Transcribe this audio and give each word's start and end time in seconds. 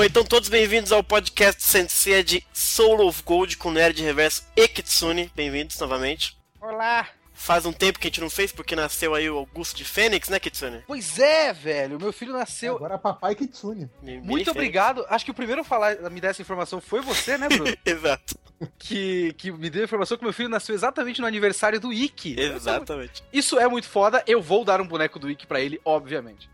Bom, 0.00 0.04
então 0.04 0.24
todos 0.24 0.48
bem-vindos 0.48 0.92
ao 0.92 1.04
podcast 1.04 1.62
Sensei 1.62 2.22
de 2.22 2.42
Soul 2.54 3.06
of 3.06 3.22
Gold 3.22 3.58
com 3.58 3.70
Nerd 3.70 4.00
Reverso 4.02 4.42
e 4.56 4.66
Kitsune. 4.66 5.30
Bem-vindos 5.36 5.78
novamente. 5.78 6.38
Olá! 6.58 7.06
Faz 7.42 7.64
um 7.64 7.72
tempo 7.72 7.98
que 7.98 8.06
a 8.06 8.10
gente 8.10 8.20
não 8.20 8.28
fez, 8.28 8.52
porque 8.52 8.76
nasceu 8.76 9.14
aí 9.14 9.30
o 9.30 9.38
Augusto 9.38 9.74
de 9.74 9.82
Fênix, 9.82 10.28
né, 10.28 10.38
Kitsune? 10.38 10.84
Pois 10.86 11.18
é, 11.18 11.54
velho. 11.54 11.98
Meu 11.98 12.12
filho 12.12 12.34
nasceu. 12.34 12.76
Agora 12.76 12.96
é 12.96 12.98
papai 12.98 13.34
Kitsune. 13.34 13.88
Mini 14.02 14.18
Muito 14.18 14.28
Fênix. 14.28 14.48
obrigado. 14.50 15.06
Acho 15.08 15.24
que 15.24 15.30
o 15.30 15.34
primeiro 15.34 15.62
a 15.62 15.64
falar, 15.64 15.96
a 16.04 16.10
me 16.10 16.20
dar 16.20 16.28
essa 16.28 16.42
informação 16.42 16.82
foi 16.82 17.00
você, 17.00 17.38
né, 17.38 17.48
Bruno? 17.48 17.74
Exato, 17.82 18.38
que, 18.78 19.32
que 19.38 19.50
me 19.50 19.70
deu 19.70 19.80
a 19.80 19.84
informação 19.86 20.18
que 20.18 20.22
meu 20.22 20.34
filho 20.34 20.50
nasceu 20.50 20.74
exatamente 20.74 21.18
no 21.22 21.26
aniversário 21.26 21.80
do 21.80 21.90
Ikki. 21.90 22.38
exatamente. 22.38 23.24
Isso 23.32 23.58
é 23.58 23.66
muito 23.66 23.88
foda. 23.88 24.22
Eu 24.26 24.42
vou 24.42 24.62
dar 24.62 24.78
um 24.82 24.86
boneco 24.86 25.18
do 25.18 25.30
Ikki 25.30 25.46
pra 25.46 25.62
ele, 25.62 25.80
obviamente. 25.82 26.46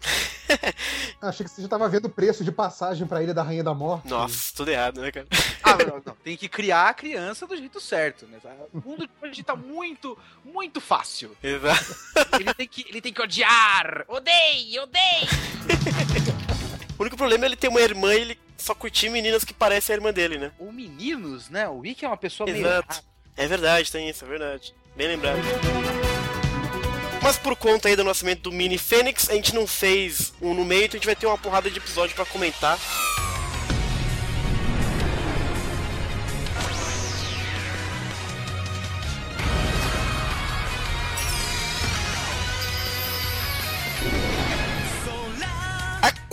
Achei 1.20 1.44
que 1.44 1.50
você 1.50 1.62
já 1.62 1.68
tava 1.68 1.88
vendo 1.88 2.04
o 2.04 2.10
preço 2.10 2.44
de 2.44 2.52
passagem 2.52 3.08
pra 3.08 3.20
Ilha 3.20 3.34
da 3.34 3.42
Rainha 3.42 3.64
da 3.64 3.74
Morte. 3.74 4.08
Nossa, 4.08 4.52
tudo 4.54 4.70
errado, 4.70 5.00
né, 5.00 5.10
cara? 5.10 5.26
Ah, 5.66 5.76
não, 5.84 6.02
não. 6.04 6.14
Tem 6.22 6.36
que 6.36 6.48
criar 6.48 6.90
a 6.90 6.94
criança 6.94 7.44
do 7.44 7.56
jeito 7.56 7.80
certo, 7.80 8.24
né? 8.26 8.38
O 8.72 8.88
mundo 8.88 9.08
hoje 9.20 9.42
tá 9.42 9.56
muito, 9.56 10.16
muito 10.44 10.80
fácil. 10.80 11.36
Exato. 11.42 11.96
Ele 12.38 12.54
tem 12.54 12.68
que, 12.68 12.86
ele 12.88 13.00
tem 13.00 13.12
que 13.12 13.20
odiar. 13.20 14.04
Odeie, 14.06 14.78
odeie. 14.78 15.28
O 16.96 17.02
único 17.02 17.16
problema 17.16 17.44
é 17.44 17.48
ele 17.48 17.56
ter 17.56 17.66
uma 17.66 17.80
irmã 17.80 18.14
e 18.14 18.20
ele 18.20 18.38
só 18.56 18.74
curtir 18.74 19.08
meninas 19.08 19.44
que 19.44 19.52
parecem 19.52 19.92
a 19.92 19.96
irmã 19.96 20.12
dele, 20.12 20.38
né? 20.38 20.52
Ou 20.58 20.72
meninos, 20.72 21.50
né? 21.50 21.68
O 21.68 21.84
Ikki 21.84 22.04
é 22.04 22.08
uma 22.08 22.16
pessoa 22.16 22.48
meio... 22.48 22.64
Exato. 22.64 23.02
É 23.36 23.46
verdade, 23.46 23.90
tem 23.90 24.08
isso, 24.08 24.24
é 24.24 24.28
verdade. 24.28 24.72
Bem 24.94 25.08
lembrado. 25.08 25.40
Mas 27.22 27.36
por 27.36 27.56
conta 27.56 27.88
aí 27.88 27.96
do 27.96 28.04
nascimento 28.04 28.42
do 28.42 28.52
Mini 28.52 28.78
Fênix, 28.78 29.28
a 29.28 29.34
gente 29.34 29.52
não 29.54 29.66
fez 29.66 30.32
um 30.40 30.54
no 30.54 30.64
meio, 30.64 30.84
então 30.84 30.96
a 30.96 30.98
gente 30.98 31.06
vai 31.06 31.16
ter 31.16 31.26
uma 31.26 31.36
porrada 31.36 31.68
de 31.68 31.76
episódio 31.76 32.14
pra 32.14 32.24
comentar. 32.24 32.78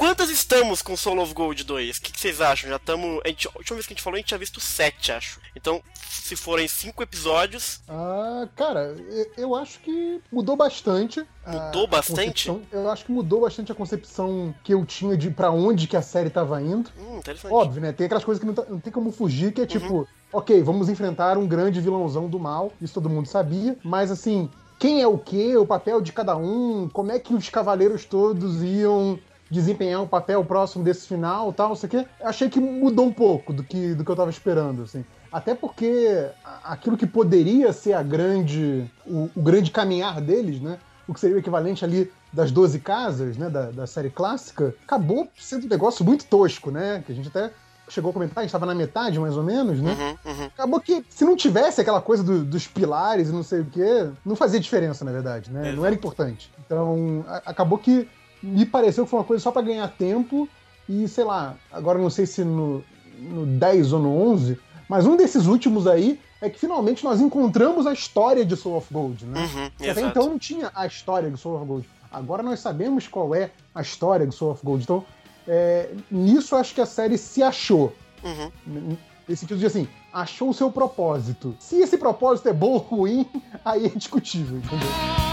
Quantas 0.04 0.30
estamos 0.30 0.82
com 0.82 0.98
Soul 0.98 1.22
of 1.22 1.34
Gold 1.34 1.64
2? 1.64 1.98
O 1.98 2.02
que, 2.02 2.12
que 2.12 2.20
vocês 2.20 2.42
acham? 2.42 2.70
Já 2.70 2.76
estamos. 2.76 3.22
A, 3.23 3.30
gente- 3.30 3.48
a 3.48 3.52
última 3.58 3.76
vez 3.78 3.88
que 3.88 3.94
a 3.94 3.96
gente 3.96 4.04
falou, 4.04 4.16
a 4.16 4.20
gente 4.20 4.28
tinha 4.28 4.38
visto 4.38 4.60
7, 4.60 5.14
acho. 5.14 5.40
Então, 5.56 5.82
se 6.10 6.36
forem 6.36 6.68
5 6.68 7.02
episódios, 7.02 7.80
Ah, 7.88 8.45
cara, 8.54 8.98
eu- 9.38 9.56
acho 9.56 9.80
que 9.80 10.20
mudou 10.30 10.58
bastante. 10.58 11.26
Mudou 11.48 11.88
bastante? 11.88 12.52
Eu 12.70 12.90
acho 12.92 13.06
que 13.06 13.14
mudou 13.14 13.40
bastante 13.42 13.72
a 13.72 13.76
concepção 13.76 14.54
que 14.62 14.73
eu 14.73 14.86
tinha 14.86 15.16
de 15.16 15.30
pra 15.32 15.50
onde 15.52 15.88
que 15.88 15.95
a 15.95 16.02
série 16.02 16.30
tava 16.30 16.62
indo. 16.62 16.90
hum. 17.00 17.22
Óbvio, 17.50 17.82
né? 17.82 17.94
Tem 17.94 18.06
aquelas 18.06 18.26
coisas 18.26 18.42
que 18.42 18.45
não, 18.45 18.54
tá- 18.54 18.66
não 18.67 18.82
tem 18.82 18.92
como 18.92 19.10
fugir, 19.10 19.45
Uhum. 19.48 19.52
que 19.54 19.62
é 19.62 19.66
tipo, 19.66 20.06
ok, 20.34 20.62
vamos 20.64 20.90
enfrentar 20.90 21.38
um 21.38 21.48
grande 21.48 21.80
vilãozão 21.80 22.28
do 22.28 22.38
mal, 22.38 22.73
isso 22.82 22.94
todo 22.95 23.10
mundo 23.10 23.28
sabia, 23.30 23.78
mas 23.82 24.12
assim, 24.12 24.50
quem 24.78 25.02
é 25.02 25.08
o 25.08 25.17
quê, 25.17 25.56
o 25.56 25.66
papel 25.66 26.02
de 26.02 26.12
cada 26.12 26.36
um, 26.36 26.90
como 26.92 27.10
é 27.14 27.20
que 27.20 27.34
os 27.34 27.48
cavaleiros 27.50 28.04
todos 28.04 28.62
iam 28.62 29.17
desempenhar 29.54 30.02
um 30.02 30.08
papel 30.08 30.44
próximo 30.44 30.84
desse 30.84 31.08
final 31.08 31.54
tal, 31.54 31.70
não 31.70 31.76
sei 31.76 31.88
o 31.88 31.90
quê. 31.92 32.06
Achei 32.22 32.50
que 32.50 32.59
mudou 32.59 33.06
um 33.06 33.14
pouco 33.14 33.54
do 33.54 33.64
que, 33.64 33.94
do 33.94 34.04
que 34.04 34.12
eu 34.12 34.16
tava 34.16 34.30
esperando, 34.30 34.84
assim. 34.84 35.06
Até 35.32 35.56
porque 35.56 36.28
aquilo 36.64 36.98
que 36.98 37.08
poderia 37.08 37.72
ser 37.73 37.94
a 37.94 38.04
grande. 38.04 38.86
o, 39.06 39.30
o 39.36 39.42
grande 39.42 39.72
caminhar 39.72 40.20
deles, 40.22 40.60
né? 40.62 40.78
O 41.08 41.14
que 41.14 41.20
seria 41.20 41.36
o 41.36 41.40
equivalente 41.40 41.84
ali 41.84 42.12
das 42.32 42.52
12 42.52 42.80
casas, 42.80 43.36
né? 43.38 43.50
Da, 43.50 43.72
da 43.72 43.88
série 43.88 44.10
clássica, 44.10 44.73
acabou 44.86 45.28
sendo 45.38 45.66
um 45.66 45.70
negócio 45.70 46.04
muito 46.06 46.26
tosco, 46.26 46.72
né? 46.72 47.04
Que 47.06 47.11
a 47.11 47.16
gente 47.16 47.27
até 47.27 47.52
chegou 47.89 48.11
a 48.11 48.14
comentar, 48.14 48.38
a 48.39 48.42
gente 48.44 48.50
estava 48.50 48.66
na 48.66 48.73
metade, 48.73 49.20
mais 49.20 49.36
ou 49.36 49.44
menos, 49.44 49.82
né? 49.82 50.17
Uhum, 50.26 50.32
uhum. 50.32 50.45
Acabou 50.45 50.80
que, 50.80 51.04
se 51.10 51.26
não 51.26 51.36
tivesse 51.36 51.82
aquela 51.82 52.00
coisa 52.02 52.23
do- 52.23 52.45
dos 52.45 52.66
pilares 52.66 53.30
e 53.30 53.32
não 53.32 53.44
sei 53.44 53.60
o 53.60 53.66
quê, 53.66 54.10
não 54.26 54.36
fazia 54.36 54.60
diferença, 54.60 55.04
na 55.04 55.11
verdade, 55.11 55.52
né? 55.52 55.73
Não 55.73 55.86
era 55.86 55.94
importante. 55.94 56.50
Então, 56.66 57.26
a- 57.27 57.42
acabou 57.48 57.77
que 57.77 58.08
me 58.43 58.65
pareceu 58.65 59.05
que 59.05 59.09
foi 59.09 59.20
uma 59.20 59.26
coisa 59.26 59.42
só 59.42 59.52
pra 59.52 59.61
ganhar 59.61 59.87
tempo 59.87 60.48
e, 60.87 61.08
sei 61.08 61.23
lá, 61.23 61.55
agora 61.71 61.98
não 61.98 62.09
sei 62.09 62.26
se 62.26 62.43
no, 62.43 62.83
no 63.17 63.45
10 63.45 63.93
ou 63.93 63.99
no 63.99 64.31
11, 64.31 64.59
mas 64.89 65.05
um 65.05 65.15
desses 65.15 65.48
últimos 65.48 65.87
aí 65.87 66.20
é 66.42 66.49
que 66.49 66.59
finalmente 66.59 67.05
nós 67.05 67.21
encontramos 67.21 67.87
a 67.87 67.93
história 67.93 68.45
de 68.45 68.55
Soul 68.58 68.77
of 68.77 68.93
Gold, 68.93 69.26
né? 69.26 69.39
Uhum, 69.39 69.65
Até 69.65 69.89
exato. 69.92 70.08
então 70.08 70.30
não 70.30 70.37
tinha 70.37 70.70
a 70.76 70.86
história 70.86 71.32
de 71.32 71.37
Soul 71.37 71.55
of 71.55 71.65
Gold. 71.65 71.89
Agora 72.11 72.43
nós 72.43 72.59
sabemos 72.59 73.08
qual 73.08 73.33
é 73.33 73.49
a 73.73 73.82
história 73.82 74.27
de 74.27 74.36
Soul 74.36 74.52
of 74.52 74.61
Gold. 74.64 74.83
Então, 74.83 75.05
é, 75.48 75.92
nisso 76.11 76.55
acho 76.55 76.76
que 76.76 76.82
a 76.82 76.86
série 76.86 77.17
se 77.17 77.42
achou. 77.42 77.95
Uhum. 78.23 78.98
Nesse 79.27 79.42
sentido 79.42 79.59
de 79.59 79.65
assim, 79.65 79.87
achou 80.11 80.49
o 80.49 80.53
seu 80.53 80.70
propósito. 80.70 81.55
Se 81.59 81.77
esse 81.77 81.98
propósito 81.98 82.49
é 82.49 82.53
bom 82.53 82.71
ou 82.71 82.77
ruim, 82.77 83.26
aí 83.64 83.86
é 83.86 83.89
discutível, 83.89 84.58
entendeu? 84.58 85.33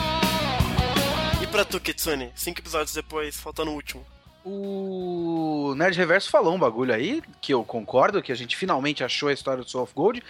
E 1.51 1.53
pra 1.53 1.65
tu, 1.65 1.81
Kitsune? 1.81 2.31
Cinco 2.37 2.61
episódios 2.61 2.95
depois, 2.95 3.37
faltando 3.41 3.73
o 3.73 3.75
último. 3.75 4.07
O 4.45 5.75
Nerd 5.77 5.97
Reverso 5.99 6.31
falou 6.31 6.55
um 6.55 6.59
bagulho 6.59 6.95
aí, 6.95 7.21
que 7.41 7.53
eu 7.53 7.65
concordo, 7.65 8.23
que 8.23 8.31
a 8.33 8.35
gente 8.35 8.57
finalmente 8.57 9.03
achou 9.05 9.29
a 9.29 9.33
história 9.33 9.63
do 9.63 9.69
Soul 9.69 9.85
of 9.85 9.93
Gold. 9.95 10.23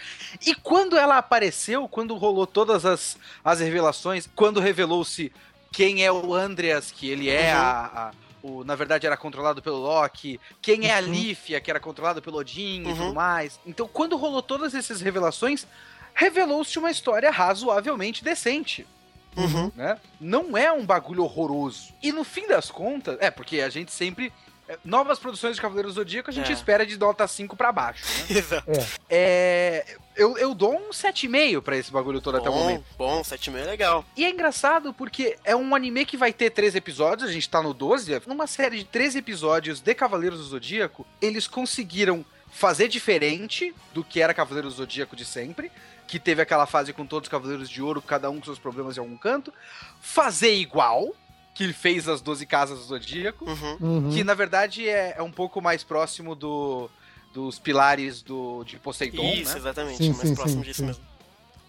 E 0.46 0.54
quando 0.54 0.96
ela 0.96 1.18
apareceu, 1.18 1.86
quando 1.86 2.16
rolou 2.16 2.46
todas 2.46 2.84
as, 2.86 3.18
as 3.44 3.60
revelações, 3.60 4.28
quando 4.34 4.58
revelou-se 4.60 5.30
quem 5.72 6.02
é 6.04 6.10
o 6.10 6.34
Andreas, 6.34 6.90
que 6.90 7.08
ele 7.10 7.28
é 7.28 7.52
Uhum. 7.54 7.60
a. 7.60 7.70
a- 8.08 8.10
o, 8.42 8.64
na 8.64 8.74
verdade 8.74 9.06
era 9.06 9.18
controlado 9.18 9.60
pelo 9.60 9.76
Loki, 9.76 10.40
quem 10.62 10.86
é 10.88 10.96
a 10.98 11.02
Uhum. 11.02 11.10
Lífia, 11.12 11.60
que 11.60 11.70
era 11.70 11.78
controlado 11.78 12.22
pelo 12.22 12.38
Odin 12.38 12.82
e 12.84 12.86
Uhum. 12.86 12.96
tudo 12.96 13.14
mais. 13.14 13.60
Então, 13.66 13.86
quando 13.86 14.16
rolou 14.16 14.40
todas 14.40 14.74
essas 14.74 15.02
revelações, 15.02 15.66
revelou-se 16.14 16.78
uma 16.78 16.90
história 16.90 17.30
razoavelmente 17.30 18.24
decente 18.24 18.86
Uhum. 19.36 19.70
né? 19.76 19.98
Não 20.20 20.56
é 20.56 20.72
um 20.72 20.84
bagulho 20.84 21.22
horroroso. 21.22 21.92
E 22.02 22.12
no 22.12 22.24
fim 22.24 22.46
das 22.48 22.70
contas, 22.70 23.16
é 23.20 23.30
porque 23.30 23.60
a 23.60 23.68
gente 23.68 23.92
sempre. 23.92 24.32
é, 24.68 24.76
Novas 24.84 25.18
produções 25.18 25.56
de 25.56 25.62
Cavaleiros 25.62 25.94
do 25.94 26.00
Zodíaco 26.00 26.30
a 26.30 26.32
gente 26.32 26.50
É. 26.50 26.52
espera 26.54 26.84
de 26.86 26.96
nota 26.98 27.26
5 27.26 27.56
pra 27.56 27.70
baixo. 27.72 28.04
Né? 28.28 28.36
Exato. 28.38 28.70
É, 29.08 29.96
eu, 30.16 30.36
eu 30.38 30.54
dou 30.54 30.74
um 30.74 30.90
7,5 30.90 31.60
pra 31.62 31.76
esse 31.76 31.90
bagulho 31.90 32.20
todo 32.20 32.36
até 32.36 32.48
o 32.48 32.52
Bom, 32.52 32.58
momento. 32.58 32.84
bom, 32.96 33.20
7,5 33.22 33.56
é 33.56 33.64
legal. 33.64 34.04
E 34.16 34.24
é 34.24 34.30
engraçado 34.30 34.92
porque 34.94 35.36
é 35.44 35.54
um 35.56 35.74
anime 35.74 36.04
que 36.06 36.16
vai 36.16 36.32
ter 36.32 36.50
13 36.50 36.78
episódios, 36.78 37.28
a 37.28 37.32
gente 37.32 37.48
tá 37.48 37.62
no 37.62 37.72
12. 37.74 38.20
Numa 38.26 38.46
série 38.46 38.78
de 38.78 38.84
13 38.84 39.18
episódios 39.18 39.80
de 39.80 39.94
Cavaleiros 39.94 40.38
do 40.38 40.44
Zodíaco, 40.44 41.06
eles 41.20 41.46
conseguiram 41.46 42.24
fazer 42.52 42.88
diferente 42.88 43.72
do 43.94 44.02
que 44.02 44.20
era 44.20 44.34
Cavaleiros 44.34 44.74
do 44.74 44.78
Zodíaco 44.78 45.14
de 45.16 45.24
sempre, 45.24 45.70
que 46.10 46.18
teve 46.18 46.42
aquela 46.42 46.66
fase 46.66 46.92
com 46.92 47.06
todos 47.06 47.28
os 47.28 47.30
Cavaleiros 47.30 47.70
de 47.70 47.80
Ouro, 47.80 48.02
cada 48.02 48.28
um 48.28 48.40
com 48.40 48.44
seus 48.44 48.58
problemas 48.58 48.96
em 48.96 49.00
algum 49.00 49.16
canto, 49.16 49.54
fazer 50.00 50.52
igual, 50.56 51.14
que 51.54 51.62
ele 51.62 51.72
fez 51.72 52.08
as 52.08 52.20
12 52.20 52.46
casas 52.46 52.78
do 52.80 52.84
Zodíaco, 52.86 53.44
Uhum. 53.48 53.76
Uhum. 53.80 54.10
que 54.10 54.24
na 54.24 54.34
verdade 54.34 54.88
é, 54.88 55.14
é 55.16 55.22
um 55.22 55.30
pouco 55.30 55.62
mais 55.62 55.84
próximo 55.84 56.34
do, 56.34 56.90
dos 57.32 57.60
pilares 57.60 58.22
do, 58.22 58.64
de 58.64 58.76
Poseidon, 58.76 59.22
Isso, 59.34 59.52
né? 59.52 59.58
exatamente. 59.58 59.98
Sim, 59.98 60.12
mais 60.12 60.28
sim, 60.28 60.34
próximo 60.34 60.64
sim, 60.64 60.68
disso 60.68 60.80
sim. 60.80 60.86
mesmo. 60.86 61.04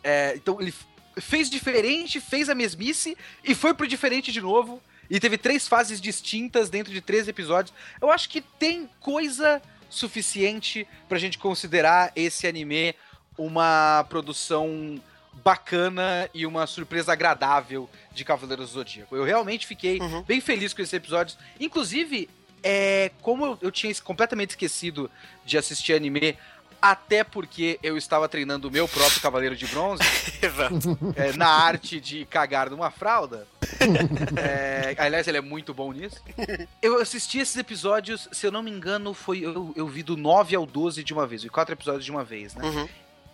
É, 0.03 0.34
então 0.35 0.59
ele 0.59 0.74
fez 1.18 1.47
diferente, 1.47 2.19
fez 2.19 2.50
a 2.50 2.56
mesmice 2.56 3.16
e 3.44 3.53
foi 3.53 3.75
pro 3.75 3.88
diferente 3.88 4.31
de 4.31 4.41
novo. 4.41 4.81
E 5.07 5.19
teve 5.19 5.38
três 5.38 5.68
fases 5.68 6.01
distintas 6.01 6.68
dentro 6.68 6.91
de 6.91 7.00
três 7.00 7.28
episódios. 7.28 7.72
Eu 8.01 8.09
acho 8.09 8.28
que 8.28 8.41
tem 8.41 8.90
coisa 9.00 9.62
suficiente 9.88 10.88
pra 11.07 11.19
gente 11.19 11.38
considerar 11.38 12.12
esse 12.16 12.47
anime 12.47 12.96
uma 13.38 14.06
produção 14.09 15.00
bacana 15.44 16.30
e 16.34 16.46
uma 16.46 16.68
surpresa 16.68 17.14
agradável 17.14 17.89
de 18.12 18.24
Cavaleiros 18.25 18.69
do 18.69 18.74
Zodíaco. 18.74 19.16
Eu 19.16 19.24
realmente 19.24 19.66
fiquei 19.66 20.00
Uhum. 20.00 20.22
bem 20.24 20.42
feliz 20.42 20.74
com 20.74 20.81
esses 20.81 20.94
episódios. 20.94 21.38
Inclusive, 21.60 22.30
é, 22.63 23.12
como 23.22 23.57
eu, 23.62 23.72
tinha 23.72 23.94
completamente 24.01 24.51
esquecido 24.51 25.10
de 25.45 25.57
assistir 25.57 25.94
anime, 25.94 26.38
até 26.81 27.24
porque 27.24 27.80
eu 27.81 27.95
estava 27.98 28.28
treinando 28.28 28.68
o 28.68 28.72
meu 28.72 28.88
próprio 28.88 29.22
Cavaleiro 29.22 29.56
de 29.56 29.66
Bronze, 29.68 30.01
é, 31.16 31.31
na 31.34 31.48
arte 31.48 32.00
de 32.00 32.25
cagar 32.25 32.69
numa 32.69 32.92
fralda. 32.92 33.48
É, 34.38 34.94
aliás, 35.00 35.27
ele 35.27 35.38
é 35.38 35.42
muito 35.42 35.74
bom 35.74 35.92
nisso. 35.92 36.22
Eu 36.81 37.01
assisti 37.01 37.39
esses 37.39 37.56
episódios, 37.57 38.27
se 38.31 38.45
eu 38.45 38.51
não 38.51 38.62
me 38.62 38.69
engano, 38.69 39.12
foi 39.13 39.39
eu, 39.39 39.74
eu 39.75 39.88
vi 39.88 40.04
do 40.04 40.16
9 40.16 40.56
ao 40.56 40.66
12 40.68 41.04
de 41.04 41.13
uma 41.13 41.25
vez, 41.25 41.42
vi 41.42 41.50
quatro 41.50 41.74
episódios 41.74 42.06
de 42.06 42.12
uma 42.12 42.24
vez, 42.24 42.54
né? 42.54 42.63
Uhum. 42.63 42.88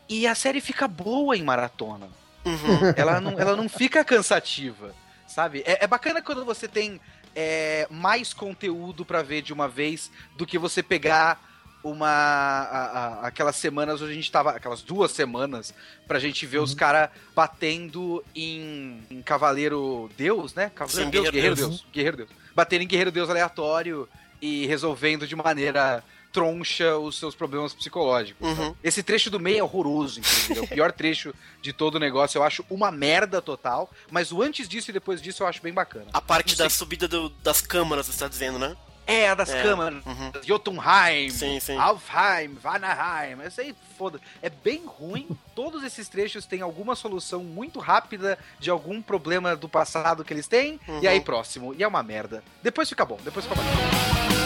E 0.09 0.25
a 0.27 0.35
série 0.35 0.61
fica 0.61 0.87
boa 0.87 1.35
em 1.37 1.43
maratona. 1.43 2.07
Uhum. 2.45 2.93
Ela 2.95 3.19
não, 3.19 3.37
ela 3.37 3.55
não 3.57 3.67
fica 3.67 4.05
cansativa, 4.05 4.95
sabe? 5.27 5.63
É, 5.65 5.83
é 5.83 5.87
bacana 5.87 6.21
quando 6.21 6.45
você 6.45 6.65
tem 6.67 6.99
é, 7.35 7.85
mais 7.89 8.33
conteúdo 8.33 9.03
pra 9.03 9.21
ver 9.21 9.41
de 9.41 9.51
uma 9.51 9.67
vez 9.67 10.09
do 10.37 10.45
que 10.45 10.57
você 10.57 10.81
pegar 10.81 11.45
uma. 11.83 12.07
a- 12.09 13.21
a- 13.23 13.27
aquelas 13.27 13.55
semanas 13.57 14.01
onde 14.01 14.11
a 14.11 14.15
gente 14.15 14.31
tava. 14.31 14.51
Aquelas 14.51 14.81
duas 14.81 15.11
semanas 15.11 15.73
pra 16.07 16.19
gente 16.19 16.45
ver 16.45 16.59
os 16.59 16.73
caras 16.73 17.09
batendo 17.35 18.23
em, 18.33 19.03
em 19.11 19.21
Cavaleiro 19.21 20.09
Deus, 20.17 20.53
né? 20.55 20.71
Cavaleiro 20.73 21.05
Sim, 21.05 21.11
Deus, 21.11 21.29
Guerreiro 21.29 21.55
Deus. 21.55 21.69
Deus. 21.69 21.85
Guerreiro 21.91 22.17
Deus. 22.17 22.29
Batendo 22.55 22.81
em 22.83 22.87
Guerreiro 22.87 23.11
Deus 23.11 23.29
aleatório 23.29 24.07
e 24.41 24.65
resolvendo 24.67 25.27
de 25.27 25.35
maneira 25.35 26.01
troncha 26.37 26.95
os 26.97 27.17
seus 27.17 27.33
problemas 27.33 27.73
psicológicos. 27.73 28.47
Uhum. 28.47 28.75
Esse 28.83 29.01
trecho 29.01 29.31
do 29.31 29.39
meio 29.39 29.59
é 29.59 29.63
horroroso, 29.63 30.19
inclusive. 30.19 30.59
É 30.59 30.61
o 30.61 30.67
pior 30.67 30.91
trecho 30.91 31.33
de 31.63 31.73
todo 31.73 31.95
o 31.95 31.99
negócio. 31.99 32.37
Eu 32.37 32.43
acho 32.43 32.63
uma 32.69 32.91
merda 32.91 33.41
total. 33.41 33.89
Mas 34.11 34.31
o 34.31 34.41
antes 34.43 34.69
disso 34.69 34.91
e 34.91 34.93
depois 34.93 35.19
disso 35.19 35.41
eu 35.41 35.47
acho 35.47 35.61
bem 35.63 35.73
bacana. 35.73 36.05
A 36.13 36.21
parte 36.21 36.55
da 36.55 36.69
subida 36.69 37.07
do- 37.07 37.29
das 37.41 37.59
câmaras, 37.59 38.05
você 38.05 38.19
tá 38.19 38.27
dizendo, 38.27 38.59
né? 38.59 38.77
É, 39.07 39.29
a 39.29 39.35
das 39.35 39.49
É. 39.49 39.63
câmaras. 39.63 40.05
Uhum. 40.05 40.31
Jotunheim, 40.45 41.29
Sim, 41.31 41.59
sim. 41.59 41.75
Alfheim, 41.77 42.53
Vanaheim, 42.61 43.41
essa 43.41 43.61
aí 43.61 43.73
foda. 43.97 44.19
É 44.41 44.49
bem 44.49 44.83
ruim. 44.85 45.27
Todos 45.55 45.83
esses 45.83 46.07
trechos 46.07 46.45
têm 46.45 46.61
alguma 46.61 46.93
solução 46.95 47.41
muito 47.43 47.79
rápida 47.79 48.37
de 48.59 48.69
algum 48.69 49.01
problema 49.01 49.55
do 49.55 49.67
passado 49.67 50.23
que 50.23 50.33
eles 50.33 50.47
têm. 50.47 50.79
Uhum. 50.87 50.99
E 51.01 51.07
aí, 51.07 51.19
próximo. 51.21 51.73
E 51.73 51.81
é 51.83 51.87
uma 51.87 52.03
merda. 52.03 52.43
Depois 52.61 52.87
fica 52.89 53.03
bom, 53.05 53.17
depois 53.23 53.45
fica 53.45 53.55
bom. 53.55 54.36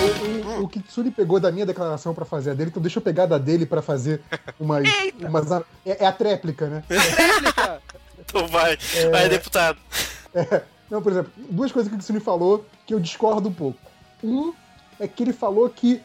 O, 0.00 0.60
o, 0.60 0.64
o 0.64 0.68
Kitsune 0.68 1.10
pegou 1.10 1.38
da 1.40 1.50
minha 1.52 1.66
declaração 1.66 2.14
pra 2.14 2.24
fazer 2.24 2.50
a 2.50 2.54
dele, 2.54 2.70
então 2.70 2.82
deixa 2.82 2.98
eu 2.98 3.02
pegar 3.02 3.26
da 3.26 3.38
dele 3.38 3.66
pra 3.66 3.82
fazer 3.82 4.20
umas. 4.58 4.84
Umas 5.20 5.50
é, 5.50 6.04
é 6.04 6.06
a 6.06 6.12
tréplica, 6.12 6.66
né? 6.68 6.84
Réplica! 6.88 7.82
Então 8.32 8.46
vai, 8.46 8.78
É. 8.94 9.08
vai, 9.10 9.28
deputado. 9.28 9.76
Não, 10.88 11.02
por 11.02 11.10
exemplo, 11.10 11.32
duas 11.50 11.72
coisas 11.72 11.88
que 11.90 11.96
o 11.96 11.98
Kitsune 11.98 12.20
falou 12.20 12.64
que 12.86 12.94
eu 12.94 13.00
discordo 13.00 13.48
um 13.48 13.52
pouco. 13.52 13.78
Um 14.22 14.52
é 15.00 15.08
que 15.08 15.24
ele 15.24 15.32
falou 15.32 15.68
que, 15.68 16.00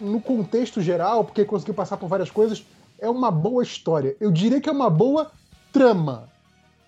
no 0.00 0.20
contexto 0.20 0.80
geral, 0.82 1.22
porque 1.22 1.44
conseguiu 1.44 1.74
passar 1.74 1.96
por 1.96 2.08
várias 2.08 2.30
coisas, 2.32 2.64
é 2.98 3.08
uma 3.08 3.30
boa 3.30 3.62
história. 3.62 4.16
Eu 4.20 4.32
diria 4.32 4.60
que 4.60 4.68
é 4.68 4.72
uma 4.72 4.90
boa 4.90 5.30
trama. 5.72 6.28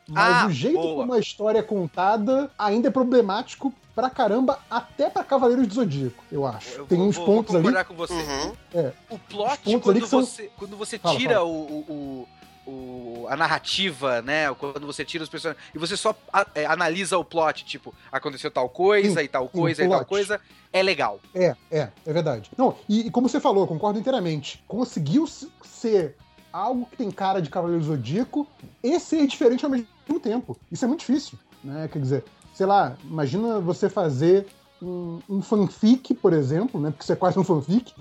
Mas 0.09 0.43
Ah, 0.43 0.47
o 0.49 0.51
jeito 0.51 0.81
boa. 0.81 0.97
como 1.03 1.13
a 1.13 1.21
história 1.21 1.61
é 1.61 1.63
contada 1.63 2.51
ainda 2.59 2.89
é 2.89 2.91
problemático 2.91 3.73
pra 4.01 4.11
caramba, 4.11 4.59
até 4.71 5.09
pra 5.11 5.23
Cavaleiros 5.25 5.67
do 5.67 5.75
Zodíaco, 5.75 6.23
eu 6.31 6.47
acho. 6.47 6.79
Eu 6.79 6.87
Tem 6.87 6.99
vou- 6.99 7.07
uns 7.09 7.17
vou- 7.17 7.27
pontos 7.27 7.53
vou 7.53 7.59
ali. 7.61 7.67
concordar 7.69 7.85
com 7.85 7.95
você. 7.95 8.13
Uhum. 8.15 8.53
É. 8.75 8.93
O 9.11 9.19
plot, 9.19 9.81
quando 9.81 10.07
são- 10.07 10.21
você, 10.25 10.51
quando 10.57 10.77
você 10.77 10.99
Fala, 10.99 11.17
tira 11.19 11.35
fala. 11.35 11.45
O, 11.47 11.51
o, 11.89 12.27
o, 12.67 12.71
o- 12.71 13.27
a 13.29 13.37
narrativa, 13.37 14.23
né? 14.23 14.53
Quando 14.55 14.87
você 14.87 15.05
tira 15.05 15.25
os 15.25 15.31
personagens. 15.31 15.65
E 15.75 15.79
você 15.79 15.97
só 15.97 16.15
a- 16.33 16.47
é, 16.55 16.67
analisa 16.67 17.17
o 17.19 17.25
plot, 17.25 17.65
tipo, 17.65 17.95
aconteceu 18.11 18.51
tal 18.51 18.69
coisa 18.69 19.21
Sim, 19.21 19.25
e 19.25 19.29
tal 19.29 19.45
sim, 19.47 19.59
coisa 19.59 19.85
e 19.85 19.89
tal 19.89 20.05
coisa, 20.05 20.41
é 20.73 20.83
legal. 20.83 21.21
É, 21.35 21.55
é, 21.71 21.89
é 22.07 22.13
verdade. 22.13 22.51
Não, 22.57 22.77
e, 22.89 23.07
e 23.07 23.11
como 23.11 23.29
você 23.29 23.41
falou, 23.41 23.65
eu 23.65 23.67
concordo 23.69 23.99
inteiramente. 23.99 24.63
Conseguiu 24.69 25.27
ser 25.27 26.17
algo 26.53 26.87
que 26.87 26.97
tem 26.97 27.11
cara 27.11 27.41
de 27.41 27.49
Cavaleiro 27.51 27.81
do 27.83 27.87
Zodíaco 27.89 28.47
e 28.83 28.99
ser 28.99 29.27
diferente 29.27 29.65
ao 29.65 29.71
mesmo 29.71 29.87
tempo. 30.21 30.57
Isso 30.71 30.85
é 30.85 30.89
muito 30.89 31.01
difícil, 31.01 31.39
né? 31.63 31.89
Quer 31.93 32.01
dizer, 32.01 32.25
sei 32.61 32.67
lá, 32.67 32.95
imagina 33.05 33.59
você 33.59 33.89
fazer 33.89 34.47
um, 34.83 35.19
um 35.31 35.41
fanfic, 35.41 36.13
por 36.13 36.35
exemplo, 36.35 36.79
né? 36.79 36.91
Porque 36.91 37.03
isso 37.05 37.13
é 37.15 37.17
quase 37.17 37.39
um 37.39 37.43
fanfic, 37.45 37.95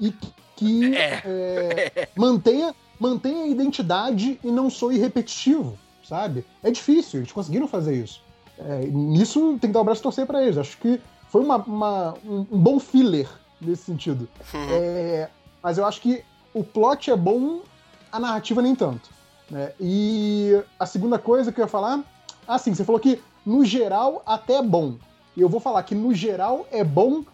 e 0.00 0.12
que- 0.56 0.96
É. 0.96 1.22
é, 1.94 2.08
mantenha, 2.16 2.74
mantenha 2.98 3.44
a 3.44 3.46
identidade 3.46 4.40
e 4.42 4.50
não 4.50 4.68
soe 4.68 4.98
repetitivo, 4.98 5.78
sabe? 6.02 6.44
É 6.60 6.72
difícil, 6.72 7.20
eles 7.20 7.30
conseguiram 7.30 7.68
fazer 7.68 7.94
isso. 8.02 8.20
É, 8.58 8.78
nisso 8.86 9.56
tem 9.60 9.70
que 9.70 9.74
dar 9.74 9.80
o 9.80 9.84
braço 9.84 10.00
a 10.00 10.02
torcer 10.02 10.26
pra 10.26 10.42
eles. 10.42 10.58
Acho 10.58 10.76
que 10.78 11.00
foi 11.28 11.44
uma- 11.44 11.58
uma- 11.58 12.14
um, 12.26 12.40
um 12.50 12.58
bom 12.58 12.80
filler 12.80 13.28
nesse 13.60 13.84
sentido. 13.84 14.28
Uhum. 14.52 14.66
É, 14.72 15.30
mas 15.62 15.78
eu 15.78 15.86
acho 15.86 16.00
que 16.00 16.24
o 16.52 16.64
plot 16.64 17.12
é 17.12 17.16
bom, 17.16 17.60
a 18.10 18.18
narrativa 18.18 18.60
nem 18.60 18.74
tanto. 18.74 19.08
né? 19.48 19.72
E 19.80 20.60
a 20.80 20.84
segunda 20.86 21.16
coisa 21.18 21.50
que 21.52 21.60
eu 21.60 21.64
ia 21.64 21.68
falar, 21.68 22.04
ah, 22.46 22.56
sim, 22.58 22.72
você 22.74 22.84
falou 22.84 23.00
que 23.00 23.20
no 23.44 23.64
geral 23.64 24.22
até 24.26 24.56
é 24.56 24.62
bom. 24.62 24.96
E 25.36 25.40
eu 25.40 25.48
vou 25.48 25.60
falar 25.60 25.82
que 25.82 25.94
no 25.94 26.14
geral 26.14 26.66
é 26.70 26.84
bom 26.84 27.24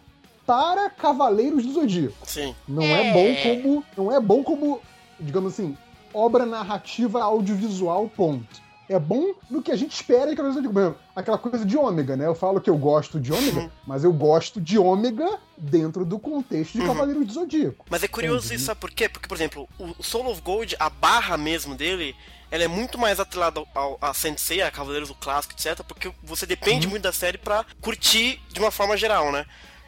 para 0.45 0.89
Cavaleiros 0.89 1.65
do 1.65 1.73
Zodíaco. 1.73 2.15
Sim. 2.23 2.55
Não 2.67 2.83
é. 2.83 3.11
bom 3.11 3.35
como, 3.43 3.83
não 3.97 4.11
é 4.11 4.19
bom 4.19 4.43
como, 4.43 4.79
digamos 5.19 5.53
assim, 5.53 5.77
obra 6.13 6.45
narrativa 6.45 7.21
audiovisual 7.21 8.09
ponto. 8.15 8.66
É 8.89 8.97
bom 8.97 9.33
no 9.49 9.61
que 9.61 9.71
a 9.71 9.75
gente 9.75 9.91
espera 9.93 10.29
de 10.29 10.35
Cavaleiros 10.35 10.63
do 10.63 10.73
Zodíaco. 10.73 10.97
Aquela 11.15 11.37
coisa 11.37 11.65
de 11.65 11.75
ômega, 11.77 12.15
né? 12.15 12.25
Eu 12.25 12.35
falo 12.35 12.61
que 12.61 12.69
eu 12.69 12.77
gosto 12.77 13.19
de 13.19 13.33
ômega, 13.33 13.69
mas 13.85 14.03
eu 14.03 14.13
gosto 14.13 14.61
de 14.61 14.77
ômega 14.77 15.39
dentro 15.57 16.05
do 16.05 16.17
contexto 16.17 16.73
de 16.73 16.79
Uhum. 16.81 16.87
Cavaleiros 16.87 17.27
do 17.27 17.33
Zodíaco. 17.33 17.85
Mas 17.89 18.03
é 18.03 18.07
curioso 18.07 18.53
isso, 18.53 18.65
sabe 18.65 18.79
por 18.79 18.91
quê? 18.91 19.09
Porque, 19.09 19.27
por 19.27 19.35
exemplo, 19.35 19.67
o 19.77 20.01
Soul 20.01 20.27
of 20.31 20.41
Gold, 20.41 20.75
a 20.79 20.89
barra 20.89 21.35
mesmo 21.37 21.75
dele, 21.75 22.15
ela 22.49 22.63
é 22.63 22.67
muito 22.69 22.97
mais 22.97 23.19
atrelada 23.19 23.61
ao, 23.75 23.97
a 24.01 24.13
Sensei, 24.13 24.61
a 24.61 24.71
Cavaleiros 24.71 25.09
do 25.09 25.15
Clássico, 25.15 25.53
etc. 25.53 25.83
Porque 25.85 26.09
você 26.23 26.45
depende 26.45 26.85
Uhum. 26.87 26.91
muito 26.91 27.03
da 27.03 27.11
série 27.11 27.37
pra 27.37 27.65
curtir 27.81 28.39
de 28.53 28.59
uma 28.59 28.71
forma 28.71 28.95
geral, 28.95 29.31
né? 29.33 29.45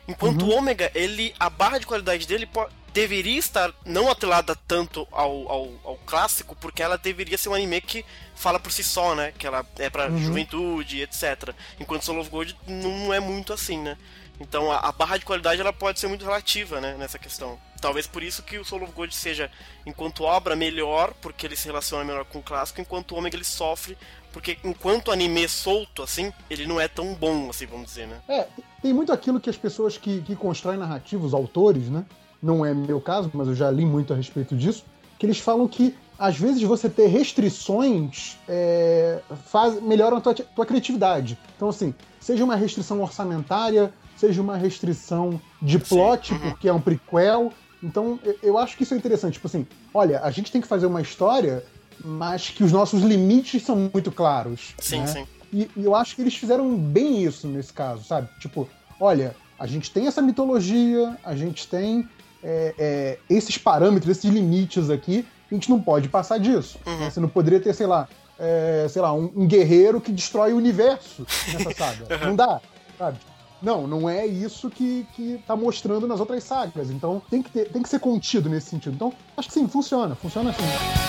Enquanto 0.09 0.41
Uhum. 0.41 0.49
o 0.49 0.55
Ômega, 0.57 0.91
ele, 0.93 1.33
a 1.39 1.49
barra 1.49 1.77
de 1.77 1.85
qualidade 1.87 2.27
dele 2.27 2.45
deveria 2.89 3.37
estar 3.39 3.73
não 3.85 4.09
atrelada 4.09 4.55
tanto 4.67 5.07
ao, 5.11 5.49
ao, 5.51 5.69
ao 5.83 5.95
clássico, 6.05 6.55
porque 6.55 6.81
ela 6.81 6.97
deveria 6.97 7.37
ser 7.37 7.49
um 7.49 7.53
anime 7.53 7.81
que 7.81 8.05
fala 8.35 8.59
por 8.59 8.71
si 8.71 8.83
só, 8.83 9.13
né? 9.15 9.33
Que 9.37 9.45
ela 9.47 9.65
é 9.77 9.89
pra 9.89 10.09
Uhum. 10.09 10.17
juventude, 10.19 11.01
etc. 11.01 11.53
Enquanto 11.79 12.03
Soul 12.03 12.19
of 12.19 12.29
Gold 12.29 12.57
não 12.67 13.13
é 13.13 13.19
muito 13.19 13.53
assim, 13.53 13.77
né? 13.79 13.97
Então 14.39 14.71
a, 14.71 14.77
a 14.77 14.91
barra 14.93 15.17
de 15.17 15.25
qualidade 15.25 15.59
ela 15.59 15.73
pode 15.73 15.99
ser 15.99 16.07
muito 16.07 16.23
relativa, 16.23 16.79
né, 16.79 16.95
nessa 16.97 17.19
questão. 17.19 17.59
Talvez 17.81 18.07
por 18.07 18.23
isso 18.23 18.41
que 18.41 18.57
o 18.57 18.63
Soul 18.63 18.83
of 18.83 18.93
Gold 18.93 19.13
seja, 19.13 19.51
enquanto 19.85 20.23
obra, 20.23 20.55
melhor, 20.55 21.13
porque 21.21 21.45
ele 21.45 21.57
se 21.57 21.65
relaciona 21.67 22.03
melhor 22.05 22.23
com 22.25 22.39
o 22.39 22.43
clássico, 22.43 22.79
enquanto 22.79 23.11
o 23.11 23.17
Ômega 23.17 23.35
ele 23.35 23.43
sofre, 23.43 23.97
porque 24.31 24.57
enquanto 24.63 25.11
anime 25.11 25.47
solto, 25.49 26.03
assim, 26.03 26.31
ele 26.49 26.65
não 26.65 26.79
é 26.79 26.87
tão 26.87 27.13
bom, 27.15 27.49
assim, 27.49 27.65
vamos 27.65 27.87
dizer, 27.87 28.07
né? 28.07 28.21
É, 28.29 28.47
tem 28.81 28.93
muito 28.93 29.11
aquilo 29.11 29.41
que 29.41 29.49
as 29.49 29.57
pessoas 29.57 29.97
que, 29.97 30.21
que 30.21 30.35
constroem 30.37 30.77
narrativa, 30.79 31.25
os 31.25 31.33
autores, 31.33 31.89
né? 31.89 32.05
Não 32.41 32.65
é 32.65 32.73
meu 32.73 33.01
caso, 33.01 33.29
mas 33.33 33.47
eu 33.47 33.55
já 33.55 33.69
li 33.69 33.85
muito 33.85 34.13
a 34.13 34.15
respeito 34.15 34.55
disso, 34.55 34.85
que 35.17 35.25
eles 35.25 35.39
falam 35.39 35.67
que 35.67 35.95
às 36.17 36.37
vezes 36.37 36.61
você 36.63 36.89
ter 36.89 37.07
restrições 37.07 38.37
é, 38.47 39.19
faz, 39.45 39.81
melhoram 39.81 40.17
a 40.17 40.21
tua, 40.21 40.33
tua 40.33 40.65
criatividade. 40.65 41.37
Então, 41.55 41.69
assim, 41.69 41.93
seja 42.19 42.43
uma 42.43 42.55
restrição 42.55 43.01
orçamentária, 43.01 43.93
seja 44.17 44.41
uma 44.41 44.57
restrição 44.57 45.39
de 45.61 45.79
plot, 45.79 46.33
uhum. 46.33 46.39
porque 46.39 46.67
é 46.67 46.73
um 46.73 46.81
prequel. 46.81 47.53
Então, 47.81 48.19
eu, 48.21 48.37
eu 48.43 48.57
acho 48.57 48.75
que 48.75 48.83
isso 48.83 48.93
é 48.93 48.97
interessante. 48.97 49.33
Tipo 49.33 49.47
assim, 49.47 49.65
olha, 49.93 50.19
a 50.19 50.29
gente 50.29 50.51
tem 50.51 50.59
que 50.59 50.67
fazer 50.67 50.85
uma 50.85 51.01
história, 51.01 51.63
mas 52.03 52.49
que 52.49 52.65
os 52.65 52.71
nossos 52.71 53.01
limites 53.01 53.63
são 53.63 53.89
muito 53.93 54.11
claros. 54.11 54.73
Sim, 54.77 54.99
né? 54.99 55.07
sim. 55.07 55.27
E, 55.53 55.69
e 55.75 55.85
eu 55.85 55.95
acho 55.95 56.15
que 56.15 56.21
eles 56.21 56.35
fizeram 56.35 56.75
bem 56.75 57.23
isso 57.23 57.47
nesse 57.47 57.71
caso, 57.71 58.03
sabe? 58.03 58.27
Tipo, 58.39 58.67
olha, 58.99 59.33
a 59.57 59.65
gente 59.65 59.89
tem 59.89 60.05
essa 60.05 60.21
mitologia, 60.21 61.17
a 61.23 61.35
gente 61.35 61.65
tem 61.67 62.07
é, 62.43 62.73
é, 62.77 63.19
esses 63.29 63.57
parâmetros, 63.57 64.17
esses 64.17 64.29
limites 64.31 64.89
aqui, 64.89 65.25
a 65.51 65.53
gente 65.53 65.69
não 65.69 65.81
pode 65.81 66.07
passar 66.09 66.37
disso. 66.39 66.77
Uhum. 66.85 66.97
né? 66.99 67.09
Você 67.09 67.19
não 67.19 67.29
poderia 67.29 67.59
ter, 67.59 67.73
sei 67.73 67.87
lá, 67.87 68.07
é, 68.37 68.87
sei 68.89 69.01
lá, 69.01 69.13
um, 69.13 69.31
um 69.35 69.47
guerreiro 69.47 69.99
que 69.99 70.11
destrói 70.11 70.53
o 70.53 70.57
universo 70.57 71.25
nessa 71.53 71.71
saga. 71.73 72.07
Uhum. 72.19 72.29
Não 72.29 72.35
dá, 72.35 72.61
sabe? 72.97 73.17
Não, 73.61 73.85
não 73.85 74.09
é 74.09 74.25
isso 74.25 74.69
que, 74.69 75.05
que 75.13 75.43
tá 75.45 75.55
mostrando 75.55 76.07
nas 76.07 76.19
outras 76.19 76.43
sagas. 76.43 76.89
Então 76.89 77.21
tem 77.29 77.41
que, 77.43 77.49
ter, 77.49 77.69
tem 77.69 77.83
que 77.83 77.89
ser 77.89 77.99
contido 77.99 78.49
nesse 78.49 78.69
sentido. 78.69 78.95
Então, 78.95 79.13
acho 79.35 79.49
que 79.49 79.53
sim, 79.53 79.67
funciona, 79.67 80.15
funciona 80.15 80.51
assim. 80.51 81.08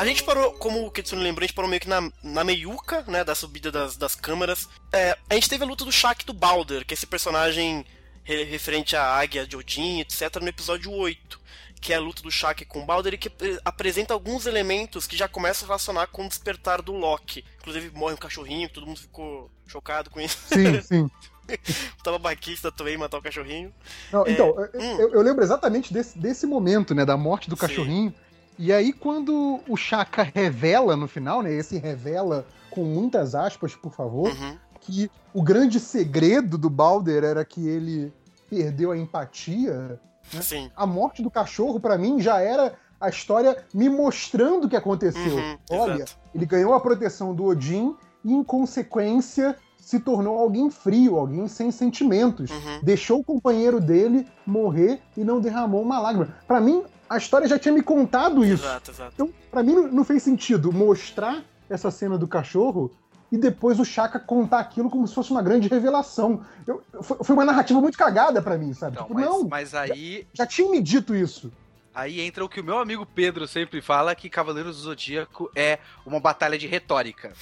A 0.00 0.04
gente 0.06 0.22
parou, 0.24 0.52
como 0.54 0.86
o 0.86 0.90
Kitsune 0.90 1.22
lembrou, 1.22 1.44
a 1.44 1.46
gente 1.46 1.54
parou 1.54 1.68
meio 1.68 1.80
que 1.80 1.88
na, 1.88 2.10
na 2.22 2.44
meiuca, 2.44 3.04
né, 3.06 3.22
da 3.24 3.34
subida 3.34 3.70
das, 3.70 3.96
das 3.96 4.14
câmaras. 4.14 4.68
É, 4.92 5.16
a 5.28 5.34
gente 5.34 5.48
teve 5.48 5.64
a 5.64 5.66
luta 5.66 5.84
do 5.84 5.92
Shaq 5.92 6.24
do 6.24 6.32
Balder, 6.32 6.84
que 6.86 6.92
é 6.92 6.96
esse 6.96 7.06
personagem 7.06 7.84
re- 8.24 8.44
referente 8.44 8.96
à 8.96 9.04
águia 9.04 9.46
de 9.46 9.56
Odin, 9.56 10.00
etc, 10.00 10.36
no 10.40 10.48
episódio 10.48 10.90
8. 10.92 11.40
Que 11.82 11.94
é 11.94 11.96
a 11.96 12.00
luta 12.00 12.20
do 12.22 12.30
Shaq 12.30 12.66
com 12.66 12.82
o 12.82 12.84
Balder 12.84 13.14
e 13.14 13.18
que 13.18 13.28
apre- 13.28 13.58
apresenta 13.64 14.12
alguns 14.12 14.44
elementos 14.44 15.06
que 15.06 15.16
já 15.16 15.26
começam 15.26 15.64
a 15.64 15.68
relacionar 15.68 16.06
com 16.08 16.26
o 16.26 16.28
despertar 16.28 16.82
do 16.82 16.92
Loki. 16.92 17.42
Inclusive 17.60 17.90
morre 17.96 18.12
um 18.14 18.18
cachorrinho, 18.18 18.68
todo 18.68 18.86
mundo 18.86 19.00
ficou 19.00 19.50
chocado 19.66 20.10
com 20.10 20.20
isso. 20.20 20.36
Sim, 20.46 20.80
sim. 20.82 21.10
O 21.98 22.02
tabaquista 22.02 22.70
também 22.70 22.96
matar 22.98 23.16
o 23.18 23.22
cachorrinho. 23.22 23.72
Não, 24.12 24.26
É, 24.26 24.30
então, 24.32 24.50
hum. 24.74 25.00
eu, 25.00 25.14
eu 25.14 25.22
lembro 25.22 25.42
exatamente 25.42 25.92
desse, 25.92 26.18
desse 26.18 26.46
momento, 26.46 26.94
né, 26.94 27.04
da 27.04 27.16
morte 27.16 27.48
do 27.48 27.56
Sim. 27.56 27.60
E 28.62 28.70
aí, 28.74 28.92
quando 28.92 29.58
o 29.66 29.74
Chaka 29.74 30.22
revela 30.22 30.94
no 30.94 31.08
final, 31.08 31.40
né, 31.42 31.50
esse 31.50 31.78
revela 31.78 32.44
com 32.70 32.84
muitas 32.84 33.34
aspas, 33.34 33.74
por 33.74 33.90
favor, 33.90 34.28
Uhum. 34.28 34.56
que 34.82 35.10
o 35.32 35.42
grande 35.42 35.80
segredo 35.80 36.58
do 36.58 36.68
Balder 36.68 37.24
era 37.24 37.42
que 37.42 37.66
ele 37.66 38.12
perdeu 38.50 38.92
a 38.92 38.98
empatia. 38.98 39.98
Né? 40.34 40.42
Sim. 40.42 40.70
A 40.76 40.86
morte 40.86 41.22
do 41.22 41.30
cachorro, 41.30 41.80
pra 41.80 41.96
mim, 41.96 42.20
já 42.20 42.38
era 42.40 42.74
a 43.00 43.08
história 43.08 43.56
me 43.72 43.88
mostrando 43.88 44.66
o 44.66 44.68
que 44.68 44.76
aconteceu. 44.76 45.36
Uhum, 45.36 45.56
Olha, 45.70 45.94
exato. 45.94 46.18
ele 46.34 46.44
ganhou 46.44 46.74
a 46.74 46.80
proteção 46.80 47.34
do 47.34 47.44
Odin 47.46 47.96
e, 48.22 48.30
em 48.34 48.44
consequência, 48.44 49.56
se 49.78 49.98
tornou 49.98 50.38
alguém 50.38 50.68
frio, 50.70 51.16
alguém 51.18 51.48
sem 51.48 51.70
sentimentos. 51.70 52.50
Uhum. 52.50 52.80
Deixou 52.82 53.20
o 53.20 53.24
companheiro 53.24 53.80
dele 53.80 54.26
morrer 54.46 55.00
e 55.16 55.24
não 55.24 55.40
derramou 55.40 55.80
uma 55.80 55.98
lágrima. 55.98 56.28
Pra 56.46 56.60
mim, 56.60 56.82
a 57.10 57.16
história 57.16 57.48
já 57.48 57.58
tinha 57.58 57.74
me 57.74 57.82
contado 57.82 58.44
isso. 58.44 58.64
Exato, 58.64 58.90
exato. 58.92 59.12
Então, 59.14 59.30
pra 59.50 59.64
mim, 59.64 59.74
não, 59.74 60.04
fez 60.04 60.22
sentido 60.22 60.72
mostrar 60.72 61.42
essa 61.68 61.90
cena 61.90 62.16
do 62.16 62.28
cachorro 62.28 62.88
e 63.32 63.36
depois 63.36 63.80
o 63.80 63.84
Chaka 63.84 64.20
contar 64.20 64.60
aquilo 64.60 64.88
como 64.88 65.08
se 65.08 65.14
fosse 65.14 65.32
uma 65.32 65.42
grande 65.42 65.66
revelação. 65.66 66.42
Eu, 66.64 66.80
foi, 67.02 67.34
uma 67.34 67.44
narrativa 67.44 67.80
muito 67.80 67.98
cagada 67.98 68.40
pra 68.40 68.56
mim, 68.56 68.72
sabe? 68.72 68.96
Não, 68.96 69.02
tipo, 69.02 69.14
mas, 69.14 69.24
não, 69.24 69.48
mas 69.48 69.74
aí, 69.74 70.24
já 70.32 70.46
tinha 70.46 70.70
me 70.70 70.80
dito 70.80 71.12
isso. 71.12 71.52
Aí 71.94 72.20
entra 72.20 72.44
o 72.44 72.48
que 72.48 72.60
o 72.60 72.64
meu 72.64 72.78
amigo 72.78 73.04
Pedro 73.04 73.46
sempre 73.48 73.80
fala, 73.80 74.14
que 74.14 74.28
Cavaleiros 74.30 74.76
do 74.76 74.82
Zodíaco 74.82 75.50
é 75.54 75.78
uma 76.06 76.20
batalha 76.20 76.56
de 76.58 76.66
retórica. 76.66 77.32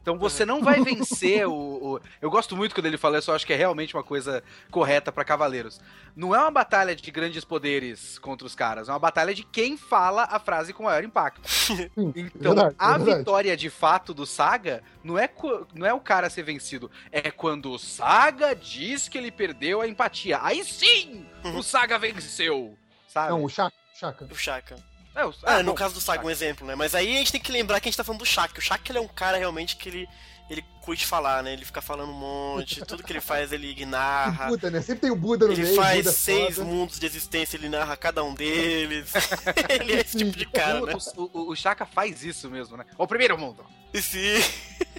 Então 0.00 0.18
você 0.18 0.44
não 0.44 0.62
vai 0.62 0.80
vencer 0.82 1.46
o, 1.48 1.52
o- 1.52 2.00
Eu 2.20 2.30
gosto 2.30 2.56
muito 2.56 2.74
quando 2.74 2.86
ele 2.86 2.98
fala 2.98 3.18
isso, 3.18 3.30
eu 3.30 3.34
acho 3.34 3.46
que 3.46 3.52
é 3.52 3.56
realmente 3.56 3.96
uma 3.96 4.04
coisa 4.04 4.42
correta 4.70 5.10
pra 5.10 5.24
Cavaleiros. 5.24 5.80
Não 6.14 6.34
é 6.34 6.38
uma 6.38 6.50
batalha 6.50 6.94
de 6.94 7.10
grandes 7.10 7.44
poderes 7.44 8.18
contra 8.18 8.46
os 8.46 8.54
caras, 8.54 8.88
é 8.88 8.92
uma 8.92 8.98
batalha 8.98 9.34
de 9.34 9.42
quem 9.44 9.76
fala 9.76 10.24
a 10.24 10.38
frase 10.38 10.72
com 10.72 10.82
maior 10.84 11.02
impacto. 11.04 11.42
Então, 11.96 12.54
verdade, 12.54 12.74
a 12.78 12.94
é 12.94 12.98
verdade. 12.98 13.18
vitória 13.18 13.56
de 13.56 13.70
fato 13.70 14.12
do 14.14 14.24
Saga 14.26 14.82
não 15.02 15.18
é, 15.18 15.28
não 15.74 15.86
é 15.86 15.92
o 15.92 16.00
cara 16.00 16.28
ser 16.30 16.42
vencido, 16.42 16.90
é 17.10 17.30
quando 17.30 17.70
o 17.72 17.78
Saga 17.78 18.54
diz 18.54 19.08
que 19.08 19.18
ele 19.18 19.30
perdeu 19.30 19.80
a 19.80 19.88
empatia. 19.88 20.38
Aí 20.42 20.62
sim, 20.64 21.26
Uhum. 21.44 21.58
o 21.58 21.62
Saga 21.62 21.98
venceu, 21.98 22.76
sabe? 23.08 23.30
Não, 23.30 23.44
o 23.44 23.48
Chaka. 23.48 23.74
Chaka. 23.98 24.28
O 24.30 24.34
Shaka. 24.36 24.76
É, 25.14 25.24
o- 25.24 25.34
Ah, 25.42 25.56
ah, 25.56 25.62
no 25.62 25.72
bom, 25.72 25.74
caso 25.74 25.94
do 25.94 26.00
Saga, 26.00 26.24
um 26.24 26.30
exemplo, 26.30 26.66
né? 26.66 26.74
Mas 26.76 26.94
aí 26.94 27.16
a 27.16 27.18
gente 27.18 27.32
tem 27.32 27.40
que 27.40 27.50
lembrar 27.50 27.80
que 27.80 27.88
a 27.88 27.90
gente 27.90 27.96
tá 27.96 28.04
falando 28.04 28.20
do 28.20 28.26
Shaka. 28.26 28.58
O 28.58 28.62
Shaka 28.62 28.92
ele 28.92 28.98
é 28.98 29.00
um 29.00 29.08
cara 29.08 29.36
realmente 29.36 29.76
que 29.76 29.88
ele, 29.88 30.08
ele 30.48 30.62
curte 30.82 31.04
falar, 31.04 31.42
né? 31.42 31.52
Ele 31.52 31.64
fica 31.64 31.80
falando 31.82 32.10
um 32.10 32.14
monte, 32.14 32.80
tudo 32.86 33.02
que 33.02 33.12
ele 33.12 33.20
faz 33.20 33.50
ele 33.52 33.74
E 33.76 33.84
narra. 33.84 34.46
Buda, 34.46 34.70
né? 34.70 34.80
Sempre 34.80 35.00
tem 35.00 35.10
o 35.10 35.16
Buda 35.16 35.46
no 35.46 35.52
Ele 35.52 35.62
meio. 35.62 35.74
faz 35.74 35.98
Buda 36.04 36.12
seis 36.12 36.54
foda. 36.54 36.68
mundos 36.68 37.00
de 37.00 37.06
existência, 37.06 37.56
ele 37.56 37.68
narra 37.68 37.96
cada 37.96 38.22
um 38.22 38.32
deles. 38.34 39.10
ele 39.68 39.94
é 39.94 40.00
esse 40.00 40.16
tipo 40.16 40.38
de 40.38 40.46
cara, 40.46 40.80
né? 40.86 40.92
O, 41.16 41.22
o, 41.22 41.50
o 41.50 41.56
Chaka 41.56 41.84
faz 41.84 42.22
isso 42.22 42.48
mesmo, 42.48 42.76
né? 42.76 42.84
O 42.96 43.06
primeiro 43.06 43.36
mundo. 43.36 43.64
E 43.92 44.00
se... 44.00 44.36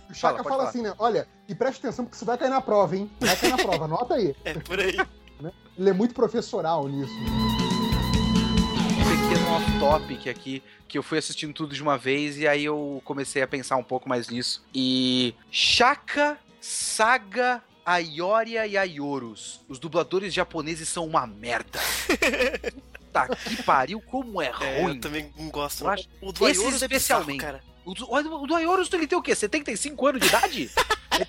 O 0.09 0.15
Fala, 0.15 0.15
Chaka 0.15 0.35
pode 0.37 0.43
fala 0.49 0.57
falar. 0.57 0.69
assim, 0.69 0.81
né? 0.81 0.93
Olha, 0.97 1.27
e 1.47 1.55
preste 1.55 1.79
atenção 1.79 2.03
porque 2.03 2.17
você 2.17 2.25
vai 2.25 2.37
cair 2.37 2.49
na 2.49 2.59
prova, 2.59 2.95
hein? 2.97 3.09
Vai 3.21 3.35
cair 3.37 3.51
na 3.51 3.57
prova, 3.57 3.85
anota 3.85 4.15
aí. 4.15 4.35
É 4.43 4.53
por 4.55 4.77
aí. 4.79 4.97
Ele 5.77 5.89
é 5.89 5.93
muito 5.93 6.13
professoral 6.13 6.85
nisso. 6.89 7.13
Off-topic 9.59 10.27
aqui, 10.29 10.63
que 10.87 10.97
eu 10.97 11.03
fui 11.03 11.17
assistindo 11.17 11.53
tudo 11.53 11.75
de 11.75 11.83
uma 11.83 11.97
vez 11.97 12.37
e 12.37 12.47
aí 12.47 12.63
eu 12.63 13.01
comecei 13.03 13.41
a 13.41 13.47
pensar 13.47 13.75
um 13.75 13.83
pouco 13.83 14.07
mais 14.07 14.29
nisso. 14.29 14.63
E 14.73 15.33
Shaka, 15.51 16.37
Saga, 16.61 17.61
Ayoria 17.85 18.65
e 18.65 18.77
Ayorus. 18.77 19.59
Os 19.67 19.77
dubladores 19.77 20.33
japoneses 20.33 20.87
são 20.87 21.05
uma 21.05 21.27
merda. 21.27 21.79
Puta 23.11 23.35
que 23.35 23.63
pariu, 23.63 23.99
como 24.01 24.41
é 24.41 24.47
É, 24.61 24.81
ruim. 24.81 24.95
eu 24.95 25.01
também 25.01 25.33
não 25.37 25.49
gosto. 25.49 25.83
Eu 25.83 25.89
acho- 25.89 26.07
O 26.21 26.31
do 26.31 26.47
Esses 26.47 26.61
Ayorus 26.61 26.81
é 26.83 26.87
bizarro, 26.87 27.21
especialmente. 27.21 27.41
cara. 27.41 27.63
O 27.89 27.93
do, 28.21 28.33
o 28.43 28.47
do 28.47 28.55
Ayorus, 28.55 28.91
ele 28.93 29.07
tem 29.07 29.17
o 29.17 29.21
quê? 29.21 29.33
75 29.35 30.07
anos 30.07 30.21
de 30.21 30.27
idade? 30.27 30.69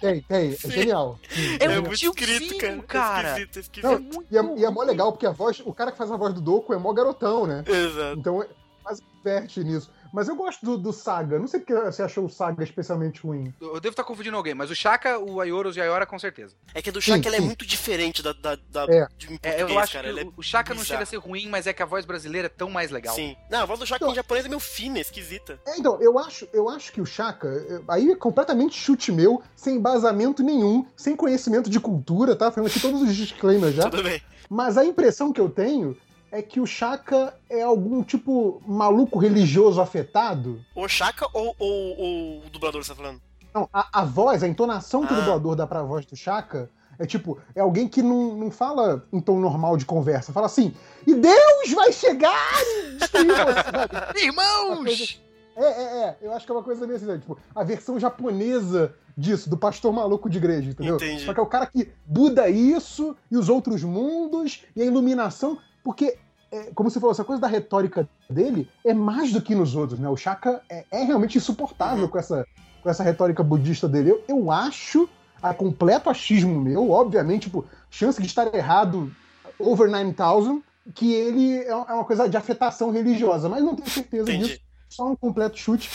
Tem, 0.00 0.20
tem. 0.22 0.52
É 0.52 0.56
Sim. 0.56 0.70
genial. 0.70 1.18
Sim, 1.28 1.40
É 1.40 1.54
é 1.56 1.58
genial. 1.62 1.82
muito 1.82 1.94
escrito, 2.04 2.56
cara. 2.58 2.82
cara. 2.86 3.28
É 3.28 3.32
esquisito, 3.42 3.56
é 3.56 3.60
esquisito. 3.60 3.84
Não, 3.90 3.94
é 3.94 3.98
muito 3.98 4.26
E 4.30 4.38
é, 4.38 4.58
e 4.60 4.64
é 4.64 4.70
mó 4.70 4.82
legal, 4.84 5.10
porque 5.10 5.26
a 5.26 5.32
voz, 5.32 5.60
o 5.64 5.74
cara 5.74 5.90
que 5.90 5.98
faz 5.98 6.12
a 6.12 6.16
voz 6.16 6.32
do 6.32 6.40
Doku 6.40 6.72
é 6.72 6.78
mó 6.78 6.92
garotão, 6.92 7.44
né? 7.44 7.64
Exato. 7.66 8.16
Então, 8.16 8.40
é- 8.40 8.46
quase 8.84 9.02
inverte 9.18 9.64
nisso. 9.64 9.90
Mas 10.12 10.28
eu 10.28 10.34
gosto 10.36 10.64
do, 10.64 10.76
do 10.78 10.92
Saga. 10.92 11.38
Não 11.38 11.46
sei 11.46 11.60
porque 11.60 11.74
você 11.74 12.02
achou 12.02 12.24
o 12.24 12.28
Saga 12.28 12.62
especialmente 12.64 13.20
ruim. 13.20 13.52
Eu 13.60 13.80
devo 13.80 13.92
estar 13.92 14.04
confundindo 14.04 14.36
alguém, 14.36 14.54
mas 14.54 14.70
o 14.70 14.74
Shaka, 14.74 15.18
o 15.18 15.40
Ayorus 15.40 15.76
e 15.76 15.80
a 15.80 15.84
Ayora, 15.84 16.04
com 16.06 16.18
certeza. 16.18 16.54
É 16.74 16.82
que 16.82 16.90
a 16.90 16.92
do 16.92 17.00
Sim, 17.00 17.12
Shaka 17.12 17.28
ela 17.28 17.36
é 17.36 17.40
sim. 17.40 17.46
muito 17.46 17.64
diferente 17.66 18.22
da, 18.22 18.32
da, 18.32 18.56
da 18.70 18.84
É. 18.88 19.06
É, 19.42 19.62
eu 19.62 19.78
acho 19.78 19.92
cara. 19.94 20.12
que 20.12 20.20
é 20.20 20.24
o- 20.36 20.42
Shaka 20.42 20.74
não 20.74 20.80
bizarro. 20.82 20.86
chega 20.98 21.02
a 21.02 21.06
ser 21.06 21.16
ruim, 21.16 21.48
mas 21.48 21.66
é 21.66 21.72
que 21.72 21.82
a 21.82 21.86
voz 21.86 22.04
brasileira 22.04 22.46
é 22.46 22.48
tão 22.48 22.70
mais 22.70 22.90
legal. 22.90 23.14
Sim. 23.14 23.36
Não, 23.50 23.60
a 23.60 23.64
voz 23.66 23.78
do 23.78 23.86
Shaka 23.86 24.04
Então- 24.04 24.12
em 24.12 24.16
japonês 24.16 24.44
é 24.46 24.48
meio 24.48 24.60
fina, 24.60 24.98
esquisita. 24.98 25.60
É, 25.66 25.78
então, 25.78 26.00
eu 26.00 26.18
acho, 26.18 26.48
eu 26.52 26.68
acho 26.68 26.92
que 26.92 27.00
o 27.00 27.06
Chaka, 27.06 27.48
é, 27.48 27.80
aí 27.88 28.10
é 28.10 28.16
completamente 28.16 28.76
chute 28.76 29.12
meu, 29.12 29.42
sem 29.54 29.76
embasamento 29.76 30.42
nenhum, 30.42 30.86
sem 30.96 31.14
conhecimento 31.16 31.70
de 31.70 31.78
cultura, 31.80 32.34
tá? 32.34 32.50
Falando 32.50 32.68
aqui 32.70 32.80
todos 32.80 33.00
os 33.02 33.14
disclaimers 33.14 33.74
já. 33.74 33.88
Tudo 33.88 34.02
bem. 34.02 34.20
Mas 34.48 34.76
a 34.76 34.84
impressão 34.84 35.32
que 35.32 35.40
eu 35.40 35.48
tenho 35.48 35.96
é 36.32 36.42
que 36.42 36.60
o 36.60 36.66
Chaka 36.66 37.34
é 37.48 37.62
algum 37.62 38.02
tipo 38.02 38.62
maluco 38.66 39.18
religioso 39.18 39.80
afetado. 39.80 40.64
O 40.74 40.86
Shaka 40.88 41.26
ou, 41.32 41.54
ou, 41.58 41.98
ou 41.98 42.38
o 42.46 42.50
dublador 42.50 42.82
você 42.82 42.90
tá 42.90 42.96
falando? 42.96 43.20
Não, 43.52 43.68
a, 43.72 44.00
a 44.00 44.04
voz, 44.04 44.42
a 44.42 44.48
entonação 44.48 45.06
que 45.06 45.12
o 45.12 45.16
Ah. 45.16 45.20
dublador 45.20 45.56
dá 45.56 45.66
pra 45.66 45.82
voz 45.82 46.06
do 46.06 46.16
Chaka 46.16 46.70
é 46.98 47.06
tipo, 47.06 47.38
é 47.54 47.60
alguém 47.60 47.88
que 47.88 48.02
não, 48.02 48.36
não 48.36 48.50
fala 48.50 49.06
em 49.10 49.20
tom 49.20 49.40
normal 49.40 49.76
de 49.76 49.86
conversa, 49.86 50.34
fala 50.34 50.46
assim, 50.46 50.74
e 51.06 51.14
Deus 51.14 51.72
vai 51.74 51.92
chegar 51.92 52.60
e 52.62 52.96
destruir 52.96 53.26
você, 53.26 53.62
sabe? 53.64 54.20
Irmãos! 54.22 55.20
É, 55.56 55.64
é, 55.64 55.82
é, 56.04 56.16
eu 56.22 56.32
acho 56.32 56.44
que 56.46 56.52
é 56.52 56.54
uma 56.54 56.62
coisa 56.62 56.86
meio 56.86 56.96
assim, 56.96 57.06
né? 57.06 57.18
tipo, 57.18 57.36
a 57.54 57.64
versão 57.64 57.98
japonesa 57.98 58.94
disso, 59.16 59.48
do 59.50 59.56
pastor 59.56 59.92
maluco 59.92 60.28
de 60.30 60.38
igreja, 60.38 60.70
entendeu? 60.70 60.96
Entendi. 60.96 61.24
Só 61.24 61.34
que 61.34 61.40
é 61.40 61.42
o 61.42 61.46
cara 61.46 61.66
que 61.66 61.90
buda 62.06 62.48
isso, 62.48 63.16
e 63.30 63.36
os 63.36 63.48
outros 63.48 63.82
mundos, 63.82 64.64
e 64.76 64.82
a 64.82 64.84
iluminação, 64.84 65.58
porque, 65.84 66.16
é, 66.52 66.70
como 66.74 66.90
você 66.90 66.98
falou, 67.00 67.12
essa 67.12 67.24
coisa 67.24 67.40
da 67.40 67.48
retórica 67.48 68.08
dele 68.28 68.68
é 68.84 68.92
mais 68.94 69.32
do 69.32 69.40
que 69.40 69.54
nos 69.54 69.74
outros, 69.74 69.98
né? 69.98 70.08
O 70.08 70.16
Shaka 70.16 70.60
é, 70.68 70.84
é 70.90 71.02
realmente 71.04 71.38
insuportável 71.38 72.04
Uhum. 72.04 72.10
com, 72.10 72.18
essa, 72.18 72.46
com 72.82 72.90
essa 72.90 73.02
retórica 73.02 73.42
budista 73.42 73.88
dele. 73.88 74.10
Eu, 74.10 74.24
eu 74.28 74.50
acho, 74.50 75.08
a 75.42 75.54
completo 75.54 76.10
achismo 76.10 76.60
meu, 76.60 76.90
obviamente, 76.90 77.44
tipo, 77.44 77.64
chance 77.90 78.20
de 78.20 78.26
estar 78.26 78.52
errado 78.54 79.14
over 79.58 79.88
9000, 79.90 80.62
que 80.94 81.12
ele 81.12 81.58
é 81.58 81.68
é 81.68 81.74
uma 81.74 82.04
coisa 82.04 82.28
de 82.28 82.36
afetação 82.36 82.90
religiosa, 82.90 83.48
mas 83.48 83.62
não 83.62 83.76
tenho 83.76 83.88
certeza 83.90 84.30
Entendi. 84.32 84.48
disso. 84.48 84.60
Só 84.88 85.06
um 85.08 85.14
completo 85.14 85.56
chute. 85.56 85.88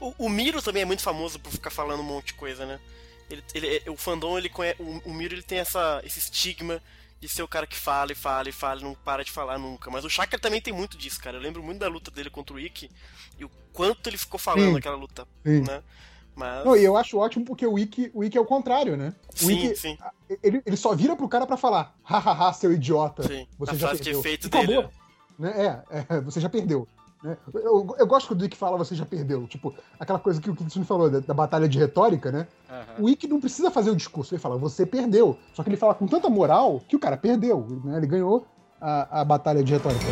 O, 0.00 0.12
o 0.26 0.28
Miro 0.28 0.60
também 0.60 0.82
é 0.82 0.84
muito 0.84 1.02
famoso 1.02 1.38
por 1.38 1.52
ficar 1.52 1.70
falando 1.70 2.00
um 2.00 2.04
monte 2.04 2.28
de 2.28 2.34
coisa, 2.34 2.66
né? 2.66 2.80
Ele, 3.30 3.42
ele- 3.54 3.90
o 3.90 3.96
fandom, 3.96 4.36
ele 4.36 4.48
conhe- 4.48 4.74
o, 4.80 5.10
o 5.10 5.14
Miro 5.14 5.34
ele 5.34 5.42
tem 5.42 5.58
essa, 5.58 6.00
esse 6.04 6.18
estigma 6.18 6.80
de 7.22 7.28
ser 7.28 7.44
o 7.44 7.46
cara 7.48 7.68
que 7.68 7.76
fala 7.76 8.10
e 8.10 8.16
fala 8.16 8.48
e 8.48 8.52
fala 8.52 8.80
e 8.80 8.82
não 8.82 8.94
para 8.94 9.22
de 9.22 9.30
falar 9.30 9.56
nunca. 9.56 9.88
Mas 9.92 10.04
o 10.04 10.10
Shaka 10.10 10.36
também 10.40 10.60
tem 10.60 10.74
muito 10.74 10.98
disso, 10.98 11.22
cara. 11.22 11.36
Eu 11.36 11.40
lembro 11.40 11.62
muito 11.62 11.78
da 11.78 11.86
luta 11.86 12.10
dele 12.10 12.28
contra 12.28 12.56
o 12.56 12.58
Ikki 12.58 12.90
e 13.38 13.44
o 13.44 13.50
quanto 13.72 14.08
ele 14.08 14.18
ficou 14.18 14.40
falando 14.40 14.66
Sim. 14.66 14.72
naquela 14.72 14.96
luta, 14.96 15.24
Sim. 15.46 15.60
né? 15.60 15.84
Mas... 16.34 16.64
Não, 16.64 16.76
e 16.76 16.82
eu 16.82 16.96
acho 16.96 17.16
ótimo 17.18 17.44
porque 17.44 17.64
o 17.64 17.74
Wiki, 17.74 18.10
o 18.12 18.20
Wiki 18.20 18.36
é 18.36 18.40
o 18.40 18.44
contrário, 18.44 18.96
né? 18.96 19.14
O 19.32 19.38
sim, 19.38 19.72
sim, 19.76 19.96
ele, 20.42 20.60
ele 20.66 20.76
só 20.76 20.96
vira 20.96 21.14
pro 21.14 21.28
cara 21.28 21.46
pra 21.46 21.56
falar, 21.56 21.94
hahaha, 22.02 22.52
seu 22.54 22.72
idiota. 22.72 23.22
sim. 23.22 23.46
Você 23.56 23.70
a 23.70 23.74
já 23.74 23.86
frase 23.86 24.02
de 24.02 24.04
perdeu. 24.04 24.20
efeito 24.20 24.46
E 24.46 24.48
acabou. 24.48 24.66
dele. 24.82 24.88
Né? 25.38 25.82
É, 25.90 26.06
é, 26.16 26.20
você 26.22 26.40
já 26.40 26.48
perdeu. 26.48 26.88
Né? 27.22 27.36
Eu, 27.54 27.94
eu 27.98 28.06
gosto 28.06 28.26
quando 28.28 28.40
o 28.40 28.42
Wiki 28.44 28.56
fala 28.56 28.76
você 28.76 28.94
já 28.94 29.06
perdeu. 29.06 29.46
Tipo, 29.46 29.74
aquela 29.98 30.18
coisa 30.18 30.40
que 30.40 30.50
o 30.50 30.56
Kitsune 30.56 30.84
falou, 30.84 31.08
da, 31.08 31.20
da 31.20 31.32
batalha 31.34 31.68
de 31.68 31.78
retórica, 31.78 32.32
né? 32.32 32.48
O 32.98 33.04
Wiki 33.04 33.28
não 33.28 33.40
precisa 33.40 33.70
fazer 33.70 33.90
o 33.90 33.96
discurso, 33.96 34.34
ele 34.34 34.40
fala, 34.42 34.56
você 34.58 34.84
perdeu. 34.84 35.38
Só 35.54 35.62
que 35.62 35.68
ele 35.68 35.76
fala 35.76 35.94
com 35.94 36.06
tanta 36.06 36.28
moral 36.28 36.80
que 36.88 36.96
o 36.96 36.98
cara 36.98 37.16
perdeu, 37.16 37.64
né? 37.84 37.96
Ele 37.98 38.06
ganhou 38.06 38.46
a, 38.80 39.20
a 39.20 39.24
batalha 39.24 39.62
de 39.62 39.72
retórica. 39.72 40.04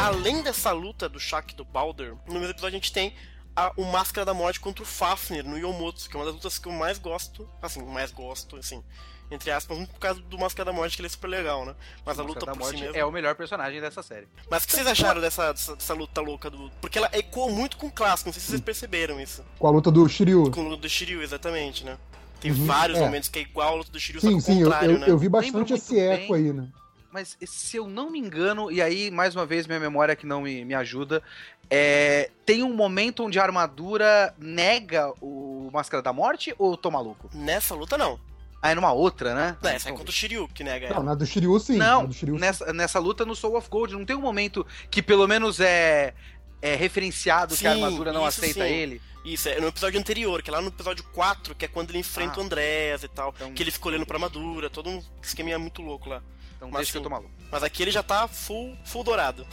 Além 0.00 0.42
dessa 0.42 0.70
luta 0.72 1.08
do 1.08 1.18
Shaq 1.18 1.52
e 1.52 1.56
do 1.56 1.64
Balder, 1.64 2.14
no 2.26 2.34
mesmo 2.34 2.50
episódio 2.50 2.76
a 2.76 2.80
gente 2.80 2.92
tem 2.92 3.12
a- 3.56 3.72
o 3.76 3.84
Máscara 3.84 4.24
da 4.24 4.32
Morte 4.32 4.60
contra 4.60 4.82
o 4.82 4.86
Fafnir 4.86 5.44
no 5.44 5.58
Yomotsu, 5.58 6.08
que 6.08 6.16
é 6.16 6.20
uma 6.20 6.24
das 6.24 6.34
lutas 6.34 6.58
que 6.58 6.68
eu 6.68 6.72
mais 6.72 6.98
gosto, 6.98 7.48
assim, 7.60 7.82
mais 7.84 8.12
gosto, 8.12 8.56
assim, 8.56 8.82
entre 9.30 9.50
aspas, 9.50 9.76
muito 9.76 9.90
por 9.90 10.00
causa 10.00 10.20
do 10.20 10.38
Máscara 10.38 10.66
da 10.70 10.72
Morte, 10.72 10.96
que 10.96 11.02
ele 11.02 11.06
é 11.06 11.10
super 11.10 11.28
legal, 11.28 11.64
né? 11.66 11.74
Mas 12.04 12.18
a 12.18 12.22
luta 12.22 12.46
da 12.46 12.52
por 12.52 12.60
Morte 12.60 12.76
si 12.78 12.82
mesmo. 12.84 12.96
é 12.96 13.04
o 13.04 13.12
melhor 13.12 13.34
personagem 13.34 13.80
dessa 13.80 14.02
série. 14.02 14.26
Mas 14.50 14.64
o 14.64 14.66
que 14.66 14.72
vocês 14.72 14.86
acharam 14.86 15.20
dessa, 15.20 15.52
dessa, 15.52 15.76
dessa 15.76 15.94
luta 15.94 16.20
louca 16.20 16.48
do. 16.48 16.70
Porque 16.80 16.98
ela 16.98 17.10
ecoou 17.12 17.50
muito 17.50 17.76
com 17.76 17.88
o 17.88 17.90
clássico, 17.92 18.28
não 18.28 18.32
sei 18.32 18.40
se 18.40 18.48
vocês 18.48 18.60
perceberam 18.60 19.20
isso. 19.20 19.44
Com 19.58 19.66
a 19.66 19.70
luta 19.70 19.90
do 19.90 20.08
Shiryu. 20.08 20.50
Com 20.50 20.68
o 20.68 20.76
do 20.76 20.88
Shiryu, 20.88 21.22
exatamente, 21.22 21.84
né? 21.84 21.98
Tem 22.40 22.52
Uhum, 22.52 22.66
vários 22.66 22.98
é. 22.98 23.02
momentos 23.02 23.28
que 23.28 23.40
é 23.40 23.42
igual 23.42 23.72
a 23.74 23.76
luta 23.78 23.90
do 23.90 23.98
Shiryu, 23.98 24.20
Sim, 24.20 24.30
só 24.30 24.36
que 24.36 24.42
sim, 24.42 24.52
ao 24.52 24.58
eu, 24.60 24.64
contrário, 24.70 24.94
eu, 24.94 24.98
né? 25.00 25.06
eu 25.10 25.18
vi 25.18 25.28
bastante 25.28 25.72
esse 25.74 25.98
eco 25.98 26.32
bem. 26.32 26.46
aí, 26.46 26.52
né? 26.52 26.68
Mas 27.10 27.36
se 27.44 27.76
eu 27.76 27.88
não 27.88 28.10
me 28.10 28.18
engano, 28.18 28.70
e 28.70 28.80
aí, 28.80 29.10
mais 29.10 29.34
uma 29.34 29.44
vez, 29.46 29.66
minha 29.66 29.80
memória 29.80 30.14
que 30.14 30.26
não 30.26 30.42
me, 30.42 30.64
me 30.64 30.74
ajuda, 30.74 31.22
é, 31.70 32.30
tem 32.46 32.62
um 32.62 32.72
momento 32.74 33.24
onde 33.24 33.38
a 33.38 33.42
armadura 33.42 34.34
nega 34.38 35.12
o 35.20 35.70
Máscara 35.72 36.02
da 36.02 36.12
Morte 36.12 36.54
ou 36.58 36.72
eu 36.72 36.76
tô 36.76 36.90
maluco? 36.90 37.28
Nessa 37.34 37.74
luta, 37.74 37.96
não. 37.98 38.20
Ah, 38.60 38.70
é 38.72 38.74
numa 38.74 38.92
outra, 38.92 39.34
né? 39.34 39.56
Não, 39.62 39.70
essa 39.70 39.88
é 39.88 39.92
contra 39.92 40.10
o 40.10 40.12
Shiryu 40.12 40.48
que 40.48 40.64
nega 40.64 40.92
Não, 40.92 41.02
na 41.02 41.14
do 41.14 41.24
Shiryu 41.24 41.58
sim. 41.60 41.76
Não, 41.76 42.02
na 42.02 42.08
do 42.08 42.14
Shiryu, 42.14 42.34
sim. 42.34 42.40
nessa, 42.40 42.72
nessa 42.72 42.98
luta 42.98 43.24
no 43.24 43.36
Soul 43.36 43.56
of 43.56 43.68
Gold, 43.70 43.92
não 43.94 44.04
tem 44.04 44.16
um 44.16 44.20
momento 44.20 44.66
que 44.90 45.00
pelo 45.00 45.28
menos 45.28 45.60
é, 45.60 46.12
é 46.60 46.74
referenciado 46.74 47.56
que 47.56 47.66
a 47.66 47.74
Sim, 47.74 47.84
armadura 47.84 48.12
não 48.12 48.24
aceita 48.24 48.64
sim. 48.66 48.72
ele? 48.72 49.00
Isso, 49.24 49.48
é 49.48 49.60
no 49.60 49.68
episódio 49.68 50.00
anterior, 50.00 50.42
que 50.42 50.50
é 50.50 50.52
lá 50.52 50.60
no 50.62 50.68
episódio 50.68 51.04
4, 51.12 51.54
que 51.54 51.64
é 51.66 51.68
quando 51.68 51.90
ele 51.90 51.98
enfrenta 51.98 52.34
Ah. 52.36 52.42
o 52.42 52.42
Andrés 52.46 53.02
e 53.04 53.08
tal. 53.08 53.32
Então- 53.36 53.52
que 53.52 53.62
ele 53.62 53.70
fica 53.70 53.86
olhando 53.88 54.06
pra 54.06 54.16
armadura, 54.16 54.68
todo 54.70 54.88
um 54.88 55.02
esqueminha 55.22 55.58
muito 55.58 55.80
louco 55.82 56.08
lá. 56.08 56.22
Então 56.58 56.68
Mas 56.70 56.78
deixa 56.80 56.92
que 56.92 56.98
eu 56.98 57.02
sim. 57.02 57.04
tô 57.04 57.10
maluco. 57.10 57.30
Mas 57.50 57.62
aqui 57.62 57.82
ele 57.82 57.90
já 57.92 58.02
tá 58.02 58.26
full, 58.28 58.76
full 58.84 59.04
dourado. 59.04 59.46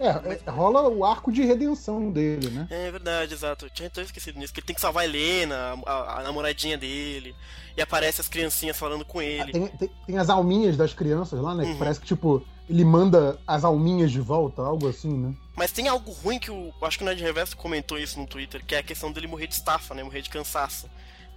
É, 0.00 0.08
é, 0.46 0.50
rola 0.50 0.88
o 0.88 1.04
arco 1.04 1.30
de 1.32 1.42
redenção 1.44 2.10
dele, 2.10 2.50
né? 2.50 2.66
É 2.68 2.90
verdade, 2.90 3.32
exato. 3.32 3.66
Eu 3.66 3.70
tinha 3.70 3.86
até 3.86 4.02
esquecido 4.02 4.38
nisso, 4.38 4.52
que 4.52 4.58
ele 4.60 4.66
tem 4.66 4.74
que 4.74 4.80
salvar 4.80 5.04
a 5.04 5.06
Helena, 5.06 5.78
a, 5.86 5.90
a- 5.92 6.18
a 6.18 6.22
namoradinha 6.24 6.76
dele. 6.76 7.34
E 7.76 7.80
aparece 7.80 8.20
as 8.20 8.28
criancinhas 8.28 8.76
falando 8.76 9.04
com 9.04 9.22
ele. 9.22 9.52
Tem, 9.52 9.66
tem, 9.68 9.90
tem 10.06 10.18
as 10.18 10.28
alminhas 10.28 10.76
das 10.76 10.92
crianças 10.92 11.40
lá, 11.40 11.54
né? 11.54 11.64
Que 11.64 11.70
Uhum. 11.70 11.78
parece 11.78 12.00
que, 12.00 12.06
tipo, 12.06 12.44
ele 12.68 12.84
manda 12.84 13.38
as 13.46 13.62
alminhas 13.64 14.10
de 14.10 14.20
volta, 14.20 14.60
algo 14.62 14.88
assim, 14.88 15.12
né? 15.16 15.32
Mas 15.56 15.70
tem 15.72 15.86
algo 15.88 16.10
ruim 16.10 16.38
que 16.38 16.50
o. 16.50 16.72
Acho 16.82 16.98
que 16.98 17.04
o 17.04 17.06
Nerd 17.06 17.22
Reverso 17.22 17.56
comentou 17.56 17.96
isso 17.98 18.18
no 18.18 18.26
Twitter, 18.26 18.64
que 18.66 18.74
é 18.74 18.78
a 18.78 18.82
questão 18.82 19.12
dele 19.12 19.26
morrer 19.28 19.46
de 19.46 19.54
estafa, 19.54 19.94
né? 19.94 20.02
Morrer 20.02 20.20
de 20.22 20.30
cansaço. 20.30 20.88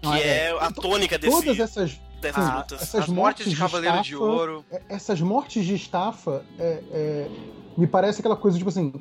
Que 0.01 0.07
Ah, 0.09 0.19
é. 0.19 0.47
é. 0.49 0.57
a 0.59 0.71
tônica 0.71 1.17
desse, 1.17 1.33
Todas 1.35 1.59
essas, 1.59 1.99
Ah, 2.35 2.57
lutas. 2.57 2.81
essas 2.81 3.01
As 3.03 3.07
mortes 3.09 3.49
de 3.49 3.55
Cavaleiro 3.55 4.01
de 4.01 4.13
estafa- 4.13 4.23
Ouro. 4.25 4.65
é- 4.71 4.81
essas 4.89 5.21
mortes 5.21 5.65
de 5.65 5.75
estafa 5.75 6.43
é, 6.59 6.83
é, 6.91 7.29
me 7.77 7.87
parece 7.87 8.19
aquela 8.21 8.35
coisa 8.35 8.57
tipo 8.57 8.69
assim. 8.69 8.93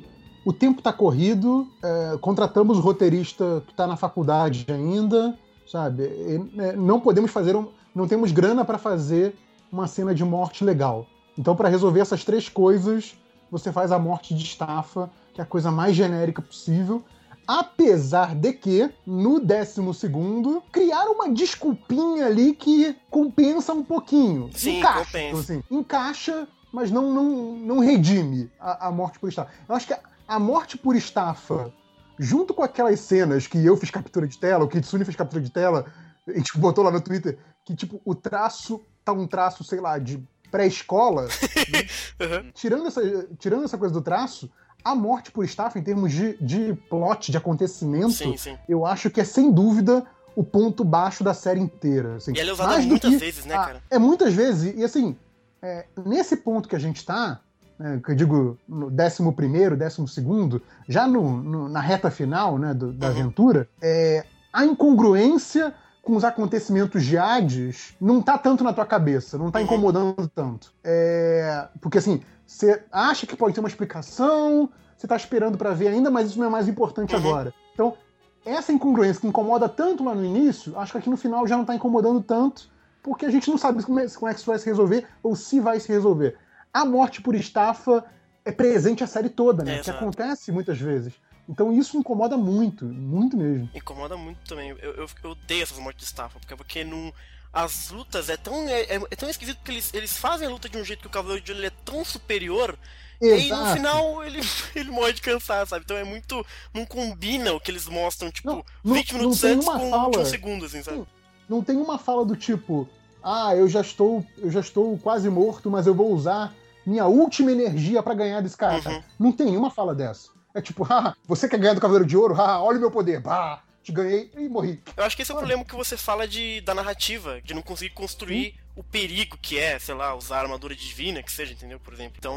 O 0.45 0.51
tempo 0.51 0.81
tá 0.81 0.91
corrido, 0.91 1.67
é, 1.81 2.17
contratamos 2.19 2.77
o 2.77 2.81
roteirista 2.81 3.63
que 3.65 3.73
tá 3.73 3.87
na 3.87 3.95
faculdade 3.95 4.65
ainda, 4.67 5.37
sabe? 5.65 6.03
E, 6.03 6.59
é, 6.59 6.73
não 6.75 6.99
podemos 6.99 7.31
fazer, 7.31 7.55
um, 7.55 7.69
não 7.95 8.07
temos 8.07 8.31
grana 8.33 8.65
para 8.65 8.77
fazer 8.77 9.35
uma 9.71 9.87
cena 9.87 10.13
de 10.13 10.23
morte 10.25 10.63
legal. 10.65 11.07
Então, 11.37 11.55
para 11.55 11.69
resolver 11.69 12.01
essas 12.01 12.25
três 12.25 12.49
coisas, 12.49 13.15
você 13.49 13.71
faz 13.71 13.91
a 13.91 13.97
morte 13.97 14.35
de 14.35 14.43
estafa, 14.43 15.09
que 15.33 15.39
é 15.39 15.43
a 15.43 15.47
coisa 15.47 15.71
mais 15.71 15.95
genérica 15.95 16.41
possível. 16.41 17.01
Apesar 17.47 18.35
de 18.35 18.53
que, 18.53 18.89
no 19.05 19.39
décimo 19.39 19.93
segundo, 19.93 20.61
criaram 20.71 21.13
uma 21.13 21.29
desculpinha 21.29 22.25
ali 22.25 22.53
que 22.53 22.95
compensa 23.09 23.73
um 23.73 23.83
pouquinho. 23.83 24.49
Sim, 24.53 24.79
encaixa. 24.79 25.05
compensa. 25.05 25.39
Assim, 25.39 25.63
encaixa, 25.69 26.47
mas 26.71 26.89
não, 26.91 27.13
não, 27.13 27.55
não 27.57 27.79
redime 27.79 28.49
a, 28.59 28.87
a 28.87 28.91
morte 28.91 29.19
por 29.19 29.29
estafa. 29.29 29.51
Eu 29.67 29.75
acho 29.75 29.87
que 29.87 29.93
a, 29.93 29.99
a 30.27 30.39
morte 30.39 30.77
por 30.77 30.95
estafa, 30.95 31.73
junto 32.17 32.53
com 32.53 32.63
aquelas 32.63 32.99
cenas 32.99 33.45
que 33.47 33.63
eu 33.63 33.75
fiz 33.77 33.91
captura 33.91 34.27
de 34.27 34.37
tela, 34.37 34.63
o 34.63 34.67
Kitsune 34.69 35.03
fez 35.05 35.15
captura 35.15 35.41
de 35.41 35.51
tela, 35.51 35.85
a 36.27 36.31
gente 36.37 36.57
botou 36.57 36.83
lá 36.83 36.91
no 36.91 37.01
Twitter, 37.01 37.37
que 37.65 37.75
tipo, 37.75 38.01
o 38.05 38.15
traço 38.15 38.81
tá 39.03 39.11
um 39.11 39.27
traço, 39.27 39.63
sei 39.63 39.79
lá, 39.81 39.97
de 39.99 40.23
pré-escola, 40.49 41.27
Uhum. 42.21 42.51
tirando 42.53 42.87
essa, 42.87 43.27
tirando 43.39 43.65
essa 43.65 43.77
coisa 43.77 43.93
do 43.93 44.01
traço, 44.01 44.49
a 44.83 44.93
morte 44.95 45.31
por 45.31 45.45
estafa, 45.45 45.79
em 45.79 45.83
termos 45.83 46.11
de, 46.11 46.37
de 46.41 46.73
plot, 46.89 47.31
de 47.31 47.37
acontecimento, 47.37 48.11
Sim, 48.11 48.35
sim. 48.37 48.57
eu 48.67 48.85
acho 48.85 49.09
que 49.09 49.21
é 49.21 49.23
sem 49.23 49.51
dúvida 49.51 50.03
o 50.35 50.43
ponto 50.43 50.83
baixo 50.83 51.23
da 51.23 51.33
série 51.33 51.59
inteira. 51.59 52.15
assim. 52.15 52.33
E 52.35 52.39
ela 52.39 52.49
é 52.49 52.53
usada 52.53 52.77
muitas 52.81 53.09
que- 53.11 53.17
vezes, 53.17 53.45
né, 53.45 53.55
ah, 53.55 53.65
cara? 53.65 53.83
É 53.89 53.97
muitas 53.99 54.33
vezes, 54.33 54.73
e 54.77 54.83
assim, 54.83 55.15
é, 55.61 55.85
nesse 56.05 56.37
ponto 56.37 56.67
que 56.67 56.75
a 56.75 56.79
gente 56.79 57.05
tá, 57.05 57.39
né, 57.79 58.01
que 58.03 58.11
eu 58.11 58.15
digo 58.15 58.57
no 58.67 58.89
décimo 58.91 59.31
primeiro, 59.33 59.77
décimo 59.77 60.07
segundo, 60.07 60.61
já 60.89 61.07
no, 61.07 61.37
no- 61.41 61.69
na 61.69 61.79
reta 61.79 62.09
final 62.11 62.57
né, 62.57 62.73
do- 62.73 62.91
da 62.91 63.07
Uhum. 63.07 63.11
aventura, 63.13 63.69
é, 63.81 64.25
a 64.51 64.65
incongruência 64.65 65.73
com 66.01 66.15
os 66.17 66.23
acontecimentos 66.25 67.05
de 67.05 67.17
Hades 67.17 67.93
não 68.01 68.21
tá 68.21 68.37
tanto 68.37 68.63
na 68.63 68.73
tua 68.73 68.85
cabeça, 68.85 69.37
não 69.37 69.49
tá 69.49 69.59
Uhum. 69.59 69.65
incomodando 69.65 70.27
tanto. 70.35 70.73
É, 70.83 71.67
porque 71.79 71.97
assim, 71.99 72.21
você 72.45 72.83
acha 72.91 73.25
que 73.25 73.35
pode 73.35 73.53
ter 73.53 73.59
uma 73.59 73.69
explicação, 73.69 74.69
você 74.97 75.07
tá 75.07 75.15
esperando 75.15 75.57
pra 75.57 75.71
ver 75.73 75.87
ainda, 75.87 76.09
mas 76.11 76.29
isso 76.29 76.39
não 76.39 76.47
é 76.47 76.49
mais 76.49 76.67
importante 76.67 77.13
Uhum. 77.15 77.19
agora. 77.19 77.53
Então, 77.73 77.97
essa 78.45 78.71
incongruência 78.71 79.21
que 79.21 79.27
incomoda 79.27 79.67
tanto 79.69 80.03
lá 80.03 80.13
no 80.13 80.23
início, 80.25 80.77
acho 80.77 80.91
que 80.91 80.97
aqui 80.97 81.09
no 81.09 81.17
final 81.17 81.47
já 81.47 81.55
não 81.57 81.65
tá 81.65 81.73
incomodando 81.75 82.21
tanto, 82.21 82.69
porque 83.01 83.25
a 83.25 83.31
gente 83.31 83.49
não 83.49 83.57
sabe 83.57 83.83
como 83.83 83.99
é, 83.99 84.07
como 84.09 84.27
é 84.29 84.33
que 84.33 84.39
isso 84.39 84.49
vai 84.49 84.59
se 84.59 84.65
resolver 84.65 85.07
ou 85.21 85.35
se 85.35 85.59
vai 85.59 85.79
se 85.79 85.89
resolver. 85.89 86.37
A 86.73 86.85
morte 86.85 87.21
por 87.21 87.35
estafa 87.35 88.03
é 88.45 88.51
presente 88.51 89.03
a 89.03 89.07
série 89.07 89.29
toda, 89.29 89.63
né? 89.63 89.77
É, 89.77 89.79
que 89.79 89.89
acontece 89.89 90.51
muitas 90.51 90.77
vezes. 90.79 91.13
Então 91.47 91.73
isso 91.73 91.97
incomoda 91.97 92.37
muito, 92.37 92.85
muito 92.85 93.35
mesmo. 93.35 93.69
Incomoda 93.73 94.15
muito 94.15 94.39
também. 94.47 94.69
Eu, 94.69 94.77
eu, 94.93 95.07
eu 95.23 95.29
odeio 95.31 95.63
essas 95.63 95.77
mortes 95.77 95.99
de 95.99 96.05
estafa, 96.05 96.39
porque, 96.39 96.55
porque 96.55 96.83
não. 96.83 97.13
As 97.53 97.91
lutas 97.91 98.29
é 98.29 98.35
tão, 98.37 98.67
é, 98.67 98.81
é- 98.81 99.01
é 99.11 99.15
tão 99.15 99.29
esquisito 99.29 99.57
porque 99.57 99.71
eles, 99.71 99.93
eles 99.93 100.17
fazem 100.17 100.47
a 100.47 100.49
luta 100.51 100.67
de 100.67 100.75
um 100.77 100.83
jeito 100.83 101.01
que 101.01 101.07
o 101.07 101.11
Cavaleiro 101.11 101.43
de 101.45 101.51
Ouro 101.51 101.63
é 101.65 101.69
tão 101.85 102.03
superior 102.03 102.75
e 103.21 103.27
aí 103.31 103.47
no 103.49 103.55
Exato. 103.55 103.73
final 103.75 104.23
ele, 104.23 104.39
ele 104.75 104.89
morre 104.89 105.13
de 105.13 105.21
cansar, 105.21 105.65
sabe? 105.67 105.83
Então 105.85 105.95
é 105.95 106.03
muito. 106.03 106.43
Não 106.73 106.83
combina 106.85 107.53
o 107.53 107.59
que 107.59 107.69
eles 107.69 107.87
mostram, 107.87 108.31
tipo, 108.31 108.47
Não, 108.49 108.65
não- 108.83 108.95
20 108.95 109.11
não 109.11 109.19
minutos 109.19 109.43
antes 109.43 109.67
com 109.67 109.89
fala. 109.91 110.05
21 110.07 110.25
segundos, 110.25 110.67
assim, 110.73 110.83
sabe? 110.83 110.97
Sim. 110.97 111.05
Não 111.47 111.61
tem 111.61 111.77
uma 111.77 111.99
fala 111.99 112.25
do 112.25 112.35
tipo, 112.35 112.89
ah, 113.23 113.55
eu 113.55 113.69
já 113.69 113.81
estou, 113.81 114.25
eu 114.39 114.49
já 114.49 114.59
estou 114.61 114.97
quase 114.97 115.29
morto, 115.29 115.69
mas 115.69 115.85
eu 115.85 115.93
vou 115.93 116.11
usar 116.11 116.51
minha 116.85 117.05
última 117.05 117.51
energia 117.51 118.01
pra 118.01 118.13
ganhar 118.15 118.41
desse 118.41 118.57
cara. 118.57 118.81
Uhum. 118.89 119.03
Não 119.19 119.31
tem 119.31 119.55
uma 119.55 119.69
fala 119.69 119.93
dessa. 119.93 120.29
É 120.55 120.61
tipo, 120.61 120.85
ah, 120.89 121.15
você 121.27 121.47
quer 121.47 121.59
ganhar 121.59 121.73
do 121.75 121.81
Cavaleiro 121.81 122.07
de 122.07 122.17
Ouro? 122.17 122.33
Ah, 122.39 122.61
olha 122.63 122.77
o 122.77 122.81
meu 122.81 122.91
poder. 122.91 123.19
Bah, 123.21 123.61
te 123.83 123.91
ganhei 123.91 124.31
e 124.37 124.47
morri. 124.47 124.81
Eu 124.95 125.03
acho 125.03 125.15
que 125.15 125.21
esse 125.21 125.31
é 125.31 125.35
o 125.35 125.37
problema 125.37 125.65
que 125.65 125.75
você 125.75 125.97
fala 125.97 126.25
de, 126.27 126.61
da 126.61 126.73
narrativa, 126.73 127.41
de 127.41 127.53
não 127.53 127.61
conseguir 127.61 127.93
construir 127.93 128.55
o 128.75 128.81
perigo 128.83 129.37
que 129.39 129.59
é, 129.59 129.77
sei 129.77 129.93
lá, 129.93 130.15
usar 130.15 130.37
a 130.37 130.41
armadura 130.43 130.73
divina, 130.75 131.21
que 131.21 131.31
seja, 131.31 131.53
entendeu? 131.53 131.79
Por 131.79 131.93
exemplo. 131.93 132.15
Então, 132.17 132.35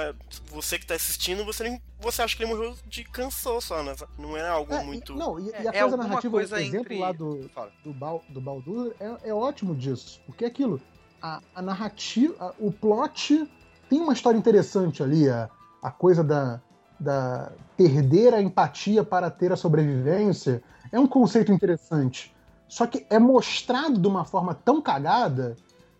é- 0.00 0.14
você 0.46 0.78
que 0.78 0.86
tá 0.86 0.94
assistindo, 0.94 1.44
você 1.44 1.62
nem, 1.64 1.80
você 2.00 2.22
acha 2.22 2.34
que 2.36 2.42
ele 2.42 2.50
morreu 2.52 2.74
de 2.86 3.04
cansou 3.04 3.60
só, 3.60 3.82
né? 3.82 3.94
Não 4.18 4.36
é 4.36 4.48
algo 4.48 4.72
É, 4.74 4.82
e- 4.82 4.86
muito. 4.86 5.14
não, 5.14 5.38
e, 5.38 5.50
e 5.50 5.54
a 5.68 5.72
É, 5.72 5.76
é 5.76 5.80
coisa 5.82 5.96
narrativa, 5.98 6.30
coisa 6.32 6.56
o 6.56 6.58
exemplo 6.58 6.78
entre- 6.80 6.98
lá 6.98 7.12
do, 7.12 7.48
Fala. 7.54 7.70
do, 7.84 7.92
Bal, 7.92 8.24
do 8.28 8.40
Baldur 8.40 8.94
é, 8.98 9.28
é 9.28 9.34
ótimo 9.34 9.76
disso. 9.76 10.20
Porque 10.26 10.44
é 10.44 10.48
aquilo, 10.48 10.80
a, 11.22 11.40
a 11.54 11.62
narrativa, 11.62 12.34
a- 12.40 12.54
o 12.58 12.72
plot 12.72 13.46
tem 13.88 14.00
uma 14.00 14.14
história 14.14 14.38
interessante 14.38 15.02
ali, 15.02 15.28
a, 15.28 15.48
a 15.82 15.90
coisa 15.92 16.24
da, 16.24 16.60
da 16.98 17.52
perder 17.76 18.34
a 18.34 18.40
empatia 18.42 19.04
para 19.04 19.30
ter 19.30 19.52
a 19.52 19.56
sobrevivência 19.56 20.62
é 20.96 21.00
um 21.00 21.06
conceito 21.06 21.52
interessante. 21.52 22.34
Só 22.68 22.86
que 22.86 23.06
é 23.10 23.18
mostrado 23.18 23.98
de 24.00 24.08
uma 24.08 24.24
forma 24.24 24.54
tão 24.54 24.80
cagada 24.80 25.54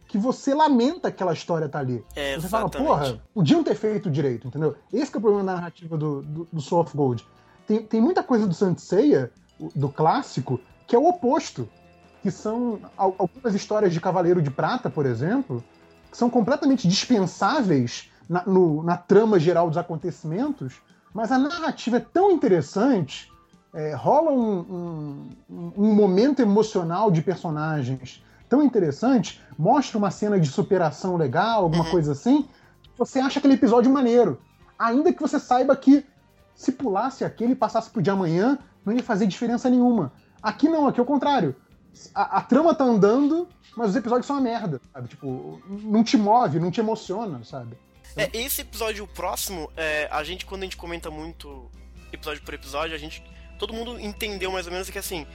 que 0.09 0.17
você 0.19 0.55
lamenta 0.55 1.11
que 1.11 1.17
aquela 1.17 1.33
história 1.33 1.69
tá 1.69 1.79
ali. 1.81 2.05
É, 2.15 2.37
Você 2.37 2.49
fala, 2.49 2.65
porra, 2.87 3.23
podiam 3.35 3.63
ter 3.63 3.75
feito 3.75 4.11
direito, 4.11 4.47
entendeu? 4.49 4.75
Esse 4.93 5.11
que 5.11 5.17
é 5.17 5.19
o 5.19 5.21
problema 5.21 5.45
da 5.45 5.55
narrativa 5.55 5.97
do, 5.97 6.23
do, 6.23 6.49
do 6.53 6.61
Soul 6.61 6.83
of 6.83 6.97
Gold. 6.97 7.27
Tem, 7.67 7.83
tem 7.83 8.01
muita 8.01 8.23
coisa 8.23 8.47
do 8.47 8.55
o- 9.61 9.71
do 9.75 9.89
clássico, 9.89 10.61
que 10.87 10.95
é 10.97 10.99
o 10.99 11.07
oposto. 11.09 11.69
Que 12.23 12.31
são 12.31 12.81
al- 12.97 13.15
algumas 13.19 13.55
histórias 13.55 13.93
de 13.93 14.01
Cavaleiro 14.01 14.41
de 14.41 14.51
Prata, 14.51 14.89
por 14.91 15.07
exemplo, 15.07 15.63
que 16.11 16.17
são 16.17 16.31
completamente 16.31 16.89
dispensáveis 16.89 18.11
na, 18.29 18.45
no- 18.47 18.83
na 18.83 18.97
trama 18.97 19.39
geral 19.39 19.69
dos 19.69 19.77
acontecimentos, 19.77 20.75
mas 21.13 21.31
a 21.31 21.39
narrativa 21.39 21.99
é 21.99 22.01
tão 22.01 22.31
interessante, 22.31 23.31
é, 23.77 23.95
rola 23.95 24.33
um, 24.33 25.29
um- 25.51 25.73
um 25.77 25.95
momento 25.95 26.41
emocional 26.41 27.11
de 27.11 27.21
personagens 27.23 28.25
tão 28.49 28.63
interessante, 28.63 29.41
mostra 29.59 29.99
uma 29.99 30.11
cena 30.11 30.41
de 30.41 30.49
superação 30.49 31.17
legal, 31.17 31.65
alguma 31.65 31.85
Uhum. 31.85 31.91
coisa 31.91 32.13
assim, 32.13 32.49
você 32.97 33.19
acha 33.21 33.39
aquele 33.39 33.55
episódio 33.55 33.93
maneiro. 33.93 34.41
Ainda 34.79 35.13
que 35.13 35.21
você 35.21 35.39
saiba 35.39 35.77
que 35.77 36.05
se 36.55 36.73
pulasse 36.73 37.25
aquele 37.25 37.53
e 37.53 37.57
passasse 37.57 37.91
pro 37.91 38.01
de 38.01 38.09
amanhã, 38.11 38.59
não 38.85 38.93
ia 38.95 39.03
fazer 39.03 39.27
diferença 39.27 39.69
nenhuma. 39.69 40.13
Aqui 40.43 40.69
não, 40.69 40.87
aqui 40.87 40.99
é 40.99 41.03
o 41.03 41.07
contrário. 41.07 41.55
A, 42.15 42.39
a 42.39 42.41
trama 42.43 42.75
tá 42.75 42.85
andando, 42.85 43.47
mas 43.77 43.91
os 43.91 43.97
episódios 43.97 44.27
são 44.27 44.37
uma 44.37 44.43
merda, 44.43 44.81
sabe? 44.93 45.09
Tipo, 45.09 45.61
não 45.69 46.03
te 46.05 46.17
move, 46.17 46.59
não 46.61 46.71
te 46.71 46.81
emociona, 46.81 47.43
sabe? 47.45 47.77
É, 48.17 48.31
esse 48.33 48.63
episódio 48.63 49.05
o 49.05 49.09
próximo, 49.09 49.71
é, 49.77 50.09
a 50.11 50.23
gente, 50.25 50.47
quando 50.47 50.63
a 50.63 50.65
gente 50.65 50.77
comenta 50.79 51.11
muito 51.11 51.67
episódio 52.13 52.43
por 52.43 52.55
episódio, 52.55 52.95
a 52.95 52.99
gente. 52.99 53.23
Todo 53.59 53.73
mundo 53.73 53.99
entendeu 54.01 54.51
mais 54.51 54.67
ou 54.67 54.73
menos 54.73 54.91
que 54.91 54.99
assim. 54.99 55.27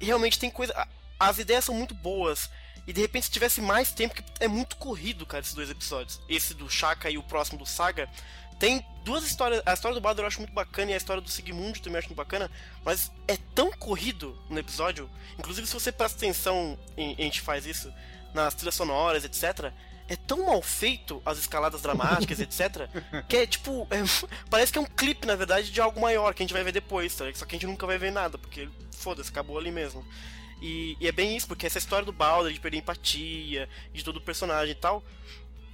Realmente 0.00 0.38
tem 0.38 0.50
coisa. 0.50 0.86
As 1.18 1.38
ideias 1.38 1.64
são 1.64 1.74
muito 1.74 1.94
boas. 1.94 2.50
E 2.86 2.92
de 2.92 3.00
repente, 3.00 3.26
se 3.26 3.32
tivesse 3.32 3.60
mais 3.60 3.92
tempo, 3.92 4.14
que 4.14 4.22
é 4.40 4.48
muito 4.48 4.76
corrido, 4.76 5.24
cara, 5.24 5.42
esses 5.42 5.54
dois 5.54 5.70
episódios. 5.70 6.20
Esse 6.28 6.52
do 6.54 6.68
Shaka 6.68 7.10
e 7.10 7.16
o 7.16 7.22
próximo 7.22 7.58
do 7.58 7.66
Saga. 7.66 8.08
Tem 8.58 8.84
duas 9.04 9.24
histórias. 9.24 9.62
A 9.64 9.72
história 9.72 9.94
do 9.94 10.00
Baldur 10.00 10.24
eu 10.24 10.28
acho 10.28 10.38
muito 10.38 10.52
bacana 10.52 10.90
e 10.90 10.94
a 10.94 10.96
história 10.96 11.22
do 11.22 11.28
Sigmund 11.28 11.80
também 11.80 11.94
eu 11.94 11.98
acho 12.00 12.08
muito 12.08 12.16
bacana. 12.16 12.50
Mas 12.84 13.10
é 13.26 13.36
tão 13.54 13.70
corrido 13.72 14.38
no 14.50 14.58
episódio. 14.58 15.10
Inclusive, 15.38 15.66
se 15.66 15.74
você 15.74 15.90
presta 15.90 16.18
atenção, 16.18 16.78
em, 16.96 17.14
a 17.18 17.22
gente 17.22 17.40
faz 17.40 17.66
isso, 17.66 17.92
nas 18.34 18.54
trilhas 18.54 18.74
sonoras, 18.74 19.24
etc. 19.24 19.72
É 20.06 20.16
tão 20.16 20.46
mal 20.46 20.60
feito 20.60 21.22
as 21.24 21.38
escaladas 21.38 21.80
dramáticas, 21.80 22.38
etc. 22.40 22.88
Que 23.28 23.38
é 23.38 23.46
tipo. 23.46 23.86
é- 23.90 24.02
parece 24.50 24.72
que 24.72 24.78
é 24.78 24.80
um 24.80 24.86
clipe, 24.86 25.26
na 25.26 25.34
verdade, 25.34 25.70
de 25.70 25.80
algo 25.80 26.00
maior 26.00 26.34
que 26.34 26.42
a 26.42 26.44
gente 26.44 26.52
vai 26.52 26.62
ver 26.62 26.72
depois, 26.72 27.14
tá? 27.14 27.24
Só 27.34 27.46
que 27.46 27.54
a 27.54 27.58
gente 27.58 27.66
nunca 27.66 27.86
vai 27.86 27.98
ver 27.98 28.12
nada, 28.12 28.36
porque 28.36 28.68
foda-se, 28.92 29.30
acabou 29.30 29.58
ali 29.58 29.70
mesmo. 29.70 30.04
E, 30.60 30.96
e 31.00 31.08
é 31.08 31.12
bem 31.12 31.36
isso, 31.36 31.46
porque 31.46 31.66
essa 31.66 31.78
história 31.78 32.04
do 32.06 32.12
Baldur, 32.12 32.52
de 32.52 32.60
perder 32.60 32.78
empatia, 32.78 33.68
de 33.92 34.04
todo 34.04 34.16
o 34.16 34.20
personagem 34.20 34.72
e 34.72 34.76
tal. 34.76 35.02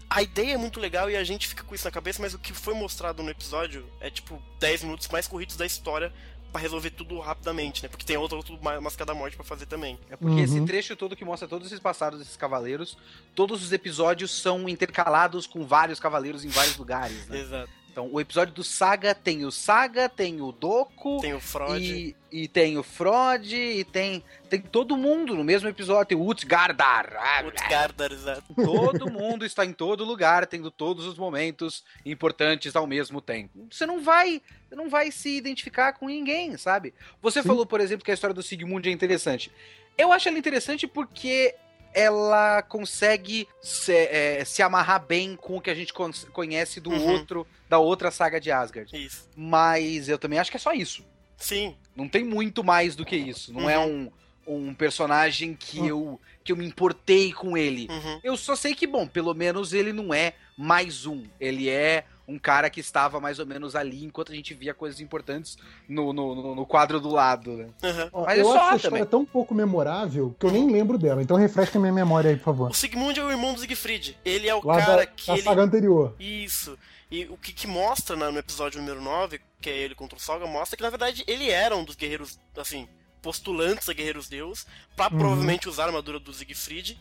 A 0.08 0.22
ideia 0.22 0.54
é 0.54 0.56
muito 0.56 0.80
legal 0.80 1.08
e 1.08 1.16
a 1.16 1.22
gente 1.22 1.46
fica 1.46 1.62
com 1.62 1.72
isso 1.72 1.84
na 1.84 1.90
cabeça, 1.92 2.20
mas 2.20 2.34
o 2.34 2.38
que 2.38 2.52
foi 2.52 2.74
mostrado 2.74 3.22
no 3.22 3.30
episódio 3.30 3.88
é 4.00 4.10
tipo 4.10 4.42
10 4.58 4.82
minutos 4.82 5.06
mais 5.06 5.28
corridos 5.28 5.56
da 5.56 5.64
história 5.64 6.12
pra 6.50 6.60
resolver 6.60 6.90
tudo 6.90 7.18
rapidamente, 7.20 7.82
né? 7.82 7.88
Porque 7.88 8.04
tem 8.04 8.16
Ma- 8.62 8.80
Máscara 8.80 9.06
da 9.06 9.14
Morte 9.14 9.36
pra 9.36 9.44
fazer 9.44 9.66
também. 9.66 9.98
É 10.10 10.16
porque 10.16 10.40
esse 10.40 10.58
Uhum. 10.58 10.66
trecho 10.66 10.94
todo 10.96 11.16
que 11.16 11.24
mostra 11.24 11.46
todos 11.48 11.66
esses 11.66 11.80
passados 11.80 12.18
desses 12.18 12.36
cavaleiros, 12.36 12.96
todos 13.34 13.62
os 13.64 13.72
episódios 13.72 14.30
são 14.30 14.68
intercalados 14.68 15.46
com 15.46 15.64
vários 15.66 15.98
cavaleiros 16.00 16.44
em 16.44 16.48
vários 16.48 16.76
lugares, 16.76 17.26
né? 17.28 17.40
Exato. 17.40 17.79
Então, 17.90 18.08
o 18.12 18.20
episódio 18.20 18.54
do 18.54 18.62
Saga 18.62 19.14
tem 19.14 19.44
o 19.44 19.50
Saga, 19.50 20.08
tem 20.08 20.40
o 20.40 20.52
Doku. 20.52 21.20
Tem 21.20 21.34
o 21.34 21.40
Freud. 21.40 21.84
E, 21.84 22.16
e 22.30 22.46
tem 22.46 22.78
o 22.78 22.84
Frod, 22.84 23.52
e 23.52 23.82
tem, 23.82 24.22
tem 24.48 24.60
todo 24.60 24.96
mundo 24.96 25.34
no 25.34 25.42
mesmo 25.42 25.68
episódio. 25.68 26.06
Tem 26.06 26.16
o 26.16 26.24
Utgardar. 26.24 27.12
Utgardar, 27.44 28.12
exato. 28.12 28.44
Todo 28.54 29.10
mundo 29.10 29.44
está 29.44 29.64
em 29.64 29.72
todo 29.72 30.04
lugar, 30.04 30.46
tendo 30.46 30.70
todos 30.70 31.04
os 31.04 31.18
momentos 31.18 31.84
importantes 32.06 32.76
ao 32.76 32.86
mesmo 32.86 33.20
tempo. 33.20 33.66
Você 33.68 33.84
não 33.84 34.00
vai, 34.00 34.40
não 34.70 34.88
vai 34.88 35.10
se 35.10 35.36
identificar 35.36 35.92
com 35.94 36.06
ninguém, 36.06 36.56
sabe? 36.56 36.94
Você 37.20 37.42
Sim. 37.42 37.48
falou, 37.48 37.66
por 37.66 37.80
exemplo, 37.80 38.04
que 38.04 38.10
a 38.12 38.14
história 38.14 38.34
do 38.34 38.42
Sigmund 38.42 38.88
é 38.88 38.92
interessante. 38.92 39.50
Eu 39.98 40.12
acho 40.12 40.28
ela 40.28 40.38
interessante 40.38 40.86
porque 40.86 41.56
ela 41.92 42.62
consegue 42.62 43.48
se, 43.60 43.92
é, 43.92 44.44
se, 44.44 44.62
amarrar 44.62 45.04
bem 45.04 45.36
com 45.36 45.56
o 45.56 45.60
que 45.60 45.70
a 45.70 45.74
gente 45.74 45.92
conhece 46.32 46.80
do 46.80 46.90
uhum. 46.90 47.12
outro, 47.12 47.46
da 47.68 47.78
outra 47.78 48.10
saga 48.10 48.40
de 48.40 48.50
Asgard. 48.50 48.94
Isso. 48.96 49.28
Mas 49.36 50.08
eu 50.08 50.18
também 50.18 50.38
acho 50.38 50.50
que 50.50 50.56
é 50.56 50.60
só 50.60 50.72
isso. 50.72 51.04
Sim. 51.36 51.76
Não 51.96 52.08
tem 52.08 52.24
muito 52.24 52.62
mais 52.62 52.94
do 52.94 53.04
que 53.04 53.16
isso. 53.16 53.52
Não 53.52 53.68
é 53.68 53.78
uhum. 53.78 54.10
é 54.46 54.50
um, 54.50 54.68
um 54.68 54.74
personagem 54.74 55.54
que, 55.54 55.80
uhum. 55.80 55.86
eu, 55.86 56.20
que 56.44 56.52
eu 56.52 56.56
me 56.56 56.66
importei 56.66 57.32
com 57.32 57.56
ele. 57.56 57.88
Uhum. 57.90 58.20
Eu 58.22 58.36
só 58.36 58.54
sei 58.54 58.74
que, 58.74 58.86
bom, 58.86 59.06
pelo 59.06 59.34
menos 59.34 59.72
ele 59.72 59.92
não 59.92 60.12
é 60.14 60.34
mais 60.56 61.06
um. 61.06 61.24
Ele 61.40 61.68
é 61.68 62.04
um 62.30 62.38
cara 62.38 62.70
que 62.70 62.80
estava 62.80 63.18
mais 63.20 63.38
ou 63.38 63.46
menos 63.46 63.74
ali 63.74 64.04
enquanto 64.04 64.30
a 64.30 64.34
gente 64.34 64.54
via 64.54 64.72
coisas 64.72 65.00
importantes 65.00 65.58
no, 65.88 66.12
no, 66.12 66.54
no 66.54 66.66
quadro 66.66 67.00
do 67.00 67.10
lado, 67.10 67.56
né? 67.56 67.68
Uhum. 67.82 68.24
Mas 68.24 68.38
eu 68.38 68.52
acho 68.52 68.72
a 68.72 68.76
história 68.76 69.06
tão 69.06 69.24
pouco 69.24 69.54
memorável 69.54 70.34
que 70.38 70.46
eu 70.46 70.52
nem 70.52 70.70
lembro 70.70 70.96
dela. 70.96 71.22
Então 71.22 71.36
refresca 71.36 71.78
minha 71.78 71.92
memória 71.92 72.30
aí, 72.30 72.36
por 72.36 72.44
favor. 72.44 72.70
O 72.70 72.74
Sigmund 72.74 73.18
é 73.18 73.24
o 73.24 73.30
irmão 73.30 73.52
do 73.52 73.60
Siegfried. 73.60 74.16
Ele 74.24 74.48
é 74.48 74.54
o 74.54 74.64
Lá 74.64 74.78
cara 74.78 74.96
da, 74.98 75.06
que. 75.06 75.26
Da 75.26 75.34
ele... 75.34 75.42
saga 75.42 75.62
anterior. 75.62 76.14
Isso. 76.18 76.78
E 77.10 77.24
o 77.24 77.36
que, 77.36 77.52
que 77.52 77.66
mostra 77.66 78.14
no 78.14 78.38
episódio 78.38 78.80
número 78.80 79.00
9, 79.00 79.40
que 79.60 79.68
é 79.68 79.76
ele 79.76 79.96
contra 79.96 80.16
o 80.16 80.20
Saga, 80.20 80.46
mostra 80.46 80.76
que 80.76 80.82
na 80.82 80.90
verdade 80.90 81.24
ele 81.26 81.50
era 81.50 81.74
um 81.74 81.82
dos 81.82 81.96
guerreiros, 81.96 82.38
assim, 82.56 82.88
postulantes 83.20 83.88
a 83.88 83.92
Guerreiros 83.92 84.28
Deus, 84.28 84.64
pra 84.94 85.06
uhum. 85.06 85.18
provavelmente 85.18 85.68
usar 85.68 85.84
a 85.84 85.86
armadura 85.86 86.20
do 86.20 86.32
Siegfried. 86.32 87.00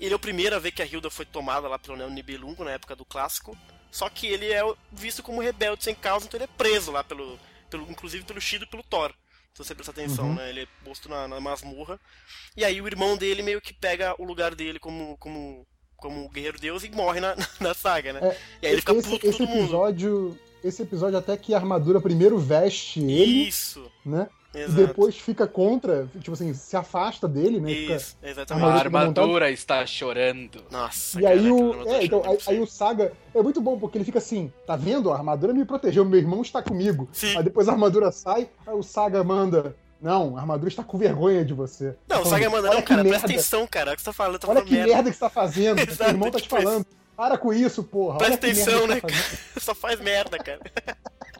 Ele 0.00 0.12
é 0.12 0.16
o 0.16 0.18
primeiro 0.18 0.56
a 0.56 0.58
ver 0.58 0.72
que 0.72 0.82
a 0.82 0.86
Hilda 0.86 1.10
foi 1.10 1.26
tomada 1.26 1.68
lá 1.68 1.78
pelo 1.78 2.08
Nibelungo 2.08 2.64
na 2.64 2.70
época 2.70 2.96
do 2.96 3.04
clássico. 3.04 3.56
Só 3.92 4.08
que 4.08 4.26
ele 4.26 4.50
é 4.50 4.62
visto 4.90 5.22
como 5.22 5.42
rebelde 5.42 5.84
sem 5.84 5.94
causa, 5.94 6.26
então 6.26 6.38
ele 6.38 6.44
é 6.44 6.56
preso 6.56 6.90
lá 6.90 7.04
pelo. 7.04 7.38
pelo 7.68 7.88
inclusive 7.90 8.24
pelo 8.24 8.40
Shido 8.40 8.64
e 8.64 8.68
pelo 8.68 8.82
Thor. 8.82 9.12
Se 9.52 9.62
você 9.62 9.74
prestar 9.74 9.92
atenção, 9.92 10.28
uhum. 10.28 10.34
né? 10.34 10.48
Ele 10.48 10.62
é 10.62 10.66
posto 10.82 11.10
na, 11.10 11.28
na 11.28 11.38
masmorra. 11.38 12.00
E 12.56 12.64
aí 12.64 12.80
o 12.80 12.86
irmão 12.86 13.18
dele 13.18 13.42
meio 13.42 13.60
que 13.60 13.74
pega 13.74 14.14
o 14.18 14.24
lugar 14.24 14.54
dele 14.54 14.78
como, 14.78 15.18
como, 15.18 15.66
como 15.94 16.26
guerreiro 16.30 16.58
deus 16.58 16.82
e 16.84 16.90
morre 16.90 17.20
na, 17.20 17.36
na 17.60 17.74
saga, 17.74 18.14
né? 18.14 18.20
É, 18.22 18.38
e 18.62 18.66
aí 18.66 18.72
ele 18.72 18.80
fica 18.80 18.94
esse, 18.94 19.10
puto 19.10 19.26
esse 19.26 19.38
todo 19.38 19.52
episódio, 19.52 20.10
mundo. 20.10 20.38
Esse 20.64 20.82
episódio 20.82 21.18
até 21.18 21.36
que 21.36 21.52
a 21.52 21.58
armadura 21.58 22.00
primeiro 22.00 22.38
veste 22.38 22.98
ele. 23.00 23.46
Isso. 23.48 23.92
Né? 24.06 24.26
Exato. 24.54 24.72
E 24.80 24.86
depois 24.86 25.18
fica 25.18 25.46
contra, 25.46 26.06
tipo 26.20 26.32
assim, 26.32 26.52
se 26.52 26.76
afasta 26.76 27.26
dele, 27.26 27.58
né? 27.58 27.72
Isso, 27.72 28.14
fica, 28.16 28.28
exatamente. 28.28 28.66
A 28.66 28.74
armadura 28.74 29.50
está 29.50 29.84
chorando. 29.86 30.62
Nossa, 30.70 31.20
E 31.20 31.26
aí 31.26 31.50
o. 31.50 31.88
É, 31.88 32.04
então, 32.04 32.22
aí, 32.24 32.38
aí, 32.46 32.60
o 32.60 32.66
Saga 32.66 33.12
é 33.34 33.42
muito 33.42 33.60
bom, 33.60 33.78
porque 33.78 33.96
ele 33.96 34.04
fica 34.04 34.18
assim, 34.18 34.52
tá 34.66 34.76
vendo? 34.76 35.10
A 35.10 35.16
armadura 35.16 35.54
me 35.54 35.64
protegeu, 35.64 36.04
meu 36.04 36.18
irmão 36.18 36.42
está 36.42 36.62
comigo. 36.62 37.08
Sim. 37.12 37.36
Aí 37.36 37.42
depois 37.42 37.68
a 37.68 37.72
armadura 37.72 38.12
sai, 38.12 38.48
aí 38.66 38.74
o 38.74 38.82
Saga 38.82 39.24
manda. 39.24 39.74
Não, 40.00 40.36
a 40.36 40.40
armadura 40.40 40.68
está 40.68 40.82
com 40.82 40.98
vergonha 40.98 41.44
de 41.44 41.54
você. 41.54 41.94
Não, 42.08 42.22
o 42.22 42.26
Saga 42.26 42.50
manda, 42.50 42.68
não, 42.74 42.82
cara, 42.82 43.02
merda. 43.02 43.20
presta 43.20 43.26
atenção, 43.26 43.66
cara. 43.66 43.92
O 43.92 43.96
que 43.96 44.02
você 44.02 44.06
tá 44.06 44.12
falando? 44.12 44.38
Tá 44.38 44.48
Olha 44.48 44.54
falando 44.56 44.68
que 44.68 44.74
merda. 44.74 44.94
merda 44.94 45.10
que 45.10 45.16
você 45.16 45.20
tá 45.20 45.30
fazendo. 45.30 45.78
Exato, 45.88 46.10
irmão 46.10 46.30
tá 46.30 46.38
te 46.38 46.42
tipo 46.42 46.56
falando. 46.56 46.80
Isso. 46.82 47.02
Para 47.16 47.38
com 47.38 47.52
isso, 47.52 47.84
porra. 47.84 48.18
Presta 48.18 48.34
atenção, 48.34 48.86
né? 48.86 49.00
Tá 49.00 49.08
Só 49.60 49.74
faz 49.74 50.00
merda, 50.00 50.38
cara. 50.38 50.60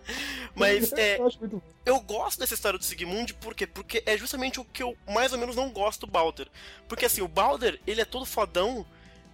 Mas 0.55 0.93
é, 0.93 1.19
eu, 1.19 1.63
eu 1.85 2.01
gosto 2.01 2.39
dessa 2.39 2.55
história 2.55 2.79
do 2.79 2.85
Sigmund, 2.85 3.35
por 3.35 3.55
quê? 3.55 3.67
Porque 3.67 4.03
é 4.07 4.17
justamente 4.17 4.61
o 4.61 4.65
que 4.65 4.83
eu 4.83 4.97
mais 5.09 5.33
ou 5.33 5.39
menos 5.39 5.57
não 5.57 5.71
gosto 5.71 6.07
do 6.07 6.13
Balder. 6.13 6.49
Porque 6.89 7.07
assim, 7.07 7.23
o 7.23 7.29
Balder, 7.29 7.81
ele 7.87 8.01
é 8.01 8.05
todo 8.05 8.27
fodão. 8.27 8.85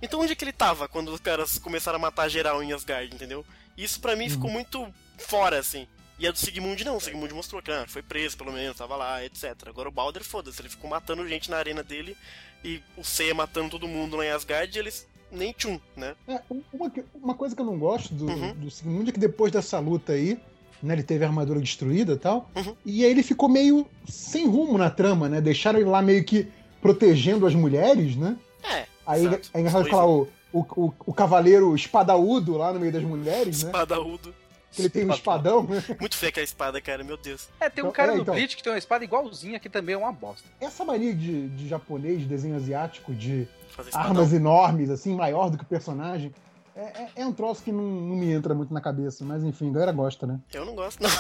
Então 0.01 0.21
onde 0.21 0.33
é 0.33 0.37
que 0.37 0.45
ele 0.45 0.53
tava 0.53 0.89
quando 0.89 1.13
os 1.13 1.21
caras 1.21 1.59
começaram 1.59 1.97
a 1.97 2.01
matar 2.01 2.29
geral 2.29 2.63
em 2.63 2.73
Asgard, 2.73 3.13
entendeu? 3.13 3.45
Isso 3.77 4.01
para 4.01 4.17
mim 4.17 4.25
uhum. 4.25 4.31
ficou 4.31 4.51
muito 4.51 4.95
fora, 5.17 5.59
assim. 5.59 5.87
E 6.19 6.27
a 6.27 6.33
do 6.33 6.39
Sigmund 6.39 6.85
não, 6.85 6.97
o 6.97 7.01
Sigmund 7.01 7.33
mostrou 7.33 7.63
que 7.63 7.71
ah, 7.71 7.85
foi 7.87 8.03
preso 8.03 8.37
pelo 8.37 8.53
menos, 8.53 8.77
tava 8.77 8.97
lá, 8.97 9.25
etc. 9.25 9.55
Agora 9.67 9.89
o 9.89 9.93
Balder, 9.93 10.25
foda-se, 10.25 10.61
ele 10.61 10.69
ficou 10.69 10.91
matando 10.91 11.27
gente 11.29 11.49
na 11.49 11.57
arena 11.57 11.83
dele 11.83 12.17
e 12.65 12.83
o 12.97 13.05
Seiya 13.05 13.35
matando 13.35 13.71
todo 13.71 13.87
mundo 13.87 14.17
lá 14.17 14.25
em 14.25 14.31
Asgard 14.31 14.77
e 14.77 14.81
eles 14.81 15.07
nem 15.31 15.53
tchum, 15.53 15.79
né? 15.97 16.17
É, 16.27 16.41
uma, 16.73 16.93
uma 17.15 17.35
coisa 17.35 17.55
que 17.55 17.61
eu 17.61 17.67
não 17.67 17.79
gosto 17.79 18.13
do, 18.15 18.27
uhum. 18.27 18.53
do 18.55 18.71
Sigmund 18.71 19.09
é 19.09 19.13
que 19.13 19.21
depois 19.21 19.53
dessa 19.53 19.79
luta 19.79 20.13
aí, 20.13 20.41
né, 20.83 20.95
ele 20.95 21.03
teve 21.03 21.25
a 21.25 21.29
armadura 21.29 21.61
destruída 21.61 22.13
e 22.13 22.19
tal, 22.19 22.51
uhum. 22.55 22.75
e 22.85 23.05
aí 23.05 23.11
ele 23.11 23.23
ficou 23.23 23.49
meio 23.49 23.87
sem 24.09 24.47
rumo 24.47 24.79
na 24.79 24.91
trama, 24.91 25.29
né? 25.29 25.41
Deixaram 25.41 25.79
ele 25.79 25.89
lá 25.89 26.01
meio 26.01 26.25
que 26.25 26.49
protegendo 26.81 27.47
as 27.47 27.55
mulheres, 27.55 28.17
né? 28.17 28.37
É. 28.63 28.87
Aí 29.07 29.27
exato. 29.27 29.51
é 29.55 29.61
engraçado 29.61 29.89
falar 29.89 30.07
o, 30.07 30.29
o, 30.53 30.61
o, 30.61 30.95
o, 31.07 31.13
cavaleiro 31.13 31.75
espadaúdo 31.75 32.57
lá 32.57 32.73
no 32.73 32.81
meio 32.81 32.93
das 32.93 33.03
mulheres, 33.03 33.63
né? 33.63 33.71
Espadaúdo. 33.71 34.35
Que 34.71 34.83
ele 34.83 34.91
tem 34.91 35.07
um 35.07 35.13
espadão, 35.13 35.63
né? 35.63 35.83
Muito 35.99 36.17
feia 36.17 36.29
aquela 36.29 36.45
espada, 36.45 36.81
cara, 36.81 37.03
meu 37.03 37.17
Deus. 37.17 37.49
É, 37.59 37.71
tem 37.71 37.83
um 37.83 37.89
então, 37.89 37.93
cara 37.93 38.13
é, 38.13 38.17
no 38.17 38.23
então, 38.23 38.35
Bleach 38.35 38.57
que 38.57 38.63
tem 38.63 38.71
uma 38.71 38.79
espada 38.79 39.03
igualzinha 39.03 39.59
que 39.59 39.69
também 39.69 39.95
é 39.95 39.99
uma 39.99 40.13
bosta. 40.13 40.47
Essa 40.61 40.85
mania 40.85 41.15
de, 41.15 41.49
de 41.49 41.67
japonês, 41.67 42.21
de 42.21 42.27
desenho 42.27 42.55
asiático, 42.55 43.15
de 43.15 43.49
armas 43.93 44.33
enormes, 44.33 44.91
assim, 44.91 45.15
maior 45.15 45.51
do 45.51 45.57
que 45.57 45.65
o 45.65 45.67
personagem, 45.67 46.33
é, 46.79 47.03
é, 47.03 47.11
é 47.17 47.27
um 47.27 47.33
troço 47.33 47.63
que 47.63 47.73
não, 47.73 47.83
não, 47.83 48.17
me 48.17 48.31
entra 48.31 48.55
muito 48.55 48.73
na 48.73 48.81
cabeça, 48.81 49.25
mas 49.25 49.43
enfim, 49.43 49.71
a 49.71 49.73
galera 49.73 49.93
gosta, 49.93 50.27
né? 50.27 50.41
Eu 50.53 50.65
não 50.65 50.75
gosto, 50.75 51.03
não. 51.03 51.11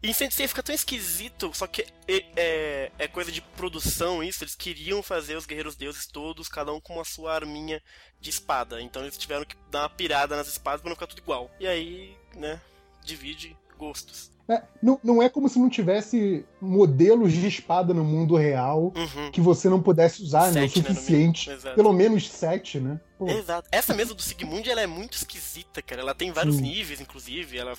E 0.00 0.10
Insensei 0.10 0.46
fica 0.46 0.62
tão 0.62 0.72
esquisito, 0.72 1.50
só 1.52 1.66
que 1.66 1.82
é, 2.06 2.24
é, 2.36 2.92
é, 3.00 3.08
coisa 3.08 3.32
de 3.32 3.42
produção 3.42 4.22
isso. 4.22 4.44
Eles 4.44 4.54
queriam 4.54 5.02
fazer 5.02 5.34
os 5.34 5.44
guerreiros 5.44 5.74
deuses 5.74 6.06
todos, 6.06 6.48
cada 6.48 6.72
um 6.72 6.80
com 6.80 7.00
a 7.00 7.04
sua 7.04 7.34
arminha 7.34 7.82
de 8.20 8.30
espada. 8.30 8.80
Então 8.80 9.02
eles 9.02 9.18
tiveram 9.18 9.44
que 9.44 9.56
dar 9.68 9.82
uma 9.82 9.90
pirada 9.90 10.36
nas 10.36 10.46
espadas 10.46 10.80
pra 10.80 10.88
não 10.88 10.94
ficar 10.94 11.08
tudo 11.08 11.18
igual. 11.18 11.50
E 11.58 11.66
aí, 11.66 12.16
né, 12.36 12.60
divide 13.04 13.56
gostos. 13.76 14.30
É, 14.48 14.62
não, 14.82 14.98
não 15.04 15.22
é 15.22 15.28
como 15.28 15.46
se 15.48 15.58
não 15.58 15.68
tivesse 15.68 16.44
modelos 16.58 17.32
de 17.32 17.46
espada 17.46 17.92
no 17.92 18.02
mundo 18.02 18.34
real 18.34 18.94
uhum. 18.96 19.30
que 19.30 19.42
você 19.42 19.68
não 19.68 19.82
pudesse 19.82 20.22
usar, 20.22 20.50
né? 20.52 20.64
O 20.64 20.68
suficiente. 20.70 21.50
Né, 21.50 21.74
Pelo 21.74 21.92
menos 21.92 22.28
sete, 22.30 22.80
né? 22.80 22.98
Pô. 23.18 23.28
Exato. 23.28 23.68
Essa 23.70 23.92
mesa 23.92 24.14
do 24.14 24.22
Sigmund 24.22 24.68
ela 24.70 24.80
é 24.80 24.86
muito 24.86 25.18
esquisita, 25.18 25.82
cara. 25.82 26.00
Ela 26.00 26.14
tem 26.14 26.32
vários 26.32 26.56
Sim. 26.56 26.62
níveis, 26.62 26.98
inclusive. 26.98 27.58
Ela, 27.58 27.74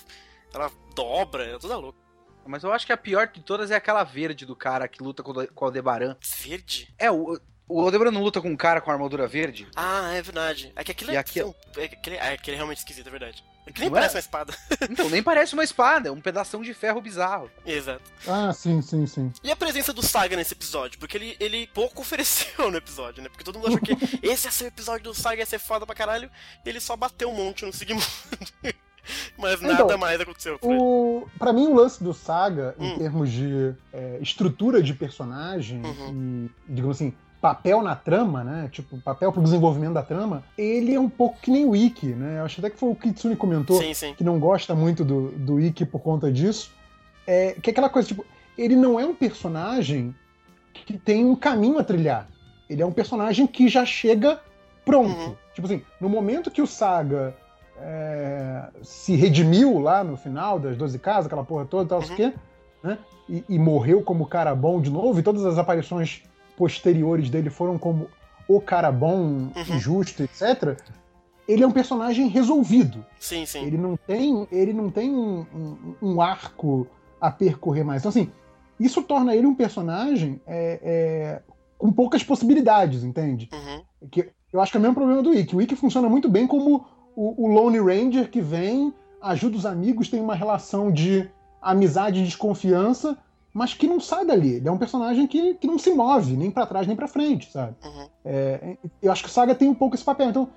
ela 0.54 0.70
dobra, 0.94 1.44
ela 1.44 1.56
é 1.56 1.58
toda 1.58 1.76
louca. 1.76 1.98
Mas 2.46 2.62
eu 2.62 2.72
acho 2.72 2.86
que 2.86 2.92
a 2.92 2.96
pior 2.96 3.26
de 3.26 3.42
todas 3.42 3.70
é 3.70 3.74
aquela 3.74 4.04
verde 4.04 4.46
do 4.46 4.54
cara 4.54 4.86
que 4.86 5.02
luta 5.02 5.22
com 5.22 5.32
o 5.32 5.64
Aldebaran. 5.64 6.16
Verde? 6.40 6.94
É, 6.98 7.10
o, 7.10 7.38
o 7.68 7.80
Aldebaran 7.80 8.10
não 8.10 8.22
luta 8.22 8.40
com 8.40 8.48
um 8.48 8.56
cara 8.56 8.80
com 8.80 8.90
armadura 8.90 9.26
verde? 9.26 9.68
Ah, 9.74 10.12
é 10.12 10.22
verdade. 10.22 10.72
É 10.76 10.84
que 10.84 10.92
aquilo, 10.92 11.10
é, 11.10 11.16
aquilo... 11.16 11.54
é, 11.76 11.84
aquele, 11.84 12.16
é, 12.16 12.32
aquele 12.32 12.54
é 12.54 12.58
realmente 12.58 12.78
esquisito, 12.78 13.06
é 13.06 13.10
verdade. 13.10 13.44
É 13.66 13.72
que 13.72 13.80
nem 13.80 13.88
não 13.88 13.94
parece 13.94 14.14
é? 14.14 14.16
uma 14.16 14.20
espada. 14.20 14.54
Então, 14.90 15.08
nem 15.08 15.22
parece 15.22 15.54
uma 15.54 15.62
espada, 15.62 16.08
é 16.08 16.12
um 16.12 16.20
pedação 16.20 16.62
de 16.62 16.74
ferro 16.74 17.00
bizarro. 17.00 17.50
Exato. 17.64 18.02
Ah, 18.26 18.52
sim, 18.52 18.82
sim, 18.82 19.06
sim. 19.06 19.32
E 19.42 19.50
a 19.50 19.56
presença 19.56 19.92
do 19.92 20.02
Saga 20.02 20.36
nesse 20.36 20.54
episódio? 20.54 20.98
Porque 20.98 21.16
ele, 21.16 21.36
ele 21.38 21.66
pouco 21.68 22.00
ofereceu 22.02 22.70
no 22.70 22.76
episódio, 22.76 23.22
né? 23.22 23.28
Porque 23.28 23.44
todo 23.44 23.58
mundo 23.58 23.68
achou 23.68 23.80
que 23.80 23.92
esse 24.26 24.46
ia 24.46 24.52
ser 24.52 24.64
o 24.64 24.68
episódio 24.68 25.04
do 25.04 25.14
Saga, 25.14 25.40
ia 25.40 25.46
ser 25.46 25.58
foda 25.58 25.86
pra 25.86 25.94
caralho, 25.94 26.30
e 26.64 26.68
ele 26.68 26.80
só 26.80 26.96
bateu 26.96 27.30
um 27.30 27.34
monte 27.34 27.64
no 27.64 27.72
Sigmund. 27.72 28.06
Mas 29.36 29.60
nada 29.60 29.82
então, 29.82 29.98
mais 29.98 30.20
aconteceu. 30.20 30.58
O... 30.62 31.26
Pra 31.38 31.52
mim, 31.52 31.66
o 31.68 31.74
lance 31.74 32.02
do 32.02 32.12
Saga, 32.12 32.74
hum. 32.78 32.86
em 32.86 32.98
termos 32.98 33.30
de 33.30 33.74
é, 33.92 34.18
estrutura 34.20 34.82
de 34.82 34.94
personagem 34.94 35.82
uhum. 35.84 36.48
e, 36.68 36.72
digamos 36.72 36.96
assim, 36.96 37.14
papel 37.40 37.82
na 37.82 37.96
trama, 37.96 38.44
né? 38.44 38.68
Tipo, 38.70 38.98
papel 38.98 39.32
pro 39.32 39.42
desenvolvimento 39.42 39.94
da 39.94 40.02
trama, 40.02 40.44
ele 40.58 40.94
é 40.94 41.00
um 41.00 41.08
pouco 41.08 41.40
que 41.40 41.50
nem 41.50 41.64
o 41.64 41.74
Ikki, 41.74 42.08
né? 42.08 42.38
Eu 42.38 42.44
acho 42.44 42.60
até 42.60 42.70
que 42.70 42.78
foi 42.78 42.90
o 42.90 42.94
Kitsune 42.94 43.34
comentou 43.34 43.78
sim, 43.78 43.94
sim. 43.94 44.14
que 44.14 44.22
não 44.22 44.38
gosta 44.38 44.74
muito 44.74 45.04
do, 45.04 45.30
do 45.30 45.60
Ikki 45.60 45.86
por 45.86 46.00
conta 46.00 46.30
disso. 46.30 46.72
É, 47.26 47.52
que 47.52 47.70
é 47.70 47.72
aquela 47.72 47.88
coisa, 47.88 48.08
tipo, 48.08 48.24
ele 48.58 48.76
não 48.76 49.00
é 49.00 49.06
um 49.06 49.14
personagem 49.14 50.14
que 50.72 50.98
tem 50.98 51.24
um 51.24 51.34
caminho 51.34 51.78
a 51.78 51.84
trilhar. 51.84 52.28
Ele 52.68 52.82
é 52.82 52.86
um 52.86 52.92
personagem 52.92 53.46
que 53.46 53.68
já 53.68 53.84
chega 53.84 54.40
pronto. 54.84 55.18
Uhum. 55.18 55.36
Tipo 55.54 55.66
assim, 55.66 55.82
no 56.00 56.08
momento 56.08 56.50
que 56.50 56.62
o 56.62 56.66
Saga 56.66 57.34
é, 57.78 58.64
se 58.82 59.14
redimiu 59.14 59.78
lá 59.78 60.04
no 60.04 60.16
final 60.16 60.58
das 60.58 60.76
12 60.76 60.98
casas, 60.98 61.26
aquela 61.26 61.44
porra 61.44 61.64
toda, 61.64 61.88
tal, 61.88 62.00
uhum. 62.00 62.16
quê, 62.16 62.32
né? 62.82 62.98
E, 63.28 63.44
e, 63.48 63.58
morreu 63.58 64.02
como 64.02 64.26
cara 64.26 64.54
bom 64.54 64.80
de 64.80 64.90
novo, 64.90 65.18
e 65.20 65.22
todas 65.22 65.44
as 65.44 65.56
aparições 65.56 66.22
posteriores 66.60 67.30
dele 67.30 67.48
foram 67.48 67.78
como 67.78 68.06
o 68.46 68.60
cara 68.60 68.92
bom, 68.92 69.48
uhum. 69.56 69.78
justo, 69.78 70.22
etc. 70.22 70.78
Ele 71.48 71.64
é 71.64 71.66
um 71.66 71.72
personagem 71.72 72.28
resolvido. 72.28 73.02
Sim, 73.18 73.46
sim. 73.46 73.64
Ele 73.64 73.78
não 73.78 73.96
tem, 73.96 74.46
ele 74.52 74.74
não 74.74 74.90
tem 74.90 75.10
um, 75.10 75.46
um, 75.54 75.94
um 76.02 76.20
arco 76.20 76.86
a 77.18 77.30
percorrer 77.30 77.82
mais. 77.82 78.02
Então, 78.02 78.10
assim, 78.10 78.30
isso 78.78 79.02
torna 79.02 79.34
ele 79.34 79.46
um 79.46 79.54
personagem 79.54 80.38
é, 80.46 80.80
é, 80.82 81.42
com 81.78 81.90
poucas 81.90 82.22
possibilidades, 82.22 83.04
entende? 83.04 83.48
Uhum. 83.54 84.08
Que, 84.10 84.28
eu 84.52 84.60
acho 84.60 84.70
que 84.70 84.76
é 84.76 84.80
o 84.80 84.82
mesmo 84.82 84.96
problema 84.96 85.22
do 85.22 85.32
Ikki. 85.32 85.56
O 85.56 85.62
Ikki 85.62 85.76
funciona 85.76 86.10
muito 86.10 86.28
bem 86.28 86.46
como 86.46 86.84
o, 87.16 87.46
o 87.46 87.46
Lone 87.46 87.78
Ranger 87.78 88.30
que 88.30 88.42
vem, 88.42 88.92
ajuda 89.22 89.56
os 89.56 89.64
amigos, 89.64 90.10
tem 90.10 90.20
uma 90.20 90.34
relação 90.34 90.92
de 90.92 91.26
amizade 91.62 92.20
e 92.20 92.24
desconfiança, 92.24 93.16
mas 93.52 93.74
que 93.74 93.86
não 93.86 94.00
sai 94.00 94.24
dali. 94.24 94.54
Ele 94.54 94.68
é 94.68 94.72
um 94.72 94.78
personagem 94.78 95.26
que, 95.26 95.54
que 95.54 95.66
não 95.66 95.78
se 95.78 95.92
move, 95.92 96.36
nem 96.36 96.50
para 96.50 96.66
trás 96.66 96.86
nem 96.86 96.96
para 96.96 97.08
frente, 97.08 97.50
sabe? 97.50 97.74
Uhum. 97.84 98.08
É, 98.24 98.76
eu 99.02 99.10
acho 99.10 99.22
que 99.24 99.28
o 99.28 99.32
Saga 99.32 99.54
tem 99.54 99.68
um 99.68 99.74
pouco 99.74 99.94
esse 99.94 100.04
papel. 100.04 100.30
Então, 100.30 100.48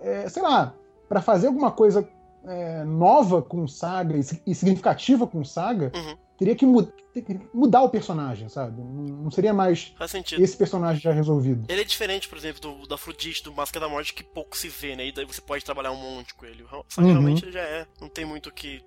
é, 0.00 0.28
sei 0.28 0.42
lá, 0.42 0.74
para 1.08 1.22
fazer 1.22 1.46
alguma 1.46 1.70
coisa 1.70 2.08
é, 2.44 2.84
nova 2.84 3.42
com 3.42 3.62
o 3.62 3.68
Saga 3.68 4.16
e, 4.16 4.54
significativa 4.54 5.26
com 5.26 5.40
o 5.40 5.44
Saga, 5.44 5.92
uhum. 5.94 6.16
teria 6.36 6.56
que 6.56 6.66
mud 6.66 6.90
mudar 7.52 7.82
o 7.82 7.90
personagem, 7.90 8.48
sabe? 8.48 8.80
Não, 8.80 9.30
seria 9.30 9.52
mais 9.52 9.94
esse 10.38 10.56
personagem 10.56 11.00
já 11.00 11.12
resolvido. 11.12 11.66
Ele 11.68 11.82
é 11.82 11.84
diferente, 11.84 12.26
por 12.26 12.38
exemplo, 12.38 12.58
do, 12.58 12.88
da 12.88 12.94
Afrodite, 12.94 13.44
do 13.44 13.52
Máscara 13.52 13.84
da 13.84 13.92
Morte, 13.92 14.14
que 14.14 14.24
pouco 14.24 14.56
se 14.56 14.70
vê, 14.70 14.96
né? 14.96 15.06
E 15.06 15.12
daí 15.12 15.26
você 15.26 15.42
pode 15.42 15.62
trabalhar 15.62 15.92
um 15.92 15.96
monte 15.96 16.34
com 16.34 16.46
ele. 16.46 16.62
O 16.62 16.84
Saga 16.88 17.06
uhum. 17.06 17.12
realmente 17.12 17.44
ele 17.44 17.52
já 17.52 17.60
é. 17.60 17.86
Não 18.00 18.08
tem 18.08 18.24
muito 18.24 18.48
o 18.48 18.52
que 18.52 18.82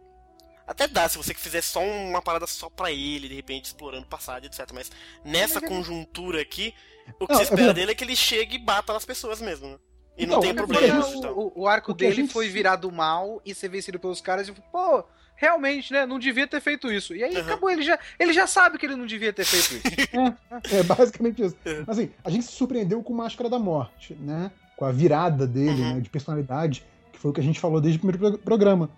até 0.67 0.87
dá 0.87 1.07
se 1.07 1.17
você 1.17 1.33
fizer 1.33 1.61
só 1.61 1.81
uma 1.81 2.21
parada 2.21 2.47
só 2.47 2.69
pra 2.69 2.91
ele, 2.91 3.29
de 3.29 3.35
repente 3.35 3.65
explorando 3.65 4.03
o 4.03 4.09
passado, 4.09 4.45
etc. 4.45 4.67
Mas 4.73 4.91
nessa 5.23 5.61
conjuntura 5.61 6.41
aqui, 6.41 6.73
o 7.19 7.27
que 7.27 7.33
não, 7.33 7.39
você 7.39 7.43
espera 7.43 7.73
dele 7.73 7.91
é 7.91 7.95
que 7.95 8.03
ele 8.03 8.15
chegue 8.15 8.55
e 8.55 8.59
bata 8.59 8.91
nas 8.91 9.05
pessoas 9.05 9.39
mesmo, 9.41 9.67
né? 9.67 9.77
E 10.17 10.25
não, 10.25 10.35
não 10.35 10.41
tem 10.41 10.55
problema. 10.55 11.05
O, 11.31 11.61
o, 11.61 11.67
arco 11.67 11.93
dele 11.93 12.15
gente... 12.15 12.33
foi 12.33 12.47
virar 12.47 12.77
do 12.77 12.91
mal 12.91 13.41
e 13.45 13.53
ser 13.53 13.69
vencido 13.69 13.99
pelos 13.99 14.21
caras 14.21 14.47
e 14.47 14.53
pô, 14.71 15.03
realmente, 15.35 15.91
né? 15.91 16.05
Não 16.05 16.17
devia 16.17 16.47
ter 16.47 16.61
feito 16.61 16.91
isso. 16.91 17.13
E 17.13 17.23
aí 17.23 17.35
uhum. 17.35 17.41
acabou, 17.41 17.69
ele 17.69 17.83
já, 17.83 17.99
ele 18.17 18.33
já 18.33 18.47
sabe 18.47 18.77
que 18.77 18.85
ele 18.85 18.95
não 18.95 19.05
devia 19.05 19.33
ter 19.33 19.45
feito 19.45 19.75
isso. 19.75 20.09
é, 20.73 20.79
é, 20.79 20.83
basicamente 20.83 21.43
isso. 21.43 21.55
É. 21.65 21.83
Assim, 21.85 22.09
a 22.23 22.29
gente 22.29 22.45
se 22.45 22.53
surpreendeu 22.53 23.03
com 23.03 23.13
Máscara 23.13 23.49
da 23.49 23.59
Morte, 23.59 24.15
né? 24.15 24.49
Com 24.77 24.85
a 24.85 24.91
virada 24.91 25.45
dele, 25.45 25.81
uhum. 25.81 25.95
né, 25.95 25.99
de 25.99 26.09
personalidade, 26.09 26.85
que 27.11 27.19
foi 27.19 27.31
o 27.31 27.33
que 27.33 27.41
a 27.41 27.43
gente 27.43 27.59
falou 27.59 27.79
desde 27.79 27.97
o 27.97 28.01
primeiro 28.01 28.37
programa. 28.39 28.89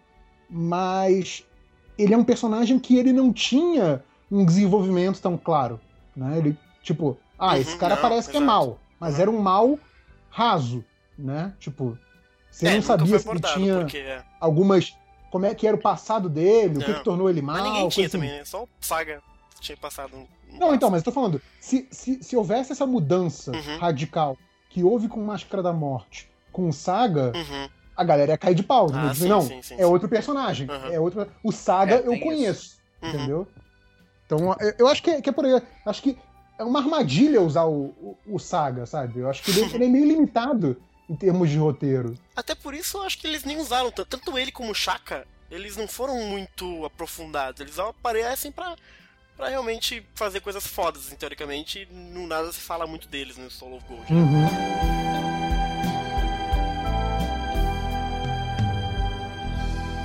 Mas 0.49 1.43
ele 1.97 2.13
é 2.13 2.17
um 2.17 2.23
personagem 2.23 2.79
que 2.79 2.97
ele 2.97 3.11
não 3.11 3.33
tinha 3.33 4.03
um 4.31 4.45
desenvolvimento 4.45 5.21
tão 5.21 5.37
claro. 5.37 5.79
Né? 6.15 6.37
Ele, 6.37 6.57
tipo, 6.81 7.17
ah, 7.37 7.53
uhum, 7.53 7.61
esse 7.61 7.77
cara 7.77 7.95
não, 7.95 8.01
parece 8.01 8.29
exato. 8.29 8.37
que 8.37 8.37
é 8.37 8.45
mal, 8.45 8.79
mas 8.99 9.15
uhum. 9.15 9.21
era 9.21 9.31
um 9.31 9.39
mal 9.39 9.79
raso, 10.29 10.83
né? 11.17 11.53
Tipo, 11.59 11.97
você 12.49 12.67
é, 12.67 12.75
não 12.75 12.81
sabia 12.81 13.19
se 13.19 13.29
ele 13.29 13.39
tinha 13.39 13.79
porque... 13.79 13.97
É. 13.97 14.23
algumas. 14.39 14.95
Como 15.31 15.45
é 15.45 15.53
que 15.53 15.67
era 15.67 15.75
o 15.75 15.79
passado 15.79 16.29
dele, 16.29 16.75
não. 16.75 16.81
o 16.81 16.85
que, 16.85 16.93
que, 16.93 17.03
tornou 17.03 17.29
ele 17.29 17.41
mal. 17.41 17.57
Mas 17.57 17.65
ninguém 17.65 17.89
tinha 17.89 18.07
assim. 18.07 18.17
também, 18.17 18.31
né? 18.31 18.45
Só 18.45 18.63
o 18.63 18.69
Saga 18.79 19.21
tinha 19.59 19.77
passado. 19.77 20.15
Um... 20.15 20.57
Não, 20.57 20.73
então, 20.73 20.89
mas 20.89 21.01
eu 21.01 21.05
tô 21.05 21.11
falando, 21.11 21.41
se, 21.59 21.87
se, 21.91 22.23
se 22.23 22.35
houvesse 22.35 22.71
essa 22.71 22.87
mudança 22.87 23.51
uhum. 23.51 23.77
radical 23.79 24.37
que 24.69 24.83
houve 24.83 25.07
com 25.07 25.23
Máscara 25.23 25.61
da 25.61 25.73
Morte, 25.73 26.29
com 26.51 26.69
o 26.69 26.73
Saga, 26.73 27.33
uhum 27.35 27.69
a 27.97 28.03
galera 28.03 28.31
ia 28.31 28.37
cair 28.37 28.53
de 28.53 28.63
pau. 28.63 28.87
Ah, 28.93 29.13
sim, 29.13 29.27
não, 29.27 29.41
sim, 29.41 29.61
sim, 29.61 29.75
é 29.77 29.85
outro 29.85 30.07
personagem. 30.07 30.69
Uhum. 30.69 30.93
É 30.93 30.99
outro... 30.99 31.27
O 31.43 31.51
Saga 31.51 31.95
é, 31.95 32.07
eu 32.07 32.19
conheço, 32.19 32.77
uhum. 33.01 33.09
entendeu? 33.09 33.47
Então, 34.25 34.55
eu 34.77 34.87
acho 34.87 35.01
que 35.01 35.09
é, 35.09 35.21
que 35.21 35.29
é 35.29 35.31
por 35.33 35.45
aí. 35.45 35.61
Acho 35.85 36.01
que 36.03 36.17
é 36.59 36.63
uma 36.63 36.79
armadilha 36.79 37.41
usar 37.41 37.63
o, 37.63 37.85
o, 38.01 38.17
o 38.27 38.39
Saga, 38.39 38.85
sabe? 38.85 39.19
Eu 39.19 39.29
acho 39.29 39.41
que 39.41 39.51
ele, 39.51 39.61
ele, 39.73 39.85
é 39.85 39.87
meio 39.87 40.05
limitado 40.05 40.77
em 41.09 41.15
termos 41.15 41.49
de 41.49 41.57
roteiro. 41.57 42.13
Até 42.35 42.53
por 42.53 42.73
isso 42.73 42.97
eu 42.97 43.03
acho 43.03 43.17
que 43.17 43.25
eles 43.25 43.43
nem 43.43 43.57
usaram 43.57 43.89
tanto. 43.89 44.09
Tanto 44.09 44.37
ele 44.37 44.51
como 44.51 44.71
o 44.71 44.75
Shaka, 44.75 45.25
eles 45.49 45.77
não 45.77 45.87
foram 45.87 46.21
muito 46.25 46.85
aprofundados. 46.85 47.61
Eles 47.61 47.79
aparecem 47.79 48.51
pra, 48.51 48.75
pra 49.35 49.47
realmente 49.47 50.05
fazer 50.13 50.41
coisas 50.41 50.67
fodas, 50.67 51.07
assim, 51.07 51.15
teoricamente. 51.15 51.87
Não 51.91 52.27
nada 52.27 52.51
se 52.51 52.59
fala 52.59 52.85
muito 52.85 53.07
deles 53.07 53.37
no 53.37 53.49
Soul 53.49 53.77
of 53.77 53.85
Gold. 53.87 54.13
Né? 54.13 54.19
Uhum. 54.19 54.96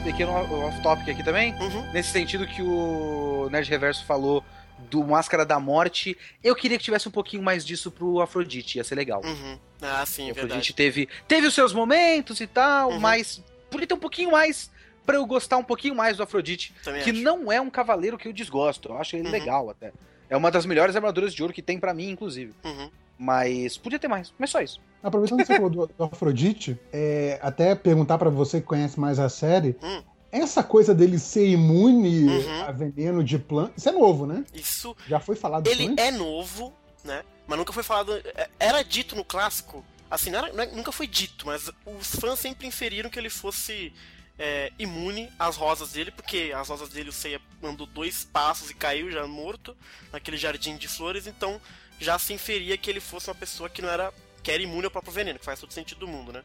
Pequeno 0.02 0.32
off-topic 0.32 1.08
aqui 1.08 1.22
também, 1.22 1.54
uhum. 1.54 1.92
nesse 1.92 2.10
sentido 2.10 2.46
que 2.46 2.62
o 2.62 3.48
Nerd 3.50 3.68
Reverso 3.68 4.04
falou 4.04 4.44
do 4.90 5.04
Máscara 5.04 5.46
da 5.46 5.60
Morte. 5.60 6.16
Eu 6.42 6.54
queria 6.54 6.76
que 6.76 6.84
tivesse 6.84 7.08
um 7.08 7.12
pouquinho 7.12 7.42
mais 7.42 7.64
disso 7.64 7.90
pro 7.90 8.20
Afrodite, 8.20 8.78
ia 8.78 8.84
ser 8.84 8.94
legal. 8.94 9.22
Uhum. 9.24 9.58
Ah, 9.80 10.04
sim, 10.04 10.28
o 10.28 10.32
Afrodite 10.32 10.72
teve, 10.72 11.08
teve 11.28 11.46
os 11.46 11.54
seus 11.54 11.72
momentos 11.72 12.40
e 12.40 12.46
tal, 12.46 12.90
uhum. 12.90 13.00
mas 13.00 13.42
podia 13.70 13.86
ter 13.86 13.94
um 13.94 13.98
pouquinho 13.98 14.32
mais 14.32 14.70
para 15.06 15.16
eu 15.16 15.26
gostar 15.26 15.56
um 15.56 15.64
pouquinho 15.64 15.94
mais 15.94 16.16
do 16.16 16.22
Afrodite, 16.22 16.74
Também 16.84 17.02
que 17.02 17.10
acho. 17.10 17.20
não 17.20 17.50
é 17.50 17.60
um 17.60 17.70
cavaleiro 17.70 18.16
que 18.16 18.28
eu 18.28 18.32
desgosto. 18.32 18.90
Eu 18.90 18.98
acho 18.98 19.16
ele 19.16 19.26
uhum. 19.26 19.32
legal 19.32 19.70
até. 19.70 19.92
É 20.28 20.36
uma 20.36 20.50
das 20.50 20.64
melhores 20.64 20.96
armaduras 20.96 21.34
de 21.34 21.42
ouro 21.42 21.52
que 21.52 21.62
tem 21.62 21.78
para 21.78 21.92
mim, 21.92 22.10
inclusive. 22.10 22.52
Uhum. 22.64 22.90
Mas 23.18 23.76
podia 23.76 23.98
ter 23.98 24.08
mais, 24.08 24.32
mas 24.38 24.50
só 24.50 24.60
isso. 24.60 24.80
Aproveitando 25.02 25.40
que 25.40 25.46
você 25.46 25.54
falou 25.54 25.70
do, 25.70 25.86
do 25.86 26.04
Afrodite, 26.04 26.78
é, 26.92 27.38
até 27.42 27.74
perguntar 27.74 28.18
para 28.18 28.30
você 28.30 28.60
que 28.60 28.66
conhece 28.66 28.98
mais 29.00 29.18
a 29.18 29.28
série. 29.28 29.76
Hum. 29.82 30.02
Essa 30.30 30.62
coisa 30.62 30.94
dele 30.94 31.18
ser 31.18 31.46
imune 31.46 32.24
uhum. 32.24 32.62
a 32.62 32.72
veneno 32.72 33.22
de 33.22 33.38
planta. 33.38 33.74
Isso 33.76 33.88
é 33.88 33.92
novo, 33.92 34.26
né? 34.26 34.44
Isso. 34.54 34.96
Já 35.06 35.20
foi 35.20 35.36
falado 35.36 35.66
Ele 35.66 35.88
antes? 35.88 36.04
é 36.04 36.10
novo, 36.10 36.72
né? 37.04 37.22
Mas 37.46 37.58
nunca 37.58 37.72
foi 37.72 37.82
falado. 37.82 38.14
É, 38.14 38.48
era 38.58 38.82
dito 38.82 39.14
no 39.14 39.24
clássico. 39.24 39.84
Assim, 40.10 40.30
não 40.30 40.38
era, 40.38 40.66
nunca 40.66 40.92
foi 40.92 41.06
dito, 41.06 41.46
mas 41.46 41.70
os 41.86 42.14
fãs 42.16 42.38
sempre 42.38 42.66
inferiram 42.66 43.10
que 43.10 43.18
ele 43.18 43.30
fosse 43.30 43.92
é, 44.38 44.72
imune 44.78 45.30
às 45.38 45.56
rosas 45.56 45.92
dele, 45.92 46.10
porque 46.10 46.52
as 46.54 46.68
rosas 46.68 46.88
dele 46.88 47.10
o 47.10 47.12
Seiya 47.12 47.40
andou 47.62 47.86
dois 47.86 48.24
passos 48.24 48.70
e 48.70 48.74
caiu 48.74 49.10
já 49.10 49.26
morto 49.26 49.76
naquele 50.12 50.36
jardim 50.36 50.76
de 50.76 50.88
flores, 50.88 51.26
então 51.26 51.60
já 52.00 52.18
se 52.18 52.32
inferia 52.32 52.76
que 52.76 52.90
ele 52.90 53.00
fosse 53.00 53.28
uma 53.28 53.34
pessoa 53.34 53.68
que 53.68 53.80
não 53.80 53.88
era 53.88 54.12
que 54.42 54.50
era 54.50 54.62
imune 54.62 54.84
ao 54.84 54.90
próprio 54.90 55.12
veneno, 55.12 55.38
que 55.38 55.44
faz 55.44 55.60
todo 55.60 55.72
sentido 55.72 56.00
do 56.00 56.08
mundo, 56.08 56.32
né? 56.32 56.42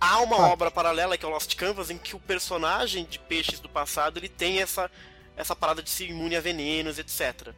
Há 0.00 0.20
uma 0.20 0.36
ah. 0.36 0.48
obra 0.48 0.70
paralela 0.70 1.16
que 1.16 1.24
é 1.24 1.28
o 1.28 1.30
Lost 1.30 1.54
Canvas 1.54 1.90
em 1.90 1.98
que 1.98 2.16
o 2.16 2.20
personagem 2.20 3.04
de 3.04 3.18
peixes 3.18 3.60
do 3.60 3.68
passado 3.68 4.18
ele 4.18 4.28
tem 4.28 4.60
essa 4.60 4.90
essa 5.36 5.54
parada 5.54 5.82
de 5.82 5.90
ser 5.90 6.08
imune 6.08 6.36
a 6.36 6.40
venenos, 6.40 6.98
etc. 6.98 7.52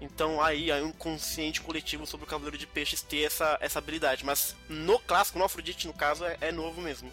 Então 0.00 0.40
aí 0.40 0.70
há 0.70 0.76
um 0.76 0.92
consciente 0.92 1.60
coletivo 1.60 2.06
sobre 2.06 2.24
o 2.24 2.28
Cavaleiro 2.28 2.56
de 2.56 2.66
Peixes 2.66 3.02
ter 3.02 3.22
essa, 3.22 3.58
essa 3.60 3.78
habilidade. 3.78 4.24
Mas 4.24 4.56
no 4.68 4.98
clássico, 4.98 5.38
no 5.38 5.44
Afrodite, 5.44 5.86
no 5.86 5.92
caso, 5.92 6.24
é, 6.24 6.36
é 6.40 6.52
novo 6.52 6.80
mesmo. 6.80 7.12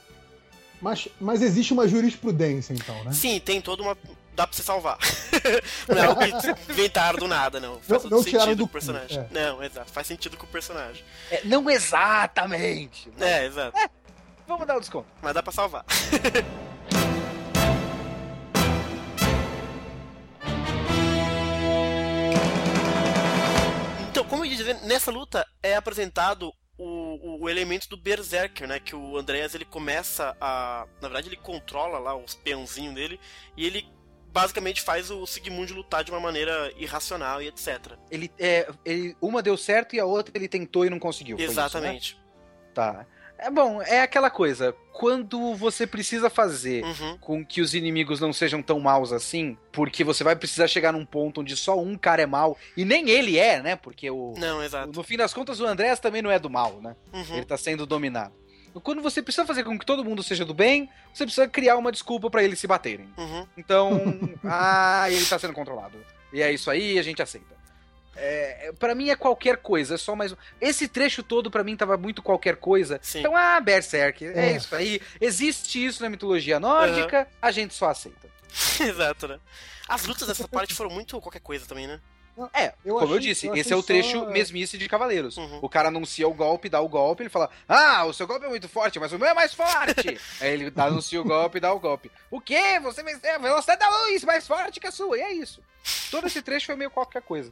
Mas, 0.81 1.07
mas 1.19 1.41
existe 1.41 1.73
uma 1.73 1.87
jurisprudência, 1.87 2.73
então, 2.73 3.03
né? 3.03 3.11
Sim, 3.11 3.39
tem 3.39 3.59
toda 3.59 3.83
uma. 3.83 3.97
Dá 4.37 4.45
pra 4.45 4.55
você 4.55 4.61
salvar. 4.61 4.99
não 5.89 5.97
é 5.97 6.05
algo 6.05 6.21
que 6.21 6.27
inventaram 6.71 7.17
do 7.17 7.27
nada, 7.27 7.59
não. 7.59 7.81
Faz 7.81 8.03
não, 8.03 8.11
não 8.11 8.21
sentido 8.21 8.55
do 8.55 8.65
com 8.65 8.65
o 8.65 8.71
personagem. 8.71 9.17
É. 9.17 9.27
Não, 9.31 9.63
exato. 9.63 9.91
Faz 9.91 10.05
sentido 10.05 10.37
com 10.37 10.45
o 10.45 10.49
personagem. 10.49 11.03
É, 11.31 11.41
não 11.43 11.67
exatamente. 11.67 13.11
Mas... 13.17 13.27
É, 13.27 13.47
exato. 13.47 13.75
É, 13.75 13.89
vamos 14.47 14.67
dar 14.67 14.75
o 14.75 14.77
um 14.77 14.79
desconto. 14.79 15.07
Mas 15.23 15.33
dá 15.33 15.41
pra 15.41 15.51
salvar. 15.51 15.83
então, 24.11 24.23
como 24.25 24.45
eu 24.45 24.51
ia 24.51 24.55
dizer, 24.55 24.75
nessa 24.83 25.09
luta 25.09 25.47
é 25.63 25.75
apresentado 25.75 26.53
o, 26.77 27.41
o 27.41 27.49
elemento 27.49 27.89
do 27.89 27.97
Berserker, 27.97 28.67
né? 28.67 28.79
Que 28.79 28.95
o 28.95 29.17
Andreas 29.17 29.55
ele 29.55 29.65
começa 29.65 30.37
a. 30.39 30.85
Na 31.01 31.07
verdade, 31.07 31.27
ele 31.27 31.37
controla 31.37 31.97
lá 31.97 32.15
os 32.15 32.35
peãozinhos 32.35 32.93
dele 32.93 33.19
e 33.55 33.65
ele 33.65 33.96
basicamente 34.41 34.81
faz 34.81 35.09
o 35.09 35.25
Sigmund 35.25 35.73
lutar 35.73 36.03
de 36.03 36.11
uma 36.11 36.19
maneira 36.19 36.71
irracional 36.77 37.41
e 37.41 37.47
etc. 37.47 37.93
Ele, 38.11 38.31
é, 38.37 38.67
ele, 38.85 39.15
uma 39.19 39.41
deu 39.41 39.57
certo 39.57 39.95
e 39.95 39.99
a 39.99 40.05
outra 40.05 40.31
ele 40.37 40.47
tentou 40.47 40.85
e 40.85 40.89
não 40.89 40.99
conseguiu. 40.99 41.39
Exatamente. 41.39 42.13
Isso, 42.13 42.17
né? 42.17 42.71
Tá. 42.73 43.05
É 43.39 43.51
bom, 43.51 43.81
é 43.81 44.01
aquela 44.01 44.29
coisa. 44.29 44.75
Quando 44.91 45.53
você 45.53 45.85
precisa 45.85 46.27
fazer 46.27 46.83
uhum. 46.83 47.17
com 47.19 47.45
que 47.45 47.61
os 47.61 47.75
inimigos 47.75 48.19
não 48.19 48.33
sejam 48.33 48.63
tão 48.63 48.79
maus 48.79 49.13
assim, 49.13 49.55
porque 49.71 50.03
você 50.03 50.23
vai 50.23 50.35
precisar 50.35 50.67
chegar 50.67 50.91
num 50.91 51.05
ponto 51.05 51.41
onde 51.41 51.55
só 51.55 51.79
um 51.79 51.95
cara 51.95 52.23
é 52.23 52.25
mal, 52.25 52.57
e 52.75 52.83
nem 52.83 53.09
ele 53.09 53.37
é, 53.37 53.61
né? 53.61 53.75
Porque 53.75 54.09
o. 54.09 54.33
Não, 54.37 54.63
exato. 54.63 54.91
no 54.91 55.03
fim 55.03 55.17
das 55.17 55.33
contas, 55.33 55.59
o 55.59 55.65
Andrés 55.67 55.99
também 55.99 56.23
não 56.23 56.31
é 56.31 56.39
do 56.39 56.49
mal, 56.49 56.81
né? 56.81 56.95
Uhum. 57.13 57.35
Ele 57.35 57.45
tá 57.45 57.57
sendo 57.57 57.85
dominado. 57.85 58.33
Quando 58.83 59.01
você 59.01 59.21
precisa 59.21 59.45
fazer 59.45 59.63
com 59.63 59.77
que 59.77 59.85
todo 59.85 60.03
mundo 60.03 60.21
seja 60.21 60.45
do 60.45 60.53
bem, 60.53 60.89
você 61.13 61.25
precisa 61.25 61.47
criar 61.47 61.77
uma 61.77 61.91
desculpa 61.91 62.29
para 62.29 62.43
eles 62.43 62.59
se 62.59 62.67
baterem. 62.67 63.07
Uhum. 63.17 63.47
Então, 63.57 64.01
ah, 64.43 65.05
ele 65.09 65.25
tá 65.25 65.39
sendo 65.39 65.53
controlado. 65.53 65.97
E 66.31 66.41
é 66.41 66.51
isso 66.51 66.69
aí, 66.69 66.99
a 66.99 67.03
gente 67.03 67.21
aceita. 67.21 67.57
É, 68.19 68.73
para 68.79 68.95
mim 68.95 69.09
é 69.09 69.15
qualquer 69.15 69.57
coisa, 69.57 69.93
é 69.93 69.97
só 69.97 70.15
mais 70.15 70.35
Esse 70.59 70.87
trecho 70.87 71.21
todo 71.21 71.51
para 71.51 71.63
mim 71.63 71.77
tava 71.77 71.95
muito 71.97 72.21
qualquer 72.21 72.55
coisa. 72.55 72.99
Sim. 73.01 73.19
Então, 73.19 73.35
ah, 73.35 73.59
Berserk, 73.59 74.25
é, 74.25 74.53
é, 74.53 74.57
isso 74.57 74.75
aí. 74.75 74.99
Existe 75.21 75.85
isso 75.85 76.01
na 76.01 76.09
mitologia 76.09 76.59
nórdica, 76.59 77.19
uhum. 77.19 77.25
a 77.41 77.51
gente 77.51 77.73
só 77.73 77.89
aceita. 77.89 78.27
Exato, 78.81 79.27
né? 79.27 79.39
As 79.87 80.05
lutas 80.05 80.27
dessa 80.27 80.47
parte 80.47 80.73
foram 80.73 80.89
muito 80.89 81.19
qualquer 81.21 81.41
coisa 81.41 81.65
também, 81.65 81.87
né? 81.87 81.99
É, 82.53 82.73
eu 82.85 82.95
como 82.95 83.05
achei, 83.05 83.15
eu 83.15 83.19
disse, 83.19 83.47
eu 83.47 83.55
esse 83.55 83.73
é 83.73 83.75
o 83.75 83.81
trecho 83.81 84.19
só... 84.19 84.25
mesmice 84.29 84.77
de 84.77 84.87
Cavaleiros. 84.87 85.37
Uhum. 85.37 85.59
O 85.61 85.67
cara 85.69 85.87
anuncia 85.87 86.27
o 86.27 86.33
golpe, 86.33 86.69
dá 86.69 86.79
o 86.79 86.87
golpe, 86.87 87.23
ele 87.23 87.29
fala: 87.29 87.49
Ah, 87.67 88.05
o 88.05 88.13
seu 88.13 88.27
golpe 88.27 88.45
é 88.45 88.49
muito 88.49 88.69
forte, 88.69 88.99
mas 88.99 89.11
o 89.11 89.17
meu 89.17 89.27
é 89.27 89.33
mais 89.33 89.53
forte. 89.53 90.19
Aí 90.39 90.53
ele 90.53 90.71
anuncia 90.75 91.19
o 91.19 91.23
golpe 91.23 91.57
e 91.57 91.61
dá 91.61 91.73
o 91.73 91.79
golpe. 91.79 92.11
O 92.29 92.39
quê? 92.39 92.79
Você 92.81 93.01
venceu 93.03 93.33
a 93.33 93.37
velocidade 93.37 93.79
da 93.79 93.89
luz 94.03 94.23
mais 94.23 94.47
forte 94.47 94.79
que 94.79 94.87
a 94.87 94.91
sua. 94.91 95.17
E 95.17 95.21
é 95.21 95.33
isso. 95.33 95.61
Todo 96.11 96.27
esse 96.27 96.41
trecho 96.41 96.65
foi 96.67 96.75
meio 96.75 96.91
qualquer 96.91 97.21
coisa. 97.21 97.51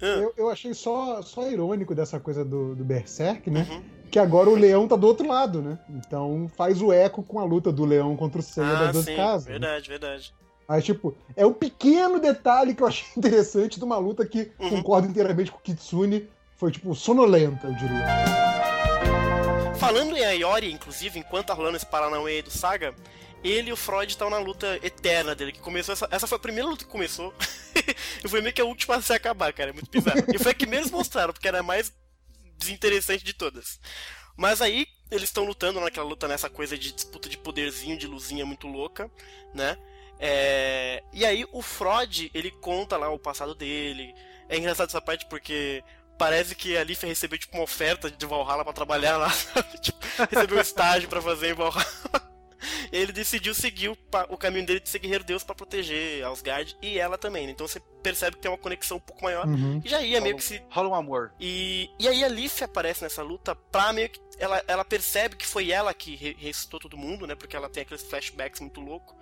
Eu, 0.00 0.34
eu 0.36 0.50
achei 0.50 0.74
só, 0.74 1.22
só 1.22 1.48
irônico 1.48 1.94
dessa 1.94 2.18
coisa 2.20 2.44
do, 2.44 2.74
do 2.74 2.84
Berserk, 2.84 3.48
né? 3.50 3.66
Uhum. 3.70 3.82
que 4.10 4.18
agora 4.18 4.50
o 4.50 4.54
leão 4.54 4.86
tá 4.86 4.96
do 4.96 5.06
outro 5.06 5.26
lado, 5.26 5.62
né? 5.62 5.78
Então 5.88 6.50
faz 6.56 6.82
o 6.82 6.92
eco 6.92 7.22
com 7.22 7.38
a 7.40 7.44
luta 7.44 7.72
do 7.72 7.84
leão 7.84 8.16
contra 8.16 8.40
o 8.40 8.42
Seiya 8.42 8.70
Ah, 8.70 8.84
das 8.84 8.92
duas 8.92 9.04
sim, 9.04 9.16
casas. 9.16 9.46
né? 9.46 9.52
verdade, 9.52 9.88
verdade. 9.88 10.34
Mas, 10.66 10.84
tipo, 10.84 11.14
é 11.36 11.44
um 11.44 11.52
pequeno 11.52 12.18
detalhe 12.18 12.74
que 12.74 12.82
eu 12.82 12.86
achei 12.86 13.06
interessante 13.16 13.78
de 13.78 13.84
uma 13.84 13.98
luta 13.98 14.24
que 14.26 14.50
Uhum. 14.58 14.70
concordo 14.70 15.08
inteiramente 15.08 15.50
com 15.50 15.58
o 15.58 15.60
Kitsune. 15.60 16.28
Foi, 16.56 16.70
tipo, 16.70 16.94
sonolenta, 16.94 17.66
eu 17.66 17.74
diria. 17.74 18.06
Falando 19.78 20.16
em 20.16 20.24
Ayori, 20.24 20.72
inclusive, 20.72 21.18
enquanto 21.18 21.48
tá 21.48 21.54
rolando 21.54 21.76
esse 21.76 21.84
Paranauê 21.84 22.40
do 22.42 22.50
Saga, 22.50 22.94
ele 23.42 23.68
e 23.68 23.72
o 23.72 23.76
Freud 23.76 24.10
estão 24.10 24.30
na 24.30 24.38
luta 24.38 24.78
eterna 24.82 25.34
dele, 25.34 25.52
que 25.52 25.58
começou 25.60 25.92
essa, 25.92 26.08
essa 26.10 26.26
foi 26.26 26.36
a 26.36 26.40
primeira 26.40 26.68
luta 26.68 26.84
que 26.84 26.90
começou. 26.90 27.34
e 28.24 28.28
foi 28.28 28.40
meio 28.40 28.54
que 28.54 28.60
a 28.62 28.64
última 28.64 28.96
a 28.96 29.02
se 29.02 29.12
acabar, 29.12 29.52
cara. 29.52 29.70
É 29.70 29.72
muito 29.72 29.90
bizarro. 29.90 30.24
E 30.32 30.38
foi 30.38 30.52
a 30.52 30.54
que 30.54 30.64
menos 30.64 30.90
mostraram, 30.90 31.32
porque 31.32 31.48
era 31.48 31.60
a 31.60 31.62
mais 31.62 31.92
desinteressante 32.56 33.22
de 33.24 33.34
todas. 33.34 33.78
Mas 34.36 34.62
aí, 34.62 34.86
eles 35.10 35.28
estão 35.28 35.44
lutando 35.44 35.80
naquela 35.80 36.06
luta, 36.08 36.26
nessa 36.26 36.48
coisa 36.48 36.78
de 36.78 36.92
disputa 36.92 37.28
de 37.28 37.36
poderzinho, 37.36 37.98
de 37.98 38.06
luzinha 38.06 38.46
muito 38.46 38.66
louca, 38.66 39.10
né? 39.52 39.76
É, 40.18 41.02
E 41.12 41.24
aí 41.24 41.44
o 41.52 41.60
Freud, 41.62 42.30
ele 42.34 42.50
conta 42.50 42.96
lá 42.96 43.08
o 43.10 43.18
passado 43.18 43.54
dele. 43.54 44.14
É 44.48 44.56
engraçado 44.56 44.88
essa 44.88 45.00
parte 45.00 45.26
porque 45.26 45.82
parece 46.18 46.54
que 46.54 46.76
a 46.76 46.84
Lífia 46.84 47.08
recebeu 47.08 47.38
tipo 47.38 47.56
uma 47.56 47.64
oferta 47.64 48.10
de 48.10 48.26
Valhalla 48.26 48.62
pra 48.64 48.72
trabalhar 48.72 49.16
lá? 49.16 49.32
Tipo, 49.82 49.98
recebeu 50.30 50.58
um 50.58 50.60
estágio 50.60 51.08
pra 51.08 51.20
fazer 51.20 51.50
em 51.50 51.54
Valhalla. 51.54 51.84
E 52.90 52.96
ele 52.96 53.12
decidiu 53.12 53.54
seguir 53.54 53.88
o, 53.90 53.98
o 54.30 54.38
caminho 54.38 54.64
dele 54.64 54.80
de 54.80 54.88
ser 54.88 54.98
guerreiro 54.98 55.22
deus 55.24 55.42
pra 55.44 55.54
proteger 55.54 56.24
Asgard 56.24 56.74
e 56.80 56.98
ela 56.98 57.18
também. 57.18 57.46
né? 57.46 57.52
Então 57.52 57.66
você 57.68 57.78
percebe 58.02 58.36
que 58.36 58.42
tem 58.42 58.50
uma 58.50 58.56
conexão 58.56 58.96
um 58.96 59.00
pouco 59.00 59.22
maior. 59.22 59.46
Uhum. 59.46 59.82
E 59.84 59.88
já 59.88 60.00
ia 60.00 60.20
meio 60.20 60.36
que 60.36 60.44
se 60.44 60.62
Rola 60.70 60.88
um 60.88 60.94
amor. 60.94 61.32
e, 61.38 61.90
e 61.98 62.08
aí 62.08 62.24
a 62.24 62.28
Leaf 62.28 62.62
aparece 62.62 63.02
nessa 63.02 63.22
luta 63.22 63.54
pra 63.54 63.92
meio 63.92 64.08
que. 64.08 64.20
Ela, 64.38 64.62
ela 64.66 64.84
percebe 64.84 65.36
que 65.36 65.46
foi 65.46 65.70
ela 65.70 65.92
que 65.92 66.16
re- 66.16 66.36
ressuscitou 66.38 66.80
todo 66.80 66.96
mundo, 66.96 67.26
né? 67.26 67.34
Porque 67.34 67.54
ela 67.54 67.68
tem 67.68 67.82
aqueles 67.82 68.02
flashbacks 68.02 68.60
muito 68.60 68.80
louco. 68.80 69.14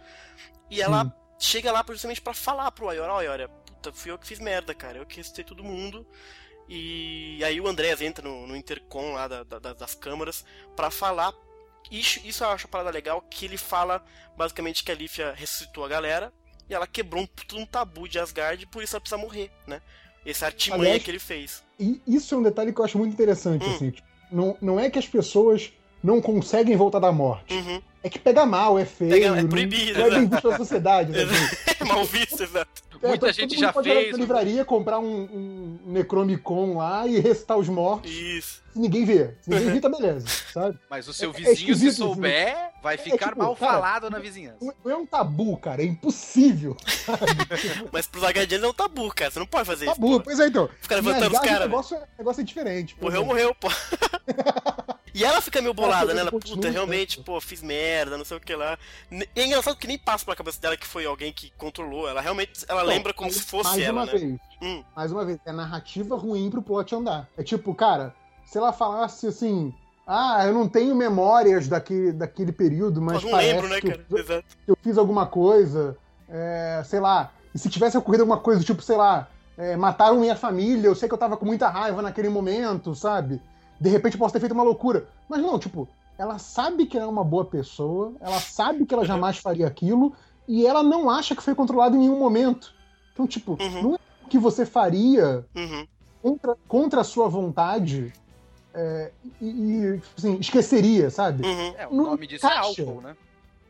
E 0.73 0.81
ela 0.81 1.05
Sim. 1.05 1.13
chega 1.39 1.71
lá 1.71 1.85
justamente 1.89 2.21
pra 2.21 2.33
falar 2.35 2.71
pro 2.73 2.89
Ayora: 2.89 3.13
Olha, 3.13 3.29
Ayora, 3.29 3.49
puta, 3.49 3.93
fui 3.93 4.11
eu 4.11 4.19
que 4.19 4.27
fiz 4.27 4.39
merda, 4.41 4.75
cara. 4.75 4.99
Eu 4.99 5.07
que 5.07 5.17
ressuscitei 5.17 5.45
todo 5.45 5.63
mundo. 5.63 6.07
E 6.69 7.43
aí 7.45 7.61
o 7.61 7.67
Andreas 7.69 8.01
entra 8.01 8.27
no, 8.27 8.47
no 8.47 8.57
intercom 8.57 9.13
lá 9.13 9.29
da- 9.29 9.45
da- 9.45 9.75
das 9.75 9.95
câmaras 9.95 10.45
pra 10.75 10.91
falar. 10.91 11.33
Isso, 11.91 12.21
isso 12.25 12.43
eu 12.45 12.49
acho 12.49 12.67
a 12.67 12.71
parada 12.71 12.91
legal, 12.91 13.21
que 13.29 13.45
ele 13.45 13.59
fala 13.59 14.03
basicamente 14.37 14.83
que 14.83 14.91
a 14.91 14.95
Lífia 14.95 15.35
ressuscitou 15.37 15.85
a 15.85 15.89
galera 15.89 16.33
e 16.69 16.75
ela 16.75 16.87
quebrou 16.87 17.23
um, 17.23 17.59
um 17.59 17.67
tabu 17.67 18.09
de 18.09 18.19
Asgard 18.19 18.63
e 18.63 18.67
por 18.67 18.83
isso 18.83 18.95
ela 18.97 19.01
precisa 19.01 19.21
morrer, 19.21 19.51
né? 19.67 19.83
Essa 20.25 20.47
artimanha 20.47 20.83
Aliás, 20.85 21.03
que 21.03 21.11
ele 21.11 21.19
fez. 21.19 21.63
E 21.79 22.01
isso 22.07 22.35
é 22.35 22.39
um 22.39 22.43
detalhe 22.43 22.73
que 22.73 22.81
eu 22.81 22.85
acho 22.85 22.97
muito 22.97 23.13
interessante, 23.13 23.67
Hum. 23.67 23.75
assim. 23.75 23.91
tipo, 23.91 24.07
não, 24.31 24.57
não 24.63 24.81
é 24.81 24.89
que 24.89 24.99
as 24.99 25.07
pessoas 25.07 25.71
não 26.03 26.21
conseguem 26.21 26.77
voltar 26.77 26.99
da 26.99 27.13
morte. 27.13 27.55
Uhum. 27.55 27.81
É 28.05 28.09
que 28.11 28.19
pega 28.19 28.45
mal, 28.45 28.79
é 28.79 28.85
feio. 28.85 29.11
Pega- 29.11 29.27
é 29.27 29.43
não- 29.43 29.49
proibido, 29.49 29.99
Não 29.99 30.07
é 30.07 30.11
bem 30.11 30.29
visto 30.29 30.43
pela 30.43 30.57
sociedade. 30.57 31.13
Né? 31.13 31.19
É 31.81 31.85
mal 31.85 32.05
visto, 32.05 32.43
exato. 32.43 32.83
É, 33.03 33.09
Muita 33.09 33.33
gente 33.33 33.59
já 33.59 33.73
pode 33.73 33.89
ir 33.89 33.95
fez. 33.95 34.13
Na 34.13 34.19
livraria, 34.19 34.65
comprar 34.65 34.99
um, 34.99 35.23
um 35.23 35.79
Necronomicon 35.93 36.77
lá 36.79 37.07
e 37.07 37.19
restar 37.21 37.57
os 37.57 37.69
mortos. 37.69 38.11
Isso. 38.11 38.62
Se 38.73 38.79
ninguém 38.79 39.05
vê. 39.05 39.35
Se 39.43 39.51
ninguém 39.51 39.73
vê, 39.75 39.81
tá 39.81 39.89
beleza, 39.91 40.27
sabe? 40.53 40.79
Mas 40.89 41.07
o 41.09 41.13
seu 41.13 41.31
É- 41.31 41.33
é 41.33 41.37
vizinho, 41.37 41.57
se 41.57 41.63
esquisito, 41.63 41.97
souber, 41.97 42.71
vai 42.83 42.97
ficar 42.97 43.29
tipo, 43.31 43.39
mal 43.43 43.55
cara, 43.57 43.73
falado 43.73 44.11
na 44.11 44.19
vizinhança. 44.19 44.59
Não 44.61 44.73
não 44.85 44.91
é 44.91 44.97
um 44.97 45.07
tabu, 45.07 45.57
cara. 45.59 45.83
É 45.83 45.85
impossível. 45.87 46.77
Mas 47.93 48.07
pros 48.07 48.25
Asgardianos 48.25 48.67
é 48.67 48.71
um 48.71 48.75
tabu, 48.75 49.13
cara. 49.15 49.31
Você 49.31 49.39
não 49.39 49.47
pode 49.47 49.67
fazer 49.67 49.87
Tabu. 49.87 50.07
isso. 50.09 50.19
pô. 50.19 50.25
Pois 50.25 50.41
é, 50.41 50.47
então. 50.47 50.69
Ficar 50.81 50.97
levantando 50.97 51.35
os 51.35 51.41
caras. 51.41 51.59
O 51.59 51.69
negócio, 51.69 51.97
é- 51.97 52.07
negócio 52.19 52.41
é 52.41 52.45
diferente. 52.45 52.97
Morreu, 53.01 53.21
exemplo. 53.23 53.27
morreu, 53.27 53.55
pô. 53.55 53.69
E 55.15 55.25
ela 55.25 55.43
fica 55.43 55.61
meio 55.61 55.75
bolada, 55.75 56.05
Ela 56.11 56.15
né? 56.15 56.21
Ela, 56.23 56.31
puta, 56.31 56.57
né? 56.69 56.71
realmente, 56.71 57.21
pô, 57.21 57.39
fiz 57.39 57.61
merda, 57.63 58.17
não 58.17 58.25
sei 58.25 58.39
o 58.39 58.41
que 58.41 58.55
lá. 58.55 58.79
E 59.11 59.29
é 59.37 59.45
engraçado 59.45 59.77
que 59.77 59.87
nem 59.87 59.99
passa 59.99 60.25
pela 60.25 60.35
cabeça 60.35 60.59
dela 60.59 60.75
que 60.75 60.87
foi 60.87 61.05
alguém 61.05 61.31
que 61.35 61.53
controlou. 61.59 62.09
Ela 62.09 62.23
realmente, 62.23 62.65
ela 62.67 62.81
Então, 62.81 62.95
lembra 62.95 63.13
como 63.13 63.31
se 63.31 63.41
fosse 63.43 63.69
mais 63.69 63.83
ela, 63.83 63.93
uma 63.93 64.07
né? 64.07 64.13
Vez, 64.13 64.41
Hum. 64.63 64.83
Mais 64.97 65.13
uma 65.13 65.23
vez, 65.23 65.39
é 65.45 65.53
narrativa 65.53 66.17
ruim 66.17 66.49
pro 66.51 66.63
plot 66.63 66.95
andar. 66.95 67.29
É 67.37 67.43
tipo, 67.43 67.75
cara, 67.75 68.15
se 68.53 68.59
ela 68.59 68.71
falasse 68.71 69.27
assim. 69.27 69.73
Ah, 70.07 70.45
eu 70.47 70.53
não 70.53 70.69
tenho 70.69 70.95
memórias 70.95 71.69
daquele, 71.69 72.13
daquele 72.13 72.53
período, 72.53 73.01
mas 73.01 73.15
Mas 73.15 73.25
não 73.25 73.31
parece 73.31 73.53
lembro, 73.55 73.69
né, 73.69 73.81
que, 73.81 73.89
cara? 73.89 74.05
eu, 74.11 74.19
Exato. 74.19 74.45
eu 74.69 74.77
fiz 74.83 74.99
alguma 74.99 75.25
coisa, 75.27 75.97
é, 76.29 76.83
sei 76.85 77.01
lá. 77.01 77.33
E 77.55 77.59
se 77.59 77.71
tivesse 77.71 77.97
ocorrido 77.97 78.25
alguma 78.25 78.39
coisa, 78.39 78.63
tipo, 78.63 78.83
sei 78.83 78.97
lá, 78.97 79.29
é, 79.57 79.75
mataram 79.77 80.19
minha 80.21 80.37
família, 80.37 80.87
eu 80.87 80.95
sei 80.95 81.09
que 81.09 81.15
eu 81.15 81.19
tava 81.19 81.37
com 81.39 81.47
muita 81.47 81.69
raiva 81.69 82.03
naquele 82.03 82.29
momento, 82.29 82.95
sabe? 82.95 83.41
De 83.81 83.89
repente 83.89 84.15
eu 84.15 84.19
posso 84.19 84.35
ter 84.35 84.41
feito 84.41 84.53
uma 84.53 84.65
loucura. 84.65 85.07
Mas 85.31 85.41
não, 85.41 85.59
tipo, 85.59 85.89
ela 86.19 86.37
sabe 86.39 86.85
que 86.85 86.99
ela 86.99 87.07
é 87.07 87.11
uma 87.11 87.25
boa 87.25 87.47
pessoa, 87.47 88.13
ela 88.21 88.39
sabe 88.41 88.85
que 88.85 88.93
ela 88.93 89.07
jamais 89.07 89.39
faria 89.39 89.67
aquilo, 89.67 90.13
e 90.47 90.67
ela 90.67 90.83
não 90.83 91.09
acha 91.09 91.35
que 91.35 91.43
foi 91.43 91.55
controlada 91.55 91.97
em 91.97 92.01
nenhum 92.01 92.19
momento. 92.19 92.75
Então, 93.15 93.27
tipo, 93.27 93.57
Uhum. 93.59 93.83
não 93.83 93.95
é 93.95 93.99
o 94.27 94.29
que 94.29 94.37
você 94.39 94.67
faria 94.67 95.47
Uhum. 95.57 95.87
contra, 96.21 96.57
contra 96.69 97.01
a 97.01 97.05
sua 97.05 97.29
vontade 97.29 98.13
é, 98.75 99.11
e, 99.41 99.47
e, 99.47 99.99
tipo 99.99 100.15
assim, 100.19 100.39
esqueceria, 100.39 101.11
sabe? 101.11 101.47
Uhum. 101.47 101.75
É, 101.77 101.87
o 101.87 101.95
Não 101.95 102.05
nome 102.05 102.27
disso 102.27 102.47
é 102.47 102.49
encaixa. 102.49 102.83
álcool, 102.83 103.01
né? 103.01 103.17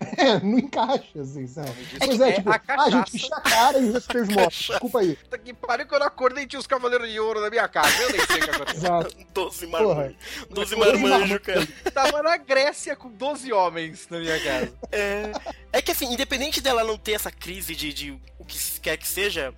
É, 0.17 0.41
não 0.41 0.59
encaixa, 0.59 1.21
assim, 1.21 1.47
sabe? 1.47 1.73
Pois 1.99 2.21
é, 2.21 2.29
é 2.31 2.33
tipo, 2.33 2.51
a 2.51 2.61
ah, 2.67 2.91
gente, 2.91 3.17
enchi 3.17 3.33
a 3.33 3.41
cara 3.41 3.79
e 3.79 3.91
respeitei 3.93 4.23
os 4.23 4.29
mortos. 4.29 4.67
Desculpa 4.69 4.99
aí. 5.01 5.17
Puta 5.17 5.39
que 5.39 5.55
pariu 5.55 5.87
que 5.87 5.95
eu 5.95 5.99
não 5.99 6.07
acordei 6.07 6.45
e 6.45 6.47
tinha 6.47 6.59
os 6.59 6.67
cavaleiros 6.67 7.09
de 7.09 7.21
ouro 7.21 7.41
na 7.41 7.49
minha 7.49 7.69
casa. 7.69 8.03
Eu 8.03 8.11
nem 8.11 8.27
sei 8.27 8.37
o 8.37 8.45
que 8.45 8.51
aconteceu. 8.51 8.79
Exato. 8.79 9.17
Doze 9.33 9.67
marmanjos. 9.67 10.17
Doze 10.51 10.75
Doze 10.75 10.77
marmanjos, 10.77 11.39
cara. 11.39 11.69
Tava 11.95 12.23
na 12.23 12.37
Grécia 12.37 12.97
com 12.97 13.11
12 13.11 13.53
homens 13.53 14.09
na 14.11 14.19
minha 14.19 14.43
casa. 14.43 14.73
É, 14.91 15.33
é 15.73 15.83
que 15.83 15.93
assim, 15.93 16.13
independente 16.13 16.61
dela 16.61 16.85
não 16.85 16.99
ter 16.99 17.13
essa 17.13 17.31
crise 17.31 17.75
de, 17.75 17.93
de 17.93 18.11
o 18.39 18.45
que 18.45 18.59
quer 18.81 18.97
que 18.97 19.07
seja, 19.07 19.55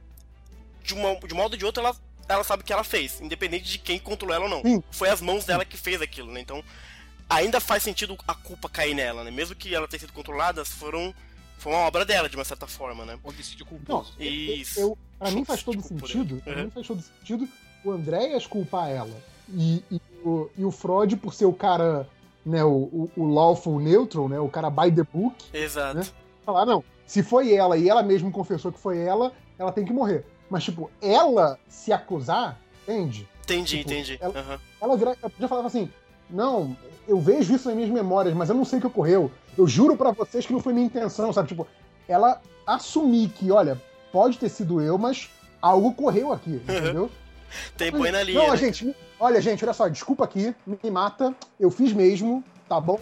de, 0.83 0.95
uma, 0.95 1.17
de 1.17 1.33
um 1.33 1.37
modo 1.37 1.53
ou 1.53 1.59
de 1.59 1.65
outro, 1.65 1.83
ela, 1.83 1.97
ela 2.29 2.45
sabe 2.45 2.63
o 2.63 2.67
que 2.67 2.73
ela 2.73 2.85
fez, 2.85 3.21
independente 3.21 3.65
de 3.65 3.79
quem 3.79 3.99
controlou 3.99 4.35
ela 4.35 4.45
ou 4.45 4.51
não. 4.51 4.63
Sim. 4.63 4.83
Foi 4.91 5.09
as 5.09 5.21
mãos 5.21 5.45
dela 5.45 5.65
que 5.65 5.77
fez 5.77 6.01
aquilo, 6.03 6.33
né? 6.33 6.41
Então, 6.41 6.63
ainda 7.29 7.61
faz 7.61 7.83
sentido 7.83 8.17
a 8.27 8.35
culpa 8.35 8.69
cair 8.69 8.95
nela, 8.95 9.25
né? 9.25 9.31
Mesmo 9.31 9.55
que 9.55 9.75
ela 9.75 9.89
tenha 9.89 10.01
sido 10.01 10.13
controlada, 10.13 10.65
foram. 10.65 11.15
Foi 11.59 11.73
uma 11.73 11.83
obra 11.83 12.05
dela, 12.05 12.29
de 12.29 12.37
uma 12.37 12.45
certa 12.45 12.67
forma, 12.67 13.05
né? 13.05 13.19
Homicídio 13.23 13.67
Não, 13.71 13.79
culposo. 13.79 14.13
Isso. 14.21 14.81
eu, 14.81 14.99
pra 15.19 15.31
mim 15.31 15.45
faz 15.45 15.63
todo 15.63 15.81
sentido. 15.81 16.35
né? 16.37 16.41
Pra 16.45 16.55
Uhum. 16.57 16.65
mim 16.65 16.71
faz 16.71 16.87
todo 16.87 17.01
sentido 17.03 17.49
o 17.85 17.91
Andréas 17.91 18.47
culpar 18.47 18.91
ela. 18.91 19.17
E, 19.49 19.83
e, 19.91 20.01
o, 20.25 20.51
e 20.59 20.65
o 20.65 20.71
Freud, 20.71 21.17
por 21.17 21.33
ser 21.33 21.45
o 21.47 21.53
cara, 21.53 22.09
né, 22.45 22.63
o, 22.65 22.69
o, 22.71 23.11
o 23.17 23.27
lawful 23.33 23.79
neutral, 23.79 24.29
né? 24.29 24.39
O 24.41 24.49
cara 24.49 24.69
by 24.69 24.91
the 24.91 25.05
book, 25.13 25.37
Exato. 25.53 25.99
Né? 25.99 26.07
falar, 26.45 26.67
não, 26.67 26.83
se 27.07 27.23
foi 27.23 27.55
ela 27.55 27.79
e 27.79 27.89
ela 27.89 28.03
mesma 28.03 28.31
confessou 28.31 28.71
que 28.73 28.79
foi 28.81 28.99
ela, 28.99 29.33
ela 29.59 29.73
tem 29.73 29.85
que 29.85 29.93
morrer. 29.93 30.25
Mas, 30.51 30.65
tipo, 30.65 30.91
ela 31.01 31.59
se 31.69 31.93
acusar, 31.93 32.59
entende? 32.83 33.29
Entendi, 33.43 33.79
Tipo, 33.79 33.91
entendi. 33.91 34.19
ela- 34.21 34.39
Aham. 34.39 34.61
Ela 34.81 34.97
vira, 34.97 35.11
ela 35.21 35.31
podia 35.31 35.49
falar 35.49 35.67
assim: 35.67 35.91
Não, 36.31 36.77
eu 37.07 37.21
vejo 37.21 37.55
isso 37.55 37.69
nas 37.69 37.77
minhas 37.77 37.91
memórias, 37.91 38.35
mas 38.35 38.49
eu 38.49 38.55
não 38.55 38.65
sei 38.65 38.79
o 38.79 38.81
que 38.81 38.87
ocorreu. 38.87 39.31
Eu 39.57 39.67
juro 39.69 39.97
pra 39.97 40.11
vocês 40.11 40.47
que 40.47 40.53
não 40.53 40.61
foi 40.61 40.73
minha 40.73 40.87
intenção, 40.87 41.33
sabe? 41.33 41.49
Tipo, 41.49 41.67
ela 42.09 42.41
assumir 42.67 43.29
que, 43.29 43.51
olha, 43.51 43.81
pode 44.11 44.39
ter 44.39 44.49
sido 44.49 44.81
eu, 44.81 44.97
mas 44.97 45.29
algo 45.61 45.89
ocorreu 45.89 46.33
aqui, 46.33 46.55
entendeu? 46.67 47.11
Tem 47.77 47.91
boi 47.93 48.11
na 48.11 48.23
linha. 48.23 48.39
Não, 48.39 48.51
né? 48.51 48.57
gente, 48.57 48.97
olha, 49.21 49.41
gente, 49.41 49.63
olha 49.65 49.75
só, 49.75 49.87
desculpa 49.89 50.25
aqui, 50.25 50.55
me 50.67 50.91
mata, 50.91 51.35
eu 51.61 51.71
fiz 51.71 51.93
mesmo, 51.93 52.43
tá 52.69 52.81
bom? 52.81 52.99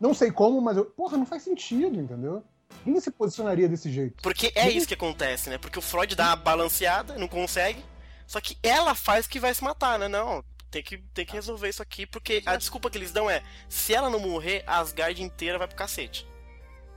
Não 0.00 0.12
sei 0.14 0.30
como, 0.32 0.60
mas 0.60 0.76
eu. 0.76 0.84
Porra, 0.86 1.16
não 1.18 1.26
faz 1.26 1.42
sentido, 1.42 2.00
entendeu? 2.00 2.42
Quem 2.84 3.00
se 3.00 3.10
posicionaria 3.10 3.68
desse 3.68 3.90
jeito? 3.90 4.22
Porque 4.22 4.52
é 4.54 4.68
isso 4.70 4.86
que 4.86 4.94
acontece, 4.94 5.48
né? 5.48 5.58
Porque 5.58 5.78
o 5.78 5.82
Freud 5.82 6.14
dá 6.14 6.28
uma 6.28 6.36
balanceada, 6.36 7.16
não 7.16 7.28
consegue. 7.28 7.84
Só 8.26 8.40
que 8.40 8.56
ela 8.62 8.94
faz 8.94 9.26
que 9.26 9.38
vai 9.38 9.54
se 9.54 9.62
matar, 9.62 9.98
né? 9.98 10.08
Não, 10.08 10.44
tem 10.70 10.82
que, 10.82 10.98
tem 11.14 11.24
que 11.24 11.34
resolver 11.34 11.68
isso 11.68 11.82
aqui. 11.82 12.06
Porque 12.06 12.42
a 12.46 12.56
desculpa 12.56 12.90
que 12.90 12.98
eles 12.98 13.12
dão 13.12 13.30
é: 13.30 13.42
se 13.68 13.94
ela 13.94 14.10
não 14.10 14.18
morrer, 14.18 14.64
a 14.66 14.78
Asgard 14.78 15.22
inteira 15.22 15.58
vai 15.58 15.68
pro 15.68 15.76
cacete. 15.76 16.26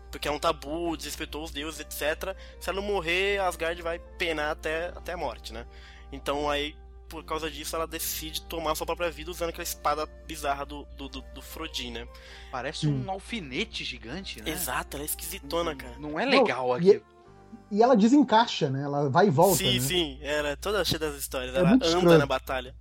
Porque 0.09 0.27
é 0.27 0.31
um 0.31 0.39
tabu, 0.39 0.95
desrespeitou 0.95 1.43
os 1.43 1.51
deuses, 1.51 1.81
etc. 1.81 2.35
Se 2.59 2.69
ela 2.69 2.79
não 2.79 2.87
morrer, 2.87 3.37
a 3.39 3.47
Asgard 3.47 3.81
vai 3.81 3.99
penar 4.17 4.51
até, 4.51 4.87
até 4.95 5.11
a 5.11 5.17
morte, 5.17 5.51
né? 5.51 5.67
Então 6.11 6.49
aí, 6.49 6.75
por 7.15 7.23
causa 7.25 7.49
disso, 7.49 7.75
ela 7.75 7.87
decide 7.87 8.41
tomar 8.43 8.75
sua 8.75 8.85
própria 8.85 9.09
vida 9.09 9.31
usando 9.31 9.49
aquela 9.49 9.63
espada 9.63 10.05
bizarra 10.27 10.65
do, 10.65 10.85
do, 10.97 11.07
do, 11.09 11.21
do 11.33 11.41
Frodin, 11.41 11.91
né? 11.91 12.07
Parece 12.51 12.87
um 12.87 13.09
alfinete 13.09 13.83
gigante, 13.83 14.41
né? 14.41 14.49
Exato, 14.51 14.97
ela 14.97 15.03
é 15.03 15.05
esquisitona, 15.05 15.71
Não- 15.71 15.77
cara. 15.77 15.95
Não 15.99 16.19
é 16.19 16.25
legal 16.25 16.67
Não, 16.69 16.81
e- 16.81 16.91
aqui. 16.91 17.03
E 17.71 17.81
ela 17.81 17.95
desencaixa, 17.95 18.69
né? 18.69 18.83
Ela 18.83 19.09
vai 19.09 19.27
e 19.27 19.29
volta. 19.29 19.57
sim, 19.57 19.75
né? 19.75 19.79
sim, 19.79 20.19
ela 20.21 20.49
é 20.49 20.55
toda 20.55 20.83
cheia 20.83 20.99
das 20.99 21.15
histórias. 21.15 21.55
É 21.55 21.59
ela 21.59 21.69
muito 21.69 21.85
anda 21.85 21.97
estranho. 21.97 22.19
na 22.19 22.25
batalha. 22.25 22.75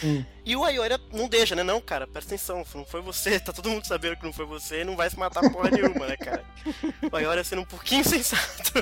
Sim. 0.00 0.24
E 0.46 0.54
o 0.54 0.62
Ayora 0.64 0.96
não 1.12 1.28
deixa, 1.28 1.56
né? 1.56 1.64
Não, 1.64 1.80
cara, 1.80 2.06
presta 2.06 2.32
atenção, 2.36 2.64
não 2.72 2.84
foi 2.84 3.00
você, 3.00 3.40
tá 3.40 3.52
todo 3.52 3.68
mundo 3.68 3.84
sabendo 3.84 4.16
que 4.16 4.24
não 4.24 4.32
foi 4.32 4.46
você, 4.46 4.84
não 4.84 4.94
vai 4.94 5.10
se 5.10 5.18
matar 5.18 5.50
porra 5.50 5.70
nenhuma, 5.70 6.06
né, 6.06 6.16
cara? 6.16 6.44
O 7.10 7.16
Ayora 7.16 7.42
sendo 7.42 7.62
um 7.62 7.64
pouquinho 7.64 8.04
sensato. 8.04 8.72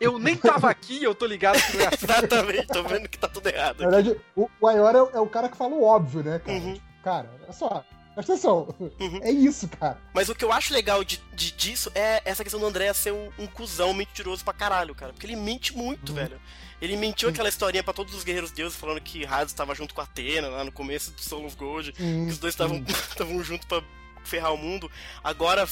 Eu 0.00 0.20
nem 0.20 0.36
tava 0.36 0.70
aqui, 0.70 1.02
eu 1.02 1.12
tô 1.12 1.26
ligado 1.26 1.60
que 1.60 1.76
não 1.76 1.84
é 1.84 1.88
assim. 1.92 2.04
Exatamente, 2.04 2.66
tô 2.68 2.84
vendo 2.84 3.08
que 3.08 3.18
tá 3.18 3.26
tudo 3.26 3.48
errado. 3.48 3.80
Na 3.80 3.90
verdade, 3.90 4.20
o, 4.36 4.48
o 4.60 4.66
Ayora 4.68 4.98
é, 4.98 5.02
o- 5.02 5.10
é 5.14 5.20
o 5.20 5.26
cara 5.26 5.48
que 5.48 5.56
fala 5.56 5.74
o 5.74 5.82
óbvio, 5.82 6.22
né, 6.22 6.38
cara? 6.38 6.56
Uhum. 6.58 6.74
Tipo, 6.74 6.86
cara, 7.02 7.28
olha 7.42 7.52
só. 7.52 7.84
Presta 8.14 8.32
atenção. 8.32 8.74
Uhum. 8.80 9.20
É 9.22 9.30
isso, 9.30 9.68
cara. 9.68 9.98
Mas 10.12 10.28
o 10.28 10.34
que 10.34 10.44
eu 10.44 10.52
acho 10.52 10.72
legal 10.74 11.02
de, 11.04 11.20
de- 11.32 11.52
disso 11.52 11.90
é 11.94 12.20
essa 12.24 12.42
questão 12.42 12.60
do 12.60 12.66
André 12.66 12.92
ser 12.92 13.12
um, 13.12 13.30
um 13.38 13.46
cuzão 13.46 13.94
mentiroso 13.94 14.44
pra 14.44 14.52
caralho, 14.52 14.94
cara. 14.94 15.12
Porque 15.12 15.26
ele 15.26 15.36
mente 15.36 15.76
muito, 15.76 16.10
Uhum. 16.10 16.16
velho. 16.16 16.40
Ele 16.82 16.96
mentiu 16.96 17.28
aquela 17.28 17.48
historinha 17.48 17.84
pra 17.84 17.92
todos 17.92 18.14
os 18.14 18.24
guerreiros 18.24 18.50
deuses, 18.50 18.76
falando 18.78 19.00
que 19.00 19.24
Hades 19.26 19.52
estava 19.52 19.74
junto 19.74 19.94
com 19.94 20.00
Atena 20.00 20.48
lá 20.48 20.64
no 20.64 20.72
começo 20.72 21.10
do 21.12 21.20
Soul 21.20 21.46
of 21.46 21.56
Gold. 21.56 21.92
Sim, 21.96 22.24
que 22.26 22.32
os 22.32 22.38
dois 22.38 22.54
estavam 22.54 22.82
juntos 23.44 23.66
pra 23.66 23.82
ferrar 24.24 24.52
o 24.54 24.58
mundo. 24.58 24.90
Agora, 25.22 25.68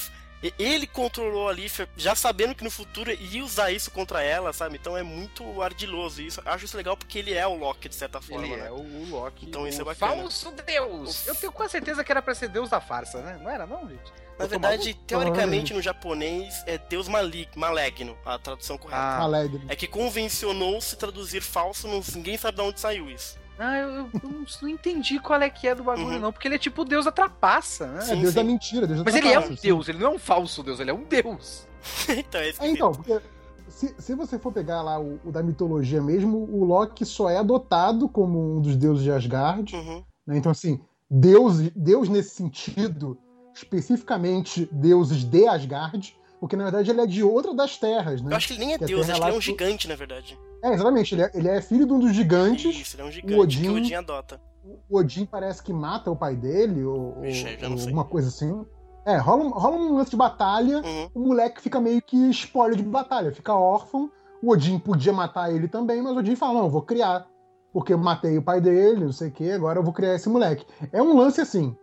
ele 0.57 0.87
controlou 0.87 1.49
a 1.49 1.53
Lífia, 1.53 1.89
já 1.97 2.15
sabendo 2.15 2.55
que 2.55 2.63
no 2.63 2.71
futuro 2.71 3.11
ia 3.11 3.43
usar 3.43 3.71
isso 3.71 3.91
contra 3.91 4.21
ela, 4.21 4.53
sabe? 4.53 4.77
Então 4.77 4.95
é 4.95 5.03
muito 5.03 5.61
ardiloso. 5.61 6.21
Isso, 6.21 6.41
acho 6.45 6.65
isso 6.65 6.77
legal 6.77 6.95
porque 6.95 7.19
ele 7.19 7.33
é 7.33 7.45
o 7.45 7.55
Loki, 7.55 7.89
de 7.89 7.95
certa 7.95 8.21
forma. 8.21 8.45
Ele 8.45 8.55
né? 8.55 8.67
é 8.67 8.71
o, 8.71 8.75
o 8.75 9.09
Loki. 9.09 9.45
Então 9.45 9.67
isso 9.67 9.79
o 9.79 9.81
é 9.81 9.85
bacana. 9.85 10.21
Falso 10.21 10.51
Deus! 10.65 11.27
Eu 11.27 11.35
tenho 11.35 11.51
quase 11.51 11.71
certeza 11.71 12.03
que 12.03 12.11
era 12.11 12.21
pra 12.21 12.33
ser 12.33 12.47
Deus 12.49 12.69
da 12.69 12.79
farsa, 12.79 13.21
né? 13.21 13.39
Não 13.41 13.49
era, 13.49 13.65
não, 13.65 13.87
gente? 13.87 14.11
Na 14.37 14.45
verdade, 14.45 14.89
maluco? 14.89 15.03
teoricamente, 15.05 15.73
no 15.73 15.81
japonês, 15.81 16.63
é 16.65 16.77
Deus 16.77 17.09
malig, 17.09 17.49
maligno, 17.55 18.17
a 18.25 18.39
tradução 18.39 18.77
correta. 18.77 19.01
Ah, 19.01 19.23
Alegre. 19.23 19.61
É 19.67 19.75
que 19.75 19.85
convencionou-se 19.85 20.95
traduzir 20.95 21.41
falso, 21.41 21.89
não, 21.89 22.01
ninguém 22.15 22.37
sabe 22.37 22.55
de 22.55 22.63
onde 22.63 22.79
saiu 22.79 23.09
isso. 23.09 23.37
Ah, 23.59 23.77
eu, 23.77 23.89
eu- 23.89 24.09
não, 24.23 24.45
não 24.61 24.69
entendi 24.69 25.19
qual 25.19 25.41
é 25.41 25.49
que 25.49 25.67
é 25.67 25.75
do 25.75 25.83
bagulho, 25.83 26.07
Uhum. 26.15 26.19
não. 26.19 26.31
Porque 26.31 26.47
ele 26.47 26.55
é 26.55 26.59
tipo 26.59 26.81
o 26.81 26.85
Deus 26.85 27.05
da 27.05 27.11
trapaça, 27.11 27.87
né? 27.87 27.99
É 27.99 28.01
Sim, 28.03 28.21
Deus 28.21 28.29
sim. 28.33 28.35
da 28.35 28.43
mentira, 28.43 28.87
Deus 28.87 28.99
da 28.99 29.05
Mas 29.05 29.15
ele 29.15 29.27
é 29.27 29.39
um 29.39 29.55
sim. 29.55 29.57
Deus, 29.61 29.89
ele 29.89 29.97
não 29.99 30.11
é 30.11 30.15
um 30.15 30.19
falso 30.19 30.63
Deus, 30.63 30.79
ele 30.79 30.89
é 30.91 30.93
um 30.93 31.03
Deus. 31.03 31.67
então, 32.17 32.39
é 32.41 32.49
É, 32.49 32.67
então, 32.71 32.91
porque 32.93 33.19
se, 33.67 33.93
se 33.99 34.15
você 34.15 34.39
for 34.39 34.51
pegar 34.53 34.81
lá 34.81 34.99
o, 34.99 35.19
o 35.25 35.31
da 35.31 35.43
mitologia 35.43 36.01
mesmo, 36.01 36.37
o 36.51 36.63
Loki 36.63 37.05
só 37.05 37.29
é 37.29 37.37
adotado 37.37 38.07
como 38.09 38.57
um 38.57 38.61
dos 38.61 38.75
deuses 38.77 39.03
de 39.03 39.11
Asgard. 39.11 39.75
Uhum. 39.75 40.03
né? 40.25 40.37
Então, 40.37 40.51
assim, 40.51 40.79
Deus, 41.11 41.59
Deus 41.75 42.07
nesse 42.09 42.29
sentido, 42.35 43.17
especificamente 43.53 44.67
deuses 44.71 45.23
de 45.23 45.47
Asgard, 45.47 46.15
porque 46.39 46.55
na 46.55 46.63
verdade 46.65 46.89
ele 46.91 47.01
é 47.01 47.05
de 47.05 47.23
outra 47.23 47.53
das 47.53 47.77
terras, 47.77 48.21
né? 48.21 48.31
Eu 48.33 48.37
acho 48.37 48.47
que 48.47 48.53
ele 48.53 48.59
nem 48.65 48.73
é 48.73 48.77
Que 48.77 48.85
Deus, 48.85 49.09
acho 49.09 49.19
que 49.19 49.25
ele 49.27 49.33
é 49.35 49.37
um 49.37 49.41
gigante, 49.41 49.87
na 49.87 49.95
verdade. 49.95 50.37
É, 50.63 50.73
exatamente, 50.73 51.15
ele 51.15 51.21
é, 51.23 51.31
ele 51.33 51.47
é 51.47 51.61
filho 51.61 51.85
de 51.85 51.93
um 51.93 51.99
dos 51.99 52.13
gigantes. 52.13 52.75
Isso, 52.75 52.95
ele 52.95 53.03
é 53.03 53.05
um 53.05 53.11
gigante 53.11 53.39
Odin- 53.39 53.61
que 53.61 53.69
o 53.69 53.75
Odin 53.75 53.93
adota. 53.95 54.41
O 54.89 54.97
Odin 54.97 55.25
parece 55.25 55.63
que 55.63 55.71
mata 55.73 56.11
o 56.11 56.15
pai 56.15 56.35
dele, 56.35 56.83
ou, 56.83 57.15
não 57.61 57.75
ou 57.75 57.87
uma 57.89 58.05
coisa 58.05 58.27
assim. 58.27 58.65
É, 59.05 59.17
rola, 59.17 59.43
um- 59.43 59.49
rola 59.49 59.75
um 59.77 59.95
lance 59.95 60.11
de 60.11 60.17
batalha, 60.17 60.77
Uhum. 60.79 61.09
o 61.15 61.19
moleque 61.27 61.61
fica 61.61 61.79
meio 61.79 62.01
que 62.01 62.15
spoiler 62.31 62.75
de 62.77 62.83
batalha, 62.83 63.31
fica 63.31 63.53
órfão. 63.53 64.11
O 64.43 64.51
Odin 64.51 64.77
podia 64.79 65.11
matar 65.13 65.51
ele 65.53 65.67
também, 65.67 66.01
mas 66.01 66.13
o 66.15 66.19
Odin 66.19 66.35
fala: 66.35 66.53
não, 66.55 66.63
eu 66.65 66.69
vou 66.69 66.81
criar. 66.81 67.25
Porque 67.71 67.93
eu 67.93 67.97
matei 67.99 68.37
o 68.37 68.41
pai 68.41 68.59
dele, 68.59 69.05
não 69.05 69.11
sei 69.11 69.29
o 69.29 69.31
que, 69.31 69.51
agora 69.51 69.79
eu 69.79 69.83
vou 69.83 69.93
criar 69.93 70.15
esse 70.15 70.27
moleque. 70.27 70.65
É 70.91 71.01
um 71.01 71.15
lance 71.15 71.39
assim. 71.39 71.75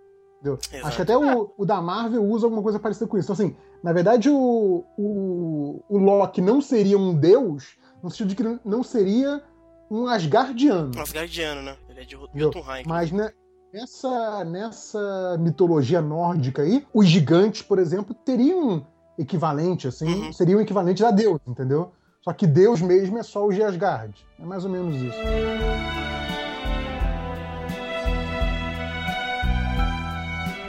Acho 0.84 0.96
que 0.96 1.02
até 1.02 1.16
o, 1.16 1.50
o 1.56 1.64
da 1.64 1.80
Marvel 1.80 2.22
usa 2.24 2.46
alguma 2.46 2.62
coisa 2.62 2.78
parecida 2.78 3.06
com 3.08 3.16
isso. 3.18 3.32
Então, 3.32 3.46
assim, 3.46 3.56
na 3.86 3.92
verdade, 3.92 4.28
o, 4.28 4.84
o, 4.98 5.80
o 5.88 5.96
Loki 5.96 6.40
não 6.40 6.60
seria 6.60 6.98
um 6.98 7.14
deus, 7.14 7.76
no 8.02 8.10
sentido 8.10 8.28
de 8.30 8.34
que 8.34 8.60
não 8.64 8.82
seria 8.82 9.40
um 9.88 10.08
Asgardiano. 10.08 10.90
Um 10.96 11.00
Asgardiano, 11.00 11.62
né? 11.62 11.76
Ele 11.88 12.00
é 12.00 12.04
de? 12.04 12.18
Jotunheim. 12.34 12.82
Mas 12.84 13.12
né, 13.12 13.30
nessa, 13.72 14.44
nessa 14.44 15.38
mitologia 15.38 16.02
nórdica 16.02 16.62
aí, 16.62 16.84
os 16.92 17.06
gigantes, 17.06 17.62
por 17.62 17.78
exemplo, 17.78 18.12
teriam 18.12 18.58
um 18.70 18.82
equivalente, 19.16 19.86
assim, 19.86 20.12
Uhum. 20.24 20.32
seriam 20.32 20.60
equivalentes 20.60 21.04
a 21.04 21.12
Deus, 21.12 21.38
entendeu? 21.46 21.92
Só 22.22 22.32
que 22.32 22.44
Deus 22.44 22.82
mesmo 22.82 23.18
é 23.18 23.22
só 23.22 23.46
os 23.46 23.54
de 23.54 23.62
Asgard. 23.62 24.12
É 24.36 24.44
mais 24.44 24.64
ou 24.64 24.70
menos 24.72 24.96
isso. 24.96 25.18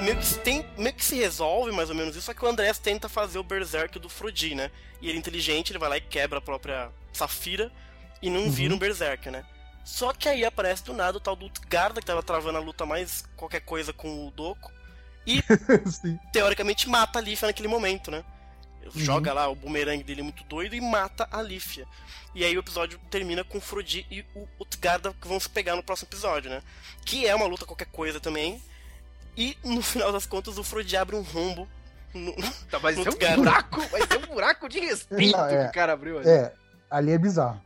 Meio 0.07 0.19
que, 0.19 0.33
tem, 0.39 0.65
meio 0.77 0.95
que 0.95 1.03
se 1.03 1.15
resolve 1.15 1.71
mais 1.73 1.89
ou 1.89 1.95
menos 1.95 2.15
isso, 2.15 2.25
só 2.27 2.33
que 2.33 2.43
o 2.43 2.47
Andrés 2.47 2.77
tenta 2.79 3.09
fazer 3.09 3.39
o 3.39 3.43
Berserk 3.43 3.99
do 3.99 4.07
Frodi, 4.07 4.55
né? 4.55 4.71
E 5.01 5.09
ele 5.09 5.17
é 5.17 5.19
inteligente, 5.19 5.71
ele 5.71 5.79
vai 5.79 5.89
lá 5.89 5.97
e 5.97 6.01
quebra 6.01 6.39
a 6.39 6.41
própria 6.41 6.89
Safira 7.11 7.69
e 8.21 8.29
não 8.29 8.43
Uhum. 8.43 8.51
vira 8.51 8.73
um 8.73 8.77
Berserk, 8.77 9.29
né? 9.29 9.43
Só 9.83 10.13
que 10.13 10.29
aí 10.29 10.45
aparece 10.45 10.83
do 10.83 10.93
nada 10.93 11.17
o 11.17 11.19
tal 11.21 11.35
do 11.35 11.45
Utgarda, 11.47 11.99
que 11.99 12.07
tava 12.07 12.23
travando 12.23 12.57
a 12.57 12.61
luta 12.61 12.85
mais 12.85 13.25
qualquer 13.35 13.61
coisa 13.61 13.91
com 13.91 14.27
o 14.27 14.31
Doku, 14.31 14.71
Sim. 15.91 16.17
teoricamente 16.31 16.87
mata 16.87 17.19
a 17.19 17.21
Lífia 17.21 17.47
naquele 17.47 17.67
momento, 17.67 18.09
né? 18.09 18.23
Uhum. 18.85 18.91
Joga 18.95 19.33
lá 19.33 19.49
o 19.49 19.55
bumerangue 19.55 20.03
dele 20.05 20.21
muito 20.21 20.43
doido 20.45 20.73
e 20.73 20.79
mata 20.79 21.27
a 21.29 21.41
Lífia. 21.41 21.85
E 22.33 22.45
aí 22.45 22.55
o 22.55 22.61
episódio 22.61 22.97
termina 23.09 23.43
com 23.43 23.57
o 23.57 23.61
Frodi 23.61 24.05
e 24.09 24.21
o 24.33 24.47
Utgarda 24.59 25.13
que 25.21 25.27
vão 25.27 25.37
se 25.39 25.49
pegar 25.49 25.75
no 25.75 25.83
próximo 25.83 26.07
episódio, 26.09 26.49
né? 26.49 26.61
Que 27.05 27.27
é 27.27 27.35
uma 27.35 27.45
luta 27.45 27.65
qualquer 27.65 27.87
coisa 27.87 28.21
também. 28.21 28.61
E 29.37 29.55
no 29.63 29.81
final 29.81 30.11
das 30.11 30.25
contas 30.25 30.57
o 30.57 30.63
Frodi 30.63 30.97
abre 30.97 31.15
um 31.15 31.21
rombo. 31.21 31.67
no- 32.13 32.33
Tá, 32.71 32.79
mas 32.81 32.97
é 32.97 33.01
um 33.01 33.35
buraco, 33.37 33.81
mas 33.91 34.09
é 34.09 34.17
um 34.17 34.33
buraco 34.33 34.67
de 34.67 34.79
respeito 34.79 35.37
Não, 35.37 35.45
é. 35.45 35.63
que 35.65 35.69
o 35.69 35.71
cara 35.73 35.93
abriu 35.93 36.17
ali. 36.19 36.27
É, 36.29 36.53
ali 36.89 37.11
é 37.11 37.17
bizarro. 37.17 37.61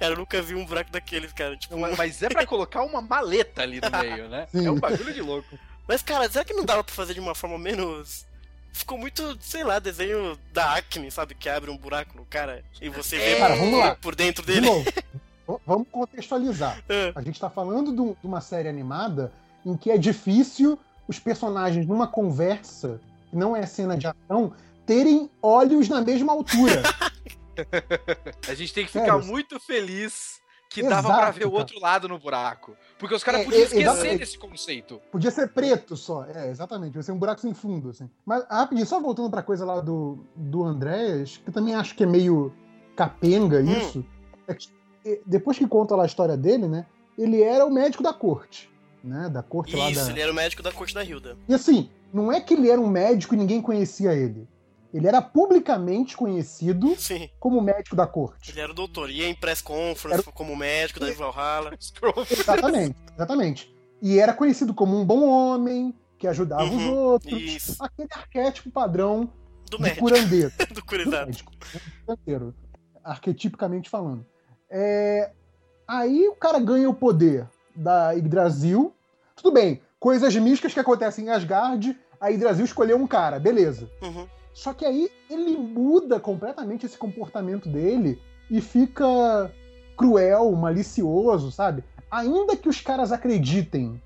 Cara, 0.00 0.12
eu 0.14 0.18
nunca 0.18 0.40
vi 0.42 0.54
um 0.54 0.64
buraco 0.64 0.90
daqueles, 0.90 1.32
cara. 1.32 1.56
Tipo, 1.56 1.78
Mas- 1.78 1.96
Mas 1.96 2.22
é 2.22 2.28
pra 2.28 2.46
colocar 2.46 2.82
uma 2.82 3.00
maleta 3.00 3.62
ali 3.62 3.80
no 3.80 3.90
meio, 3.98 4.28
né? 4.28 4.46
Sim. 4.50 4.66
É 4.66 4.70
um 4.70 4.78
bagulho 4.78 5.12
de 5.12 5.20
louco. 5.22 5.58
Mas, 5.86 6.02
cara, 6.02 6.28
será 6.30 6.44
que 6.44 6.52
não 6.52 6.64
dava 6.66 6.84
pra 6.84 6.94
fazer 6.94 7.14
de 7.14 7.20
uma 7.20 7.34
forma 7.34 7.58
menos. 7.58 8.26
Ficou 8.72 8.98
muito, 8.98 9.36
sei 9.40 9.64
lá, 9.64 9.78
desenho 9.78 10.38
da 10.52 10.74
Acme, 10.76 11.10
sabe? 11.10 11.34
Que 11.34 11.48
abre 11.48 11.70
um 11.70 11.76
buraco 11.76 12.16
no 12.16 12.24
cara 12.26 12.62
e 12.80 12.88
você 12.90 13.16
vê 13.16 13.32
É. 13.32 13.38
Cara, 13.38 13.56
vamos 13.56 13.78
lá. 13.78 13.94
por 13.96 14.14
dentro 14.14 14.44
De 14.44 14.52
dele. 14.52 14.66
novo, 14.66 14.84
v- 14.84 15.58
vamos 15.66 15.88
contextualizar. 15.90 16.78
É. 16.88 17.12
A 17.14 17.22
gente 17.22 17.40
tá 17.40 17.48
falando 17.50 17.90
de 17.90 18.20
de 18.20 18.26
uma 18.26 18.40
série 18.42 18.68
animada 18.68 19.32
em 19.64 19.76
que 19.76 19.90
é 19.90 19.96
difícil 19.98 20.78
os 21.08 21.18
personagens, 21.18 21.86
numa 21.86 22.06
conversa, 22.06 23.00
que 23.30 23.36
não 23.36 23.56
é 23.56 23.64
cena 23.66 23.96
de 23.96 24.06
ação, 24.06 24.52
terem 24.86 25.30
olhos 25.42 25.88
na 25.88 26.00
mesma 26.00 26.32
altura. 26.32 26.82
A 28.48 28.54
gente 28.54 28.72
tem 28.72 28.84
que 28.86 28.92
Sério? 28.92 29.14
ficar 29.14 29.26
muito 29.26 29.58
feliz 29.58 30.38
que 30.70 30.80
Exato, 30.80 31.02
dava 31.08 31.16
pra 31.20 31.30
ver 31.30 31.46
o 31.46 31.52
outro 31.52 31.80
lado 31.80 32.06
no 32.08 32.18
buraco. 32.18 32.76
Porque 32.98 33.14
os 33.14 33.24
caras 33.24 33.40
É, 33.40 33.44
podiam 33.44 33.62
é, 33.62 33.64
esquecer 33.64 34.18
desse 34.18 34.38
conceito. 34.38 35.00
Podia 35.10 35.30
ser 35.30 35.48
preto 35.48 35.96
só. 35.96 36.24
É, 36.26 36.50
exatamente. 36.50 36.94
Vai 36.94 37.02
ser 37.02 37.12
um 37.12 37.18
buraco 37.18 37.40
sem 37.40 37.54
fundo, 37.54 37.88
assim. 37.90 38.08
Mas, 38.24 38.44
rapidinho, 38.50 38.86
só 38.86 39.00
voltando 39.00 39.30
pra 39.30 39.42
coisa 39.42 39.64
lá 39.64 39.80
do, 39.80 40.24
do 40.36 40.62
Andréas, 40.62 41.38
que 41.38 41.50
também 41.50 41.74
acho 41.74 41.94
que 41.96 42.04
é 42.04 42.06
meio 42.06 42.52
capenga 42.94 43.60
Hum. 43.60 43.78
isso. 43.78 44.04
É 44.46 44.54
que, 44.54 44.68
eh, 45.06 45.20
depois 45.26 45.56
que 45.58 45.66
conta 45.66 45.96
lá 45.96 46.02
a 46.02 46.06
história 46.06 46.36
dele, 46.36 46.68
né? 46.68 46.86
Ele 47.16 47.42
era 47.42 47.64
o 47.64 47.70
médico 47.72 48.02
da 48.02 48.12
corte. 48.12 48.70
Né, 49.02 49.28
da 49.28 49.42
corte 49.42 49.76
lá 49.76 49.90
Isso, 49.90 50.06
da. 50.06 50.10
ele 50.10 50.20
era 50.20 50.32
o 50.32 50.34
médico 50.34 50.62
da 50.62 50.72
corte 50.72 50.92
da 50.94 51.04
Hilda. 51.04 51.36
E 51.48 51.54
assim, 51.54 51.88
não 52.12 52.32
é 52.32 52.40
que 52.40 52.54
ele 52.54 52.68
era 52.70 52.80
um 52.80 52.88
médico 52.88 53.34
e 53.34 53.38
ninguém 53.38 53.62
conhecia 53.62 54.12
ele. 54.12 54.46
Ele 54.92 55.06
era 55.06 55.20
publicamente 55.20 56.16
conhecido 56.16 56.94
Sim, 56.96 57.28
como 57.38 57.60
médico 57.60 57.94
da 57.94 58.06
corte. 58.06 58.50
ele 58.50 58.60
era 58.60 58.72
o 58.72 58.74
doutor. 58.74 59.10
Ia 59.10 59.28
em 59.28 59.34
press 59.34 59.60
conference 59.60 60.24
como 60.32 60.56
médico 60.56 60.98
da 60.98 61.12
Valhalla. 61.12 61.72
Exatamente, 62.30 62.96
exatamente. 63.14 63.74
E 64.00 64.18
era 64.18 64.32
conhecido 64.32 64.72
como 64.72 64.98
um 64.98 65.04
bom 65.04 65.28
homem, 65.28 65.94
que 66.18 66.26
ajudava 66.26 66.64
os 66.64 66.70
Uhum, 66.72 66.94
outros. 66.94 67.40
Isso, 67.40 67.76
Aquele 67.84 68.08
arquétipo 68.12 68.70
padrão 68.70 69.30
do 69.70 69.76
de 69.76 69.82
médico, 69.82 70.00
curandeiro. 70.00 70.52
do 70.70 70.74
do 71.04 71.10
médico. 71.10 71.52
do 71.52 72.16
curandeiro, 72.16 72.54
Arquetipicamente 73.04 73.88
falando. 73.88 74.24
É, 74.70 75.32
Aí 75.86 76.28
o 76.28 76.34
cara 76.34 76.58
ganha 76.60 76.88
o 76.90 76.94
poder 76.94 77.46
da 77.78 78.12
Yggdrasil. 78.12 78.92
Tudo 79.36 79.52
bem, 79.52 79.80
coisas 80.00 80.34
místicas 80.36 80.74
que 80.74 80.80
acontecem 80.80 81.26
em 81.26 81.30
Asgard, 81.30 81.96
a 82.20 82.28
Yggdrasil 82.30 82.64
escolheu 82.64 82.96
um 82.96 83.06
cara, 83.06 83.38
beleza. 83.38 83.88
Uhum. 84.02 84.26
Só 84.52 84.72
que 84.74 84.84
aí 84.84 85.08
ele 85.30 85.56
muda 85.56 86.18
completamente 86.18 86.84
esse 86.84 86.98
comportamento 86.98 87.68
dele 87.68 88.20
e 88.50 88.60
fica 88.60 89.52
cruel, 89.96 90.50
malicioso, 90.52 91.52
sabe? 91.52 91.84
Ainda 92.10 92.56
que 92.56 92.68
os 92.68 92.80
caras 92.80 93.12
acreditem 93.12 94.02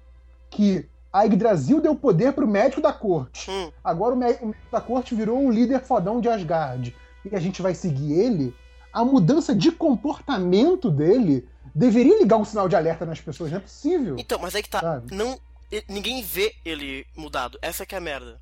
que 0.51 0.87
a 1.13 1.23
Yggdrasil 1.25 1.81
deu 1.81 1.95
poder 1.95 2.33
pro 2.33 2.47
médico 2.49 2.83
da 2.83 2.93
corte. 2.93 3.51
Hum, 3.51 3.71
Agora 3.83 4.15
o 4.15 4.19
mé- 4.19 4.39
o 4.43 4.47
médico 4.47 4.71
da 4.71 4.81
corte 4.81 5.15
virou 5.15 5.39
um 5.39 5.51
líder 5.51 5.81
fodão 5.81 6.21
de 6.21 6.29
Asgard. 6.29 6.95
E 7.25 7.35
a 7.35 7.39
gente 7.39 7.63
vai 7.63 7.75
seguir 7.75 8.13
ele. 8.13 8.55
A 8.93 9.05
mudança 9.05 9.55
de 9.55 9.71
comportamento 9.73 10.91
dele 10.91 11.49
deveria 11.75 12.19
ligar 12.19 12.37
um 12.37 12.45
sinal 12.45 12.69
de 12.69 12.77
alerta 12.77 13.05
nas 13.07 13.21
pessoas. 13.21 13.51
Não 13.51 13.59
é 13.59 13.61
possível. 13.61 14.17
Então, 14.19 14.39
mas 14.39 14.55
aí 14.55 14.63
que 14.63 14.69
tá. 14.71 14.81
Sabe? 14.81 15.15
Não, 15.15 15.41
e- 15.71 15.85
ninguém 15.89 16.23
vê 16.23 16.55
ele 16.65 17.07
mudado. 17.17 17.59
Essa 17.63 17.85
que 17.87 17.95
é 17.95 17.99
a 17.99 18.01
merda. 18.01 18.41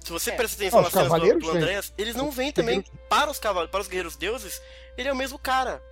Se 0.00 0.10
você 0.12 0.30
É. 0.30 0.34
presta 0.36 0.56
atenção 0.56 0.78
Ah, 0.78 0.82
nas 0.82 0.88
os 0.88 0.92
cenas 0.94 1.08
do, 1.08 1.12
cavaleiros 1.12 1.44
do. 1.44 1.50
Andrés, 1.50 1.92
eles 1.98 2.14
não 2.16 2.30
vêm 2.30 2.50
também 2.52 2.82
para 3.08 3.30
os 3.30 3.38
cavaleiros, 3.38 3.70
para 3.70 3.80
os 3.82 3.86
guerreiros 3.88 4.16
deuses, 4.16 4.60
ele 4.96 5.08
é 5.08 5.12
o 5.12 5.16
mesmo 5.16 5.38
cara. 5.38 5.82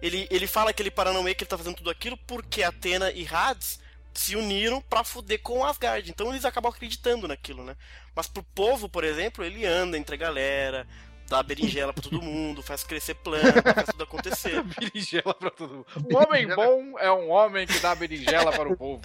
Ele, 0.00 0.26
ele 0.30 0.46
fala 0.46 0.70
aquele 0.70 0.90
Paranauê 0.90 1.34
que 1.34 1.44
ele 1.44 1.48
tá 1.50 1.58
fazendo 1.58 1.76
tudo 1.76 1.90
aquilo 1.90 2.16
porque 2.26 2.62
Atena 2.62 3.10
e 3.10 3.28
Hades 3.30 3.78
se 4.14 4.34
uniram 4.34 4.80
pra 4.80 5.04
fuder 5.04 5.40
com 5.42 5.62
Asgard. 5.62 6.08
Então 6.10 6.30
eles 6.30 6.46
acabam 6.46 6.72
acreditando 6.72 7.28
naquilo, 7.28 7.62
né? 7.62 7.76
Mas 8.16 8.26
pro 8.26 8.42
povo, 8.42 8.88
por 8.88 9.04
exemplo, 9.04 9.44
ele 9.44 9.66
anda 9.66 9.98
entre 9.98 10.14
a 10.14 10.18
galera, 10.18 10.86
dá 11.30 11.42
berinjela 11.44 11.92
pra 11.92 12.02
todo 12.02 12.20
mundo, 12.20 12.60
faz 12.60 12.82
crescer 12.82 13.14
planta, 13.14 13.62
faz 13.72 13.86
tudo 13.86 14.02
acontecer. 14.02 14.60
berinjela 14.78 15.32
pra 15.32 15.48
todo 15.50 15.72
mundo. 15.76 15.86
O 16.12 16.16
homem 16.16 16.46
bom 16.48 16.98
é 16.98 17.10
um 17.12 17.30
homem 17.30 17.66
que 17.68 17.78
dá 17.78 17.94
berinjela 17.94 18.50
para 18.50 18.68
o 18.68 18.76
povo. 18.76 19.00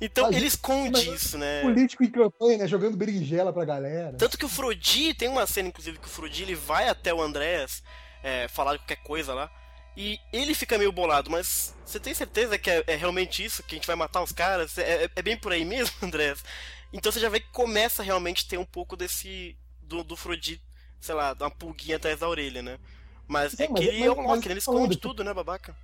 Então 0.00 0.26
Mas- 0.26 0.36
ele 0.36 0.46
esconde 0.46 1.08
isso, 1.12 1.38
né? 1.38 1.62
Político 1.62 2.04
em 2.04 2.10
campanha, 2.10 2.58
né? 2.58 2.68
Jogando 2.68 2.96
berinjela 2.96 3.52
pra 3.52 3.64
galera. 3.64 4.16
Tanto 4.18 4.36
que 4.38 4.44
o 4.44 4.48
Frodi, 4.48 5.14
tem 5.14 5.28
uma 5.28 5.46
cena, 5.46 5.68
inclusive, 5.68 5.98
que 5.98 6.06
o 6.06 6.10
Frodi 6.10 6.42
ele 6.42 6.54
vai 6.54 6.88
até 6.88 7.12
o 7.12 7.20
Andréas 7.22 7.82
é, 8.22 8.46
falar 8.48 8.76
qualquer 8.78 9.02
coisa 9.02 9.32
lá. 9.34 9.50
E 9.96 10.18
ele 10.32 10.54
fica 10.54 10.78
meio 10.78 10.92
bolado, 10.92 11.30
mas 11.30 11.74
você 11.84 11.98
tem 11.98 12.14
certeza 12.14 12.56
que 12.58 12.70
é, 12.70 12.84
é 12.86 12.94
realmente 12.94 13.42
isso? 13.44 13.62
Que 13.64 13.74
a 13.74 13.78
gente 13.78 13.86
vai 13.86 13.96
matar 13.96 14.22
os 14.22 14.30
caras? 14.30 14.76
É, 14.78 15.04
é- 15.04 15.10
é 15.16 15.22
bem 15.22 15.36
por 15.36 15.52
aí 15.52 15.64
mesmo, 15.64 15.94
Andréas? 16.04 16.44
Então 16.92 17.10
você 17.10 17.18
já 17.18 17.28
vê 17.30 17.40
que 17.40 17.50
começa 17.50 18.02
realmente 18.02 18.44
a 18.46 18.50
ter 18.50 18.58
um 18.58 18.64
pouco 18.64 18.94
desse. 18.94 19.56
do, 19.82 20.04
do 20.04 20.16
Frodi, 20.16 20.62
sei 21.00 21.14
lá, 21.14 21.34
uma 21.40 21.50
pulguinha 21.50 21.96
atrás 21.96 22.20
da 22.20 22.28
orelha, 22.28 22.62
né? 22.62 22.78
Mas 23.26 23.58
É, 23.58 23.64
é 23.64 23.68
mas- 23.68 23.80
que 23.80 23.86
ele 23.86 23.98
mas- 24.00 24.08
é 24.08 24.10
o 24.12 24.16
mas 24.16 24.26
Loki, 24.26 24.48
né? 24.48 24.52
ele 24.52 24.58
esconde 24.58 24.96
que- 24.96 25.00
tudo, 25.02 25.24
né, 25.24 25.32
babaca? 25.32 25.74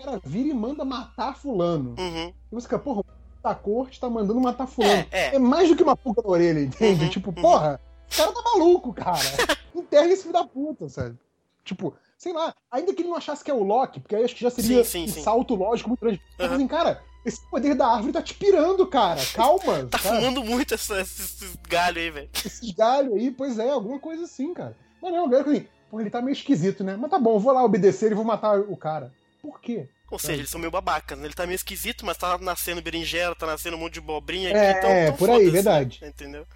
O 0.00 0.04
cara 0.04 0.20
vira 0.24 0.48
e 0.48 0.54
manda 0.54 0.84
matar 0.84 1.36
fulano. 1.36 1.94
Uhum. 1.98 2.28
E 2.28 2.54
você 2.54 2.62
fica, 2.66 2.78
porra, 2.78 3.00
o 3.00 3.04
da 3.42 3.54
corte 3.54 4.00
tá 4.00 4.10
mandando 4.10 4.40
matar 4.40 4.66
fulano. 4.66 5.06
É, 5.12 5.28
é. 5.28 5.34
É 5.36 5.38
mais 5.38 5.68
do 5.68 5.76
que 5.76 5.82
uma 5.82 5.96
pulga 5.96 6.22
na 6.22 6.28
orelha, 6.28 6.60
entende? 6.60 7.04
Uhum, 7.04 7.10
tipo, 7.10 7.28
uhum. 7.30 7.34
porra, 7.42 7.80
o 8.12 8.16
cara 8.16 8.32
tá 8.32 8.42
maluco, 8.42 8.92
cara. 8.92 9.18
Enterra 9.74 10.06
esse 10.08 10.22
filho 10.22 10.32
da 10.32 10.44
puta, 10.44 10.88
sabe? 10.88 11.16
Tipo, 11.64 11.94
sei 12.18 12.32
lá, 12.32 12.54
ainda 12.70 12.92
que 12.92 13.02
ele 13.02 13.08
não 13.08 13.16
achasse 13.16 13.42
que 13.44 13.50
é 13.50 13.54
o 13.54 13.62
Loki, 13.62 14.00
porque 14.00 14.14
aí 14.16 14.24
acho 14.24 14.34
que 14.34 14.42
já 14.42 14.50
seria 14.50 14.84
Sim, 14.84 15.06
sim, 15.06 15.10
um 15.10 15.14
sim. 15.14 15.22
salto 15.22 15.54
lógico 15.54 15.88
muito 15.90 16.00
grande. 16.00 16.20
Mas 16.38 16.48
Uhum. 16.48 16.56
assim, 16.56 16.66
cara, 16.68 17.02
esse 17.24 17.40
poder 17.48 17.74
da 17.74 17.86
árvore 17.86 18.12
tá 18.12 18.22
te 18.22 18.34
pirando, 18.34 18.86
cara. 18.86 19.20
Calma, 19.34 19.86
Tá 19.90 19.98
sabe? 19.98 20.16
fumando 20.18 20.44
muito 20.44 20.74
essa- 20.74 21.00
esses, 21.00 21.56
galhos 21.68 22.02
aí, 22.02 22.10
velho. 22.10 22.30
Esses 22.44 22.70
galhos 22.72 23.14
aí, 23.14 23.30
pois 23.30 23.58
é, 23.58 23.70
alguma 23.70 23.98
coisa 23.98 24.24
assim, 24.24 24.52
cara. 24.54 24.76
Mas 25.02 25.12
não, 25.12 25.28
galera, 25.28 25.50
assim, 25.50 25.66
pô, 25.90 26.00
ele 26.00 26.10
tá 26.10 26.20
meio 26.22 26.32
esquisito, 26.34 26.82
né? 26.84 26.96
Mas 26.98 27.10
tá 27.10 27.18
bom, 27.18 27.38
vou 27.38 27.52
lá 27.52 27.62
obedecer 27.64 28.10
e 28.12 28.14
vou 28.14 28.24
matar 28.24 28.58
o 28.60 28.76
cara. 28.76 29.12
Por 29.42 29.60
quê? 29.60 29.88
Ou 30.10 30.18
seja, 30.18 30.34
eles 30.34 30.50
são 30.50 30.60
meio 30.60 30.70
babacas, 30.70 31.18
né? 31.18 31.24
Ele 31.26 31.34
tá 31.34 31.44
meio 31.46 31.56
esquisito, 31.56 32.06
mas 32.06 32.16
tá 32.16 32.38
nascendo 32.38 32.80
berinjela, 32.80 33.34
tá 33.34 33.46
nascendo 33.46 33.76
um 33.76 33.80
monte 33.80 33.94
de 33.94 33.98
abobrinha 34.00 34.50
aqui, 34.50 34.58
É, 34.58 34.70
então, 34.78 34.90
é, 34.90 35.04
então 35.06 35.16
por 35.16 35.30
aí, 35.30 35.50
verdade. 35.50 35.98
né? 36.02 36.08
Entendeu? 36.08 36.46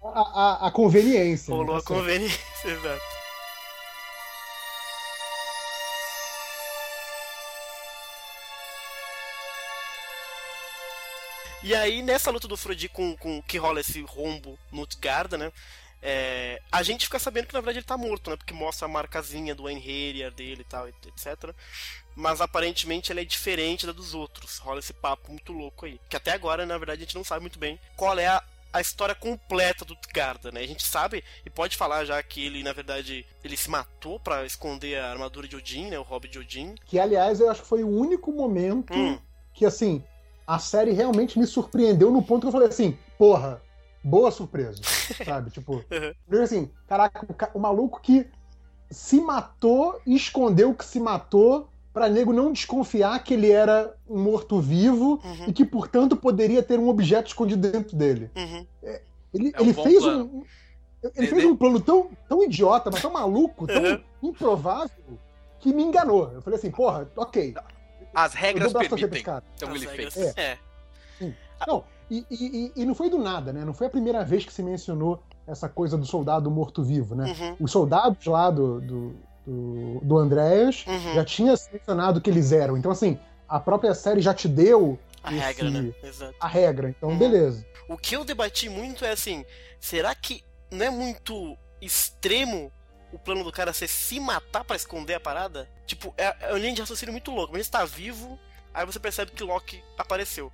Ó, 0.00 0.08
a, 0.08 0.20
a- 0.20 0.68
a 0.68 0.70
conveniência. 0.70 1.50
né? 1.52 1.56
Rolou 1.58 1.74
Tá 1.74 1.80
a 1.80 1.96
conveniência, 1.96 2.40
exato. 2.64 3.02
E 11.64 11.74
aí, 11.74 12.02
nessa 12.02 12.30
luta 12.30 12.46
do 12.46 12.56
Frodi 12.56 12.88
com, 12.88 13.16
com 13.16 13.42
que 13.42 13.58
rola 13.58 13.80
esse 13.80 14.02
rombo 14.02 14.58
no 14.70 14.82
Utgarda, 14.82 15.36
né? 15.38 15.50
é, 16.06 16.60
a 16.70 16.82
gente 16.82 17.06
fica 17.06 17.18
sabendo 17.18 17.46
que 17.46 17.54
na 17.54 17.60
verdade 17.60 17.78
ele 17.78 17.86
tá 17.86 17.96
morto, 17.96 18.28
né? 18.28 18.36
Porque 18.36 18.52
mostra 18.52 18.84
a 18.84 18.88
marcazinha 18.88 19.54
do 19.54 19.66
Einherjar 19.66 20.30
dele 20.30 20.60
e 20.60 20.64
tal, 20.64 20.86
etc. 20.86 21.54
Mas 22.14 22.42
aparentemente 22.42 23.10
ela 23.10 23.22
é 23.22 23.24
diferente 23.24 23.86
da 23.86 23.92
dos 23.92 24.12
outros. 24.12 24.58
Rola 24.58 24.80
esse 24.80 24.92
papo 24.92 25.30
muito 25.30 25.50
louco 25.50 25.86
aí. 25.86 25.98
Que 26.10 26.16
até 26.16 26.32
agora, 26.32 26.66
na 26.66 26.76
verdade, 26.76 27.00
a 27.02 27.04
gente 27.06 27.14
não 27.16 27.24
sabe 27.24 27.40
muito 27.40 27.58
bem 27.58 27.80
qual 27.96 28.18
é 28.18 28.26
a, 28.26 28.42
a 28.70 28.82
história 28.82 29.14
completa 29.14 29.82
do 29.82 29.94
Utgarda, 29.94 30.52
né? 30.52 30.60
A 30.60 30.66
gente 30.66 30.82
sabe, 30.82 31.24
e 31.46 31.48
pode 31.48 31.74
falar 31.74 32.04
já 32.04 32.22
que 32.22 32.44
ele, 32.44 32.62
na 32.62 32.74
verdade, 32.74 33.26
ele 33.42 33.56
se 33.56 33.70
matou 33.70 34.20
pra 34.20 34.44
esconder 34.44 34.98
a 34.98 35.10
armadura 35.10 35.48
de 35.48 35.56
Odin, 35.56 35.86
né? 35.86 35.98
O 35.98 36.02
Hobbit 36.02 36.32
de 36.32 36.38
Odin. 36.38 36.74
Que, 36.84 36.98
aliás, 36.98 37.40
eu 37.40 37.48
acho 37.50 37.62
que 37.62 37.68
foi 37.68 37.82
o 37.82 37.88
único 37.88 38.30
momento 38.30 38.92
Hum, 38.92 39.18
que, 39.54 39.64
assim, 39.64 40.04
a 40.46 40.58
série 40.58 40.92
realmente 40.92 41.38
me 41.38 41.46
surpreendeu 41.46 42.10
no 42.10 42.22
ponto 42.22 42.42
que 42.42 42.48
eu 42.48 42.52
falei 42.52 42.68
assim, 42.68 42.96
porra, 43.18 43.62
boa 44.02 44.30
surpresa, 44.30 44.82
sabe? 45.24 45.50
Tipo, 45.50 45.84
Uhum. 46.30 46.42
assim, 46.42 46.70
caraca, 46.86 47.24
o, 47.54 47.58
o 47.58 47.60
maluco 47.60 48.00
que 48.00 48.26
se 48.90 49.20
matou 49.20 50.00
e 50.06 50.14
escondeu 50.14 50.74
que 50.74 50.84
se 50.84 51.00
matou 51.00 51.68
pra 51.92 52.08
nego 52.08 52.32
não 52.32 52.52
desconfiar 52.52 53.22
que 53.22 53.34
ele 53.34 53.50
era 53.50 53.94
um 54.08 54.20
morto-vivo 54.22 55.20
uhum, 55.24 55.44
e 55.46 55.52
que, 55.52 55.64
portanto, 55.64 56.16
poderia 56.16 56.62
ter 56.62 56.78
um 56.78 56.88
objeto 56.88 57.28
escondido 57.28 57.70
dentro 57.70 57.96
dele. 57.96 58.30
uhum. 58.36 58.66
Ele, 59.32 59.52
É 59.54 59.60
um 59.60 59.64
ele 59.64 59.74
fez 59.74 60.02
plano. 60.02 60.24
um. 60.24 60.44
Ele 61.16 61.26
fez 61.26 61.44
um 61.44 61.56
plano 61.56 61.80
tão, 61.80 62.08
tão 62.28 62.42
idiota, 62.42 62.90
mas 62.90 63.02
tão 63.02 63.12
maluco, 63.12 63.66
tão 63.66 63.82
Uhum. 63.84 64.00
improvável, 64.22 65.18
que 65.60 65.72
me 65.72 65.82
enganou. 65.82 66.30
Eu 66.32 66.40
falei 66.42 66.58
assim, 66.58 66.70
porra, 66.70 67.10
ok. 67.16 67.54
As 68.14 68.34
regras 68.34 68.72
permitem. 68.72 69.20
Então 69.56 69.70
As 69.70 69.74
ele 69.76 69.86
regras- 69.86 70.14
fez. 70.14 70.36
É. 70.36 70.58
Não, 71.66 71.84
e, 72.10 72.24
e- 72.30 72.72
e- 72.76 72.82
e 72.82 72.84
não 72.84 72.94
foi 72.94 73.08
do 73.08 73.18
nada, 73.18 73.52
né? 73.52 73.64
Não 73.64 73.72
foi 73.74 73.86
a 73.86 73.90
primeira 73.90 74.24
vez 74.24 74.44
que 74.44 74.52
se 74.52 74.62
mencionou 74.62 75.22
essa 75.46 75.68
coisa 75.68 75.96
do 75.96 76.04
soldado 76.06 76.50
morto-vivo, 76.50 77.14
né? 77.14 77.34
Uhum, 77.38 77.56
Os 77.60 77.70
soldados 77.70 78.24
lá 78.26 78.50
do, 78.50 78.80
do, 78.80 79.16
do, 79.46 80.00
do 80.02 80.18
Andréas 80.18 80.84
uhum. 80.86 81.14
já 81.14 81.24
tinha 81.24 81.54
mencionado 81.72 82.20
que 82.20 82.28
eles 82.30 82.52
eram. 82.52 82.76
Então, 82.76 82.90
assim, 82.90 83.18
a 83.48 83.58
própria 83.60 83.94
série 83.94 84.20
já 84.20 84.34
te 84.34 84.48
deu 84.48 84.98
A 85.22 85.32
esse- 85.32 85.40
regra, 85.44 85.70
né? 85.70 85.92
Exato. 86.02 86.34
a 86.40 86.48
regra. 86.48 86.88
Então, 86.90 87.10
Uhum. 87.10 87.18
beleza. 87.18 87.64
O 87.88 87.96
que 87.96 88.16
eu 88.16 88.24
debati 88.24 88.68
muito 88.68 89.04
é 89.04 89.10
assim, 89.12 89.44
será 89.78 90.14
que 90.14 90.42
não 90.70 90.84
é 90.86 90.90
muito 90.90 91.56
extremo 91.80 92.72
o 93.14 93.18
plano 93.18 93.44
do 93.44 93.52
cara 93.52 93.72
ser 93.72 93.88
se 93.88 94.18
matar 94.20 94.64
pra 94.64 94.76
esconder 94.76 95.14
a 95.14 95.20
parada? 95.20 95.68
Tipo, 95.86 96.12
é, 96.18 96.34
é 96.40 96.48
uma 96.50 96.58
linha 96.58 96.74
de 96.74 96.80
raciocínio 96.80 97.12
muito 97.12 97.30
louco. 97.30 97.52
Mas 97.52 97.60
ele 97.60 97.62
está 97.62 97.84
vivo, 97.84 98.38
aí 98.72 98.84
você 98.84 98.98
percebe 98.98 99.30
que 99.30 99.42
Loki 99.44 99.82
apareceu. 99.96 100.50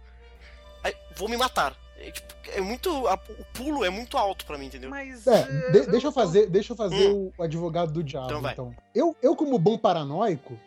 Aí, 0.85 0.95
vou 1.17 1.29
me 1.29 1.37
matar. 1.37 1.75
É, 1.99 2.11
tipo, 2.11 2.33
é 2.55 2.61
muito. 2.63 3.07
a- 3.07 3.19
o 3.39 3.45
pulo 3.53 3.85
é 3.85 3.91
muito 3.91 4.17
alto 4.17 4.47
pra 4.47 4.57
mim, 4.57 4.67
entendeu? 4.67 4.89
Mas. 4.89 5.27
É, 5.27 5.41
eh, 5.43 5.71
de- 5.71 5.87
deixa 5.91 6.07
eu 6.07 6.13
fazer, 6.13 6.49
deixa 6.49 6.73
eu 6.73 6.77
fazer 6.77 7.11
Hum. 7.13 7.31
o 7.37 7.43
advogado 7.43 7.93
do 7.93 8.03
diabo, 8.03 8.27
Então 8.33 8.51
então. 8.51 8.67
vai. 8.69 8.77
Eu, 8.95 9.15
eu, 9.23 9.37
como 9.37 9.59
bom 9.59 9.77
paranoico, 9.77 10.59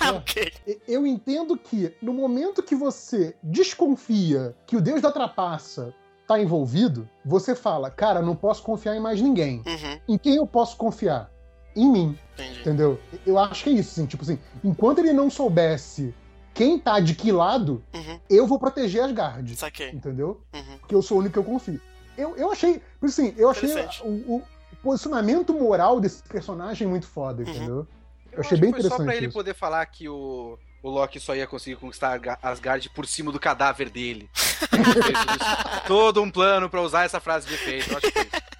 Ah, 0.00 0.12
ok. 0.22 0.52
E- 0.66 0.80
Eu 0.86 1.04
entendo 1.06 1.56
que 1.58 1.92
no 2.00 2.12
momento 2.14 2.62
que 2.62 2.76
você 2.76 3.34
desconfia 3.42 4.54
que 4.66 4.76
o 4.76 4.80
deus 4.80 5.02
da 5.02 5.10
trapaça 5.10 5.92
tá 6.26 6.38
envolvido, 6.40 7.08
você 7.24 7.54
fala, 7.54 7.90
cara, 7.90 8.20
não 8.22 8.34
posso 8.36 8.62
confiar 8.62 8.94
em 8.96 9.00
mais 9.00 9.20
ninguém. 9.20 9.62
Uhum, 9.66 10.00
Em 10.08 10.18
quem 10.18 10.36
eu 10.36 10.46
posso 10.46 10.76
confiar? 10.76 11.30
Em 11.76 11.88
mim, 11.92 12.18
entendi. 12.34 12.60
entendeu? 12.60 12.98
Eu 13.26 13.38
acho 13.38 13.62
que 13.62 13.70
é 13.70 13.74
isso, 13.74 13.90
assim, 13.90 14.06
tipo 14.06 14.22
assim, 14.24 14.38
enquanto 14.64 14.98
ele 14.98 15.12
não 15.12 15.28
soubesse 15.30 16.14
quem 16.54 16.78
tá 16.78 16.98
de 16.98 17.14
que 17.14 17.30
lado, 17.30 17.84
Uhum, 17.94 18.18
eu 18.30 18.46
vou 18.46 18.58
proteger 18.58 19.04
as 19.04 19.12
guardas, 19.12 19.58
saquei. 19.58 19.90
entendeu? 19.90 20.40
Uhum. 20.54 20.78
Porque 20.80 20.94
eu 20.94 21.02
sou 21.02 21.18
o 21.18 21.20
único 21.20 21.34
que 21.34 21.38
eu 21.38 21.44
confio. 21.44 21.78
Eu, 22.16 22.34
eu 22.36 22.50
achei, 22.50 22.80
por 22.98 23.10
assim, 23.10 23.34
eu 23.36 23.50
achei 23.50 23.70
Interessante. 23.70 24.02
o, 24.02 24.36
o 24.36 24.42
posicionamento 24.82 25.52
moral 25.52 26.00
desse 26.00 26.22
personagem 26.22 26.88
muito 26.88 27.06
foda, 27.06 27.42
Uhum. 27.42 27.50
entendeu? 27.50 27.86
Eu 28.32 28.40
achei 28.40 28.54
acho 28.54 28.60
bem 28.62 28.70
foi 28.72 28.80
só 28.82 28.88
pra 28.88 28.96
interessante 28.96 29.16
ele 29.18 29.26
isso. 29.26 29.34
poder 29.34 29.54
falar 29.54 29.84
que 29.84 30.08
o, 30.08 30.58
o 30.82 30.88
Loki 30.90 31.20
só 31.20 31.36
ia 31.36 31.46
conseguir 31.46 31.76
conquistar 31.76 32.14
Asga- 32.14 32.38
Asgard 32.42 32.88
por 32.90 33.06
cima 33.06 33.30
do 33.30 33.38
cadáver 33.38 33.90
dele. 33.90 34.30
Todo 35.86 36.22
um 36.22 36.30
plano 36.30 36.68
pra 36.68 36.80
usar 36.80 37.04
essa 37.04 37.20
frase 37.20 37.46
de 37.46 37.54
efeito. 37.54 37.90
Eu 37.90 37.96
acho 37.98 38.06
que 38.06 38.12
foi 38.12 38.22
isso. 38.22 38.55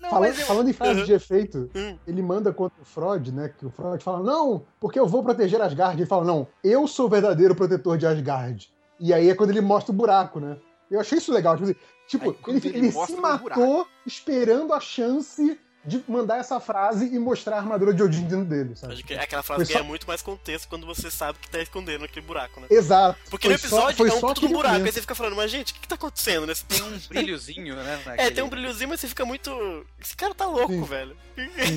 Não, 0.00 0.10
Fala- 0.10 0.20
mas 0.26 0.38
eu- 0.38 0.46
Falando 0.46 0.68
em 0.70 0.72
frase 0.72 1.00
Uhum. 1.00 1.06
de 1.06 1.12
efeito, 1.12 1.70
Hum. 1.74 1.98
ele 2.06 2.22
manda 2.22 2.52
contra 2.52 2.80
o 2.80 2.84
Freud, 2.84 3.30
né? 3.32 3.50
Que 3.56 3.66
o 3.66 3.70
Freud 3.70 4.02
fala, 4.02 4.22
não, 4.22 4.62
porque 4.80 4.98
eu 4.98 5.06
vou 5.06 5.22
proteger 5.22 5.60
Asgard. 5.60 5.98
Ele 6.00 6.06
fala, 6.06 6.24
não, 6.24 6.46
eu 6.64 6.86
sou 6.86 7.06
o 7.06 7.08
verdadeiro 7.10 7.54
protetor 7.54 7.98
de 7.98 8.06
Asgard. 8.06 8.72
E 8.98 9.12
aí 9.12 9.28
é 9.28 9.34
quando 9.34 9.50
ele 9.50 9.60
mostra 9.60 9.92
o 9.92 9.96
buraco, 9.96 10.40
né? 10.40 10.56
Eu 10.90 10.98
achei 11.00 11.18
isso 11.18 11.32
legal. 11.32 11.54
Tipo, 11.56 11.64
assim, 11.70 11.76
tipo, 12.06 12.30
Aí, 12.30 12.56
ele, 12.56 12.68
ele 12.68 12.78
ele 12.78 12.92
se 12.92 13.16
matou 13.16 13.86
esperando 14.06 14.72
a 14.72 14.80
chance 14.80 15.60
de 15.84 16.02
mandar 16.08 16.38
essa 16.38 16.58
frase 16.60 17.06
e 17.06 17.18
mostrar 17.18 17.56
a 17.56 17.58
armadura 17.60 17.94
de 17.94 18.02
Odin 18.02 18.24
dentro 18.24 18.44
dele, 18.44 18.76
sabe? 18.76 19.02
Aquela 19.18 19.42
frase 19.42 19.64
Foi 19.64 19.66
só- 19.66 19.72
ganha 19.74 19.84
muito 19.84 20.06
mais 20.06 20.20
contexto 20.20 20.68
quando 20.68 20.84
você 20.86 21.10
sabe 21.10 21.38
que 21.38 21.48
tá 21.48 21.60
escondendo 21.60 22.04
aquele 22.04 22.26
buraco, 22.26 22.60
né? 22.60 22.66
Exato. 22.68 23.18
Porque 23.30 23.46
Foi 23.46 23.52
no 23.54 23.58
só- 23.58 23.66
episódio 23.66 23.96
foi 23.96 24.08
é 24.10 24.12
um 24.12 24.20
só 24.20 24.28
puto 24.34 24.48
buraco, 24.48 24.74
aí 24.84 24.92
você 24.92 25.00
fica 25.00 25.14
falando, 25.14 25.36
mas 25.36 25.50
gente, 25.50 25.70
o 25.70 25.74
que, 25.74 25.80
que 25.80 25.88
tá 25.88 25.94
acontecendo 25.94 26.46
nesse 26.46 26.64
Tem 26.64 26.82
um 26.82 26.98
brilhozinho, 27.08 27.76
né? 27.76 28.02
É, 28.04 28.10
naquele- 28.10 28.30
tem 28.32 28.44
um 28.44 28.48
brilhozinho, 28.48 28.88
mas 28.90 29.00
você 29.00 29.08
fica 29.08 29.24
muito. 29.24 29.86
Esse 30.00 30.16
cara 30.16 30.34
tá 30.34 30.46
louco, 30.46 30.72
Sim. 30.72 30.82
velho. 30.84 31.16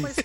Mas 0.02 0.18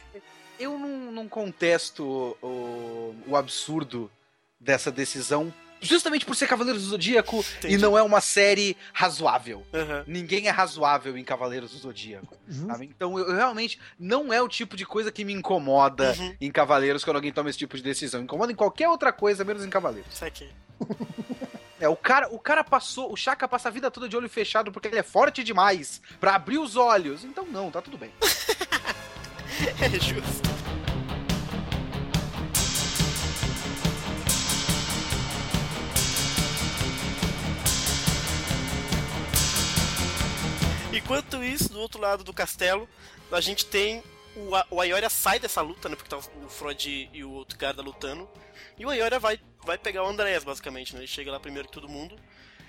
eu 0.59 0.79
não, 0.79 1.12
não 1.12 1.29
contesto 1.29 2.03
o, 2.43 3.14
o 3.29 3.37
absurdo 3.37 4.11
dessa 4.59 4.91
decisão, 4.91 5.53
justamente 5.87 6.24
por 6.26 6.34
ser 6.37 6.47
Cavaleiros 6.47 6.82
do 6.82 6.89
Zodíaco 6.91 7.45
Entendi. 7.59 7.74
e 7.74 7.78
não 7.78 7.97
é 7.97 8.03
uma 8.03 8.20
série 8.20 8.76
razoável. 8.93 9.64
Aham. 9.72 10.05
Ninguém 10.07 10.47
é 10.49 10.51
razoável 10.51 11.16
em 11.16 11.24
Cavaleiros 11.24 11.70
do 11.72 11.78
Zodíaco. 11.78 12.37
Sabe? 12.49 12.87
Então 12.87 13.18
eu, 13.18 13.28
eu 13.28 13.34
realmente 13.37 13.78
não 13.99 14.32
é 14.32 14.43
o 14.43 14.49
tipo 14.49 14.76
de 14.76 14.84
coisa 14.84 15.11
que 15.12 15.24
me 15.24 15.32
incomoda 15.32 16.14
Uhum. 16.18 16.34
em 16.41 16.51
Cavaleiros 16.51 17.05
quando 17.05 17.16
alguém 17.16 17.32
toma 17.32 17.49
esse 17.51 17.59
tipo 17.59 17.76
de 17.76 17.82
decisão. 17.82 18.22
Incomoda 18.22 18.53
em 18.53 18.55
qualquer 18.57 18.89
outra 18.89 19.12
coisa, 19.12 19.45
menos 19.45 19.64
em 19.64 19.70
Cavaleiros. 19.70 20.12
Isso 20.12 20.24
aqui. 20.24 20.49
É, 21.78 21.87
o 21.91 21.95
cara, 21.95 22.26
o 22.32 22.39
cara 22.39 22.64
passou, 22.64 23.12
o 23.12 23.16
Chaka 23.18 23.47
passa 23.47 23.68
a 23.68 23.70
vida 23.70 23.91
toda 23.91 24.09
de 24.09 24.16
olho 24.16 24.30
fechado 24.30 24.72
porque 24.72 24.89
ele 24.89 24.97
é 24.99 25.03
forte 25.03 25.45
demais 25.45 26.01
pra 26.18 26.34
abrir 26.34 26.57
os 26.57 26.74
olhos. 26.74 27.22
Então 27.22 27.45
não, 27.45 27.70
tá 27.70 27.82
tudo 27.82 27.99
bem. 27.99 28.11
É 29.82 29.89
justo. 30.01 30.49
Enquanto 40.97 41.44
isso, 41.44 41.68
do 41.68 41.78
outro 41.78 42.01
lado 42.01 42.24
do 42.24 42.32
castelo, 42.32 42.88
a 43.30 43.40
gente 43.40 43.66
tem 43.66 44.03
o, 44.36 44.51
o 44.76 44.80
Ayoria 44.80 45.11
sai 45.11 45.38
dessa 45.38 45.61
luta, 45.61 45.88
né? 45.88 45.97
Porque 45.97 46.09
tá 46.09 46.16
o 46.16 46.49
Freud 46.49 47.11
e 47.12 47.24
o 47.24 47.30
outro 47.30 47.59
cara 47.59 47.80
lutando. 47.82 48.28
E 48.78 48.84
o 48.84 48.90
Ayoria 48.90 49.18
vai, 49.18 49.38
vai 49.64 49.76
pegar 49.78 50.05
o 50.05 50.09
Andrés, 50.09 50.44
basicamente, 50.44 50.94
né? 50.94 51.01
Ele 51.01 51.07
chega 51.07 51.30
lá 51.30 51.40
primeiro 51.40 51.68
que 51.68 51.74
todo 51.74 51.88
mundo. 51.88 52.18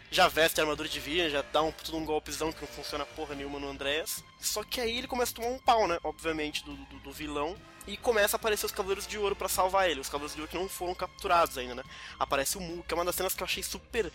Já 0.10 0.28
veste 0.28 0.60
a 0.60 0.64
armadura 0.64 0.88
de 0.88 1.00
Vian, 1.00 1.30
já 1.30 1.42
dá 1.42 1.62
um, 1.62 1.72
tudo 1.72 1.98
um 1.98 2.06
golpezão 2.06 2.52
que 2.52 2.62
não 2.62 2.68
funciona 2.68 3.06
porra 3.06 3.36
nenhuma 3.36 3.60
no 3.60 3.70
Andrés. 3.70 4.24
Só 4.40 4.64
que 4.64 4.80
aí 4.80 4.98
ele 4.98 5.08
começa 5.08 5.34
a 5.34 5.36
tomar 5.36 5.50
um 5.50 5.60
pau, 5.60 5.88
né? 5.88 5.98
Obviamente, 6.04 6.64
do, 6.64 6.76
do, 6.76 7.00
do 7.00 7.12
vilão. 7.12 7.56
E 7.86 7.96
começa 7.96 8.36
a 8.36 8.38
aparecer 8.38 8.66
os 8.66 8.72
Cavaleiros 8.72 9.08
de 9.08 9.18
Ouro 9.18 9.36
pra 9.36 9.48
salvar 9.48 9.90
ele. 9.90 10.02
Os 10.02 10.08
Cavaleiros 10.08 10.36
de 10.36 10.42
Ouro 10.42 10.52
que 10.52 10.58
não 10.58 10.68
foram 10.68 10.94
capturados 10.94 11.58
ainda, 11.58 11.76
né? 11.76 11.84
Aparece 12.20 12.58
o 12.58 12.62
Mu, 12.62 12.84
que 12.84 12.94
é 12.94 12.96
uma 12.96 13.06
das 13.06 13.16
cenas 13.16 13.34
que 13.34 13.42
eu 13.42 13.46
achei 13.46 13.64
super. 13.64 14.12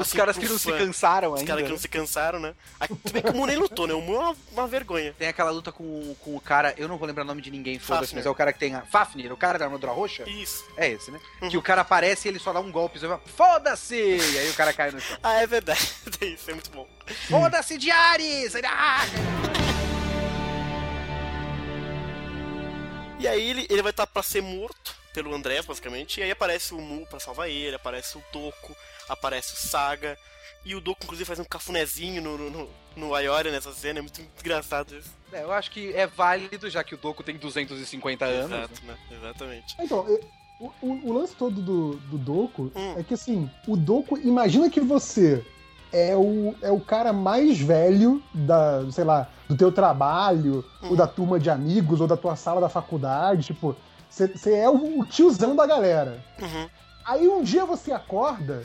Os 0.00 0.08
assim, 0.08 0.18
caras 0.18 0.36
que 0.38 0.48
não 0.48 0.58
se 0.58 0.70
fã. 0.70 0.78
cansaram 0.78 1.32
Os 1.32 1.40
ainda. 1.40 1.48
caras 1.48 1.62
que 1.62 1.68
né? 1.68 1.74
não 1.74 1.80
se 1.80 1.88
cansaram, 1.88 2.40
né? 2.40 2.54
Aí, 2.78 2.88
tudo 2.88 3.12
bem 3.12 3.22
que 3.22 3.30
o 3.30 3.34
Mu 3.34 3.46
nem 3.46 3.56
lutou, 3.56 3.86
né? 3.86 3.94
O 3.94 4.00
Mu 4.00 4.14
é 4.14 4.18
uma, 4.18 4.36
uma 4.52 4.66
vergonha. 4.66 5.14
Tem 5.18 5.28
aquela 5.28 5.50
luta 5.50 5.70
com, 5.70 6.14
com 6.20 6.36
o 6.36 6.40
cara, 6.40 6.74
eu 6.76 6.88
não 6.88 6.96
vou 6.96 7.06
lembrar 7.06 7.24
o 7.24 7.26
nome 7.26 7.42
de 7.42 7.50
ninguém, 7.50 7.78
foda-se, 7.78 8.14
mas 8.14 8.26
é 8.26 8.30
o 8.30 8.34
cara 8.34 8.52
que 8.52 8.58
tem 8.58 8.74
a. 8.74 8.82
Fafnir, 8.82 9.32
o 9.32 9.36
cara 9.36 9.58
da 9.58 9.64
armadura 9.66 9.92
roxa? 9.92 10.28
Isso. 10.28 10.64
É 10.76 10.88
esse, 10.90 11.10
né? 11.10 11.20
Uhum. 11.42 11.48
Que 11.48 11.56
o 11.56 11.62
cara 11.62 11.82
aparece 11.82 12.26
e 12.26 12.30
ele 12.30 12.38
só 12.38 12.52
dá 12.52 12.60
um 12.60 12.70
golpe, 12.70 12.98
foda-se! 13.36 13.94
E 13.94 14.38
aí 14.38 14.50
o 14.50 14.54
cara 14.54 14.72
cai 14.72 14.90
no 14.90 15.00
chão. 15.00 15.18
Ah, 15.22 15.42
é 15.42 15.46
verdade. 15.46 15.80
Isso 16.22 16.50
é 16.50 16.54
muito 16.54 16.70
bom. 16.70 16.88
Foda-se 17.28 17.76
de 17.78 17.90
Ares! 17.90 18.54
Ah! 18.64 19.00
E 23.18 23.28
aí 23.28 23.50
ele, 23.50 23.66
ele 23.68 23.82
vai 23.82 23.90
estar 23.90 24.06
pra 24.06 24.22
ser 24.22 24.42
morto 24.42 24.99
pelo 25.12 25.34
Andrés, 25.34 25.64
basicamente. 25.66 26.20
E 26.20 26.22
aí 26.22 26.30
aparece 26.30 26.74
o 26.74 26.80
Mu 26.80 27.06
pra 27.06 27.20
salvar 27.20 27.48
ele, 27.48 27.76
aparece 27.76 28.16
o 28.18 28.22
Doku, 28.32 28.74
aparece 29.08 29.54
o 29.54 29.56
Saga. 29.56 30.16
E 30.64 30.74
o 30.74 30.80
Doku, 30.80 31.04
inclusive, 31.04 31.26
faz 31.26 31.38
um 31.38 31.44
cafunézinho 31.44 32.20
no, 32.22 32.36
no, 32.36 32.50
no, 32.50 32.68
no 32.96 33.14
Ayoria 33.14 33.50
nessa 33.50 33.72
cena. 33.72 33.98
É 33.98 34.02
muito, 34.02 34.20
muito 34.20 34.40
engraçado 34.40 34.94
isso. 34.94 35.10
É, 35.32 35.42
eu 35.42 35.52
acho 35.52 35.70
que 35.70 35.92
é 35.94 36.06
válido, 36.06 36.68
já 36.68 36.84
que 36.84 36.94
o 36.94 36.98
Doku 36.98 37.22
tem 37.22 37.36
250 37.36 38.24
anos. 38.24 38.50
né? 38.50 38.56
Exato, 38.58 38.80
né? 38.86 38.96
Exatamente. 39.10 39.76
Então, 39.80 40.00
o, 40.60 40.70
o- 40.82 41.08
o 41.08 41.12
lance 41.12 41.34
todo 41.34 41.62
do, 41.62 41.94
do 41.96 42.18
Doku 42.18 42.70
Hum. 42.76 42.94
é 42.98 43.02
que 43.02 43.14
assim, 43.14 43.50
o 43.66 43.74
Doku, 43.76 44.18
imagina 44.18 44.68
que 44.68 44.80
você 44.80 45.42
é 45.92 46.14
o, 46.14 46.54
é 46.60 46.70
o 46.70 46.78
cara 46.80 47.12
mais 47.12 47.58
velho 47.58 48.22
da, 48.34 48.84
sei 48.92 49.04
lá, 49.04 49.28
do 49.48 49.56
teu 49.56 49.72
trabalho, 49.72 50.62
Hum. 50.82 50.90
ou 50.90 50.96
da 50.96 51.06
turma 51.06 51.40
de 51.40 51.48
amigos, 51.48 52.00
ou 52.02 52.06
da 52.06 52.16
tua 52.18 52.36
sala 52.36 52.60
da 52.60 52.68
faculdade, 52.68 53.44
tipo, 53.46 53.74
você 54.10 54.54
é 54.54 54.68
o, 54.68 55.00
o 55.00 55.06
tiozão 55.06 55.54
da 55.56 55.66
galera. 55.66 56.22
Uhum. 56.40 56.68
Aí 57.04 57.28
um 57.28 57.42
dia 57.42 57.64
você 57.64 57.92
acorda 57.92 58.62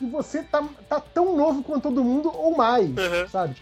e 0.00 0.06
você 0.06 0.42
tá, 0.42 0.62
tá 0.88 1.00
tão 1.00 1.36
novo 1.36 1.62
quanto 1.62 1.84
todo 1.84 2.04
mundo, 2.04 2.30
ou 2.34 2.56
mais, 2.56 2.88
Uhum. 2.90 3.28
sabe? 3.30 3.56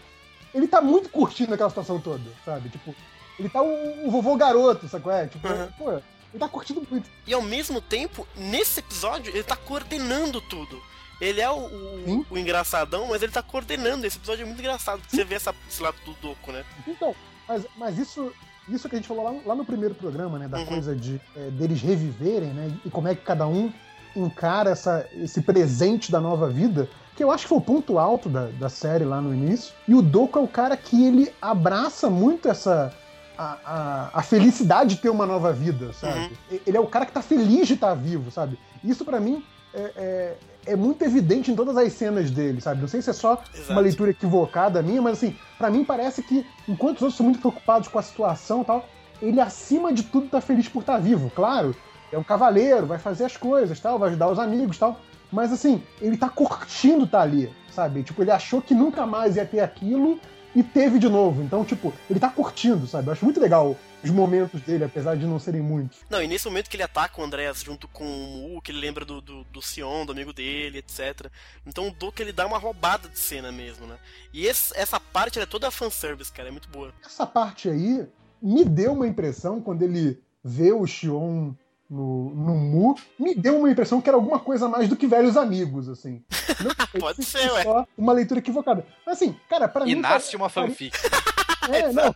Ele 0.53 0.67
tá 0.67 0.81
muito 0.81 1.09
curtindo 1.09 1.53
aquela 1.53 1.69
situação 1.69 1.99
toda, 1.99 2.23
sabe? 2.45 2.69
Tipo, 2.69 2.93
ele 3.39 3.49
tá 3.49 3.61
o, 3.61 4.11
vovô 4.11 4.35
garoto, 4.35 4.87
sabe 4.87 5.03
qual 5.03 5.15
é? 5.15 5.27
Tipo, 5.27 5.47
Uhum. 5.47 5.67
pô, 5.77 5.91
ele 5.93 6.39
tá 6.39 6.47
curtindo 6.49 6.85
muito. 6.89 7.09
E 7.25 7.33
ao 7.33 7.41
mesmo 7.41 7.79
tempo, 7.81 8.27
nesse 8.35 8.79
episódio, 8.79 9.31
ele 9.33 9.43
tá 9.43 9.55
coordenando 9.55 10.41
tudo. 10.41 10.81
Ele 11.21 11.39
é 11.39 11.49
o, 11.49 11.55
o, 11.57 12.25
o 12.31 12.37
engraçadão, 12.37 13.07
mas 13.07 13.21
ele 13.21 13.31
tá 13.31 13.41
coordenando. 13.41 14.05
Esse 14.05 14.17
episódio 14.17 14.43
é 14.43 14.45
muito 14.45 14.59
engraçado. 14.59 15.01
Você 15.07 15.23
vê 15.23 15.35
essa, 15.35 15.55
esse 15.69 15.81
lado 15.81 15.95
do 16.03 16.13
Doku, 16.15 16.51
né? 16.51 16.65
Então, 16.87 17.15
mas, 17.47 17.65
mas 17.77 17.97
isso, 17.97 18.33
isso 18.69 18.87
que 18.89 18.95
a 18.95 18.97
gente 18.97 19.07
falou 19.07 19.23
lá, 19.23 19.35
lá 19.45 19.55
no 19.55 19.65
primeiro 19.65 19.93
programa, 19.95 20.39
né? 20.39 20.47
Da 20.47 20.59
Uhum. 20.59 20.65
coisa 20.65 20.95
de 20.95 21.19
é, 21.35 21.49
deles 21.51 21.81
reviverem, 21.81 22.49
né? 22.49 22.71
E 22.85 22.89
como 22.89 23.07
é 23.07 23.15
que 23.15 23.21
cada 23.21 23.47
um 23.47 23.71
encara 24.15 24.69
essa, 24.69 25.07
esse 25.15 25.41
presente 25.41 26.11
da 26.11 26.21
nova 26.21 26.47
vida, 26.49 26.87
que 27.15 27.23
eu 27.23 27.31
acho 27.31 27.43
que 27.43 27.49
foi 27.49 27.57
o 27.57 27.61
ponto 27.61 27.97
alto 27.97 28.29
da, 28.29 28.45
da 28.47 28.69
série 28.69 29.03
lá 29.03 29.19
no 29.19 29.33
início. 29.33 29.73
E 29.87 29.93
o 29.95 30.01
Doku 30.01 30.37
é 30.37 30.41
o 30.41 30.47
cara 30.47 30.77
que 30.77 31.03
ele 31.05 31.33
abraça 31.41 32.09
muito 32.09 32.47
essa. 32.47 32.93
A, 33.35 33.57
a, 33.65 34.19
a 34.19 34.21
felicidade 34.21 34.93
de 34.93 35.01
ter 35.01 35.09
uma 35.09 35.25
nova 35.25 35.51
vida, 35.51 35.91
sabe? 35.93 36.37
Uhum. 36.51 36.59
Ele 36.67 36.77
é 36.77 36.79
o 36.79 36.85
cara 36.85 37.03
que 37.03 37.11
tá 37.11 37.21
feliz 37.23 37.67
de 37.67 37.73
estar 37.73 37.95
vivo, 37.95 38.29
sabe? 38.29 38.59
Isso 38.83 39.03
pra 39.03 39.19
mim 39.19 39.43
é, 39.73 40.35
é, 40.65 40.75
muito 40.75 41.03
evidente 41.03 41.51
em 41.51 41.55
todas 41.55 41.75
as 41.77 41.93
cenas 41.93 42.31
dele, 42.31 42.61
sabe? 42.61 42.81
Não 42.81 42.87
sei 42.87 43.01
se 43.01 43.09
é 43.09 43.13
só 43.13 43.41
Exato. 43.53 43.71
uma 43.71 43.81
leitura 43.81 44.11
equivocada 44.11 44.81
minha, 44.81 45.01
mas 45.01 45.17
assim, 45.17 45.35
pra 45.57 45.69
mim 45.69 45.83
parece 45.83 46.21
que, 46.23 46.45
enquanto 46.67 46.97
os 46.97 47.01
outros 47.03 47.17
são 47.17 47.25
muito 47.25 47.39
preocupados 47.39 47.87
com 47.87 47.99
a 47.99 48.01
situação 48.03 48.61
e 48.61 48.65
tal, 48.65 48.87
ele 49.21 49.39
acima 49.39 49.93
de 49.93 50.03
tudo 50.03 50.27
tá 50.27 50.41
feliz 50.41 50.67
por 50.67 50.81
estar 50.81 50.97
vivo. 50.97 51.31
Claro, 51.35 51.75
é 52.11 52.17
um 52.17 52.23
cavaleiro, 52.23 52.85
vai 52.85 52.99
fazer 52.99 53.25
as 53.25 53.37
coisas, 53.37 53.79
tal, 53.79 53.97
vai 53.97 54.09
ajudar 54.09 54.29
os 54.29 54.39
amigos 54.39 54.77
tal. 54.77 54.99
Mas 55.31 55.51
assim, 55.51 55.81
ele 55.99 56.15
tá 56.15 56.29
curtindo 56.29 57.05
estar 57.05 57.21
ali, 57.21 57.51
sabe? 57.71 58.03
Tipo, 58.03 58.21
ele 58.21 58.31
achou 58.31 58.61
que 58.61 58.75
nunca 58.75 59.05
mais 59.05 59.35
ia 59.35 59.45
ter 59.45 59.61
aquilo 59.61 60.19
e 60.55 60.61
teve 60.63 60.99
de 60.99 61.09
novo. 61.09 61.41
Então, 61.41 61.63
tipo, 61.65 61.93
ele 62.09 62.19
tá 62.19 62.29
curtindo, 62.29 62.85
sabe? 62.87 63.07
Eu 63.07 63.13
acho 63.13 63.25
muito 63.25 63.39
legal 63.39 63.75
os 64.03 64.09
momentos 64.09 64.59
dele, 64.61 64.83
apesar 64.83 65.15
de 65.15 65.25
não 65.25 65.39
serem 65.39 65.61
muitos. 65.61 65.99
Não, 66.09 66.21
e 66.21 66.27
nesse 66.27 66.45
momento 66.45 66.69
que 66.69 66.75
ele 66.75 66.83
ataca 66.83 67.21
o 67.21 67.23
Andreas 67.23 67.61
junto 67.61 67.87
com 67.87 68.03
o 68.03 68.53
Mu, 68.53 68.61
que 68.61 68.71
ele 68.71 68.79
lembra 68.79 69.05
do, 69.05 69.21
do, 69.21 69.43
do 69.45 69.61
Sion, 69.61 70.05
do 70.05 70.11
amigo 70.11 70.33
dele, 70.33 70.79
etc. 70.79 71.27
Então 71.65 71.87
o 71.87 71.91
Doku 71.91 72.21
ele 72.21 72.33
dá 72.33 72.45
uma 72.45 72.57
roubada 72.57 73.07
de 73.07 73.17
cena 73.17 73.51
mesmo, 73.51 73.87
né? 73.87 73.95
E 74.33 74.45
esse- 74.45 74.75
essa 74.77 74.99
parte 74.99 75.37
ela 75.39 75.43
é 75.43 75.49
toda 75.49 75.71
fanservice, 75.71 76.31
cara, 76.31 76.49
é 76.49 76.51
muito 76.51 76.67
boa. 76.69 76.93
Essa 77.05 77.25
parte 77.25 77.69
aí 77.69 78.05
me 78.41 78.65
deu 78.65 78.91
uma 78.93 79.07
impressão, 79.07 79.61
quando 79.61 79.83
ele 79.83 80.21
vê 80.43 80.73
o 80.73 80.85
Xion 80.85 81.53
no, 81.93 82.29
no 82.33 82.55
Mu, 82.55 82.95
me 83.19 83.35
deu 83.35 83.57
uma 83.59 83.69
impressão 83.69 84.01
que 84.01 84.09
era 84.09 84.17
alguma 84.17 84.39
coisa 84.39 84.67
mais 84.67 84.89
do 84.89 84.95
que 84.95 85.05
velhos 85.05 85.37
amigos, 85.37 85.87
assim. 85.87 86.23
Não 86.63 86.73
Pode 86.99 87.23
se 87.23 87.31
ser, 87.37 87.47
foi 87.49 87.57
ué. 87.57 87.63
só 87.63 87.85
uma 87.97 88.13
leitura 88.13 88.39
equivocada. 88.39 88.85
Mas 89.05 89.17
assim, 89.17 89.35
cara, 89.49 89.67
pra 89.67 89.85
E 89.87 89.93
mim... 89.95 90.01
nasce 90.01 90.35
uma 90.35 90.49
fanfic. 90.49 90.97
É, 91.71 91.93
não. 91.93 92.13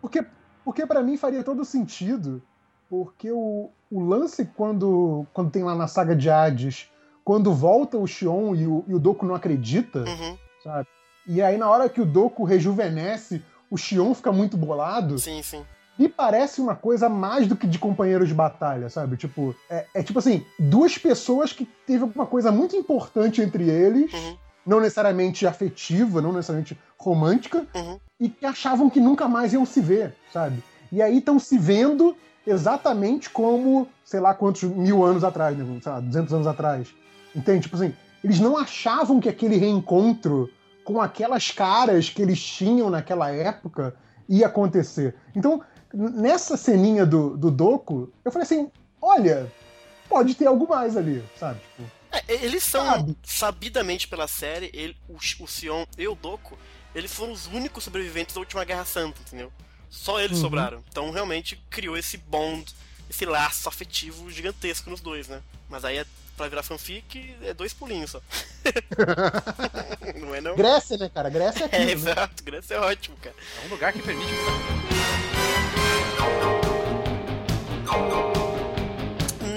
Porque, 0.00 0.24
porque 0.64 0.86
para 0.86 1.02
mim 1.02 1.16
faria 1.16 1.42
todo 1.42 1.64
sentido, 1.64 2.40
porque 2.88 3.28
o, 3.32 3.70
o 3.90 4.00
lance 4.04 4.44
quando, 4.56 5.26
quando 5.32 5.50
tem 5.50 5.64
lá 5.64 5.74
na 5.74 5.88
saga 5.88 6.14
de 6.14 6.30
Hades, 6.30 6.88
quando 7.24 7.52
volta 7.52 7.96
o 7.98 8.06
Xion 8.06 8.54
e 8.54 8.66
o, 8.68 8.84
e 8.86 8.94
o 8.94 9.00
Doku 9.00 9.26
não 9.26 9.34
acredita, 9.34 10.00
Uhum, 10.06 10.38
sabe? 10.62 10.86
E 11.26 11.42
aí 11.42 11.56
na 11.58 11.68
hora 11.68 11.88
que 11.88 12.00
o 12.00 12.06
Doku 12.06 12.44
rejuvenesce, 12.44 13.42
o 13.68 13.76
Xion 13.76 14.14
fica 14.14 14.30
muito 14.30 14.56
bolado, 14.56 15.18
sim, 15.18 15.42
sim. 15.42 15.64
Me 15.98 16.08
parece 16.08 16.60
uma 16.60 16.74
coisa 16.74 17.08
mais 17.08 17.46
do 17.46 17.56
que 17.56 17.66
de 17.66 17.78
companheiro 17.78 18.26
de 18.26 18.34
batalha, 18.34 18.88
sabe? 18.88 19.16
Tipo, 19.16 19.54
é, 19.70 19.86
é 19.94 20.02
tipo 20.02 20.18
assim, 20.18 20.44
duas 20.58 20.98
pessoas 20.98 21.52
que 21.52 21.64
teve 21.86 22.02
alguma 22.02 22.26
coisa 22.26 22.50
muito 22.50 22.76
importante 22.76 23.40
entre 23.40 23.68
eles, 23.68 24.12
Uhum, 24.12 24.36
não 24.66 24.80
necessariamente 24.80 25.46
afetiva, 25.46 26.22
não 26.22 26.32
necessariamente 26.32 26.78
romântica, 26.98 27.66
uhum. 27.74 28.00
e 28.18 28.28
que 28.28 28.46
achavam 28.46 28.88
que 28.88 28.98
nunca 28.98 29.28
mais 29.28 29.52
iam 29.52 29.66
se 29.66 29.80
ver, 29.80 30.14
sabe? 30.32 30.62
E 30.90 31.02
aí 31.02 31.18
estão 31.18 31.38
se 31.38 31.58
vendo 31.58 32.16
exatamente 32.46 33.30
como, 33.30 33.88
sei 34.04 34.20
lá 34.20 34.34
quantos 34.34 34.62
mil 34.62 35.04
anos 35.04 35.24
atrás, 35.24 35.56
né? 35.56 35.80
sei 35.82 35.92
lá, 35.92 36.00
200 36.00 36.32
anos 36.32 36.46
atrás. 36.46 36.88
Entende? 37.34 37.62
Tipo 37.62 37.76
assim, 37.76 37.94
eles 38.22 38.40
não 38.40 38.56
achavam 38.56 39.20
que 39.20 39.28
aquele 39.28 39.56
reencontro 39.56 40.48
com 40.84 41.00
aquelas 41.00 41.50
caras 41.50 42.08
que 42.08 42.22
eles 42.22 42.42
tinham 42.42 42.90
naquela 42.90 43.30
época 43.30 43.94
ia 44.28 44.46
acontecer. 44.46 45.14
Então, 45.34 45.62
nessa 45.94 46.56
ceninha 46.56 47.06
do, 47.06 47.36
do 47.36 47.50
Doku, 47.50 48.12
eu 48.24 48.32
falei 48.32 48.44
assim, 48.44 48.70
olha, 49.00 49.50
pode 50.08 50.34
ter 50.34 50.46
algo 50.46 50.68
mais 50.68 50.96
ali, 50.96 51.22
sabe? 51.38 51.60
Tipo, 51.60 51.90
É, 52.12 52.22
eles 52.44 52.62
são, 52.64 52.84
Sabe. 52.84 53.16
sabidamente 53.24 54.06
pela 54.08 54.26
série, 54.28 54.70
ele, 54.72 54.96
o, 55.08 55.14
o 55.16 55.46
Sion 55.48 55.84
e 55.98 56.06
o 56.08 56.14
Doku, 56.14 56.56
eles 56.94 57.12
foram 57.12 57.32
os 57.32 57.46
únicos 57.46 57.82
sobreviventes 57.84 58.34
da 58.34 58.40
última 58.40 58.64
Guerra 58.64 58.84
Santa, 58.84 59.20
entendeu? 59.26 59.52
Só 59.90 60.20
eles 60.20 60.36
Uhum. 60.38 60.42
sobraram. 60.44 60.84
Então 60.88 61.10
realmente 61.10 61.56
criou 61.70 61.96
esse 61.96 62.16
bond, 62.16 62.64
esse 63.10 63.24
laço 63.26 63.68
afetivo 63.68 64.30
gigantesco 64.30 64.90
nos 64.90 65.00
dois, 65.00 65.28
né? 65.28 65.40
Mas 65.68 65.84
aí 65.84 65.98
é, 65.98 66.06
pra 66.36 66.48
virar 66.48 66.62
fanfic 66.62 67.34
é 67.42 67.52
dois 67.54 67.72
pulinhos 67.72 68.10
só. 68.12 68.20
não 70.20 70.34
é 70.34 70.40
não? 70.40 70.56
Grécia, 70.56 70.96
né, 70.96 71.08
cara? 71.12 71.28
Grécia 71.30 71.68
é 71.70 71.76
É, 71.82 71.84
né? 71.86 71.92
exato, 71.92 72.42
Grécia 72.44 72.74
é 72.74 72.80
ótimo, 72.80 73.16
cara. 73.22 73.34
É 73.62 73.66
um 73.66 73.70
lugar 73.70 73.92
que 73.92 74.02
permite. 74.02 74.30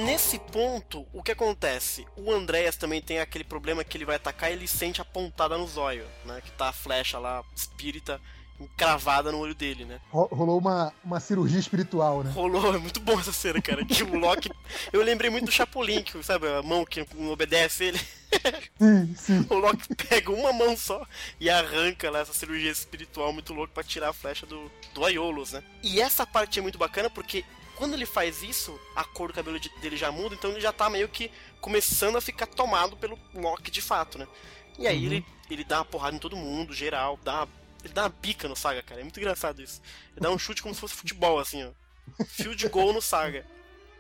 Nesse 0.06 0.40
ponto, 0.40 1.06
o 1.14 1.22
que 1.22 1.32
acontece? 1.32 2.06
O 2.16 2.32
Andreas 2.32 2.76
também 2.76 3.02
tem 3.02 3.20
aquele 3.20 3.44
problema 3.44 3.84
que 3.84 3.98
ele 3.98 4.06
vai 4.06 4.16
atacar 4.16 4.50
e 4.50 4.54
ele 4.54 4.68
sente 4.68 5.02
a 5.02 5.06
pontada 5.06 5.58
no 5.58 5.68
zóio, 5.68 6.06
né? 6.26 6.42
Que 6.44 6.52
tá 6.52 6.70
a 6.70 6.74
flecha 6.74 7.20
lá, 7.20 7.44
espírita, 7.56 8.20
encravada 8.60 9.32
no 9.32 9.38
olho 9.40 9.54
dele, 9.56 9.86
né? 9.86 10.00
Ro- 10.10 10.28
Rolou 10.32 10.58
uma, 10.60 10.94
uma 11.04 11.20
cirurgia 11.20 11.60
espiritual, 11.60 12.24
né? 12.24 12.32
Rolou, 12.32 12.74
é 12.76 12.78
muito 12.78 13.00
bom 13.00 13.20
essa 13.20 13.32
cena, 13.34 13.62
cara. 13.62 13.86
Que 13.86 14.04
o 14.04 14.18
Loki. 14.18 14.50
Eu 14.92 15.02
lembrei 15.04 15.30
muito 15.30 15.46
do 15.46 15.52
Chapulin, 15.52 16.02
que, 16.04 16.22
sabe, 16.24 16.48
a 16.48 16.62
mão 16.64 16.84
que 16.86 17.06
não 17.16 17.32
obedece 17.32 17.86
ele. 17.86 18.00
Sim, 18.80 19.16
sim. 19.16 19.46
O 19.50 19.56
Loki 19.56 19.94
pega 19.96 20.32
uma 20.32 20.52
mão 20.52 20.76
só 20.76 21.06
e 21.40 21.50
arranca 21.50 22.10
lá 22.10 22.20
essa 22.20 22.34
cirurgia 22.34 22.72
espiritual 22.72 23.32
muito 23.32 23.54
louca 23.54 23.74
pra 23.74 23.84
tirar 23.84 24.10
a 24.10 24.14
flecha 24.14 24.46
do, 24.46 24.72
do 24.94 25.06
Aiolos, 25.06 25.54
né? 25.54 25.64
E 25.84 26.02
essa 26.02 26.26
parte 26.26 26.60
é 26.60 26.62
muito 26.62 26.78
bacana 26.78 27.10
porque 27.10 27.46
quando 27.76 27.94
ele 27.94 28.06
faz 28.08 28.42
isso, 28.42 28.78
a 28.96 29.04
cor 29.04 29.28
do 29.30 29.34
cabelo 29.36 29.60
de- 29.60 29.70
dele 29.80 29.96
já 29.96 30.12
muda, 30.12 30.34
então 30.36 30.50
ele 30.52 30.60
já 30.60 30.74
tá 30.74 30.90
meio 30.90 31.08
que 31.08 31.32
começando 31.62 32.18
a 32.18 32.22
ficar 32.22 32.48
tomado 32.48 32.98
pelo 32.98 33.18
Loki 33.36 33.70
de 33.72 33.82
fato, 33.82 34.18
né? 34.18 34.28
E 34.80 34.88
aí 34.88 34.98
Uhum. 35.00 35.06
ele, 35.06 35.26
ele 35.50 35.64
dá 35.64 35.78
uma 35.80 35.86
porrada 35.86 36.16
em 36.16 36.20
todo 36.20 36.36
mundo, 36.36 36.74
geral, 36.74 37.20
dá 37.24 37.44
uma- 37.44 37.50
ele 37.88 37.94
dá 37.94 38.04
uma 38.04 38.10
bica 38.10 38.48
no 38.48 38.56
Saga, 38.56 38.84
cara. 38.84 39.00
É 39.00 39.04
muito 39.04 39.18
engraçado 39.18 39.62
isso. 39.62 39.82
Ele 40.12 40.22
dá 40.22 40.30
um 40.30 40.38
chute 40.38 40.62
como 40.62 40.76
se 40.76 40.82
fosse 40.82 40.94
futebol, 40.94 41.40
assim, 41.40 41.64
ó. 41.64 41.72
Fio 42.26 42.56
de 42.56 42.68
gol 42.68 42.94
no 42.94 43.02
Saga. 43.02 43.46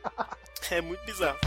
É 0.71 0.81
muito 0.81 1.05
bizarro. 1.05 1.37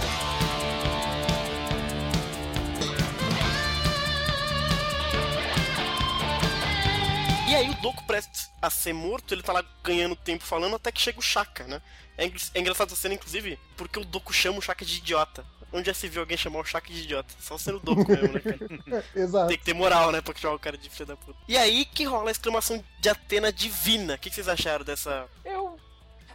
E 7.48 7.54
aí 7.54 7.68
o 7.68 7.74
Doku 7.82 8.04
prestes 8.04 8.48
a 8.62 8.70
ser 8.70 8.92
morto, 8.92 9.34
ele 9.34 9.42
tá 9.42 9.52
lá 9.52 9.64
ganhando 9.82 10.14
tempo 10.14 10.44
falando 10.44 10.76
até 10.76 10.92
que 10.92 11.00
chega 11.00 11.18
o 11.18 11.22
Shaka, 11.22 11.66
né? 11.66 11.82
É, 12.24 12.30
é 12.54 12.60
engraçado 12.60 12.88
essa 12.88 12.96
cena, 13.00 13.14
inclusive, 13.14 13.58
porque 13.76 13.98
o 13.98 14.04
Doku 14.04 14.32
chama 14.32 14.58
o 14.58 14.62
Shaka 14.62 14.84
de 14.84 14.98
idiota. 14.98 15.44
Onde 15.72 15.86
já 15.86 15.94
se 15.94 16.08
viu 16.08 16.20
alguém 16.22 16.36
chamar 16.36 16.58
o 16.60 16.64
Shaka 16.64 16.92
de 16.92 17.02
idiota? 17.02 17.32
Só 17.40 17.56
sendo 17.56 17.76
o 17.76 17.80
Doku 17.80 18.10
mesmo, 18.10 18.32
né, 18.32 18.40
cara? 18.40 19.04
Exato. 19.14 19.48
Tem 19.48 19.56
que 19.58 19.64
ter 19.64 19.72
moral, 19.74 20.10
né, 20.12 20.20
pra 20.20 20.34
chamar 20.36 20.54
o 20.54 20.58
cara 20.58 20.76
de 20.76 20.90
filho 20.90 21.06
da 21.06 21.16
puta. 21.16 21.38
E 21.48 21.56
aí 21.56 21.84
que 21.84 22.04
rola 22.04 22.28
a 22.28 22.32
exclamação 22.32 22.84
de 23.00 23.08
Atena 23.08 23.52
divina. 23.52 24.14
O 24.14 24.18
que 24.18 24.28
que 24.28 24.34
vocês 24.34 24.48
acharam 24.48 24.84
dessa... 24.84 25.26
Eu. 25.44 25.78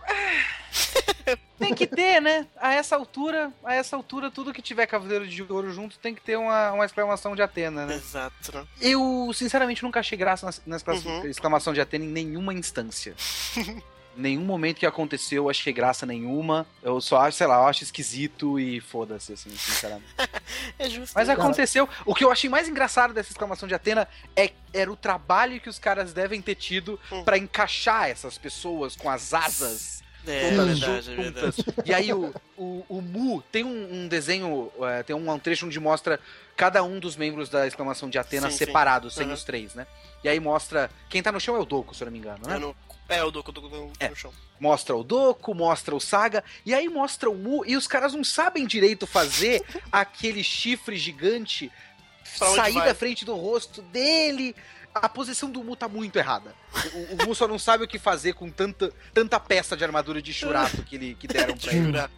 tem 1.60 1.74
que 1.74 1.88
ter, 1.88 2.22
né? 2.22 2.48
A 2.58 2.74
essa 2.74 2.96
altura, 2.96 3.52
a 3.64 3.74
essa 3.74 3.96
altura, 3.96 4.30
tudo 4.30 4.54
que 4.54 4.62
tiver 4.62 4.86
Cavaleiro 4.86 5.28
de 5.28 5.42
Ouro 5.44 5.72
junto 5.74 5.98
tem 6.00 6.14
que 6.14 6.22
ter 6.22 6.38
uma, 6.38 6.72
uma 6.74 6.86
exclamação 6.86 7.36
de 7.36 7.42
Atena, 7.42 7.86
né? 7.86 7.96
Exato, 7.96 8.56
né? 8.56 8.66
Eu, 8.80 9.32
sinceramente, 9.34 9.84
nunca 9.84 10.00
achei 10.00 10.18
graça 10.18 10.46
na, 10.46 10.54
na 10.66 10.76
excla- 10.78 10.94
Uhum. 10.96 11.26
exclamação 11.26 11.74
de 11.74 11.82
Atena 11.82 12.06
em 12.06 12.10
nenhuma 12.10 12.54
instância. 12.54 13.16
Nenhum 14.18 14.44
momento 14.46 14.78
que 14.78 14.86
aconteceu 14.86 15.44
eu 15.44 15.50
achei 15.50 15.74
graça 15.74 16.06
nenhuma. 16.06 16.66
Eu 16.82 17.02
só 17.02 17.18
acho, 17.18 17.38
sei 17.38 17.48
lá, 17.48 17.58
eu 17.58 17.68
acho 17.68 17.84
esquisito 17.84 18.60
e 18.60 18.80
foda-se, 18.80 19.34
assim, 19.34 19.50
sinceramente. 19.52 20.06
É 20.80 20.90
justo. 20.90 21.14
Mas 21.16 21.28
né? 21.28 21.36
Cara- 21.36 21.46
aconteceu. 21.48 21.88
O 22.06 22.14
que 22.16 22.24
eu 22.24 22.32
achei 22.32 22.50
mais 22.50 22.68
engraçado 22.70 23.14
dessa 23.14 23.32
exclamação 23.32 23.68
de 23.68 23.74
Atena 23.74 24.08
é 24.36 24.52
era 24.74 24.92
o 24.92 24.96
trabalho 24.96 25.60
que 25.60 25.70
os 25.70 25.80
caras 25.80 26.14
devem 26.14 26.42
ter 26.42 26.56
tido 26.56 27.00
Hum. 27.12 27.24
pra 27.24 27.38
encaixar 27.38 28.10
essas 28.10 28.38
pessoas 28.38 28.96
com 28.96 29.10
as 29.10 29.34
asas 29.34 30.04
É, 30.28 30.50
todas 30.50 30.80
verdade, 30.80 31.12
é 31.12 31.16
verdade. 31.16 31.66
E 31.86 31.94
aí 31.94 32.12
o, 32.14 32.34
o, 32.58 32.86
o 32.90 33.02
Mu 33.02 33.42
tem 33.52 33.64
um, 33.64 34.04
um 34.04 34.08
desenho, 34.08 34.72
é, 34.82 35.04
tem 35.04 35.16
um, 35.16 35.30
um 35.32 35.40
trecho 35.40 35.66
onde 35.66 35.80
mostra 35.80 36.20
cada 36.58 36.84
um 36.84 37.00
dos 37.00 37.16
membros 37.16 37.48
da 37.50 37.68
exclamação 37.68 38.10
de 38.10 38.18
Atena 38.18 38.50
Sim, 38.50 38.58
sim. 38.58 38.66
separados, 38.66 39.14
sem 39.14 39.28
Uhum. 39.28 39.34
os 39.34 39.44
três, 39.44 39.74
né? 39.76 39.86
E 40.24 40.30
aí 40.30 40.40
mostra. 40.40 40.90
Quem 41.10 41.22
tá 41.22 41.32
no 41.32 41.40
chão 41.40 41.56
é 41.56 41.60
o 41.60 41.66
Doku, 41.66 41.94
se 41.94 42.02
eu 42.02 42.06
não 42.06 42.12
me 42.12 42.18
engano, 42.20 42.40
né? 42.48 42.56
É, 42.56 42.60
no... 42.60 42.76
é 43.10 43.24
o 43.24 43.32
Doku, 43.32 43.50
o 43.50 43.54
Doku 43.54 43.70
no, 43.70 43.92
É. 44.00 44.10
no 44.10 44.16
chão. 44.16 44.34
Mostra 44.60 44.96
o 44.96 45.04
Doku, 45.04 45.54
mostra 45.54 45.96
o 45.96 46.00
Saga, 46.00 46.44
e 46.66 46.74
aí 46.74 46.88
mostra 46.90 47.30
o 47.30 47.36
Mu, 47.36 47.64
e 47.66 47.76
os 47.76 47.88
caras 47.88 48.14
não 48.14 48.24
sabem 48.24 48.66
direito 48.66 49.06
fazer 49.06 49.64
aquele 49.92 50.44
chifre 50.44 50.96
gigante 50.98 51.72
sair 52.24 52.74
vai? 52.74 52.88
da 52.88 52.96
frente 52.96 53.24
do 53.26 53.36
rosto 53.36 53.82
dele. 53.82 54.56
A 54.94 55.10
posição 55.10 55.52
do 55.52 55.62
Mu 55.62 55.76
tá 55.76 55.90
muito 55.90 56.18
errada. 56.18 56.56
O, 56.94 57.22
o 57.24 57.28
Mu 57.28 57.36
só 57.36 57.48
não 57.50 57.60
sabe 57.60 57.84
o 57.84 57.88
que 57.88 58.00
fazer 58.00 58.32
com 58.34 58.50
tanta, 58.50 58.94
tanta 59.14 59.38
peça 59.42 59.76
de 59.76 59.84
armadura 59.84 60.22
de 60.22 60.34
churato 60.34 60.84
que, 60.84 60.96
ele, 60.96 61.16
que 61.16 61.28
deram 61.28 61.56
pra 61.58 61.72
ele. 61.76 61.98
É. 61.98 62.10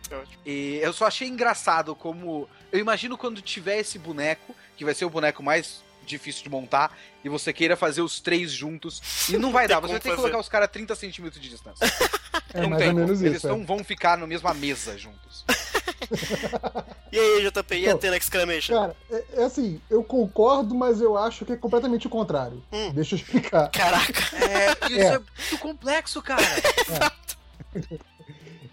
E 0.46 0.76
eu 0.84 0.94
só 0.94 1.08
achei 1.08 1.28
engraçado 1.28 1.96
como. 1.96 2.48
Eu 2.72 2.80
imagino 2.80 3.18
quando 3.18 3.42
tiver 3.42 3.80
esse 3.80 3.98
boneco, 3.98 4.56
que 4.78 4.86
vai 4.86 4.94
ser 4.94 5.06
o 5.06 5.10
boneco 5.10 5.42
mais 5.42 5.84
difícil 6.08 6.44
de 6.44 6.50
montar, 6.50 6.96
e 7.24 7.30
você 7.30 7.52
queira 7.54 7.76
fazer 7.76 8.02
os 8.02 8.20
três 8.20 8.52
juntos. 8.52 9.02
E 9.30 9.38
não 9.38 9.52
vai 9.52 9.68
dar, 9.68 9.80
você 9.80 9.94
vai 9.94 10.00
ter 10.02 10.10
que 10.10 10.16
colocar 10.16 10.40
os 10.40 10.50
caras 10.50 10.66
a 10.66 10.70
30 10.70 10.96
centímetros 10.96 11.42
de 11.42 11.50
distância. 11.50 11.86
É 12.54 12.62
não 12.62 12.70
mais 12.70 12.82
tem 12.82 12.90
ou 12.92 12.96
menos. 12.96 13.22
Eles 13.22 13.38
isso. 13.38 13.48
é. 13.48 13.50
não 13.52 13.66
vão 13.66 13.84
ficar 13.84 14.18
na 14.18 14.26
mesma 14.26 14.54
mesa 14.54 14.98
juntos. 14.98 15.44
E 17.12 17.18
aí, 17.20 17.50
JP, 17.50 17.76
e 17.76 17.88
a 17.88 17.92
Pô, 17.92 17.98
Atena 17.98 18.18
Exclamation? 18.18 18.74
Cara, 18.74 18.96
é, 19.10 19.24
é 19.38 19.44
assim, 19.46 19.82
eu 19.90 20.04
concordo, 20.04 20.76
mas 20.76 21.00
eu 21.02 21.18
acho 21.18 21.46
que 21.46 21.54
é 21.54 21.56
completamente 21.58 22.06
o 22.06 22.10
contrário. 22.10 22.62
Hum. 22.72 22.92
Deixa 22.92 23.16
eu 23.16 23.20
explicar. 23.20 23.70
Caraca, 23.72 24.22
É, 24.36 24.88
isso 24.92 25.00
É. 25.00 25.16
é, 25.16 25.20
muito 25.20 25.58
complexo, 25.60 26.22
cara. 26.22 26.44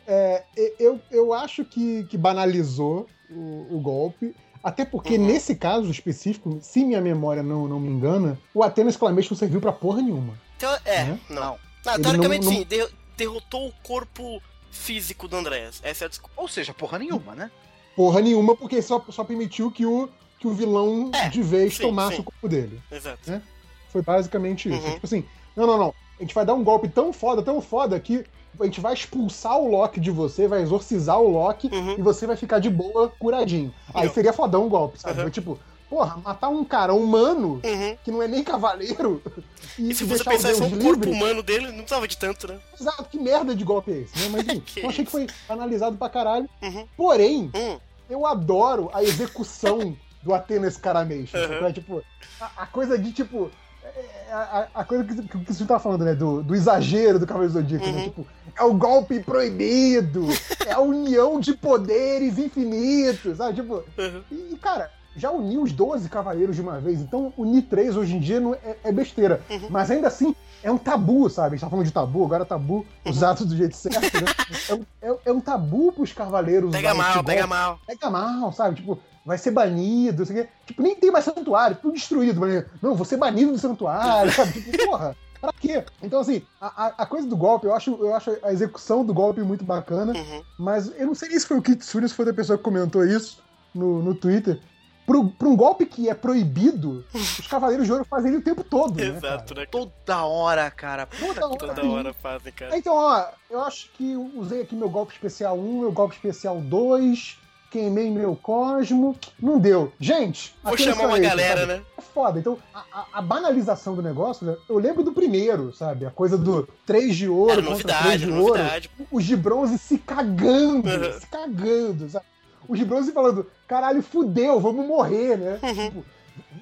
É, 0.06 0.42
e- 0.56 0.74
eu, 0.78 1.00
eu 1.10 1.32
acho 1.32 1.64
que, 1.64 2.04
que 2.04 2.18
banalizou 2.18 3.08
o, 3.30 3.76
o 3.76 3.80
golpe. 3.80 4.34
Até 4.64 4.84
porque, 4.84 5.18
Uhum. 5.18 5.26
nesse 5.26 5.54
caso 5.54 5.90
específico, 5.90 6.58
se 6.62 6.82
minha 6.84 7.00
memória 7.00 7.42
não, 7.42 7.68
não 7.68 7.78
me 7.78 7.88
engana, 7.90 8.38
o 8.54 8.62
Athena 8.62 8.88
Exclamation 8.88 9.28
não 9.34 9.38
serviu 9.38 9.60
pra 9.60 9.70
porra 9.72 10.00
nenhuma. 10.00 10.32
Teo- 10.58 10.70
é, 10.86 11.04
Né? 11.04 11.20
não. 11.28 11.58
Não. 11.84 12.00
Teoricamente 12.00 12.46
não- 12.46 12.52
não- 12.52 12.58
sim, 12.60 12.66
der- 12.66 12.90
derrotou 13.14 13.68
o 13.68 13.72
corpo 13.82 14.40
físico 14.70 15.28
do 15.28 15.36
Andréas. 15.36 15.80
Essa 15.84 16.04
é 16.04 16.06
a 16.06 16.08
desculpa. 16.08 16.34
Ou 16.40 16.48
seja, 16.48 16.72
porra 16.72 16.98
nenhuma, 16.98 17.34
né? 17.34 17.50
Porra 17.94 18.20
nenhuma, 18.22 18.56
porque 18.56 18.80
só, 18.80 19.04
só 19.10 19.22
permitiu 19.22 19.70
que 19.70 19.84
o, 19.84 20.08
que 20.40 20.46
o 20.46 20.54
vilão 20.54 21.10
É, 21.14 21.28
de 21.28 21.42
vez 21.42 21.76
sim, 21.76 21.82
tomasse 21.82 22.16
sim. 22.16 22.22
o 22.22 22.24
corpo 22.24 22.48
dele. 22.48 22.80
Exato. 22.90 23.42
Foi 23.90 24.00
basicamente 24.02 24.68
isso. 24.68 24.80
Uhum. 24.84 24.94
Tipo 24.94 25.06
assim, 25.06 25.24
não, 25.54 25.66
não, 25.66 25.78
não. 25.78 25.94
A 26.18 26.22
gente 26.22 26.34
vai 26.34 26.44
dar 26.46 26.54
um 26.54 26.64
golpe 26.64 26.88
tão 26.88 27.12
foda, 27.12 27.42
tão 27.42 27.60
foda, 27.60 28.00
que 28.00 28.24
a 28.60 28.64
gente 28.64 28.80
vai 28.80 28.94
expulsar 28.94 29.58
o 29.58 29.68
Loki 29.70 30.00
de 30.00 30.10
você, 30.10 30.46
vai 30.48 30.62
exorcizar 30.62 31.20
o 31.20 31.28
Loki 31.28 31.68
Uhum. 31.72 31.94
e 31.98 32.02
você 32.02 32.26
vai 32.26 32.36
ficar 32.36 32.58
de 32.58 32.70
boa, 32.70 33.12
curadinho. 33.18 33.72
Aí 33.92 34.06
Eu- 34.06 34.12
seria 34.12 34.32
fodão 34.32 34.66
o 34.66 34.68
golpe, 34.68 35.00
sabe? 35.00 35.20
Uhum. 35.22 35.30
Tipo, 35.30 35.58
porra, 35.90 36.16
matar 36.24 36.48
um 36.48 36.64
cara 36.64 36.92
humano, 36.94 37.60
Uhum. 37.64 37.96
que 38.04 38.10
não 38.10 38.22
é 38.22 38.28
nem 38.28 38.42
cavaleiro, 38.42 39.22
e, 39.78 39.90
E 39.90 39.94
se 39.94 40.04
você 40.04 40.24
pensar 40.24 40.54
só 40.54 40.64
o 40.64 40.70
corpo 40.70 41.04
livre. 41.06 41.10
humano 41.10 41.42
dele, 41.42 41.66
não 41.68 41.78
precisava 41.78 42.08
de 42.08 42.16
tanto, 42.16 42.48
né? 42.48 42.58
Exato, 42.80 43.04
que 43.04 43.18
merda 43.18 43.54
de 43.54 43.64
golpe 43.64 43.90
é 43.92 43.98
esse, 43.98 44.18
né? 44.18 44.28
Mas 44.44 44.48
enfim, 44.48 44.80
eu 44.80 44.88
achei 44.88 45.04
que 45.04 45.10
foi 45.10 45.26
analisado 45.48 45.96
pra 45.96 46.08
caralho. 46.08 46.48
Uhum. 46.62 46.86
Porém, 46.96 47.50
Hum, 47.54 47.78
eu 48.08 48.26
adoro 48.26 48.90
a 48.92 49.02
execução 49.02 49.96
do 50.22 50.32
Athena 50.34 50.70
Scaramation. 50.70 51.36
Uhum. 51.38 51.72
tipo, 51.72 52.02
a, 52.40 52.50
a 52.62 52.66
coisa 52.66 52.98
de, 52.98 53.12
tipo. 53.12 53.50
É, 53.96 54.32
A, 54.32 54.66
a 54.74 54.84
coisa 54.84 55.04
que, 55.04 55.14
que, 55.22 55.38
que 55.44 55.54
você 55.54 55.64
tá 55.64 55.78
falando, 55.78 56.04
né? 56.04 56.14
Do, 56.14 56.42
do 56.42 56.54
exagero 56.54 57.18
do 57.18 57.26
Cavaleiro 57.26 57.52
Zodíaco, 57.54 57.86
né? 57.86 57.92
Uhum. 57.92 58.02
Tipo, 58.04 58.26
é 58.56 58.62
o 58.64 58.74
golpe 58.74 59.20
proibido, 59.20 60.26
é 60.66 60.72
a 60.72 60.80
união 60.80 61.38
de 61.40 61.54
poderes 61.54 62.38
infinitos, 62.38 63.36
sabe? 63.36 63.54
Tipo, 63.54 63.84
uhum. 63.98 64.22
e, 64.30 64.56
cara, 64.60 64.90
já 65.16 65.30
uniu 65.30 65.62
os 65.62 65.72
12 65.72 66.08
cavaleiros 66.08 66.56
de 66.56 66.62
uma 66.62 66.80
vez, 66.80 67.00
então 67.00 67.32
unir 67.36 67.62
três 67.62 67.96
hoje 67.96 68.16
em 68.16 68.20
dia 68.20 68.40
não 68.40 68.54
é, 68.54 68.76
é 68.84 68.92
besteira. 68.92 69.40
Uhum. 69.48 69.68
Mas 69.70 69.90
ainda 69.90 70.08
assim, 70.08 70.34
é 70.62 70.70
um 70.72 70.78
tabu, 70.78 71.30
sabe? 71.30 71.48
A 71.48 71.50
gente 71.50 71.60
tá 71.60 71.70
falando 71.70 71.86
de 71.86 71.92
tabu, 71.92 72.24
agora 72.24 72.44
tabu 72.44 72.84
usado 73.04 73.44
do 73.44 73.56
jeito 73.56 73.76
certo, 73.76 74.00
né? 74.00 74.26
É, 74.68 74.74
um- 74.74 74.84
é- 75.14 75.18
é 75.26 75.32
um 75.32 75.40
tabu 75.40 75.92
pros 75.92 76.12
cavaleiros 76.12 76.72
Pega 76.72 76.94
mal, 76.94 77.22
pega 77.22 77.46
mal. 77.46 77.78
pega 77.86 78.10
mal, 78.10 78.52
sabe? 78.52 78.76
Tipo, 78.76 78.98
vai 79.24 79.38
ser 79.38 79.50
banido, 79.50 80.18
não 80.18 80.26
sei 80.26 80.40
o 80.40 80.44
quê. 80.44 80.50
Tipo, 80.66 80.82
nem 80.82 80.94
tem 80.96 81.10
mais 81.10 81.24
santuário, 81.24 81.76
tudo 81.80 81.94
destruído. 81.94 82.40
Mas, 82.40 82.64
não, 82.82 82.94
vou 82.94 83.04
ser 83.06 83.16
banido 83.16 83.52
do 83.52 83.58
santuário, 83.58 84.32
sabe? 84.32 84.52
Tipo, 84.62 84.84
porra, 84.86 85.16
pra 85.40 85.52
quê? 85.52 85.84
Então, 86.02 86.20
assim, 86.20 86.42
a, 86.60 86.86
a- 86.86 86.94
a 86.98 87.06
coisa 87.06 87.26
do 87.26 87.36
golpe, 87.36 87.66
eu 87.66 87.74
acho, 87.74 87.90
eu 88.00 88.14
acho 88.14 88.36
a 88.42 88.52
execução 88.52 89.04
do 89.04 89.14
golpe 89.14 89.40
muito 89.42 89.64
bacana, 89.64 90.12
Uhum. 90.12 90.42
mas 90.58 90.92
eu 90.98 91.06
não 91.06 91.14
sei 91.14 91.30
se 91.38 91.46
foi 91.46 91.58
o 91.58 91.62
Kitsune, 91.62 92.08
se 92.08 92.14
foi 92.14 92.28
a 92.28 92.34
pessoa 92.34 92.56
que 92.58 92.64
comentou 92.64 93.04
isso 93.04 93.42
no, 93.74 94.02
no 94.02 94.14
Twitter. 94.14 94.60
Pro, 95.06 95.28
pra 95.28 95.48
um 95.48 95.54
golpe 95.54 95.84
que 95.84 96.08
é 96.08 96.14
proibido, 96.14 97.04
os 97.12 97.46
Cavaleiros 97.46 97.84
de 97.84 97.92
Ouro 97.92 98.06
fazem 98.06 98.30
ele 98.30 98.38
o 98.40 98.42
tempo 98.42 98.64
todo, 98.64 98.96
né, 98.96 99.08
Exato, 99.08 99.54
cara? 99.54 99.60
né? 99.60 99.66
Toda 99.70 100.24
hora, 100.24 100.70
cara. 100.70 101.06
Toda 101.06 101.46
hora. 101.46 101.58
Toda 101.58 101.86
hora 101.86 102.14
fazem, 102.14 102.50
cara. 102.54 102.74
Então, 102.78 102.94
ó, 102.94 103.26
eu 103.50 103.60
acho 103.62 103.90
que 103.92 104.12
eu 104.12 104.30
usei 104.36 104.62
aqui 104.62 104.74
meu 104.74 104.88
golpe 104.88 105.12
especial 105.12 105.58
1, 105.58 105.80
meu 105.80 105.92
golpe 105.92 106.14
especial 106.14 106.58
2, 106.58 107.38
queimei 107.74 108.08
meu 108.08 108.36
Cosmo, 108.36 109.16
não 109.40 109.58
deu. 109.58 109.92
Gente, 109.98 110.54
Vou 110.62 110.76
chamar 110.78 111.06
uma 111.08 111.18
esse, 111.18 111.28
galera, 111.28 111.60
sabe? 111.62 111.72
né? 111.72 111.82
É 111.98 112.00
foda. 112.00 112.38
Então, 112.38 112.56
a, 112.72 112.84
a- 112.92 113.06
a 113.14 113.20
banalização 113.22 113.96
do 113.96 114.02
negócio, 114.02 114.46
né? 114.46 114.56
eu 114.68 114.78
lembro 114.78 115.02
do 115.02 115.12
primeiro, 115.12 115.74
sabe? 115.74 116.06
A 116.06 116.10
coisa 116.10 116.38
do 116.38 116.68
3 116.86 117.16
de 117.16 117.28
ouro 117.28 117.50
Era 117.50 117.62
contra 117.62 117.82
3 117.82 117.96
novidade, 117.98 118.24
de 118.26 118.30
ouro. 118.32 118.58
novidade. 118.58 118.90
Os 119.10 119.24
de 119.24 119.36
bronze 119.36 119.76
se 119.78 119.98
cagando, 119.98 120.88
Uhum. 120.88 121.18
se 121.20 121.26
cagando, 121.26 122.08
sabe? 122.08 122.24
Os 122.68 122.78
de 122.78 122.84
bronze 122.84 123.10
falando, 123.12 123.44
caralho, 123.66 124.02
fudeu, 124.02 124.60
vamos 124.60 124.86
morrer, 124.86 125.36
né? 125.36 125.58
Uhum. 125.62 125.74
Tipo, 125.90 126.04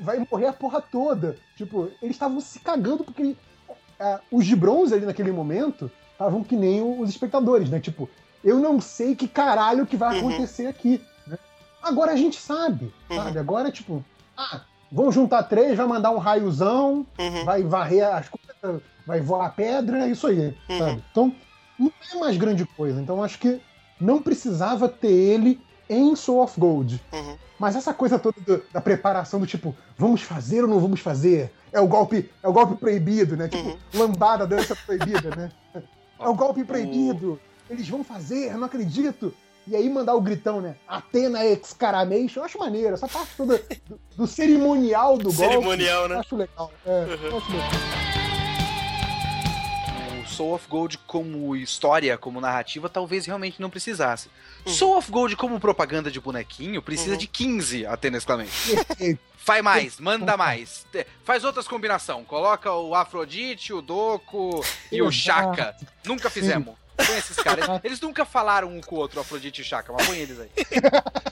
vai 0.00 0.26
morrer 0.30 0.46
a 0.46 0.52
porra 0.54 0.80
toda. 0.80 1.36
Tipo, 1.56 1.90
eles 2.00 2.16
estavam 2.16 2.40
se 2.40 2.58
cagando 2.58 3.04
porque 3.04 3.36
ah, 4.00 4.18
os 4.30 4.46
de 4.46 4.56
bronze 4.56 4.94
ali 4.94 5.04
naquele 5.04 5.30
momento 5.30 5.90
estavam 6.12 6.42
que 6.42 6.56
nem 6.56 6.80
os 6.82 7.10
espectadores, 7.10 7.68
né? 7.68 7.78
Tipo, 7.80 8.08
eu 8.44 8.58
não 8.58 8.80
sei 8.80 9.14
que 9.14 9.28
caralho 9.28 9.86
que 9.86 9.96
vai 9.96 10.12
Uhum. 10.18 10.28
acontecer 10.28 10.66
aqui. 10.66 11.00
né? 11.26 11.38
Agora 11.82 12.12
a 12.12 12.16
gente 12.16 12.40
sabe, 12.40 12.92
Uhum. 13.10 13.16
sabe? 13.16 13.38
Agora, 13.38 13.70
tipo, 13.70 14.04
ah, 14.36 14.60
vão 14.90 15.10
juntar 15.12 15.42
três, 15.44 15.76
vai 15.76 15.86
mandar 15.86 16.10
um 16.10 16.18
raiozão, 16.18 17.06
Uhum. 17.18 17.44
vai 17.44 17.62
varrer 17.62 18.06
as 18.12 18.26
coisas, 18.28 18.82
vai 19.06 19.20
voar 19.20 19.46
a 19.46 19.50
pedra, 19.50 20.04
é 20.06 20.10
isso 20.10 20.26
aí, 20.26 20.54
Uhum. 20.68 20.78
sabe? 20.78 21.04
Então, 21.10 21.32
não 21.78 21.92
é 22.12 22.16
mais 22.18 22.36
grande 22.36 22.64
coisa. 22.66 23.00
Então, 23.00 23.22
acho 23.22 23.38
que 23.38 23.60
não 24.00 24.20
precisava 24.22 24.88
ter 24.88 25.10
ele 25.12 25.60
em 25.88 26.14
Soul 26.16 26.42
of 26.42 26.58
Gold. 26.58 27.00
Uhum. 27.12 27.36
Mas 27.58 27.76
essa 27.76 27.94
coisa 27.94 28.18
toda 28.18 28.40
do- 28.40 28.62
da 28.72 28.80
preparação 28.80 29.38
do 29.38 29.46
tipo, 29.46 29.74
vamos 29.96 30.22
fazer 30.22 30.62
ou 30.62 30.68
não 30.68 30.80
vamos 30.80 30.98
fazer? 31.00 31.52
É 31.72 31.80
o 31.80 31.86
golpe, 31.86 32.28
é 32.42 32.48
o 32.48 32.52
golpe 32.52 32.74
proibido, 32.76 33.36
né? 33.36 33.46
Tipo, 33.48 33.68
Uhum. 33.68 33.76
lambada, 33.94 34.46
dança 34.46 34.74
proibida, 34.74 35.30
né? 35.36 35.50
É 36.18 36.28
o 36.28 36.34
golpe 36.34 36.64
proibido. 36.64 37.40
Eles 37.72 37.88
vão 37.88 38.04
fazer, 38.04 38.50
eu 38.52 38.58
não 38.58 38.66
acredito. 38.66 39.34
E 39.66 39.74
aí 39.76 39.88
mandar 39.88 40.14
o 40.14 40.20
gritão, 40.20 40.60
né? 40.60 40.76
Atena 40.86 41.44
Excaramation. 41.46 42.40
Eu 42.40 42.44
acho 42.44 42.58
maneiro. 42.58 42.94
Essa 42.94 43.08
parte 43.08 43.30
toda 43.36 43.58
do, 43.88 43.98
do 44.16 44.26
cerimonial 44.26 45.16
do 45.16 45.32
golpe. 45.32 45.36
Cerimonial, 45.52 46.08
né? 46.08 46.16
acho 46.18 46.36
legal. 46.36 46.70
É, 46.84 46.90
Uhum. 46.90 47.26
eu 47.30 47.38
acho 47.38 47.52
legal. 47.52 47.70
Soul 50.26 50.54
of 50.54 50.66
Gold 50.66 50.98
como 51.06 51.54
história, 51.54 52.16
como 52.16 52.40
narrativa, 52.40 52.88
talvez 52.88 53.26
realmente 53.26 53.60
não 53.60 53.68
precisasse. 53.68 54.28
Uhum. 54.66 54.72
Soul 54.72 54.96
of 54.96 55.10
Gold 55.10 55.36
como 55.36 55.60
propaganda 55.60 56.10
de 56.10 56.18
bonequinho 56.20 56.80
precisa 56.82 57.12
Uhum. 57.12 57.18
de 57.18 57.26
15 57.26 57.84
Athena 57.86 58.16
exclamation. 58.16 58.76
Faz 59.36 59.62
mais, 59.62 60.00
manda 60.00 60.36
mais. 60.36 60.86
Faz 61.24 61.44
outras 61.44 61.68
combinação. 61.68 62.24
Coloca 62.24 62.72
o 62.72 62.94
Afrodite, 62.94 63.72
o 63.72 63.82
Doku 63.82 64.64
e 64.90 65.02
o. 65.02 65.10
Chaka. 65.12 65.76
Nunca 66.04 66.30
fizemos. 66.30 66.74
Põe 67.06 67.18
esses 67.18 67.36
caras. 67.36 67.66
Eles 67.82 68.00
nunca 68.00 68.24
falaram 68.24 68.68
um 68.68 68.80
com 68.80 68.96
o 68.96 68.98
outro, 68.98 69.20
Afrodite 69.20 69.60
e 69.62 69.64
Chaka, 69.64 69.92
mas 69.92 70.06
põe 70.06 70.18
eles 70.18 70.40
aí. 70.40 70.50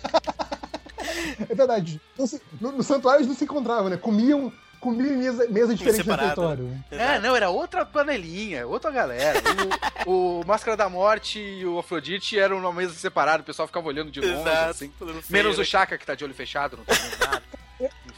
É 1.49 1.55
verdade. 1.55 2.01
No, 2.61 2.73
no 2.73 2.83
santuário 2.83 3.19
eles 3.19 3.29
não 3.29 3.35
se 3.35 3.45
encontravam, 3.45 3.89
né? 3.89 3.97
Comiam, 3.97 4.53
comiam 4.79 5.13
em 5.13 5.17
mesa, 5.17 5.49
mesa 5.49 5.75
diferente 5.75 6.07
no 6.07 6.17
né? 6.57 6.85
É, 6.91 7.19
não, 7.19 7.35
era 7.35 7.51
outra 7.51 7.85
panelinha, 7.85 8.67
outra 8.67 8.91
galera. 8.91 9.41
O, 10.07 10.41
o 10.41 10.47
Máscara 10.47 10.77
da 10.77 10.89
Morte 10.89 11.39
e 11.39 11.65
o 11.67 11.79
Afrodite 11.79 12.39
eram 12.39 12.61
numa 12.61 12.73
mesa 12.73 12.95
separada, 12.95 13.43
o 13.43 13.47
pessoal 13.47 13.67
ficava 13.67 13.89
olhando 13.89 14.11
de 14.11 14.21
longe, 14.21 14.41
Exato. 14.41 14.71
assim. 14.71 14.93
Feio, 14.99 15.23
Menos 15.29 15.57
né? 15.57 15.63
o 15.63 15.67
Chaka, 15.67 15.99
que 15.99 16.07
tá 16.07 16.15
de 16.15 16.25
olho 16.25 16.35
fechado, 16.35 16.77
não 16.77 16.85
tá 16.85 16.95
vendo 16.95 17.19
nada. 17.19 17.43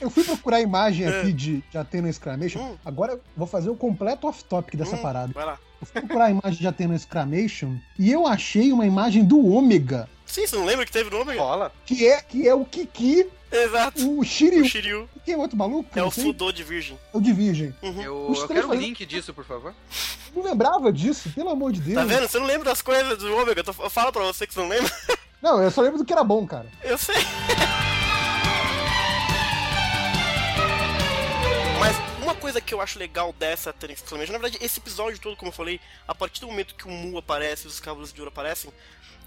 Eu 0.01 0.11
fui 0.11 0.25
procurar 0.25 0.57
a 0.59 0.61
imagem 0.61 1.07
aqui 1.07 1.33
de, 1.33 1.63
de 1.71 1.79
Athena 1.79 2.09
Exclamation. 2.09 2.61
Hum. 2.61 2.77
Agora 2.85 3.13
eu 3.13 3.21
vou 3.37 3.47
fazer 3.47 3.71
o 3.71 3.75
completo 3.77 4.27
off-topic 4.27 4.77
dessa 4.77 4.97
Hum, 4.97 5.03
parada. 5.03 5.33
Vai 5.33 5.45
lá. 5.47 5.59
Eu 5.81 5.87
fui 5.87 6.01
procurar 6.01 6.25
a 6.27 6.31
imagem 6.31 6.61
de 6.61 6.67
Athena 6.67 6.95
Exclamation 6.95 7.77
e 7.99 8.11
eu 8.11 8.27
achei 8.27 8.73
uma 8.73 8.87
imagem 8.87 9.25
do 9.25 9.45
Ômega, 9.47 10.09
Sim, 10.25 10.47
você 10.47 10.57
não 10.57 10.65
lembra 10.65 10.87
que 10.87 10.93
teve 10.93 11.11
nome? 11.11 11.37
Rola. 11.37 11.71
que 11.85 12.07
é, 12.09 12.23
que 12.23 12.49
é 12.49 12.55
o 12.55 12.65
Kiki, 12.65 13.27
Exato. 13.51 14.01
o 14.09 14.21
O 14.21 14.25
Shiryu. 14.25 14.65
Shiryu 14.65 15.07
Quem 15.27 15.35
é 15.35 15.37
outro 15.37 15.59
maluco? 15.59 15.91
é 15.99 16.03
o. 16.03 16.11
Fudô 16.11 16.51
de 16.51 16.63
Virgem. 16.63 16.99
É 17.13 17.17
o 17.19 17.21
de 17.21 17.33
Virgem. 17.35 17.75
Uhum. 17.83 18.01
Eu, 18.01 18.35
eu 18.35 18.47
quero 18.49 18.61
um 18.61 18.69
fazendo- 18.71 18.81
link 18.81 19.05
disso, 19.05 19.35
por 19.35 19.45
favor. 19.45 19.75
Não 20.35 20.43
lembrava 20.43 20.91
disso, 20.91 21.29
pelo 21.35 21.51
amor 21.51 21.71
de 21.73 21.81
Deus. 21.83 21.97
Tá 21.97 22.05
vendo? 22.07 22.27
Você 22.27 22.39
não 22.39 22.47
lembra 22.47 22.71
das 22.71 22.81
coisas 22.81 23.19
do 23.19 23.31
Ômega. 23.37 23.61
Eu, 23.61 23.65
tô- 23.65 23.75
eu 23.83 23.91
falo 23.91 24.11
pra 24.11 24.23
você 24.23 24.47
que 24.47 24.55
você 24.55 24.61
não 24.61 24.69
lembra. 24.69 24.91
Não, 25.43 25.61
eu 25.63 25.71
só 25.71 25.83
lembro 25.83 25.99
do 25.99 26.05
que 26.05 26.13
era 26.15 26.25
bom, 26.25 26.47
cara. 26.47 26.67
Eu 26.83 26.97
sei. 26.97 27.17
Mas 31.83 31.97
uma 32.23 32.33
coisa 32.33 32.61
que 32.61 32.73
eu 32.73 32.81
acho 32.81 32.97
legal 32.97 33.33
dessa 33.33 33.75
Exclamation, 33.89 34.33
na 34.33 34.39
verdade, 34.39 34.65
esse 34.65 34.79
episódio 34.79 35.19
todo, 35.19 35.37
como 35.37 35.49
eu 35.49 35.53
falei, 35.53 35.81
a 36.07 36.15
partir 36.15 36.41
do 36.41 36.47
momento 36.47 36.77
que 36.77 36.87
o 36.87 36.91
Mu 36.93 37.19
aparece 37.19 37.65
e 37.65 37.67
os 37.67 37.81
Cavaleiros 37.81 38.13
de 38.13 38.21
Ouro 38.21 38.31
aparecem, 38.31 38.71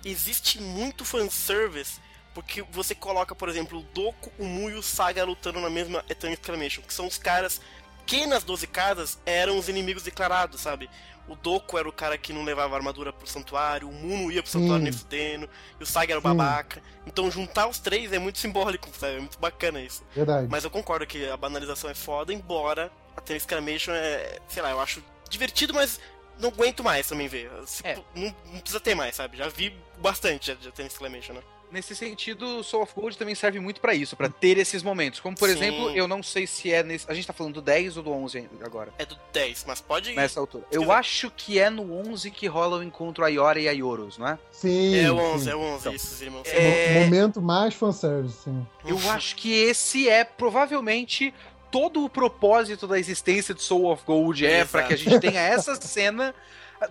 existe 0.06 0.62
muito 0.62 1.04
fanservice, 1.04 2.00
porque 2.34 2.62
você 2.72 2.96
coloca, 2.96 3.36
por 3.36 3.50
exemplo, 3.50 3.80
o 3.80 3.84
Doku, 3.84 4.32
o 4.40 4.46
Mu 4.46 4.70
e 4.70 4.76
o 4.76 4.82
Saga 4.82 5.26
lutando 5.26 5.60
na 5.60 5.70
mesma 5.70 6.06
Eternal 6.08 6.38
Exclamation, 6.40 6.82
que 6.82 6.94
são 6.94 7.08
os 7.08 7.18
caras 7.18 7.60
que 8.06 8.26
nas 8.26 8.46
12 8.46 8.68
casas 8.68 9.20
eram 9.26 9.58
os 9.58 9.68
inimigos 9.68 10.04
declarados, 10.04 10.62
sabe? 10.62 10.90
O 11.28 11.36
Doku 11.36 11.78
era 11.78 11.90
o 11.90 11.92
cara 11.92 12.18
que 12.18 12.32
não 12.32 12.44
levava 12.44 12.76
armadura 12.76 13.12
pro 13.12 13.26
santuário, 13.28 13.90
o 13.90 13.92
Mu 13.92 14.18
não 14.18 14.32
ia 14.32 14.44
pro 14.44 14.52
santuário 14.52 14.78
Sim. 14.78 14.84
nem 14.84 14.94
fudendo, 14.94 15.50
e 15.80 15.84
o 15.84 15.86
Saga 15.86 16.14
era 16.14 16.20
o 16.20 16.22
Sim. 16.22 16.28
babaca. 16.36 16.82
Então 17.08 17.32
juntar 17.32 17.68
os 17.68 17.80
três 17.80 18.14
é 18.14 18.20
muito 18.20 18.38
simbólico, 18.38 18.88
sabe? 18.98 19.16
É 19.16 19.20
muito 19.20 19.40
bacana 19.40 19.82
isso. 19.82 20.04
Verdade. 20.14 20.48
Mas 20.50 20.64
eu 20.64 20.70
concordo 20.70 21.08
que 21.08 21.28
a 21.28 21.36
banalização 21.36 21.90
é 21.90 21.96
foda, 21.96 22.32
embora 22.32 22.92
a 23.18 23.22
Tennis 23.22 23.44
Exclamation 23.44 23.92
é, 23.94 24.40
sei 24.48 24.62
lá, 24.62 24.70
eu 24.72 24.80
acho 24.80 25.04
divertido, 25.30 25.74
mas 25.74 26.00
não 26.40 26.50
aguento 26.50 26.84
mais 26.84 27.08
também 27.08 27.28
ver. 27.28 27.50
Se- 27.66 27.86
É. 27.86 27.96
não, 28.14 28.36
não 28.52 28.60
precisa 28.60 28.80
ter 28.80 28.94
mais, 28.94 29.16
sabe? 29.16 29.36
Já 29.38 29.48
vi 29.48 29.76
bastante 29.98 30.48
já 30.48 30.54
de 30.54 30.72
Tennis 30.72 30.94
Exclamation, 30.94 31.34
né? 31.34 31.42
Nesse 31.76 31.94
sentido, 31.94 32.64
Soul 32.64 32.84
of 32.84 32.94
Gold 32.96 33.18
também 33.18 33.36
serve 33.36 33.60
muito 33.60 33.82
pra 33.82 33.94
isso, 33.94 34.16
pra 34.16 34.30
ter 34.30 34.58
esses 34.58 34.82
momentos. 34.82 35.20
Como, 35.20 35.36
por 35.36 35.50
Sim. 35.50 35.56
exemplo, 35.56 35.90
eu 35.92 36.08
não 36.08 36.24
sei 36.24 36.48
se 36.48 36.72
é 36.72 36.82
nesse. 36.82 37.06
A 37.12 37.14
gente 37.14 37.28
tá 37.28 37.34
falando 37.34 37.56
do 37.56 37.62
10 37.62 37.98
ou 37.98 38.04
do 38.04 38.12
11 38.14 38.48
agora, 38.64 38.94
É 38.98 39.06
do 39.06 39.18
10, 39.34 39.66
mas 39.68 39.82
pode. 39.82 40.14
nessa 40.16 40.40
altura. 40.40 40.64
Eu 40.72 40.84
quiser. 40.84 40.94
acho 40.94 41.30
que 41.36 41.60
é 41.60 41.70
no 41.70 41.94
11 41.94 42.32
que 42.32 42.48
rola 42.48 42.78
o 42.78 42.84
encontro 42.84 43.26
Ayora 43.26 43.60
e 43.60 43.68
Aioros, 43.68 44.18
não 44.18 44.26
é? 44.30 44.40
Sim. 44.54 44.96
É 44.96 45.12
o 45.12 45.18
11, 45.18 45.44
sim. 45.44 45.50
é 45.50 45.56
o 45.56 45.60
11, 45.60 45.80
Então, 45.82 45.94
esses 45.94 46.22
irmãos. 46.22 46.48
é- 46.48 46.94
Mo- 46.94 47.04
Momento 47.04 47.42
mais 47.42 47.74
fanservice, 47.74 48.38
sim. 48.46 48.66
Eu 48.86 48.98
acho 49.12 49.36
que 49.36 49.52
esse 49.54 50.08
é 50.08 50.24
provavelmente 50.24 51.34
todo 51.70 52.06
o 52.06 52.10
propósito 52.10 52.88
da 52.88 52.98
existência 52.98 53.54
de 53.54 53.62
Soul 53.62 53.92
of 53.92 54.04
Gold 54.06 54.46
é 54.46 54.64
pra 54.64 54.84
que 54.84 54.94
a 54.94 54.98
gente 54.98 55.20
tenha 55.20 55.42
essa 55.42 55.76
cena 55.76 56.34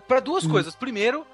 Pra 0.08 0.18
duas 0.18 0.46
coisas. 0.46 0.74
Primeiro, 0.74 1.26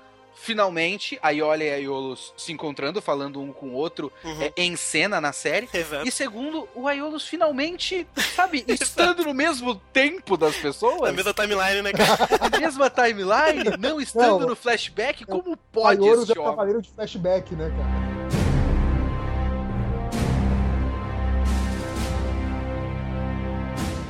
finalmente 0.43 1.19
a 1.23 1.31
Iolia 1.31 1.67
e 1.69 1.75
a 1.75 1.77
Iolos 1.77 2.33
se 2.37 2.53
encontrando, 2.53 3.01
falando 3.03 3.41
um 3.41 3.53
com 3.53 3.69
o 3.71 3.73
outro 3.75 4.11
Uhum. 4.25 4.43
é, 4.43 4.53
em 4.57 4.75
cena 4.77 5.21
na 5.21 5.33
série. 5.33 5.69
Exato. 5.73 6.07
E 6.07 6.11
segundo, 6.11 6.69
o 6.75 6.89
Aiolos 6.89 7.27
finalmente, 7.29 8.07
sabe, 8.35 8.65
estando 8.69 9.25
no 9.25 9.35
mesmo 9.35 9.75
tempo 9.93 10.37
das 10.37 10.57
pessoas, 10.57 11.01
Na 11.03 11.13
mesma 11.13 11.35
timeline, 11.35 11.83
né, 11.83 11.93
cara? 11.93 12.29
a 12.41 12.59
mesma 12.59 12.89
timeline, 12.91 13.77
não 13.79 14.01
estando 14.01 14.41
Não, 14.41 14.49
no 14.49 14.57
flashback, 14.57 15.25
como 15.25 15.57
pode 15.71 16.03
Aioros 16.03 16.29
é 16.29 16.33
esse 16.33 16.39
o 16.39 16.43
homem? 16.43 16.53
cavaleiro 16.55 16.83
de 16.83 16.89
flashback, 16.91 17.55
né, 17.55 17.71
cara? 17.71 18.11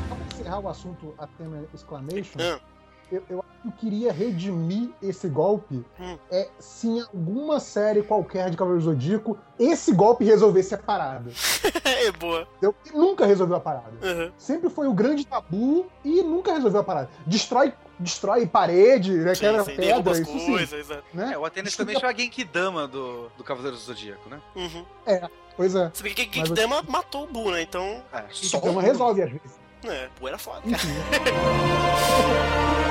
Pra 0.08 0.16
encerrar 0.38 0.58
o 0.60 0.68
assunto 0.68 1.14
Athena 1.18 1.64
Exclamation, 1.74 2.38
Ah, 2.40 2.60
eu, 3.10 3.22
eu 3.28 3.38
acho 3.40 3.62
que 3.62 3.68
eu 3.68 3.72
queria 3.72 4.12
redimir 4.12 4.90
esse 5.02 5.28
golpe 5.28 5.84
Hum. 5.98 6.18
é 6.30 6.48
se 6.58 6.88
em 6.88 7.00
alguma 7.00 7.58
série 7.60 8.02
qualquer 8.02 8.50
de 8.50 8.56
Cavaleiro 8.56 8.84
do 8.84 8.90
Zodíaco 8.90 9.38
esse 9.58 9.92
golpe 9.92 10.24
resolvesse 10.24 10.74
a 10.74 10.78
parada. 10.78 11.30
é 11.84 12.10
boa. 12.12 12.46
Entendeu? 12.56 12.74
E 12.86 12.96
nunca 12.96 13.26
resolveu 13.26 13.56
a 13.56 13.60
parada. 13.60 13.92
Uhum. 14.02 14.32
Sempre 14.38 14.70
foi 14.70 14.86
o 14.88 14.94
grande 14.94 15.26
tabu 15.26 15.86
e 16.04 16.22
nunca 16.22 16.52
resolveu 16.54 16.80
a 16.80 16.84
parada. 16.84 17.10
Destrói, 17.26 17.74
destrói 17.98 18.46
parede, 18.46 19.12
né? 19.12 19.34
Sim, 19.34 19.40
Quebra 19.42 19.64
sim, 19.64 19.76
pedra, 19.76 20.12
as 20.12 20.18
isso 20.20 20.38
sim. 20.38 20.46
coisas, 20.46 20.80
exato. 20.80 21.04
Né? 21.12 21.32
É, 21.34 21.38
o 21.38 21.44
Atenas 21.44 21.76
também 21.76 21.98
foi 22.00 22.08
a 22.08 22.12
Genkidama 22.16 22.88
do, 22.88 23.28
do 23.36 23.44
Cavaleiro 23.44 23.76
do 23.76 23.82
Zodíaco, 23.82 24.28
né? 24.30 24.40
Uhum. 24.56 24.84
Pois 25.56 25.74
é. 25.74 25.90
Se 25.92 26.02
bem 26.02 26.14
que 26.14 26.24
Mas 26.26 26.34
Genkidama 26.48 26.82
matou 26.88 27.24
o 27.24 27.26
Bu, 27.26 27.50
né? 27.50 27.60
Então, 27.60 28.02
É, 28.12 28.24
um- 28.70 28.78
resolve 28.78 29.22
às 29.22 29.30
vezes. 29.30 29.60
é, 29.84 30.08
Bu 30.18 30.28
era 30.28 30.38
foda. 30.38 30.62
Enfim. 30.64 30.88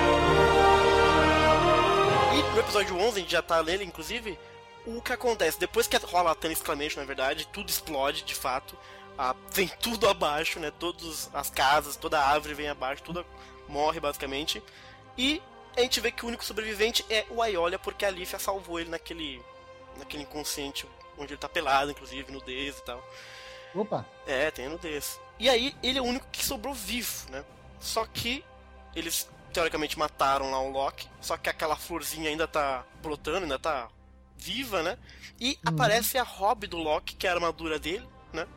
No 2.69 2.79
episódio 2.79 3.03
11, 3.03 3.17
a 3.17 3.21
gente 3.21 3.31
já 3.31 3.41
tá 3.41 3.63
nele, 3.63 3.83
inclusive, 3.83 4.37
o 4.85 5.01
que 5.01 5.11
acontece? 5.11 5.59
Depois 5.59 5.87
que 5.87 5.97
rola 5.97 6.31
a 6.31 6.35
Tana 6.35 6.53
Exclamation, 6.53 6.99
na 6.99 7.05
verdade, 7.05 7.47
tudo 7.47 7.67
explode, 7.67 8.21
de 8.21 8.35
fato. 8.35 8.77
Ah, 9.17 9.35
vem 9.51 9.67
tudo 9.67 10.07
abaixo, 10.07 10.59
né? 10.59 10.69
Todas 10.69 11.31
as 11.33 11.49
casas, 11.49 11.95
toda 11.95 12.19
a 12.19 12.29
árvore 12.29 12.53
vem 12.53 12.69
abaixo, 12.69 13.01
tudo 13.01 13.25
morre, 13.67 13.99
basicamente. 13.99 14.61
E 15.17 15.41
a 15.75 15.81
gente 15.81 15.99
vê 15.99 16.11
que 16.11 16.23
o 16.23 16.27
único 16.27 16.45
sobrevivente 16.45 17.03
é 17.09 17.25
o 17.31 17.41
Aiolia, 17.41 17.79
porque 17.79 18.05
a 18.05 18.11
Lífia 18.11 18.37
salvou 18.37 18.79
ele 18.79 18.91
naquele, 18.91 19.41
naquele 19.97 20.21
inconsciente, 20.21 20.87
onde 21.17 21.33
ele 21.33 21.41
tá 21.41 21.49
pelado, 21.49 21.89
inclusive, 21.89 22.31
nudez 22.31 22.77
e 22.77 22.83
tal. 22.83 23.03
Opa. 23.73 24.05
É, 24.27 24.51
tem 24.51 24.69
nudez. 24.69 25.19
E 25.39 25.49
aí, 25.49 25.75
ele 25.81 25.97
é 25.97 26.01
o 26.03 26.05
único 26.05 26.27
que 26.31 26.45
sobrou 26.45 26.75
vivo, 26.75 27.31
né? 27.31 27.43
Só 27.79 28.05
que 28.05 28.45
eles, 28.95 29.27
teoricamente, 29.53 29.97
mataram 29.97 30.51
lá 30.51 30.59
o 30.61 30.71
Loki. 30.71 31.07
Só 31.21 31.37
que 31.37 31.49
aquela 31.49 31.75
florzinha 31.75 32.29
ainda 32.29 32.47
tá 32.47 32.85
brotando, 33.01 33.43
ainda 33.43 33.59
tá 33.59 33.89
viva, 34.37 34.81
né? 34.83 34.97
E 35.39 35.59
Uhum. 35.63 35.73
aparece 35.75 36.17
a 36.17 36.23
Hobby 36.23 36.67
do 36.67 36.77
Loki, 36.77 37.15
que 37.15 37.27
é 37.27 37.29
a 37.29 37.33
armadura 37.33 37.77
dele, 37.79 38.07
né? 38.33 38.47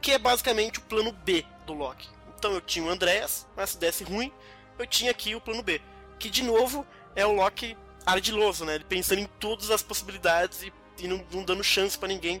Que 0.00 0.12
é 0.12 0.18
basicamente 0.18 0.78
o 0.78 0.82
plano 0.82 1.12
B 1.12 1.44
do 1.66 1.74
Loki. 1.74 2.08
Então 2.38 2.52
eu 2.52 2.60
tinha 2.60 2.84
o 2.84 2.88
Andreas, 2.90 3.46
mas 3.56 3.70
se 3.70 3.78
desse 3.78 4.04
ruim, 4.04 4.32
eu 4.78 4.86
tinha 4.86 5.10
aqui 5.10 5.34
o 5.34 5.40
plano 5.40 5.62
B. 5.62 5.80
Que, 6.18 6.30
de 6.30 6.42
novo, 6.42 6.86
é 7.14 7.26
o 7.26 7.32
Loki 7.34 7.76
ardiloso, 8.06 8.64
né? 8.64 8.76
Ele 8.76 8.84
pensando 8.84 9.20
em 9.20 9.26
todas 9.26 9.70
as 9.70 9.82
possibilidades 9.82 10.62
e, 10.62 10.72
e 10.98 11.08
não, 11.08 11.24
não 11.32 11.44
dando 11.44 11.62
chance 11.64 11.98
pra 11.98 12.08
ninguém. 12.08 12.40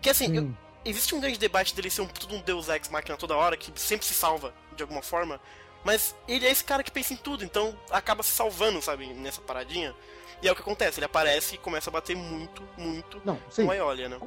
Que 0.00 0.10
assim, 0.10 0.34
eu, 0.36 0.54
existe 0.84 1.14
um 1.14 1.20
grande 1.20 1.38
debate 1.38 1.74
dele 1.74 1.90
ser 1.90 2.02
um 2.02 2.06
tudo 2.06 2.34
um 2.34 2.40
Deus 2.42 2.68
Ex 2.68 2.88
Máquina 2.88 3.16
toda 3.16 3.36
hora, 3.36 3.56
que 3.56 3.72
sempre 3.80 4.06
se 4.06 4.14
salva 4.14 4.54
de 4.76 4.82
alguma 4.82 5.02
forma, 5.02 5.40
mas 5.84 6.14
ele 6.28 6.46
é 6.46 6.50
esse 6.50 6.64
cara 6.64 6.82
que 6.82 6.90
pensa 6.90 7.12
em 7.12 7.16
tudo, 7.16 7.44
então 7.44 7.74
acaba 7.90 8.22
se 8.22 8.30
salvando, 8.30 8.80
sabe, 8.82 9.06
nessa 9.14 9.40
paradinha. 9.40 9.94
E 10.42 10.48
é 10.48 10.52
o 10.52 10.54
que 10.54 10.62
acontece, 10.62 10.98
ele 10.98 11.04
aparece 11.06 11.54
e 11.54 11.58
começa 11.58 11.90
a 11.90 11.92
bater 11.92 12.16
muito, 12.16 12.62
muito 12.78 13.20
Não, 13.24 13.38
sim. 13.50 13.64
com 13.66 13.70
a 13.72 13.76
Eolia, 13.76 14.08
né? 14.08 14.18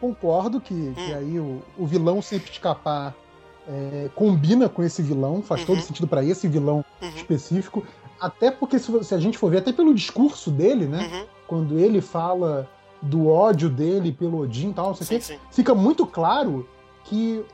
Concordo 0.00 0.60
que, 0.60 0.74
Hum. 0.74 0.94
que 0.94 1.12
aí 1.12 1.38
o, 1.38 1.62
o 1.78 1.86
vilão 1.86 2.20
sempre 2.22 2.50
escapar 2.50 3.14
é, 3.68 4.08
combina 4.14 4.68
com 4.68 4.82
esse 4.82 5.00
vilão, 5.02 5.42
faz 5.42 5.60
Uhum. 5.60 5.66
todo 5.68 5.82
sentido 5.82 6.08
pra 6.08 6.24
esse 6.24 6.48
vilão 6.48 6.84
Uhum, 7.00 7.08
específico. 7.10 7.86
Até 8.18 8.50
porque, 8.50 8.78
se, 8.78 9.04
se 9.04 9.14
a 9.14 9.18
gente 9.18 9.38
for 9.38 9.50
ver, 9.50 9.58
até 9.58 9.72
pelo 9.72 9.94
discurso 9.94 10.50
dele, 10.50 10.86
né? 10.86 11.08
uhum, 11.10 11.26
Quando 11.46 11.78
ele 11.78 12.00
fala 12.00 12.68
do 13.02 13.28
ódio 13.28 13.68
dele 13.70 14.12
pelo 14.12 14.40
Odin 14.40 14.70
e 14.70 14.74
tal, 14.74 14.88
não 14.88 14.94
sei 14.94 15.04
o 15.04 15.08
sim, 15.08 15.14
quê, 15.18 15.20
sim. 15.22 15.38
fica 15.52 15.74
muito 15.74 16.04
claro 16.06 16.68
que 17.04 17.44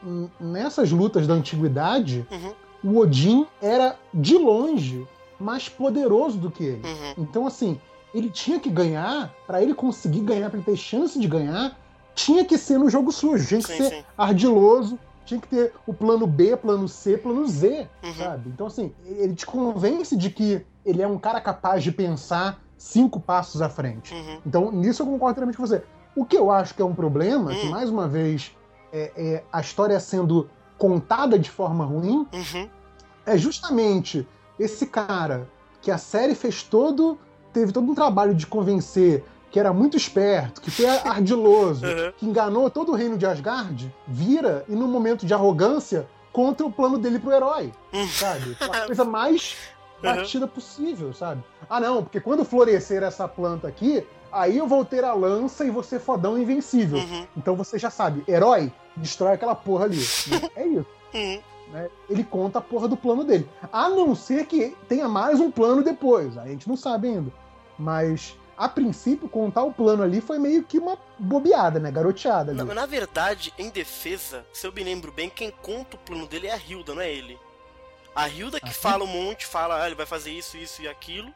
nessas 0.40 0.90
lutas 0.90 1.26
da 1.26 1.34
antiguidade, 1.34 2.26
Uhum, 2.30 2.54
o 2.84 2.98
Odin 2.98 3.46
era 3.60 3.96
de 4.12 4.36
longe 4.38 5.06
mais 5.38 5.68
poderoso 5.68 6.38
do 6.38 6.50
que 6.50 6.64
ele. 6.64 6.82
uhum, 6.86 7.14
Então, 7.18 7.46
assim, 7.46 7.78
ele 8.14 8.30
tinha 8.30 8.58
que 8.58 8.70
ganhar, 8.70 9.32
pra 9.46 9.62
ele 9.62 9.74
conseguir 9.74 10.20
ganhar, 10.20 10.48
pra 10.48 10.58
ele 10.58 10.64
ter 10.64 10.76
chance 10.76 11.18
de 11.18 11.28
ganhar, 11.28 11.78
tinha 12.14 12.44
que 12.44 12.56
ser 12.56 12.78
no 12.78 12.88
jogo 12.88 13.12
sujo, 13.12 13.46
tinha 13.46 13.60
que 13.60 13.66
sim, 13.66 13.76
ser 13.76 13.90
sim. 13.90 14.04
ardiloso, 14.16 14.98
tinha 15.26 15.40
que 15.40 15.48
ter 15.48 15.72
o 15.86 15.92
plano 15.92 16.26
B, 16.26 16.56
plano 16.56 16.88
C, 16.88 17.18
plano 17.18 17.46
Z, 17.46 17.88
Uhum. 18.02 18.14
sabe? 18.14 18.48
Então, 18.48 18.66
assim, 18.68 18.92
ele 19.04 19.34
te 19.34 19.44
convence 19.44 20.16
de 20.16 20.30
que 20.30 20.64
ele 20.84 21.02
é 21.02 21.06
um 21.06 21.18
cara 21.18 21.40
capaz 21.40 21.82
de 21.82 21.90
pensar 21.92 22.62
cinco 22.78 23.18
passos 23.20 23.60
à 23.60 23.68
frente. 23.68 24.14
Uhum. 24.14 24.38
Então, 24.46 24.70
nisso 24.72 25.02
eu 25.02 25.06
concordo 25.06 25.34
totalmente 25.34 25.56
com 25.56 25.66
você. 25.66 25.82
O 26.14 26.24
que 26.24 26.36
eu 26.36 26.50
acho 26.50 26.74
que 26.74 26.80
é 26.80 26.84
um 26.84 26.94
problema, 26.94 27.54
que 27.54 27.66
Hum. 27.66 27.70
mais 27.70 27.90
uma 27.90 28.06
vez 28.08 28.52
é, 28.92 29.12
é 29.16 29.44
a 29.52 29.60
história 29.60 29.98
sendo 30.00 30.48
contada 30.78 31.38
de 31.38 31.50
forma 31.50 31.84
ruim, 31.84 32.26
Uhum. 32.32 32.68
é 33.24 33.36
justamente 33.38 34.26
esse 34.58 34.86
cara 34.86 35.48
que 35.82 35.90
a 35.90 35.98
série 35.98 36.34
fez 36.34 36.62
todo, 36.62 37.18
teve 37.52 37.72
todo 37.72 37.90
um 37.90 37.94
trabalho 37.94 38.34
de 38.34 38.46
convencer 38.46 39.24
que 39.50 39.60
era 39.60 39.72
muito 39.72 39.96
esperto, 39.96 40.60
que 40.60 40.70
foi 40.70 40.84
ardiloso, 41.06 41.86
Uhum. 41.86 42.12
que 42.16 42.26
enganou 42.26 42.68
todo 42.68 42.92
o 42.92 42.94
reino 42.94 43.16
de 43.16 43.24
Asgard, 43.24 43.94
vira 44.06 44.64
e 44.68 44.72
num 44.74 44.88
momento 44.88 45.24
de 45.24 45.32
arrogância 45.32 46.06
contra 46.32 46.66
o 46.66 46.70
plano 46.72 46.98
dele 46.98 47.18
pro 47.18 47.32
herói, 47.32 47.72
Uhum. 47.92 48.06
sabe? 48.08 48.56
A 48.60 48.86
coisa 48.86 49.04
mais 49.04 49.56
Uhum. 50.02 50.14
batida 50.14 50.46
possível, 50.46 51.14
sabe? 51.14 51.42
Ah, 51.70 51.80
não, 51.80 52.02
porque 52.02 52.20
quando 52.20 52.44
florescer 52.44 53.02
essa 53.02 53.26
planta 53.26 53.66
aqui, 53.66 54.06
aí 54.37 54.59
eu 54.59 54.66
vou 54.66 54.84
ter 54.84 55.05
a 55.05 55.12
lança 55.14 55.64
e 55.64 55.70
vou 55.70 55.82
ser 55.82 55.99
fodão 56.01 56.39
invencível. 56.39 56.99
Uhum. 56.99 57.26
Então 57.37 57.57
você 57.57 57.78
já 57.78 57.91
sabe, 57.91 58.24
herói, 58.28 58.72
destrói 58.97 59.32
aquela 59.34 59.55
porra 59.55 59.84
ali. 59.87 59.99
é 60.57 60.66
isso. 60.66 60.87
Uhum. 61.14 61.41
né? 61.72 61.89
Ele 62.09 62.22
conta 62.24 62.59
a 62.59 62.62
porra 62.62 62.87
do 62.89 62.97
plano 62.97 63.24
dele. 63.24 63.49
A 63.72 63.89
não 63.89 64.14
ser 64.14 64.47
que 64.47 64.76
tenha 64.89 65.09
mais 65.09 65.41
um 65.41 65.51
plano 65.51 65.82
depois. 65.82 66.37
A 66.39 66.47
gente 66.47 66.68
não 66.68 66.76
sabe 66.76 67.09
ainda. 67.09 67.32
Mas, 67.78 68.34
a 68.57 68.68
princípio, 68.68 69.28
contar 69.28 69.62
o 69.62 69.72
plano 69.72 70.03
ali 70.03 70.20
foi 70.20 70.39
meio 70.39 70.62
que 70.62 70.78
uma 70.78 70.97
bobeada, 71.18 71.78
né? 71.78 71.91
Garoteada 71.91 72.53
ali. 72.53 72.59
Na, 72.62 72.64
na 72.74 72.87
verdade, 72.87 73.53
em 73.59 73.68
defesa, 73.70 74.45
se 74.53 74.66
eu 74.66 74.72
me 74.72 74.82
lembro 74.82 75.12
bem, 75.12 75.28
quem 75.28 75.51
conta 75.51 75.97
o 75.97 75.99
plano 75.99 76.26
dele 76.26 76.47
é 76.47 76.53
a 76.55 76.57
Hilda, 76.59 76.95
não 76.95 77.03
é 77.03 77.11
ele. 77.12 77.39
A 78.14 78.28
Hilda 78.28 78.59
que 78.59 78.68
Ah, 78.70 78.72
sim? 78.72 78.80
fala 78.80 79.05
um 79.05 79.09
monte, 79.09 79.45
fala, 79.45 79.82
ah, 79.82 79.87
ele 79.87 79.95
vai 79.95 80.07
fazer 80.07 80.30
isso, 80.30 80.57
isso 80.57 80.80
e 80.80 80.89
aquilo. 80.89 81.30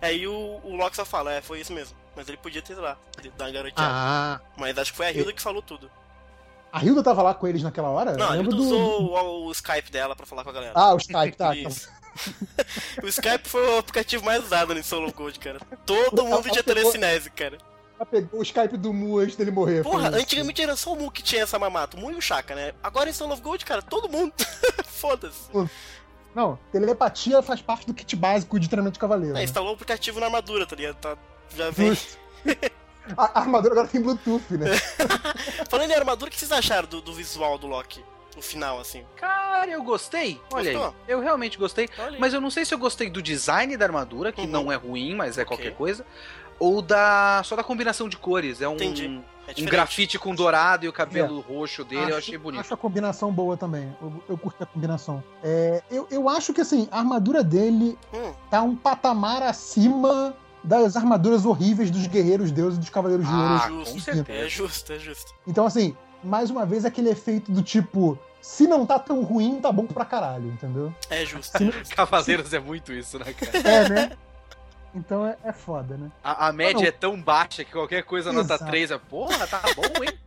Aí 0.00 0.26
o, 0.26 0.60
o 0.64 0.74
Loki 0.74 0.96
só 0.96 1.04
fala, 1.04 1.32
é, 1.32 1.42
foi 1.42 1.60
isso 1.60 1.72
mesmo. 1.74 1.94
Mas 2.16 2.28
ele 2.28 2.36
podia 2.36 2.60
ter 2.62 2.74
lá, 2.74 2.96
dar 3.36 3.44
uma 3.46 3.50
garoteada. 3.50 3.90
Ah, 3.94 4.40
Mas 4.56 4.76
acho 4.78 4.90
que 4.90 4.96
foi 4.96 5.06
a 5.06 5.12
Hilda 5.12 5.32
que 5.32 5.40
falou 5.42 5.62
tudo. 5.62 5.90
a 6.72 6.84
Hilda 6.84 7.02
tava 7.02 7.22
lá 7.22 7.32
com 7.34 7.46
eles 7.46 7.62
naquela 7.62 7.88
hora? 7.88 8.12
Não, 8.16 8.26
Eu 8.26 8.32
a 8.32 8.36
Hilda 8.36 8.50
do- 8.56 8.62
usou 8.62 9.02
o, 9.10 9.46
o 9.46 9.52
Skype 9.52 9.90
dela 9.90 10.14
pra 10.14 10.26
falar 10.26 10.44
com 10.44 10.50
a 10.50 10.52
galera. 10.52 10.72
Ah, 10.74 10.92
o 10.94 10.98
Skype, 10.98 11.36
tá. 11.36 11.56
então. 11.56 11.72
O 13.02 13.06
Skype 13.08 13.48
foi 13.48 13.66
o 13.74 13.78
aplicativo 13.78 14.22
mais 14.22 14.44
usado 14.44 14.74
no 14.74 14.84
Solo 14.84 15.10
Gold, 15.12 15.38
cara. 15.38 15.58
Todo 15.86 16.22
mundo 16.26 16.42
tinha 16.50 16.62
telecinese, 16.62 17.30
cara. 17.30 17.56
Ela 17.96 18.04
pegou 18.04 18.40
o 18.40 18.42
Skype 18.42 18.76
do 18.76 18.92
Mu 18.92 19.18
antes 19.18 19.34
dele 19.34 19.50
morrer. 19.50 19.82
Porra, 19.82 20.08
antigamente 20.10 20.60
era 20.60 20.76
só 20.76 20.92
o 20.92 20.96
Mu 20.96 21.10
que 21.10 21.22
tinha 21.22 21.42
essa 21.42 21.58
mamata, 21.58 21.96
o 21.96 22.00
Mu 22.00 22.10
e 22.10 22.14
o 22.16 22.20
Chaka, 22.20 22.54
né? 22.54 22.74
Agora 22.82 23.08
em 23.08 23.14
Soul 23.14 23.32
of 23.32 23.40
Gold, 23.40 23.64
cara, 23.64 23.80
todo 23.80 24.10
mundo. 24.10 24.34
Foda-se. 24.84 25.48
Não, 26.34 26.58
telepatia 26.70 27.40
faz 27.42 27.62
parte 27.62 27.86
do 27.86 27.94
kit 27.94 28.14
básico 28.14 28.60
de 28.60 28.68
treinamento 28.68 28.94
de 28.94 28.98
cavaleiro. 29.00 29.34
É, 29.34 29.38
né? 29.38 29.44
instalou 29.44 29.70
o 29.70 29.74
aplicativo 29.74 30.20
na 30.20 30.26
armadura, 30.26 30.66
tá 30.66 30.76
ligado? 30.76 30.96
Tá, 30.96 31.16
já 31.56 31.70
vem. 31.70 31.88
Justo. 31.88 32.18
A 33.16 33.40
armadura 33.40 33.74
agora 33.74 33.88
tem 33.88 34.00
Bluetooth, 34.00 34.44
né? 34.56 34.66
Falando 35.68 35.90
em 35.90 35.94
armadura, 35.94 36.28
o 36.28 36.32
que 36.32 36.38
vocês 36.38 36.52
acharam 36.52 36.86
do, 36.88 37.00
do 37.00 37.12
visual 37.12 37.58
do 37.58 37.66
Loki? 37.66 38.04
O 38.36 38.40
final, 38.40 38.80
assim. 38.80 39.04
Cara, 39.16 39.70
eu 39.70 39.82
gostei. 39.82 40.40
Olha 40.52 40.72
Gostou? 40.72 40.88
aí. 40.90 40.94
Eu 41.08 41.20
realmente 41.20 41.58
gostei. 41.58 41.88
Olha 41.98 42.10
aí. 42.12 42.18
Mas 42.18 42.32
eu 42.32 42.40
não 42.40 42.48
sei 42.50 42.64
se 42.64 42.72
eu 42.72 42.78
gostei 42.78 43.10
do 43.10 43.20
design 43.20 43.76
da 43.76 43.84
armadura, 43.84 44.32
que 44.32 44.40
Uhum. 44.42 44.46
não 44.46 44.72
é 44.72 44.76
ruim, 44.76 45.14
mas 45.14 45.36
é 45.36 45.44
qualquer 45.44 45.68
Ok. 45.68 45.76
coisa. 45.76 46.06
Ou 46.58 46.80
da. 46.80 47.42
só 47.44 47.56
da 47.56 47.62
combinação 47.64 48.08
de 48.08 48.16
cores. 48.16 48.62
É 48.62 48.68
um, 48.68 48.74
Entendi. 48.74 49.20
É 49.48 49.60
um 49.60 49.64
grafite 49.66 50.18
com 50.18 50.34
dourado 50.34 50.86
e 50.86 50.88
o 50.88 50.92
cabelo 50.92 51.40
roxo 51.40 51.84
dele, 51.84 52.02
eu 52.02 52.06
Acho- 52.06 52.18
achei 52.18 52.38
bonito. 52.38 52.60
Acho 52.60 52.72
a 52.74 52.76
combinação 52.76 53.30
boa 53.32 53.56
também. 53.56 53.94
Eu, 54.00 54.22
eu 54.30 54.38
curti 54.38 54.62
a 54.62 54.66
combinação. 54.66 55.22
É, 55.42 55.82
eu, 55.90 56.06
eu 56.10 56.28
acho 56.28 56.54
que 56.54 56.60
assim, 56.60 56.88
a 56.92 57.00
armadura 57.00 57.42
dele 57.44 57.98
Hum, 58.14 58.32
tá 58.48 58.62
um 58.62 58.76
patamar 58.76 59.42
acima 59.42 60.34
das 60.64 60.96
armaduras 60.96 61.44
horríveis 61.44 61.90
dos 61.90 62.06
guerreiros 62.06 62.50
deuses 62.52 62.76
e 62.76 62.80
dos 62.80 62.90
cavaleiros 62.90 63.26
de 63.26 63.32
Ah, 63.32 63.68
ouro. 63.70 63.84
com 63.90 63.96
é 63.96 64.00
certeza. 64.00 64.48
justo, 64.48 64.92
é 64.92 64.98
justo. 64.98 65.34
Então, 65.46 65.66
assim, 65.66 65.96
mais 66.22 66.50
uma 66.50 66.64
vez 66.64 66.84
aquele 66.84 67.10
efeito 67.10 67.50
do 67.50 67.62
tipo, 67.62 68.18
se 68.40 68.66
não 68.66 68.86
tá 68.86 68.98
tão 68.98 69.22
ruim, 69.22 69.60
tá 69.60 69.72
bom 69.72 69.86
pra 69.86 70.04
caralho, 70.04 70.46
entendeu? 70.46 70.94
É 71.10 71.24
justo. 71.26 71.56
Se 71.58 71.62
É 71.62 71.66
não- 71.66 71.72
justo. 71.72 71.94
Cavaleiros 71.96 72.52
é 72.52 72.58
muito 72.60 72.92
isso, 72.92 73.18
né, 73.18 73.32
cara? 73.32 73.58
É, 73.68 73.88
né? 73.88 74.12
Então 74.94 75.26
é, 75.26 75.36
é 75.42 75.52
foda, 75.52 75.96
né? 75.96 76.10
A, 76.22 76.48
a 76.48 76.52
média 76.52 76.80
Não. 76.82 76.86
é 76.86 76.90
tão 76.92 77.20
baixa 77.20 77.64
que 77.64 77.72
qualquer 77.72 78.02
coisa 78.04 78.30
nota 78.32 78.54
Exato. 78.54 78.66
3 78.70 78.90
é. 78.90 78.98
Porra, 78.98 79.46
tá 79.46 79.60
bom, 79.74 80.04
hein? 80.04 80.18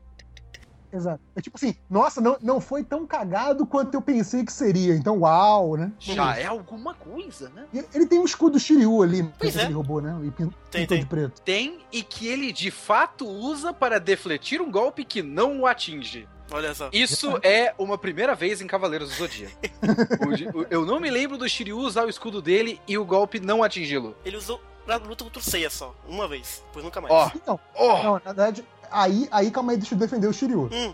Exato. 0.96 1.20
É 1.36 1.41
tipo 1.41 1.58
assim, 1.58 1.76
nossa, 1.89 2.22
não, 2.22 2.38
não 2.41 2.62
foi 2.62 2.84
tão 2.84 3.06
cagado 3.06 3.66
quanto 3.66 3.93
eu 3.93 4.02
pensei 4.02 4.46
que 4.46 4.54
seria. 4.54 4.96
Então, 4.96 5.20
uau, 5.20 5.76
né? 5.76 5.91
Já 6.00 6.38
é 6.38 6.46
alguma 6.46 6.93
coisa, 6.93 7.50
né? 7.50 7.66
Ele 7.93 8.06
tem 8.06 8.20
um 8.20 8.26
escudo 8.26 8.60
Shiryu 8.60 9.04
ali, 9.04 9.24
Pois 9.38 9.54
que 9.54 9.60
é. 9.60 9.64
ele 9.66 9.74
roubou, 9.74 10.02
né? 10.02 10.16
E 10.24 10.32
Tem, 10.32 10.48
pintou 10.72 10.88
tem. 10.88 11.00
de 11.00 11.06
preto. 11.06 11.41
Tem 11.41 11.80
e 11.91 12.02
que 12.02 12.28
ele 12.28 12.52
de 12.52 12.72
fato 12.72 13.28
usa 13.28 13.74
para 13.74 14.00
defletir 14.00 14.62
um 14.62 14.72
golpe 14.72 15.04
que 15.04 15.22
não 15.22 15.62
o 15.62 15.68
atinge. 15.68 16.28
Olha 16.52 16.74
só. 16.76 16.89
Isso 16.93 17.39
é 17.41 17.74
uma 17.78 17.98
primeira 17.98 18.36
vez 18.36 18.62
em 18.62 18.68
Cavaleiros 18.68 19.10
do 19.10 19.16
Zodíaco. 19.16 19.58
Eu 20.70 20.86
não 20.86 21.00
me 21.00 21.10
lembro 21.10 21.38
do 21.38 21.50
Shiryu 21.50 21.78
usar 21.80 22.06
o 22.06 22.10
escudo 22.10 22.41
dele 22.41 22.80
e 22.88 22.98
o 22.98 23.06
golpe 23.06 23.39
não 23.39 23.64
atingi-lo. 23.64 24.16
Ele 24.24 24.38
usou 24.38 24.62
na 24.86 24.98
luta 24.98 25.24
contra 25.24 25.39
o 25.39 25.43
Seiya 25.43 25.70
só, 25.70 25.96
uma 26.08 26.28
vez, 26.28 26.62
depois 26.68 26.86
nunca 26.86 27.02
mais. 27.02 27.12
Ó, 27.12 27.32
Então, 27.34 27.60
ó, 27.74 28.04
não, 28.04 28.14
na 28.14 28.20
verdade, 28.20 28.64
aí, 28.92 29.28
aí 29.32 29.52
calma 29.52 29.72
aí, 29.72 29.78
deixa 29.78 29.96
eu 29.96 30.00
defender 30.00 30.28
o 30.28 30.34
Shiryu. 30.34 30.70
Hum. 30.72 30.94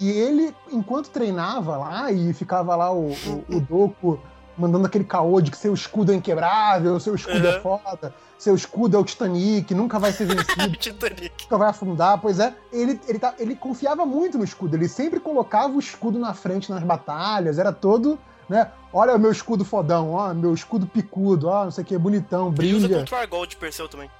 E 0.00 0.10
ele, 0.10 0.54
enquanto 0.72 1.10
treinava 1.10 1.76
lá 1.76 2.10
e 2.10 2.32
ficava 2.32 2.74
lá 2.76 2.90
o, 2.92 3.10
o, 3.12 3.44
o 3.56 3.60
Doku 3.60 4.20
mandando 4.56 4.86
aquele 4.86 5.04
caô 5.04 5.40
de 5.40 5.50
que 5.50 5.56
seu 5.56 5.72
escudo 5.72 6.12
é 6.12 6.14
inquebrável, 6.14 6.98
seu 7.00 7.14
escudo 7.14 7.46
é 7.46 7.56
Uhum. 7.56 7.62
foda, 7.62 8.14
seu 8.38 8.54
escudo 8.54 8.96
é 8.96 9.00
o 9.00 9.04
Titanic, 9.04 9.74
nunca 9.74 9.98
vai 9.98 10.12
ser 10.12 10.26
vencido, 10.26 10.76
Titanic. 10.76 11.32
nunca 11.44 11.56
vai 11.58 11.68
afundar. 11.70 12.18
Pois 12.20 12.38
é, 12.38 12.54
ele, 12.72 13.00
ele, 13.08 13.18
tá, 13.18 13.34
ele 13.38 13.54
confiava 13.54 14.04
muito 14.04 14.36
no 14.36 14.44
escudo, 14.44 14.76
ele 14.76 14.88
sempre 14.88 15.18
colocava 15.20 15.74
o 15.74 15.78
escudo 15.78 16.18
na 16.18 16.34
frente 16.34 16.70
nas 16.70 16.82
batalhas, 16.82 17.58
era 17.58 17.72
todo, 17.72 18.18
né? 18.48 18.70
Olha 18.92 19.14
o 19.14 19.18
meu 19.18 19.30
escudo 19.32 19.64
fodão, 19.64 20.12
ó, 20.12 20.34
meu 20.34 20.52
escudo 20.52 20.86
picudo, 20.86 21.48
ó, 21.48 21.64
não 21.64 21.70
sei 21.70 21.84
o 21.84 21.86
que, 21.86 21.96
bonitão, 21.96 22.52
Ele 22.58 22.74
usa 22.74 22.86
brilha. 22.86 23.00
contra 23.00 23.16
o 23.16 23.20
Argol 23.20 23.46
de 23.46 23.56
Perseu 23.56 23.88
também, 23.88 24.10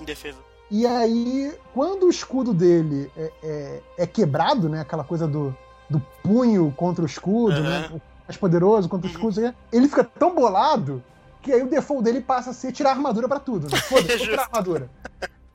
em 0.00 0.04
defesa. 0.04 0.38
E 0.70 0.86
aí, 0.86 1.52
quando 1.72 2.06
o 2.06 2.10
escudo 2.10 2.52
dele 2.54 3.10
é, 3.16 3.32
é- 3.42 3.82
é 3.98 4.06
quebrado, 4.06 4.68
né? 4.68 4.80
Aquela 4.80 5.04
coisa 5.04 5.26
do, 5.28 5.56
do 5.88 6.00
punho 6.22 6.72
contra 6.76 7.02
o 7.02 7.06
escudo, 7.06 7.52
Aham. 7.60 7.62
né? 7.62 7.88
O 7.92 8.00
mais 8.26 8.36
poderoso 8.38 8.88
contra 8.88 9.06
o 9.06 9.10
Uhum. 9.10 9.14
escudo, 9.16 9.46
assim, 9.46 9.54
ele 9.72 9.88
fica 9.88 10.02
tão 10.04 10.34
bolado 10.34 11.02
que 11.42 11.52
aí 11.52 11.62
o 11.62 11.68
default 11.68 12.02
dele 12.02 12.20
passa 12.22 12.50
a 12.50 12.54
ser 12.54 12.72
tirar 12.72 12.90
a 12.90 12.92
armadura 12.94 13.28
pra 13.28 13.38
tudo. 13.38 13.68
Né? 13.70 13.76
Foda-se, 13.88 14.16
vou 14.16 14.26
tirar 14.26 14.42
a 14.42 14.46
armadura. 14.46 14.90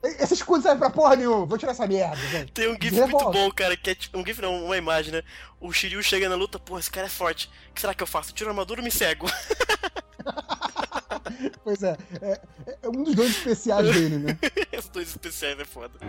Esse 0.01 0.35
escudo 0.35 0.61
serve 0.61 0.77
pra 0.79 0.89
porra 0.91 1.15
nenhuma, 1.17 1.45
vou 1.45 1.57
tirar 1.57 1.71
essa 1.73 1.85
merda, 1.85 2.15
gente. 2.27 2.53
Tem 2.53 2.69
um 2.69 2.73
gif 2.79 2.91
Devolve. 2.95 3.11
muito 3.11 3.31
bom, 3.31 3.51
cara, 3.51 3.75
que 3.75 3.89
é 3.89 3.95
tipo, 3.95 4.17
um 4.17 4.25
gif 4.25 4.41
não, 4.41 4.63
uma 4.65 4.77
imagem, 4.77 5.11
né? 5.11 5.23
O 5.59 5.73
Shiryu 5.73 6.01
chega 6.01 6.29
na 6.29 6.35
luta, 6.35 6.57
pô, 6.59 6.79
esse 6.79 6.89
cara 6.89 7.07
é 7.07 7.09
forte. 7.09 7.49
O 7.71 7.73
que 7.73 7.81
será 7.81 7.93
que 7.93 8.01
eu 8.01 8.07
faço? 8.07 8.31
Tiro 8.31 8.49
a 8.49 8.53
armadura 8.53 8.79
e 8.79 8.83
me 8.83 8.91
cego. 8.91 9.25
Pois 11.63 11.83
é, 11.83 11.97
é, 12.21 12.41
é 12.83 12.89
um 12.89 13.03
dos 13.03 13.15
dois 13.15 13.31
especiais 13.31 13.93
dele, 13.93 14.17
né? 14.17 14.39
Esses 14.71 14.89
dois 14.89 15.09
especiais 15.09 15.59
é 15.59 15.65
foda. 15.65 15.99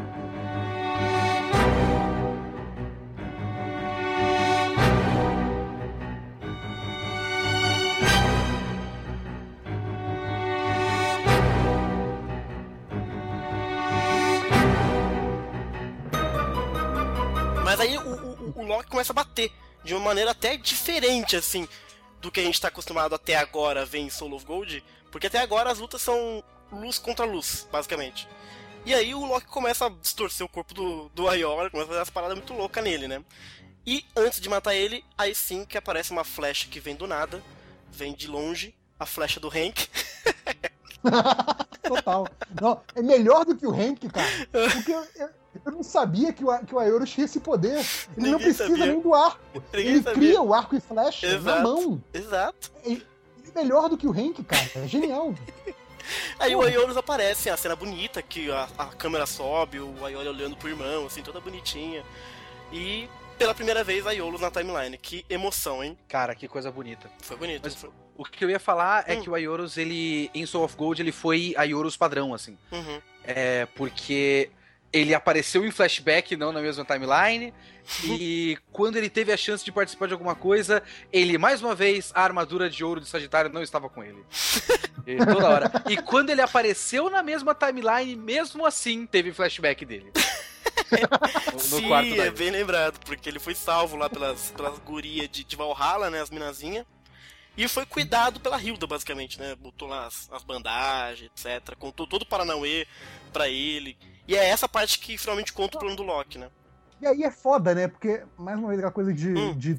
Mas 17.65 17.79
aí 17.79 17.97
o, 17.97 18.01
o, 18.01 18.61
o 18.61 18.67
Loki 18.67 18.91
começa 18.91 19.13
a 19.13 19.15
bater 19.15 19.53
de 19.85 19.95
uma 19.95 20.05
maneira 20.05 20.33
até 20.33 20.57
diferente, 20.57 21.37
assim, 21.37 21.69
do 22.21 22.31
que 22.31 22.41
a 22.41 22.43
gente 22.43 22.61
tá 22.61 22.69
acostumado 22.69 23.15
até 23.15 23.37
agora 23.37 23.83
a 23.83 23.85
ver 23.85 24.01
em 24.01 24.11
Soul 24.11 24.35
of 24.35 24.45
Gold. 24.45 24.85
Porque 25.11 25.27
até 25.27 25.39
agora 25.39 25.71
as 25.71 25.79
lutas 25.79 26.01
são 26.03 26.43
luz 26.73 26.99
contra 26.99 27.25
luz, 27.27 27.67
basicamente. 27.71 28.29
E 28.87 28.95
aí 28.95 29.15
o 29.15 29.25
Loki 29.25 29.47
começa 29.47 29.87
a 29.87 29.91
distorcer 29.91 30.45
o 30.45 30.49
corpo 30.49 30.73
do, 30.73 31.09
do 31.15 31.29
Aiora, 31.29 31.69
começa 31.71 31.87
a 31.87 31.89
fazer 31.89 31.99
umas 32.01 32.11
paradas 32.11 32.37
muito 32.37 32.55
loucas 32.55 32.83
nele, 32.83 33.07
né? 33.09 33.23
E 33.87 34.05
antes 34.17 34.41
de 34.41 34.49
matar 34.49 34.75
ele, 34.75 35.05
aí 35.19 35.35
sim 35.35 35.65
que 35.65 35.77
aparece 35.77 36.13
uma 36.13 36.25
flecha 36.25 36.69
que 36.69 36.81
vem 36.81 36.95
do 36.95 37.07
nada, 37.07 37.43
vem 37.91 38.15
de 38.15 38.27
longe, 38.29 38.75
a 38.99 39.05
flecha 39.07 39.41
do 39.41 39.49
Hank. 39.49 39.89
Total. 41.83 42.27
Não, 42.61 42.81
é 42.95 43.03
melhor 43.03 43.45
do 43.45 43.57
que 43.57 43.67
o 43.67 43.73
Hank, 43.73 44.09
cara. 44.09 44.29
Porque 44.75 44.93
eu, 44.93 45.07
eu- 45.17 45.41
eu 45.67 45.73
não 45.73 45.83
sabia 45.83 46.33
que 46.33 46.45
o, 46.45 46.59
que 46.65 46.73
o 46.75 46.79
Aeolus 46.79 47.11
tinha 47.11 47.25
esse 47.25 47.41
poder. 47.41 47.79
Ele 48.17 48.29
não 48.31 48.39
Ninguém 48.39 48.39
precisa 48.39 48.69
sabia. 48.69 48.87
nem 48.87 49.01
do 49.01 49.13
arco. 49.15 49.41
Ninguém 49.75 49.87
ele 49.95 50.03
sabia. 50.03 50.15
cria 50.15 50.41
o 50.43 50.55
arco 50.55 50.77
e 50.77 50.81
flecha 50.81 51.27
na 51.27 51.35
Exato. 51.35 51.63
mão. 51.63 52.05
Exato. 52.15 52.71
É 52.85 52.97
melhor 53.55 53.89
do 53.89 53.97
que 53.97 54.07
o 54.07 54.11
Hank, 54.13 54.43
cara. 54.45 54.71
É 54.77 54.87
genial. 54.87 55.35
Aí 56.39 56.55
o. 56.57 56.63
Aiolos 56.63 56.97
aparece, 56.97 57.51
a 57.51 57.57
cena 57.57 57.77
bonita, 57.77 58.23
que 58.23 58.51
a, 58.51 58.69
a 58.79 58.87
câmera 58.87 59.27
sobe, 59.27 59.79
o 59.81 60.05
Aioli 60.05 60.29
olhando 60.29 60.57
pro 60.57 60.69
irmão, 60.69 61.07
assim, 61.07 61.23
toda 61.23 61.41
bonitinha. 61.41 62.03
E 62.73 63.09
pela 63.39 63.55
primeira 63.55 63.85
vez 63.85 64.07
a 64.07 64.13
Iolos 64.13 64.41
na 64.41 64.51
timeline. 64.51 64.97
Que 64.99 65.25
emoção, 65.29 65.83
hein? 65.85 65.97
Cara, 66.09 66.35
que 66.35 66.49
coisa 66.49 66.71
bonita. 66.71 67.11
Foi 67.23 67.37
bonito. 67.37 67.61
Mas- 67.65 67.75
foi- 67.75 67.91
O 68.17 68.25
que 68.25 68.45
eu 68.45 68.51
ia 68.51 68.61
falar 68.61 69.05
é 69.07 69.15
Hum. 69.17 69.23
que 69.23 69.31
o 69.31 69.35
Aioros, 69.35 69.79
ele, 69.79 70.31
em 70.35 70.45
Soul 70.45 70.65
of 70.65 70.77
Gold, 70.77 71.01
ele 71.01 71.13
foi 71.13 71.55
Aioros 71.57 71.97
padrão, 71.97 72.35
assim. 72.35 72.57
Uhum. 72.71 73.01
É, 73.25 73.67
porque 73.75 74.51
ele 74.93 75.14
apareceu 75.14 75.64
em 75.64 75.70
flashback, 75.70 76.36
não 76.36 76.53
na 76.53 76.61
mesma 76.61 76.84
timeline. 76.84 77.53
E 78.05 78.57
quando 78.70 78.97
ele 78.97 79.11
teve 79.11 79.32
a 79.32 79.36
chance 79.36 79.64
de 79.64 79.72
participar 79.72 80.07
de 80.07 80.12
alguma 80.12 80.36
coisa, 80.36 80.80
ele, 81.12 81.36
mais 81.36 81.61
uma 81.61 81.74
vez, 81.74 82.12
a 82.14 82.22
armadura 82.22 82.70
de 82.70 82.84
ouro 82.84 83.01
de 83.01 83.09
Sagitário 83.09 83.53
não 83.53 83.62
estava 83.62 83.88
com 83.88 84.05
ele. 84.05 84.24
E 85.05 85.16
toda 85.16 85.49
hora. 85.49 85.72
E 85.88 85.97
quando 85.97 86.30
ele 86.30 86.41
apareceu 86.41 87.11
na 87.11 87.20
mesma 87.20 87.53
timeline, 87.53 88.14
mesmo 88.14 88.64
assim, 88.64 89.07
teve 89.07 89.32
flashback 89.32 89.84
dele. 89.84 90.12
No, 90.91 91.53
no 91.53 91.61
Sim, 91.61 91.88
quarto 91.88 92.20
é 92.20 92.30
bem 92.30 92.51
lembrado, 92.51 92.99
porque 93.05 93.28
ele 93.28 93.38
foi 93.38 93.55
salvo 93.55 93.97
lá 93.97 94.11
pelas, 94.11 94.51
pelas 94.51 94.76
gurias 94.80 95.28
de, 95.30 95.45
de 95.45 95.55
Valhalla, 95.55 96.11
né, 96.11 96.20
as 96.20 96.30
minazinhas. 96.30 96.84
E 97.57 97.68
foi 97.68 97.84
cuidado 97.86 98.41
pela 98.41 98.61
Hilda, 98.61 98.86
basicamente, 98.86 99.38
né? 99.38 99.55
Botou 99.55 99.86
lá 99.86 100.07
as, 100.07 100.28
as 100.32 100.43
bandagens, 100.43 101.30
etc. 101.30 101.76
Contou 101.76 102.07
todo 102.07 102.22
o 102.22 102.26
Paranauê 102.26 102.86
pra 103.32 103.49
ele. 103.49 103.97
E 104.31 104.37
é 104.37 104.49
essa 104.49 104.68
parte 104.68 105.01
que 105.01 105.18
finalmente 105.18 105.53
conta 105.53 105.76
o 105.76 105.81
plano 105.81 105.97
do 105.97 106.05
Loki, 106.05 106.39
né? 106.39 106.47
E 107.03 107.07
aí 107.07 107.24
é 107.24 107.31
foda, 107.33 107.74
né? 107.74 107.89
Porque, 107.89 108.22
mais 108.39 108.57
uma 108.57 108.68
vez, 108.68 108.78
aquela 108.78 108.93
coisa 108.93 109.12
de, 109.12 109.28
Hum. 109.35 109.55
de 109.59 109.76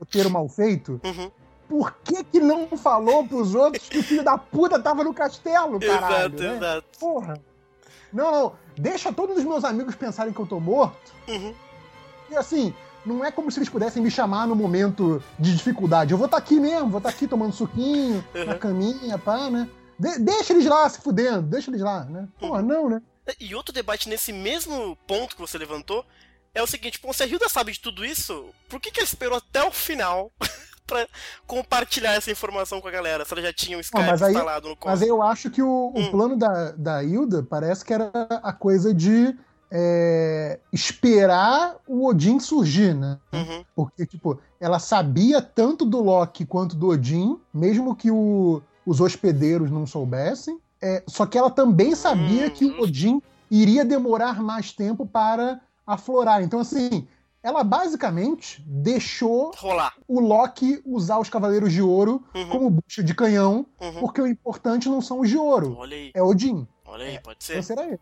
roteiro 0.00 0.28
mal 0.28 0.48
feito. 0.48 1.00
Uhum. 1.04 1.30
Por 1.68 1.92
que 2.02 2.24
que 2.24 2.40
não 2.40 2.66
falou 2.76 3.24
pros 3.28 3.54
outros 3.54 3.88
que 3.88 3.98
o 3.98 4.02
filho 4.02 4.24
da 4.24 4.36
puta 4.36 4.80
tava 4.80 5.04
no 5.04 5.14
castelo, 5.14 5.78
caralho? 5.80 6.34
exato, 6.34 6.42
né? 6.42 6.56
exato. 6.56 6.98
Porra. 6.98 7.40
Não, 8.12 8.32
não. 8.32 8.52
Deixa 8.76 9.12
todos 9.12 9.36
os 9.38 9.44
meus 9.44 9.62
amigos 9.64 9.94
pensarem 9.94 10.32
que 10.32 10.40
eu 10.40 10.46
tô 10.46 10.58
morto. 10.58 11.12
Uhum. 11.28 11.54
E 12.30 12.36
assim, 12.36 12.74
não 13.06 13.24
é 13.24 13.30
como 13.30 13.48
se 13.50 13.58
eles 13.60 13.68
pudessem 13.68 14.02
me 14.02 14.10
chamar 14.10 14.48
no 14.48 14.56
momento 14.56 15.22
de 15.38 15.54
dificuldade. 15.54 16.10
Eu 16.10 16.18
vou 16.18 16.24
estar 16.24 16.38
aqui 16.38 16.58
mesmo, 16.58 16.88
vou 16.88 16.98
estar 16.98 17.10
aqui 17.10 17.28
tomando 17.28 17.52
suquinho, 17.52 18.24
Uhum. 18.34 18.44
na 18.44 18.54
caminha, 18.56 19.18
pá, 19.18 19.48
né? 19.50 19.68
De- 19.98 20.18
deixa 20.18 20.52
eles 20.52 20.64
lá 20.66 20.88
se 20.88 21.00
fudendo, 21.00 21.42
deixa 21.42 21.70
eles 21.70 21.80
lá, 21.82 22.04
né? 22.06 22.26
Porra, 22.40 22.60
não, 22.62 22.88
né? 22.88 23.00
E 23.40 23.54
outro 23.54 23.72
debate 23.72 24.08
nesse 24.08 24.32
mesmo 24.32 24.96
ponto 25.06 25.34
que 25.34 25.40
você 25.40 25.58
levantou 25.58 26.04
é 26.54 26.62
o 26.62 26.66
seguinte, 26.66 26.98
pô, 26.98 27.12
se 27.12 27.22
a 27.22 27.26
Hilda 27.26 27.48
sabe 27.48 27.72
de 27.72 27.80
tudo 27.80 28.04
isso, 28.04 28.46
por 28.68 28.80
que, 28.80 28.90
que 28.90 29.00
ela 29.00 29.04
esperou 29.08 29.38
até 29.38 29.62
o 29.62 29.70
final 29.70 30.32
pra 30.86 31.06
compartilhar 31.46 32.14
essa 32.14 32.30
informação 32.30 32.80
com 32.80 32.88
a 32.88 32.90
galera? 32.90 33.24
Se 33.24 33.32
ela 33.34 33.42
já 33.42 33.52
tinha 33.52 33.76
o 33.76 33.80
Skype 33.80 34.02
mas 34.06 34.22
aí- 34.22 34.32
instalado 34.32 34.68
no 34.68 34.76
Mas 34.84 35.00
colo. 35.00 35.10
eu 35.10 35.22
acho 35.22 35.50
que 35.50 35.62
o, 35.62 35.92
o 35.94 35.98
Hum. 36.00 36.10
plano 36.10 36.36
da, 36.36 36.72
da 36.72 37.02
Hilda 37.04 37.42
parece 37.48 37.84
que 37.84 37.92
era 37.92 38.10
a 38.42 38.52
coisa 38.52 38.92
de 38.94 39.36
é, 39.70 40.58
esperar 40.72 41.76
o 41.86 42.06
Odin 42.06 42.40
surgir, 42.40 42.94
né? 42.94 43.18
Uhum. 43.32 43.64
Porque, 43.76 44.06
tipo, 44.06 44.40
ela 44.58 44.78
sabia 44.78 45.42
tanto 45.42 45.84
do 45.84 46.02
Loki 46.02 46.46
quanto 46.46 46.74
do 46.74 46.88
Odin, 46.88 47.38
mesmo 47.52 47.94
que 47.94 48.10
o- 48.10 48.62
os 48.86 49.00
hospedeiros 49.00 49.70
não 49.70 49.86
soubessem. 49.86 50.58
É, 50.80 51.02
só 51.08 51.26
que 51.26 51.36
ela 51.36 51.50
também 51.50 51.94
sabia 51.94 52.46
Hum, 52.46 52.50
que 52.50 52.64
o 52.64 52.68
justo. 52.68 52.82
Odin 52.84 53.22
iria 53.50 53.84
demorar 53.84 54.40
mais 54.42 54.72
tempo 54.72 55.04
para 55.06 55.60
aflorar. 55.86 56.42
Então, 56.42 56.60
assim, 56.60 57.06
ela 57.42 57.64
basicamente 57.64 58.62
deixou 58.66 59.52
Rolar. 59.56 59.94
o 60.06 60.20
Loki 60.20 60.80
usar 60.84 61.18
os 61.18 61.28
Cavaleiros 61.28 61.72
de 61.72 61.82
Ouro 61.82 62.22
Uhum. 62.34 62.48
como 62.48 62.70
bucha 62.70 63.02
de 63.02 63.14
canhão, 63.14 63.66
Uhum. 63.80 64.00
porque 64.00 64.20
o 64.20 64.26
importante 64.26 64.88
não 64.88 65.00
são 65.00 65.20
os 65.20 65.28
de 65.28 65.36
ouro, 65.36 65.78
é 66.14 66.22
Odin. 66.22 66.66
olha 66.86 67.06
aí, 67.06 67.18
pode 67.20 67.42
ser. 67.42 67.62
Será 67.62 67.86
ele. 67.86 67.98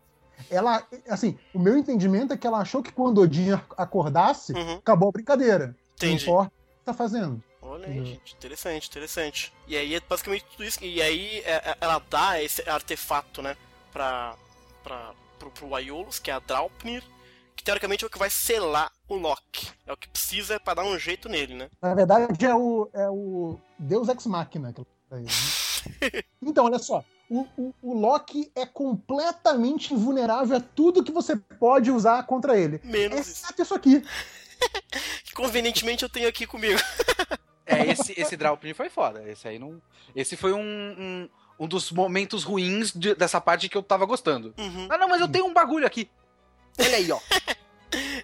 Ela, 0.51 0.83
assim, 1.09 1.35
o 1.53 1.57
meu 1.57 1.75
entendimento 1.77 2.31
é 2.31 2.37
que 2.37 2.45
ela 2.45 2.59
achou 2.59 2.83
que 2.83 2.91
quando 2.91 3.19
Odin 3.21 3.53
acordasse, 3.75 4.53
Uhum. 4.53 4.73
acabou 4.75 5.09
a 5.09 5.11
brincadeira. 5.11 5.67
Não 5.67 6.09
Entendi. 6.09 6.23
importa 6.25 6.51
o 6.51 6.79
que 6.79 6.85
tá 6.85 6.93
fazendo. 6.93 7.41
Olha 7.77 7.87
aí, 7.87 7.99
Uhum. 7.99 8.05
gente, 8.05 8.33
interessante, 8.35 8.87
interessante. 8.89 9.53
E 9.67 9.77
aí 9.77 9.93
é 9.95 9.99
basicamente 9.99 10.45
tudo 10.51 10.63
isso. 10.63 10.83
E 10.83 11.01
aí 11.01 11.39
é- 11.45 11.51
é- 11.71 11.77
ela 11.79 11.99
dá 12.09 12.41
esse 12.41 12.67
artefato, 12.67 13.41
né, 13.41 13.55
pra, 13.93 14.35
pra, 14.83 15.13
pro, 15.37 15.51
pro 15.51 15.75
Aiolos, 15.75 16.17
que 16.19 16.31
é 16.31 16.33
a 16.33 16.39
Draupnir, 16.39 17.03
que 17.55 17.63
teoricamente 17.63 18.03
é 18.03 18.07
o 18.07 18.09
que 18.09 18.17
vai 18.19 18.29
selar 18.29 18.91
o 19.07 19.15
Loki. 19.15 19.67
É 19.85 19.93
o 19.93 19.97
que 19.97 20.07
precisa 20.09 20.59
pra 20.59 20.73
dar 20.73 20.83
um 20.85 20.97
jeito 20.97 21.29
nele, 21.29 21.53
né? 21.53 21.69
Na 21.81 21.93
verdade, 21.93 22.45
é 22.45 22.55
o, 22.55 22.89
é 22.93 23.09
o 23.09 23.59
Deus 23.77 24.09
Ex 24.09 24.25
Machina. 24.25 24.73
aí, 25.11 25.23
né? 25.23 25.29
então, 26.41 26.65
olha 26.65 26.79
só. 26.79 27.03
O, 27.29 27.41
o, 27.57 27.73
o 27.81 27.93
Loki 27.99 28.49
é 28.55 28.65
completamente 28.65 29.93
invulnerável 29.93 30.57
a 30.57 30.61
tudo 30.61 31.03
que 31.03 31.11
você 31.11 31.35
pode 31.35 31.91
usar 31.91 32.23
contra 32.25 32.57
ele. 32.57 32.79
Menos 32.83 33.27
isso. 33.27 33.43
Exceto 33.43 33.61
isso 33.61 33.73
aqui. 33.75 34.01
Que 35.25 35.33
convenientemente 35.35 36.03
eu 36.03 36.09
tenho 36.09 36.27
aqui 36.29 36.47
comigo. 36.47 36.79
É, 37.67 37.85
esse, 37.91 38.13
esse 38.19 38.35
Draupnir 38.37 38.73
foi 38.75 38.89
foda. 38.89 39.21
Esse 39.29 39.47
aí 39.47 39.59
não. 39.59 39.81
Esse 40.15 40.35
foi 40.37 40.53
um, 40.53 40.59
um, 40.61 41.29
um 41.59 41.67
dos 41.67 41.91
momentos 41.91 42.43
ruins 42.43 42.91
de- 42.93 43.13
dessa 43.15 43.39
parte 43.41 43.67
que 43.69 43.77
eu 43.77 43.83
tava 43.83 44.05
gostando. 44.05 44.53
Uhum. 44.57 44.87
Ah, 44.89 44.97
não, 44.97 45.07
mas 45.09 45.19
eu 45.21 45.27
tenho 45.27 45.45
um 45.45 45.53
bagulho 45.53 45.85
aqui. 45.85 46.09
Olha 46.79 46.95
aí, 46.97 47.11
ó. 47.11 47.19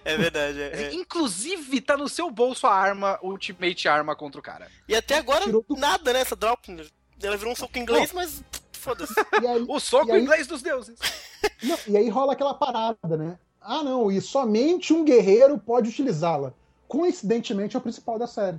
É 0.04 0.16
verdade, 0.18 0.60
é, 0.60 0.82
é. 0.88 0.92
Inclusive, 0.94 1.80
tá 1.80 1.96
no 1.96 2.06
seu 2.06 2.30
bolso 2.30 2.66
a 2.66 2.74
arma, 2.74 3.18
Ultimate 3.22 3.88
Arma 3.88 4.14
contra 4.14 4.38
o 4.38 4.42
cara. 4.42 4.68
E 4.86 4.94
até 4.94 5.16
agora, 5.16 5.46
nada, 5.70 6.12
né, 6.12 6.20
essa 6.20 6.36
Draupnir. 6.36 6.90
Ela 7.22 7.36
virou 7.38 7.52
um 7.54 7.56
soco 7.56 7.78
inglês, 7.78 8.12
mas 8.12 8.44
foda-se. 8.72 9.14
O 9.66 9.80
soco 9.80 10.12
aí- 10.12 10.20
inglês 10.20 10.46
dos 10.46 10.60
deuses. 10.60 10.98
não, 11.62 11.78
e 11.88 11.96
aí 11.96 12.10
rola 12.10 12.34
aquela 12.34 12.52
parada, 12.52 13.16
né? 13.16 13.38
Ah, 13.58 13.82
não, 13.82 14.12
e 14.12 14.20
somente 14.20 14.92
um 14.92 15.02
guerreiro 15.02 15.56
pode 15.58 15.88
utilizá-la. 15.88 16.52
Coincidentemente, 16.86 17.74
é 17.74 17.78
o 17.78 17.82
principal 17.82 18.18
da 18.18 18.26
série. 18.26 18.58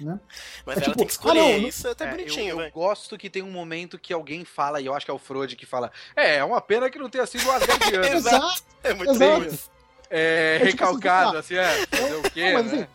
Né? 0.00 0.18
Mas 0.64 0.76
É 0.76 0.80
ela 0.80 0.84
tipo, 0.84 0.96
tem 0.98 1.06
que 1.06 1.12
escolher, 1.12 1.40
ah, 1.40 1.58
não, 1.60 1.68
isso 1.68 1.86
é 1.86 1.90
até 1.90 2.04
É, 2.04 2.10
bonitinho, 2.10 2.48
eu, 2.48 2.60
eu 2.60 2.70
gosto 2.70 3.18
que 3.18 3.28
tem 3.28 3.42
um 3.42 3.50
momento 3.50 3.98
que 3.98 4.12
alguém 4.12 4.44
fala, 4.44 4.80
e 4.80 4.86
eu 4.86 4.94
acho 4.94 5.04
que 5.04 5.10
é 5.10 5.14
o 5.14 5.18
Frode 5.18 5.56
que 5.56 5.66
fala: 5.66 5.90
É, 6.16 6.36
é 6.36 6.44
uma 6.44 6.60
pena 6.60 6.88
que 6.88 6.98
não 6.98 7.10
tenha 7.10 7.26
sido 7.26 7.46
o 7.46 7.50
Asgardiano. 7.52 8.04
Exato. 8.16 8.62
É 8.82 8.94
muito 8.94 9.12
Exato. 9.12 9.40
bem 9.40 9.48
isso. 9.52 9.70
é, 10.10 10.16
É 10.16 10.58
tipo 10.58 10.64
assim, 10.64 10.70
recalcado, 10.72 11.36
ah, 11.36 11.40
assim, 11.40 11.54
é, 11.56 11.86
fazer 11.86 12.14
o 12.14 12.22
quê, 12.30 12.52
Não, 12.52 12.62
mas, 12.62 12.72
né? 12.72 12.78
assim, 12.78 12.86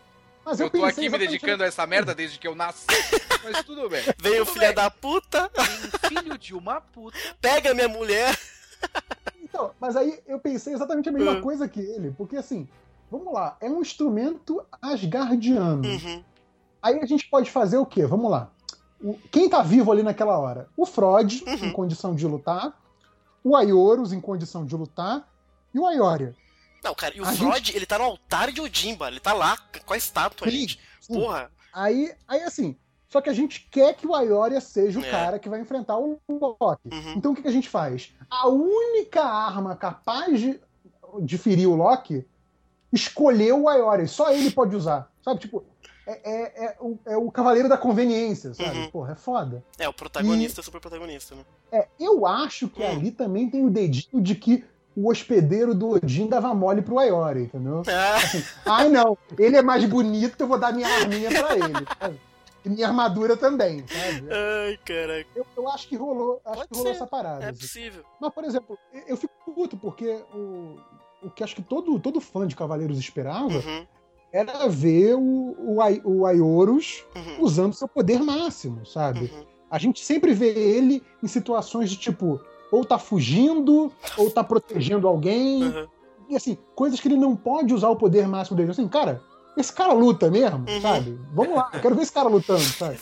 mas 0.44 0.60
Eu 0.60 0.66
eu 0.66 0.70
tô 0.70 0.84
aqui 0.84 1.08
me 1.08 1.18
dedicando 1.18 1.62
a 1.62 1.66
essa 1.66 1.86
merda 1.86 2.14
desde 2.14 2.38
que 2.38 2.48
eu 2.48 2.54
nasci, 2.54 2.86
mas 3.44 3.62
tudo 3.64 3.88
bem. 3.88 4.02
Veio 4.18 4.42
o 4.42 4.46
Tudo 4.46 4.54
filho 4.54 4.66
bem. 4.66 4.74
da 4.74 4.90
puta, 4.90 5.48
Tem 5.50 6.08
filho 6.08 6.38
de 6.38 6.54
uma 6.54 6.80
puta. 6.80 7.16
pega 7.40 7.74
minha 7.74 7.88
mulher. 7.88 8.36
Então, 9.42 9.72
mas 9.78 9.96
aí 9.96 10.18
eu 10.26 10.38
pensei 10.38 10.72
exatamente 10.72 11.08
a 11.08 11.12
mesma 11.12 11.32
Uhum. 11.32 11.42
coisa 11.42 11.68
que 11.68 11.80
ele, 11.80 12.12
porque 12.16 12.36
assim, 12.36 12.66
vamos 13.10 13.32
lá, 13.32 13.56
é 13.60 13.68
um 13.68 13.80
instrumento 13.80 14.62
asgardiano. 14.80 15.86
Uhum. 15.86 16.24
Aí 16.82 16.98
a 17.00 17.06
gente 17.06 17.28
pode 17.28 17.50
fazer 17.50 17.76
o 17.78 17.86
quê? 17.86 18.06
Vamos 18.06 18.30
lá. 18.30 18.50
O- 19.02 19.18
quem 19.30 19.48
tá 19.48 19.62
vivo 19.62 19.90
ali 19.92 20.02
naquela 20.02 20.38
hora? 20.38 20.68
O 20.76 20.86
Frod, 20.86 21.42
Uhum. 21.46 21.66
em 21.66 21.72
condição 21.72 22.14
de 22.14 22.26
lutar, 22.26 22.78
o 23.42 23.56
Aioros, 23.56 24.12
em 24.12 24.20
condição 24.20 24.64
de 24.64 24.76
lutar, 24.76 25.26
e 25.74 25.78
o 25.78 25.86
Aioria. 25.86 26.34
Não, 26.82 26.94
cara, 26.94 27.14
e 27.16 27.20
o 27.20 27.24
A 27.24 27.32
Freud, 27.32 27.76
ele 27.76 27.84
tá 27.86 27.98
no 27.98 28.04
altar 28.04 28.50
de 28.52 28.60
Odimba, 28.60 29.08
ele 29.08 29.20
tá 29.20 29.32
lá 29.32 29.56
com 29.84 29.92
a 29.92 29.96
estátua, 29.96 30.48
Sim, 30.50 30.58
gente. 30.60 30.80
sim. 31.00 31.14
Porra. 31.14 31.50
Aí, 31.72 32.12
aí 32.26 32.42
assim, 32.42 32.74
só 33.08 33.20
que 33.20 33.28
a 33.28 33.32
gente 33.34 33.68
quer 33.70 33.94
que 33.94 34.06
o 34.06 34.14
Aioria 34.14 34.60
seja 34.60 34.98
o 34.98 35.04
É. 35.04 35.10
cara 35.10 35.38
que 35.38 35.48
vai 35.48 35.60
enfrentar 35.60 35.98
o 35.98 36.18
Loki. 36.28 36.88
Uhum. 36.92 37.12
Então 37.16 37.32
o 37.32 37.34
que, 37.34 37.42
que 37.42 37.48
a 37.48 37.52
gente 37.52 37.68
faz? 37.68 38.12
A 38.30 38.48
única 38.48 39.22
arma 39.22 39.76
capaz 39.76 40.40
de, 40.40 40.58
de 41.20 41.38
ferir 41.38 41.68
o 41.68 41.76
Loki 41.76 42.26
escolheu 42.92 43.62
o 43.62 43.68
Aioria. 43.68 44.06
Só 44.06 44.30
ele 44.32 44.50
pode 44.50 44.74
usar. 44.76 45.10
Sabe, 45.22 45.40
tipo, 45.40 45.64
é, 46.06 46.12
é- 46.30 46.64
é 46.66 46.76
o, 46.80 46.98
é 47.06 47.16
o 47.16 47.30
cavaleiro 47.30 47.68
da 47.68 47.76
conveniência, 47.78 48.52
sabe? 48.54 48.78
Uhum. 48.78 48.90
Porra, 48.90 49.12
é 49.12 49.14
foda. 49.16 49.62
É, 49.78 49.88
o 49.88 49.92
protagonista, 49.92 50.62
super 50.62 50.80
protagonista, 50.80 51.34
né? 51.34 51.42
É, 51.70 51.86
eu 51.98 52.26
acho 52.26 52.68
que 52.68 52.82
Hum. 52.82 52.86
ali 52.90 53.10
também 53.10 53.48
tem 53.48 53.64
o 53.64 53.70
dedinho 53.70 54.20
de 54.22 54.34
que 54.34 54.64
o 54.96 55.08
hospedeiro 55.08 55.72
do 55.74 55.90
Odin 55.90 56.26
dava 56.26 56.52
mole 56.52 56.82
pro 56.82 56.98
Aioria, 56.98 57.42
entendeu? 57.44 57.82
Ah, 58.66 58.78
Ai, 58.78 58.88
não, 58.88 59.16
ele 59.38 59.56
é 59.56 59.62
mais 59.62 59.84
bonito, 59.84 60.34
eu 60.40 60.48
vou 60.48 60.58
dar 60.58 60.72
minha 60.72 60.88
arminha 60.88 61.28
pra 61.30 61.54
ele. 61.54 61.86
sabe? 62.00 62.20
E 62.62 62.68
minha 62.68 62.88
armadura 62.88 63.36
também, 63.38 63.78
sabe? 63.86 64.28
ai, 64.30 64.78
caraca. 64.84 65.26
Eu, 65.34 65.46
eu 65.56 65.68
acho 65.70 65.88
que 65.88 65.96
rolou, 65.96 66.42
acho 66.44 66.56
Pode 66.56 66.68
que 66.68 66.76
rolou 66.76 66.92
ser, 66.92 66.96
essa 66.96 67.06
parada. 67.06 67.44
É 67.44 67.48
assim. 67.50 67.60
possível. 67.60 68.04
Mas, 68.20 68.34
por 68.34 68.44
exemplo, 68.44 68.78
eu- 68.92 69.02
eu 69.06 69.16
fico 69.16 69.32
puto 69.54 69.76
porque 69.78 70.22
o, 70.34 70.76
o 71.22 71.30
que 71.30 71.42
acho 71.44 71.54
que 71.56 71.62
todo, 71.62 71.98
todo 71.98 72.20
fã 72.20 72.46
de 72.46 72.56
Cavaleiros 72.56 72.98
esperava 72.98 73.58
Uhum, 73.58 73.86
era 74.32 74.68
ver 74.68 75.14
o, 75.16 75.54
o, 75.58 75.80
Ai- 75.82 76.00
o 76.04 76.24
Aioros 76.26 77.04
uhum, 77.16 77.44
usando 77.44 77.74
seu 77.74 77.88
poder 77.88 78.22
máximo, 78.22 78.86
sabe? 78.86 79.30
uhum. 79.32 79.44
A 79.70 79.78
gente 79.78 80.04
sempre 80.04 80.32
vê 80.32 80.48
ele 80.52 81.02
em 81.22 81.26
situações 81.28 81.90
de 81.90 81.96
tipo, 81.96 82.40
ou 82.72 82.84
tá 82.84 82.98
fugindo, 82.98 83.92
ou 84.16 84.30
tá 84.30 84.42
protegendo 84.42 85.06
alguém. 85.06 85.64
uhum. 85.64 85.86
E 86.28 86.36
assim, 86.36 86.56
coisas 86.74 87.00
que 87.00 87.08
ele 87.08 87.16
não 87.16 87.34
pode 87.36 87.74
usar 87.74 87.88
o 87.88 87.96
poder 87.96 88.26
máximo 88.28 88.56
dele. 88.56 88.70
Assim, 88.70 88.86
cara, 88.88 89.20
esse 89.56 89.72
cara 89.72 89.92
luta 89.92 90.30
mesmo, 90.30 90.68
Uhum. 90.68 90.80
sabe? 90.80 91.18
Vamos 91.34 91.54
lá, 91.56 91.70
eu 91.72 91.80
quero 91.80 91.94
ver 91.96 92.02
esse 92.02 92.12
cara 92.12 92.28
lutando, 92.28 92.62
sabe? 92.78 92.98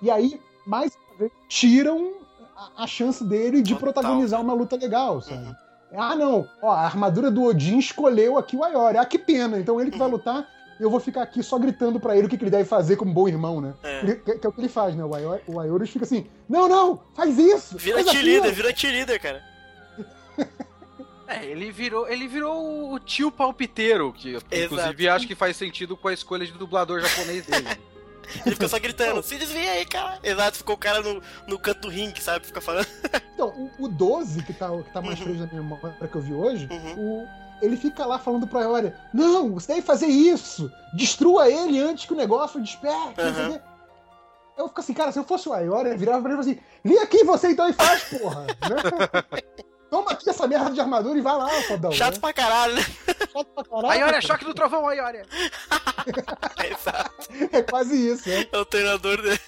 E 0.00 0.10
aí, 0.10 0.40
mais 0.66 0.96
uma 1.08 1.18
vez, 1.18 1.32
tiram 1.48 2.12
a, 2.56 2.84
a 2.84 2.86
chance 2.86 3.24
dele 3.24 3.62
de 3.62 3.74
Total. 3.74 3.92
protagonizar 3.92 4.40
uma 4.40 4.54
luta 4.54 4.76
legal, 4.76 5.20
sabe? 5.20 5.56
Ah, 5.94 6.14
não, 6.14 6.48
ó, 6.62 6.70
a 6.70 6.80
armadura 6.84 7.30
do 7.30 7.42
Odin 7.44 7.78
escolheu 7.78 8.36
aqui 8.36 8.56
o 8.56 8.62
Aioria. 8.64 9.00
Ah, 9.00 9.06
que 9.06 9.18
pena, 9.18 9.58
então 9.58 9.80
ele 9.80 9.90
que 9.90 9.98
vai 9.98 10.08
lutar. 10.10 10.46
eu 10.78 10.90
vou 10.90 11.00
ficar 11.00 11.22
aqui 11.22 11.42
só 11.42 11.58
gritando 11.58 11.98
pra 11.98 12.16
ele 12.16 12.26
o 12.26 12.30
que, 12.30 12.36
que 12.38 12.44
ele 12.44 12.50
deve 12.50 12.64
fazer 12.68 12.96
como 12.96 13.12
bom 13.12 13.26
irmão, 13.28 13.60
né? 13.60 13.74
É. 13.82 13.98
Ele- 14.00 14.16
que, 14.16 14.38
que 14.38 14.46
é 14.46 14.48
o 14.48 14.52
que 14.52 14.60
ele 14.60 14.68
faz, 14.68 14.94
né? 14.94 15.04
O 15.04 15.14
Ayo- 15.14 15.40
o 15.46 15.58
Ayorus 15.58 15.90
fica 15.90 16.04
assim, 16.04 16.26
não, 16.48 16.68
não, 16.68 17.00
faz 17.14 17.38
isso! 17.38 17.76
Vira 17.78 17.96
faz 18.04 18.08
aquilo." 18.08 18.52
vira 18.52 18.74
cheerleader, 18.76 19.20
cara. 19.20 19.42
É, 21.30 21.44
ele 21.44 21.70
virou, 21.70 22.08
ele 22.08 22.26
virou 22.26 22.90
o 22.90 22.98
tio 22.98 23.30
palpiteiro, 23.30 24.14
que 24.14 24.38
inclusive 24.50 25.08
acho 25.10 25.26
que 25.26 25.34
faz 25.34 25.58
sentido 25.58 25.94
com 25.94 26.08
a 26.08 26.12
escolha 26.14 26.46
de 26.46 26.52
dublador 26.52 27.02
japonês 27.02 27.44
dele. 27.44 27.66
Ele 28.46 28.54
fica 28.54 28.68
só 28.68 28.78
gritando, 28.78 29.22
se 29.22 29.36
desvia 29.36 29.70
aí, 29.72 29.84
cara. 29.86 30.18
Exato, 30.22 30.58
ficou 30.58 30.74
o 30.74 30.78
cara 30.78 31.00
no, 31.02 31.22
no 31.46 31.58
canto 31.58 31.82
do 31.82 31.88
ringue, 31.88 32.22
sabe? 32.22 32.46
Fica 32.46 32.60
falando. 32.60 32.86
Então, 33.38 33.70
o, 33.78 33.84
o 33.84 33.88
12, 33.88 34.42
que 34.42 34.52
tá, 34.52 34.68
que 34.82 34.90
tá 34.92 35.00
mais 35.00 35.16
Uhum. 35.20 35.24
preso 35.26 35.40
na 35.40 35.46
minha 35.46 35.62
memória 35.62 35.94
que 36.10 36.16
eu 36.16 36.20
vi 36.20 36.34
hoje, 36.34 36.68
Uhum. 36.70 37.22
o, 37.22 37.28
ele 37.62 37.76
fica 37.76 38.04
lá 38.04 38.18
falando 38.18 38.48
pra 38.48 38.62
Ioria, 38.62 38.96
não, 39.14 39.54
você 39.54 39.68
deve 39.74 39.82
fazer 39.82 40.06
isso! 40.08 40.68
Destrua 40.92 41.48
ele 41.48 41.78
antes 41.80 42.04
que 42.04 42.12
o 42.12 42.16
negócio 42.16 42.60
desperte, 42.60 43.20
Uhum. 43.20 43.52
quê." 43.52 43.60
Eu 44.58 44.66
fico 44.66 44.80
assim, 44.80 44.92
cara, 44.92 45.12
se 45.12 45.20
eu 45.20 45.24
fosse 45.24 45.48
o 45.48 45.54
Ioria, 45.56 45.96
virava 45.96 46.20
pra 46.20 46.32
ele 46.32 46.40
e 46.40 46.42
assim, 46.42 46.58
vem 46.82 46.98
aqui 46.98 47.22
você 47.22 47.50
então 47.50 47.68
e 47.68 47.72
faz, 47.72 48.02
porra! 48.18 48.44
né? 48.68 49.38
Toma 49.90 50.10
aqui 50.10 50.28
essa 50.28 50.46
merda 50.46 50.70
de 50.70 50.80
armadura 50.80 51.18
e 51.18 51.22
vai 51.22 51.36
lá, 51.36 51.48
fodão. 51.62 51.90
Chato 51.92 52.14
né? 52.14 52.20
pra 52.20 52.32
caralho, 52.32 52.74
né? 52.74 52.82
Chato 52.82 53.46
pra 53.54 53.64
caralho. 53.64 53.90
Aí 53.90 54.02
olha, 54.02 54.20
choque 54.20 54.44
do 54.44 54.54
trovão, 54.54 54.86
aí 54.86 55.00
olha. 55.00 55.26
Exato. 56.70 57.28
É 57.52 57.62
quase 57.62 58.12
isso, 58.12 58.28
né? 58.28 58.46
É 58.52 58.58
o 58.58 58.64
treinador 58.64 59.20
dele. 59.22 59.40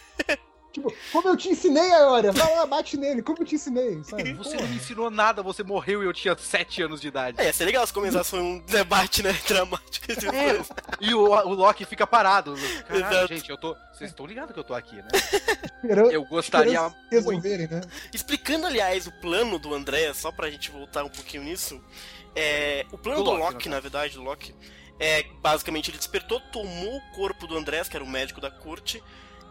Tipo, 0.72 0.94
como 1.12 1.28
eu 1.28 1.36
te 1.36 1.48
ensinei, 1.48 1.88
Ioria, 1.90 2.30
vai 2.32 2.54
lá, 2.54 2.64
bate 2.66 2.96
nele, 2.96 3.22
como 3.22 3.38
eu 3.40 3.46
te 3.46 3.56
ensinei, 3.56 4.02
sabe? 4.04 4.32
Você 4.40 4.50
Porra. 4.50 4.62
não 4.62 4.68
me 4.68 4.76
ensinou 4.76 5.10
nada, 5.10 5.42
você 5.42 5.62
morreu 5.62 6.02
e 6.02 6.06
eu 6.06 6.12
tinha 6.12 6.36
7 6.36 6.82
anos 6.82 7.00
de 7.00 7.08
idade. 7.08 7.40
É, 7.40 7.46
ia 7.46 7.52
ser 7.52 7.64
legal 7.64 7.86
se 7.86 7.92
começasse 7.92 8.36
um 8.36 8.60
debate, 8.60 9.22
né? 9.22 9.36
Dramático. 9.46 10.00
É, 10.10 10.60
e 11.00 11.14
o, 11.14 11.20
o 11.20 11.54
Loki 11.54 11.84
fica 11.84 12.04
parado. 12.06 12.54
Caralho, 12.88 13.28
gente, 13.28 13.48
eu 13.48 13.56
tô. 13.56 13.76
Vocês 13.92 14.10
estão 14.10 14.26
ligados 14.26 14.52
que 14.52 14.58
eu 14.58 14.64
tô 14.64 14.74
aqui, 14.74 14.96
né? 14.96 15.08
Eu 16.10 16.24
gostaria 16.24 16.92
resolverem, 17.10 17.68
né? 17.68 17.80
Explicando, 18.12 18.66
aliás, 18.66 19.06
o 19.06 19.12
plano 19.12 19.58
do 19.58 19.72
André, 19.72 20.12
só 20.14 20.32
pra 20.32 20.50
gente 20.50 20.70
voltar 20.70 21.04
um 21.04 21.08
pouquinho 21.08 21.44
nisso. 21.44 21.80
É, 22.34 22.86
o 22.90 22.98
plano 22.98 23.22
Do 23.22 23.30
do, 23.30 23.36
Loki, 23.36 23.52
Loki, 23.54 23.68
na 23.68 23.80
verdade, 23.80 24.14
do 24.14 24.22
Loki, 24.22 24.54
é 24.98 25.24
basicamente 25.40 25.90
ele 25.90 25.98
despertou, 25.98 26.40
tomou 26.52 26.96
o 26.96 27.00
corpo 27.14 27.46
do 27.46 27.56
Andrés, 27.56 27.88
que 27.88 27.96
era 27.96 28.04
o 28.04 28.08
médico 28.08 28.40
da 28.40 28.50
corte, 28.50 29.02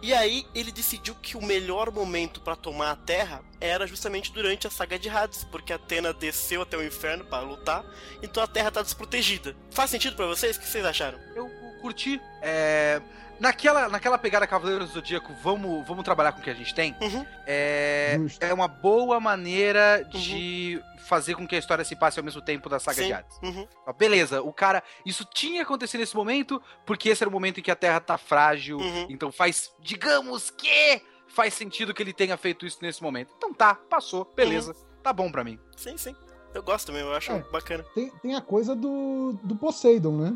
e 0.02 0.14
aí 0.14 0.46
ele 0.56 0.72
decidiu 0.72 1.16
que 1.16 1.36
o 1.36 1.44
melhor 1.44 1.92
momento 1.92 2.42
pra 2.42 2.56
tomar 2.56 2.92
a 2.92 2.96
Terra 2.96 3.42
era 3.60 3.86
justamente 3.86 4.32
durante 4.32 4.66
a 4.66 4.70
saga 4.70 4.98
de 4.98 5.10
Hades, 5.10 5.44
porque 5.46 5.74
Atena 5.74 6.14
desceu 6.14 6.62
até 6.62 6.78
o 6.78 6.86
inferno 6.86 7.26
pra 7.26 7.42
lutar, 7.42 7.84
então 8.24 8.42
a 8.42 8.48
Terra 8.48 8.72
tá 8.72 8.82
desprotegida. 8.82 9.56
Faz 9.72 9.90
sentido 9.90 10.16
pra 10.16 10.26
vocês? 10.26 10.56
O 10.56 10.60
que 10.60 10.68
vocês 10.68 10.86
acharam? 10.86 11.20
Eu 11.36 11.50
curti. 11.82 12.22
É, 12.42 13.02
naquela, 13.40 13.90
naquela 13.90 14.18
pegada 14.18 14.46
Cavaleiros 14.48 14.90
do 14.90 14.94
Zodíaco, 14.96 15.34
vamos, 15.42 15.88
vamos 15.88 16.04
trabalhar 16.04 16.32
com 16.32 16.40
o 16.40 16.44
que 16.44 16.50
a 16.50 16.54
gente 16.54 16.74
tem. 16.74 16.96
Uhum. 17.02 17.26
É, 17.46 18.16
Justo. 18.20 18.44
é 18.44 18.54
uma 18.54 18.68
boa 18.68 19.20
maneira 19.20 20.04
de 20.10 20.82
fazer 21.08 21.36
com 21.36 21.48
que 21.48 21.56
a 21.56 21.60
história 21.60 21.84
se 21.84 21.96
passe 21.96 22.20
ao 22.20 22.24
mesmo 22.26 22.42
tempo 22.42 22.70
da 22.70 22.80
saga 22.80 23.02
Sim. 23.02 23.08
de 23.08 23.14
Hades. 23.14 23.40
Uhum. 23.42 23.68
Ah, 23.86 23.94
Beleza, 23.94 24.42
o 24.42 24.54
cara. 24.54 24.84
Isso 25.06 25.26
tinha 25.26 25.64
acontecido 25.64 26.02
nesse 26.02 26.16
momento, 26.16 26.62
porque 26.86 27.10
esse 27.10 27.24
era 27.24 27.30
o 27.30 27.34
momento 27.34 27.60
em 27.60 27.64
que 27.64 27.72
a 27.72 27.76
Terra 27.76 28.00
tá 28.00 28.18
frágil. 28.18 28.78
Uhum. 28.78 29.08
Então 29.10 29.32
faz. 29.32 29.72
Digamos 29.80 30.52
que 30.52 31.02
faz 31.28 31.54
sentido 31.54 31.94
que 31.94 32.04
ele 32.04 32.14
tenha 32.14 32.38
feito 32.38 32.66
isso 32.66 32.78
nesse 32.82 33.02
momento. 33.02 33.34
Então 33.38 33.54
tá, 33.54 33.74
passou, 33.76 34.32
beleza. 34.36 34.76
Tá 35.02 35.14
bom 35.14 35.32
pra 35.32 35.44
mim. 35.44 35.60
Sim, 35.78 35.98
sim. 35.98 36.16
Eu 36.54 36.64
gosto 36.64 36.88
também, 36.88 37.02
eu 37.02 37.14
acho 37.14 37.32
É. 37.32 37.40
bacana. 37.52 37.86
Tem, 37.96 38.10
tem 38.22 38.36
a 38.36 38.42
coisa 38.42 38.76
do, 38.76 39.34
do 39.44 39.56
Poseidon, 39.56 40.18
né? 40.18 40.34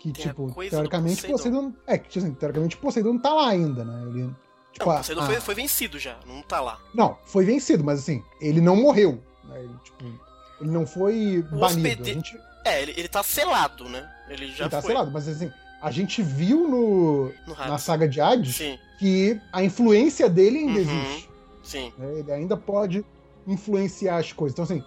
Que, 0.00 0.12
Tem 0.14 0.24
a 0.24 0.28
tipo, 0.28 0.50
teoricamente 0.70 1.26
Poseidon. 1.26 1.36
Poseidon. 1.36 1.72
É, 1.86 1.98
que 1.98 2.18
assim, 2.18 2.32
teoricamente 2.32 2.76
Poseidon 2.78 3.12
não 3.12 3.20
tá 3.20 3.34
lá 3.34 3.48
ainda, 3.50 3.84
né? 3.84 4.02
Ele. 4.08 4.34
Tipo, 4.72 4.88
Não, 4.88 4.96
Poseidon 4.96 5.26
foi, 5.26 5.40
foi 5.40 5.54
vencido 5.54 5.98
já, 5.98 6.16
não 6.26 6.40
tá 6.40 6.58
lá. 6.60 6.78
Não, 6.94 7.18
foi 7.26 7.44
vencido, 7.44 7.84
mas 7.84 7.98
assim, 7.98 8.24
ele 8.40 8.62
não 8.62 8.76
morreu. 8.76 9.22
Né? 9.44 9.62
Ele, 9.62 9.74
tipo, 9.84 10.04
ele 10.60 10.70
não 10.70 10.86
foi 10.86 11.42
banido. 11.50 11.64
hospede- 11.66 12.14
gente, 12.14 12.40
É, 12.64 12.80
ele, 12.82 12.94
ele 12.96 13.08
tá 13.08 13.22
selado, 13.22 13.88
né? 13.90 14.10
Ele 14.30 14.46
já 14.52 14.64
ele 14.64 14.70
tá 14.70 14.80
foi 14.80 14.92
selado, 14.92 15.10
mas 15.10 15.28
assim, 15.28 15.52
a 15.82 15.90
gente 15.90 16.22
viu 16.22 16.66
no, 16.66 17.26
no 17.46 17.54
na 17.56 17.76
saga 17.76 18.08
de 18.08 18.20
Hades 18.22 18.56
Sim, 18.56 18.78
que 18.98 19.38
a 19.52 19.62
influência 19.62 20.30
dele 20.30 20.58
ainda 20.60 20.80
Uhum. 20.80 21.00
existe. 21.02 21.30
sim. 21.62 21.92
né? 21.98 22.20
Ele 22.20 22.32
ainda 22.32 22.56
pode 22.56 23.04
influenciar 23.46 24.16
as 24.16 24.32
coisas. 24.32 24.54
Então, 24.54 24.64
assim, 24.64 24.82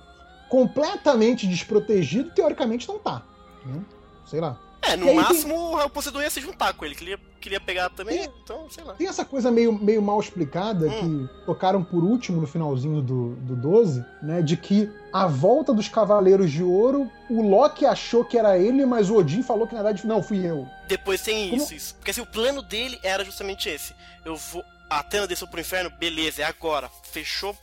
completamente 0.50 1.48
desprotegido, 1.48 2.32
teoricamente 2.32 2.88
não 2.88 2.98
tá. 3.00 3.24
né? 3.66 3.80
Sei 4.26 4.40
lá. 4.40 4.60
É, 4.86 4.98
no 4.98 5.08
aí 5.08 5.14
tem- 5.16 5.24
máximo 5.24 5.78
o 5.82 5.90
Poseidon 5.90 6.22
ia 6.22 6.30
se 6.30 6.42
juntar 6.42 6.74
com 6.74 6.84
ele, 6.84 6.94
queria, 6.94 7.18
queria 7.40 7.60
pegar 7.60 7.90
também, 7.90 8.24
então, 8.26 8.70
sei 8.70 8.84
lá. 8.84 8.94
Tem 8.96 9.08
essa 9.08 9.24
coisa 9.24 9.50
meio, 9.50 9.72
meio 9.72 10.02
mal 10.02 10.20
explicada 10.20 10.88
Hum. 10.88 11.28
que 11.28 11.46
tocaram 11.46 11.82
por 11.84 12.04
último 12.04 12.42
no 12.42 12.48
finalzinho 12.48 13.02
do, 13.02 13.36
do 13.38 13.56
12, 13.56 14.04
né? 14.22 14.42
De 14.42 14.58
que 14.58 14.92
a 15.14 15.26
volta 15.26 15.74
dos 15.74 15.88
Cavaleiros 15.88 16.52
de 16.52 16.62
Ouro, 16.64 17.10
o 17.30 17.42
Loki 17.42 17.86
achou 17.86 18.26
que 18.26 18.38
era 18.38 18.58
ele, 18.58 18.86
mas 18.86 19.10
o 19.10 19.16
Odin 19.16 19.42
falou 19.42 19.66
que 19.68 19.74
na 19.74 19.82
verdade 19.84 20.06
não, 20.06 20.22
fui 20.22 20.46
eu. 20.46 20.68
Depois 20.88 21.22
tem 21.22 21.50
Como- 21.52 21.64
isso, 21.64 21.74
isso. 21.74 21.96
Porque 21.96 22.12
assim, 22.12 22.22
o 22.22 22.26
plano 22.26 22.62
dele 22.62 23.00
era 23.04 23.24
justamente 23.24 23.70
esse. 23.70 23.94
Eu 24.26 24.36
vou. 24.36 24.64
A 24.90 25.00
Atena 25.00 25.26
desceu 25.26 25.48
pro 25.48 25.60
inferno, 25.62 25.90
beleza, 25.98 26.42
é 26.42 26.46
agora. 26.46 26.90
Fechou, 27.04 27.56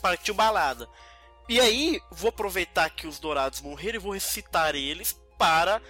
partiu 0.00 0.32
balada. 0.34 0.86
E 1.48 1.58
aí, 1.60 2.00
vou 2.12 2.28
aproveitar 2.28 2.88
que 2.90 3.08
os 3.08 3.18
dourados 3.18 3.60
morreram 3.60 3.96
e 3.96 4.02
vou 4.02 4.12
recitar 4.12 4.74
eles 4.76 5.18
para 5.36 5.82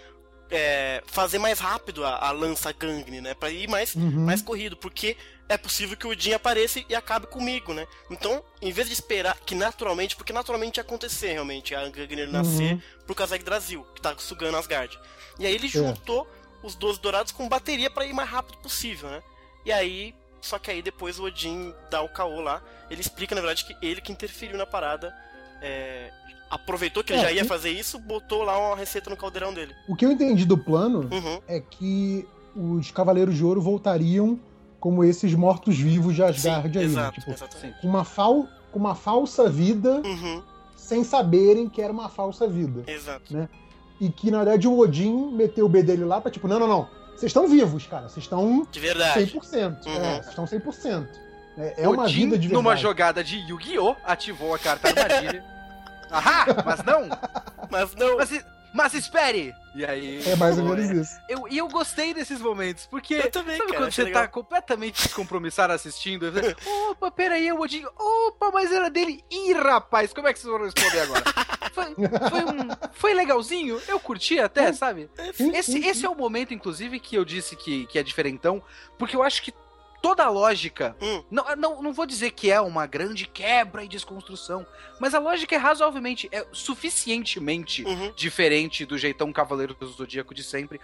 é, 0.51 1.03
fazer 1.07 1.39
mais 1.39 1.59
rápido 1.61 2.05
a, 2.05 2.17
a 2.29 2.31
lança 2.33 2.73
gangue, 2.73 3.21
né? 3.21 3.35
Pra 3.35 3.51
ir 3.51 3.69
mais 3.69 3.95
Uhum. 3.95 4.25
mais 4.25 4.43
corrido, 4.43 4.77
porque 4.77 5.17
é 5.49 5.57
possível 5.57 5.97
que 5.97 6.07
o 6.07 6.11
Odin 6.11 6.33
apareça 6.33 6.81
e 6.89 6.95
acabe 6.95 7.27
comigo, 7.27 7.73
né? 7.75 7.87
Então, 8.11 8.43
em 8.63 8.71
vez 8.73 8.87
de 8.89 8.93
esperar 8.93 9.37
que 9.45 9.55
naturalmente, 9.55 10.15
porque 10.17 10.33
naturalmente 10.33 10.77
ia 10.79 10.83
acontecer 10.83 11.33
realmente, 11.33 11.75
a 11.75 11.89
Gagner 11.89 12.29
nascer 12.31 12.75
Uhum. 12.75 12.83
pro 13.07 13.15
Kazek 13.15 13.45
Brasil, 13.45 13.85
que 13.95 14.01
tá 14.01 14.15
sugando 14.19 14.57
Asgard. 14.57 14.99
E 15.39 15.47
aí 15.47 15.55
ele 15.55 15.69
juntou 15.69 16.29
os 16.63 16.75
12 16.75 17.01
dourados 17.01 17.33
com 17.33 17.49
bateria 17.49 17.91
pra 17.91 18.05
ir 18.05 18.13
mais 18.13 18.29
rápido 18.29 18.59
possível, 18.59 19.09
né? 19.11 19.23
E 19.65 19.73
aí, 19.73 20.15
só 20.41 20.59
que 20.59 20.71
aí 20.71 20.83
depois 20.83 21.19
o 21.19 21.25
Odin 21.25 21.75
dá 21.91 22.01
o 22.03 22.09
caô 22.09 22.41
lá, 22.41 22.63
ele 22.91 23.01
explica 23.01 23.35
na 23.35 23.41
verdade 23.41 23.65
que 23.65 23.77
ele 23.87 24.01
que 24.01 24.13
interferiu 24.13 24.57
na 24.57 24.67
parada, 24.67 25.13
é, 25.63 26.11
aproveitou 26.51 27.03
que 27.05 27.13
ele 27.13 27.21
É, 27.21 27.25
já 27.25 27.33
ia 27.33 27.45
fazer 27.45 27.71
isso, 27.71 27.99
botou 27.99 28.43
lá 28.43 28.59
uma 28.59 28.77
receita 28.77 29.09
no 29.09 29.17
caldeirão 29.17 29.55
dele. 29.55 29.75
O 29.89 29.95
que 29.95 30.05
eu 30.05 30.11
entendi 30.13 30.45
do 30.45 30.59
plano 30.59 31.09
Uhum. 31.13 31.41
é 31.47 31.61
que 31.61 32.27
os 32.57 32.91
Cavaleiros 32.91 33.37
de 33.37 33.45
Ouro 33.45 33.61
voltariam 33.61 34.39
como 34.81 35.05
esses 35.05 35.35
mortos-vivos 35.35 36.15
de 36.15 36.23
Asgard 36.23 36.73
Sim, 36.73 36.79
aí, 36.79 36.85
né? 36.87 36.91
exato, 36.93 37.21
Tipo, 37.21 37.31
exatamente. 37.33 37.81
com 37.81 37.87
uma, 37.89 38.05
fal 38.05 38.49
com 38.73 38.79
uma 38.79 38.95
falsa 38.95 39.49
vida, 39.49 40.01
Uhum, 40.05 40.43
sem 40.77 41.05
saberem 41.05 41.69
que 41.69 41.81
era 41.83 41.93
uma 41.93 42.09
falsa 42.09 42.49
vida. 42.49 42.83
exato. 42.91 43.49
E 44.01 44.09
que, 44.09 44.31
na 44.31 44.39
verdade, 44.39 44.67
o 44.67 44.79
Odin 44.79 45.31
meteu 45.33 45.67
o 45.67 45.69
B 45.69 45.83
dele 45.83 46.05
lá 46.05 46.21
pra 46.21 46.31
tipo, 46.31 46.49
não, 46.49 46.59
não, 46.59 46.67
não. 46.67 46.89
Vocês 47.15 47.29
estão 47.29 47.47
vivos, 47.47 47.87
cara. 47.87 48.09
Vocês 48.09 48.25
estão 48.25 48.67
De 48.73 48.81
verdade. 48.81 49.27
100%. 49.27 49.87
Uhum. 49.87 49.93
É, 49.93 50.15
vocês 50.15 50.29
estão 50.29 50.45
100%. 50.47 51.07
É, 51.59 51.83
é 51.83 51.89
uma 51.89 52.05
Odin, 52.05 52.15
vida 52.15 52.39
de 52.39 52.49
verdade. 52.49 52.53
numa 52.55 52.75
jogada 52.77 53.23
de 53.23 53.37
Yu-Gi-Oh! 53.37 53.95
ativou 54.05 54.55
a 54.55 54.59
carta 54.59 54.89
armadilha. 54.89 55.45
Ahá! 56.11 56.47
Mas 56.65 56.82
não! 56.85 57.09
Mas 57.70 57.95
não. 57.95 58.16
Mas, 58.16 58.45
mas 58.73 58.95
espere! 58.95 59.55
E 59.74 59.85
aí. 59.85 60.20
É 60.28 60.35
mais 60.37 60.59
ou 60.59 60.65
menos 60.65 60.91
isso. 60.91 61.20
Eu, 61.28 61.47
e 61.49 61.59
eu 61.59 61.69
gostei 61.69 62.12
desses 62.12 62.41
momentos, 62.41 62.87
porque. 62.87 63.15
Eu 63.15 63.31
também, 63.31 63.57
Sabe 63.57 63.70
cara. 63.70 63.82
quando 63.85 63.93
você 63.93 64.03
legal. 64.03 64.23
tá 64.23 64.28
completamente 64.28 65.03
descompromissado 65.03 65.73
assistindo? 65.73 66.31
você, 66.32 66.57
Opa, 66.91 67.11
peraí, 67.11 67.47
é 67.47 67.55
o 67.55 67.61
Odin. 67.61 67.85
Opa, 67.97 68.51
mas 68.53 68.73
era 68.73 68.91
dele. 68.91 69.24
Ih, 69.31 69.53
rapaz, 69.53 70.12
como 70.12 70.27
é 70.28 70.32
que 70.32 70.39
vocês 70.41 70.53
vão 70.53 70.65
responder 70.65 71.01
agora? 71.01 71.23
Foi, 71.73 71.85
foi, 71.95 72.45
um, 72.45 72.69
foi 72.93 73.15
legalzinho, 73.15 73.81
eu 73.87 74.01
curti 74.01 74.41
até, 74.41 74.73
sabe? 74.73 75.09
Sim, 75.35 75.55
Esse, 75.55 75.78
esse 75.87 76.05
é 76.05 76.09
o 76.09 76.16
momento, 76.16 76.53
inclusive, 76.53 76.99
que 76.99 77.15
eu 77.15 77.24
disse 77.24 77.55
que, 77.55 77.87
que 77.87 77.97
é 77.97 78.03
diferentão, 78.03 78.61
porque 78.99 79.15
eu 79.15 79.23
acho 79.23 79.41
que 79.41 79.55
toda 80.03 80.25
a 80.25 80.29
lógica. 80.31 80.97
Hum. 81.01 81.23
Não, 81.31 81.45
não, 81.57 81.83
não 81.83 81.93
vou 81.93 82.07
dizer 82.07 82.31
que 82.31 82.51
é 82.51 82.61
uma 82.61 82.87
grande 82.87 83.27
quebra 83.27 83.85
e 83.85 83.89
desconstrução, 83.89 84.67
mas 84.99 85.15
a 85.15 85.19
lógica 85.19 85.55
é 85.55 85.59
razoavelmente, 85.59 86.29
é 86.33 86.45
suficientemente 86.53 87.85
Uhum. 87.85 88.13
diferente 88.17 88.85
do 88.85 88.97
jeitão 88.99 89.33
Cavaleiro 89.33 89.75
do 89.75 89.87
Zodíaco 89.87 90.35
de 90.35 90.43
sempre. 90.43 90.81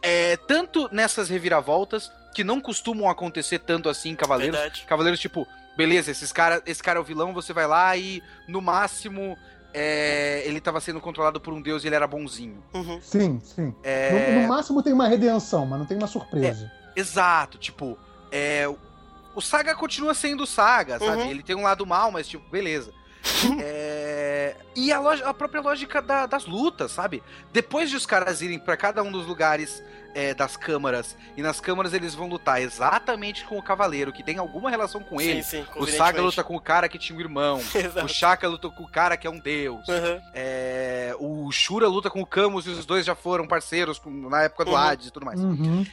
É, 0.00 0.36
tanto 0.36 0.88
nessas 0.92 1.28
reviravoltas, 1.28 2.10
que 2.34 2.42
não 2.42 2.60
costumam 2.60 3.08
acontecer 3.08 3.58
tanto 3.60 3.88
assim 3.88 4.10
em 4.10 4.16
Cavaleiros. 4.16 4.58
Verdade. 4.58 4.84
Cavaleiros, 4.86 5.20
tipo, 5.20 5.46
beleza, 5.76 6.10
esses 6.10 6.32
cara, 6.32 6.62
esse 6.66 6.82
cara 6.82 6.98
é 6.98 7.02
o 7.02 7.04
vilão, 7.04 7.32
você 7.32 7.52
vai 7.52 7.66
lá 7.66 7.96
e, 7.96 8.22
no 8.48 8.60
máximo, 8.60 9.36
é, 9.72 10.42
ele 10.46 10.60
tava 10.60 10.80
sendo 10.80 11.00
controlado 11.00 11.40
por 11.40 11.52
um 11.52 11.60
deus 11.62 11.84
e 11.84 11.86
ele 11.86 11.94
era 11.94 12.06
bonzinho. 12.06 12.62
Uhum. 12.74 13.00
Sim, 13.00 13.40
sim. 13.44 13.74
É, 13.82 14.32
No, 14.34 14.40
no 14.42 14.48
máximo 14.48 14.82
tem 14.82 14.92
uma 14.92 15.06
redenção, 15.06 15.64
mas 15.66 15.78
não 15.78 15.86
tem 15.86 15.96
uma 15.96 16.06
surpresa. 16.08 16.70
Exato, 16.96 17.58
tipo, 17.58 17.96
é, 18.32 18.66
o 19.34 19.40
Saga 19.40 19.74
continua 19.74 20.14
sendo 20.14 20.46
Saga, 20.46 20.98
sabe? 20.98 21.22
Uhum. 21.22 21.30
Ele 21.30 21.42
tem 21.42 21.54
um 21.54 21.62
lado 21.62 21.86
mal, 21.86 22.10
mas 22.10 22.26
tipo, 22.26 22.48
beleza. 22.50 22.92
É, 23.60 24.56
E 24.74 24.90
a, 24.92 24.98
loja, 24.98 25.24
a 25.28 25.34
própria 25.34 25.60
lógica 25.60 26.00
da- 26.02 26.26
das 26.26 26.46
lutas, 26.46 26.90
sabe? 26.92 27.22
Depois 27.52 27.90
de 27.90 27.96
os 27.96 28.06
caras 28.06 28.40
irem 28.42 28.58
pra 28.58 28.76
cada 28.76 29.02
um 29.02 29.12
dos 29.12 29.26
lugares 29.26 29.82
é, 30.14 30.34
das 30.34 30.56
câmaras, 30.56 31.16
e 31.36 31.42
nas 31.42 31.60
câmaras 31.60 31.92
eles 31.94 32.14
vão 32.14 32.28
lutar 32.28 32.60
exatamente 32.60 33.44
com 33.44 33.56
o 33.58 33.62
cavaleiro, 33.62 34.12
que 34.12 34.22
tem 34.22 34.38
alguma 34.38 34.70
relação 34.70 35.02
com 35.02 35.20
ele. 35.20 35.42
sim, 35.42 35.62
sim, 35.62 35.66
O 35.76 35.86
Saga 35.86 36.20
luta 36.20 36.42
com 36.44 36.54
o 36.56 36.60
cara 36.60 36.88
que 36.88 36.98
tinha 36.98 37.16
um 37.16 37.20
irmão. 37.20 37.60
O 38.04 38.08
Shaka 38.08 38.46
luta 38.48 38.68
com 38.70 38.82
o 38.82 38.88
cara 38.90 39.16
que 39.16 39.26
é 39.26 39.30
um 39.30 39.38
deus. 39.38 39.88
Aham. 39.88 40.20
É, 40.34 41.14
o 41.18 41.50
Shura 41.52 41.86
luta 41.88 42.10
com 42.10 42.20
o 42.20 42.26
Camus 42.26 42.66
e 42.66 42.70
os 42.70 42.84
dois 42.86 43.06
já 43.06 43.14
foram 43.14 43.46
parceiros 43.46 43.98
com- 43.98 44.10
na 44.28 44.42
época 44.42 44.64
do 44.64 44.70
Uhum. 44.72 44.76
Hades 44.76 45.06
e 45.06 45.10
tudo 45.10 45.24
mais. 45.26 45.40
Uhum. 45.40 45.84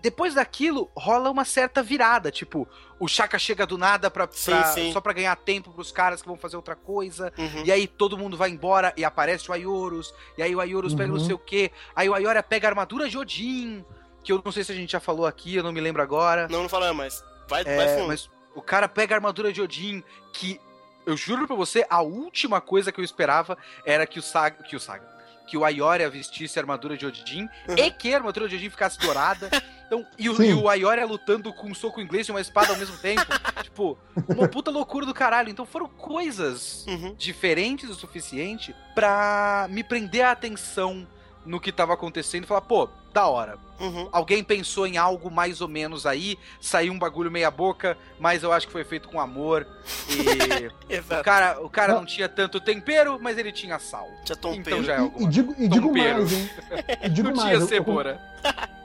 Depois 0.00 0.34
daquilo, 0.34 0.90
rola 0.96 1.28
uma 1.30 1.44
certa 1.44 1.82
virada. 1.82 2.30
Tipo, 2.30 2.68
o 3.00 3.08
Shaka 3.08 3.38
chega 3.38 3.66
do 3.66 3.76
nada 3.76 4.10
pra, 4.10 4.28
Sim, 4.30 4.52
pra- 4.52 4.64
sim. 4.64 4.92
só 4.92 5.00
pra 5.00 5.12
ganhar 5.12 5.34
tempo 5.36 5.72
pros 5.72 5.90
caras 5.90 6.22
que 6.22 6.28
vão 6.28 6.36
fazer 6.36 6.56
outra 6.56 6.76
coisa. 6.76 7.32
Uhum. 7.36 7.62
E 7.64 7.72
aí 7.72 7.86
todo 7.86 8.16
mundo 8.16 8.36
vai 8.36 8.50
embora 8.50 8.92
e 8.96 9.04
aparece 9.04 9.50
o 9.50 9.52
Ayorus. 9.52 10.14
E 10.36 10.42
aí 10.42 10.54
o 10.54 10.60
Ayorus 10.60 10.94
pega 10.94 11.08
não 11.08 11.16
Uhum. 11.18 11.24
sei 11.24 11.34
o 11.34 11.38
quê. 11.38 11.72
Aí 11.96 12.08
o 12.08 12.14
Ayoria 12.14 12.42
pega 12.42 12.68
a 12.68 12.70
armadura 12.70 13.08
de 13.08 13.18
Odin. 13.18 13.84
Que 14.22 14.32
eu 14.32 14.40
não 14.44 14.52
sei 14.52 14.62
se 14.64 14.72
a 14.72 14.74
gente 14.74 14.92
já 14.92 15.00
falou 15.00 15.26
aqui, 15.26 15.56
eu 15.56 15.62
não 15.62 15.72
me 15.72 15.80
lembro 15.80 16.02
agora. 16.02 16.46
Não, 16.48 16.62
não 16.62 16.68
falamos, 16.68 16.96
mas 16.96 17.24
vai, 17.48 17.64
vai 17.64 17.74
É, 17.88 17.96
fundo. 17.96 18.08
mas 18.08 18.28
o 18.54 18.60
cara 18.62 18.88
pega 18.88 19.14
a 19.14 19.16
armadura 19.16 19.52
de 19.52 19.60
Odin, 19.62 20.02
que 20.32 20.60
eu 21.06 21.16
juro 21.16 21.46
pra 21.46 21.56
você, 21.56 21.86
a 21.88 22.02
última 22.02 22.60
coisa 22.60 22.92
que 22.92 23.00
eu 23.00 23.04
esperava 23.04 23.56
era 23.84 24.06
que 24.06 24.18
o 24.18 24.22
Saga, 24.22 24.62
que 24.62 24.76
o 24.76 24.80
Saga, 24.80 25.08
que 25.48 25.56
o 25.56 25.64
Ayoria 25.64 26.08
vestisse 26.10 26.58
a 26.58 26.62
armadura 26.62 26.96
de 26.96 27.06
Odin 27.06 27.48
Uhum. 27.68 27.76
e 27.76 27.90
que 27.90 28.12
a 28.12 28.18
armadura 28.18 28.48
de 28.48 28.56
Odin 28.56 28.70
ficasse 28.70 28.98
dourada. 28.98 29.48
Então, 29.88 30.06
e, 30.18 30.28
o, 30.28 30.42
e 30.42 30.52
o 30.52 30.68
Ayoria 30.68 31.06
lutando 31.06 31.50
com 31.50 31.68
um 31.70 31.74
soco 31.74 31.98
inglês 31.98 32.28
e 32.28 32.30
uma 32.30 32.42
espada 32.42 32.74
ao 32.74 32.78
mesmo 32.78 32.98
tempo. 32.98 33.22
tipo, 33.64 33.96
uma 34.28 34.46
puta 34.46 34.70
loucura 34.70 35.06
do 35.06 35.14
caralho. 35.14 35.48
Então 35.48 35.64
foram 35.64 35.88
coisas 35.88 36.84
Uhum. 36.86 37.14
diferentes 37.16 37.88
o 37.88 37.94
suficiente 37.94 38.76
pra 38.94 39.66
me 39.70 39.82
prender 39.82 40.26
a 40.26 40.32
atenção 40.32 41.08
no 41.46 41.58
que 41.58 41.72
tava 41.72 41.94
acontecendo 41.94 42.44
e 42.44 42.46
falar, 42.46 42.60
pô, 42.60 42.86
da 43.14 43.26
hora. 43.28 43.56
Uhum. 43.80 44.08
Alguém 44.10 44.42
pensou 44.42 44.86
em 44.86 44.96
algo 44.96 45.30
mais 45.30 45.60
ou 45.60 45.68
menos 45.68 46.04
aí, 46.06 46.38
saiu 46.60 46.92
um 46.92 46.98
bagulho 46.98 47.30
meia 47.30 47.50
boca, 47.50 47.96
mas 48.18 48.42
eu 48.42 48.52
acho 48.52 48.66
que 48.66 48.72
foi 48.72 48.84
feito 48.84 49.08
com 49.08 49.20
amor. 49.20 49.66
E 50.08 50.94
o 51.20 51.22
cara, 51.22 51.60
o 51.60 51.70
cara 51.70 51.92
Não. 51.92 52.00
não 52.00 52.06
tinha 52.06 52.28
tanto 52.28 52.60
tempero, 52.60 53.18
mas 53.20 53.38
ele 53.38 53.52
tinha 53.52 53.78
sal. 53.78 54.08
Tinha 54.24 54.36
Então 54.36 54.62
Pedro. 54.62 54.82
já 54.84 54.94
é 54.94 54.96
E, 54.96 55.00
alguma 55.00 55.28
e 55.28 55.30
digo, 55.30 55.54
e 55.58 55.68
digo 55.68 55.86
Tompeiro. 55.88 56.18
mais, 56.18 56.32
hein? 56.32 56.50
E 57.04 57.08
digo 57.08 57.28
Não 57.28 57.36
mais. 57.36 57.48
tinha 57.48 57.54
eu- 57.56 57.60
eu, 57.60 57.68
cebola. 57.68 58.20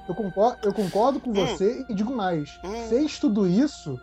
Eu 0.07 0.14
concordo, 0.15 0.60
eu 0.68 0.74
concordo 0.74 1.20
com 1.20 1.30
Hum. 1.32 1.34
você 1.45 1.86
e 1.90 1.94
digo 1.95 2.14
mais. 2.15 2.49
Hum. 2.64 2.88
Fez 2.90 3.18
tudo 3.20 3.48
isso 3.48 3.99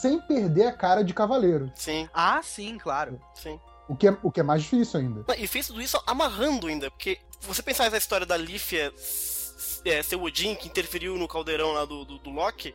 sem 0.00 0.20
perder 0.20 0.66
a 0.68 0.72
cara 0.72 1.02
de 1.02 1.12
cavaleiro. 1.12 1.70
Sim, 1.74 2.08
Ah, 2.14 2.40
sim, 2.42 2.78
claro. 2.78 3.20
sim. 3.34 3.58
O 3.88 3.96
que 3.96 4.06
é, 4.06 4.16
o 4.22 4.30
que 4.30 4.38
é 4.38 4.42
mais 4.44 4.62
difícil 4.62 5.00
ainda. 5.00 5.24
E 5.36 5.46
fez 5.48 5.66
tudo 5.66 5.82
isso 5.82 6.00
amarrando 6.06 6.68
ainda, 6.68 6.88
porque 6.92 7.18
você 7.40 7.60
pensar 7.62 7.86
essa 7.86 7.96
história 7.96 8.24
da 8.24 8.36
Lífia 8.36 8.92
é, 9.84 10.02
ser 10.02 10.16
o 10.16 10.22
Odin 10.24 10.54
que 10.54 10.68
interferiu 10.68 11.16
no 11.16 11.28
caldeirão 11.28 11.72
lá 11.72 11.84
do, 11.84 12.04
do, 12.04 12.18
do 12.18 12.30
Loki, 12.30 12.74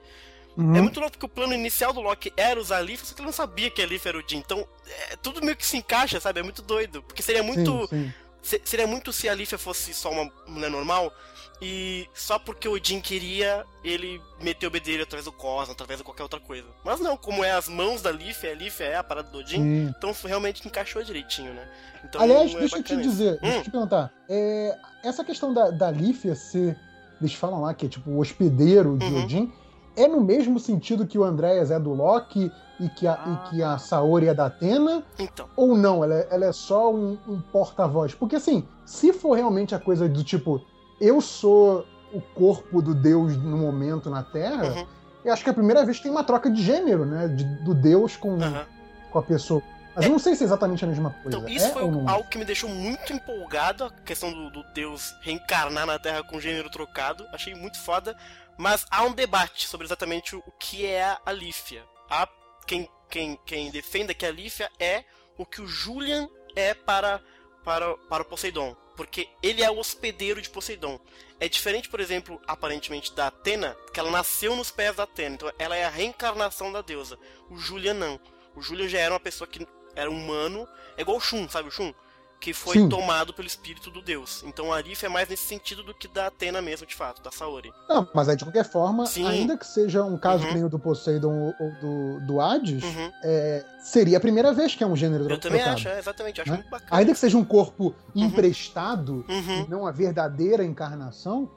Uhum. 0.58 0.74
é 0.74 0.80
muito 0.80 1.02
louco 1.02 1.12
porque 1.18 1.26
o 1.26 1.28
plano 1.30 1.54
inicial 1.54 1.92
do 1.92 2.00
Loki 2.00 2.32
era 2.38 2.58
usar 2.58 2.78
a 2.78 2.82
Lífia, 2.82 3.06
só 3.06 3.14
que 3.14 3.20
ele 3.20 3.26
não 3.26 3.34
sabia 3.34 3.70
que 3.70 3.82
a 3.82 3.86
Lífia 3.86 4.08
era 4.12 4.18
o 4.18 4.22
Odin. 4.22 4.38
Então, 4.38 4.66
é, 5.12 5.18
tudo 5.18 5.42
meio 5.44 5.58
que 5.58 5.66
se 5.66 5.76
encaixa, 5.76 6.18
sabe? 6.22 6.40
É 6.40 6.44
muito 6.44 6.62
doido. 6.62 7.04
Porque 7.04 7.22
seria 7.22 7.44
muito. 7.44 7.88
Sim, 7.90 8.06
sim. 8.06 8.14
se- 8.42 8.62
seria 8.64 8.88
muito 8.88 9.12
se 9.12 9.28
a 9.28 9.34
Lífia 9.34 9.58
fosse 9.58 9.94
só 9.94 10.10
uma 10.12 10.32
mulher 10.48 10.72
normal. 10.72 11.14
E 11.62 12.08
só 12.14 12.38
porque 12.40 12.68
o 12.70 12.74
Odin 12.74 13.02
queria, 13.02 13.66
ele 13.84 14.22
meteu 14.42 14.68
o 14.70 14.72
bedelho 14.72 15.04
através 15.04 15.26
do 15.26 15.32
Cosmo, 15.34 15.74
através 15.74 16.00
de 16.00 16.04
qualquer 16.06 16.24
outra 16.24 16.40
coisa. 16.40 16.68
Mas 16.86 17.00
não, 17.02 17.16
como 17.18 17.44
é 17.44 17.52
as 17.52 17.68
mãos 17.68 18.02
da 18.02 18.12
Lífia, 18.12 18.52
a 18.52 18.56
Lífia 18.56 18.86
é 18.86 18.96
a 18.96 19.04
parada 19.04 19.30
do 19.30 19.40
Odin, 19.40 19.58
Sim. 19.62 19.94
então 19.98 20.14
realmente 20.24 20.66
encaixou 20.68 21.02
direitinho, 21.04 21.54
né? 21.54 21.70
Então, 22.04 22.22
Aliás, 22.22 22.54
é 22.54 22.60
deixa 22.60 22.78
eu 22.78 22.84
te 22.84 22.96
dizer, 22.98 23.40
deixa 23.40 23.56
Hum. 23.56 23.60
eu 23.60 23.64
te 23.64 23.72
perguntar. 23.72 24.14
é, 24.30 24.78
essa 25.08 25.24
questão 25.24 25.54
da, 25.54 25.70
da 25.72 25.92
Lífia 25.92 26.36
ser. 26.36 26.78
Eles 27.22 27.34
falam 27.34 27.62
lá 27.62 27.74
que 27.74 27.86
é 27.86 27.90
tipo 27.90 28.10
o 28.12 28.20
hospedeiro 28.20 28.98
de 28.98 29.06
Uhum. 29.06 29.24
Odin. 29.24 29.54
É 29.96 30.08
no 30.08 30.20
mesmo 30.20 30.60
sentido 30.60 31.08
que 31.08 31.18
o 31.18 31.24
Andréas 31.24 31.72
é 31.72 31.80
do 31.80 31.94
Loki 31.94 32.52
e 32.80 32.90
que 32.90 33.08
a, 33.08 33.14
Ah. 33.14 33.30
e 33.46 33.50
que 33.50 33.64
a 33.64 33.78
Saori 33.78 34.28
é 34.28 34.34
da 34.34 34.48
Atena? 34.48 35.04
Então, 35.18 35.48
Ou 35.56 35.78
não? 35.78 36.04
Ela 36.04 36.16
é, 36.16 36.28
ela 36.30 36.46
é 36.46 36.52
só 36.52 36.94
um, 36.94 37.18
um 37.28 37.40
porta-voz? 37.40 38.14
Porque 38.14 38.36
assim, 38.36 38.68
se 38.86 39.14
for 39.14 39.36
realmente 39.38 39.74
a 39.74 39.80
coisa 39.80 40.10
do 40.10 40.22
tipo, 40.24 40.62
eu 41.00 41.22
sou 41.22 41.86
o 42.14 42.20
corpo 42.20 42.82
do 42.82 42.94
Deus 42.94 43.38
no 43.38 43.58
momento 43.58 44.10
na 44.10 44.22
Terra, 44.24 44.66
uhum, 44.74 44.86
eu 45.24 45.32
acho 45.32 45.42
que 45.44 45.50
é 45.50 45.52
a 45.52 45.56
primeira 45.56 45.86
vez 45.86 45.98
que 45.98 46.04
tem 46.04 46.12
uma 46.12 46.24
troca 46.26 46.50
de 46.52 46.62
gênero, 46.62 47.06
né? 47.06 47.30
De- 47.30 47.64
do 47.64 47.74
Deus 47.74 48.18
com, 48.18 48.36
aham. 48.36 48.66
com 49.12 49.20
a 49.20 49.24
pessoa. 49.24 49.62
Mas 49.96 50.06
eu 50.06 50.12
não 50.12 50.20
sei 50.20 50.36
se 50.36 50.44
é 50.44 50.46
exatamente 50.46 50.84
a 50.84 50.88
mesma 50.88 51.12
coisa. 51.12 51.38
Então, 51.38 51.50
isso 51.50 51.66
é 51.66 51.72
foi 51.72 51.84
é? 51.84 52.10
algo 52.10 52.30
que 52.30 52.38
me 52.38 52.46
deixou 52.46 52.70
muito 52.70 53.14
empolgado, 53.14 53.86
a 53.86 53.92
questão 53.92 54.32
do, 54.32 54.50
do 54.50 54.64
Deus 54.74 55.16
reencarnar 55.22 55.86
na 55.86 55.98
Terra 55.98 56.22
com 56.24 56.40
gênero 56.40 56.70
trocado. 56.70 57.26
Achei 57.32 57.56
muito 57.56 57.80
foda. 57.80 58.18
Mas 58.58 58.86
há 58.92 59.04
um 59.04 59.14
debate 59.14 59.68
sobre 59.68 59.86
exatamente 59.86 60.36
o, 60.36 60.40
o 60.46 60.52
que 60.52 60.86
é 60.86 61.18
a 61.26 61.32
Lífia. 61.32 61.84
Há 62.10 62.28
quem, 62.68 62.90
quem, 63.10 63.40
quem 63.46 63.72
defenda 63.72 64.14
que 64.14 64.26
a 64.26 64.32
Lífia 64.32 64.70
é 64.80 65.06
o 65.38 65.46
que 65.46 65.62
o 65.62 65.68
Julian 65.68 66.30
é 66.56 66.74
para, 66.74 67.22
para, 67.64 67.96
para 67.98 68.24
o 68.24 68.26
Poseidon. 68.26 68.76
Porque 68.96 69.28
ele 69.44 69.62
é 69.62 69.70
o 69.70 69.78
hospedeiro 69.78 70.42
de 70.42 70.50
Poseidon. 70.50 71.00
É 71.40 71.50
diferente, 71.50 71.90
por 71.90 72.00
exemplo, 72.00 72.42
aparentemente, 72.48 73.14
da 73.14 73.28
Atena, 73.28 73.76
que 73.94 74.00
ela 74.00 74.10
nasceu 74.10 74.56
nos 74.56 74.72
pés 74.72 74.96
da 74.96 75.04
Atena. 75.04 75.36
Então 75.36 75.52
ela 75.60 75.76
é 75.76 75.86
a 75.86 75.90
reencarnação 75.90 76.72
da 76.72 76.82
deusa. 76.82 77.20
O 77.50 77.58
Julian 77.58 77.94
não. 77.94 78.20
O 78.56 78.62
Julian 78.62 78.88
já 78.88 79.00
era 79.00 79.14
uma 79.14 79.20
pessoa 79.20 79.48
que 79.48 79.68
era 79.96 80.10
humano, 80.12 80.68
é 80.98 81.02
igual 81.02 81.18
o 81.18 81.22
Shun, 81.22 81.48
sabe 81.50 81.70
o 81.70 81.72
Shun? 81.72 81.94
Que 82.38 82.54
foi 82.54 82.74
Sim. 82.78 82.90
tomado 82.90 83.34
pelo 83.34 83.48
espírito 83.48 83.90
do 83.90 84.02
deus. 84.02 84.44
Então 84.46 84.72
a 84.72 84.76
Arif 84.76 85.04
é 85.06 85.10
mais 85.10 85.28
nesse 85.28 85.44
sentido 85.46 85.82
do 85.84 85.94
que 85.94 86.08
da 86.08 86.28
Atena 86.28 86.62
mesmo, 86.62 86.86
de 86.86 86.94
fato, 86.94 87.22
da 87.24 87.32
Saori. 87.32 87.72
Não, 87.90 88.08
mas 88.14 88.28
aí 88.30 88.36
de 88.36 88.44
qualquer 88.44 88.66
forma, 88.66 89.06
Sim. 89.08 89.26
ainda 89.26 89.58
que 89.58 89.66
seja 89.66 90.04
um 90.04 90.18
caso 90.18 90.44
Uhum. 90.44 90.50
que 90.50 90.56
nem 90.56 90.64
o 90.66 90.70
do 90.70 90.78
Poseidon 90.78 91.54
ou, 91.60 91.72
do, 91.82 92.28
do 92.28 92.42
Hades, 92.42 92.84
Uhum. 92.84 93.12
é, 93.24 93.66
seria 93.80 94.18
a 94.18 94.20
primeira 94.20 94.54
vez 94.54 94.76
que 94.76 94.84
é 94.84 94.88
um 94.88 94.96
gênero 94.98 95.24
Eu 95.24 95.28
tro- 95.30 95.40
também 95.40 95.60
trocado. 95.62 95.78
acho, 95.80 95.88
é, 95.88 95.98
exatamente, 95.98 96.42
acho 96.42 96.52
Né? 96.52 96.58
muito 96.58 96.70
bacana. 96.70 96.90
Ainda 96.92 97.14
que 97.14 97.20
seja 97.20 97.38
um 97.38 97.46
corpo 97.46 97.96
emprestado, 98.14 99.26
Uhum. 99.30 99.62
e 99.66 99.70
não 99.70 99.88
a 99.88 99.92
verdadeira 99.92 100.64
encarnação, 100.64 101.50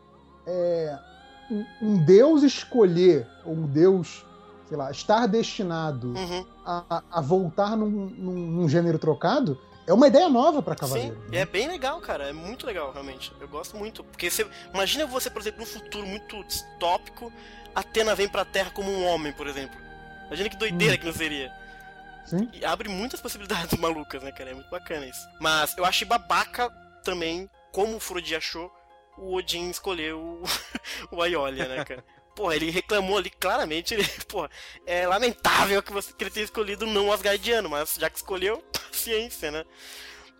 é, 0.46 0.96
um, 1.50 1.64
um 1.82 2.04
deus 2.04 2.42
escolher, 2.44 3.26
ou 3.44 3.52
um 3.52 3.66
deus, 3.66 4.24
sei 4.68 4.76
lá, 4.76 4.90
estar 4.90 5.26
destinado 5.26 6.08
Uhum. 6.08 6.46
a, 6.64 7.02
a- 7.10 7.20
voltar 7.20 7.76
num, 7.76 7.88
num- 7.88 8.50
num 8.50 8.68
gênero 8.68 8.98
trocado, 8.98 9.58
é 9.86 9.92
uma 9.92 10.06
ideia 10.06 10.28
nova 10.28 10.60
pra 10.62 10.74
Sim, 10.74 10.80
Cavaleiro. 10.80 11.24
e 11.32 11.36
é 11.38 11.46
bem 11.46 11.66
legal, 11.66 11.98
cara. 12.00 12.24
É 12.28 12.32
muito 12.32 12.66
legal, 12.66 12.92
realmente. 12.92 13.32
Eu 13.40 13.48
gosto 13.48 13.76
muito. 13.76 14.04
Porque 14.04 14.30
você. 14.30 14.46
Imagina 14.74 15.06
você, 15.06 15.30
por 15.30 15.40
exemplo, 15.40 15.60
num 15.60 15.66
futuro 15.66 16.06
muito 16.06 16.44
distópico, 16.44 17.32
Atena 17.74 18.14
vem 18.14 18.28
pra 18.28 18.44
Terra 18.44 18.70
como 18.70 18.90
um 18.90 19.06
homem, 19.06 19.32
por 19.32 19.46
exemplo. 19.46 19.76
Imagina 20.26 20.50
que 20.50 20.56
doideira 20.56 20.94
Hum. 20.94 20.98
que 20.98 21.06
não 21.06 21.12
seria. 21.14 21.50
Sim. 22.26 22.50
E 22.52 22.62
abre 22.62 22.90
muitas 22.90 23.18
possibilidades 23.22 23.76
malucas, 23.80 24.22
né, 24.22 24.30
cara? 24.30 24.50
É 24.50 24.54
muito 24.54 24.68
bacana 24.68 25.06
isso. 25.06 25.26
Mas 25.40 25.74
eu 25.78 25.84
achei 25.86 26.06
babaca 26.06 26.68
também, 27.02 27.48
como 27.72 27.96
o 27.96 28.00
Frodi 28.00 28.34
achou, 28.36 28.70
o 29.16 29.34
Odin 29.36 29.70
escolheu 29.70 30.20
o, 30.20 30.42
o 31.16 31.22
Aiolia, 31.22 31.66
né, 31.66 31.82
cara? 31.86 32.04
Porra, 32.38 32.54
ele 32.54 32.70
reclamou 32.70 33.18
ali 33.18 33.30
claramente, 33.30 33.94
ele, 33.94 34.04
porra, 34.28 34.48
é 34.86 35.08
lamentável 35.08 35.82
que, 35.82 35.92
você, 35.92 36.12
que 36.12 36.22
ele 36.22 36.30
tenha 36.30 36.44
escolhido 36.44 36.86
não 36.86 37.10
Asgardiano, 37.12 37.68
mas 37.68 37.96
já 37.98 38.08
que 38.08 38.16
escolheu, 38.16 38.58
paciência, 38.72 39.50
né? 39.50 39.64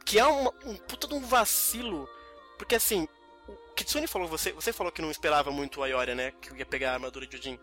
Que 0.05 0.17
é 0.17 0.25
uma- 0.25 0.55
um 0.65 0.77
puta 0.77 1.09
de 1.09 1.15
um 1.15 1.21
vacilo, 1.21 2.09
porque 2.57 2.77
assim, 2.77 3.09
o 3.49 3.75
Kitsune 3.75 4.07
falou, 4.07 4.29
você, 4.29 4.53
você 4.53 4.73
falou 4.73 4.93
que 4.93 5.03
não 5.03 5.11
esperava 5.11 5.51
muito 5.51 5.81
o 5.81 5.83
Aioria, 5.83 6.15
né, 6.15 6.33
que 6.41 6.55
ia 6.57 6.65
pegar 6.65 6.91
a 6.93 6.95
armadura 6.95 7.27
de 7.27 7.37
Odin. 7.37 7.59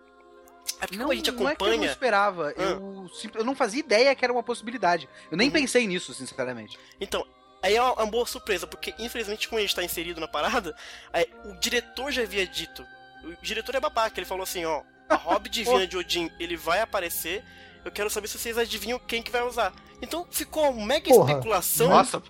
É 0.82 0.86
porque 0.88 0.98
como 0.98 1.12
a 1.14 1.16
gente 1.16 1.32
não 1.32 1.48
é 1.49 1.56
que 1.56 1.64
eu 1.64 1.68
não 1.68 1.74
acompanha... 1.74 1.91
esperava. 1.91 2.53
Ah. 2.57 2.62
Eu, 2.62 3.07
eu 3.36 3.45
não 3.45 3.56
fazia 3.56 3.80
ideia 3.80 4.14
que 4.16 4.26
era 4.26 4.34
uma 4.34 4.44
possibilidade. 4.44 5.07
Eu 5.32 5.38
nem 5.38 5.48
Uhum. 5.48 5.53
pensei 5.53 5.88
nisso, 5.88 6.14
sinceramente. 6.14 6.78
Então, 6.99 7.26
aí 7.64 7.74
é 7.78 7.82
uma, 7.82 7.94
uma 7.94 8.06
boa 8.07 8.26
surpresa, 8.26 8.68
porque 8.68 8.94
infelizmente 8.99 9.48
como 9.48 9.60
a 9.60 9.62
gente 9.62 9.74
tá 9.76 9.82
inserido 9.84 10.20
na 10.20 10.28
parada, 10.28 10.76
aí, 11.14 11.26
o 11.45 11.53
diretor 11.57 12.12
já 12.12 12.24
havia 12.24 12.45
dito. 12.45 12.86
O 13.26 13.35
diretor 13.41 13.76
é 13.76 13.80
babaca, 13.80 14.19
ele 14.19 14.26
falou 14.26 14.43
assim, 14.43 14.65
ó, 14.65 14.81
a 15.10 15.15
Hobby 15.15 15.49
Divina 15.49 15.85
de 15.88 15.97
Odin, 15.97 16.31
ele 16.39 16.56
vai 16.57 16.81
aparecer, 16.81 17.43
eu 17.84 17.91
quero 17.91 18.10
saber 18.10 18.27
se 18.27 18.38
vocês 18.38 18.57
adivinham 18.57 18.99
quem 18.99 19.22
que 19.22 19.31
vai 19.31 19.43
usar. 19.43 19.73
Então 20.02 20.27
ficou 20.30 20.69
uma 20.72 20.85
mega 20.85 21.07
Porra. 21.10 21.31
especulação. 21.31 21.88
Nossa, 21.89 22.22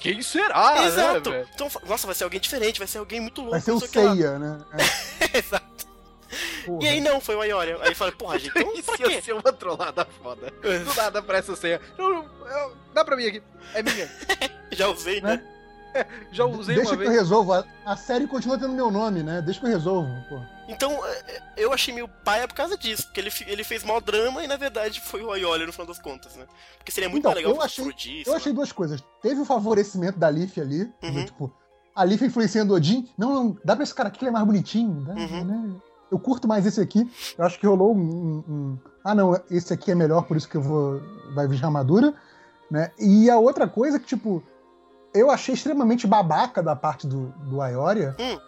quem 0.00 0.20
será? 0.22 0.84
Exato. 0.84 1.30
né, 1.30 1.46
então, 1.54 1.68
nossa, 1.86 2.06
vai 2.06 2.14
ser 2.14 2.24
alguém 2.24 2.38
diferente, 2.40 2.78
vai 2.78 2.86
ser 2.86 2.98
alguém 2.98 3.20
muito 3.20 3.40
louco. 3.40 3.52
Vai 3.52 3.60
ser 3.60 3.72
o 3.72 3.78
sei 3.80 3.88
o 3.88 3.90
que 3.90 3.98
lá. 4.00 4.14
Ceia, 4.14 4.38
né? 4.38 4.58
É, 5.32 5.38
Exato. 5.38 5.86
porra. 6.66 6.84
E 6.84 6.88
aí 6.88 7.00
não, 7.00 7.20
foi 7.20 7.34
o 7.36 7.40
Aioria. 7.40 7.78
Aí 7.80 7.94
falei, 7.94 8.14
porra, 8.14 8.38
gente, 8.38 8.52
então 8.58 8.70
pra 8.84 8.94
Isso 8.94 9.02
ia 9.02 9.08
quê? 9.08 9.22
ser 9.22 9.32
uma 9.32 9.50
trollada 9.52 10.06
foda. 10.22 10.50
Do 10.60 10.94
nada 10.94 11.20
aparece 11.20 11.50
o 11.50 11.56
senha. 11.56 11.80
Não, 11.96 12.10
não, 12.10 12.48
eu- 12.50 12.76
dá 12.92 13.02
pra 13.04 13.16
mim 13.16 13.26
aqui. 13.26 13.42
É 13.74 13.82
minha. 13.82 14.10
Já 14.72 14.88
usei, 14.88 15.20
né? 15.22 15.42
Já 16.32 16.44
usei 16.44 16.76
Deixa 16.76 16.90
uma 16.92 16.96
que 16.98 17.04
eu 17.04 17.10
resolvo. 17.10 17.52
A, 17.52 17.64
a 17.84 17.96
série 17.96 18.26
continua 18.26 18.58
tendo 18.58 18.72
meu 18.74 18.90
nome, 18.90 19.22
né? 19.22 19.40
Deixa 19.42 19.60
que 19.60 19.66
eu 19.66 19.70
resolvo, 19.70 20.08
pô. 20.28 20.40
Então, 20.68 20.92
é, 21.06 21.42
eu 21.56 21.72
achei 21.72 21.94
meio 21.94 22.08
paia 22.08 22.46
por 22.48 22.54
causa 22.54 22.76
disso, 22.76 23.04
porque 23.04 23.20
ele, 23.20 23.30
ele 23.46 23.62
fez 23.64 23.84
mó 23.84 24.00
drama 24.00 24.42
e 24.42 24.48
na 24.48 24.56
verdade 24.56 25.00
foi 25.00 25.22
o 25.22 25.30
Aioli 25.30 25.64
no 25.66 25.72
final 25.72 25.86
das 25.86 25.98
contas, 26.00 26.34
né? 26.36 26.44
Porque 26.78 26.90
seria 26.90 27.08
muito 27.08 27.20
Então, 27.20 27.30
mais 27.30 27.44
legal 27.44 27.56
eu 27.56 27.62
achei- 27.62 28.22
Eu 28.26 28.34
achei 28.34 28.52
duas 28.52 28.72
coisas. 28.72 29.02
Teve 29.22 29.40
o 29.40 29.44
favorecimento 29.44 30.18
da 30.18 30.28
Leaf 30.28 30.58
ali. 30.60 30.92
Uhum. 31.02 31.12
do 31.14 31.24
tipo, 31.24 31.52
a 31.94 32.02
Leaf 32.02 32.20
influenciando 32.22 32.72
o 32.72 32.76
Odin. 32.76 33.08
Não, 33.16 33.32
não, 33.34 33.58
dá 33.64 33.74
pra 33.76 33.84
esse 33.84 33.94
cara 33.94 34.08
aqui 34.08 34.18
que 34.18 34.24
ele 34.24 34.30
é 34.30 34.32
mais 34.32 34.44
bonitinho. 34.44 35.02
dá, 35.04 35.14
Uhum. 35.14 35.44
né? 35.44 35.74
Eu 36.10 36.18
curto 36.18 36.46
mais 36.48 36.64
esse 36.66 36.80
aqui. 36.80 37.08
Eu 37.38 37.44
acho 37.44 37.58
que 37.58 37.66
rolou 37.66 37.94
um, 37.94 37.98
um- 38.00 38.44
um- 38.52 38.78
Ah, 39.04 39.14
não, 39.14 39.40
esse 39.50 39.72
aqui 39.72 39.90
é 39.90 39.94
melhor, 39.94 40.22
por 40.26 40.36
isso 40.36 40.48
que 40.48 40.56
eu 40.56 40.62
vou. 40.62 41.00
Vai 41.34 41.46
vir 41.48 41.58
de 41.58 41.64
armadura. 41.64 42.12
Né? 42.68 42.90
E 42.98 43.30
a 43.30 43.38
outra 43.38 43.68
coisa 43.68 43.98
que, 44.00 44.06
tipo, 44.06 44.42
eu 45.18 45.30
achei 45.30 45.54
extremamente 45.54 46.06
babaca 46.06 46.62
da 46.62 46.76
parte 46.76 47.06
do, 47.06 47.28
do 47.38 47.60
Aioria. 47.60 48.14
Hum. 48.18 48.38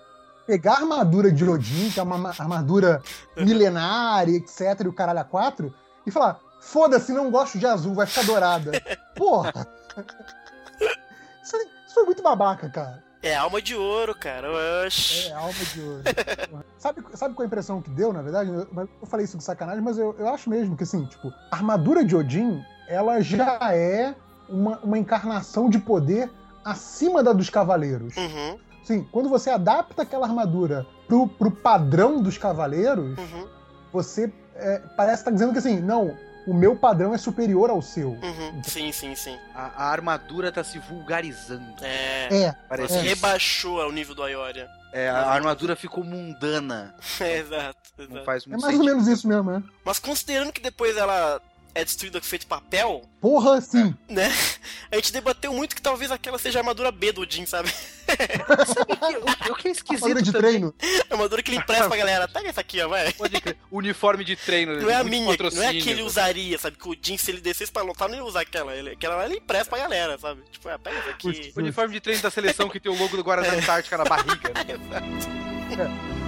Pegar 0.47 0.75
a 0.75 0.77
armadura 0.79 1.31
de 1.31 1.45
Odin, 1.45 1.91
que 1.91 2.01
é 2.01 2.03
uma 2.03 2.17
ma- 2.17 2.35
armadura 2.39 3.03
milenária, 3.37 4.33
etc., 4.33 4.81
e 4.85 4.89
o 4.89 4.93
caralho 4.93 5.19
a 5.21 5.25
quatro, 5.25 5.75
e 6.07 6.11
falar: 6.11 6.41
foda-se, 6.61 7.13
não 7.13 7.31
gosto 7.31 7.59
de 7.59 7.67
azul, 7.67 7.95
vai 7.95 8.07
ficar 8.07 8.25
dourada. 8.25 8.73
Porra! 9.15 9.53
Isso, 11.43 11.57
isso 11.57 11.95
foi 11.95 12.05
muito 12.05 12.23
babaca, 12.23 12.69
cara. 12.71 13.05
É 13.23 13.35
alma 13.35 13.61
de 13.61 13.75
ouro, 13.75 14.15
cara. 14.15 14.49
Oxi. 14.87 15.29
É, 15.29 15.33
alma 15.33 15.53
de 15.53 15.81
ouro. 15.81 16.03
sabe, 16.79 17.05
sabe 17.15 17.35
qual 17.35 17.45
a 17.45 17.47
impressão 17.47 17.83
que 17.83 17.91
deu, 17.91 18.13
na 18.13 18.23
verdade? 18.23 18.49
Eu, 18.49 18.69
eu 18.75 19.07
falei 19.07 19.25
isso 19.25 19.37
de 19.37 19.43
sacanagem, 19.43 19.83
mas 19.83 19.99
eu, 19.99 20.15
eu 20.19 20.29
acho 20.29 20.49
mesmo 20.49 20.77
que, 20.77 20.85
assim, 20.85 21.05
tipo, 21.07 21.33
a 21.51 21.57
armadura 21.57 22.05
de 22.05 22.15
Odin, 22.15 22.63
ela 22.87 23.21
já 23.21 23.59
é 23.75 24.15
uma, 24.49 24.79
uma 24.79 24.97
encarnação 24.97 25.69
de 25.69 25.79
poder 25.79 26.31
acima 26.65 27.23
da 27.23 27.33
dos 27.33 27.49
cavaleiros. 27.51 28.17
Uhum, 28.17 28.59
Sim, 28.85 29.07
quando 29.13 29.29
você 29.29 29.51
adapta 29.51 30.03
aquela 30.03 30.27
armadura 30.27 30.87
pro, 31.07 31.27
pro 31.29 31.51
padrão 31.51 32.23
dos 32.23 32.39
cavaleiros, 32.39 33.19
uhum, 33.19 33.47
você 33.93 34.33
é, 34.55 34.79
parece 34.97 35.21
estar 35.21 35.31
dizendo 35.31 35.53
que 35.53 35.59
assim, 35.59 35.79
não, 35.81 36.17
o 36.47 36.55
meu 36.55 36.75
padrão 36.75 37.13
é 37.15 37.19
superior 37.19 37.69
ao 37.69 37.83
seu. 37.83 38.11
uhum. 38.13 38.63
Sim, 38.65 38.91
sim, 38.93 39.15
sim. 39.15 39.37
A, 39.55 39.85
a 39.85 39.91
armadura 39.91 40.51
tá 40.51 40.65
se 40.65 40.79
vulgarizando. 40.79 41.85
É. 41.85 42.29
É, 42.45 42.53
Parece 42.69 42.95
Você 42.95 42.99
É. 43.01 43.03
rebaixou 43.03 43.83
ao 43.83 43.93
nível 43.93 44.15
do 44.15 44.23
Aioria. 44.23 44.67
É, 44.91 45.11
a 45.11 45.29
armadura 45.33 45.77
ficou 45.77 46.03
mundana. 46.03 46.95
É, 47.21 47.37
exato, 47.41 47.77
Não 47.99 48.05
exato. 48.07 48.25
faz 48.25 48.45
é 48.47 48.49
muito 48.49 48.63
mais 48.63 48.75
ou 48.75 48.81
sentido. 48.83 48.97
menos 48.97 49.07
isso 49.09 49.29
mesmo, 49.29 49.51
né? 49.51 49.63
Mas 49.85 49.99
considerando 49.99 50.51
que 50.51 50.63
depois 50.63 50.97
ela 50.97 51.39
é 51.79 51.85
destruída 51.85 52.21
feito 52.21 52.47
papel, 52.47 53.03
Porra, 53.21 53.61
sim. 53.61 53.95
né? 54.09 54.33
A 54.91 54.97
gente 54.97 55.13
debateu 55.13 55.53
muito 55.53 55.77
que 55.77 55.83
talvez 55.83 56.11
aquela 56.11 56.39
seja 56.39 56.59
a 56.59 56.61
armadura 56.61 56.91
B 56.91 57.13
do 57.13 57.21
Odin, 57.23 57.47
sabe? 57.47 57.73
O, 59.49 59.53
o 59.53 59.55
que 59.55 59.69
é 59.69 59.71
esquisito 59.71 60.05
Armadura 60.05 60.23
de 60.23 60.33
também, 60.33 60.51
treino. 60.51 60.75
A 61.11 61.15
armadura 61.15 61.43
que 61.43 61.51
ele 61.51 61.59
empresta 61.59 61.89
pra 61.89 61.97
galera. 61.97 62.27
Pega 62.27 62.49
essa 62.49 62.61
aqui, 62.61 62.81
ó, 62.81 62.89
vai. 62.89 63.15
Uniforme 63.71 64.25
de 64.25 64.35
treino. 64.35 64.81
Não 64.81 64.91
é 64.91 64.95
a 64.95 65.05
minha, 65.05 65.37
não 65.37 65.63
é 65.63 65.69
a 65.69 65.73
que 65.73 65.91
ele 65.91 66.03
usaria, 66.03 66.59
sabe? 66.59 66.77
Que 66.77 66.89
o 66.89 66.93
Odin, 66.93 67.17
se 67.19 67.31
ele 67.31 67.41
descesse 67.41 67.71
pra 67.71 67.83
lutar, 67.83 68.09
não 68.09 68.17
ia 68.17 68.25
usar 68.25 68.41
aquela. 68.41 68.75
Ele, 68.75 68.91
aquela 68.91 69.17
lá 69.17 69.27
ele 69.27 69.37
empresta 69.37 69.71
pra 69.71 69.79
galera, 69.79 70.19
sabe? 70.19 70.43
Tipo, 70.51 70.69
ah, 70.69 70.79
pega 70.79 70.97
essa 70.99 71.11
aqui. 71.11 71.53
Uniforme 71.57 71.95
de 71.95 72.01
treino 72.01 72.23
da 72.23 72.31
seleção 72.31 72.69
que 72.69 72.81
tem 72.81 72.91
o 72.91 72.99
logo 72.99 73.17
do 73.17 73.23
Guarda 73.23 73.47
É. 73.47 73.59
Antártica 73.59 73.97
na 73.99 74.05
barriga. 74.05 74.53
né? 74.55 76.19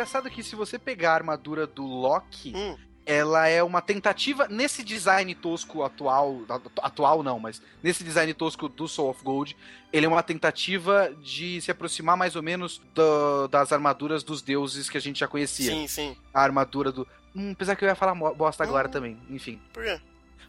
engraçado 0.00 0.28
é 0.28 0.30
que 0.30 0.42
se 0.42 0.56
você 0.56 0.78
pegar 0.78 1.12
a 1.12 1.14
armadura 1.16 1.66
do 1.66 1.84
Loki, 1.84 2.52
Hum, 2.56 2.74
ela 3.04 3.46
é 3.48 3.62
uma 3.62 3.82
tentativa 3.82 4.46
nesse 4.48 4.82
design 4.82 5.34
tosco 5.34 5.82
atual, 5.82 6.40
atu- 6.48 6.70
atual 6.80 7.22
não, 7.22 7.38
mas 7.38 7.60
nesse 7.82 8.02
design 8.04 8.32
tosco 8.32 8.68
do 8.68 8.86
Soul 8.88 9.10
of 9.10 9.22
Gold, 9.22 9.56
ele 9.92 10.06
é 10.06 10.08
uma 10.08 10.22
tentativa 10.22 11.12
de 11.22 11.60
se 11.60 11.70
aproximar 11.70 12.16
mais 12.16 12.34
ou 12.36 12.42
menos 12.42 12.80
do- 12.94 13.48
das 13.48 13.72
armaduras 13.72 14.22
dos 14.22 14.40
deuses 14.40 14.88
que 14.88 14.96
a 14.96 15.00
gente 15.00 15.20
já 15.20 15.28
conhecia. 15.28 15.70
sim, 15.72 15.86
sim. 15.86 16.16
A 16.32 16.42
armadura 16.42 16.90
do. 16.90 17.06
Hum, 17.36 17.50
apesar 17.52 17.76
que 17.76 17.84
eu 17.84 17.88
ia 17.88 17.94
falar 17.94 18.14
bosta 18.34 18.62
agora 18.64 18.88
Hum. 18.88 18.90
também, 18.90 19.18
enfim. 19.28 19.60
Por 19.72 19.84
quê? 19.84 20.00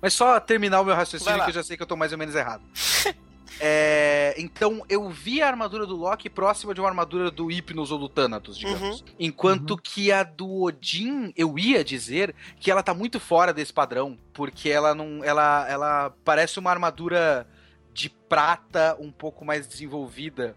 Mas 0.01 0.13
só 0.13 0.39
terminar 0.39 0.79
o 0.81 0.85
meu 0.85 0.95
raciocínio 0.95 1.43
que 1.43 1.49
eu 1.49 1.53
já 1.53 1.63
sei 1.63 1.75
que 1.77 1.83
eu 1.83 1.87
tô 1.87 1.95
mais 1.97 2.11
ou 2.11 2.17
menos 2.17 2.35
errado. 2.35 2.63
É, 3.59 4.33
então 4.37 4.83
eu 4.89 5.09
vi 5.09 5.41
a 5.41 5.47
armadura 5.47 5.85
do 5.85 5.95
Loki 5.95 6.29
próxima 6.29 6.73
de 6.73 6.79
uma 6.79 6.89
armadura 6.89 7.29
do 7.29 7.47
Hypnos 7.51 7.91
ou 7.91 7.99
do 7.99 8.09
Thanatos, 8.09 8.57
digamos. 8.57 9.03
Enquanto 9.19 9.71
Uhum. 9.71 9.77
que 9.81 10.11
a 10.11 10.23
do 10.23 10.63
Odin, 10.63 11.33
eu 11.35 11.57
ia 11.59 11.83
dizer 11.83 12.33
que 12.59 12.71
ela 12.71 12.81
tá 12.81 12.93
muito 12.93 13.19
fora 13.19 13.53
desse 13.53 13.73
padrão, 13.73 14.17
porque 14.33 14.69
ela 14.69 14.95
não, 14.95 15.23
ela, 15.23 15.67
ela 15.69 16.13
parece 16.23 16.59
uma 16.59 16.71
armadura 16.71 17.47
de 17.93 18.09
prata 18.09 18.95
um 18.99 19.11
pouco 19.11 19.43
mais 19.45 19.67
desenvolvida. 19.67 20.55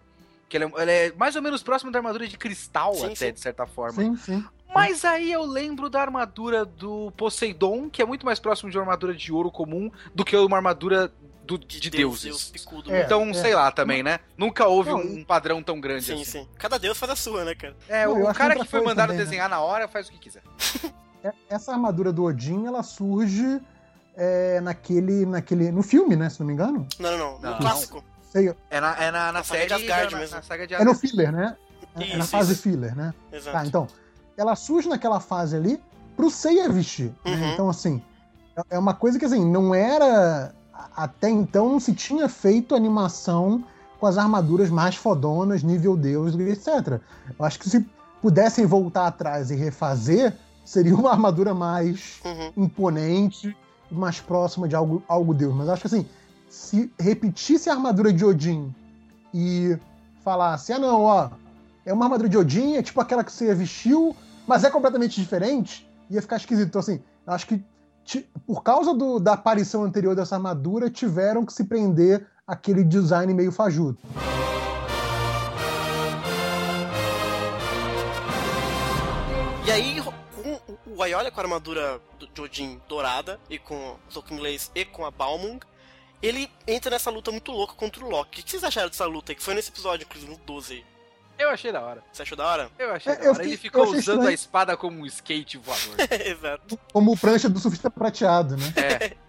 Que 0.49 0.57
ela, 0.57 0.67
é- 0.67 0.83
ela 0.83 0.93
é 0.93 1.13
mais 1.13 1.35
ou 1.37 1.43
menos 1.43 1.63
próxima 1.63 1.91
da 1.91 1.99
armadura 1.99 2.29
de 2.29 2.39
cristal, 2.39 2.95
Sim, 2.95 3.07
até, 3.07 3.15
sim. 3.17 3.33
de 3.33 3.41
certa 3.41 3.67
forma. 3.67 4.03
Sim, 4.03 4.17
sim. 4.17 4.45
Mas 4.75 5.05
aí 5.05 5.31
eu 5.31 5.45
lembro 5.45 5.89
da 5.89 6.01
armadura 6.01 6.65
do 6.65 7.13
Poseidon, 7.17 7.89
que 7.91 8.03
é 8.03 8.05
muito 8.05 8.27
mais 8.27 8.41
próximo 8.41 8.71
de 8.71 8.77
uma 8.77 8.83
armadura 8.83 9.15
de 9.15 9.33
ouro 9.33 9.51
comum 9.51 9.91
do 10.15 10.25
que 10.25 10.37
uma 10.37 10.57
armadura 10.57 11.13
do- 11.45 11.59
de, 11.59 11.91
Deus, 11.91 12.23
deuses. 12.23 12.23
Deus 12.25 12.45
picudo. 12.51 12.93
É. 12.93 13.03
Então, 13.05 13.33
sei 13.35 13.55
lá 13.55 13.71
também, 13.71 14.03
né? 14.03 14.19
Nunca 14.37 14.67
houve 14.67 14.91
Não, 14.91 14.99
um, 14.99 15.19
um 15.19 15.25
padrão 15.25 15.63
tão 15.63 15.81
grande 15.81 16.05
Sim, 16.05 16.15
assim. 16.15 16.25
sim. 16.25 16.49
Cada 16.59 16.79
deus 16.79 16.97
faz 16.99 17.13
a 17.13 17.17
sua, 17.17 17.45
né, 17.45 17.55
cara? 17.55 17.77
É, 17.89 18.07
Não, 18.07 18.23
o 18.23 18.35
cara 18.35 18.55
que 18.57 18.65
foi 18.65 18.81
mandado 18.81 19.09
também, 19.09 19.19
né? 19.19 19.25
desenhar 19.25 19.49
na 19.49 19.61
hora 19.61 19.87
faz 19.87 20.09
o 20.09 20.13
que 20.13 20.19
quiser. 20.19 20.43
É- 21.23 21.33
Essa 21.49 21.73
armadura 21.73 22.13
do 22.13 22.25
Odin, 22.25 22.67
ela 22.67 22.83
surge 22.83 23.61
é, 24.17 24.61
naquele, 24.61 25.27
naquele. 25.27 25.71
no 25.73 25.83
filme, 25.83 26.17
né? 26.17 26.29
Se 26.31 26.41
não 26.41 26.47
me 26.47 26.53
engano. 26.53 26.87
Não, 26.99 27.11
não, 27.13 27.19
não. 27.19 27.41
Não. 27.41 27.51
No 27.53 27.59
clássico. 27.59 28.05
Sei, 28.31 28.55
É 28.71 28.81
na, 28.81 28.97
é 28.97 29.11
na, 29.11 29.27
na 29.27 29.33
Na 29.33 29.45
saga 29.45 29.61
série 29.61 29.67
de 29.69 29.75
Asgard 29.75 30.13
na, 30.15 30.21
mesmo. 30.21 30.37
na 30.37 30.43
saga 30.43 30.67
de 30.67 30.75
é 30.75 30.85
no 30.85 30.95
filler, 30.95 31.31
né? 31.33 31.57
É, 31.97 32.03
é 32.03 32.17
na 32.17 32.25
Isso, 32.25 32.29
fase 32.33 32.53
isso. 32.53 32.63
filler, 32.63 32.97
né? 32.97 33.15
Exato. 33.33 33.57
Tá, 33.57 33.67
então. 33.67 33.87
Ela 34.37 34.57
surge 34.57 34.89
naquela 34.89 35.21
fase 35.21 35.55
ali 35.57 35.81
pro 36.17 36.29
Seiya 36.31 36.69
vestir. 36.69 37.13
né? 37.25 37.31
Uhum. 37.33 37.53
Então, 37.53 37.69
assim, 37.71 38.03
é- 38.57 38.75
é 38.77 38.79
uma 38.79 38.93
coisa 38.95 39.19
que, 39.19 39.25
assim, 39.25 39.45
não 39.49 39.73
era. 39.75 40.53
Até 40.97 41.29
então 41.29 41.69
não 41.71 41.81
se 41.81 41.93
tinha 41.93 42.29
feito 42.29 42.75
animação 42.75 43.65
com 43.99 44.07
as 44.07 44.19
armaduras 44.19 44.71
mais 44.71 44.97
fodonas, 44.97 45.63
nível 45.63 45.97
Deus, 45.97 46.35
etc. 46.35 47.01
Eu 47.39 47.45
acho 47.45 47.59
que 47.59 47.69
se 47.69 47.85
pudessem 48.21 48.65
voltar 48.67 49.07
atrás 49.07 49.51
e 49.51 49.55
refazer, 49.55 50.37
seria 50.65 50.95
uma 50.95 51.11
armadura 51.11 51.53
mais 51.55 52.21
Uhum. 52.25 52.65
imponente, 52.65 53.57
mais 53.91 54.21
próxima 54.21 54.67
de 54.69 54.75
algo, 54.75 55.03
algo 55.09 55.35
Deus. 55.35 55.55
Mas 55.55 55.69
acho 55.69 55.81
que 55.83 55.87
assim, 55.89 56.07
se 56.49 56.91
repetisse 56.99 57.69
a 57.69 57.75
armadura 57.75 58.13
de 58.13 58.25
Odin 58.25 58.75
e 59.33 59.77
falasse, 60.23 60.73
ah 60.73 60.79
não, 60.79 61.03
ó, 61.03 61.31
é 61.85 61.93
uma 61.93 62.05
armadura 62.07 62.29
de 62.29 62.39
Odin, 62.39 62.77
é 62.77 62.83
tipo 62.83 63.01
aquela 63.01 63.23
que 63.25 63.33
você 63.33 63.55
vestiu, 63.55 64.17
mas 64.47 64.65
é 64.65 64.71
completamente 64.71 65.21
diferente, 65.21 65.89
ia 66.09 66.23
ficar 66.23 66.37
esquisito. 66.37 66.69
Então, 66.69 66.81
assim, 66.81 67.01
eu 67.27 67.33
acho 67.33 67.47
que 67.47 67.63
por 68.47 68.63
causa 68.63 68.93
do- 68.95 69.19
da 69.19 69.33
aparição 69.35 69.83
anterior 69.85 70.15
dessa 70.15 70.37
armadura, 70.37 70.91
tiveram 70.91 71.45
que 71.45 71.53
se 71.53 71.65
prender 71.65 72.27
aquele 72.47 72.85
design 72.85 73.33
meio 73.33 73.51
fajuto. 73.51 73.99
E 79.67 79.71
aí, 79.71 79.97
com 80.03 80.95
o 80.95 81.03
Aiolia 81.03 81.31
com 81.31 81.41
a 81.41 81.45
armadura 81.45 82.01
de 82.35 82.41
Odin 82.41 82.81
dourada, 82.89 83.41
e 83.49 83.59
com 83.59 83.75
o 83.75 83.97
soco 84.09 84.33
inglês 84.35 84.71
e 84.75 84.85
com 84.85 85.05
a 85.07 85.11
Balmung, 85.11 85.59
ele 86.23 86.51
entra 86.67 86.91
nessa 86.91 87.11
luta 87.11 87.31
muito 87.31 87.51
louca 87.51 87.75
contra 87.75 88.05
o 88.05 88.09
Loki. 88.09 88.41
O 88.41 88.45
que 88.45 88.51
vocês 88.51 88.65
acharam 88.65 88.89
dessa 88.89 89.07
luta? 89.07 89.35
Que 89.35 89.43
foi 89.43 89.55
nesse 89.55 89.71
episódio, 89.71 90.05
inclusive, 90.05 90.31
no 90.31 90.39
12 90.39 90.75
aí. 90.75 90.85
Eu 91.39 91.51
achei 91.51 91.73
da 91.73 91.81
hora. 91.81 92.03
Você 92.13 92.23
achou 92.23 92.37
da 92.37 92.47
hora? 92.47 92.71
Eu 92.79 92.93
achei 92.93 93.13
É, 93.13 93.17
da 93.17 93.23
eu 93.23 93.27
hora. 93.31 93.35
fiquei- 93.35 93.51
Ele 93.51 93.57
ficou 93.57 93.83
usando 93.85 93.99
estranho. 93.99 94.29
a 94.29 94.33
espada 94.33 94.77
como 94.77 95.01
um 95.01 95.07
skate 95.07 95.59
voador. 95.59 95.97
Exato. 96.25 96.79
Como 96.93 97.17
prancha 97.19 97.49
do 97.49 97.59
surfista 97.59 97.91
prateado, 97.91 98.57
né? 98.57 98.73
é. 98.77 99.17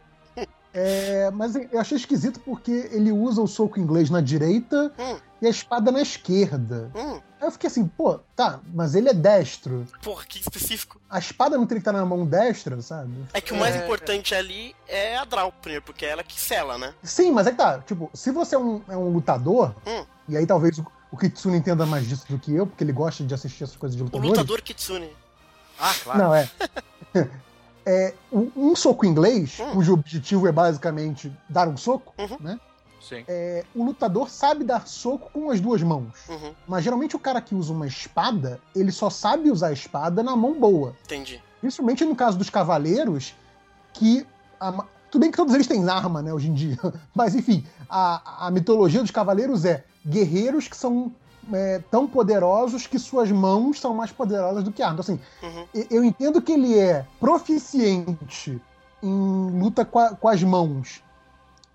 É, 0.77 1.31
mas 1.31 1.55
eu 1.55 1.79
achei 1.79 1.95
esquisito 1.95 2.37
porque 2.41 2.89
ele 2.91 3.09
usa 3.09 3.41
o 3.41 3.47
soco 3.47 3.79
inglês 3.79 4.09
na 4.09 4.19
direita 4.19 4.91
Hum. 4.99 5.17
e 5.41 5.47
a 5.47 5.49
espada 5.49 5.89
na 5.89 6.01
esquerda. 6.01 6.91
Hum, 6.93 7.21
Aí 7.39 7.47
eu 7.47 7.51
fiquei 7.51 7.67
assim, 7.69 7.87
pô, 7.87 8.19
tá, 8.35 8.59
mas 8.73 8.93
ele 8.93 9.07
é 9.07 9.13
destro. 9.13 9.87
porra, 10.03 10.25
que 10.25 10.37
específico. 10.37 10.99
A 11.09 11.17
espada 11.17 11.57
não 11.57 11.65
teria 11.65 11.81
que 11.81 11.87
estar 11.89 11.97
na 11.97 12.05
mão 12.05 12.25
destra, 12.25 12.81
sabe? 12.81 13.13
É 13.33 13.39
que 13.39 13.53
o 13.53 13.55
mais 13.55 13.73
É, 13.73 13.85
importante 13.85 14.35
ali 14.35 14.75
é 14.85 15.15
a 15.15 15.23
Draw, 15.23 15.49
primeiro, 15.61 15.85
porque 15.85 16.05
é 16.05 16.09
ela 16.09 16.23
que 16.25 16.37
sela, 16.37 16.77
né? 16.77 16.93
Sim, 17.01 17.31
mas 17.31 17.47
é 17.47 17.51
que 17.51 17.57
tá, 17.57 17.79
tipo, 17.79 18.09
se 18.13 18.29
você 18.31 18.55
é 18.55 18.59
um, 18.59 18.81
é 18.89 18.97
um 18.97 19.07
lutador, 19.13 19.73
Hum. 19.87 20.05
e 20.27 20.35
aí 20.35 20.45
talvez 20.45 20.77
o, 21.15 21.17
o 21.17 21.19
Kitsune 21.19 21.57
entenda 21.57 21.85
mais 21.85 22.07
disso 22.07 22.25
do 22.29 22.37
que 22.37 22.53
eu, 22.53 22.67
porque 22.67 22.83
ele 22.83 22.91
gosta 22.93 23.23
de 23.23 23.33
assistir 23.33 23.63
essas 23.63 23.75
coisas 23.75 23.95
de 23.95 24.03
O 24.03 24.05
lutadores. 24.05 24.29
lutador 24.37 24.61
Kitsune. 24.61 25.09
Ah, 25.79 25.93
claro. 26.03 26.19
Não, 26.19 26.35
é. 26.35 26.49
é 27.85 28.13
um, 28.31 28.51
um 28.55 28.75
soco 28.75 29.05
inglês, 29.05 29.57
Hum. 29.59 29.71
cujo 29.73 29.93
objetivo 29.93 30.47
é 30.47 30.51
basicamente 30.51 31.31
dar 31.49 31.67
um 31.67 31.77
soco, 31.77 32.13
Uhum. 32.17 32.37
né? 32.39 32.59
Sim. 33.01 33.23
É, 33.27 33.63
o 33.75 33.83
lutador 33.83 34.29
sabe 34.31 34.63
dar 34.63 34.87
soco 34.87 35.29
com 35.31 35.51
as 35.51 35.61
duas 35.61 35.83
mãos. 35.83 36.27
Uhum, 36.27 36.55
Mas 36.67 36.83
geralmente 36.83 37.15
o 37.15 37.19
cara 37.19 37.39
que 37.39 37.53
usa 37.53 37.71
uma 37.71 37.85
espada, 37.85 38.59
ele 38.75 38.91
só 38.91 39.11
sabe 39.11 39.51
usar 39.51 39.67
a 39.67 39.73
espada 39.73 40.23
na 40.23 40.35
mão 40.35 40.59
boa. 40.59 40.95
entendi. 41.03 41.39
Principalmente 41.61 42.03
no 42.03 42.15
caso 42.15 42.37
dos 42.37 42.49
cavaleiros, 42.49 43.35
que. 43.93 44.25
A, 44.59 44.83
tudo 45.15 45.21
bem 45.21 45.31
que 45.31 45.37
todos 45.37 45.53
eles 45.53 45.65
têm 45.65 45.87
arma, 45.89 46.21
né, 46.21 46.33
hoje 46.33 46.49
em 46.49 46.53
dia. 46.53 46.77
Mas, 47.15 47.35
enfim, 47.35 47.65
a, 47.89 48.47
a 48.47 48.51
mitologia 48.51 49.01
dos 49.01 49.11
cavaleiros 49.11 49.63
é 49.63 49.85
guerreiros 50.05 50.67
que 50.67 50.75
são 50.75 51.09
é, 51.53 51.81
tão 51.89 52.05
poderosos 52.05 52.85
que 52.85 52.99
suas 52.99 53.31
mãos 53.31 53.79
são 53.79 53.93
mais 53.93 54.11
poderosas 54.11 54.63
do 54.63 54.73
que 54.73 54.83
armas. 54.83 55.07
Então, 55.07 55.15
assim, 55.15 55.67
uhum. 55.73 55.85
eu 55.89 56.03
entendo 56.03 56.41
que 56.41 56.51
ele 56.51 56.77
é 56.77 57.05
proficiente 57.17 58.61
em 59.01 59.59
luta 59.59 59.85
com, 59.85 59.99
a, 59.99 60.09
com 60.09 60.27
as 60.27 60.43
mãos 60.43 61.01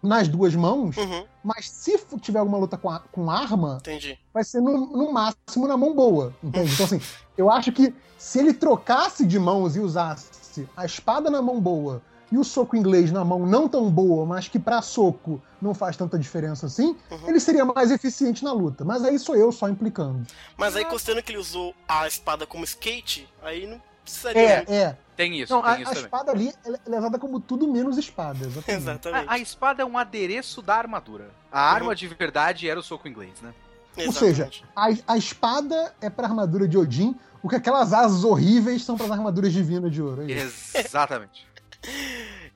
nas 0.02 0.28
duas 0.28 0.54
mãos, 0.54 0.96
uhum. 0.96 1.24
mas 1.42 1.68
se 1.68 1.98
tiver 2.20 2.38
alguma 2.38 2.58
luta 2.58 2.76
com, 2.76 2.88
a, 2.90 3.00
com 3.00 3.30
arma, 3.30 3.78
Entendi. 3.80 4.18
vai 4.32 4.44
ser 4.44 4.60
no, 4.60 4.86
no, 4.86 5.12
máximo 5.12 5.68
na 5.68 5.76
mão 5.76 5.94
boa, 5.94 6.34
entende? 6.42 6.72
Então, 6.72 6.86
assim, 6.86 7.00
eu 7.36 7.50
acho 7.50 7.70
que 7.70 7.94
se 8.16 8.38
ele 8.38 8.54
trocasse 8.54 9.26
de 9.26 9.38
mãos 9.38 9.76
e 9.76 9.80
usasse 9.80 10.66
a 10.74 10.86
espada 10.86 11.30
na 11.30 11.42
mão 11.42 11.60
boa 11.60 12.02
e 12.30 12.38
o 12.38 12.44
soco 12.44 12.76
inglês 12.76 13.10
na 13.10 13.24
mão 13.24 13.46
não 13.46 13.68
tão 13.68 13.90
boa, 13.90 14.24
mas 14.24 14.48
que 14.48 14.58
para 14.58 14.80
soco 14.82 15.42
não 15.60 15.74
faz 15.74 15.96
tanta 15.96 16.18
diferença 16.18 16.66
assim, 16.66 16.96
uhum. 17.10 17.28
ele 17.28 17.40
seria 17.40 17.64
mais 17.64 17.90
eficiente 17.90 18.44
na 18.44 18.52
luta. 18.52 18.84
Mas 18.84 19.04
aí 19.04 19.18
sou 19.18 19.36
eu 19.36 19.50
só 19.50 19.68
implicando. 19.68 20.26
Mas 20.56 20.76
aí, 20.76 20.84
considerando 20.84 21.22
que 21.22 21.32
ele 21.32 21.38
usou 21.38 21.74
a 21.88 22.06
espada 22.06 22.46
como 22.46 22.64
skate, 22.64 23.28
aí 23.42 23.66
não 23.66 23.80
precisaria. 24.02 24.64
É, 24.68 24.74
é. 24.74 24.96
Tem 25.16 25.38
isso, 25.38 25.52
não, 25.52 25.62
tem 25.62 25.72
a, 25.72 25.80
isso 25.82 25.90
a 25.90 25.94
espada 25.94 26.32
ali 26.32 26.52
é 26.64 26.98
usada 26.98 27.18
como 27.18 27.40
tudo 27.40 27.68
menos 27.68 27.98
espada. 27.98 28.46
Exatamente. 28.46 28.70
exatamente. 28.70 29.28
A, 29.28 29.32
a, 29.32 29.38
espada 29.38 29.82
é 29.82 29.84
um 29.84 29.98
adereço 29.98 30.62
da 30.62 30.76
armadura. 30.76 31.30
A 31.52 31.58
uhum. 31.60 31.74
arma 31.74 31.94
de 31.94 32.08
verdade 32.08 32.68
era 32.68 32.80
o 32.80 32.82
soco 32.82 33.06
inglês, 33.06 33.42
né? 33.42 33.52
Exatamente. 33.96 34.08
Ou 34.08 34.12
seja, 34.12 34.50
a, 34.74 35.14
a 35.14 35.18
espada 35.18 35.94
é 36.00 36.08
pra 36.08 36.26
armadura 36.26 36.66
de 36.66 36.78
Odin, 36.78 37.14
o 37.42 37.48
que 37.48 37.56
aquelas 37.56 37.92
asas 37.92 38.24
horríveis 38.24 38.82
são 38.82 38.96
para 38.96 39.06
as 39.06 39.12
armaduras 39.12 39.52
divinas 39.52 39.92
de 39.92 40.00
ouro. 40.00 40.22
É 40.22 40.80
Exatamente. 40.80 41.49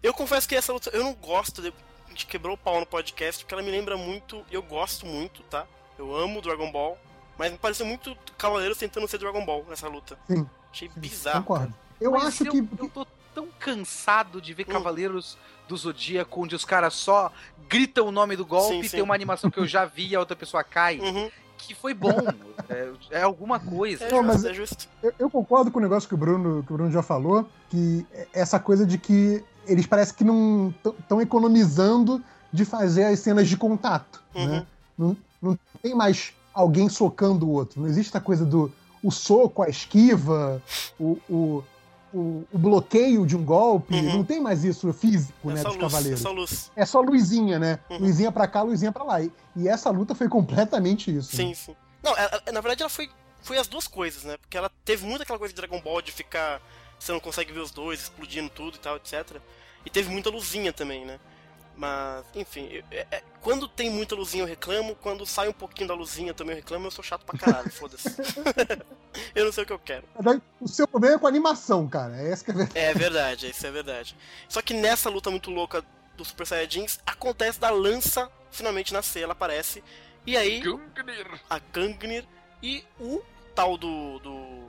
Eu 0.03 0.13
confesso 0.13 0.49
que 0.49 0.55
essa 0.55 0.73
luta 0.73 0.91
eu 0.91 1.03
não 1.03 1.15
gosto 1.15 1.63
de. 1.63 1.73
A 2.07 2.11
gente 2.11 2.27
quebrou 2.27 2.55
o 2.55 2.59
pau 2.59 2.79
no 2.79 2.87
podcast 2.87 3.43
porque 3.43 3.55
ela 3.55 3.63
me 3.63 3.71
lembra 3.71 3.97
muito. 3.97 4.45
Eu 4.51 4.63
gosto 4.63 5.07
muito, 5.07 5.43
tá? 5.45 5.67
Eu 5.99 6.15
amo 6.15 6.43
Dragon 6.43 6.71
Ball. 6.71 6.99
Mas 7.37 7.51
me 7.51 7.59
pareceu 7.59 7.85
muito 7.85 8.17
Cavaleiros 8.39 8.79
tentando 8.79 9.09
ser 9.09 9.19
Dragon 9.19 9.45
Ball 9.45 9.65
nessa 9.69 9.89
luta. 9.89 10.19
Sim. 10.29 10.49
Achei 10.71 10.89
sim, 10.89 11.01
bizarro. 11.01 11.43
Concordo. 11.43 11.75
Eu 12.01 12.13
mas 12.13 12.27
acho 12.27 12.47
eu, 12.47 12.53
que. 12.53 12.59
Eu 12.59 12.89
tô 12.89 13.07
tão 13.35 13.49
cansado 13.59 14.41
de 14.41 14.55
ver 14.55 14.65
hum. 14.69 14.73
Cavaleiros 14.73 15.37
do 15.67 15.77
Zodíaco 15.77 16.43
onde 16.43 16.55
os 16.55 16.65
caras 16.65 16.95
só 16.95 17.33
gritam 17.69 18.07
o 18.07 18.13
nome 18.13 18.37
do 18.37 18.45
golpe, 18.45 18.77
sim, 18.77 18.83
sim. 18.83 18.89
tem 18.91 19.03
uma 19.03 19.15
animação 19.15 19.51
que 19.51 19.59
eu 19.59 19.67
já 19.67 19.85
vi 19.85 20.09
e 20.09 20.17
a 20.17 20.21
outra 20.21 20.37
pessoa 20.37 20.63
cai. 20.63 20.99
Uhum. 20.99 21.31
Que 21.67 21.75
foi 21.75 21.95
bom. 21.95 22.11
é, 22.69 22.91
é, 23.11 23.23
alguma 23.23 23.59
coisa. 23.59 24.05
É, 24.05 24.11
Não, 24.11 24.23
mas 24.23 24.45
é 24.45 24.53
justo. 24.53 24.89
Eu, 25.03 25.13
eu, 25.19 25.31
concordo 25.31 25.71
com 25.71 25.79
o 25.79 25.83
negócio 25.83 26.09
que 26.09 26.15
o 26.15 26.19
Bruno, 26.19 26.63
que 26.63 26.73
o 26.73 26.77
Bruno 26.77 26.91
já 26.91 27.03
falou, 27.03 27.49
que 27.69 28.07
essa 28.33 28.59
coisa 28.59 28.87
de 28.87 28.99
que 28.99 29.43
eles 29.67 29.87
parecem 29.87 30.15
que 30.15 30.25
não 30.25 30.75
estão 30.85 31.21
economizando 31.21 32.23
de 32.53 32.65
fazer 32.65 33.05
as 33.05 33.19
cenas 33.19 33.49
de 33.49 33.57
contato. 33.57 34.23
Uhum. 34.35 34.47
Né? 34.47 34.67
Não, 34.97 35.17
não 35.43 35.59
tem 35.83 35.95
mais 35.95 36.33
alguém 36.53 36.89
socando 36.89 37.47
o 37.47 37.51
outro. 37.51 37.81
Não 37.81 37.89
existe 37.89 38.17
a 38.17 38.21
coisa 38.21 38.45
do 38.45 38.73
o 39.03 39.11
soco, 39.11 39.63
a 39.63 39.69
esquiva, 39.69 40.63
o, 40.99 41.19
o, 41.29 41.65
o, 42.15 42.45
o 42.53 42.59
bloqueio 42.59 43.27
de 43.27 43.37
um 43.37 43.45
golpe. 43.45 43.95
Uhum. 43.95 44.19
Não 44.19 44.25
tem 44.25 44.41
mais 44.41 44.65
isso 44.65 44.93
físico, 44.93 45.51
é 45.51 45.55
né, 45.55 45.63
dos 45.63 45.73
luz, 45.73 45.81
cavaleiros. 45.81 46.21
É 46.21 46.23
só 46.23 46.31
luz. 46.33 46.73
É 46.77 46.87
só 46.87 47.01
luzinha, 47.01 47.59
né? 47.59 47.79
Uhum. 47.91 47.99
Luzinha 47.99 48.31
pra 48.31 48.47
cá, 48.47 48.63
luzinha 48.63 48.93
pra 48.93 49.03
lá. 49.03 49.21
E, 49.21 49.31
e, 49.57 49.69
essa 49.69 49.91
luta 49.91 50.15
foi 50.15 50.29
completamente 50.29 51.15
isso. 51.15 51.37
Sim, 51.37 51.49
né? 51.49 51.55
sim. 51.55 51.77
Não, 52.03 52.17
ela, 52.17 52.43
na 52.53 52.61
verdade 52.61 52.83
ela 52.83 52.91
foi, 52.91 53.11
foi 53.43 53.59
as 53.59 53.67
duas 53.67 53.89
coisas, 53.89 54.25
né? 54.25 54.37
Porque 54.37 54.57
ela 54.57 54.71
teve 54.85 55.05
muito 55.05 55.23
aquela 55.23 55.39
coisa 55.39 55.53
de 55.53 55.61
Dragon 55.61 55.81
Ball 55.81 56.01
de 56.01 56.13
ficar 56.13 56.61
você 56.99 57.13
não 57.13 57.21
consegue 57.21 57.53
ver 57.53 57.61
os 57.61 57.71
dois 57.71 58.01
explodindo 58.01 58.49
tudo 58.49 58.77
e 58.77 58.79
tal, 58.79 58.97
etc. 58.97 59.37
E 59.85 59.91
teve 59.91 60.11
muita 60.11 60.31
luzinha 60.31 60.73
também, 60.73 61.05
né? 61.05 61.19
Mas, 61.77 62.25
enfim, 62.35 62.69
eu, 62.71 62.85
é, 62.91 63.07
é, 63.11 63.23
quando 63.41 63.67
tem 63.67 63.91
muita 63.91 64.15
luzinha 64.15 64.45
eu 64.45 64.49
reclamo, 64.49 64.95
quando 64.97 65.27
sai 65.27 65.49
um 65.49 65.53
pouquinho 65.53 65.89
da 65.89 65.95
luzinha 65.95 66.33
também 66.33 66.55
eu 66.55 66.61
reclamo, 66.61 66.87
eu 66.87 66.91
sou 66.91 67.03
chato 67.03 67.25
pra 67.25 67.39
caralho, 67.39 67.71
foda-se. 67.73 68.09
eu 69.35 69.45
não 69.45 69.53
sei 69.53 69.65
o 69.65 69.67
que 69.67 69.73
eu 69.73 69.79
quero. 69.79 70.05
O 70.61 70.69
seu 70.69 70.87
problema 70.87 71.17
é 71.17 71.19
com 71.19 71.27
a 71.27 71.31
animação, 71.31 71.89
cara, 71.89 72.17
é 72.17 72.31
essa 72.31 72.45
que 72.45 72.53
é 72.53 72.55
verdade. 72.55 72.79
É 72.79 72.95
verdade, 72.95 73.51
isso 73.51 73.67
é 73.67 73.71
verdade. 73.71 74.17
Só 74.49 74.63
que 74.63 74.73
nessa 74.73 75.11
luta 75.11 75.31
muito 75.31 75.51
louca 75.51 75.85
do 76.17 76.25
Super 76.25 76.47
Saiyajins, 76.47 77.01
acontece 77.05 77.59
da 77.59 77.71
lança 77.71 78.31
finalmente 78.53 78.93
nascer, 78.93 79.23
ela 79.23 79.33
aparece, 79.33 79.83
e 80.27 80.37
aí... 80.37 80.61
Gungnir. 80.61 81.41
A 81.51 81.59
Gungnir 81.59 82.25
e 82.63 82.85
o 83.01 83.21
tal 83.55 83.77
do... 83.77 84.19
do 84.21 84.65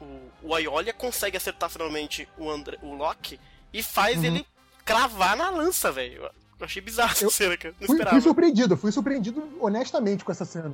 o, 0.00 0.30
o 0.42 0.54
Aiolia 0.54 0.92
consegue 0.92 1.36
acertar 1.36 1.70
finalmente 1.70 2.28
o, 2.36 2.50
André, 2.50 2.78
o 2.82 2.94
Loki 2.94 3.40
e 3.72 3.82
faz 3.82 4.18
uhum. 4.18 4.24
ele 4.24 4.46
cravar 4.84 5.36
na 5.36 5.48
lança, 5.50 5.90
velho. 5.90 6.30
Eu 6.62 6.66
achei 6.66 6.80
bizarro 6.80 7.10
essa 7.10 7.28
cena, 7.28 7.56
cara. 7.56 7.74
Não 7.80 7.86
fui, 7.88 7.96
esperava. 7.96 8.14
Fui 8.14 8.20
surpreendido, 8.20 8.76
fui 8.76 8.92
surpreendido 8.92 9.42
honestamente 9.60 10.24
com 10.24 10.30
essa 10.30 10.44
cena. 10.44 10.72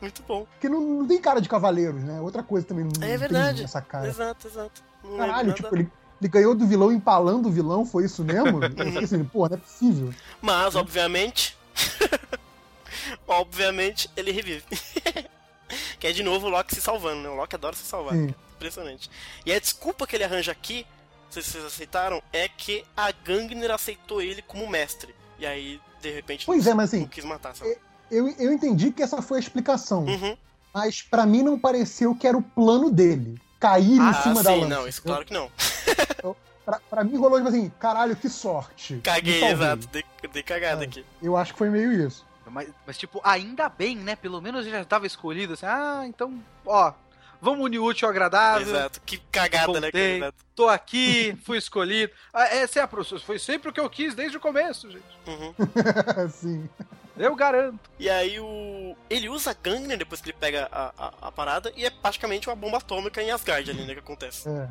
Muito 0.00 0.22
bom. 0.22 0.46
Porque 0.52 0.68
não, 0.68 0.80
não 0.80 1.08
tem 1.08 1.20
cara 1.20 1.40
de 1.40 1.48
cavaleiros, 1.48 2.04
né? 2.04 2.20
Outra 2.20 2.40
coisa 2.40 2.64
também 2.64 2.84
não, 2.84 3.06
é 3.06 3.16
verdade. 3.16 3.64
essa 3.64 3.82
cara. 3.82 4.06
Exato, 4.06 4.46
exato. 4.46 4.80
Não 5.02 5.16
Caralho, 5.16 5.52
tipo, 5.54 5.74
ele, 5.74 5.90
ele 6.20 6.28
ganhou 6.28 6.54
do 6.54 6.64
vilão 6.64 6.92
empalando 6.92 7.48
o 7.48 7.52
vilão, 7.52 7.84
foi 7.84 8.04
isso 8.04 8.22
mesmo? 8.22 8.62
eu 8.62 8.70
fiquei 8.70 9.04
assim, 9.04 9.24
pô, 9.24 9.48
não 9.48 9.56
é 9.56 9.58
possível. 9.58 10.14
Mas, 10.40 10.76
obviamente. 10.76 11.58
obviamente, 13.26 14.08
ele 14.16 14.30
revive. 14.30 14.62
que 15.98 16.06
é 16.06 16.12
de 16.12 16.22
novo 16.22 16.46
o 16.46 16.50
Loki 16.50 16.76
se 16.76 16.80
salvando, 16.80 17.22
né? 17.22 17.28
O 17.28 17.34
Loki 17.34 17.56
adora 17.56 17.74
se 17.74 17.82
salvar. 17.82 18.14
Impressionante. 18.14 19.10
E 19.44 19.52
a 19.52 19.58
desculpa 19.58 20.06
que 20.06 20.14
ele 20.14 20.22
arranja 20.22 20.52
aqui 20.52 20.86
não 21.28 21.32
sei 21.32 21.42
se 21.42 21.50
vocês 21.50 21.64
aceitaram, 21.64 22.22
é 22.32 22.48
que 22.48 22.84
a 22.96 23.12
Gangner 23.12 23.70
aceitou 23.70 24.22
ele 24.22 24.40
como 24.40 24.66
mestre. 24.68 25.14
E 25.38 25.46
aí, 25.46 25.80
de 26.00 26.10
repente, 26.10 26.46
pois 26.46 26.64
não, 26.64 26.72
é, 26.72 26.74
mas 26.74 26.90
assim, 26.90 27.00
não 27.02 27.08
quis 27.08 27.24
matar. 27.24 27.54
Sabe? 27.54 27.76
Eu, 28.10 28.28
eu 28.38 28.52
entendi 28.52 28.90
que 28.90 29.02
essa 29.02 29.20
foi 29.20 29.36
a 29.36 29.40
explicação. 29.40 30.04
Uhum. 30.04 30.36
Mas 30.72 31.02
para 31.02 31.26
mim 31.26 31.42
não 31.42 31.58
pareceu 31.58 32.14
que 32.14 32.26
era 32.26 32.36
o 32.36 32.42
plano 32.42 32.90
dele. 32.90 33.40
Cair 33.60 34.00
ah, 34.00 34.10
em 34.10 34.22
cima 34.22 34.36
sim, 34.36 34.42
da 34.42 34.54
lança. 34.54 34.68
não, 34.68 34.88
isso 34.88 35.02
claro 35.02 35.24
que 35.24 35.34
não. 35.34 35.50
eu, 36.22 36.36
pra, 36.64 36.80
pra, 36.88 37.04
mim 37.04 37.16
rolou 37.16 37.38
tipo 37.38 37.48
assim, 37.48 37.70
caralho, 37.78 38.16
que 38.16 38.28
sorte. 38.28 39.00
Caguei, 39.02 39.44
exato, 39.44 39.86
dei, 39.88 40.04
dei 40.32 40.42
cagada 40.42 40.84
é, 40.84 40.86
aqui. 40.86 41.04
Eu 41.20 41.36
acho 41.36 41.52
que 41.52 41.58
foi 41.58 41.68
meio 41.68 41.92
isso. 42.06 42.26
Mas, 42.46 42.70
mas, 42.86 42.96
tipo, 42.96 43.20
ainda 43.22 43.68
bem, 43.68 43.96
né? 43.96 44.16
Pelo 44.16 44.40
menos 44.40 44.66
ele 44.66 44.76
já 44.76 44.84
tava 44.84 45.06
escolhido 45.06 45.52
assim, 45.52 45.66
ah, 45.66 46.04
então, 46.06 46.42
ó, 46.64 46.92
vamos 47.40 47.64
unir 47.64 47.78
útil 47.78 48.06
ao 48.06 48.10
agradável. 48.10 48.68
Exato, 48.68 49.00
que 49.04 49.18
cagada, 49.30 49.80
né? 49.80 49.88
Contei, 49.88 50.32
tô 50.54 50.68
aqui, 50.68 51.36
fui 51.44 51.58
escolhido. 51.58 52.12
Ah, 52.32 52.46
essa 52.46 52.80
é 52.80 52.82
a 52.82 52.88
Foi 53.24 53.38
sempre 53.38 53.70
o 53.70 53.72
que 53.72 53.80
eu 53.80 53.88
quis 53.90 54.14
desde 54.14 54.36
o 54.36 54.40
começo, 54.40 54.90
gente. 54.90 55.04
Uhum. 55.26 55.54
Sim. 56.30 56.68
Eu 57.18 57.34
garanto. 57.34 57.78
E 57.98 58.08
aí 58.08 58.38
o. 58.38 58.96
Ele 59.10 59.28
usa 59.28 59.56
Gangner 59.60 59.98
depois 59.98 60.20
que 60.20 60.30
ele 60.30 60.36
pega 60.38 60.68
a, 60.70 60.92
a, 60.96 61.12
a, 61.22 61.32
parada 61.32 61.72
e 61.76 61.84
é 61.84 61.90
praticamente 61.90 62.48
uma 62.48 62.54
bomba 62.54 62.76
atômica 62.76 63.20
em 63.20 63.30
Asgard 63.30 63.68
ali, 63.68 63.84
né? 63.84 63.94
Que 63.94 64.00
acontece. 64.00 64.48
É. 64.48 64.68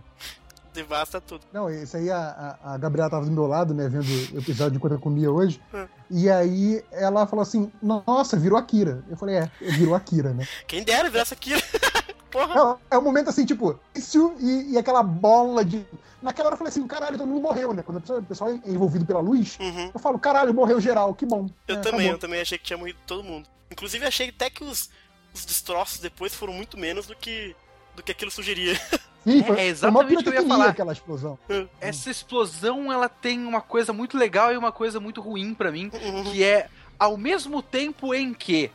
Devasta 0.74 1.20
tudo. 1.20 1.44
Não, 1.52 1.70
isso 1.70 1.98
aí 1.98 2.10
a, 2.10 2.58
a, 2.64 2.78
Gabriela 2.78 3.10
tava 3.10 3.26
do 3.26 3.32
meu 3.32 3.48
lado, 3.48 3.74
né, 3.74 3.90
vendo 3.90 4.06
o 4.36 4.38
episódio 4.38 4.78
enquanto 4.78 4.94
eu 4.94 5.00
comia 5.00 5.32
hoje. 5.32 5.60
É. 5.74 5.88
E 6.10 6.30
aí 6.30 6.84
ela 6.92 7.26
falou 7.26 7.42
assim: 7.42 7.72
Nossa, 7.82 8.38
virou 8.38 8.58
Akira. 8.58 9.04
Eu 9.10 9.18
falei: 9.18 9.38
É, 9.38 9.52
virou 9.60 9.96
Akira, 9.96 10.34
né? 10.34 10.48
Quem 10.68 10.84
dera 10.84 11.10
virar 11.10 11.24
essa 11.24 11.34
Akira. 11.34 11.62
Porra. 12.32 12.80
É, 12.92 12.96
é 12.96 12.98
um 12.98 13.02
momento 13.02 13.30
assim, 13.30 13.46
tipo, 13.46 13.80
isso 13.96 14.36
e, 14.40 14.74
e, 14.74 14.78
aquela 14.78 15.02
bola 15.02 15.64
de. 15.64 15.86
Naquela 16.22 16.48
hora 16.48 16.54
eu 16.56 16.58
falei 16.58 16.70
assim, 16.70 16.86
caralho, 16.88 17.18
todo 17.18 17.28
mundo 17.28 17.42
morreu, 17.42 17.74
né? 17.74 17.84
Quando 17.84 17.98
o 17.98 18.24
pessoal 18.24 18.50
é 18.50 18.60
envolvido 18.66 19.06
pela 19.06 19.20
luz, 19.20 19.58
uhum. 19.60 19.92
eu 19.94 20.00
falo, 20.00 20.18
caralho, 20.18 20.54
morreu 20.54 20.80
geral, 20.82 21.14
que 21.14 21.26
bom. 21.26 21.48
Eu 21.68 21.78
é, 21.78 21.80
também, 21.80 22.00
acabou. 22.02 22.12
eu 22.12 22.18
também 22.18 22.42
achei 22.42 22.58
que 22.58 22.64
tinha 22.64 22.78
morrido 22.78 23.00
todo 23.06 23.24
mundo. 23.24 23.48
Inclusive 23.72 24.06
achei 24.06 24.30
até 24.30 24.50
que 24.50 24.64
os, 24.64 24.90
os 25.34 25.46
destroços 25.46 26.00
depois 26.00 26.34
foram 26.34 26.54
muito 26.54 26.78
menos 26.78 27.06
do 27.06 27.16
que, 27.16 27.56
do 27.96 28.02
que 28.02 28.12
aquilo 28.12 28.32
sugeria. 28.32 28.76
Sim, 29.24 29.44
foi, 29.44 29.60
é 29.60 29.66
exatamente 29.68 30.22
o 30.22 30.24
que 30.24 30.30
eu 30.30 30.42
ia 30.42 30.48
falar. 30.48 30.70
aquela 30.70 30.94
explosão. 30.94 31.38
É. 31.50 31.68
Essa 31.82 32.10
explosão, 32.10 32.92
ela 32.92 33.10
tem 33.10 33.46
uma 33.46 33.62
coisa 33.62 33.92
muito 33.92 34.18
legal 34.18 34.54
e 34.54 34.58
uma 34.58 34.72
coisa 34.72 35.00
muito 35.00 35.22
ruim 35.22 35.54
para 35.54 35.72
mim, 35.72 35.92
uhum. 35.94 36.24
que 36.24 36.44
é 36.44 36.70
ao 36.98 37.18
mesmo 37.18 37.62
tempo 37.62 38.14
em 38.14 38.34
que 38.34 38.72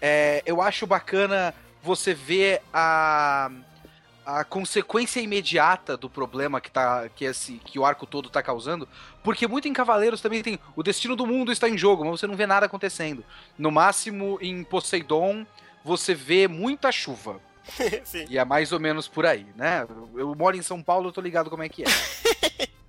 é, 0.00 0.42
eu 0.44 0.60
acho 0.60 0.86
bacana 0.86 1.54
você 1.86 2.12
ver 2.12 2.60
a 2.72 3.50
a 4.26 4.42
consequência 4.42 5.20
imediata 5.20 5.96
do 5.96 6.10
problema 6.10 6.60
que, 6.60 6.68
tá, 6.68 7.08
que, 7.14 7.24
esse, 7.24 7.60
que 7.64 7.78
o 7.78 7.86
arco 7.86 8.04
todo 8.04 8.28
tá 8.28 8.42
causando, 8.42 8.88
porque 9.22 9.46
muito 9.46 9.68
em 9.68 9.72
Cavaleiros 9.72 10.20
também 10.20 10.42
tem 10.42 10.58
o 10.74 10.82
destino 10.82 11.14
do 11.14 11.24
mundo 11.24 11.52
está 11.52 11.68
em 11.68 11.78
jogo, 11.78 12.04
mas 12.04 12.18
você 12.18 12.26
não 12.26 12.34
vê 12.34 12.44
nada 12.44 12.66
acontecendo. 12.66 13.24
No 13.56 13.70
máximo, 13.70 14.36
em 14.42 14.64
Poseidon, 14.64 15.46
você 15.84 16.12
vê 16.12 16.48
muita 16.48 16.90
chuva. 16.90 17.40
e 18.28 18.36
é 18.36 18.44
mais 18.44 18.72
ou 18.72 18.80
menos 18.80 19.06
por 19.06 19.24
aí, 19.24 19.46
né? 19.54 19.86
Eu 20.16 20.34
moro 20.34 20.56
em 20.56 20.62
São 20.62 20.82
Paulo, 20.82 21.08
eu 21.08 21.12
tô 21.12 21.20
ligado 21.20 21.48
como 21.48 21.62
é 21.62 21.68
que 21.68 21.84
é. 21.84 21.86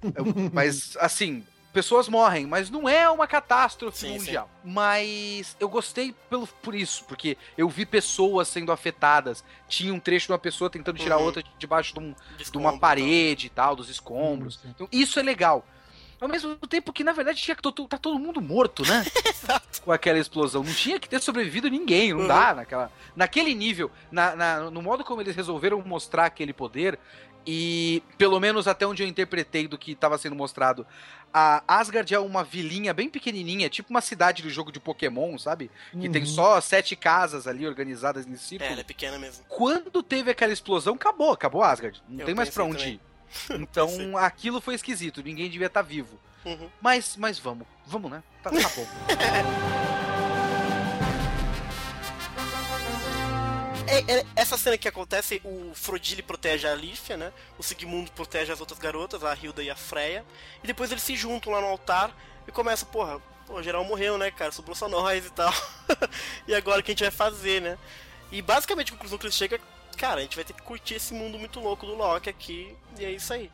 mas, 0.52 0.98
assim, 1.00 1.46
pessoas 1.78 2.08
morrem, 2.10 2.48
mas 2.48 2.72
não 2.72 2.90
é 2.90 3.08
uma 3.08 3.28
catástrofe 3.28 4.00
sim, 4.00 4.18
mundial. 4.18 4.50
Sim. 4.64 4.72
Mas 4.72 5.56
eu 5.60 5.70
gostei 5.70 6.12
pelo, 6.28 6.48
por 6.48 6.74
isso, 6.74 7.06
porque 7.06 7.38
eu 7.56 7.70
vi 7.70 7.86
pessoas 7.86 8.48
sendo 8.48 8.72
afetadas. 8.72 9.44
Tinha 9.68 9.94
um 9.94 10.00
trecho 10.00 10.26
de 10.26 10.32
uma 10.32 10.40
pessoa 10.40 10.72
tentando 10.72 10.98
tirar 10.98 11.18
uhum. 11.20 11.26
outra 11.26 11.44
debaixo 11.60 11.94
de, 11.94 12.00
um, 12.00 12.16
de, 12.36 12.50
de 12.50 12.58
uma 12.58 12.80
parede 12.80 13.46
e 13.46 13.50
tal, 13.52 13.76
dos 13.76 13.90
escombros. 13.90 14.56
Uhum. 14.64 14.72
Então, 14.72 14.88
isso 14.92 15.20
é 15.20 15.24
legal. 15.24 15.64
Ao 16.20 16.28
mesmo 16.28 16.56
tempo 16.56 16.92
que, 16.92 17.04
na 17.04 17.14
verdade, 17.14 17.40
tinha 17.40 17.54
que 17.56 17.62
to- 17.62 17.88
tá 17.88 17.96
todo 17.96 18.18
mundo 18.18 18.42
morto, 18.42 18.82
né? 18.84 19.06
Com 19.86 19.92
aquela 19.92 20.18
explosão. 20.18 20.64
Não 20.64 20.74
tinha 20.74 21.00
que 21.00 21.08
ter 21.08 21.22
sobrevivido 21.22 21.70
ninguém, 21.70 22.12
não 22.12 22.22
Uhum. 22.22 22.28
dá 22.28 22.56
naquela, 22.56 22.92
naquele 23.16 23.54
nível. 23.54 23.92
Na, 24.12 24.36
na- 24.36 24.72
no 24.72 24.82
modo 24.82 25.04
como 25.04 25.22
eles 25.22 25.36
resolveram 25.36 25.80
mostrar 25.86 26.26
aquele 26.26 26.54
poder, 26.54 26.98
e 27.50 28.04
pelo 28.18 28.40
menos 28.42 28.68
até 28.68 28.86
onde 28.86 29.04
eu 29.04 29.08
interpretei 29.08 29.68
do 29.70 29.78
que 29.78 29.92
estava 29.94 30.18
sendo 30.18 30.36
mostrado, 30.36 30.86
a 31.34 31.64
Asgard 31.68 32.14
é 32.14 32.20
uma 32.20 32.44
vilinha 32.44 32.94
bem 32.94 33.10
pequenininha, 33.10 33.70
tipo 33.70 33.90
uma 33.90 34.02
cidade 34.02 34.42
do 34.44 34.50
jogo 34.50 34.72
de 34.72 34.80
Pokémon, 34.80 35.38
sabe? 35.38 35.70
Que 35.92 36.10
tem 36.10 36.22
Uhum. 36.24 36.28
só 36.28 36.60
sete 36.62 36.96
casas 36.96 37.48
ali 37.48 37.68
organizadas 37.68 38.26
nesse 38.26 38.44
É, 38.44 38.48
círculo. 38.48 38.72
ela 38.72 38.82
é 38.82 38.84
pequena 38.84 39.18
mesmo. 39.20 39.44
Quando 39.48 40.02
teve 40.04 40.32
aquela 40.32 40.54
explosão, 40.54 40.96
acabou, 40.96 41.32
acabou 41.32 41.64
Asgard. 41.64 42.02
Não 42.08 42.22
Eu 42.22 42.26
tem 42.26 42.36
mais 42.36 42.50
pra 42.50 42.64
onde 42.64 42.78
também. 42.78 42.94
ir. 42.94 43.02
Então 43.62 44.18
aquilo 44.18 44.62
foi 44.62 44.76
esquisito, 44.76 45.22
ninguém 45.22 45.50
devia 45.50 45.68
estar 45.68 45.82
vivo. 45.82 46.20
Uhum. 46.46 46.70
Mas, 46.82 47.18
mas 47.18 47.38
vamos, 47.38 47.68
vamos, 47.86 48.10
né? 48.10 48.24
Tá, 48.42 48.50
tá 48.50 48.70
bom. 48.76 48.88
É, 53.88 54.20
é- 54.20 54.26
essa 54.36 54.58
cena 54.58 54.78
que 54.78 54.88
acontece, 54.88 55.42
o 55.46 55.72
Frodili 55.74 56.22
protege 56.22 56.68
a 56.68 56.74
Alífia, 56.74 57.16
né? 57.16 57.32
O 57.58 57.64
Sigmundo 57.64 58.12
protege 58.12 58.52
as 58.52 58.60
outras 58.60 58.78
garotas, 58.78 59.24
a 59.24 59.34
Hilda 59.34 59.64
e 59.64 59.70
a 59.70 59.76
Freya. 59.76 60.26
E 60.62 60.68
depois 60.68 60.92
eles 60.92 61.04
se 61.04 61.16
juntam 61.16 61.54
lá 61.54 61.62
no 61.62 61.68
altar 61.68 62.14
e 62.46 62.52
começam, 62.52 62.88
porra, 62.90 63.20
pô, 63.46 63.64
geral 63.64 63.86
morreu, 63.86 64.18
né, 64.18 64.30
cara? 64.30 64.52
Sobrou 64.52 64.76
só 64.76 64.90
nós 64.90 65.26
e 65.26 65.30
tal. 65.32 65.54
e 66.46 66.54
agora 66.54 66.82
o 66.82 66.84
que 66.84 66.92
a 66.92 66.94
gente 66.94 67.04
vai 67.04 67.12
fazer, 67.12 67.62
né? 67.62 67.78
E 68.30 68.42
basicamente 68.42 68.92
a 68.92 68.96
conclusão 68.96 69.18
que 69.18 69.26
eles 69.26 69.36
chegam 69.36 69.58
é, 69.58 69.98
cara, 69.98 70.20
a 70.20 70.24
gente 70.24 70.36
vai 70.36 70.44
ter 70.44 70.54
que 70.54 70.62
curtir 70.62 70.96
esse 70.96 71.14
mundo 71.14 71.40
muito 71.40 71.60
louco 71.62 71.86
do 71.86 71.96
Loki 71.96 72.30
aqui. 72.30 72.76
E 73.00 73.06
é 73.06 73.12
isso 73.12 73.32
aí. 73.32 73.50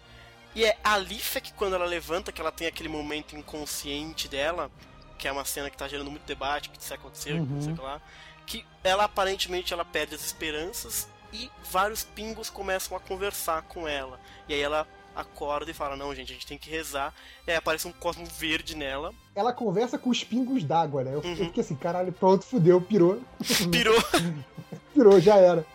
E 0.56 0.66
é 0.66 0.78
a 0.84 0.94
Alífia 0.94 1.42
que 1.42 1.54
quando 1.54 1.76
ela 1.76 1.86
levanta, 1.86 2.32
que 2.32 2.42
ela 2.42 2.52
tem 2.52 2.66
aquele 2.66 2.90
momento 2.90 3.36
inconsciente 3.36 4.28
dela, 4.28 4.72
que 5.18 5.28
é 5.28 5.32
uma 5.32 5.46
cena 5.46 5.70
que 5.70 5.78
tá 5.78 5.88
gerando 5.88 6.10
muito 6.10 6.26
debate, 6.26 6.70
que 6.70 6.82
isso 6.82 6.94
aconteceu, 6.94 7.36
que 7.36 7.52
não 7.52 7.62
sei 7.62 7.74
o 7.74 7.76
que 7.76 7.82
lá 7.82 8.02
que 8.46 8.66
ela 8.84 9.06
aparentemente 9.06 9.74
ela 9.74 9.86
perde 9.86 10.16
as 10.16 10.24
esperanças 10.26 11.08
e 11.32 11.50
vários 11.72 12.04
pingos 12.04 12.50
começam 12.50 12.96
a 12.96 13.00
conversar 13.00 13.62
com 13.64 13.88
ela. 13.88 14.20
E 14.48 14.54
aí 14.54 14.62
ela 14.62 14.88
acorda 15.16 15.70
e 15.70 15.74
fala: 15.74 15.96
Não, 15.96 16.14
gente, 16.14 16.32
a 16.32 16.34
gente 16.34 16.48
tem 16.48 16.58
que 16.58 16.70
rezar. 16.70 17.14
E 17.48 17.52
aí 17.52 17.58
aparece 17.58 17.88
um 17.88 17.92
cosmo 17.92 18.26
verde 18.26 18.76
nela. 18.76 19.12
Ela 19.36 19.52
conversa 19.54 19.98
com 19.98 20.10
os 20.10 20.24
pingos 20.24 20.64
d'água, 20.64 21.04
né? 21.04 21.12
Eu, 21.14 21.22
eu 21.22 21.30
Uhum. 21.30 21.36
fiquei 21.36 21.64
assim, 21.64 21.76
caralho, 21.76 22.12
pronto, 22.12 22.46
fudeu, 22.46 22.80
pirou. 22.82 23.22
Pirou. 23.72 23.96
Pirou, 24.94 25.20
já 25.20 25.36
era. 25.38 25.66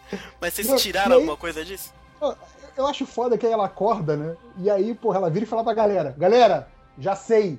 Mas 0.40 0.54
vocês 0.54 0.68
Não, 0.68 0.76
tiraram 0.76 1.12
aí- 1.12 1.14
alguma 1.16 1.36
coisa 1.36 1.64
disso? 1.64 1.92
Eu 2.76 2.86
acho 2.86 3.04
foda 3.06 3.36
que 3.36 3.44
aí 3.44 3.52
ela 3.52 3.66
acorda, 3.66 4.16
né? 4.16 4.36
E 4.58 4.70
aí, 4.70 4.94
porra, 4.94 5.16
ela 5.18 5.30
vira 5.30 5.44
e 5.44 5.48
fala 5.48 5.64
pra 5.64 5.74
galera: 5.74 6.14
Galera, 6.16 6.68
já 6.98 7.16
sei. 7.16 7.58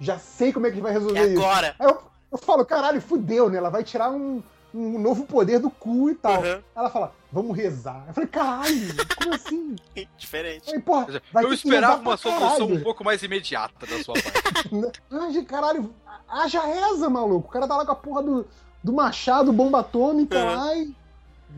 Já 0.00 0.18
sei 0.18 0.52
como 0.52 0.66
é 0.66 0.70
que 0.70 0.80
vai 0.80 0.92
resolver 0.92 1.18
É 1.18 1.26
isso. 1.26 1.38
agora! 1.42 1.74
Aí 1.78 1.86
eu, 1.88 2.02
eu 2.30 2.38
falo, 2.38 2.64
caralho, 2.64 3.00
fudeu, 3.00 3.48
né? 3.50 3.58
Ela 3.58 3.70
vai 3.70 3.82
tirar 3.84 4.10
um, 4.10 4.42
um 4.74 4.98
novo 4.98 5.24
poder 5.24 5.58
do 5.58 5.70
cu 5.70 6.10
e 6.10 6.14
tal. 6.14 6.42
Uhum. 6.42 6.62
Ela 6.76 6.90
fala, 6.90 7.12
vamos 7.32 7.56
rezar. 7.56 8.04
Eu 8.08 8.14
falei, 8.14 8.28
caralho, 8.28 8.94
como 9.16 9.34
assim? 9.34 9.76
Eu 9.96 10.06
Diferente. 10.18 10.64
falei, 10.66 10.80
porra, 10.80 11.22
vai 11.32 11.44
eu 11.44 11.48
que 11.48 11.54
esperava 11.54 12.00
uma 12.00 12.16
solução 12.16 12.66
um 12.66 12.80
pouco 12.82 13.02
mais 13.04 13.22
imediata 13.22 13.86
da 13.86 14.02
sua 14.04 14.14
parte. 14.14 14.70
Ai, 15.10 15.42
caralho, 15.44 15.94
haja 16.28 16.60
reza, 16.62 17.08
maluco. 17.08 17.48
O 17.48 17.50
cara 17.52 17.66
tá 17.66 17.76
lá 17.76 17.86
com 17.86 17.92
a 17.92 17.96
porra 17.96 18.22
do, 18.22 18.46
do 18.84 18.92
machado, 18.92 19.52
bomba 19.52 19.80
atômica 19.80 20.38
Uhum. 20.38 20.44
lá 20.56 20.74
e. 20.76 20.94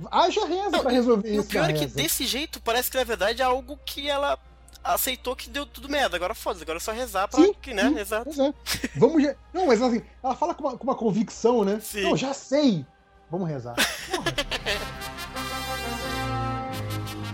Haja 0.08 0.46
reza 0.46 0.78
pra 0.78 0.90
resolver 0.92 1.28
E 1.28 1.36
o 1.36 1.40
isso. 1.40 1.48
pior 1.48 1.62
na 1.62 1.70
é 1.70 1.72
que 1.72 1.80
reza. 1.80 1.96
desse 1.96 2.24
jeito 2.24 2.60
parece 2.62 2.88
que 2.88 2.96
na 2.96 3.02
verdade 3.02 3.42
é 3.42 3.44
algo 3.44 3.76
que 3.84 4.08
ela 4.08 4.38
aceitou 4.82 5.34
que 5.36 5.48
deu 5.50 5.64
tudo 5.66 5.88
merda. 5.88 6.16
Agora 6.16 6.34
foda-se, 6.34 6.62
agora 6.62 6.78
é 6.78 6.80
só 6.80 6.92
rezar 6.92 7.28
pra 7.28 7.40
Sim, 7.42 7.52
que, 7.60 7.72
né? 7.74 7.88
sim. 7.88 7.98
Exato. 7.98 8.24
Pois 8.24 8.38
é. 8.38 8.54
Vamos. 8.96 9.22
já- 9.22 9.34
Não, 9.52 9.66
mas 9.66 9.80
assim, 9.82 10.02
ela 10.22 10.34
fala 10.34 10.54
com 10.54 10.64
uma, 10.64 10.76
com 10.78 10.84
uma 10.84 10.94
convicção, 10.94 11.64
né? 11.64 11.80
Sim. 11.80 12.02
Não, 12.02 12.16
já 12.16 12.32
sei. 12.34 12.84
Vamos 13.30 13.48
rezar. 13.48 13.74
Porra. 14.10 14.24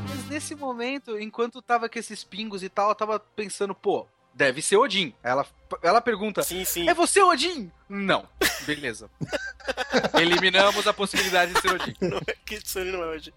Mas 0.09 0.28
nesse 0.28 0.55
momento, 0.55 1.18
enquanto 1.18 1.62
tava 1.62 1.89
com 1.89 1.98
esses 1.98 2.23
pingos 2.24 2.62
e 2.62 2.68
tal, 2.68 2.90
eu 2.90 2.94
tava 2.94 3.18
pensando, 3.18 3.74
pô, 3.74 4.06
deve 4.37 4.61
ser 4.61 4.77
Odin. 4.77 5.15
Ela, 5.23 5.47
ela 5.83 6.01
pergunta, 6.01 6.43
Sim, 6.43 6.65
sim. 6.65 6.89
é 6.89 6.93
você 6.95 7.23
Odin? 7.23 7.73
Não. 7.89 8.29
Beleza. 8.67 9.11
Eliminamos 10.21 10.87
a 10.87 10.93
possibilidade 10.93 11.55
de 11.55 11.61
ser 11.61 11.73
Odin. 11.73 11.95
Não 12.03 12.19
é 12.19 12.35
Kitsune 12.45 12.93
não 12.93 13.03
é 13.03 13.07
hoje. 13.07 13.33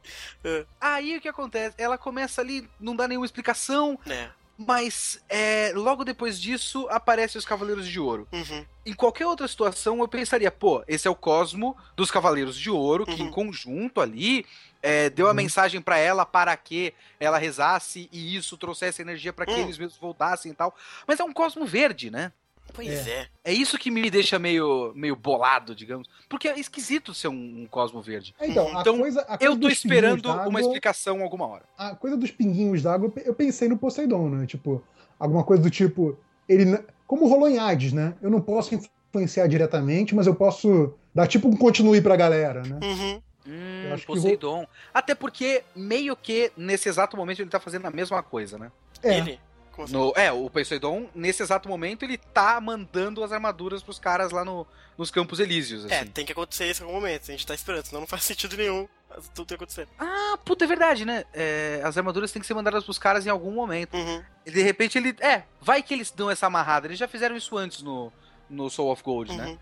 Aí 0.80 1.18
o 1.18 1.22
que 1.22 1.28
acontece? 1.30 1.76
Ela 1.78 1.98
começa 1.98 2.42
ali, 2.42 2.70
não 2.80 2.96
dá 2.96 3.08
nenhuma 3.08 3.26
explicação, 3.26 3.98
É. 4.08 4.30
mas 4.60 5.22
é, 5.30 5.72
logo 5.73 6.03
depois 6.03 6.40
disso 6.40 6.86
aparecem 6.91 7.40
os 7.40 7.45
Cavaleiros 7.45 7.88
de 7.88 7.99
Ouro. 7.99 8.27
Uhum. 8.31 8.65
Em 8.86 8.94
qualquer 8.94 9.26
outra 9.26 9.48
situação, 9.48 9.99
eu 9.99 10.07
pensaria, 10.07 10.52
pô, 10.52 10.84
esse 10.88 11.07
é 11.07 11.11
o 11.11 11.15
Cosmo 11.15 11.77
dos 11.95 12.11
Cavaleiros 12.11 12.57
de 12.57 12.69
Ouro, 12.69 13.06
que 13.06 13.22
Uhum. 13.22 13.27
em 13.27 13.31
conjunto 13.31 14.02
ali 14.02 14.45
é, 14.81 15.10
deu 15.10 15.27
a 15.27 15.30
Uhum. 15.30 15.36
mensagem 15.36 15.81
pra 15.81 15.98
ela 15.98 16.26
para 16.26 16.56
que 16.57 16.94
ela 17.19 17.38
rezasse 17.38 18.10
e 18.11 18.36
isso 18.36 18.57
trouxesse 18.57 19.02
energia 19.02 19.31
pra 19.34 19.45
que 19.45 19.52
Hum. 19.53 19.60
eles 19.60 19.77
mesmos 19.77 19.98
voltassem 19.98 20.52
e 20.52 20.56
tal. 20.56 20.76
Mas 21.07 21.19
é 21.19 21.23
um 21.23 21.34
Cosmo 21.34 21.65
verde, 21.65 22.10
né? 22.11 22.31
Pois 22.74 23.08
é. 23.08 23.28
É 23.44 23.52
isso 23.54 23.78
que 23.78 23.90
me 23.91 24.10
deixa 24.10 24.38
meio, 24.40 24.91
meio 24.96 25.16
bolado, 25.16 25.76
digamos. 25.76 26.08
Porque 26.28 26.48
é 26.48 26.60
esquisito 26.60 27.14
ser 27.14 27.28
um, 27.28 27.62
um 27.64 27.68
Cosmo 27.70 28.02
verde. 28.02 28.34
Então, 28.41 28.78
a 28.78 28.82
Então, 28.82 29.00
coisa, 29.00 29.22
a 29.22 29.38
coisa 29.38 29.46
Eu 29.54 29.60
tô 29.60 29.68
esperando 29.70 30.30
uma 30.48 30.60
explicação 30.62 31.22
alguma 31.22 31.48
hora. 31.48 31.64
a 31.78 31.96
coisa 31.96 32.16
dos 32.16 32.32
pinguinhos 32.32 32.82
d'água, 32.84 33.12
eu 33.26 33.34
pensei 33.34 33.68
no 33.68 33.78
Poseidon, 33.78 34.30
né? 34.30 34.46
Tipo, 34.46 34.84
alguma 35.20 35.44
coisa 35.44 35.62
do 35.64 35.70
tipo. 35.70 36.18
Ele. 36.48 36.78
Como 37.06 37.28
rolou 37.28 37.50
em 37.50 37.58
Hades, 37.58 37.91
né? 37.91 38.14
Eu 38.22 38.30
não 38.30 38.40
posso 38.41 38.76
influenciar 38.76 39.48
diretamente, 39.48 40.14
mas 40.14 40.28
eu 40.28 40.36
posso 40.36 40.94
dar 41.14 41.26
tipo 41.28 41.48
um 41.48 41.56
continue 41.56 42.02
pra 42.02 42.16
galera, 42.16 42.62
né? 42.62 42.80
Uhum. 42.84 43.22
Hum, 43.48 43.84
Eu 43.88 43.94
acho 43.96 44.02
que 44.06 44.14
Poseidon. 44.14 44.68
Até 44.94 45.16
porque, 45.16 45.64
meio 45.76 46.16
que, 46.16 46.52
nesse 46.56 46.88
exato 46.88 47.18
momento, 47.18 47.41
ele 47.41 47.50
tá 47.50 47.60
fazendo 47.60 47.88
a 47.88 47.91
mesma 47.91 48.22
coisa, 48.22 48.60
né? 48.60 48.72
É. 49.02 49.18
Ele. 49.18 49.40
Assim? 49.84 49.94
No, 49.94 50.14
é, 50.16 50.32
o 50.32 50.50
Poseidon, 50.50 51.10
nesse 51.14 51.42
exato 51.44 51.68
momento, 51.70 52.04
ele 52.04 52.18
tá 52.18 52.60
mandando 52.60 53.24
as 53.24 53.32
armaduras 53.32 53.82
pros 53.84 54.00
caras 54.00 54.32
lá 54.32 54.44
no, 54.46 54.66
nos 54.98 55.12
Campos 55.12 55.40
Elíseos, 55.40 55.90
É, 55.90 56.00
assim. 56.02 56.08
tem 56.12 56.26
que 56.26 56.32
acontecer 56.32 56.70
isso 56.70 56.82
em 56.82 56.86
algum 56.86 56.98
momento. 57.00 57.24
A 57.24 57.32
gente 57.32 57.46
tá 57.46 57.54
esperando, 57.54 57.86
senão 57.86 58.02
não 58.02 58.08
faz 58.08 58.24
sentido 58.24 58.56
nenhum. 58.58 58.88
Tudo 59.34 59.48
tem 59.48 59.58
que 59.58 59.64
acontecer. 59.64 59.88
Ah, 59.98 60.38
puta, 60.46 60.66
é 60.66 60.68
verdade, 60.68 61.04
né? 61.04 61.24
É, 61.34 61.82
as 61.84 61.98
armaduras 61.98 62.32
têm 62.32 62.40
que 62.40 62.48
ser 62.48 62.54
mandadas 62.54 62.84
pros 62.84 63.00
caras 63.00 63.26
em 63.26 63.30
algum 63.30 63.52
momento. 63.52 63.96
Uhum. 63.98 64.24
E 64.46 64.52
de 64.52 64.62
repente 64.62 64.98
ele. 65.00 65.16
É, 65.20 65.44
vai 65.60 65.82
que 65.82 65.94
eles 65.96 66.12
dão 66.12 66.30
essa 66.30 66.46
amarrada. 66.46 66.86
Eles 66.86 67.00
já 67.00 67.08
fizeram 67.08 67.36
isso 67.36 67.58
antes 67.58 67.82
no, 67.82 68.14
no 68.48 68.70
Soul 68.70 68.92
of 68.92 69.02
Gold, 69.02 69.36
né? 69.36 69.58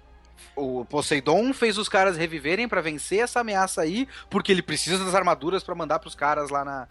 Uhum. 0.55 0.81
O 0.81 0.85
Poseidon 0.85 1.53
fez 1.53 1.77
os 1.77 1.87
caras 1.87 2.17
reviverem 2.17 2.67
pra 2.67 2.81
vencer 2.81 3.19
essa 3.19 3.39
ameaça 3.39 3.81
aí, 3.81 4.07
porque 4.29 4.51
ele 4.51 4.61
precisa 4.61 5.03
das 5.03 5.15
armaduras 5.15 5.63
pra 5.63 5.73
mandar 5.73 5.99
pros 5.99 6.13
caras 6.13 6.49
lá 6.49 6.65
na. 6.65 6.87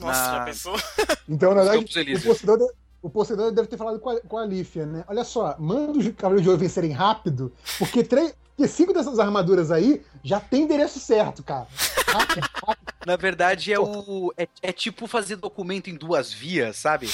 Nossa, 0.00 0.20
na- 0.32 0.38
já 0.38 0.44
pensou? 0.44 0.76
Então, 1.28 1.54
na 1.54 1.62
verdade, 1.62 1.84
o. 2.16 2.20
Poseidon, 2.22 2.68
o 3.02 3.08
Poseidon 3.10 3.52
deve 3.52 3.68
ter 3.68 3.76
falado 3.76 3.98
com 4.00 4.10
a, 4.10 4.20
com 4.20 4.36
a 4.38 4.44
Lífia, 4.44 4.84
né? 4.86 5.04
Olha 5.08 5.24
só, 5.24 5.54
manda 5.58 5.98
os 5.98 6.08
Cavaleiros 6.08 6.42
de 6.42 6.48
Ouro 6.48 6.60
vencerem 6.60 6.90
rápido, 6.92 7.52
porque, 7.78 8.02
três, 8.02 8.34
porque 8.56 8.68
cinco 8.68 8.92
dessas 8.92 9.18
armaduras 9.18 9.70
aí 9.70 10.02
já 10.24 10.40
tem 10.40 10.62
endereço 10.62 10.98
certo, 10.98 11.42
cara. 11.42 11.66
Rápido, 12.08 12.48
rápido. 12.66 12.90
Na 13.06 13.16
verdade, 13.16 13.72
é 13.72 13.78
o. 13.80 14.32
É, 14.36 14.46
é 14.60 14.72
tipo 14.72 15.06
fazer 15.06 15.36
documento 15.36 15.88
em 15.88 15.94
duas 15.94 16.30
vias, 16.32 16.76
sabe? 16.76 17.08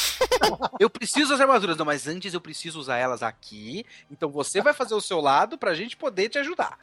Eu 0.81 0.91
preciso 0.91 1.31
das 1.31 1.41
armaduras, 1.41 1.77
não, 1.77 1.85
mas 1.87 2.09
antes 2.09 2.35
eu 2.35 2.41
preciso 2.41 2.81
usar 2.81 2.97
elas 2.97 3.23
aqui. 3.23 3.85
Então 4.11 4.29
você 4.31 4.61
vai 4.61 4.73
fazer 4.73 4.95
o 4.95 5.01
seu 5.01 5.21
lado 5.21 5.57
pra 5.59 5.75
gente 5.75 5.97
poder 5.97 6.29
te 6.31 6.39
ajudar. 6.39 6.79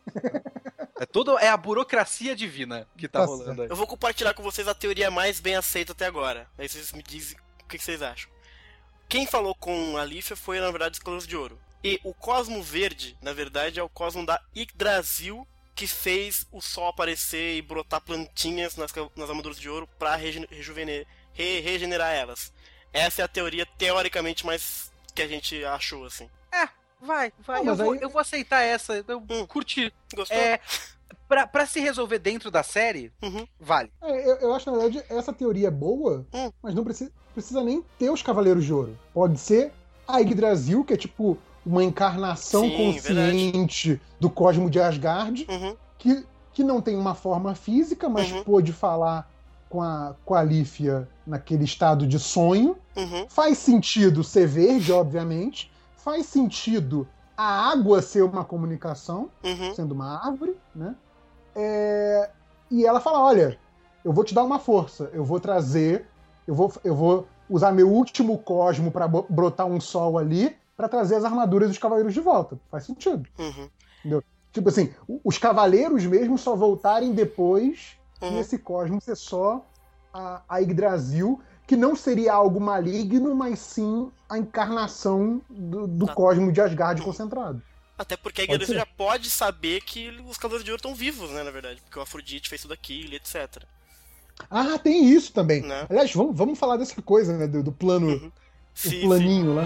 É 1.04 1.06
tudo. 1.06 1.38
É 1.38 1.50
a 1.50 1.58
burocracia 1.58 2.36
divina 2.36 2.88
que 2.98 3.08
tá, 3.08 3.20
Tá 3.20 3.26
rolando 3.26 3.62
aí. 3.64 3.70
Eu 3.70 3.76
vou 3.76 3.86
compartilhar 3.88 4.34
com 4.34 4.42
vocês 4.44 4.68
a 4.68 4.74
teoria 4.74 5.12
mais 5.12 5.40
bem 5.40 5.56
aceita 5.56 5.92
até 5.92 6.06
agora. 6.06 6.48
Aí 6.58 6.68
vocês 6.68 6.92
me 6.94 7.04
dizem 7.04 7.38
o 7.62 7.66
que 7.68 7.78
que 7.78 7.84
vocês 7.84 8.02
acham. 8.02 8.32
Quem 9.10 9.26
falou 9.28 9.54
com 9.54 9.98
a 9.98 10.06
Lífia 10.06 10.36
foi, 10.36 10.60
na 10.60 10.70
verdade, 10.72 10.94
os 10.94 11.00
Cavaleiros 11.00 11.28
de 11.28 11.36
Ouro. 11.38 11.60
E 11.84 12.00
o 12.04 12.14
Cosmo 12.14 12.64
Verde, 12.64 13.18
na 13.22 13.34
verdade, 13.34 13.80
é 13.80 13.84
o 13.84 13.90
Cosmo 13.90 14.26
da 14.26 14.42
Yggdrasil, 14.56 15.46
que 15.76 15.86
fez 15.86 16.48
o 16.52 16.62
sol 16.62 16.88
aparecer 16.88 17.58
e 17.58 17.62
brotar 17.62 18.00
plantinhas 18.02 18.76
nas, 18.78 18.92
nas 19.16 19.30
armaduras 19.30 19.60
de 19.60 19.70
ouro 19.70 19.88
pra 20.00 20.16
rejuvener, 20.16 21.06
re- 21.34 21.60
regenerar 21.60 22.14
elas. 22.14 22.54
Essa 22.94 23.22
é 23.22 23.26
a 23.26 23.28
teoria 23.28 23.66
teoricamente 23.78 24.46
mais 24.46 24.92
que 25.14 25.22
a 25.22 25.28
gente 25.28 25.64
achou, 25.66 26.06
assim. 26.06 26.30
Vai, 27.06 27.34
vai. 27.46 27.62
Ah, 27.62 27.66
eu, 27.66 27.76
vou, 27.76 27.92
aí- 27.94 28.00
eu 28.02 28.10
vou 28.10 28.22
aceitar 28.22 28.62
essa. 28.62 29.04
Eu 29.08 29.20
Hum. 29.30 29.46
curti. 29.48 29.94
Gostou? 30.16 30.38
É. 30.38 30.60
Pra, 31.28 31.48
pra 31.48 31.66
se 31.66 31.80
resolver 31.80 32.20
dentro 32.20 32.52
da 32.52 32.62
série, 32.64 33.12
Uhum. 33.22 33.48
vale. 33.60 33.92
É, 34.02 34.30
eu, 34.30 34.36
eu 34.38 34.54
acho, 34.54 34.70
na 34.72 34.78
verdade, 34.78 35.04
essa 35.10 35.34
teoria 35.34 35.68
é 35.68 35.72
boa, 35.72 36.26
Hum. 36.34 36.52
mas 36.62 36.76
não 36.76 36.84
precisa, 36.84 37.12
precisa 37.34 37.64
nem 37.64 37.84
ter 37.98 38.10
os 38.12 38.22
Cavaleiros 38.22 38.64
de 38.66 38.74
Ouro. 38.74 38.98
Pode 39.14 39.40
ser 39.40 39.72
a 40.08 40.20
Yggdrasil, 40.20 40.84
que 40.84 40.94
é 40.94 40.98
tipo 40.98 41.38
uma 41.66 41.84
encarnação 41.84 42.64
Sim, 42.64 42.76
consciente 42.78 44.00
do 44.20 44.30
cosmo 44.30 44.70
de 44.70 44.80
Asgard, 44.80 45.48
Uhum. 45.50 45.76
que, 45.98 46.26
que 46.52 46.64
não 46.64 46.82
tem 46.82 46.96
uma 46.98 47.16
forma 47.16 47.56
física, 47.56 48.10
mas 48.10 48.32
Uhum. 48.32 48.44
pôde 48.44 48.72
falar 48.74 49.28
com 49.70 49.82
a, 49.82 50.16
com 50.26 50.36
a 50.36 50.44
Lífia 50.44 51.08
naquele 51.26 51.64
estado 51.64 52.06
de 52.06 52.20
sonho. 52.20 52.78
Uhum. 52.96 53.28
Faz 53.30 53.58
sentido 53.58 54.24
ser 54.24 54.46
verde, 54.46 54.92
obviamente. 54.92 55.72
Faz 56.04 56.26
sentido 56.26 57.08
a 57.38 57.72
água 57.72 58.02
ser 58.02 58.24
uma 58.24 58.44
comunicação, 58.44 59.30
Uhum. 59.42 59.74
sendo 59.74 59.94
uma 59.94 60.26
árvore, 60.26 60.56
né? 60.76 60.96
É, 61.56 62.30
E 62.70 62.86
ela 62.86 63.00
fala: 63.00 63.24
olha, 63.24 63.58
eu 64.04 64.12
vou 64.12 64.24
te 64.24 64.34
dar 64.34 64.44
uma 64.44 64.60
força, 64.60 65.10
eu 65.14 65.24
vou 65.24 65.40
trazer, 65.40 66.06
eu 66.46 66.54
vou, 66.54 66.74
eu 66.84 66.94
vou 66.96 67.28
usar 67.50 67.72
meu 67.72 67.90
último 67.90 68.38
cosmo 68.40 68.92
para 68.92 69.08
brotar 69.08 69.66
um 69.66 69.80
sol 69.80 70.18
ali 70.18 70.56
para 70.76 70.90
trazer 70.90 71.16
as 71.16 71.24
armaduras 71.24 71.70
dos 71.70 71.78
cavaleiros 71.78 72.14
de 72.14 72.20
volta. 72.20 72.60
Faz 72.70 72.84
sentido. 72.86 73.30
Uhum. 73.40 74.22
Tipo 74.52 74.70
assim, 74.70 74.94
os 75.24 75.38
cavaleiros 75.38 76.06
mesmo 76.06 76.38
só 76.38 76.56
voltarem 76.56 77.14
depois 77.14 77.98
Uhum. 78.22 78.32
nesse 78.32 78.58
cosmo 78.58 79.02
ser 79.02 79.16
só 79.16 79.66
a, 80.14 80.42
a 80.48 80.60
Yggdrasil, 80.60 81.40
que 81.74 81.78
não 81.78 81.96
seria 81.96 82.32
algo 82.34 82.60
maligno, 82.62 83.34
mas 83.36 83.58
sim 83.58 84.12
a 84.30 84.38
encarnação 84.38 85.42
do, 85.50 85.88
do 85.88 86.06
Tá. 86.06 86.14
cosmo 86.14 86.52
de 86.52 86.62
Asgard 86.62 87.02
concentrado. 87.02 87.62
Até 87.98 88.16
porque 88.16 88.42
a 88.42 88.44
igreja 88.44 88.76
já 88.76 88.86
pode 88.86 89.30
saber 89.30 89.82
que 89.82 90.10
os 90.28 90.38
Cavaleiros 90.38 90.64
de 90.64 90.70
Ouro 90.72 90.80
estão 90.80 90.94
vivos, 90.94 91.32
né, 91.32 91.42
na 91.42 91.50
verdade. 91.52 91.82
Porque 91.82 91.98
o 91.98 92.02
Afrodite 92.02 92.48
fez 92.48 92.62
tudo 92.62 92.74
aquilo, 92.74 93.14
e 93.14 93.16
etc. 93.16 93.64
Ah, 94.52 94.78
tem 94.78 95.04
isso 95.06 95.34
também. 95.34 95.62
Né? 95.62 95.86
Aliás, 95.90 96.14
vamos, 96.14 96.36
vamos 96.38 96.60
falar 96.60 96.78
dessa 96.78 97.02
coisa, 97.02 97.36
né? 97.38 97.48
Do, 97.48 97.64
do 97.64 97.72
plano, 97.72 98.08
Uhum. 98.08 98.28
o 98.28 98.32
Sim, 98.76 98.90
sim. 98.90 99.02
planinho 99.08 99.56
lá. 99.56 99.64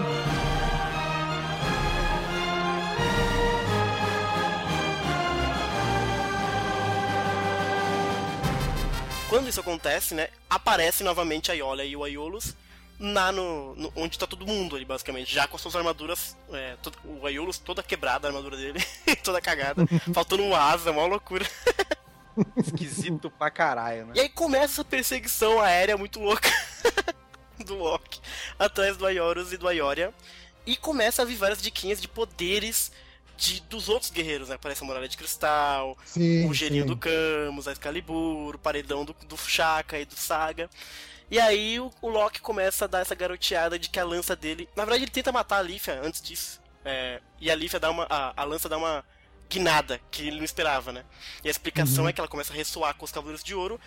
Quando 9.38 9.48
isso 9.50 9.60
acontece, 9.60 10.14
né, 10.16 10.30
aparece 10.50 11.04
novamente 11.04 11.52
a 11.52 11.54
Iolia 11.54 11.84
e 11.84 11.94
o 11.94 12.02
Aiolus 12.02 12.56
na, 12.98 13.30
no, 13.30 13.76
no- 13.76 13.92
onde 13.94 14.18
tá 14.18 14.26
todo 14.26 14.44
mundo 14.44 14.74
ali, 14.74 14.84
basicamente. 14.84 15.32
Já 15.32 15.46
com 15.46 15.54
as 15.54 15.62
suas 15.62 15.76
armaduras, 15.76 16.36
é, 16.52 16.74
to- 16.82 16.92
o 17.04 17.24
Aiolus 17.24 17.56
toda 17.56 17.80
quebrada, 17.80 18.26
a 18.26 18.30
armadura 18.30 18.56
dele, 18.56 18.84
toda 19.22 19.40
cagada, 19.40 19.86
faltando 20.12 20.42
uma 20.42 20.58
asa, 20.58 20.90
uma 20.90 21.06
loucura. 21.06 21.46
Esquisito 22.56 23.30
pra 23.30 23.48
caralho, 23.48 24.06
né? 24.06 24.14
E 24.16 24.20
aí 24.20 24.28
começa 24.28 24.74
essa 24.74 24.84
perseguição 24.84 25.60
aérea 25.60 25.96
muito 25.96 26.18
louca 26.18 26.50
do 27.64 27.76
Loki 27.76 28.20
atrás 28.58 28.96
do 28.96 29.06
Aiorus 29.06 29.52
e 29.52 29.56
do 29.56 29.68
Aioria. 29.68 30.12
E 30.66 30.76
começa 30.76 31.22
a 31.22 31.24
vir 31.24 31.36
várias 31.36 31.62
diquinhas 31.62 32.00
de 32.00 32.08
poderes 32.08 32.90
de, 33.38 33.60
dos 33.62 33.88
outros 33.88 34.10
guerreiros, 34.10 34.48
né? 34.50 34.56
Aparece 34.56 34.82
a 34.84 34.86
Muralha 34.86 35.08
de 35.08 35.16
Cristal, 35.16 35.96
Sim, 36.04 36.48
o 36.48 36.54
Gerinho 36.54 36.84
sim. 36.84 36.86
do 36.86 36.96
Camus, 36.96 37.68
a 37.68 37.72
Excalibur, 37.72 38.56
o 38.56 38.58
Paredão 38.58 39.04
do, 39.04 39.14
do 39.14 39.36
Shaka 39.38 39.98
e 39.98 40.04
do 40.04 40.16
Saga. 40.16 40.70
E 41.30 41.38
aí 41.38 41.80
o, 41.80 41.90
o 42.02 42.08
Loki 42.08 42.40
começa 42.40 42.84
a 42.86 42.88
dar 42.88 43.00
essa 43.00 43.14
garoteada 43.14 43.78
de 43.78 43.90
que 43.90 44.00
a 44.00 44.04
lança 44.04 44.36
dele. 44.36 44.68
Na 44.76 44.84
verdade, 44.84 45.04
ele 45.04 45.10
tenta 45.12 45.32
matar 45.32 45.58
a 45.58 45.62
Lífia 45.62 46.00
antes 46.02 46.22
disso. 46.22 46.60
É, 46.84 47.22
e 47.40 47.50
a 47.50 47.54
Lífia 47.54 47.80
dá 47.80 47.90
uma. 47.90 48.06
A, 48.10 48.40
a 48.42 48.44
lança 48.44 48.68
dá 48.68 48.78
uma 48.78 49.04
guinada 49.50 50.00
que 50.10 50.26
ele 50.28 50.36
não 50.38 50.44
esperava, 50.44 50.92
né? 50.92 51.04
E 51.44 51.48
a 51.48 51.50
explicação 51.50 52.04
Uhum. 52.04 52.10
é 52.10 52.12
que 52.12 52.20
ela 52.20 52.28
começa 52.28 52.52
a 52.52 52.56
ressoar 52.56 52.94
com 52.96 53.04
os 53.04 53.12
Cavaleiros 53.12 53.44
de 53.44 53.54
Ouro, 53.54 53.80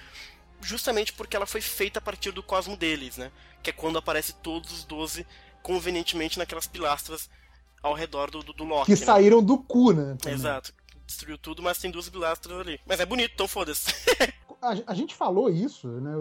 justamente 0.61 1.13
porque 1.13 1.35
ela 1.35 1.45
foi 1.47 1.61
feita 1.61 1.99
a 1.99 2.01
partir 2.01 2.31
do 2.31 2.43
cosmo 2.43 2.77
deles, 2.77 3.17
né? 3.17 3.31
Que 3.63 3.71
é 3.71 3.73
quando 3.73 3.97
aparece 3.97 4.33
todos 4.33 4.71
os 4.71 4.83
12 4.85 5.25
convenientemente 5.61 6.39
naquelas 6.39 6.67
pilastras 6.67 7.29
ao 7.81 7.93
redor 7.93 8.29
do, 8.31 8.39
do, 8.43 8.53
do 8.53 8.63
Loki. 8.63 8.85
Que 8.93 8.99
né? 8.99 9.05
saíram 9.05 9.41
do 9.43 9.57
cu, 9.57 9.91
né? 9.91 10.15
também. 10.19 10.37
Exato. 10.37 10.73
Destruiu 11.05 11.37
tudo, 11.37 11.61
mas 11.61 11.77
tem 11.77 11.91
duas 11.91 12.07
pilastras 12.07 12.59
ali. 12.59 12.79
Mas 12.85 12.99
é 12.99 13.05
bonito, 13.05 13.31
então 13.33 13.47
foda-se. 13.47 13.93
A, 14.61 14.75
a 14.91 14.93
gente 14.93 15.15
falou 15.15 15.49
isso, 15.49 15.87
né? 15.87 16.11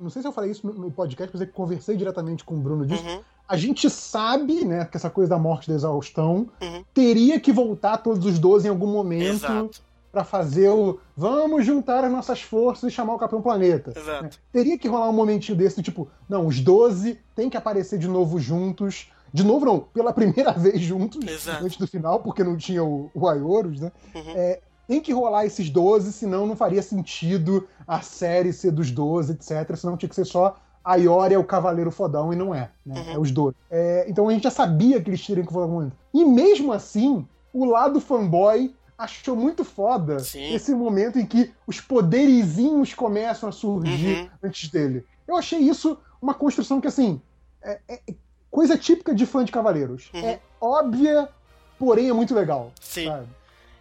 Não 0.00 0.10
sei 0.10 0.20
se 0.20 0.26
eu 0.26 0.32
falei 0.32 0.50
isso 0.50 0.66
no, 0.66 0.72
no 0.72 0.90
podcast, 0.90 1.30
mas 1.32 1.40
eu 1.40 1.46
conversei 1.52 1.96
diretamente 1.96 2.42
com 2.42 2.56
o 2.56 2.58
Bruno 2.58 2.84
disso. 2.84 3.04
Uhum. 3.06 3.20
A 3.48 3.56
gente 3.56 3.88
sabe, 3.88 4.64
né, 4.64 4.84
que 4.86 4.96
essa 4.96 5.08
coisa 5.08 5.30
da 5.30 5.38
morte 5.38 5.68
da 5.68 5.76
exaustão 5.76 6.48
Uhum. 6.60 6.84
teria 6.92 7.38
que 7.38 7.52
voltar 7.52 7.98
todos 7.98 8.26
os 8.26 8.40
12 8.40 8.66
em 8.66 8.70
algum 8.70 8.88
momento 8.88 9.44
Exato, 9.44 9.80
pra 10.10 10.24
fazer 10.24 10.68
o 10.70 10.98
vamos 11.16 11.64
juntar 11.64 12.02
as 12.02 12.10
nossas 12.10 12.42
forças 12.42 12.90
e 12.90 12.94
chamar 12.94 13.14
o 13.14 13.18
Capitão 13.18 13.40
Planeta. 13.40 13.92
exato. 13.96 14.36
Teria 14.50 14.76
que 14.76 14.88
rolar 14.88 15.08
um 15.08 15.12
momentinho 15.12 15.56
desse, 15.56 15.80
tipo, 15.80 16.08
não, 16.28 16.44
os 16.48 16.58
12 16.58 17.20
tem 17.36 17.48
que 17.48 17.56
aparecer 17.56 18.00
de 18.00 18.08
novo 18.08 18.40
juntos. 18.40 19.12
De 19.36 19.44
novo, 19.44 19.66
não, 19.66 19.80
pela 19.80 20.12
primeira 20.14 20.50
vez 20.56 20.80
juntos, 20.80 21.26
Exato. 21.26 21.62
antes 21.62 21.76
do 21.76 21.86
final, 21.86 22.20
porque 22.20 22.42
não 22.42 22.56
tinha 22.56 22.82
o, 22.82 23.10
o 23.14 23.30
né? 23.80 23.92
Uhum. 24.14 24.32
É, 24.34 24.60
tem 24.88 25.00
que 25.00 25.12
rolar 25.12 25.44
esses 25.44 25.68
12, 25.68 26.10
senão 26.12 26.46
não 26.46 26.56
faria 26.56 26.82
sentido 26.82 27.68
a 27.86 28.00
série 28.00 28.52
ser 28.52 28.70
dos 28.70 28.90
12, 28.90 29.32
etc. 29.32 29.76
Senão 29.76 29.96
tinha 29.96 30.08
que 30.08 30.14
ser 30.14 30.24
só 30.24 30.56
a 30.82 30.94
Ioria, 30.96 31.38
o 31.38 31.44
Cavaleiro 31.44 31.90
Fodão, 31.90 32.32
e 32.32 32.36
não 32.36 32.54
é, 32.54 32.70
né? 32.84 32.98
Uhum. 33.00 33.12
É 33.12 33.18
os 33.18 33.30
12. 33.30 33.54
É, 33.70 34.06
então 34.08 34.28
a 34.28 34.32
gente 34.32 34.44
já 34.44 34.50
sabia 34.50 35.02
que 35.02 35.10
eles 35.10 35.26
teriam 35.26 35.44
que 35.44 35.52
falar 35.52 35.66
muito. 35.66 35.94
E 36.14 36.24
mesmo 36.24 36.72
assim, 36.72 37.26
o 37.52 37.64
lado 37.66 38.00
fanboy 38.00 38.74
achou 38.96 39.36
muito 39.36 39.64
foda 39.64 40.20
Sim. 40.20 40.54
esse 40.54 40.74
momento 40.74 41.18
em 41.18 41.26
que 41.26 41.52
os 41.66 41.78
poderizinhos 41.80 42.94
começam 42.94 43.50
a 43.50 43.52
surgir 43.52 44.20
Uhum. 44.22 44.28
antes 44.44 44.70
dele. 44.70 45.04
Eu 45.28 45.36
achei 45.36 45.58
isso 45.58 45.98
uma 46.22 46.32
construção 46.32 46.80
que, 46.80 46.86
assim, 46.86 47.20
é, 47.62 47.80
é 47.88 48.00
coisa 48.56 48.78
típica 48.78 49.14
de 49.14 49.26
fã 49.26 49.44
de 49.44 49.52
Cavaleiros. 49.52 50.08
Uhum. 50.14 50.26
É 50.26 50.40
óbvia, 50.58 51.28
porém 51.78 52.08
é 52.08 52.12
muito 52.14 52.34
legal. 52.34 52.72
Sim. 52.80 53.06
sabe? 53.06 53.26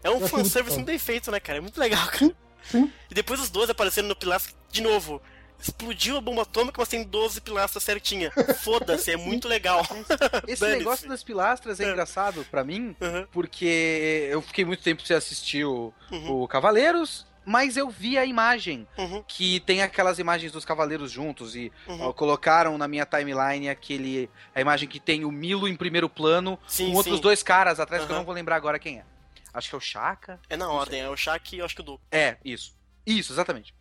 É 0.04 0.10
um 0.10 0.20
fanservice 0.28 0.76
foda. 0.76 0.86
bem 0.86 1.00
feito, 1.00 1.32
né, 1.32 1.40
cara? 1.40 1.60
É 1.60 1.62
muito 1.62 1.80
legal, 1.80 2.06
cara. 2.08 2.32
Sim. 2.70 2.92
E 3.10 3.14
depois 3.14 3.40
os 3.40 3.50
12 3.50 3.72
aparecendo 3.72 4.08
no 4.10 4.16
pilastro 4.16 4.54
de 4.70 4.82
novo. 4.82 5.22
Explodiu 5.58 6.18
a 6.18 6.22
bomba 6.22 6.42
atômica, 6.42 6.76
mas 6.82 6.90
tem 6.90 7.04
12 7.06 7.40
pilastras 7.40 7.82
certinha. 7.84 8.30
Foda-se, 8.60 9.12
é 9.12 9.16
muito 9.16 9.48
legal. 9.48 9.82
Esse 10.46 10.68
negócio 10.68 11.08
das 11.08 11.24
pilastras 11.24 11.80
é 11.80 11.86
É. 11.86 11.92
engraçado 11.92 12.46
pra 12.52 12.62
mim, 12.66 12.94
Uhum, 13.00 13.26
porque 13.32 14.28
eu 14.30 14.42
fiquei 14.42 14.66
muito 14.66 14.84
tempo 14.84 15.02
sem 15.08 15.16
assistir 15.16 15.64
o, 15.64 15.94
uhum, 16.12 16.42
o 16.44 16.48
Cavaleiros, 16.50 17.26
mas 17.46 17.78
eu 17.78 17.90
vi 17.90 18.18
a 18.18 18.26
imagem, 18.26 18.88
uhum, 18.98 19.24
que 19.28 19.60
tem 19.60 19.82
aquelas 19.82 20.20
imagens 20.20 20.52
dos 20.52 20.66
Cavaleiros 20.66 21.12
juntos, 21.12 21.56
e 21.56 21.72
uhum. 21.88 22.02
ó, 22.02 22.14
colocaram 22.14 22.78
na 22.78 22.88
minha 22.88 23.06
timeline 23.06 23.70
aquele. 23.70 24.30
A 24.54 24.62
imagem 24.62 24.88
que 24.90 25.00
tem 25.00 25.24
o 25.26 25.32
Milo 25.32 25.68
em 25.68 25.76
primeiro 25.76 26.10
plano, 26.10 26.60
Sim, 26.68 26.92
com 26.92 26.98
outros 26.98 27.18
sim. 27.18 27.22
dois 27.22 27.44
caras 27.44 27.80
atrás, 27.80 28.04
que 28.04 28.12
eu 28.12 28.14
Aham. 28.14 28.22
não 28.22 28.26
vou 28.26 28.34
lembrar 28.34 28.56
agora 28.56 28.80
quem 28.80 29.00
é. 29.00 29.06
Acho 29.54 29.70
que 29.70 29.76
é 29.76 29.78
o 29.78 29.82
Chaka. 29.82 30.40
É 30.50 30.58
na 30.58 30.70
ordem, 30.70 31.02
é 31.02 31.10
o 31.10 31.16
Shaq 31.16 31.56
e 31.56 31.60
eu 31.60 31.66
acho 31.66 31.76
que 31.76 31.82
o 31.82 31.84
Du. 31.84 32.02
É, 32.12 32.38
isso. 32.44 32.76
Isso, 33.06 33.32
exatamente. 33.32 33.75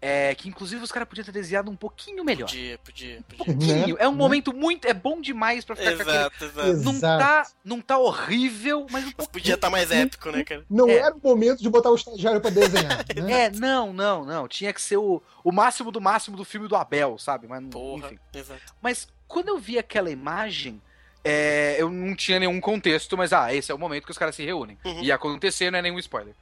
É, 0.00 0.34
que 0.34 0.46
inclusive 0.48 0.84
os 0.84 0.92
caras 0.92 1.08
podiam 1.08 1.24
ter 1.24 1.32
desenhado 1.32 1.70
um 1.70 1.74
pouquinho 1.74 2.22
melhor. 2.22 2.46
Podia, 2.46 2.78
podia, 2.78 3.18
Um 3.18 3.22
podia. 3.22 3.44
pouquinho. 3.46 3.96
É 3.98 4.06
um 4.06 4.12
Né? 4.12 4.16
momento 4.18 4.52
muito. 4.52 4.86
É 4.86 4.92
bom 4.92 5.20
demais 5.22 5.64
pra 5.64 5.74
ficar 5.74 5.96
com 5.96 6.02
aquele. 6.02 6.16
Exato, 6.18 6.44
exato. 6.44 6.68
Exato. 6.68 6.84
Não 6.92 7.00
tá, 7.00 7.46
não 7.64 7.80
tá 7.80 7.98
horrível, 7.98 8.86
mas 8.90 9.04
um 9.06 9.10
pouquinho. 9.12 9.32
podia 9.32 9.54
estar 9.54 9.70
mais 9.70 9.90
épico, 9.90 10.30
né, 10.30 10.44
cara? 10.44 10.64
Não 10.68 10.86
É. 10.88 10.96
era 10.96 11.14
o 11.14 11.20
momento 11.22 11.62
de 11.62 11.70
botar 11.70 11.90
o 11.90 11.94
estagiário 11.94 12.40
pra 12.42 12.50
desenhar. 12.50 13.04
né? 13.16 13.44
É, 13.46 13.50
não, 13.50 13.92
não, 13.92 14.24
não. 14.24 14.46
Tinha 14.46 14.72
que 14.72 14.82
ser 14.82 14.98
o, 14.98 15.22
o 15.42 15.50
máximo 15.50 15.90
do 15.90 16.00
máximo 16.00 16.36
do 16.36 16.44
filme 16.44 16.68
do 16.68 16.76
Abel, 16.76 17.16
sabe? 17.18 17.48
Mas, 17.48 17.64
Porra, 17.64 18.06
enfim. 18.08 18.18
exato. 18.34 18.60
Mas 18.82 19.08
quando 19.26 19.48
eu 19.48 19.58
vi 19.58 19.78
aquela 19.78 20.10
imagem, 20.10 20.80
é, 21.24 21.76
eu 21.80 21.90
não 21.90 22.14
tinha 22.14 22.38
nenhum 22.38 22.60
contexto, 22.60 23.16
mas 23.16 23.32
ah, 23.32 23.52
esse 23.52 23.72
é 23.72 23.74
o 23.74 23.78
momento 23.78 24.04
que 24.04 24.10
os 24.12 24.18
caras 24.18 24.36
se 24.36 24.44
reúnem. 24.44 24.78
Uhum. 24.84 25.02
E 25.02 25.10
acontecer 25.10 25.70
não 25.72 25.78
é 25.78 25.82
nenhum 25.82 25.98
spoiler. 25.98 26.34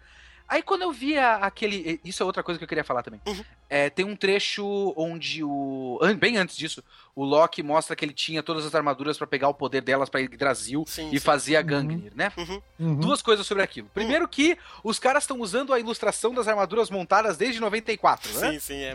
Aí 0.49 0.63
quando 0.63 0.83
eu 0.83 0.93
vi 0.93 1.17
a- 1.19 1.37
aquele. 1.37 2.01
Isso 2.05 2.23
é 2.23 2.27
outra 2.27 2.43
coisa 2.43 2.59
que 2.59 2.65
eu 2.65 2.69
queria 2.69 2.85
falar 2.85 3.03
também. 3.03 3.21
Uhum. 3.27 3.45
É, 3.69 3.89
tem 3.91 4.05
um 4.05 4.15
trecho 4.15 4.93
onde 4.97 5.43
o. 5.43 5.99
Bem 6.19 6.37
antes 6.37 6.57
disso, 6.57 6.83
o 7.15 7.25
Loki 7.25 7.63
mostra 7.63 7.97
que 7.97 8.05
ele 8.05 8.13
tinha 8.13 8.43
todas 8.43 8.65
as 8.67 8.75
armaduras 8.75 9.17
pra 9.17 9.27
pegar 9.27 9.49
o 9.49 9.55
poder 9.55 9.81
delas 9.81 10.09
pra 10.09 10.21
Yggdrasil 10.21 10.85
Sim, 10.87 11.09
e 11.11 11.19
sim. 11.19 11.25
fazer 11.25 11.57
a 11.57 11.61
Uhum. 11.61 11.67
Gangnir, 11.67 12.13
né? 12.15 12.31
Uhum. 12.37 12.63
Uhum. 12.79 12.97
Duas 13.01 13.23
coisas 13.23 13.47
sobre 13.47 13.63
aquilo. 13.63 13.89
Primeiro 13.95 14.29
que 14.29 14.57
os 14.85 14.99
caras 14.99 15.23
estão 15.25 15.41
usando 15.41 15.73
a 15.73 15.81
ilustração 15.81 16.35
das 16.35 16.47
armaduras 16.47 16.91
montadas 16.91 17.37
desde 17.37 17.59
94, 17.61 18.33
né? 18.39 18.53
Sim, 18.53 18.59
sim, 18.61 18.83
é. 18.83 18.93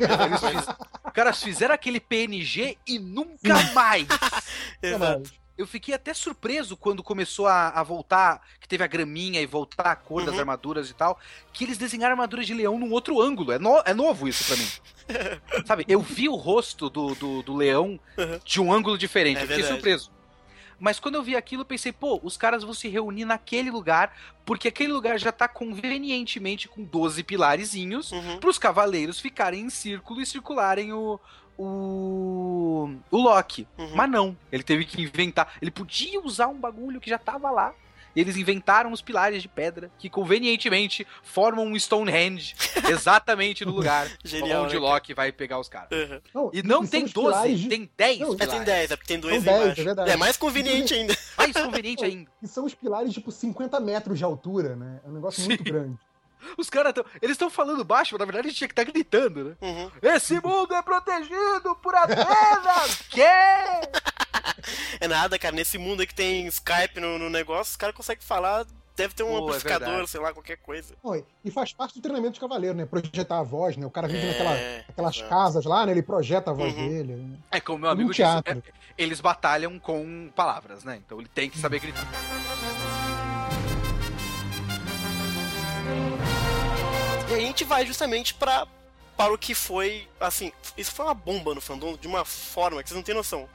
Os 1.06 1.12
caras 1.14 1.42
fizeram 1.42 1.74
aquele 1.74 2.00
PNG 2.00 2.78
e 2.88 3.00
nunca 3.00 3.56
mais. 3.74 4.08
Exato. 4.82 5.32
Eu 5.60 5.68
fiquei 5.68 5.94
até 5.94 6.14
surpreso 6.14 6.78
quando 6.78 7.04
começou 7.04 7.46
a, 7.46 7.68
a 7.68 7.84
voltar, 7.84 8.42
que 8.62 8.68
teve 8.68 8.82
a 8.82 8.88
graminha 8.88 9.42
e 9.42 9.46
voltar 9.46 9.88
a 9.92 9.96
cor 9.96 10.24
das 10.24 10.36
Uhum. 10.36 10.40
armaduras 10.40 10.90
e 10.90 10.94
tal, 10.94 11.20
que 11.52 11.66
eles 11.66 11.78
desenharam 11.78 12.14
armaduras 12.14 12.48
de 12.48 12.54
leão 12.54 12.80
num 12.80 12.92
outro 12.94 13.22
ângulo. 13.22 13.52
É, 13.52 13.60
no- 13.60 13.84
é 13.86 13.94
novo 13.94 14.26
isso 14.26 14.46
pra 14.46 14.56
mim. 14.56 14.70
Sabe, 15.68 15.84
eu 15.90 16.00
vi 16.02 16.30
o 16.30 16.36
rosto 16.36 16.90
do, 16.90 17.14
do, 17.14 17.44
do 17.44 17.54
leão 17.58 18.00
Uhum. 18.18 18.40
de 18.46 18.62
um 18.62 18.72
ângulo 18.72 18.98
diferente. 18.98 19.40
É 19.40 19.42
eu 19.44 19.48
fiquei 19.48 19.58
verdade. 19.58 19.74
surpreso. 19.82 20.12
Mas 20.80 20.98
quando 20.98 21.16
eu 21.16 21.24
vi 21.24 21.36
aquilo, 21.36 21.64
eu 21.64 21.66
pensei, 21.66 21.92
pô, 21.92 22.22
os 22.24 22.38
caras 22.38 22.64
vão 22.64 22.74
se 22.74 22.88
reunir 22.88 23.26
naquele 23.26 23.70
lugar, 23.70 24.16
porque 24.46 24.70
aquele 24.70 24.94
lugar 24.94 25.20
já 25.20 25.30
tá 25.30 25.46
convenientemente 25.46 26.70
com 26.70 26.86
12 26.86 27.22
pilarezinhos 27.22 28.14
Uhum. 28.14 28.40
para 28.40 28.50
os 28.50 28.58
cavaleiros 28.58 29.20
ficarem 29.20 29.60
em 29.66 29.70
círculo 29.70 30.22
e 30.22 30.26
circularem 30.26 30.94
o 30.94 31.20
o 31.60 32.90
o 33.12 33.18
Loki. 33.18 33.68
Uhum. 33.78 33.92
Mas 33.96 34.10
não, 34.10 34.38
ele 34.52 34.64
teve 34.64 34.86
que 34.86 35.02
inventar. 35.02 35.54
Ele 35.62 35.72
podia 35.72 36.20
usar 36.22 36.48
um 36.48 36.58
bagulho 36.60 37.00
que 37.00 37.10
já 37.10 37.18
tava 37.18 37.50
lá 37.52 37.74
e 38.16 38.22
eles 38.22 38.36
inventaram 38.38 38.92
os 38.92 39.02
pilares 39.04 39.42
de 39.42 39.48
pedra 39.48 39.92
que 40.00 40.10
convenientemente 40.10 41.06
formam 41.22 41.66
um 41.68 41.78
Stonehenge 41.78 42.56
exatamente 42.90 43.64
no 43.64 43.72
lugar 43.72 44.08
Genial, 44.24 44.64
onde 44.64 44.74
né, 44.74 44.80
o 44.80 44.84
Loki 44.84 45.14
vai 45.14 45.32
pegar 45.32 45.60
os 45.60 45.70
caras. 45.70 45.90
Uhum. 45.92 46.20
Não, 46.34 46.52
E 46.54 46.64
não 46.64 46.86
tem 46.88 47.04
os 47.04 47.14
12, 47.14 47.28
pilares 47.30 47.60
de- 47.60 47.70
tem 47.70 47.90
10 47.96 48.20
Não, 48.20 48.28
É, 48.28 48.30
tem 48.30 48.48
pilares. 48.48 48.66
10, 48.66 48.92
é 48.92 48.96
porque 48.96 49.08
tem 49.14 49.20
dois 49.20 49.36
São 49.36 49.44
10, 49.44 49.64
embaixo. 49.64 49.82
é 49.82 49.84
verdade. 49.84 50.12
É 50.12 50.16
mais 50.18 50.38
conveniente 50.38 50.94
ainda. 50.94 51.16
Mais 51.38 51.54
conveniente 51.54 52.04
ainda. 52.04 52.32
E 52.42 52.48
são 52.48 52.66
os 52.66 52.74
pilares, 52.74 53.14
tipo, 53.14 53.32
50 53.32 53.80
metros 53.80 54.18
de 54.18 54.24
altura, 54.24 54.76
né? 54.76 55.00
É 55.06 55.10
um 55.10 55.14
negócio 55.14 55.44
muito 55.46 55.64
grande. 55.64 55.98
Os 56.58 56.70
caras 56.70 56.90
estão. 56.90 57.06
Eles 57.22 57.36
estão 57.36 57.50
falando 57.50 57.84
baixo, 57.84 58.14
mas 58.14 58.20
na 58.20 58.26
verdade 58.26 58.48
a 58.48 58.50
gente 58.50 58.58
tinha 58.58 58.68
que 58.68 58.74
estar 58.80 58.84
gritando, 58.92 59.44
né? 59.46 59.56
Uhum. 59.62 59.92
Esse 60.02 60.36
mundo 60.42 60.74
é 60.74 60.82
protegido 60.82 61.76
por 61.82 61.96
Atenas! 61.96 62.96
que? 63.10 63.22
É 65.00 65.08
nada, 65.08 65.38
cara. 65.40 65.56
Nesse 65.56 65.78
mundo 65.78 66.02
aí 66.02 66.08
que 66.08 66.16
tem 66.16 66.48
Skype 66.48 67.00
no, 67.00 67.18
no 67.20 67.30
negócio, 67.30 67.72
os 67.72 67.78
caras 67.78 67.96
conseguem 67.96 68.24
falar. 68.26 68.66
Deve 68.96 69.14
ter 69.14 69.24
um 69.24 69.28
Pô, 69.28 69.34
é 69.36 69.40
amplificador, 69.44 69.88
verdade. 69.88 70.10
sei 70.10 70.20
lá, 70.20 70.34
qualquer 70.34 70.58
coisa. 70.58 70.94
E- 71.46 71.52
faz 71.52 71.72
parte 71.72 71.94
do 71.96 72.02
treinamento 72.02 72.34
de 72.34 72.40
cavaleiro, 72.42 72.76
né? 72.76 72.86
Projetar 72.86 73.40
a 73.40 73.44
voz, 73.44 73.78
né? 73.78 73.86
O 73.86 73.90
cara 73.90 74.10
vive 74.10 74.20
É, 74.28 74.32
naquela, 74.32 74.84
aquelas 74.90 75.16
exato. 75.16 75.30
casas 75.30 75.64
lá, 75.66 75.86
né? 75.86 75.94
Ele 75.94 76.04
projeta 76.04 76.52
a 76.52 76.54
voz 76.54 76.74
Uhum. 76.76 76.90
dele. 76.90 77.16
né? 77.16 77.38
É 77.50 77.62
como 77.62 77.80
meu 77.80 77.90
Um 77.90 77.94
amigo 77.94 78.10
disse, 78.10 78.22
teatro. 78.24 78.58
é- 78.58 78.62
eles 78.98 79.22
batalham 79.22 79.80
com 79.80 80.30
palavras, 80.36 80.84
né? 80.84 80.98
Então 80.98 81.18
ele 81.18 81.30
tem 81.30 81.50
que 81.50 81.58
saber 81.58 81.80
gritar. 81.80 82.06
E 87.30 87.34
a 87.34 87.40
gente 87.40 87.64
vai 87.64 87.86
justamente 87.86 88.34
pra, 88.34 88.68
para 89.16 89.34
o 89.34 89.38
que 89.38 89.54
foi, 89.54 90.08
assim, 90.20 90.52
isso 90.76 90.92
foi 90.92 91.06
uma 91.06 91.14
bomba 91.14 91.54
no 91.54 91.62
fandom 91.62 91.96
de 91.96 92.08
uma 92.08 92.26
forma 92.26 92.82
que 92.82 92.90
vocês 92.90 92.96
não 92.96 93.04
têm 93.04 93.14
noção. 93.16 93.48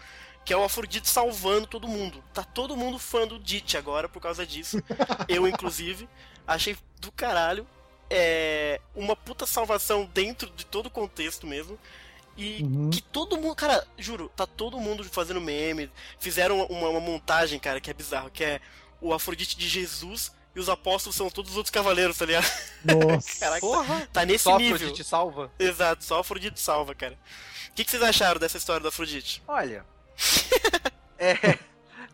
Que 0.44 0.52
é 0.52 0.56
o 0.56 0.62
Afrodite 0.62 1.08
salvando 1.08 1.66
todo 1.66 1.88
mundo. 1.88 2.22
Tá 2.32 2.44
todo 2.44 2.76
mundo 2.76 2.98
fã 2.98 3.26
do 3.26 3.38
Dit 3.38 3.76
agora 3.76 4.08
por 4.08 4.20
causa 4.20 4.46
disso. 4.46 4.82
Eu, 5.26 5.48
inclusive, 5.48 6.08
achei 6.46 6.76
do 7.00 7.10
caralho. 7.10 7.66
É 8.10 8.78
uma 8.94 9.16
puta 9.16 9.46
salvação 9.46 10.04
dentro 10.12 10.50
de 10.50 10.66
todo 10.66 10.86
o 10.86 10.90
contexto 10.90 11.46
mesmo. 11.46 11.78
E 12.36 12.62
Uhum. 12.62 12.90
que 12.90 13.00
todo 13.00 13.38
mundo, 13.38 13.54
cara, 13.54 13.86
juro, 13.96 14.30
tá 14.36 14.46
todo 14.46 14.78
mundo 14.78 15.02
fazendo 15.04 15.40
meme. 15.40 15.90
Fizeram 16.20 16.62
uma, 16.66 16.88
uma 16.90 17.00
montagem, 17.00 17.58
cara, 17.58 17.80
que 17.80 17.90
é 17.90 17.94
bizarro, 17.94 18.30
que 18.30 18.44
é 18.44 18.60
o 19.00 19.14
Afrodite 19.14 19.56
de 19.56 19.68
Jesus 19.68 20.30
e 20.54 20.60
os 20.60 20.68
apóstolos 20.68 21.16
são 21.16 21.28
todos 21.30 21.52
os 21.52 21.56
outros 21.56 21.70
cavaleiros, 21.70 22.16
tá 22.16 22.26
ligado? 22.26 22.46
Nossa. 22.84 23.38
Caraca, 23.40 23.60
Porra! 23.60 24.08
tá 24.12 24.24
nesse 24.24 24.44
Só 24.44 24.56
nível. 24.56 24.76
Afrodite 24.76 25.04
salva? 25.04 25.52
Exato, 25.58 26.04
só 26.04 26.20
Afrodite 26.20 26.60
salva, 26.60 26.94
cara. 26.94 27.18
O 27.70 27.72
que, 27.74 27.84
que 27.84 27.90
vocês 27.90 28.02
acharam 28.02 28.38
dessa 28.38 28.56
história 28.56 28.82
da 28.82 28.88
Afrodite? 28.88 29.42
Olha. 29.48 29.84
é. 31.18 31.58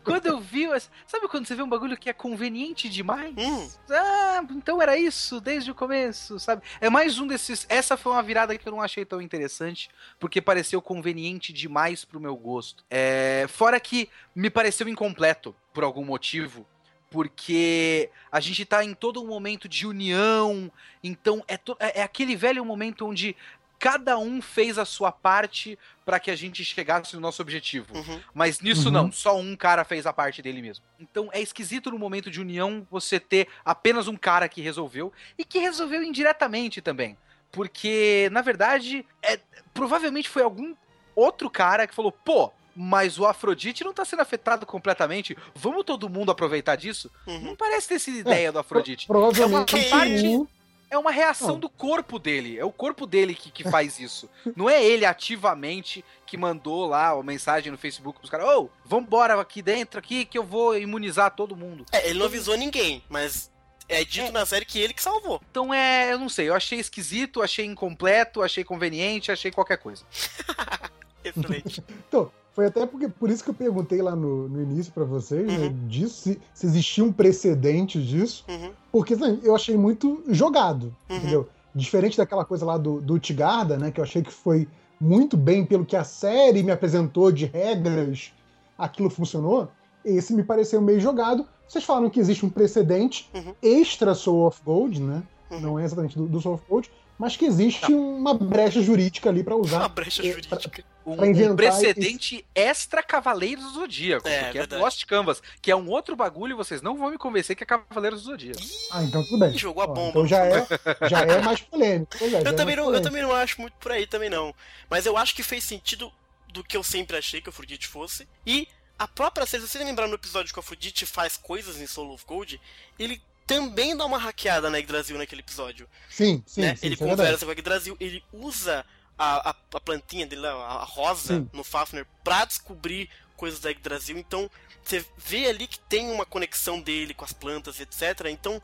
Quando 0.03 0.25
eu 0.25 0.39
vi. 0.39 0.67
Sabe 1.05 1.27
quando 1.27 1.47
você 1.47 1.55
vê 1.55 1.61
um 1.61 1.69
bagulho 1.69 1.97
que 1.97 2.09
é 2.09 2.13
conveniente 2.13 2.89
demais? 2.89 3.33
Hum. 3.37 3.69
Ah, 3.89 4.43
então 4.51 4.81
era 4.81 4.97
isso 4.97 5.39
desde 5.39 5.71
o 5.71 5.75
começo, 5.75 6.39
sabe? 6.39 6.63
É 6.79 6.89
mais 6.89 7.19
um 7.19 7.27
desses. 7.27 7.65
Essa 7.69 7.95
foi 7.95 8.11
uma 8.11 8.23
virada 8.23 8.57
que 8.57 8.67
eu 8.67 8.71
não 8.71 8.81
achei 8.81 9.05
tão 9.05 9.21
interessante, 9.21 9.89
porque 10.19 10.41
pareceu 10.41 10.81
conveniente 10.81 11.53
demais 11.53 12.03
pro 12.03 12.19
meu 12.19 12.35
gosto. 12.35 12.83
É, 12.89 13.45
Fora 13.49 13.79
que 13.79 14.09
me 14.35 14.49
pareceu 14.49 14.87
incompleto, 14.87 15.55
por 15.73 15.83
algum 15.83 16.03
motivo. 16.03 16.65
Porque 17.11 18.09
a 18.31 18.39
gente 18.39 18.63
tá 18.65 18.83
em 18.85 18.93
todo 18.93 19.21
um 19.21 19.27
momento 19.27 19.67
de 19.67 19.85
união, 19.85 20.71
então 21.03 21.43
é, 21.45 21.57
to- 21.57 21.75
é 21.77 21.99
é 21.99 22.03
aquele 22.03 22.37
velho 22.37 22.63
momento 22.63 23.05
onde 23.05 23.35
cada 23.77 24.17
um 24.17 24.41
fez 24.41 24.77
a 24.77 24.85
sua 24.85 25.11
parte 25.11 25.77
para 26.05 26.19
que 26.21 26.31
a 26.31 26.35
gente 26.37 26.63
chegasse 26.63 27.13
no 27.15 27.19
nosso 27.19 27.41
objetivo. 27.41 27.93
Uhum. 27.97 28.21
Mas 28.33 28.61
nisso 28.61 28.85
Uhum. 28.87 28.93
não, 28.93 29.11
só 29.11 29.37
um 29.37 29.55
cara 29.57 29.83
fez 29.83 30.05
a 30.05 30.13
parte 30.13 30.41
dele 30.41 30.61
mesmo. 30.61 30.85
Então 30.99 31.29
é 31.33 31.41
esquisito 31.41 31.91
no 31.91 31.99
momento 31.99 32.31
de 32.31 32.39
união 32.39 32.87
você 32.89 33.19
ter 33.19 33.47
apenas 33.65 34.07
um 34.07 34.15
cara 34.15 34.47
que 34.47 34.61
resolveu 34.61 35.11
e 35.37 35.43
que 35.43 35.59
resolveu 35.59 36.01
indiretamente 36.03 36.79
também. 36.81 37.17
Porque, 37.51 38.29
na 38.31 38.41
verdade, 38.41 39.05
é, 39.21 39.37
provavelmente 39.73 40.29
foi 40.29 40.43
algum 40.43 40.73
outro 41.13 41.49
cara 41.49 41.85
que 41.85 41.93
falou: 41.93 42.11
pô, 42.13 42.53
mas 42.75 43.19
o 43.19 43.25
Afrodite 43.25 43.83
não 43.83 43.93
tá 43.93 44.05
sendo 44.05 44.21
afetado 44.21 44.65
completamente. 44.65 45.37
Vamos 45.55 45.83
todo 45.83 46.09
mundo 46.09 46.31
aproveitar 46.31 46.75
disso? 46.75 47.09
Uhum. 47.27 47.39
Não 47.41 47.55
parece 47.55 47.87
ter 47.87 47.99
sido 47.99 48.17
ideia 48.19 48.51
do 48.51 48.59
Afrodite. 48.59 49.07
Provavelmente 49.07 49.75
É 49.75 49.79
uma 49.79 49.89
parte- 49.89 50.47
É 50.89 50.97
uma 50.97 51.11
reação 51.11 51.51
Não. 51.53 51.59
do 51.59 51.69
corpo 51.69 52.19
dele. 52.19 52.59
É 52.59 52.65
o 52.65 52.71
corpo 52.71 53.07
dele 53.07 53.33
que, 53.33 53.49
que 53.49 53.63
faz 53.63 53.97
isso. 53.97 54.29
Não 54.57 54.69
é 54.69 54.83
ele 54.83 55.05
ativamente 55.05 56.03
que 56.25 56.35
mandou 56.35 56.85
lá 56.85 57.11
a 57.11 57.23
mensagem 57.23 57.71
no 57.71 57.77
Facebook 57.77 58.19
pros 58.19 58.29
caras: 58.29 58.45
Ô, 58.49 58.69
vambora 58.83 59.39
aqui 59.39 59.61
dentro 59.61 59.97
aqui 59.99 60.25
que 60.25 60.37
eu 60.37 60.43
vou 60.43 60.77
imunizar 60.77 61.31
todo 61.33 61.55
mundo. 61.55 61.85
É, 61.93 62.09
ele 62.09 62.19
não 62.19 62.25
avisou 62.25 62.57
ninguém, 62.57 63.01
mas 63.07 63.49
é 63.87 64.03
dito 64.03 64.27
É. 64.27 64.31
na 64.31 64.45
série 64.45 64.65
que 64.65 64.79
ele 64.79 64.93
que 64.93 65.01
salvou. 65.01 65.41
Então 65.49 65.73
é, 65.73 66.11
eu 66.11 66.19
não 66.19 66.27
sei, 66.27 66.49
eu 66.49 66.53
achei 66.55 66.77
esquisito, 66.79 67.41
achei 67.41 67.65
incompleto, 67.65 68.41
achei 68.41 68.63
conveniente, 68.65 69.31
achei 69.31 69.49
qualquer 69.49 69.77
coisa. 69.77 70.03
Excelente. 71.23 71.83
Então, 72.07 72.31
foi 72.53 72.65
até 72.65 72.85
porque, 72.85 73.07
por 73.07 73.29
isso 73.29 73.43
que 73.43 73.49
eu 73.49 73.53
perguntei 73.53 74.01
lá 74.01 74.15
no, 74.15 74.47
no 74.49 74.61
início 74.61 74.91
pra 74.91 75.03
vocês, 75.05 75.47
né, 75.47 75.67
Uhum. 75.67 75.87
disso, 75.87 76.21
se, 76.23 76.39
se 76.53 76.65
existia 76.65 77.03
um 77.03 77.11
precedente 77.11 78.01
disso, 78.01 78.43
Uhum. 78.49 78.71
porque 78.91 79.13
assim, 79.13 79.39
eu 79.43 79.55
achei 79.55 79.77
muito 79.77 80.23
jogado, 80.27 80.93
Uhum. 81.09 81.17
entendeu? 81.17 81.49
Diferente 81.73 82.17
daquela 82.17 82.43
coisa 82.43 82.65
lá 82.65 82.77
do, 82.77 82.99
do 82.99 83.17
Tigarda, 83.19 83.77
né, 83.77 83.91
que 83.91 83.99
eu 83.99 84.03
achei 84.03 84.21
que 84.21 84.31
foi 84.31 84.67
muito 84.99 85.37
bem 85.37 85.65
pelo 85.65 85.85
que 85.85 85.95
a 85.95 86.03
série 86.03 86.61
me 86.61 86.71
apresentou 86.71 87.31
de 87.31 87.45
regras, 87.45 88.33
aquilo 88.77 89.09
funcionou, 89.09 89.69
esse 90.03 90.33
me 90.33 90.43
pareceu 90.43 90.81
meio 90.81 90.99
jogado. 90.99 91.47
Vocês 91.67 91.83
falaram 91.85 92.09
que 92.09 92.19
existe 92.19 92.45
um 92.45 92.49
precedente 92.49 93.29
Uhum. 93.33 93.53
extra 93.61 94.13
Soul 94.13 94.45
of 94.47 94.59
Gold, 94.63 94.99
né? 95.01 95.23
Uhum. 95.49 95.59
Não 95.61 95.79
é 95.79 95.85
exatamente 95.85 96.17
do, 96.17 96.27
do 96.27 96.41
Soul 96.41 96.55
of 96.55 96.63
Gold, 96.69 96.91
mas 97.17 97.37
que 97.37 97.45
existe 97.45 97.93
uma 97.93 98.33
brecha 98.33 98.81
jurídica 98.81 99.29
ali 99.29 99.43
pra 99.43 99.55
Uma 99.55 99.63
usar. 99.63 99.87
brecha 99.89 100.21
É, 100.25 100.29
jurídica. 100.31 100.83
Um, 101.05 101.13
um 101.13 101.55
precedente 101.55 102.45
extra 102.53 103.01
Cavaleiros 103.01 103.63
do 103.63 103.71
Zodíaco, 103.71 104.27
É, 104.27 104.43
porque 104.43 104.57
é 104.57 104.61
verdade. 104.61 104.81
Lost 104.81 105.05
Canvas, 105.05 105.41
que 105.61 105.71
é 105.71 105.75
um 105.75 105.89
outro 105.89 106.15
bagulho, 106.15 106.55
vocês 106.55 106.81
não 106.81 106.97
vão 106.97 107.09
me 107.09 107.17
convencer 107.17 107.55
que 107.55 107.63
é 107.63 107.65
Cavaleiros 107.65 108.21
do 108.23 108.31
Zodíaco. 108.31 108.59
Ah, 108.91 109.03
então 109.03 109.23
tudo 109.23 109.39
bem. 109.39 109.57
Jogou 109.57 109.83
a 109.83 109.87
bomba. 109.87 110.09
Então 110.09 110.27
já 110.27 110.45
é, 110.45 110.67
já 111.09 111.21
é 111.21 111.41
mais 111.41 111.61
polêmico. 111.61 112.17
É, 112.21 112.25
é 112.25 112.39
Eu 112.39 112.55
também, 112.55 112.75
mais 112.75 112.87
não, 112.87 112.93
eu 112.93 113.01
também 113.01 113.21
não 113.21 113.33
acho 113.33 113.59
muito 113.59 113.73
por 113.73 113.91
aí 113.91 114.05
também 114.05 114.29
não. 114.29 114.53
Mas 114.89 115.05
eu 115.05 115.17
acho 115.17 115.35
que 115.35 115.43
fez 115.43 115.63
sentido 115.63 116.11
do 116.51 116.63
que 116.63 116.77
eu 116.77 116.83
sempre 116.83 117.17
achei 117.17 117.41
que 117.41 117.49
o 117.49 117.51
Afrodite 117.51 117.87
fosse. 117.87 118.27
E 118.45 118.67
a 118.99 119.07
própria 119.07 119.45
série, 119.47 119.63
se 119.63 119.69
vocês 119.69 119.83
lembraram 119.83 120.09
no 120.09 120.15
episódio 120.15 120.53
que 120.53 120.59
o 120.59 120.61
Afrodite 120.61 121.05
faz 121.05 121.37
coisas 121.37 121.79
em 121.81 121.87
Soul 121.87 122.13
of 122.13 122.25
Gold, 122.25 122.61
ele 122.99 123.21
também 123.47 123.97
dá 123.97 124.05
uma 124.05 124.17
hackeada 124.17 124.69
na 124.69 124.77
Yggdrasil 124.77 125.17
naquele 125.17 125.41
episódio. 125.41 125.87
Sim, 126.09 126.43
sim, 126.45 126.61
né? 126.61 126.75
sim, 126.75 126.85
ele 126.85 126.95
é 126.95 126.97
verdade. 126.97 127.17
conversa 127.17 127.45
com 127.45 127.51
a 127.51 127.53
Yggdrasil, 127.53 127.97
ele 127.99 128.23
usa 128.31 128.85
a, 129.21 129.51
a, 129.51 129.55
a 129.75 129.79
plantinha 129.79 130.25
dele, 130.25 130.47
a, 130.47 130.51
a 130.51 130.83
rosa, 130.83 131.37
Sim. 131.37 131.49
no 131.53 131.63
Fafner, 131.63 132.07
pra 132.23 132.43
descobrir 132.43 133.07
coisas 133.37 133.59
da 133.59 133.69
Yggdrasil. 133.69 134.17
Então, 134.17 134.49
você 134.83 135.05
vê 135.15 135.47
ali 135.47 135.67
que 135.67 135.79
tem 135.79 136.09
uma 136.09 136.25
conexão 136.25 136.81
dele 136.81 137.13
com 137.13 137.23
as 137.23 137.31
plantas, 137.31 137.79
etc. 137.79 138.27
Então, 138.29 138.59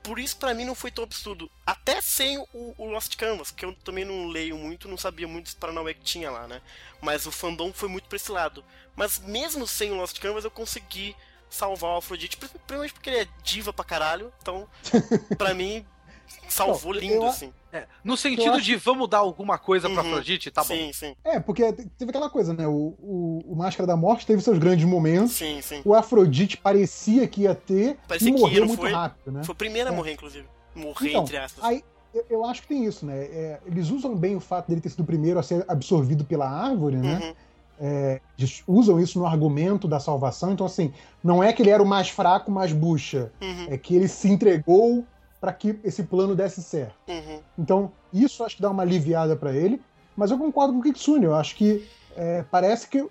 por 0.00 0.20
isso 0.20 0.36
pra 0.36 0.54
mim 0.54 0.64
não 0.64 0.76
foi 0.76 0.92
tão 0.92 1.02
absurdo. 1.02 1.50
Até 1.66 2.00
sem 2.00 2.38
o, 2.38 2.74
o 2.78 2.86
Lost 2.86 3.16
Canvas, 3.16 3.50
que 3.50 3.64
eu 3.64 3.74
também 3.84 4.04
não 4.04 4.28
leio 4.28 4.56
muito, 4.56 4.88
não 4.88 4.96
sabia 4.96 5.26
muito 5.26 5.46
dos 5.46 5.54
Paranauê 5.54 5.94
que 5.94 6.02
tinha 6.02 6.30
lá, 6.30 6.46
né? 6.46 6.62
Mas 7.00 7.26
o 7.26 7.32
fandom 7.32 7.72
foi 7.72 7.88
muito 7.88 8.08
pra 8.08 8.16
esse 8.16 8.30
lado. 8.30 8.64
Mas 8.94 9.18
mesmo 9.18 9.66
sem 9.66 9.90
o 9.90 9.96
Lost 9.96 10.18
Canvas, 10.20 10.44
eu 10.44 10.50
consegui 10.50 11.16
salvar 11.50 11.94
o 11.94 11.96
Afrodite, 11.96 12.36
principalmente 12.36 12.92
porque 12.92 13.10
ele 13.10 13.22
é 13.22 13.28
diva 13.42 13.72
pra 13.72 13.84
caralho. 13.84 14.32
Então, 14.40 14.68
pra 15.36 15.54
mim, 15.54 15.84
salvou 16.48 16.92
Não, 16.94 17.00
lindo, 17.00 17.14
eu- 17.14 17.26
assim. 17.26 17.52
É, 17.70 17.86
no 18.02 18.16
sentido 18.16 18.52
acho- 18.54 18.62
de 18.62 18.76
vamos 18.76 19.08
dar 19.08 19.18
alguma 19.18 19.58
coisa 19.58 19.90
pra 19.90 20.02
Uhum. 20.02 20.08
Afrodite, 20.08 20.50
tá 20.50 20.62
bom. 20.62 20.68
sim, 20.68 20.90
sim, 20.92 21.14
É, 21.22 21.38
porque 21.38 21.70
teve 21.72 22.08
aquela 22.10 22.30
coisa, 22.30 22.54
né? 22.54 22.66
O, 22.66 22.94
o, 22.98 23.42
o 23.46 23.54
Máscara 23.54 23.86
da 23.86 23.94
Morte 23.96 24.24
teve 24.26 24.40
seus 24.42 24.58
grandes 24.58 24.86
momentos. 24.86 25.32
sim, 25.32 25.60
sim. 25.60 25.82
O 25.84 25.94
Afrodite 25.94 26.56
parecia 26.56 27.28
que 27.28 27.42
ia 27.42 27.54
ter 27.54 27.98
Parecia 28.08 28.30
e 28.30 28.34
que 28.34 28.40
morreu 28.40 28.60
não 28.60 28.68
muito 28.68 28.80
foi. 28.80 28.90
rápido, 28.92 29.30
né? 29.32 29.44
Foi 29.44 29.52
o 29.52 29.56
primeiro 29.56 29.90
a 29.90 29.92
É. 29.92 29.96
morrer, 29.96 30.12
inclusive. 30.12 30.46
Morrer, 30.74 31.10
Então, 31.10 31.22
entre 31.24 31.36
aspas. 31.36 31.62
Aí, 31.62 31.84
eu, 32.14 32.24
eu 32.30 32.44
acho 32.46 32.62
que 32.62 32.68
tem 32.68 32.86
isso, 32.86 33.04
né? 33.04 33.18
É, 33.24 33.60
eles 33.66 33.90
usam 33.90 34.16
bem 34.16 34.34
o 34.34 34.40
fato 34.40 34.68
dele 34.68 34.80
ter 34.80 34.88
sido 34.88 35.00
o 35.02 35.06
primeiro 35.06 35.38
a 35.38 35.42
ser 35.42 35.62
absorvido 35.68 36.24
pela 36.24 36.48
árvore, 36.48 36.96
né? 36.96 37.20
Uhum. 37.22 37.34
É, 37.80 38.20
eles 38.38 38.62
usam 38.66 38.98
isso 38.98 39.18
no 39.18 39.26
argumento 39.26 39.86
da 39.86 40.00
salvação. 40.00 40.52
Então, 40.52 40.64
assim, 40.66 40.92
não 41.22 41.42
é 41.44 41.52
que 41.52 41.62
ele 41.62 41.70
era 41.70 41.82
o 41.82 41.86
mais 41.86 42.08
fraco, 42.08 42.50
mais 42.50 42.72
bucha. 42.72 43.30
Uhum. 43.42 43.66
É 43.68 43.76
que 43.76 43.94
ele 43.94 44.08
se 44.08 44.28
entregou 44.28 45.04
para 45.40 45.52
que 45.52 45.78
esse 45.84 46.02
plano 46.02 46.34
desse 46.34 46.62
certo. 46.62 46.94
Uhum. 47.08 47.40
Então, 47.58 47.92
isso 48.12 48.42
acho 48.44 48.56
que 48.56 48.62
dá 48.62 48.70
uma 48.70 48.82
aliviada 48.82 49.36
para 49.36 49.52
ele. 49.52 49.80
Mas 50.16 50.30
eu 50.30 50.38
concordo 50.38 50.72
com 50.72 50.80
o 50.80 50.82
Kitsune. 50.82 51.24
Eu 51.26 51.34
acho 51.34 51.54
que 51.56 51.86
é, 52.16 52.42
parece 52.50 52.88
que. 52.88 53.06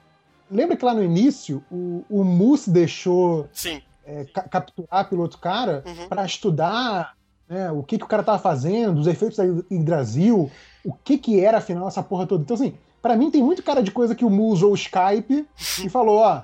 Lembra 0.51 0.75
que 0.77 0.83
lá 0.85 0.93
no 0.93 1.03
início 1.03 1.63
o, 1.71 2.03
o 2.09 2.23
Moose 2.23 2.69
deixou 2.69 3.47
Sim. 3.53 3.81
é, 4.05 4.25
ca- 4.25 4.43
capturar 4.43 5.09
pelo 5.09 5.21
outro 5.21 5.37
cara 5.39 5.83
Uhum. 5.85 6.07
para 6.07 6.25
estudar 6.25 7.15
né, 7.49 7.71
o 7.71 7.81
que, 7.83 7.97
que 7.97 8.03
o 8.03 8.07
cara 8.07 8.23
tava 8.23 8.39
fazendo, 8.39 8.97
os 8.99 9.07
efeitos 9.07 9.37
da 9.37 9.43
Yggdrasil, 9.71 10.51
o 10.85 10.93
que 10.93 11.17
que 11.17 11.39
era 11.39 11.57
afinal 11.59 11.87
essa 11.87 12.03
porra 12.03 12.25
toda. 12.27 12.43
Então, 12.43 12.55
assim, 12.55 12.73
pra 13.01 13.15
mim 13.15 13.31
tem 13.31 13.41
muito 13.43 13.63
cara 13.63 13.81
de 13.81 13.91
coisa 13.91 14.15
que 14.15 14.25
o 14.25 14.29
Mu 14.29 14.47
usou 14.47 14.71
o 14.71 14.75
Skype 14.75 15.47
e 15.83 15.89
falou, 15.89 16.17
ó, 16.17 16.43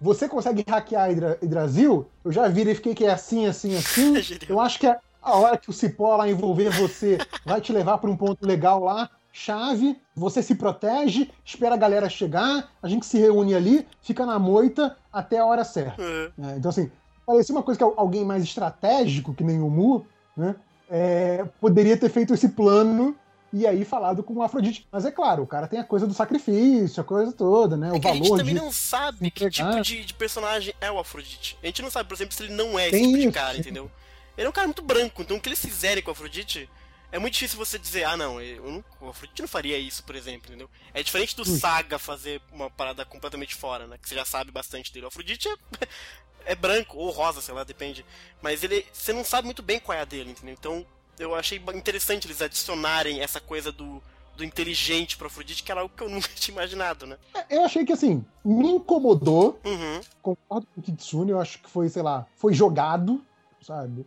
você 0.00 0.28
consegue 0.28 0.64
hackear 0.68 1.10
Hidra 1.10 1.38
Hidrasil? 1.42 2.06
Eu 2.24 2.32
já 2.32 2.48
verifiquei 2.48 2.94
que 2.94 3.04
é 3.04 3.10
assim, 3.10 3.46
assim, 3.46 3.76
assim. 3.76 4.16
É. 4.46 4.52
Eu 4.52 4.60
acho 4.60 4.78
que 4.78 4.86
a, 4.86 4.98
a 5.22 5.36
hora 5.36 5.56
que 5.56 5.70
o 5.70 5.72
cipó 5.72 6.16
lá 6.16 6.28
envolver 6.28 6.70
você 6.70 7.18
vai 7.44 7.60
te 7.60 7.72
levar 7.72 7.98
para 7.98 8.10
um 8.10 8.16
ponto 8.16 8.46
legal 8.46 8.82
lá. 8.82 9.10
Chave, 9.32 10.00
você 10.14 10.42
se 10.42 10.54
protege, 10.54 11.30
espera 11.44 11.74
a 11.74 11.78
galera 11.78 12.08
chegar, 12.08 12.70
a 12.82 12.88
gente 12.88 13.04
se 13.04 13.18
reúne 13.18 13.54
ali, 13.54 13.86
fica 14.00 14.24
na 14.24 14.38
moita 14.38 14.96
até 15.12 15.38
a 15.38 15.44
hora 15.44 15.62
certa. 15.62 16.02
É. 16.02 16.30
né? 16.38 16.54
Então, 16.56 16.70
assim, 16.70 16.90
parecia 17.26 17.54
uma 17.54 17.62
coisa 17.62 17.76
que 17.76 17.84
alguém 17.84 18.24
mais 18.24 18.42
estratégico, 18.42 19.34
que 19.34 19.44
nem 19.44 19.60
o 19.60 19.68
Mu, 19.68 20.06
né? 20.34 20.56
é, 20.90 21.44
poderia 21.60 21.96
ter 21.96 22.08
feito 22.08 22.34
esse 22.34 22.48
plano 22.50 23.14
e 23.52 23.66
aí 23.66 23.84
falado 23.84 24.22
com 24.22 24.34
o 24.34 24.42
Afrodite. 24.42 24.86
Mas 24.90 25.04
é 25.04 25.10
claro, 25.10 25.42
o 25.42 25.46
cara 25.46 25.66
tem 25.68 25.78
a 25.78 25.84
coisa 25.84 26.06
do 26.06 26.12
sacrifício, 26.14 27.00
a 27.00 27.04
coisa 27.04 27.32
toda, 27.32 27.76
né? 27.76 27.88
É 27.88 27.92
o 27.92 28.00
que 28.00 28.08
a 28.08 28.12
gente 28.12 28.22
valor 28.24 28.38
também 28.38 28.54
não 28.54 28.72
sabe 28.72 29.30
que 29.30 29.48
tipo 29.50 29.80
de, 29.80 30.04
de 30.04 30.14
personagem 30.14 30.74
é 30.80 30.90
o 30.90 30.98
Afrodite. 30.98 31.58
A 31.62 31.66
gente 31.66 31.82
não 31.82 31.90
sabe, 31.90 32.08
por 32.08 32.14
exemplo, 32.14 32.34
se 32.34 32.42
ele 32.42 32.52
não 32.54 32.78
é 32.78 32.88
esse 32.88 32.98
Tem 32.98 33.06
tipo 33.12 33.20
de 33.26 33.32
cara, 33.32 33.54
sim. 33.54 33.60
entendeu? 33.60 33.90
Ele 34.36 34.46
é 34.46 34.50
um 34.50 34.52
cara 34.52 34.66
muito 34.66 34.82
branco, 34.82 35.22
então 35.22 35.36
o 35.36 35.40
que 35.40 35.48
eles 35.48 35.60
fizerem 35.60 36.02
com 36.02 36.10
o 36.10 36.12
Afrodite 36.12 36.68
é 37.10 37.18
muito 37.18 37.34
difícil 37.34 37.56
você 37.56 37.78
dizer, 37.78 38.04
ah 38.04 38.16
não, 38.16 38.40
eu 38.40 38.70
não- 38.70 38.84
o 39.00 39.08
Afrodite 39.08 39.40
não 39.40 39.48
faria 39.48 39.78
isso, 39.78 40.04
por 40.04 40.14
exemplo, 40.16 40.48
entendeu? 40.48 40.68
É 40.92 41.02
diferente 41.02 41.34
do 41.36 41.42
Hum. 41.42 41.58
Saga 41.58 41.98
fazer 41.98 42.42
uma 42.52 42.68
parada 42.68 43.04
completamente 43.06 43.54
fora, 43.54 43.86
né? 43.86 43.96
Que 43.96 44.08
você 44.08 44.14
já 44.14 44.24
sabe 44.24 44.50
bastante 44.50 44.92
dele. 44.92 45.06
O 45.06 45.08
Afrodite 45.08 45.48
é, 45.48 45.54
é 46.52 46.54
branco, 46.54 46.98
ou 46.98 47.10
rosa, 47.10 47.40
sei 47.40 47.54
lá, 47.54 47.64
depende. 47.64 48.04
Mas 48.42 48.62
ele. 48.62 48.84
Você 48.92 49.12
não 49.12 49.24
sabe 49.24 49.46
muito 49.46 49.62
bem 49.62 49.78
qual 49.80 49.96
é 49.96 50.02
a 50.02 50.04
dele, 50.04 50.30
entendeu? 50.32 50.54
Então 50.58 50.86
eu 51.18 51.34
achei 51.34 51.60
interessante 51.74 52.26
eles 52.26 52.42
adicionarem 52.42 53.20
essa 53.20 53.40
coisa 53.40 53.72
do. 53.72 54.02
Do 54.36 54.44
inteligente 54.44 55.16
pro 55.16 55.28
Afrodite, 55.28 55.62
que 55.62 55.72
era 55.72 55.80
algo 55.80 55.94
que 55.96 56.02
eu 56.02 56.10
nunca 56.12 56.28
tinha 56.34 56.54
imaginado, 56.54 57.06
né? 57.06 57.16
Eu 57.48 57.64
achei 57.64 57.86
que, 57.86 57.92
assim, 57.94 58.22
me 58.44 58.68
incomodou. 58.72 59.58
Uhum. 59.64 59.98
Concordo 60.20 60.66
com 60.74 60.80
o 60.82 60.84
Kitsune, 60.84 61.30
eu 61.30 61.40
acho 61.40 61.58
que 61.58 61.70
foi, 61.70 61.88
sei 61.88 62.02
lá, 62.02 62.26
foi 62.36 62.52
jogado, 62.52 63.24
sabe? 63.62 64.04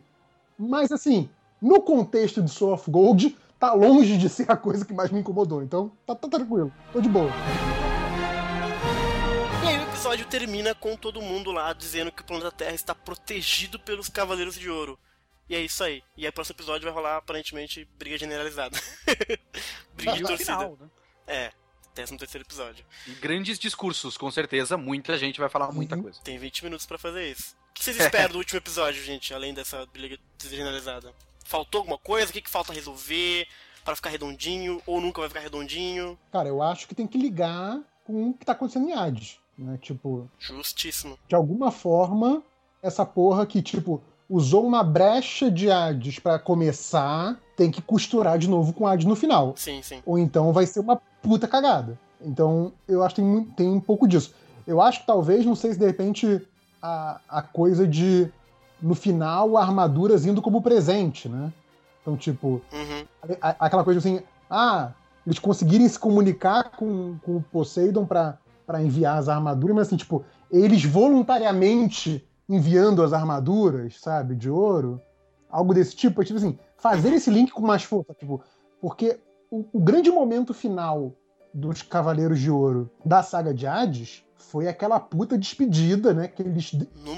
Mas, 0.55 0.91
assim, 0.91 1.27
no 1.59 1.81
contexto 1.81 2.43
de 2.43 2.51
Soul 2.51 2.73
of 2.73 2.91
Gold, 2.91 3.35
tá 3.59 3.73
longe 3.73 4.17
de 4.17 4.29
ser 4.29 4.49
a 4.49 4.55
coisa 4.55 4.85
que 4.85 4.93
mais 4.93 5.11
me 5.11 5.19
incomodou. 5.19 5.61
Então, 5.61 5.91
tá, 6.05 6.15
tá 6.15 6.27
tranquilo, 6.27 6.71
tô 6.93 7.01
de 7.01 7.09
boa. 7.09 7.31
E 9.63 9.67
aí 9.67 9.79
o 9.79 9.83
episódio 9.89 10.25
termina 10.25 10.73
com 10.73 10.95
todo 10.95 11.21
mundo 11.21 11.51
lá 11.51 11.73
dizendo 11.73 12.11
que 12.11 12.21
o 12.21 12.25
planeta 12.25 12.51
Terra 12.51 12.75
está 12.75 12.95
protegido 12.95 13.77
pelos 13.79 14.07
Cavaleiros 14.07 14.55
de 14.55 14.69
Ouro. 14.69 14.97
E 15.49 15.55
é 15.55 15.61
isso 15.61 15.83
aí. 15.83 16.03
E 16.15 16.25
aí 16.25 16.29
o 16.29 16.33
próximo 16.33 16.55
episódio 16.55 16.85
vai 16.85 16.93
rolar 16.93 17.17
aparentemente 17.17 17.87
briga 17.97 18.17
generalizada. 18.17 18.77
briga 19.95 20.13
de 20.13 20.21
torcida. 20.23 20.37
final, 20.57 20.77
né? 20.79 20.89
É, 21.27 21.51
13 21.95 22.17
terceiro 22.17 22.45
episódio. 22.45 22.85
E 23.07 23.11
grandes 23.13 23.57
discursos, 23.57 24.17
com 24.17 24.29
certeza. 24.31 24.77
Muita 24.77 25.17
gente 25.17 25.39
vai 25.39 25.49
falar 25.49 25.71
muita 25.71 25.95
Uhum. 25.95 26.03
coisa. 26.03 26.21
Tem 26.21 26.37
20 26.37 26.63
minutos 26.63 26.85
pra 26.85 26.97
fazer 26.97 27.29
isso. 27.31 27.55
O 27.71 27.73
que 27.73 27.83
vocês 27.83 27.97
esperam 27.99 28.29
do 28.33 28.37
último 28.37 28.57
episódio, 28.57 29.03
gente, 29.03 29.33
além 29.33 29.53
dessa 29.53 29.85
briga 29.87 30.17
generalizada? 30.43 31.13
Faltou 31.45 31.79
alguma 31.79 31.97
coisa? 31.97 32.29
O 32.29 32.33
que, 32.33 32.41
que 32.41 32.49
falta 32.49 32.73
resolver 32.73 33.47
para 33.83 33.95
ficar 33.95 34.09
redondinho? 34.09 34.81
Ou 34.85 35.01
nunca 35.01 35.21
vai 35.21 35.29
ficar 35.29 35.39
redondinho? 35.41 36.17
Cara, 36.31 36.47
eu 36.49 36.61
acho 36.61 36.87
que 36.87 36.93
tem 36.93 37.07
que 37.07 37.17
ligar 37.17 37.79
com 38.03 38.29
o 38.29 38.33
que 38.33 38.45
tá 38.45 38.51
acontecendo 38.51 38.87
em 38.89 38.93
Hades. 38.93 39.39
Né? 39.57 39.77
Tipo, 39.81 40.29
Justíssimo. 40.37 41.17
de 41.27 41.35
alguma 41.35 41.71
forma, 41.71 42.43
essa 42.83 43.05
porra 43.05 43.45
que, 43.45 43.61
tipo, 43.61 44.03
usou 44.29 44.65
uma 44.65 44.83
brecha 44.83 45.49
de 45.49 45.71
Hades 45.71 46.19
pra 46.19 46.37
começar, 46.37 47.37
tem 47.55 47.71
que 47.71 47.81
costurar 47.81 48.37
de 48.37 48.47
novo 48.49 48.71
com 48.73 48.85
Hades 48.85 49.05
no 49.05 49.15
final. 49.15 49.53
Sim, 49.57 49.81
sim. 49.81 50.01
Ou 50.05 50.19
então 50.19 50.53
vai 50.53 50.65
ser 50.65 50.79
uma 50.81 50.97
puta 51.21 51.47
cagada. 51.47 51.97
Então, 52.21 52.71
eu 52.87 53.01
acho 53.03 53.15
que 53.15 53.21
tem, 53.21 53.43
tem 53.55 53.69
um 53.69 53.79
pouco 53.79 54.07
disso. 54.07 54.33
Eu 54.67 54.79
acho 54.81 55.01
que 55.01 55.07
talvez, 55.07 55.45
não 55.45 55.55
sei 55.55 55.73
se 55.73 55.79
de 55.79 55.85
repente 55.85 56.41
a, 56.81 57.19
a 57.27 57.41
coisa 57.41 57.87
de, 57.87 58.29
no 58.81 58.93
final, 58.93 59.57
armaduras 59.57 60.25
indo 60.25 60.41
como 60.41 60.61
presente, 60.61 61.27
né? 61.27 61.51
Então, 62.01 62.15
tipo, 62.15 62.61
Uhum. 62.71 63.05
a- 63.41 63.49
a- 63.49 63.55
aquela 63.65 63.83
coisa 63.83 63.99
assim, 63.99 64.21
ah, 64.49 64.91
eles 65.25 65.39
conseguirem 65.39 65.87
se 65.87 65.97
comunicar 65.97 66.71
com, 66.71 67.17
com 67.23 67.37
o 67.37 67.41
Poseidon 67.51 68.05
pra 68.05 68.37
enviar 68.81 69.17
as 69.17 69.27
armaduras, 69.27 69.75
mas 69.75 69.87
assim, 69.87 69.97
tipo, 69.97 70.23
eles 70.51 70.83
voluntariamente 70.85 72.23
enviando 72.49 73.03
as 73.03 73.13
armaduras, 73.13 73.99
sabe, 74.01 74.35
de 74.35 74.49
ouro, 74.49 74.99
algo 75.49 75.73
desse 75.73 75.95
tipo, 75.95 76.23
tipo 76.23 76.37
assim, 76.37 76.57
fazer 76.77 77.13
esse 77.13 77.29
link 77.29 77.51
com 77.51 77.61
mais 77.61 77.83
força, 77.83 78.13
tipo, 78.13 78.41
porque 78.81 79.19
o, 79.51 79.65
o 79.71 79.79
grande 79.79 80.09
momento 80.11 80.53
final 80.53 81.13
dos 81.53 81.81
Cavaleiros 81.81 82.39
de 82.39 82.49
Ouro 82.51 82.89
da 83.05 83.21
saga 83.23 83.53
de 83.53 83.65
Hades 83.67 84.23
foi 84.35 84.67
aquela 84.67 84.99
puta 84.99 85.37
despedida, 85.37 86.13
né, 86.13 86.27
que 86.27 86.41
eles, 86.41 86.71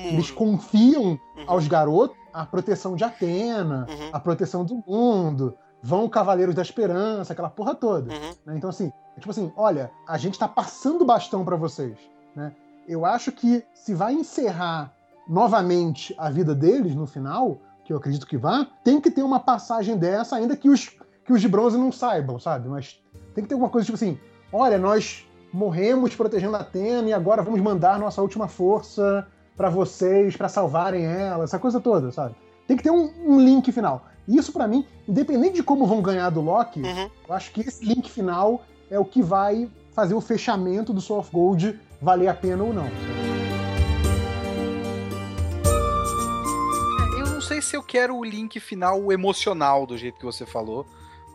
eles 0.10 0.32
confiam 0.32 1.20
Uhum. 1.38 1.44
aos 1.48 1.68
garotos 1.68 2.18
a 2.34 2.45
proteção 2.45 2.95
de 2.95 3.03
Atena, 3.03 3.88
Uhum. 3.90 4.10
a 4.14 4.20
proteção 4.20 4.64
do 4.66 4.82
mundo, 4.88 5.53
vão 5.82 6.08
Cavaleiros 6.10 6.53
da 6.56 6.62
Esperança, 6.62 7.34
aquela 7.34 7.49
porra 7.49 7.74
toda. 7.76 8.14
Uhum. 8.14 8.32
né? 8.45 8.58
Então, 8.58 8.70
assim, 8.70 8.91
é 9.16 9.20
tipo 9.20 9.32
assim, 9.32 9.52
olha, 9.58 9.91
a 10.08 10.18
gente 10.18 10.38
tá 10.40 10.48
passando 10.48 11.03
bastão 11.06 11.44
pra 11.44 11.56
vocês, 11.56 11.98
né? 12.36 12.53
Eu 12.88 13.06
acho 13.06 13.32
que 13.32 13.64
se 13.74 13.94
vai 13.94 14.14
encerrar 14.14 14.94
novamente 15.32 16.14
a 16.18 16.30
vida 16.30 16.53
deles 16.53 16.94
no 16.94 17.08
final, 17.08 17.58
que 17.86 17.94
eu 17.94 17.98
acredito 17.98 18.28
que 18.28 18.36
vá, 18.38 18.68
tem 18.84 18.99
que 18.99 19.10
ter 19.10 19.24
uma 19.24 19.40
passagem 19.40 19.98
dessa, 19.98 20.36
ainda 20.36 20.58
que 20.58 20.70
os, 20.70 20.90
que 21.26 21.32
os 21.32 21.40
de 21.40 21.48
bronze 21.48 21.78
não 21.78 21.90
saibam, 21.91 22.38
sabe? 22.38 22.68
Mas 22.68 23.02
tem 23.34 23.41
que 23.44 23.48
ter 23.48 23.53
alguma 23.56 23.70
coisa 23.72 23.86
tipo 23.86 23.95
assim, 23.95 24.20
olha, 24.52 24.78
nós 24.78 25.26
morremos 25.53 26.14
protegendo 26.16 26.58
a 26.58 26.60
Atena 26.60 27.08
e 27.08 27.14
agora 27.14 27.41
vamos 27.41 27.62
mandar 27.62 27.98
nossa 27.98 28.22
última 28.22 28.49
força 28.49 29.26
pra 29.56 29.70
vocês, 29.70 30.36
pra 30.36 30.49
salvarem 30.49 31.06
ela, 31.06 31.45
essa 31.45 31.58
coisa 31.58 31.80
toda, 31.80 32.12
sabe? 32.12 32.36
Tem 32.68 32.76
que 32.76 32.84
ter 32.84 32.91
um, 32.91 33.10
um 33.26 33.40
link 33.40 33.72
final. 33.72 34.06
E 34.28 34.38
isso, 34.38 34.52
pra 34.52 34.68
mim, 34.68 34.86
independente 35.08 35.56
de 35.56 35.64
como 35.64 35.88
vão 35.88 36.02
ganhar 36.02 36.30
do 36.30 36.41
Loki, 36.41 36.82
Uhum. 36.82 37.10
eu 37.30 37.34
acho 37.36 37.52
que 37.53 37.62
esse 37.62 37.84
link 37.86 38.10
final 38.12 38.64
é 38.90 38.99
o 38.99 39.06
que 39.06 39.22
vai 39.22 39.70
fazer 39.94 40.14
o 40.14 40.22
fechamento 40.22 40.94
do 40.94 40.99
Soul 41.02 41.20
of 41.22 41.32
Gold 41.32 41.80
valer 42.02 42.28
a 42.28 42.34
pena 42.34 42.64
ou 42.64 42.74
não. 42.74 43.31
Se 47.62 47.76
eu 47.76 47.84
quero 47.84 48.16
o 48.18 48.24
link 48.24 48.60
final 48.60 49.12
emocional 49.12 49.86
do 49.86 49.98
jeito 49.98 50.18
que 50.20 50.26
você 50.26 50.46
falou. 50.46 50.86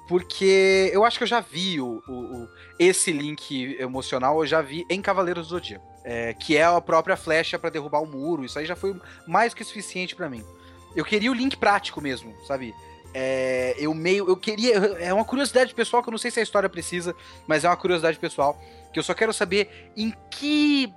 Porque 0.08 0.88
eu 0.92 1.04
acho 1.04 1.18
que 1.18 1.24
eu 1.24 1.28
já 1.28 1.40
vi 1.40 1.80
o, 1.80 2.00
o- 2.06 2.12
o- 2.44 2.48
esse 2.78 3.10
link 3.10 3.76
emocional, 3.80 4.38
eu 4.40 4.46
já 4.46 4.62
vi 4.62 4.86
em 4.88 5.02
Cavaleiros 5.02 5.48
do 5.48 5.50
Zodíaco. 5.50 5.84
É, 6.04 6.32
que 6.34 6.56
é 6.56 6.62
a 6.62 6.80
própria 6.80 7.16
flecha 7.16 7.58
pra 7.58 7.70
derrubar 7.70 8.00
o 8.00 8.06
muro. 8.06 8.44
Isso 8.44 8.56
aí 8.56 8.64
já 8.66 8.76
foi 8.76 8.94
mais 9.26 9.52
que 9.52 9.64
suficiente 9.64 10.14
pra 10.14 10.28
mim. 10.30 10.44
Eu 10.94 11.04
queria 11.04 11.30
o 11.30 11.34
link 11.34 11.56
prático 11.56 12.00
mesmo, 12.00 12.32
sabe? 12.46 12.72
É, 13.12 13.74
eu 13.78 13.92
meio. 13.92 14.28
Eu 14.28 14.36
queria. 14.36 14.76
É 15.00 15.12
uma 15.12 15.24
curiosidade 15.24 15.74
pessoal 15.74 16.02
que 16.04 16.08
eu 16.08 16.12
não 16.12 16.18
sei 16.18 16.30
se 16.30 16.38
a 16.38 16.42
história 16.44 16.68
precisa, 16.68 17.12
mas 17.48 17.64
é 17.64 17.68
uma 17.68 17.76
curiosidade 17.76 18.16
pessoal. 18.20 18.56
Que 18.92 19.00
eu 19.00 19.02
só 19.02 19.12
quero 19.14 19.32
saber 19.32 19.90
em 19.96 20.14
que. 20.30 20.92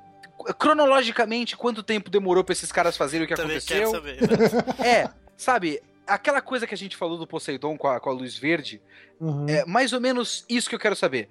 Cronologicamente, 0.58 1.58
quanto 1.58 1.82
tempo 1.84 2.10
demorou 2.10 2.44
pra 2.44 2.54
esses 2.54 2.72
caras 2.72 2.96
fazerem 2.98 3.26
o 3.26 3.28
que 3.28 3.36
Também 3.36 3.58
aconteceu. 3.58 3.92
saber. 3.92 4.18
exato. 4.24 4.82
É, 4.84 5.10
sabe, 5.38 5.82
aquela 6.08 6.42
coisa 6.42 6.66
que 6.68 6.74
a 6.74 6.78
gente 6.78 6.96
falou 6.98 7.18
do 7.18 7.28
Poseidon 7.28 7.78
com 7.78 7.88
a, 7.88 8.00
com 8.00 8.10
a 8.10 8.14
luz 8.14 8.38
verde, 8.38 8.82
Uhum. 9.20 9.46
é 9.50 9.66
mais 9.66 9.92
ou 9.94 10.00
menos 10.00 10.46
isso 10.50 10.70
que 10.70 10.76
eu 10.76 10.80
quero 10.80 10.96
saber. 10.96 11.28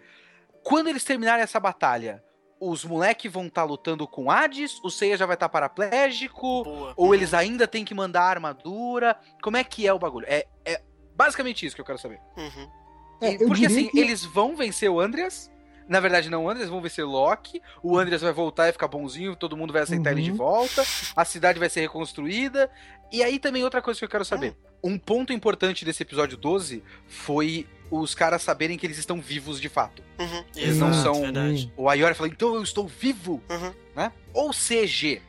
Quando 0.63 0.89
eles 0.89 1.05
terminarem 1.05 1.43
essa 1.43 1.59
batalha, 1.59 2.23
os 2.61 2.85
moleques 2.85 3.33
vão 3.33 3.47
estar 3.47 3.65
lutando 3.65 4.07
com 4.07 4.31
Hades, 4.31 4.79
o 4.83 4.91
Seiya 4.91 5.17
já 5.17 5.25
vai 5.25 5.35
estar 5.35 5.49
paraplégico, 5.49 6.65
Boa. 6.65 6.93
ou 6.97 7.15
eles 7.15 7.33
ainda 7.33 7.67
têm 7.67 7.85
que 7.85 7.95
mandar 7.95 8.23
a 8.23 8.29
armadura? 8.31 9.17
Como 9.43 9.57
é 9.57 9.65
que 9.65 9.87
é 9.87 9.93
o 9.93 9.99
bagulho? 9.99 10.27
É, 10.29 10.45
é 10.65 10.83
basicamente 11.17 11.65
isso 11.65 11.75
que 11.75 11.81
eu 11.81 11.85
quero 11.87 11.99
saber. 11.99 12.21
Uhum. 12.37 12.69
É, 13.23 13.31
E- 13.33 13.35
eu 13.43 13.49
porque 13.49 13.67
assim, 13.67 13.89
que- 13.89 13.99
eles 13.99 14.25
vão 14.25 14.55
vencer 14.57 14.91
o 14.91 15.01
Andreas. 15.01 15.51
Na 15.89 16.01
verdade, 16.01 16.29
não 16.29 16.45
o 16.45 16.51
Andreas, 16.51 16.69
vão 16.69 16.81
vencer 16.83 17.05
Loki. 17.07 17.63
O 17.83 17.97
Andreas 17.99 18.21
vai 18.21 18.33
voltar 18.33 18.69
e 18.69 18.73
ficar 18.73 18.89
bonzinho, 18.89 19.35
todo 19.35 19.57
mundo 19.57 19.73
vai 19.73 19.83
aceitar 19.83 20.13
ele 20.13 20.23
de 20.23 20.31
Uhum. 20.31 20.37
volta. 20.37 20.85
A 21.17 21.25
cidade 21.25 21.59
vai 21.59 21.71
ser 21.71 21.81
reconstruída. 21.81 22.71
E 23.11 23.23
aí 23.23 23.39
também 23.39 23.65
outra 23.65 23.81
coisa 23.81 23.99
que 23.99 24.05
eu 24.05 24.09
quero 24.09 24.25
saber. 24.25 24.55
Um 24.85 24.99
ponto 24.99 25.33
importante 25.33 25.85
desse 25.85 26.03
episódio 26.03 26.37
12 26.37 26.83
foi 27.07 27.67
os 27.91 28.15
caras 28.15 28.43
saberem 28.43 28.77
que 28.77 28.87
eles 28.87 28.99
estão 28.99 29.19
vivos 29.19 29.59
de 29.61 29.69
fato. 29.71 30.03
Uhum. 30.19 30.45
Eles 30.55 30.77
não 30.77 30.91
Exato, 30.91 31.03
são- 31.15 31.23
Verdade. 31.23 31.73
O 31.77 31.89
Ayori 31.89 32.15
fala, 32.15 32.29
então 32.29 32.55
eu 32.55 32.63
estou 32.63 32.87
vivo, 32.87 33.43
Uhum. 33.49 33.73
né? 33.97 34.13
Ou 34.35 34.53
CG. 34.53 35.23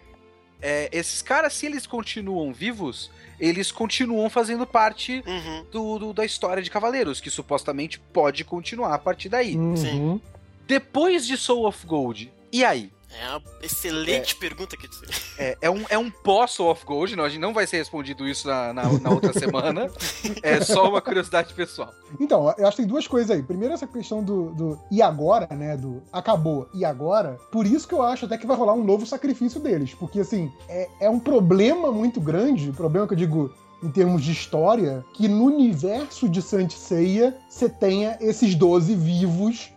É, 0.61 0.89
esses 0.91 1.21
caras, 1.21 1.53
se 1.53 1.65
eles 1.65 1.87
continuam 1.87 2.51
vivos, 2.51 3.09
eles 3.39 3.71
continuam 3.71 4.29
fazendo 4.29 4.67
parte 4.67 5.23
Uhum. 5.25 5.65
do, 5.71 5.99
do- 5.99 6.13
da 6.13 6.25
história 6.25 6.61
de 6.61 6.69
Cavaleiros, 6.69 7.21
que 7.21 7.29
supostamente 7.29 7.97
pode 7.97 8.43
continuar 8.43 8.93
a 8.93 8.99
partir 8.99 9.29
daí. 9.29 9.55
Uhum. 9.55 9.77
sim. 9.77 10.21
Depois 10.69 11.25
de 11.25 11.35
Soul 11.35 11.65
of 11.65 11.83
Gold, 11.87 12.31
e 12.53 12.63
aí? 12.63 12.91
É 13.11 13.27
uma 13.31 13.41
excelente 13.63 14.35
pergunta 14.35 14.77
que 14.77 14.87
É, 15.35 15.57
é 15.63 15.69
um, 15.71 15.83
é 15.89 15.97
um 15.97 16.11
pós 16.11 16.59
of 16.59 16.85
Gold, 16.85 17.15
não, 17.15 17.23
a 17.23 17.29
gente 17.29 17.41
não 17.41 17.55
vai 17.55 17.65
ser 17.65 17.77
respondido 17.77 18.27
isso 18.27 18.47
na, 18.47 18.71
na, 18.71 18.83
na 18.99 19.09
outra 19.09 19.33
semana. 19.33 19.89
É 20.43 20.61
só 20.61 20.87
uma 20.87 21.01
curiosidade 21.01 21.55
pessoal. 21.55 21.91
Então, 22.19 22.53
eu 22.55 22.67
acho 22.67 22.77
que 22.77 22.83
tem 22.83 22.87
duas 22.87 23.07
coisas 23.07 23.31
aí. 23.31 23.41
Primeiro, 23.41 23.73
essa 23.73 23.87
questão 23.87 24.23
do, 24.23 24.51
do 24.51 24.79
e 24.91 25.01
agora, 25.01 25.47
né? 25.55 25.75
Do 25.75 26.03
acabou 26.13 26.69
e 26.71 26.85
agora. 26.85 27.39
Por 27.51 27.65
isso 27.65 27.87
que 27.87 27.95
eu 27.95 28.03
acho 28.03 28.25
até 28.25 28.37
que 28.37 28.45
vai 28.45 28.55
rolar 28.55 28.73
um 28.73 28.83
novo 28.83 29.07
sacrifício 29.07 29.59
deles. 29.59 29.95
Porque, 29.95 30.19
assim, 30.19 30.51
é, 30.67 30.87
é 31.01 31.09
um 31.09 31.19
problema 31.19 31.91
muito 31.91 32.21
grande, 32.21 32.71
problema 32.73 33.07
que 33.07 33.13
eu 33.13 33.17
digo 33.17 33.51
em 33.81 33.89
termos 33.89 34.23
de 34.23 34.31
história, 34.31 35.03
que 35.13 35.27
no 35.27 35.45
universo 35.45 36.29
de 36.29 36.41
Saint 36.41 36.71
Seiya 36.71 37.35
você 37.49 37.67
tenha 37.67 38.17
esses 38.21 38.53
12 38.53 38.93
vivos. 38.95 39.71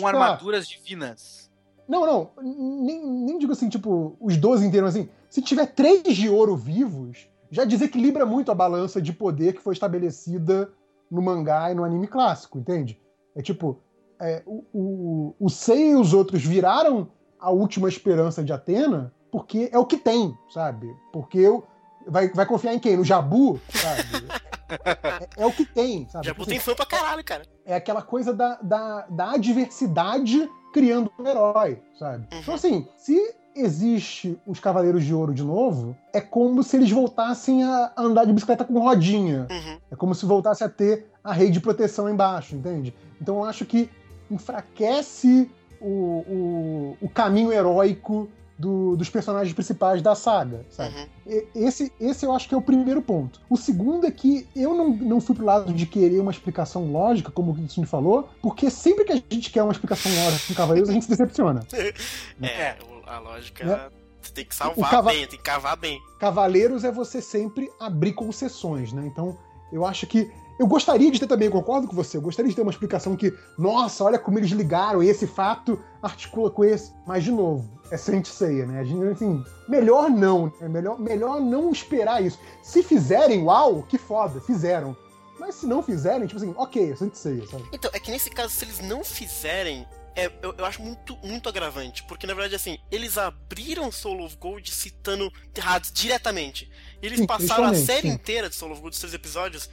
Com 0.00 0.06
armaduras 0.06 0.68
divinas. 0.68 1.50
Não, 1.88 2.04
não, 2.04 2.30
nem, 2.42 3.04
nem 3.06 3.38
digo 3.38 3.52
assim, 3.52 3.68
tipo, 3.68 4.16
os 4.20 4.36
12 4.36 4.66
inteiros, 4.66 4.90
assim. 4.90 5.08
Se 5.30 5.40
tiver 5.40 5.66
três 5.66 6.02
de 6.16 6.28
ouro 6.28 6.54
vivos, 6.54 7.28
já 7.50 7.64
desequilibra 7.64 8.26
muito 8.26 8.50
a 8.50 8.54
balança 8.54 9.00
de 9.00 9.12
poder 9.12 9.54
que 9.54 9.62
foi 9.62 9.72
estabelecida 9.72 10.70
no 11.10 11.22
mangá 11.22 11.70
e 11.70 11.74
no 11.74 11.84
anime 11.84 12.06
clássico, 12.06 12.58
entende? 12.58 13.00
É 13.34 13.40
tipo, 13.40 13.80
é, 14.20 14.42
o, 14.44 14.64
o, 14.72 15.34
o 15.40 15.48
Sei 15.48 15.92
e 15.92 15.94
os 15.94 16.12
outros 16.12 16.44
viraram 16.44 17.08
a 17.40 17.50
última 17.50 17.88
esperança 17.88 18.44
de 18.44 18.52
Atena 18.52 19.12
porque 19.30 19.68
é 19.72 19.78
o 19.78 19.86
que 19.86 19.96
tem, 19.96 20.36
sabe? 20.52 20.94
Porque 21.12 21.38
eu, 21.38 21.66
vai, 22.06 22.28
vai 22.28 22.46
confiar 22.46 22.74
em 22.74 22.78
quem? 22.78 22.96
No 22.96 23.04
Jabu, 23.04 23.60
sabe? 23.70 24.26
é, 24.68 25.42
é, 25.42 25.46
o 25.46 25.52
que 25.52 25.64
tem, 25.64 26.08
sabe? 26.08 26.26
Jabu 26.26 26.40
tipo, 26.40 26.50
tem 26.50 26.60
fã 26.60 26.74
pra 26.74 26.86
caralho, 26.86 27.24
cara. 27.24 27.42
É 27.64 27.74
aquela 27.74 28.02
coisa 28.02 28.32
da, 28.32 28.58
da, 28.62 29.06
da 29.08 29.32
adversidade 29.32 30.48
criando 30.72 31.10
um 31.18 31.26
herói, 31.26 31.80
sabe? 31.98 32.26
Uhum. 32.32 32.40
Então, 32.40 32.54
assim, 32.54 32.86
se 32.96 33.34
existe 33.56 34.38
os 34.46 34.60
Cavaleiros 34.60 35.04
de 35.04 35.12
Ouro 35.12 35.34
de 35.34 35.42
novo, 35.42 35.96
é 36.12 36.20
como 36.20 36.62
se 36.62 36.76
eles 36.76 36.90
voltassem 36.90 37.64
a 37.64 37.92
andar 37.96 38.24
de 38.24 38.32
bicicleta 38.32 38.64
com 38.64 38.78
rodinha. 38.78 39.46
Uhum. 39.50 39.78
É 39.90 39.96
como 39.96 40.14
se 40.14 40.24
voltasse 40.24 40.62
a 40.62 40.68
ter 40.68 41.10
a 41.22 41.32
rede 41.32 41.52
de 41.52 41.60
proteção 41.60 42.08
embaixo, 42.08 42.54
entende? 42.54 42.94
Então 43.20 43.36
eu 43.36 43.44
acho 43.44 43.64
que 43.64 43.90
enfraquece 44.30 45.50
o, 45.80 45.86
o, 45.88 46.96
o 47.02 47.08
caminho 47.08 47.52
heróico 47.52 48.28
do, 48.58 48.96
dos 48.96 49.08
personagens 49.08 49.54
principais 49.54 50.02
da 50.02 50.14
saga, 50.14 50.66
sabe? 50.68 50.94
Uhum. 51.26 51.42
Esse, 51.54 51.92
esse 52.00 52.26
eu 52.26 52.32
acho 52.32 52.48
que 52.48 52.54
é 52.54 52.58
o 52.58 52.62
primeiro 52.62 53.00
ponto. 53.00 53.40
O 53.48 53.56
segundo 53.56 54.06
é 54.06 54.10
que 54.10 54.48
eu 54.56 54.74
não, 54.74 54.90
não 54.90 55.20
fui 55.20 55.36
pro 55.36 55.44
lado 55.44 55.72
de 55.72 55.86
querer 55.86 56.18
uma 56.18 56.32
explicação 56.32 56.90
lógica, 56.90 57.30
como 57.30 57.52
o 57.52 57.54
Kitsune 57.54 57.86
falou, 57.86 58.28
porque 58.42 58.68
sempre 58.68 59.04
que 59.04 59.12
a 59.12 59.16
gente 59.16 59.50
quer 59.50 59.62
uma 59.62 59.72
explicação 59.72 60.10
lógica 60.24 60.48
com 60.48 60.54
Cavaleiros, 60.54 60.90
a 60.90 60.92
gente 60.92 61.04
se 61.04 61.10
decepciona. 61.10 61.64
é, 62.42 62.76
a 63.06 63.18
lógica... 63.20 63.64
Né? 63.64 63.90
Você 64.20 64.32
tem 64.32 64.44
que 64.44 64.54
salvar 64.54 64.90
cava... 64.90 65.10
bem, 65.10 65.26
tem 65.26 65.38
que 65.38 65.44
cavar 65.44 65.76
bem. 65.76 66.02
Cavaleiros 66.18 66.84
é 66.84 66.90
você 66.90 67.22
sempre 67.22 67.70
abrir 67.78 68.12
concessões, 68.12 68.92
né? 68.92 69.06
Então, 69.06 69.38
eu 69.72 69.86
acho 69.86 70.06
que 70.06 70.30
eu 70.58 70.66
gostaria 70.66 71.08
de 71.10 71.20
ter 71.20 71.26
também, 71.28 71.48
concordo 71.48 71.86
com 71.86 71.94
você, 71.94 72.16
eu 72.16 72.20
gostaria 72.20 72.48
de 72.50 72.56
ter 72.56 72.62
uma 72.62 72.72
explicação 72.72 73.14
que, 73.14 73.32
nossa, 73.56 74.02
olha 74.02 74.18
como 74.18 74.40
eles 74.40 74.50
ligaram, 74.50 75.02
e 75.02 75.08
esse 75.08 75.24
fato 75.24 75.80
articula 76.02 76.50
com 76.50 76.64
esse. 76.64 76.92
Mas, 77.06 77.22
de 77.22 77.30
novo, 77.30 77.70
é 77.90 77.96
Saint 77.96 78.26
Seiya, 78.26 78.66
né? 78.66 78.80
A 78.80 78.84
gente, 78.84 79.04
assim, 79.06 79.44
melhor 79.68 80.10
não, 80.10 80.52
é 80.60 80.68
melhor, 80.68 80.98
melhor 80.98 81.40
não 81.40 81.70
esperar 81.70 82.22
isso. 82.22 82.38
Se 82.62 82.82
fizerem, 82.82 83.42
uau, 83.42 83.82
que 83.82 83.98
foda, 83.98 84.40
fizeram. 84.40 84.96
Mas 85.38 85.56
se 85.56 85.66
não 85.66 85.82
fizerem, 85.82 86.26
tipo 86.26 86.40
assim, 86.40 86.54
ok, 86.56 86.92
é 86.92 86.96
Saint 86.96 87.14
Seiya, 87.14 87.46
sabe? 87.46 87.64
Então, 87.72 87.90
é 87.94 88.00
que 88.00 88.10
nesse 88.10 88.30
caso, 88.30 88.52
se 88.52 88.64
eles 88.64 88.80
não 88.80 89.04
fizerem, 89.04 89.86
é, 90.18 90.26
eu, 90.42 90.52
eu, 90.58 90.64
acho 90.64 90.82
muito, 90.82 91.16
muito 91.18 91.48
agravante. 91.48 92.02
Porque, 92.04 92.26
na 92.26 92.34
verdade, 92.34 92.56
assim, 92.56 92.76
eles 92.90 93.16
abriram 93.16 93.92
Soul 93.92 94.24
of 94.24 94.36
Gold 94.36 94.68
citando 94.70 95.32
Hades 95.62 95.92
diretamente. 95.92 96.68
Eles 97.00 97.24
passaram 97.24 97.64
a 97.64 97.74
série 97.74 98.08
sim. 98.08 98.14
inteira 98.14 98.48
de 98.48 98.56
Soul 98.56 98.72
of 98.72 98.80
Gold, 98.80 98.96
seis 98.96 99.14
episódios, 99.14 99.70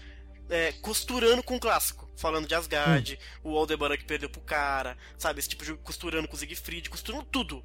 é, 0.49 0.71
costurando 0.73 1.43
com 1.43 1.55
o 1.55 1.59
clássico. 1.59 2.05
Falando 2.17 2.47
de 2.47 2.55
Asgard, 2.55 3.19
hum. 3.43 3.51
o 3.51 3.57
Aldebaran 3.57 3.97
que 3.97 4.05
perdeu 4.05 4.29
pro 4.29 4.41
cara, 4.41 4.97
sabe? 5.17 5.39
Esse 5.39 5.49
tipo 5.49 5.65
de 5.65 5.73
costurando 5.75 6.27
com 6.27 6.35
o 6.35 6.39
Siegfried, 6.39 6.89
costurando 6.89 7.25
tudo. 7.25 7.63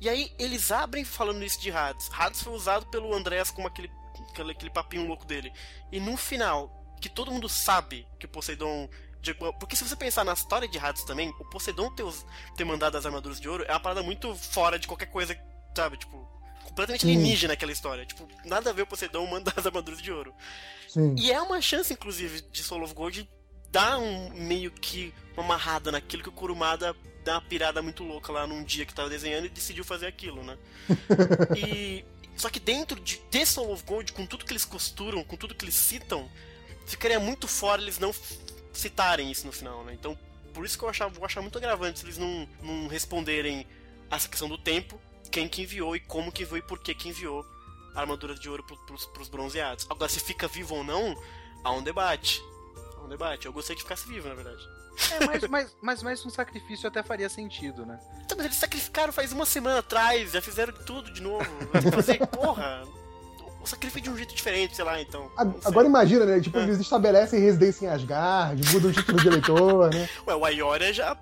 E 0.00 0.08
aí 0.08 0.32
eles 0.38 0.72
abrem 0.72 1.04
falando 1.04 1.44
isso 1.44 1.60
de 1.60 1.70
Hades. 1.70 2.08
Hades 2.12 2.42
foi 2.42 2.54
usado 2.54 2.86
pelo 2.86 3.14
Andreas 3.14 3.50
como 3.50 3.68
aquele, 3.68 3.90
aquele, 4.30 4.52
aquele 4.52 4.70
papinho 4.70 5.06
louco 5.06 5.26
dele. 5.26 5.52
E 5.92 6.00
no 6.00 6.16
final, 6.16 6.96
que 7.00 7.10
todo 7.10 7.30
mundo 7.30 7.48
sabe 7.48 8.06
que 8.18 8.26
o 8.26 8.28
Poseidon 8.28 8.88
porque 9.58 9.76
se 9.76 9.86
você 9.86 9.94
pensar 9.94 10.24
na 10.24 10.32
história 10.32 10.66
de 10.66 10.78
Hades 10.78 11.04
também, 11.04 11.28
o 11.38 11.44
Poseidon 11.44 11.90
ter, 11.90 12.06
ter 12.56 12.64
mandado 12.64 12.96
as 12.96 13.04
armaduras 13.04 13.38
de 13.38 13.48
ouro 13.48 13.64
é 13.68 13.72
uma 13.72 13.80
parada 13.80 14.02
muito 14.02 14.34
fora 14.34 14.78
de 14.78 14.86
qualquer 14.86 15.06
coisa, 15.06 15.38
sabe? 15.76 15.98
Tipo, 15.98 16.26
completamente 16.64 17.04
alienígena 17.04 17.54
aquela 17.54 17.72
história. 17.72 18.06
Tipo, 18.06 18.28
nada 18.44 18.70
a 18.70 18.72
ver 18.72 18.82
o 18.82 18.86
Poseidon 18.86 19.26
mandar 19.26 19.54
as 19.56 19.66
armaduras 19.66 20.00
de 20.00 20.12
ouro. 20.12 20.34
Sim. 20.88 21.14
E 21.18 21.30
é 21.30 21.40
uma 21.40 21.60
chance, 21.60 21.92
inclusive, 21.92 22.42
de 22.52 22.62
Soul 22.62 22.82
of 22.82 22.94
Gold 22.94 23.28
dar 23.70 23.98
um 23.98 24.30
meio 24.30 24.70
que 24.70 25.14
uma 25.36 25.44
amarrada 25.44 25.92
naquilo 25.92 26.22
que 26.22 26.28
o 26.28 26.32
Kurumada 26.32 26.94
dá 27.24 27.34
uma 27.34 27.42
pirada 27.42 27.80
muito 27.80 28.02
louca 28.02 28.32
lá 28.32 28.46
num 28.46 28.64
dia 28.64 28.84
que 28.84 28.92
tava 28.92 29.08
desenhando 29.08 29.46
e 29.46 29.48
decidiu 29.48 29.84
fazer 29.84 30.06
aquilo, 30.06 30.42
né? 30.42 30.58
e. 31.56 32.04
Só 32.36 32.48
que 32.48 32.58
dentro 32.58 32.98
de 32.98 33.18
The 33.30 33.44
Soul 33.44 33.72
of 33.72 33.84
Gold, 33.84 34.12
com 34.14 34.24
tudo 34.24 34.46
que 34.46 34.52
eles 34.52 34.64
costuram, 34.64 35.22
com 35.22 35.36
tudo 35.36 35.54
que 35.54 35.62
eles 35.62 35.74
citam, 35.74 36.26
ficaria 36.86 37.20
muito 37.20 37.46
fora 37.46 37.82
eles 37.82 37.98
não 37.98 38.14
citarem 38.72 39.30
isso 39.30 39.46
no 39.46 39.52
final, 39.52 39.84
né? 39.84 39.92
Então, 39.92 40.18
por 40.54 40.64
isso 40.64 40.78
que 40.78 40.84
eu 40.84 40.88
achava, 40.88 41.12
vou 41.12 41.24
achar 41.24 41.42
muito 41.42 41.58
agravante 41.58 41.98
se 41.98 42.04
eles 42.06 42.16
não, 42.16 42.48
não 42.62 42.88
responderem 42.88 43.66
essa 44.10 44.26
questão 44.28 44.48
do 44.48 44.56
tempo, 44.56 44.98
quem 45.30 45.48
que 45.48 45.62
enviou 45.62 45.96
e 45.96 46.00
como 46.00 46.32
que 46.32 46.42
enviou 46.42 46.58
e 46.58 46.62
por 46.62 46.78
que 46.78 46.94
que 46.94 47.08
enviou 47.08 47.44
a 47.94 48.00
armadura 48.00 48.34
de 48.34 48.48
ouro 48.48 48.62
pro, 48.62 48.76
pros, 48.78 49.06
pros 49.06 49.28
bronzeados. 49.28 49.86
Agora, 49.88 50.10
se 50.10 50.20
fica 50.20 50.46
vivo 50.46 50.74
ou 50.74 50.84
não, 50.84 51.16
há 51.64 51.72
um 51.72 51.82
debate. 51.82 52.42
Há 52.98 53.04
um 53.04 53.08
debate. 53.08 53.46
Eu 53.46 53.52
gostaria 53.52 53.76
que 53.76 53.82
ficasse 53.82 54.06
vivo, 54.06 54.28
na 54.28 54.34
verdade. 54.34 54.62
É, 55.12 55.26
mas, 55.26 55.48
mas, 55.48 55.76
mas, 55.80 56.02
mas 56.02 56.26
um 56.26 56.30
sacrifício 56.30 56.88
até 56.88 57.02
faria 57.02 57.28
sentido, 57.28 57.86
né? 57.86 57.98
Então, 58.24 58.36
mas 58.36 58.46
eles 58.46 58.58
sacrificaram 58.58 59.12
faz 59.12 59.32
uma 59.32 59.46
semana 59.46 59.78
atrás, 59.78 60.32
já 60.32 60.42
fizeram 60.42 60.72
tudo 60.84 61.12
de 61.12 61.22
novo. 61.22 61.44
Fazer, 61.92 62.18
porra, 62.28 62.84
o 63.62 63.66
sacrifício 63.66 64.02
de 64.02 64.10
um 64.10 64.16
jeito 64.16 64.34
diferente, 64.34 64.76
sei 64.76 64.84
lá, 64.84 65.00
então. 65.00 65.30
Agora 65.64 65.86
imagina, 65.86 66.26
né? 66.26 66.40
Tipo, 66.40 66.58
é. 66.58 66.62
eles 66.64 66.80
estabelecem 66.80 67.40
residência 67.40 67.86
em 67.86 67.88
Asgard, 67.88 68.72
mudam 68.72 68.90
o 68.90 68.92
título 68.92 69.20
de 69.20 69.28
eleitor, 69.28 69.92
né? 69.92 70.08
Ué, 70.26 70.34
o 70.34 70.44
Ayoria 70.44 70.92
já, 70.92 71.16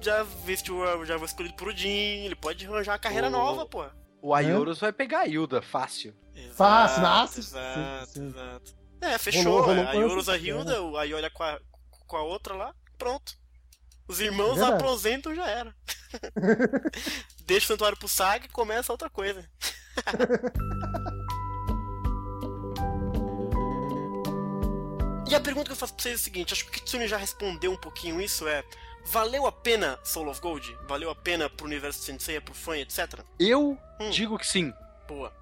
já 0.00 0.22
vestiu, 0.22 1.04
já 1.04 1.18
foi 1.18 1.26
escolhido 1.26 1.54
pro 1.54 1.70
Odin, 1.70 2.24
ele 2.24 2.36
pode 2.36 2.66
arranjar 2.66 2.92
uma 2.92 2.98
carreira 2.98 3.28
o... 3.28 3.30
nova, 3.30 3.66
pô. 3.66 3.84
O 4.20 4.34
Ayorus 4.34 4.78
é? 4.78 4.80
vai 4.80 4.92
pegar 4.92 5.20
a 5.20 5.26
Hilda, 5.26 5.62
fácil. 5.62 6.14
Exato, 6.34 6.56
fácil, 6.56 7.02
nossa. 7.02 7.40
Exato, 7.40 8.06
sim, 8.06 8.20
sim. 8.20 8.26
exato. 8.28 8.76
É, 9.00 9.18
fechou. 9.18 9.44
Rolou, 9.44 9.66
rolou 9.66 9.84
é, 9.84 9.86
a 9.86 9.90
Ayorus 9.90 10.28
a 10.28 10.36
Hilda, 10.36 10.82
o 10.82 10.96
Ayoria 10.96 11.30
com 11.30 11.42
a, 11.42 11.60
com 12.06 12.16
a 12.16 12.22
outra 12.22 12.54
lá, 12.54 12.74
pronto. 12.96 13.32
Os 14.08 14.20
irmãos 14.20 14.58
é 14.58 14.64
aposentam 14.64 15.34
já 15.34 15.46
era. 15.48 15.74
Deixa 17.44 17.66
o 17.66 17.68
santuário 17.68 17.98
pro 17.98 18.08
Sag 18.08 18.46
e 18.46 18.48
começa 18.48 18.92
outra 18.92 19.10
coisa. 19.10 19.48
E 25.28 25.34
a 25.34 25.40
pergunta 25.40 25.66
que 25.66 25.72
eu 25.72 25.76
faço 25.76 25.92
pra 25.92 26.02
vocês 26.02 26.14
é 26.14 26.16
a 26.16 26.24
seguinte: 26.24 26.54
acho 26.54 26.64
que 26.64 26.70
o 26.70 26.72
Kitsune 26.72 27.06
já 27.06 27.18
respondeu 27.18 27.70
um 27.70 27.76
pouquinho 27.76 28.18
isso, 28.18 28.48
é. 28.48 28.64
Valeu 29.10 29.46
a 29.46 29.52
pena 29.52 29.98
Soul 30.02 30.28
of 30.28 30.40
Gold? 30.40 30.76
Valeu 30.86 31.10
a 31.10 31.14
pena 31.14 31.48
pro 31.48 31.66
universo 31.66 32.02
Sensei, 32.02 32.38
pro 32.40 32.54
fã, 32.54 32.76
etc? 32.76 33.20
Eu 33.40 33.78
hum. 33.98 34.10
digo 34.10 34.38
que 34.38 34.46
sim. 34.46 34.72
Boa. 35.06 35.32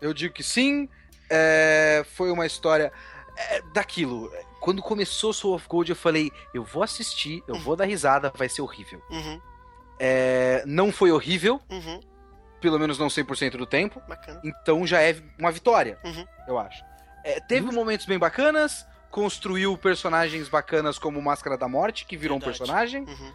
Eu 0.00 0.14
digo 0.14 0.32
que 0.32 0.42
sim. 0.42 0.88
É... 1.28 2.02
Foi 2.14 2.30
uma 2.30 2.46
história 2.46 2.90
é, 3.36 3.60
daquilo. 3.74 4.32
Quando 4.60 4.80
começou 4.80 5.34
Soul 5.34 5.54
of 5.54 5.68
Gold, 5.68 5.90
eu 5.90 5.96
falei: 5.96 6.32
eu 6.54 6.64
vou 6.64 6.82
assistir, 6.82 7.42
eu 7.46 7.56
uhum. 7.56 7.60
vou 7.60 7.76
dar 7.76 7.84
risada, 7.84 8.32
vai 8.34 8.48
ser 8.48 8.62
horrível. 8.62 9.02
Uhum. 9.10 9.40
É... 9.98 10.62
Não 10.66 10.90
foi 10.90 11.12
horrível. 11.12 11.60
Uhum. 11.68 12.00
Pelo 12.58 12.78
menos 12.78 12.98
não 12.98 13.08
100% 13.08 13.56
do 13.56 13.66
tempo. 13.66 14.02
Bacana. 14.08 14.40
Então 14.42 14.86
já 14.86 15.02
é 15.02 15.16
uma 15.38 15.52
vitória, 15.52 15.98
uhum. 16.04 16.26
eu 16.48 16.58
acho. 16.58 16.82
É, 17.22 17.38
teve 17.40 17.66
uhum. 17.66 17.74
momentos 17.74 18.06
bem 18.06 18.18
bacanas, 18.18 18.86
construiu 19.10 19.76
personagens 19.76 20.48
bacanas 20.48 20.98
como 20.98 21.20
Máscara 21.20 21.56
da 21.58 21.68
Morte, 21.68 22.06
que 22.06 22.16
virou 22.16 22.38
Verdade. 22.38 22.56
um 22.56 22.58
personagem. 22.58 23.02
Uhum. 23.02 23.32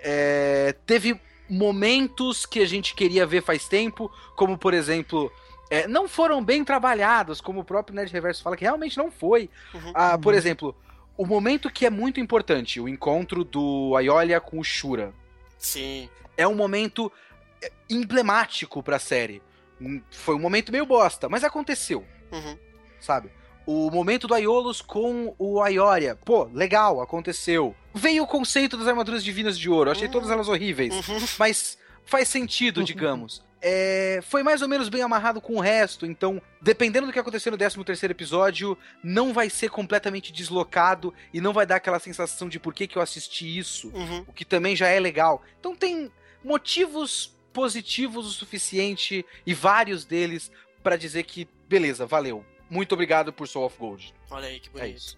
É, 0.00 0.74
teve 0.86 1.20
momentos 1.48 2.44
que 2.44 2.60
a 2.60 2.66
gente 2.66 2.94
queria 2.94 3.26
ver 3.26 3.42
faz 3.42 3.66
tempo, 3.66 4.10
como 4.36 4.56
por 4.58 4.74
exemplo. 4.74 5.32
É, 5.70 5.86
não 5.86 6.08
foram 6.08 6.42
bem 6.42 6.64
trabalhados, 6.64 7.42
como 7.42 7.60
o 7.60 7.64
próprio 7.64 7.94
Nerd 7.94 8.10
Reverso 8.10 8.42
fala 8.42 8.56
que 8.56 8.64
realmente 8.64 8.96
não 8.96 9.10
foi. 9.10 9.50
Uhum. 9.74 9.92
Ah, 9.94 10.16
por 10.16 10.32
uhum. 10.32 10.38
exemplo, 10.38 10.76
o 11.16 11.26
momento 11.26 11.68
que 11.68 11.84
é 11.84 11.90
muito 11.90 12.20
importante, 12.20 12.80
o 12.80 12.88
encontro 12.88 13.44
do 13.44 13.94
Aiolia 13.96 14.40
com 14.40 14.58
o 14.58 14.64
Shura. 14.64 15.12
Sim. 15.58 16.08
É 16.38 16.48
um 16.48 16.54
momento 16.54 17.12
é, 17.60 17.70
emblemático 17.90 18.82
pra 18.82 18.98
série. 18.98 19.42
Hum, 19.80 20.00
foi 20.10 20.34
um 20.34 20.38
momento 20.38 20.72
meio 20.72 20.86
bosta, 20.86 21.28
mas 21.28 21.44
aconteceu. 21.44 22.04
Uhum. 22.32 22.56
Sabe? 22.98 23.30
O 23.70 23.90
momento 23.90 24.26
do 24.26 24.32
Aiolos 24.32 24.80
com 24.80 25.34
o 25.38 25.60
Aioria. 25.60 26.16
Pô, 26.16 26.44
legal, 26.54 27.02
aconteceu. 27.02 27.76
Veio 27.92 28.22
o 28.22 28.26
conceito 28.26 28.78
das 28.78 28.88
armaduras 28.88 29.22
divinas 29.22 29.58
de 29.58 29.68
ouro. 29.68 29.90
Eu 29.90 29.92
achei 29.92 30.06
uhum. 30.06 30.12
todas 30.12 30.30
elas 30.30 30.48
horríveis. 30.48 31.06
Uhum. 31.06 31.18
Mas 31.38 31.76
faz 32.02 32.28
sentido, 32.28 32.82
digamos. 32.82 33.44
É, 33.60 34.20
foi 34.22 34.42
mais 34.42 34.62
ou 34.62 34.68
menos 34.68 34.88
bem 34.88 35.02
amarrado 35.02 35.38
com 35.38 35.56
o 35.56 35.60
resto, 35.60 36.06
então, 36.06 36.40
dependendo 36.62 37.08
do 37.08 37.12
que 37.12 37.18
acontecer 37.18 37.50
no 37.50 37.58
13 37.58 37.84
terceiro 37.84 38.14
episódio, 38.14 38.78
não 39.04 39.34
vai 39.34 39.50
ser 39.50 39.68
completamente 39.68 40.32
deslocado 40.32 41.12
e 41.34 41.38
não 41.38 41.52
vai 41.52 41.66
dar 41.66 41.76
aquela 41.76 41.98
sensação 41.98 42.48
de 42.48 42.58
por 42.58 42.72
que, 42.72 42.86
que 42.86 42.96
eu 42.96 43.02
assisti 43.02 43.58
isso, 43.58 43.88
Uhum. 43.88 44.24
o 44.26 44.32
que 44.32 44.46
também 44.46 44.74
já 44.74 44.88
é 44.88 44.98
legal. 44.98 45.42
Então 45.60 45.76
tem 45.76 46.10
motivos 46.42 47.36
positivos 47.52 48.26
o 48.26 48.30
suficiente 48.30 49.26
e 49.44 49.52
vários 49.52 50.06
deles 50.06 50.50
pra 50.82 50.96
dizer 50.96 51.24
que, 51.24 51.46
beleza, 51.68 52.06
valeu. 52.06 52.42
Muito 52.70 52.92
obrigado 52.92 53.32
por 53.32 53.48
Soul 53.48 53.66
of 53.66 53.78
Gold. 53.78 54.14
Olha 54.30 54.46
aí, 54.48 54.60
que 54.60 54.68
É 54.68 54.72
bonito. 54.80 54.96
isso. 54.96 55.16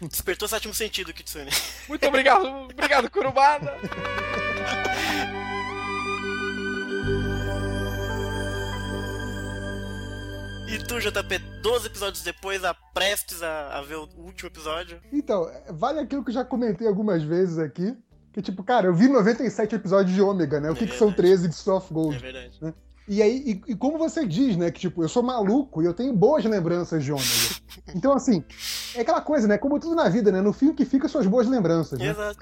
Despertou 0.08 0.46
o 0.46 0.48
sétimo 0.48 0.74
sentido, 0.74 1.12
Kitsune. 1.14 1.50
Muito 1.88 2.06
obrigado, 2.06 2.46
obrigado, 2.70 3.10
Kurumada. 3.10 3.78
E 10.68 10.78
tu, 10.78 11.00
JP, 11.00 11.38
12 11.62 11.86
episódios 11.88 12.22
depois, 12.22 12.62
a 12.64 12.72
prestes 12.74 13.42
a, 13.42 13.78
a 13.78 13.82
ver 13.82 13.96
o 13.96 14.08
último 14.18 14.48
episódio. 14.48 15.00
Então, 15.12 15.48
é, 15.48 15.72
vale 15.72 15.98
aquilo 15.98 16.22
que 16.22 16.30
eu 16.30 16.34
já 16.34 16.44
comentei 16.44 16.86
algumas 16.86 17.22
vezes 17.24 17.58
aqui. 17.58 17.96
Que, 18.32 18.40
tipo, 18.40 18.62
cara, 18.62 18.86
eu 18.86 18.94
vi 18.94 19.08
97 19.08 19.74
episódios 19.74 20.14
de 20.14 20.22
Ômega, 20.22 20.60
né? 20.60 20.70
O 20.70 20.74
que, 20.76 20.84
É 20.84 20.86
que 20.86 20.96
são 20.96 21.08
verdade. 21.08 21.28
13 21.28 21.48
de 21.48 21.54
Soft 21.56 21.90
É 21.90 21.94
Gold? 21.94 22.18
verdade. 22.18 22.60
E 23.10 23.20
aí, 23.20 23.60
e, 23.66 23.72
e 23.72 23.74
como 23.74 23.98
você 23.98 24.24
diz, 24.24 24.56
né? 24.56 24.70
Que, 24.70 24.78
tipo, 24.78 25.02
eu 25.02 25.08
sou 25.08 25.20
maluco 25.20 25.82
e 25.82 25.84
eu 25.84 25.92
tenho 25.92 26.14
boas 26.14 26.44
lembranças 26.44 27.02
de 27.02 27.12
Ômega. 27.12 27.26
Então, 27.94 28.12
assim, 28.12 28.44
é 28.94 29.00
aquela 29.00 29.20
coisa, 29.20 29.48
né? 29.48 29.58
Como 29.58 29.80
tudo 29.80 29.96
na 29.96 30.08
vida, 30.08 30.30
né? 30.30 30.40
No 30.40 30.52
fim, 30.52 30.72
que 30.72 30.84
fica 30.84 31.08
são 31.08 31.20
as 31.20 31.26
boas 31.26 31.48
lembranças, 31.48 31.98
né? 31.98 32.06
Exato. 32.10 32.38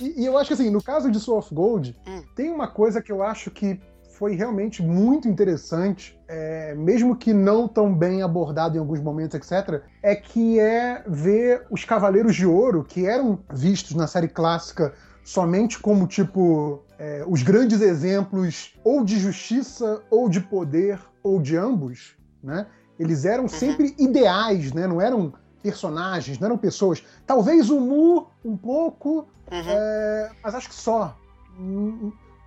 E, 0.00 0.22
e 0.22 0.26
eu 0.26 0.38
acho 0.38 0.48
que 0.48 0.54
assim, 0.54 0.70
no 0.70 0.80
caso 0.82 1.10
de 1.10 1.18
Soul 1.18 1.38
of 1.38 1.52
Gold, 1.52 1.96
Hum. 2.06 2.22
tem 2.36 2.50
uma 2.50 2.68
coisa 2.68 3.02
que 3.02 3.10
eu 3.10 3.22
acho 3.24 3.50
que 3.50 3.80
foi 4.10 4.36
realmente 4.36 4.82
muito 4.82 5.26
interessante, 5.26 6.16
é, 6.28 6.74
mesmo 6.76 7.16
que 7.16 7.32
não 7.32 7.66
tão 7.66 7.92
bem 7.92 8.22
abordado 8.22 8.76
em 8.76 8.80
alguns 8.80 9.00
momentos, 9.00 9.34
etc., 9.34 9.82
é 10.00 10.14
que 10.14 10.60
é 10.60 11.02
ver 11.08 11.66
os 11.70 11.84
Cavaleiros 11.84 12.36
de 12.36 12.46
Ouro, 12.46 12.84
que 12.84 13.04
eram 13.06 13.40
vistos 13.52 13.96
na 13.96 14.06
série 14.06 14.28
clássica 14.28 14.92
somente 15.24 15.78
como, 15.78 16.06
tipo, 16.06 16.82
é, 16.98 17.24
os 17.26 17.42
grandes 17.42 17.80
exemplos 17.80 18.74
ou 18.84 19.04
de 19.04 19.18
justiça, 19.18 20.02
ou 20.10 20.28
de 20.28 20.40
poder, 20.40 20.98
ou 21.22 21.40
de 21.40 21.56
ambos, 21.56 22.16
né? 22.42 22.66
Eles 22.98 23.24
eram 23.24 23.48
sempre 23.48 23.94
ideais, 23.98 24.72
né? 24.72 24.86
Não 24.86 25.00
eram 25.00 25.32
personagens, 25.62 26.38
não 26.38 26.46
eram 26.46 26.58
pessoas. 26.58 27.02
Talvez 27.26 27.70
o 27.70 27.80
Mu 27.80 28.26
um 28.44 28.56
pouco, 28.56 29.26
Uhum. 29.50 29.60
é, 29.68 30.30
mas 30.42 30.54
acho 30.54 30.68
que 30.68 30.74
só. 30.74 31.16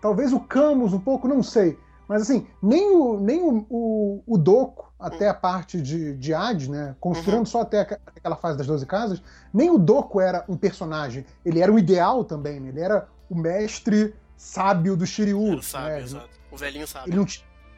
Talvez 0.01 0.33
o 0.33 0.39
Camus 0.39 0.93
um 0.93 0.99
pouco, 0.99 1.27
não 1.27 1.41
sei. 1.41 1.77
Mas 2.07 2.21
assim, 2.21 2.47
nem 2.61 2.95
o, 2.95 3.19
nem 3.19 3.41
o, 3.41 3.65
o, 3.69 4.23
o 4.27 4.37
Doco, 4.37 4.93
até 4.99 5.27
a 5.27 5.33
parte 5.33 5.81
de, 5.81 6.15
de 6.15 6.33
Hades, 6.33 6.67
né? 6.67 6.95
Considerando 6.99 7.47
só 7.47 7.61
até 7.61 7.81
aquela 7.81 8.35
fase 8.35 8.57
das 8.57 8.67
12 8.67 8.85
casas, 8.85 9.21
nem 9.53 9.69
o 9.69 9.77
Doco 9.77 10.19
era 10.21 10.45
um 10.47 10.55
personagem. 10.55 11.25
Ele 11.45 11.59
era 11.59 11.71
um 11.71 11.77
ideal 11.77 12.23
também, 12.23 12.59
né? 12.59 12.69
Ele 12.69 12.79
era 12.81 13.07
o 13.29 13.35
mestre 13.35 14.15
sábio 14.37 14.95
do 14.95 15.05
Shiryu. 15.05 15.53
Ele 15.53 15.63
sabe, 15.63 15.89
né? 15.89 16.01
exato. 16.01 16.29
O 16.51 16.57
velhinho. 16.57 16.85
Ele 17.05 17.15
não 17.17 17.25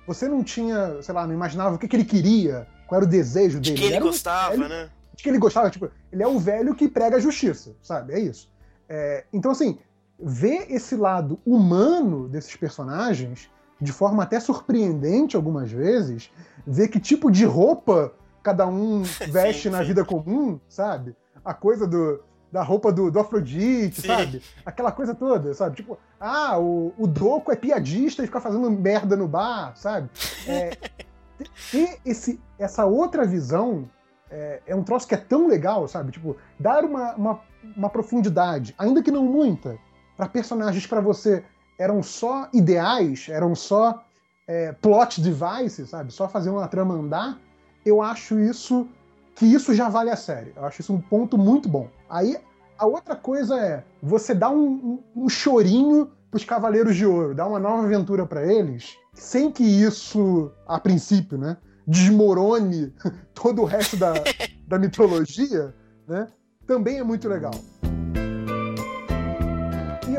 você 0.07 0.27
não 0.29 0.41
tinha, 0.41 1.01
sei 1.01 1.13
lá, 1.13 1.27
não 1.27 1.33
imaginava 1.33 1.75
o 1.75 1.77
que, 1.77 1.85
que 1.87 1.95
ele 1.95 2.05
queria, 2.05 2.65
qual 2.87 2.99
era 3.01 3.05
o 3.05 3.09
desejo 3.09 3.59
De 3.59 3.71
dele. 3.71 3.77
quem 3.81 3.87
ele 3.87 3.95
era 3.97 4.05
um 4.05 4.07
gostava, 4.07 4.51
velho- 4.51 4.69
né? 4.69 4.89
de 5.13 5.23
que 5.23 5.29
ele 5.29 5.37
gostava, 5.37 5.69
tipo, 5.69 5.91
ele 6.11 6.23
é 6.23 6.27
o 6.27 6.39
velho 6.39 6.73
que 6.75 6.87
prega 6.87 7.17
a 7.17 7.19
justiça, 7.19 7.75
sabe? 7.81 8.13
É 8.13 8.19
isso. 8.19 8.49
É, 8.87 9.25
então, 9.33 9.51
assim, 9.51 9.79
ver 10.17 10.71
esse 10.71 10.95
lado 10.95 11.39
humano 11.45 12.29
desses 12.29 12.55
personagens, 12.55 13.49
de 13.79 13.91
forma 13.91 14.23
até 14.23 14.39
surpreendente 14.39 15.35
algumas 15.35 15.71
vezes, 15.71 16.31
ver 16.65 16.87
que 16.87 16.99
tipo 16.99 17.31
de 17.31 17.45
roupa 17.45 18.13
cada 18.41 18.67
um 18.67 19.03
veste 19.29 19.69
na 19.69 19.79
sim. 19.79 19.85
vida 19.85 20.05
comum, 20.05 20.59
sabe? 20.67 21.15
A 21.43 21.53
coisa 21.53 21.87
do, 21.87 22.21
da 22.51 22.63
roupa 22.63 22.91
do, 22.91 23.11
do 23.11 23.19
Afrodite, 23.19 24.01
Sim. 24.01 24.07
sabe? 24.07 24.41
Aquela 24.65 24.91
coisa 24.91 25.13
toda, 25.13 25.53
sabe? 25.53 25.75
Tipo, 25.75 25.97
ah, 26.19 26.57
o, 26.59 26.93
o 26.97 27.07
Doco 27.07 27.51
é 27.51 27.55
piadista 27.55 28.23
e 28.23 28.25
fica 28.25 28.41
fazendo 28.41 28.69
merda 28.71 29.15
no 29.15 29.27
bar, 29.27 29.75
sabe? 29.75 30.09
É, 30.47 30.71
ter 31.71 31.99
esse, 32.05 32.39
essa 32.57 32.85
outra 32.85 33.25
visão 33.25 33.89
é, 34.29 34.61
é 34.65 34.75
um 34.75 34.83
troço 34.83 35.07
que 35.07 35.15
é 35.15 35.17
tão 35.17 35.47
legal, 35.47 35.87
sabe? 35.87 36.11
Tipo, 36.11 36.35
dar 36.59 36.83
uma, 36.83 37.15
uma, 37.15 37.41
uma 37.75 37.89
profundidade, 37.89 38.73
ainda 38.77 39.03
que 39.03 39.11
não 39.11 39.23
muita, 39.23 39.77
para 40.15 40.27
personagens 40.27 40.85
pra 40.85 41.01
você 41.01 41.43
eram 41.77 42.01
só 42.01 42.49
ideais, 42.53 43.27
eram 43.29 43.55
só 43.55 44.03
é, 44.47 44.71
plot 44.71 45.21
devices, 45.21 45.89
sabe? 45.89 46.11
Só 46.11 46.27
fazer 46.27 46.49
uma 46.49 46.67
trama 46.67 46.95
andar. 46.95 47.39
Eu 47.85 48.01
acho 48.01 48.39
isso 48.39 48.87
que 49.35 49.45
isso 49.45 49.73
já 49.73 49.87
vale 49.87 50.09
a 50.09 50.15
série. 50.15 50.53
Eu 50.55 50.65
acho 50.65 50.81
isso 50.81 50.93
um 50.93 51.01
ponto 51.01 51.37
muito 51.37 51.69
bom. 51.69 51.89
Aí 52.09 52.37
a 52.77 52.85
outra 52.85 53.15
coisa 53.15 53.57
é 53.59 53.83
você 54.01 54.33
dá 54.33 54.49
um, 54.49 55.01
um, 55.15 55.23
um 55.23 55.29
chorinho 55.29 56.11
pros 56.29 56.43
Cavaleiros 56.43 56.95
de 56.95 57.05
Ouro, 57.05 57.33
dá 57.33 57.47
uma 57.47 57.59
nova 57.59 57.83
aventura 57.83 58.25
para 58.25 58.45
eles, 58.45 58.97
sem 59.13 59.51
que 59.51 59.63
isso, 59.63 60.51
a 60.67 60.79
princípio, 60.79 61.37
né, 61.37 61.57
desmorone 61.87 62.93
todo 63.33 63.61
o 63.61 63.65
resto 63.65 63.95
da, 63.95 64.13
da 64.67 64.77
mitologia, 64.77 65.73
né? 66.07 66.27
Também 66.65 66.99
é 66.99 67.03
muito 67.03 67.29
legal. 67.29 67.53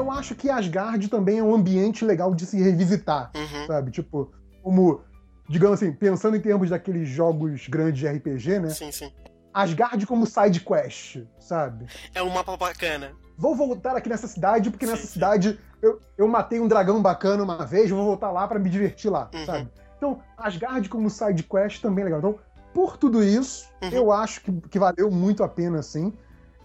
Eu 0.09 0.12
acho 0.12 0.35
que 0.35 0.48
Asgard 0.48 1.06
também 1.09 1.39
é 1.39 1.43
um 1.43 1.55
ambiente 1.55 2.02
legal 2.02 2.35
de 2.35 2.47
se 2.47 2.59
revisitar, 2.62 3.30
Uhum. 3.36 3.66
sabe? 3.66 3.90
Tipo, 3.90 4.32
como, 4.62 5.02
digamos 5.47 5.82
assim, 5.82 5.93
pensando 5.93 6.35
em 6.35 6.40
termos 6.40 6.70
daqueles 6.70 7.06
jogos 7.06 7.68
grandes 7.68 7.98
de 8.01 8.09
RPG, 8.09 8.59
né? 8.59 8.70
Sim, 8.70 8.90
sim. 8.90 9.12
Asgard 9.52 10.06
como 10.06 10.24
side 10.26 10.60
quest, 10.60 11.18
sabe? 11.39 11.86
É 12.14 12.22
um 12.22 12.30
mapa 12.30 12.56
bacana. 12.56 13.12
Vou 13.36 13.55
voltar 13.55 13.97
aqui 13.97 14.09
nessa 14.09 14.26
cidade, 14.26 14.70
porque 14.70 14.86
Sim, 14.86 14.93
nessa 14.93 15.06
sim. 15.06 15.12
cidade 15.12 15.60
eu, 15.82 16.01
eu 16.16 16.26
matei 16.26 16.59
um 16.59 16.66
dragão 16.66 17.02
bacana 17.02 17.43
uma 17.44 17.66
vez, 17.66 17.90
vou 17.90 18.02
voltar 18.05 18.30
lá 18.30 18.48
pra 18.48 18.59
me 18.59 18.70
divertir 18.70 19.10
lá, 19.10 19.30
Uhum. 19.35 19.44
sabe? 19.44 19.68
Então, 19.98 20.22
Asgard 20.39 20.89
como 20.89 21.10
side 21.10 21.43
quest 21.43 21.82
também 21.82 22.01
é 22.02 22.05
legal. 22.06 22.18
Então, 22.20 22.39
por 22.72 22.97
tudo 22.97 23.22
isso, 23.22 23.68
Uhum. 23.82 23.90
eu 23.90 24.10
acho 24.12 24.40
que, 24.40 24.52
que 24.70 24.78
valeu 24.78 25.10
muito 25.10 25.43
a 25.44 25.48
pena, 25.48 25.80
assim. 25.80 26.12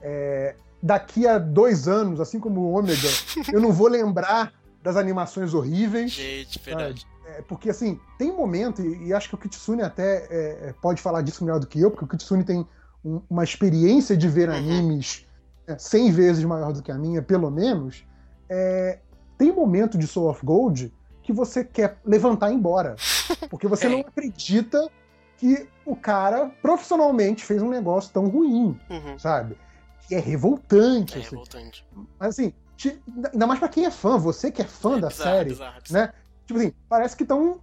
É, 0.01 0.55
daqui 0.83 1.25
a 1.25 1.37
dois 1.39 1.87
anos, 1.87 2.19
assim 2.19 2.39
como 2.41 2.59
o 2.59 2.73
Ômega, 2.73 3.07
eu 3.53 3.61
não 3.61 3.71
vou 3.71 3.87
lembrar 3.87 4.51
das 4.83 4.97
animações 4.97 5.53
horríveis. 5.53 6.11
Gente, 6.11 6.59
verdade. 6.59 7.07
É, 7.25 7.41
porque, 7.41 7.69
assim, 7.69 7.97
tem 8.19 8.31
momento, 8.35 8.81
e, 8.81 9.07
e 9.07 9.13
acho 9.13 9.29
que 9.29 9.35
o 9.35 9.37
Kitsune 9.37 9.81
até 9.81 10.27
é, 10.29 10.69
é, 10.69 10.75
pode 10.81 11.01
falar 11.01 11.21
disso 11.21 11.45
melhor 11.45 11.57
do 11.59 11.65
que 11.67 11.79
eu, 11.79 11.89
porque 11.89 12.03
o 12.03 12.07
Kitsune 12.07 12.43
tem 12.43 12.67
um- 13.03 13.21
uma 13.29 13.45
experiência 13.45 14.15
de 14.17 14.27
ver 14.27 14.49
Uhum. 14.49 14.55
animes 14.55 15.25
é, 15.65 15.77
100 15.77 16.11
vezes 16.11 16.43
maior 16.43 16.73
do 16.73 16.83
que 16.83 16.91
a 16.91 16.97
minha, 16.97 17.21
pelo 17.21 17.49
menos. 17.49 18.05
É, 18.49 18.99
tem 19.37 19.53
momento 19.53 19.97
de 19.97 20.05
Soul 20.05 20.29
of 20.29 20.45
Gold 20.45 20.93
que 21.23 21.31
você 21.31 21.63
quer 21.63 21.97
levantar 22.03 22.49
e 22.49 22.53
ir 22.53 22.57
embora. 22.57 22.97
Porque 23.49 23.69
você 23.69 23.87
Tem. 23.87 24.01
não 24.01 24.05
acredita 24.05 24.85
que 25.37 25.65
o 25.85 25.95
cara 25.95 26.51
profissionalmente 26.61 27.45
fez 27.45 27.61
um 27.61 27.69
negócio 27.69 28.11
tão 28.11 28.27
ruim, 28.27 28.77
Uhum. 28.89 29.17
sabe? 29.17 29.57
Que 30.07 30.15
é 30.15 30.19
revoltante. 30.19 31.15
É 31.15 31.21
assim. 31.21 31.29
revoltante. 31.29 31.85
Mas 32.19 32.29
assim, 32.29 32.53
te- 32.77 33.01
ainda 33.31 33.47
mais 33.47 33.59
pra 33.59 33.69
quem 33.69 33.85
é 33.85 33.91
fã, 33.91 34.17
você 34.17 34.51
que 34.51 34.61
é 34.61 34.65
fã 34.65 34.97
É 34.97 35.01
da 35.01 35.07
bizarro, 35.09 35.31
série, 35.37 35.49
bizarro, 35.49 35.81
bizarro. 35.81 36.05
né? 36.07 36.13
Tipo 36.45 36.59
assim, 36.59 36.73
parece 36.89 37.15
que 37.15 37.23
estão 37.23 37.59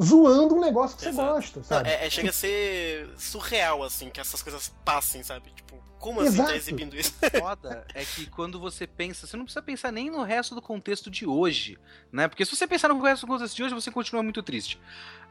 zoando 0.00 0.56
um 0.56 0.60
negócio 0.60 0.96
que 0.98 1.06
Exato. 1.06 1.26
você 1.28 1.34
gosta, 1.34 1.60
Não, 1.60 1.64
sabe? 1.66 1.88
é, 1.88 2.06
é- 2.06 2.10
chega 2.10 2.30
a 2.30 2.32
ser 2.32 3.08
surreal, 3.16 3.82
assim, 3.82 4.10
que 4.10 4.20
essas 4.20 4.42
coisas 4.42 4.72
passem, 4.84 5.22
sabe? 5.22 5.50
Tipo, 5.54 5.82
como 6.00 6.20
assim 6.20 6.30
Exato. 6.34 6.50
tá 6.50 6.56
exibindo 6.56 6.94
isso? 6.96 7.14
foda 7.40 7.86
é 7.94 8.04
que 8.04 8.26
quando 8.26 8.58
você 8.60 8.86
pensa, 8.86 9.26
você 9.26 9.36
não 9.36 9.44
precisa 9.44 9.62
pensar 9.62 9.90
nem 9.92 10.10
no 10.10 10.22
resto 10.22 10.54
do 10.54 10.60
contexto 10.60 11.10
de 11.10 11.24
hoje, 11.26 11.78
né? 12.12 12.28
Porque 12.28 12.44
se 12.44 12.54
você 12.54 12.66
pensar 12.66 12.88
no 12.88 13.00
resto 13.00 13.24
do 13.24 13.32
contexto 13.32 13.54
de 13.56 13.62
hoje, 13.62 13.72
você 13.74 13.90
continua 13.90 14.22
muito 14.22 14.42
triste. 14.42 14.78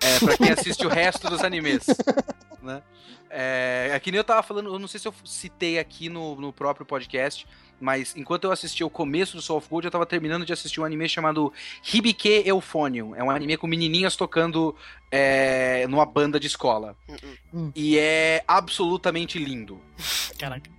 É, 0.01 0.19
pra 0.19 0.37
quem 0.37 0.49
assiste 0.49 0.85
o 0.85 0.89
resto 0.89 1.29
dos 1.29 1.41
animes, 1.43 1.85
né? 2.61 2.81
É, 3.35 3.89
é 3.91 3.99
que 3.99 4.11
nem 4.11 4.19
eu 4.19 4.23
tava 4.23 4.43
falando, 4.43 4.71
eu 4.71 4.77
não 4.77 4.87
sei 4.87 4.99
se 4.99 5.07
eu 5.07 5.13
citei 5.25 5.79
aqui 5.79 6.07
no, 6.07 6.35
no 6.35 6.53
próprio 6.53 6.85
podcast, 6.85 7.47
mas 7.81 8.15
enquanto 8.15 8.43
eu 8.43 8.51
assistia 8.51 8.85
o 8.85 8.89
começo 8.89 9.35
do 9.35 9.41
Soul 9.41 9.57
of 9.57 9.67
Gold, 9.67 9.85
eu 9.85 9.91
tava 9.91 10.05
terminando 10.05 10.45
de 10.45 10.53
assistir 10.53 10.79
um 10.79 10.85
anime 10.85 11.09
chamado 11.09 11.51
Hibike 11.91 12.43
Euphonium. 12.45 13.15
É 13.15 13.23
um 13.23 13.31
anime 13.31 13.57
com 13.57 13.67
menininhas 13.67 14.15
tocando 14.15 14.75
é, 15.11 15.85
numa 15.87 16.05
banda 16.05 16.39
de 16.39 16.47
escola. 16.47 16.95
Hum, 17.53 17.71
E 17.75 17.97
é 17.97 18.43
absolutamente 18.47 19.37
lindo. 19.39 19.81
Caraca. 20.37 20.69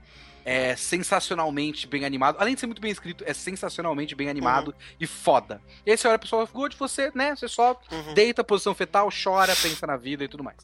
É 0.45 0.77
sensacionalmente 0.77 1.87
bem 1.87 2.05
animado. 2.05 2.37
Além 2.39 2.55
de 2.55 2.61
ser 2.61 2.67
muito 2.67 2.81
bem 2.83 2.91
escrito, 2.91 3.25
é 3.27 3.33
sensacionalmente 3.33 4.15
bem 4.15 4.29
animado 4.29 4.75
e 5.01 5.07
foda. 5.07 5.61
E 5.87 5.91
aí 5.91 5.97
você 5.97 6.07
olha 6.09 6.19
pro 6.19 6.29
Soul 6.29 6.43
of 6.43 6.53
Gold, 6.53 6.77
você, 6.77 7.11
né, 7.15 7.35
você 7.35 7.49
só 7.49 7.81
Uhum. 7.91 8.15
deita, 8.15 8.45
posição 8.45 8.75
fetal, 8.75 9.09
chora, 9.11 9.55
pensa 9.57 9.87
na 9.87 9.97
vida 9.97 10.23
e 10.25 10.29
tudo 10.29 10.45
mais. 10.45 10.59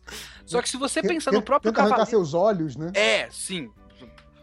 Só 0.44 0.60
que 0.60 0.68
se 0.68 0.76
você 0.76 1.00
pensa 1.02 1.30
no 1.32 1.42
próprio 1.42 1.72
Tenta 1.72 1.82
cavaleiro... 1.82 2.10
seus 2.10 2.34
olhos, 2.34 2.76
né? 2.76 2.90
É, 2.94 3.28
sim. 3.30 3.70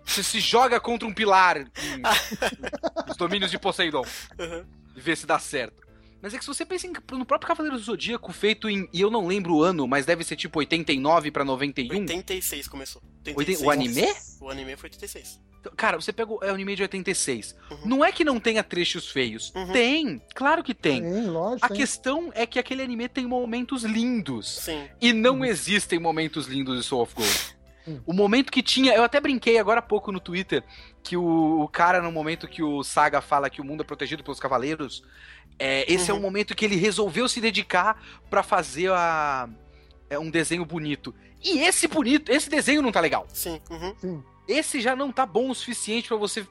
Você 0.05 0.23
se 0.23 0.39
joga 0.39 0.80
contra 0.80 1.07
um 1.07 1.14
pilar 1.14 1.57
em- 1.57 1.68
nos 3.07 3.18
domínios 3.18 3.51
de 3.51 3.59
Poseidon. 3.59 4.03
Uhum. 4.39 4.65
ver 4.95 5.15
se 5.18 5.26
dá 5.27 5.38
certo. 5.38 5.86
Mas 6.22 6.34
é 6.34 6.38
que 6.38 6.44
se 6.44 6.48
você 6.48 6.65
pensa 6.65 6.88
em, 6.88 6.94
no 7.11 7.26
próprio 7.26 7.48
Cavaleiro 7.48 7.77
do 7.77 7.84
Zodíaco, 7.84 8.31
feito 8.31 8.69
em. 8.69 8.89
E 8.91 9.02
eu 9.02 9.11
não 9.11 9.27
lembro 9.27 9.56
o 9.56 9.64
ano, 9.64 9.88
mas 9.88 10.06
deve 10.06 10.23
ser 10.23 10.35
tipo 10.35 10.60
89 10.60 11.31
pra 11.31 11.45
91. 11.45 11.95
86 11.99 12.68
começou. 12.68 13.02
86. 13.26 13.61
O 13.61 13.72
anime? 13.72 14.14
O 14.41 14.49
anime 14.49 14.76
foi 14.76 14.89
86. 14.89 15.39
Então, 15.60 15.73
cara, 15.76 15.99
você 15.99 16.14
pega 16.14 16.31
o 16.31 16.39
é 16.44 16.49
anime 16.49 16.76
de 16.76 16.81
86. 16.81 17.56
Uhum. 17.69 17.77
Não 17.85 18.06
é 18.06 18.11
que 18.11 18.23
não 18.23 18.39
tenha 18.39 18.64
trechos 18.64 19.10
feios. 19.10 19.53
Uhum. 19.56 19.72
Tem, 19.72 20.22
claro 20.34 20.64
que 20.64 20.73
tem. 20.73 21.02
tem 21.02 21.26
lógico, 21.27 21.65
a 21.65 21.69
tem. 21.69 21.77
questão 21.77 22.31
é 22.34 22.45
que 22.45 22.60
aquele 22.60 22.81
anime 22.81 23.07
tem 23.07 23.27
momentos 23.27 23.84
lindos. 23.84 24.60
Sim. 24.60 24.88
E 25.02 25.14
não 25.14 25.44
existem 25.45 25.99
momentos 25.99 26.48
lindos 26.48 26.77
de 26.77 26.84
Soul 26.84 27.03
of 27.03 27.14
Gold. 27.15 27.57
O 28.06 28.14
momento 28.14 28.52
que 28.52 28.61
tinha. 28.61 28.94
Eu 28.94 29.03
até 29.03 29.19
brinquei 29.19 29.57
agora 29.57 29.80
há 29.80 29.84
pouco 29.84 30.11
no 30.11 30.19
Twitter 30.19 30.64
que 31.02 31.15
o, 31.15 31.61
o, 31.61 31.68
cara, 31.69 32.02
no 32.02 32.11
momento 32.11 32.48
que 32.48 32.61
o 32.61 32.84
Saga 32.84 33.22
fala 33.22 33.49
que 33.49 33.61
o 33.61 33.64
mundo 33.64 33.81
é 33.81 33.85
protegido 33.85 34.23
pelos 34.23 34.41
cavaleiros, 34.41 35.03
é, 35.59 35.91
esse 35.91 36.11
uhum. 36.11 36.17
é 36.17 36.19
o 36.19 36.21
momento 36.21 36.55
que 36.55 36.65
ele 36.65 36.75
resolveu 36.75 37.27
se 37.27 37.41
dedicar 37.41 38.01
para 38.29 38.43
fazer 38.43 38.91
a, 38.91 39.49
é, 40.09 40.19
um 40.19 40.29
desenho 40.29 40.65
bonito. 40.65 41.13
E 41.43 41.59
esse 41.59 41.88
bonito, 41.88 42.31
esse 42.31 42.49
desenho 42.49 42.81
não 42.81 42.91
tá 42.91 42.99
legal. 42.99 43.25
Sim. 43.34 43.61
Uhum. 43.69 43.95
Sim. 43.97 44.23
Esse 44.47 44.79
já 44.79 44.95
não 44.95 45.11
tá 45.11 45.25
bom 45.25 45.49
o 45.49 45.55
suficiente 45.55 46.07
para 46.07 46.17
você 46.17 46.45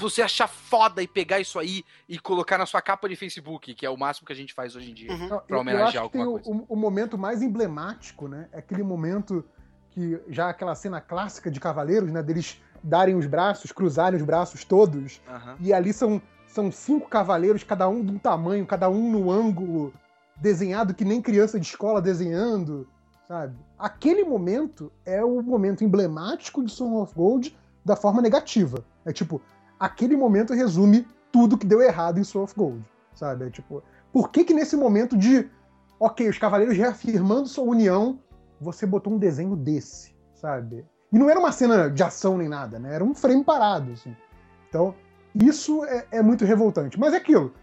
você 0.00 0.22
achar 0.22 0.46
foda 0.46 1.02
e 1.02 1.08
pegar 1.08 1.40
isso 1.40 1.58
aí 1.58 1.84
e 2.08 2.18
colocar 2.18 2.56
na 2.56 2.66
sua 2.66 2.80
capa 2.80 3.08
de 3.08 3.16
Facebook, 3.16 3.74
que 3.74 3.84
é 3.84 3.90
o 3.90 3.96
máximo 3.96 4.26
que 4.26 4.32
a 4.32 4.36
gente 4.36 4.54
faz 4.54 4.76
hoje 4.76 4.92
em 4.92 4.94
dia, 4.94 5.12
uhum. 5.12 5.40
pra 5.40 5.58
homenagear 5.58 6.04
alguma 6.04 6.24
coisa. 6.24 6.48
O, 6.48 6.66
o, 6.68 6.76
momento 6.76 7.18
mais 7.18 7.42
emblemático, 7.42 8.28
né? 8.28 8.48
É 8.52 8.58
aquele 8.58 8.84
momento 8.84 9.44
que 9.90 10.20
já 10.28 10.48
aquela 10.50 10.76
cena 10.76 11.00
clássica 11.00 11.50
de 11.50 11.58
Cavaleiros, 11.58 12.12
né? 12.12 12.22
Deles 12.22 12.60
darem 12.82 13.16
os 13.16 13.26
braços, 13.26 13.72
cruzarem 13.72 14.18
os 14.18 14.24
braços 14.24 14.64
todos. 14.64 15.20
Uhum. 15.28 15.56
E 15.60 15.72
ali 15.72 15.92
são, 15.92 16.22
são 16.58 16.72
cinco 16.72 17.08
cavaleiros, 17.08 17.62
cada 17.62 17.88
um 17.88 18.04
de 18.04 18.10
um 18.10 18.18
tamanho, 18.18 18.66
cada 18.66 18.90
um 18.90 19.12
no 19.12 19.30
ângulo, 19.30 19.92
desenhado 20.36 20.92
que 20.92 21.04
nem 21.04 21.22
criança 21.22 21.60
de 21.60 21.66
escola 21.66 22.02
desenhando, 22.02 22.84
sabe? 23.28 23.56
Aquele 23.78 24.24
momento 24.24 24.90
é 25.06 25.24
o 25.24 25.40
momento 25.40 25.84
emblemático 25.84 26.64
de 26.64 26.72
Song 26.72 26.96
of 26.96 27.14
Gold 27.14 27.56
da 27.84 27.94
forma 27.94 28.20
negativa. 28.20 28.84
É 29.04 29.12
tipo, 29.12 29.40
aquele 29.78 30.16
momento 30.16 30.52
resume 30.52 31.06
tudo 31.30 31.56
que 31.56 31.66
deu 31.66 31.80
errado 31.80 32.18
em 32.18 32.24
Soul 32.24 32.44
of 32.44 32.54
Gold, 32.56 32.84
sabe? 33.14 33.46
É 33.46 33.50
tipo, 33.50 33.80
por 34.12 34.30
que 34.30 34.42
que 34.42 34.52
nesse 34.52 34.74
momento 34.74 35.16
de, 35.16 35.48
ok, 36.00 36.28
os 36.28 36.38
cavaleiros 36.38 36.76
reafirmando 36.76 37.46
sua 37.46 37.62
união, 37.62 38.18
você 38.60 38.84
botou 38.84 39.12
um 39.12 39.18
desenho 39.18 39.54
desse, 39.54 40.12
sabe? 40.34 40.84
E 41.12 41.18
não 41.20 41.30
era 41.30 41.38
uma 41.38 41.52
cena 41.52 41.88
de 41.88 42.02
ação 42.02 42.36
nem 42.36 42.48
nada, 42.48 42.80
né? 42.80 42.96
Era 42.96 43.04
um 43.04 43.14
frame 43.14 43.44
parado, 43.44 43.92
assim. 43.92 44.16
Então, 44.68 44.92
isso 45.44 45.84
é, 45.84 46.06
é 46.12 46.22
muito 46.22 46.44
revoltante. 46.44 46.98
Mas 46.98 47.14
é 47.14 47.16
aquilo. 47.16 47.54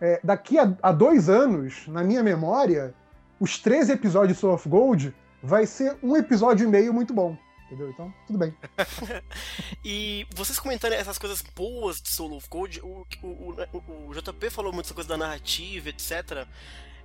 É, 0.00 0.20
daqui 0.24 0.58
a, 0.58 0.76
a, 0.82 0.92
dois 0.92 1.28
anos, 1.28 1.86
na 1.86 2.02
minha 2.02 2.22
memória, 2.22 2.94
os 3.38 3.58
13 3.58 3.92
episódios 3.92 4.36
de 4.36 4.40
Soul 4.40 4.54
of 4.54 4.68
Gold 4.68 5.14
vai 5.42 5.66
ser 5.66 5.96
um 6.02 6.16
episódio 6.16 6.64
e 6.64 6.70
meio 6.70 6.92
muito 6.92 7.12
bom. 7.12 7.36
Entendeu? 7.66 7.90
Então, 7.90 8.12
tudo 8.26 8.38
bem. 8.38 8.54
e 9.84 10.26
vocês 10.34 10.58
comentando 10.58 10.92
essas 10.92 11.18
coisas 11.18 11.40
boas 11.54 12.00
de 12.00 12.08
Soul 12.08 12.36
of 12.36 12.48
Gold, 12.48 12.80
o, 12.80 13.06
o, 13.22 13.26
o, 13.26 14.08
o 14.08 14.14
JP 14.14 14.50
falou 14.50 14.72
muito 14.72 14.86
essa 14.86 14.94
coisa 14.94 15.08
da 15.08 15.16
narrativa, 15.16 15.88
etc 15.88 16.48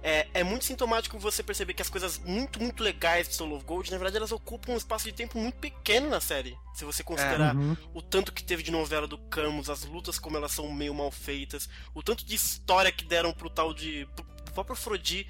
é, 0.08 0.28
é 0.36 0.44
muito 0.44 0.66
sintomático 0.66 1.18
você 1.18 1.42
perceber 1.42 1.74
que 1.74 1.82
as 1.82 1.90
coisas 1.90 2.20
muito, 2.20 2.62
muito 2.62 2.84
legais 2.84 3.28
de 3.28 3.34
Soul 3.34 3.56
of 3.56 3.66
Gold, 3.66 3.90
na 3.90 3.98
verdade, 3.98 4.18
elas 4.18 4.32
ocupam 4.32 4.74
um 4.74 4.78
espaço 4.78 5.06
de 5.06 5.12
tempo 5.12 5.40
muito 5.40 5.56
pequeno 5.56 6.08
na 6.08 6.22
série. 6.22 6.56
Se 6.76 6.86
você 6.86 7.04
considerar 7.04 7.56
é, 7.56 7.58
uhum. 7.58 7.76
o 7.92 8.04
tanto 8.04 8.32
que 8.32 8.44
teve 8.44 8.62
de 8.62 8.70
novela 8.70 9.08
do 9.08 9.18
Camus, 9.18 9.68
as 9.68 9.84
lutas 9.84 10.20
como 10.20 10.38
elas 10.38 10.52
são 10.52 10.72
meio 10.72 10.94
mal 10.94 11.10
feitas, 11.10 11.68
o 11.92 12.04
tanto 12.04 12.24
de 12.24 12.36
história 12.36 12.92
que 12.92 13.04
deram 13.04 13.34
pro 13.34 13.50
tal 13.50 13.74
de. 13.74 14.08
pro 14.16 14.26
próprio 14.54 14.76
Frodi. 14.76 15.28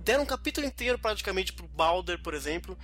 deram 0.00 0.24
um 0.24 0.26
capítulo 0.26 0.66
inteiro 0.66 0.98
praticamente 0.98 1.52
pro 1.52 1.68
Balder, 1.68 2.20
por 2.20 2.34
exemplo. 2.34 2.76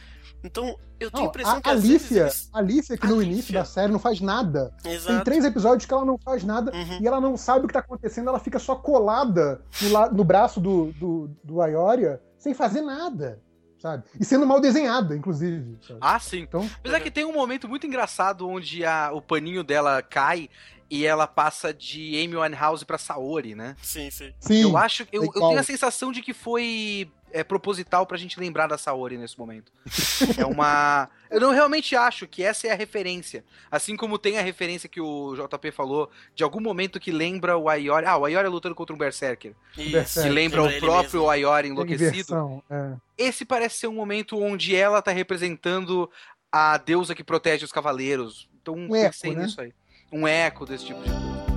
Então, 0.45 0.79
eu 1.01 1.11
tenho 1.11 1.23
não, 1.23 1.23
a 1.23 1.25
impressão 1.25 1.57
a, 1.57 1.61
que 1.63 1.69
a 1.69 1.73
Alicia, 1.73 2.25
vezes... 2.25 2.51
a 2.53 2.59
Alicia, 2.59 2.99
que 2.99 3.07
no 3.07 3.15
Alicia. 3.15 3.33
início 3.33 3.55
da 3.55 3.65
série 3.65 3.91
não 3.91 3.99
faz 3.99 4.21
nada. 4.21 4.75
Exato. 4.85 5.15
Tem 5.15 5.25
três 5.25 5.45
episódios 5.45 5.87
que 5.87 5.95
ela 5.95 6.05
não 6.05 6.19
faz 6.19 6.45
nada 6.45 6.71
uhum. 6.71 6.99
e 7.01 7.07
ela 7.07 7.21
não 7.21 7.37
sabe 7.37 7.65
o 7.65 7.69
que 7.69 7.73
tá 7.73 7.81
acontecendo, 7.81 8.29
ela 8.29 8.39
fica 8.39 8.59
só 8.59 8.77
colada 8.77 9.63
no, 9.81 10.17
no 10.19 10.25
braço 10.25 10.61
do, 10.61 10.93
do, 10.93 11.31
do 11.43 11.63
Ayoria 11.63 12.21
sem 12.39 12.53
fazer 12.53 12.83
nada. 12.83 13.41
Sabe? 13.79 14.05
E 14.19 14.25
sendo 14.25 14.47
mal 14.47 14.61
desenhada, 14.61 15.15
inclusive. 15.15 15.79
Sabe? 15.87 15.99
Ah, 16.01 16.19
sim. 16.19 16.39
Então, 16.39 16.69
Apesar 16.79 17.01
que 17.01 17.11
tem 17.11 17.25
um 17.25 17.35
momento 17.35 17.69
muito 17.69 17.87
engraçado 17.87 18.49
onde 18.49 18.83
a, 18.85 19.11
o 19.13 19.21
paninho 19.21 19.63
dela 19.63 20.01
cai 20.01 20.49
e 20.91 21.05
ela 21.05 21.27
passa 21.27 21.73
de 21.73 22.17
Amy 22.23 22.37
Winehouse 22.37 22.85
pra 22.85 22.97
Saori, 22.97 23.55
né? 23.55 23.77
Sim, 23.83 24.11
sim. 24.11 24.33
sim 24.41 24.63
eu 24.63 24.77
acho, 24.77 25.07
eu, 25.13 25.25
eu 25.25 25.33
tenho 25.33 25.59
a 25.59 25.63
sensação 25.63 26.13
de 26.13 26.23
que 26.23 26.33
foi 26.33 27.11
é 27.35 27.43
proposital 27.43 28.07
pra 28.07 28.17
gente 28.17 28.39
lembrar 28.39 28.69
da 28.69 28.79
Saori 28.79 29.19
nesse 29.19 29.37
momento. 29.37 29.73
é 30.39 30.47
uma. 30.47 31.11
Eu 31.29 31.41
não 31.41 31.51
realmente 31.51 31.97
acho 31.97 32.29
que 32.29 32.45
essa 32.45 32.69
é 32.69 32.71
a 32.71 32.77
referência. 32.77 33.45
Assim 33.69 33.97
como 33.97 34.19
tem 34.19 34.39
a 34.39 34.43
referência 34.43 34.89
que 34.89 35.01
o 35.01 35.35
JP 35.35 35.73
falou, 35.73 36.09
de 36.33 36.45
algum 36.45 36.61
momento 36.61 37.01
que 37.01 37.11
lembra 37.11 37.57
o 37.57 37.69
Ayori. 37.69 38.07
Ah, 38.07 38.17
o 38.17 38.25
Ayori 38.25 38.49
lutando 38.49 38.77
contra 38.77 38.95
um 38.95 38.99
Berserker. 38.99 39.53
Isso. 39.77 40.23
Que 40.23 40.29
lembra 40.29 40.63
o 40.63 40.79
próprio 40.79 41.29
Ayori 41.29 41.69
enlouquecido. 41.69 42.63
É. 42.71 42.95
Esse 43.19 43.45
parece 43.45 43.81
ser 43.81 43.89
um 43.89 43.95
momento 43.95 44.41
onde 44.41 44.77
ela 44.77 45.03
tá 45.03 45.11
representando 45.11 46.09
a 46.53 46.77
deusa 46.77 47.17
que 47.17 47.25
protege 47.25 47.65
os 47.65 47.73
cavaleiros. 47.73 48.49
Então 48.63 48.75
um 48.75 48.89
pensei 48.89 49.31
eco, 49.31 49.41
né? 49.41 49.45
nisso 49.45 49.61
aí. 49.61 49.75
Um 50.13 50.29
eco 50.29 50.65
desse 50.65 50.87
tipo 50.87 51.03
de 51.03 51.11
coisa. 51.11 51.54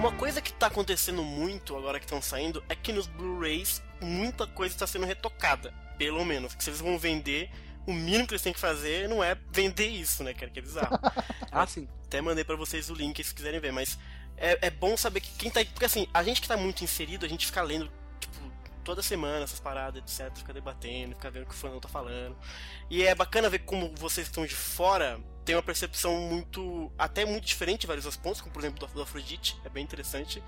Uma 0.00 0.12
coisa 0.12 0.40
que 0.40 0.50
tá 0.50 0.68
acontecendo 0.68 1.22
muito 1.22 1.76
agora 1.76 1.98
que 1.98 2.06
estão 2.06 2.22
saindo 2.22 2.64
é 2.70 2.74
que 2.74 2.90
nos 2.90 3.06
Blu-rays 3.06 3.82
muita 4.00 4.46
coisa 4.46 4.74
está 4.74 4.86
sendo 4.86 5.04
retocada. 5.04 5.74
Pelo 5.98 6.24
menos. 6.24 6.54
Que 6.54 6.64
se 6.64 6.70
eles 6.70 6.80
vão 6.80 6.98
vender, 6.98 7.50
o 7.86 7.92
mínimo 7.92 8.26
que 8.26 8.32
eles 8.32 8.40
têm 8.40 8.54
que 8.54 8.58
fazer 8.58 9.10
não 9.10 9.22
é 9.22 9.36
vender 9.52 9.88
isso, 9.88 10.24
né? 10.24 10.32
Que 10.32 10.46
é 10.46 10.48
bizarro. 10.48 10.98
ah, 11.52 11.66
sim. 11.66 11.86
Até 12.06 12.22
mandei 12.22 12.44
para 12.44 12.56
vocês 12.56 12.88
o 12.88 12.94
link 12.94 13.22
se 13.22 13.34
quiserem 13.34 13.60
ver, 13.60 13.74
mas 13.74 13.98
é, 14.38 14.68
é 14.68 14.70
bom 14.70 14.96
saber 14.96 15.20
que 15.20 15.32
quem 15.32 15.50
tá. 15.50 15.62
Porque 15.66 15.84
assim, 15.84 16.08
a 16.14 16.22
gente 16.22 16.40
que 16.40 16.48
tá 16.48 16.56
muito 16.56 16.82
inserido, 16.82 17.26
a 17.26 17.28
gente 17.28 17.44
fica 17.44 17.60
lendo 17.60 17.92
toda 18.90 19.02
semana 19.02 19.44
essas 19.44 19.60
paradas, 19.60 20.02
etc. 20.02 20.36
Fica 20.36 20.52
debatendo, 20.52 21.14
fica 21.14 21.30
vendo 21.30 21.44
o 21.44 21.46
que 21.46 21.54
o 21.54 21.56
fã 21.56 21.78
tá 21.78 21.88
falando. 21.88 22.36
E 22.88 23.04
é 23.04 23.14
bacana 23.14 23.48
ver 23.48 23.60
como 23.60 23.94
vocês 23.96 24.26
estão 24.26 24.44
de 24.44 24.54
fora 24.54 25.20
tem 25.44 25.54
uma 25.54 25.62
percepção 25.62 26.16
muito. 26.16 26.90
até 26.98 27.24
muito 27.24 27.44
diferente 27.44 27.84
em 27.84 27.86
vários 27.86 28.16
pontos, 28.16 28.40
como 28.40 28.52
por 28.52 28.60
exemplo 28.60 28.86
do, 28.86 28.92
do 28.92 29.02
Afrodite, 29.02 29.60
é 29.64 29.68
bem 29.68 29.84
interessante. 29.84 30.42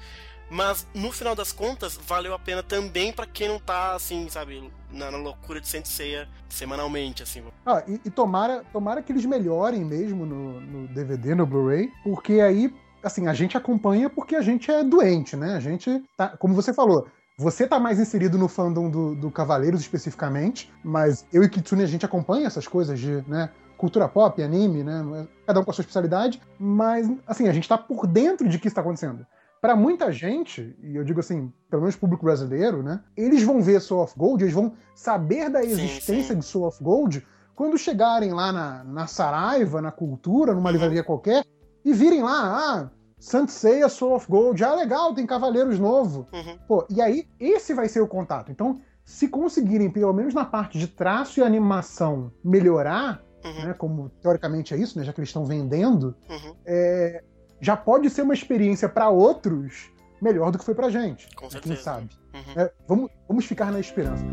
Mas 0.51 0.86
no 0.93 1.10
final 1.12 1.35
das 1.35 1.52
contas, 1.52 1.97
valeu 1.97 2.35
a 2.35 2.39
pena 2.39 2.62
também 2.62 3.12
para 3.12 3.27
quem 3.27 3.48
não 3.48 3.59
tá, 3.59 3.94
assim, 3.94 4.28
sabe, 4.28 4.70
na, 4.90 5.10
na 5.10 5.16
loucura 5.16 5.60
de 5.60 5.69
Senseia 5.69 6.28
semanalmente, 6.48 7.23
assim. 7.23 7.43
Ah, 7.64 7.82
e, 7.89 8.01
e, 8.05 8.10
tomara, 8.10 8.62
tomara 8.73 9.02
que 9.02 9.12
eles 9.12 9.24
melhorem 9.24 9.85
mesmo 9.85 10.27
no, 10.27 10.60
no 10.60 10.89
DVD, 10.89 11.35
no 11.35 11.47
Blu-ray, 11.47 11.90
porque 12.05 12.35
aí, 12.35 12.74
assim, 13.02 13.28
a 13.28 13.32
gente 13.32 13.56
acompanha 13.56 14.10
porque 14.10 14.36
a 14.36 14.43
gente 14.43 14.70
é 14.70 14.85
doente, 14.85 15.36
né? 15.36 15.55
A 15.55 15.60
gente 15.60 16.05
tá, 16.16 16.36
como 16.36 16.55
você 16.55 16.74
falou, 16.74 17.09
você 17.37 17.67
tá 17.67 17.81
mais 17.81 17.99
inserido 17.99 18.39
no 18.39 18.49
fandom 18.49 18.91
do, 18.91 19.15
do 19.15 19.31
Cavaleiros 19.31 19.81
especificamente, 19.81 20.73
mas 20.85 21.27
eu 21.33 21.43
e 21.43 21.49
Kitsune 21.49 21.83
a 21.83 21.87
gente 21.87 22.05
acompanha 22.05 22.47
essas 22.47 22.67
coisas 22.67 22.99
de, 22.99 23.25
né, 23.27 23.51
cultura 23.77 24.09
pop, 24.09 24.41
anime, 24.43 24.85
né, 24.85 25.27
cada 25.47 25.61
um 25.61 25.65
com 25.65 25.71
a 25.71 25.75
sua 25.75 25.83
especialidade, 25.83 26.41
mas, 26.59 27.11
assim, 27.27 27.49
a 27.49 27.53
gente 27.53 27.69
tá 27.69 27.77
por 27.77 28.07
dentro 28.07 28.49
de 28.49 28.59
que 28.59 28.69
está 28.69 28.81
acontecendo. 28.81 29.27
Para 29.61 29.75
muita 29.77 30.13
gente, 30.13 30.77
e 30.83 30.97
eu 30.97 31.05
digo 31.05 31.21
assim, 31.21 31.53
pelo 31.71 31.83
menos 31.83 31.97
público 31.97 32.25
brasileiro, 32.25 32.83
né, 32.83 33.01
eles 33.17 33.43
vão 33.43 33.63
ver 33.63 33.81
Soul 33.81 34.03
of 34.03 34.15
Gold, 34.17 34.45
eles 34.45 34.55
vão 34.55 34.75
saber 34.95 35.49
da 35.49 35.63
existência 35.65 36.23
sim, 36.23 36.35
sim. 36.35 36.39
de 36.39 36.45
Soul 36.45 36.67
of 36.67 36.83
Gold 36.83 37.27
quando 37.55 37.79
chegarem 37.79 38.33
lá 38.33 38.53
na, 38.53 38.85
na 38.85 39.07
Saraiva, 39.07 39.81
na 39.81 39.93
Cultura, 39.93 40.55
numa 40.55 40.69
uhum. 40.69 40.73
livraria 40.73 41.05
qualquer, 41.05 41.45
e 41.85 41.93
virem 41.93 42.23
lá, 42.23 42.31
ah, 42.33 42.91
Seiya 43.47 43.89
Soul 43.89 44.16
of 44.16 44.27
Gold. 44.28 44.62
Ah, 44.65 44.74
legal, 44.74 45.15
tem 45.15 45.24
Cavaleiros 45.24 45.78
novo. 45.78 46.27
Uhum. 46.32 46.59
Pô, 46.66 46.86
e 46.90 47.01
aí, 47.01 47.28
esse 47.39 47.73
vai 47.73 47.89
ser 47.89 48.01
o 48.01 48.09
contato. 48.09 48.51
Então, 48.51 48.81
se 49.05 49.28
conseguirem, 49.28 49.90
pelo 49.90 50.12
menos 50.12 50.35
na 50.35 50.44
parte 50.44 50.78
de 50.78 50.89
traço 50.89 51.40
e 51.40 51.43
animação, 51.43 52.32
melhorar, 52.44 53.23
uhum. 53.44 53.66
né, 53.66 53.74
como 53.74 54.09
teoricamente 54.20 54.74
é 54.74 54.77
isso, 54.77 54.99
né, 54.99 55.05
já 55.05 55.12
que 55.12 55.20
eles 55.20 55.28
estão 55.28 55.44
vendendo, 55.44 56.16
uhum. 56.28 56.57
é, 56.66 57.23
já 57.61 57.77
pode 57.77 58.11
ser 58.11 58.23
uma 58.23 58.35
experiência 58.35 58.89
para 58.89 59.09
outros 59.09 59.90
melhor 60.20 60.51
do 60.51 60.59
que 60.59 60.65
foi 60.65 60.74
pra 60.74 60.90
gente. 60.90 61.28
Com 61.36 61.44
né, 61.44 61.51
certeza. 61.51 61.74
Quem 61.74 61.82
sabe? 61.85 62.11
Uhum. 62.35 62.62
É, 62.62 62.73
vamos, 62.89 63.11
vamos 63.28 63.44
ficar 63.44 63.70
na 63.70 63.81
esperança. 63.81 64.24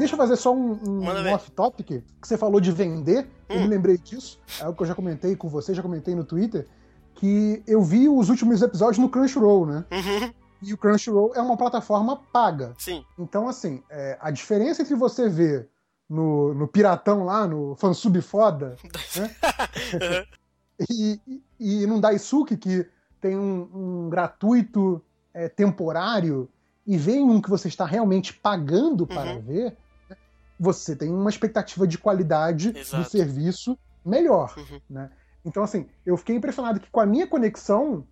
Deixa 0.00 0.14
eu 0.14 0.18
fazer 0.18 0.36
só 0.36 0.54
um, 0.54 0.72
um 0.82 1.32
off-topic, 1.32 1.86
que 1.86 2.04
você 2.28 2.36
falou 2.36 2.60
de 2.60 2.72
vender, 2.72 3.24
hum. 3.48 3.54
eu 3.54 3.60
me 3.60 3.66
lembrei 3.66 3.98
disso, 3.98 4.40
é 4.58 4.64
algo 4.64 4.76
que 4.76 4.82
eu 4.82 4.86
já 4.86 4.94
comentei 4.94 5.36
com 5.36 5.48
você, 5.48 5.74
já 5.74 5.82
comentei 5.82 6.14
no 6.14 6.24
Twitter, 6.24 6.66
que 7.14 7.62
eu 7.66 7.82
vi 7.82 8.08
os 8.08 8.30
últimos 8.30 8.62
episódios 8.62 8.98
no 8.98 9.10
Crunchyroll, 9.10 9.66
né? 9.66 9.84
Uhum. 9.92 10.32
E 10.62 10.72
o 10.72 10.78
Crunchyroll 10.78 11.32
é 11.34 11.40
uma 11.40 11.56
plataforma 11.56 12.16
paga. 12.32 12.74
Sim. 12.78 13.04
Então, 13.18 13.46
assim, 13.46 13.82
é, 13.90 14.16
a 14.20 14.30
diferença 14.30 14.80
entre 14.80 14.94
você 14.94 15.28
ver 15.28 15.68
no, 16.08 16.54
no 16.54 16.66
Piratão 16.66 17.24
lá, 17.24 17.46
no 17.46 17.76
fansub 17.76 18.20
foda, 18.22 18.76
né? 19.16 20.26
e, 20.90 21.20
e, 21.58 21.82
e 21.82 21.86
no 21.86 22.00
Daisuke, 22.00 22.56
que 22.56 22.86
tem 23.20 23.36
um, 23.36 23.68
um 24.06 24.08
gratuito 24.08 25.02
é, 25.34 25.48
temporário, 25.48 26.48
e 26.86 26.96
vem 26.96 27.22
um 27.22 27.40
que 27.40 27.50
você 27.50 27.68
está 27.68 27.84
realmente 27.84 28.32
pagando 28.32 29.06
para 29.06 29.34
Uhum. 29.34 29.40
ver, 29.42 29.76
você 30.62 30.94
tem 30.94 31.08
uma 31.08 31.30
expectativa 31.30 31.86
de 31.86 31.96
qualidade 31.96 32.76
Exato. 32.76 33.02
do 33.02 33.08
serviço 33.10 33.78
melhor. 34.04 34.54
Uhum. 34.58 34.80
Né? 34.90 35.10
Então, 35.44 35.62
assim, 35.62 35.86
eu 36.04 36.16
fiquei 36.18 36.36
impressionado 36.36 36.78
que 36.78 36.90
com 36.90 37.00
a 37.00 37.06
minha 37.06 37.26
conexão, 37.26 38.04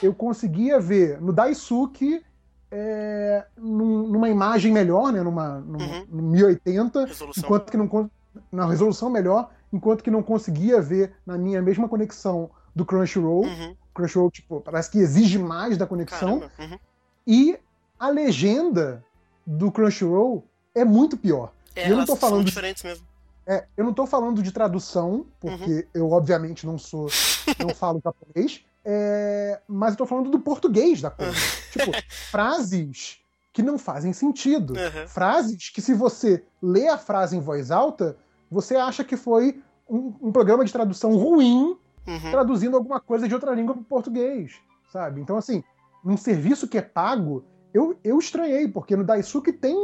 eu 0.00 0.14
conseguia 0.14 0.78
ver 0.78 1.20
no 1.20 1.32
Daisuke 1.32 2.24
é, 2.72 3.44
num- 3.58 4.06
numa 4.06 4.28
imagem 4.28 4.72
melhor, 4.72 5.12
né? 5.12 5.20
Numa, 5.24 5.58
numa, 5.58 5.84
Uhum. 5.84 6.06
no 6.08 6.22
1080, 6.22 7.04
Resolução. 7.04 7.42
enquanto 7.44 7.70
que 7.72 7.76
não 7.76 8.08
na 8.52 8.64
resolução 8.66 9.10
melhor, 9.10 9.50
enquanto 9.72 10.04
que 10.04 10.10
não 10.10 10.22
conseguia 10.22 10.80
ver 10.80 11.12
na 11.26 11.36
minha 11.36 11.60
mesma 11.60 11.88
conexão 11.88 12.48
do 12.72 12.86
Crunchyroll. 12.86 13.42
Uhum. 13.44 13.74
Crunchyroll, 13.92 14.30
tipo, 14.30 14.60
parece 14.60 14.88
que 14.88 14.98
exige 15.00 15.36
mais 15.36 15.76
da 15.76 15.84
conexão. 15.84 16.48
Uhum. 16.56 16.78
E 17.26 17.58
a 17.98 18.08
legenda 18.08 19.04
do 19.44 19.72
Crunchyroll 19.72 20.44
é 20.72 20.84
muito 20.84 21.16
pior. 21.16 21.52
É, 21.74 21.90
eu 21.90 21.96
não 21.96 22.04
tô 22.06 22.16
falando 22.16 22.44
diferentes 22.44 22.82
mesmo. 22.82 23.06
É, 23.46 23.66
eu 23.76 23.84
não 23.84 23.92
tô 23.92 24.06
falando 24.06 24.42
de 24.42 24.52
tradução, 24.52 25.26
porque 25.40 25.70
Uhum. 25.72 25.82
eu 25.94 26.10
obviamente 26.10 26.66
não 26.66 26.78
sou, 26.78 27.08
não 27.58 27.74
falo 27.74 28.00
japonês, 28.04 28.64
é, 28.84 29.60
mas 29.66 29.92
eu 29.92 29.98
tô 29.98 30.06
falando 30.06 30.30
do 30.30 30.38
português 30.38 31.00
da 31.00 31.10
coisa. 31.10 31.32
tipo, 31.72 31.90
frases 32.30 33.18
que 33.52 33.62
não 33.62 33.78
fazem 33.78 34.12
sentido. 34.12 34.74
Uhum. 34.74 35.08
Frases 35.08 35.68
que 35.70 35.80
se 35.80 35.92
você 35.94 36.44
lê 36.62 36.88
a 36.88 36.96
frase 36.98 37.36
em 37.36 37.40
voz 37.40 37.70
alta, 37.70 38.16
você 38.50 38.76
acha 38.76 39.02
que 39.02 39.16
foi 39.16 39.60
um, 39.88 40.14
um 40.22 40.32
programa 40.32 40.64
de 40.64 40.72
tradução 40.72 41.16
ruim 41.16 41.76
Uhum. 42.06 42.30
traduzindo 42.30 42.76
alguma 42.76 42.98
coisa 42.98 43.28
de 43.28 43.34
outra 43.34 43.54
língua 43.54 43.74
para 43.74 43.84
português, 43.84 44.54
sabe? 44.90 45.20
Então, 45.20 45.36
assim, 45.36 45.62
num 46.02 46.16
serviço 46.16 46.66
que 46.66 46.78
é 46.78 46.82
pago, 46.82 47.44
eu, 47.74 47.96
eu 48.02 48.18
estranhei, 48.18 48.66
porque 48.66 48.96
no 48.96 49.04
Daisuke 49.04 49.52
tem 49.52 49.76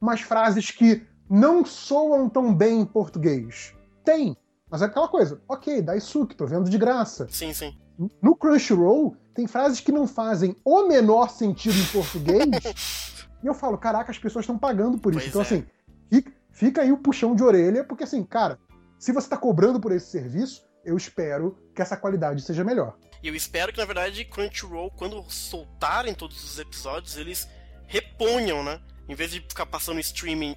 umas 0.00 0.20
frases 0.20 0.70
que 0.70 1.02
não 1.28 1.64
soam 1.64 2.28
tão 2.28 2.54
bem 2.54 2.80
em 2.80 2.84
português. 2.84 3.74
Tem, 4.04 4.36
mas 4.70 4.82
é 4.82 4.86
aquela 4.86 5.08
coisa, 5.08 5.40
ok, 5.48 5.80
Daisuke, 5.80 6.34
tô 6.34 6.46
vendo 6.46 6.68
de 6.68 6.78
graça. 6.78 7.26
Sim, 7.30 7.52
sim. 7.52 7.76
No 8.20 8.36
Crunchyroll, 8.36 9.16
tem 9.34 9.46
frases 9.46 9.80
que 9.80 9.92
não 9.92 10.06
fazem 10.06 10.56
o 10.64 10.86
menor 10.86 11.30
sentido 11.30 11.78
em 11.78 11.86
português, 11.86 13.26
e 13.42 13.46
eu 13.46 13.54
falo, 13.54 13.78
caraca, 13.78 14.10
as 14.10 14.18
pessoas 14.18 14.42
estão 14.42 14.58
pagando 14.58 14.98
por 14.98 15.12
isso. 15.14 15.20
Pois 15.20 15.28
então, 15.28 15.40
é. 15.40 15.44
assim, 15.44 15.66
fica, 16.10 16.32
fica 16.50 16.82
aí 16.82 16.92
o 16.92 16.98
puxão 16.98 17.34
de 17.34 17.42
orelha, 17.42 17.84
porque 17.84 18.04
assim, 18.04 18.22
cara, 18.24 18.58
se 18.98 19.12
você 19.12 19.28
tá 19.28 19.36
cobrando 19.36 19.80
por 19.80 19.92
esse 19.92 20.06
serviço, 20.06 20.66
eu 20.84 20.96
espero 20.96 21.56
que 21.74 21.82
essa 21.82 21.96
qualidade 21.96 22.42
seja 22.42 22.64
melhor. 22.64 22.96
E 23.22 23.28
eu 23.28 23.34
espero 23.34 23.72
que, 23.72 23.78
na 23.78 23.84
verdade, 23.84 24.24
Crunchyroll, 24.24 24.90
quando 24.90 25.22
soltarem 25.30 26.14
todos 26.14 26.42
os 26.44 26.58
episódios, 26.58 27.16
eles 27.16 27.48
reponham, 27.86 28.62
né? 28.62 28.80
Em 29.08 29.14
vez 29.14 29.30
de 29.30 29.40
ficar 29.40 29.66
passando 29.66 30.00
streaming 30.00 30.56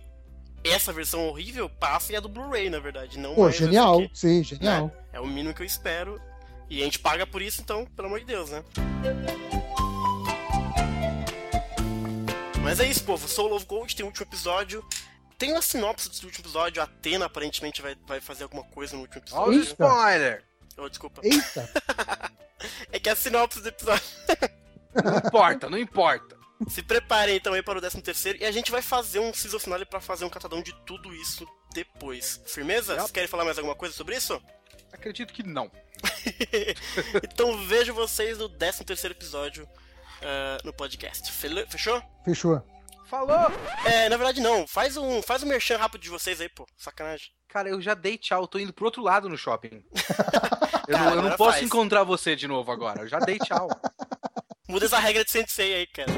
essa 0.64 0.92
versão 0.94 1.28
horrível, 1.28 1.70
passem 1.70 2.16
a 2.16 2.20
do 2.20 2.28
Blu-ray, 2.30 2.70
na 2.70 2.80
verdade. 2.80 3.18
Não 3.18 3.34
Pô, 3.36 3.44
mais 3.44 3.56
essa 3.56 3.66
genial, 3.66 4.00
aqui. 4.00 4.12
sim, 4.14 4.44
genial. 4.44 4.92
É 5.14 5.20
o 5.20 5.28
mínimo 5.28 5.54
que 5.54 5.62
eu 5.62 5.66
espero. 5.66 6.20
E 6.70 6.82
a 6.82 6.86
gente 6.86 7.00
paga 7.00 7.26
por 7.26 7.42
isso, 7.42 7.62
então, 7.62 7.86
pelo 7.86 8.08
amor 8.08 8.20
de 8.20 8.26
Deus, 8.26 8.50
né? 8.52 8.64
Mas 12.64 12.80
é 12.80 12.86
isso, 12.88 13.04
povo. 13.04 13.28
Soul 13.28 13.56
of 13.56 13.66
Gold 13.66 13.96
tem 13.96 14.04
o 14.04 14.08
último 14.08 14.26
episódio. 14.26 14.86
Tem 15.38 15.52
uma 15.54 15.62
sinopse 15.62 16.10
do 16.10 16.26
último 16.28 16.44
episódio. 16.44 16.82
A 16.82 16.86
Atena 16.86 17.26
aparentemente 17.26 17.82
vai, 17.82 17.96
vai 18.08 18.20
fazer 18.20 18.44
alguma 18.44 18.64
coisa 18.66 18.96
no 18.96 19.02
último 19.02 19.22
Olha 19.32 19.56
episódio. 19.56 19.60
os 19.62 19.68
spoiler! 19.70 20.44
Oh, 20.78 20.88
desculpa. 20.90 21.22
Eita, 21.24 21.70
É 22.92 23.00
que 23.00 23.10
a 23.10 23.16
sinopse 23.16 23.62
do 23.62 23.70
episódio. 23.70 24.04
Não 25.04 25.18
importa, 25.18 25.70
não 25.70 25.78
importa. 25.78 26.38
Se 26.68 26.84
preparem 26.84 27.38
então 27.38 27.54
aí 27.54 27.64
para 27.64 27.78
o 27.78 27.82
13 27.82 28.02
terceiro 28.02 28.40
e 28.42 28.46
a 28.46 28.52
gente 28.52 28.72
vai 28.72 28.82
fazer 28.82 29.20
um 29.20 29.34
season 29.34 29.60
finale 29.60 29.86
pra 29.86 30.02
fazer 30.02 30.26
um 30.26 30.30
catadão 30.30 30.62
de 30.62 30.74
tudo 30.86 31.14
isso 31.16 31.48
depois. 31.74 32.42
Firmeza? 32.46 32.94
Yep. 32.94 33.02
Vocês 33.02 33.12
querem 33.12 33.30
falar 33.30 33.46
mais 33.46 33.58
alguma 33.58 33.76
coisa 33.76 33.96
sobre 33.96 34.16
isso? 34.16 34.42
Acredito 34.92 35.34
que 35.34 35.44
não. 35.44 35.72
então 37.24 37.58
vejo 37.66 37.94
vocês 37.94 38.38
no 38.38 38.50
13 38.50 38.84
terceiro 38.84 39.14
episódio 39.14 39.68
ah, 40.22 40.58
no 40.64 40.74
podcast. 40.74 41.32
Fechou? 41.32 42.02
fechou. 42.26 42.62
Falou! 43.08 43.52
É, 43.86 44.08
na 44.10 44.18
verdade 44.18 44.42
não. 44.42 44.68
Faz 44.68 44.98
um, 44.98 45.22
faz 45.22 45.42
um 45.42 45.48
merchan 45.48 45.78
rápido 45.78 46.02
de 46.02 46.10
vocês 46.10 46.40
aí, 46.40 46.50
pô. 46.50 46.68
Sacanagem. 46.78 47.32
Cara, 47.48 47.70
eu 47.70 47.82
já 47.82 47.96
dei 47.96 48.18
tchau, 48.18 48.48
tô 48.48 48.60
indo 48.60 48.72
pro 48.72 48.86
outro 48.86 49.02
lado 49.02 49.28
no 49.28 49.38
shopping. 49.38 49.84
Eu, 50.88 50.98
Cara, 50.98 51.12
não, 51.12 51.18
eu 51.18 51.22
não 51.22 51.38
posso 51.38 51.52
faz. 51.52 51.64
encontrar 51.64 52.04
você 52.04 52.36
de 52.36 52.48
novo 52.48 52.72
agora. 52.72 53.02
Eu 53.02 53.08
já 53.08 53.20
dei 53.20 53.38
tchau. 53.38 53.70
Muda 54.70 54.86
essa 54.86 55.00
regra 55.00 55.26
de 55.26 55.32
Sensei 55.32 55.74
aí, 55.74 55.88
cara. 55.88 56.12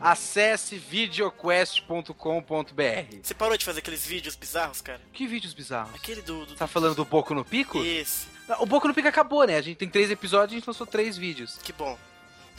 Acesse 0.00 0.76
videoquest.com.br. 0.76 3.16
Você 3.22 3.34
parou 3.34 3.56
de 3.56 3.64
fazer 3.64 3.80
aqueles 3.80 4.06
vídeos 4.06 4.34
bizarros, 4.36 4.80
cara? 4.80 5.00
Que 5.12 5.26
vídeos 5.26 5.52
bizarros. 5.54 5.94
Aquele 5.94 6.22
do. 6.22 6.46
do... 6.46 6.54
Tá 6.54 6.66
falando 6.66 6.94
do 6.94 7.04
Boco 7.04 7.34
no 7.34 7.44
Pico? 7.44 7.82
Esse. 7.82 8.26
Não, 8.48 8.62
O 8.62 8.66
Boco 8.66 8.88
no 8.88 8.94
Pico 8.94 9.08
acabou, 9.08 9.44
né? 9.46 9.56
A 9.56 9.62
gente 9.62 9.76
tem 9.76 9.88
três 9.88 10.10
episódios 10.10 10.52
e 10.52 10.56
a 10.56 10.58
gente 10.58 10.66
lançou 10.68 10.86
três 10.86 11.16
vídeos. 11.16 11.58
Que 11.62 11.72
bom. 11.72 11.96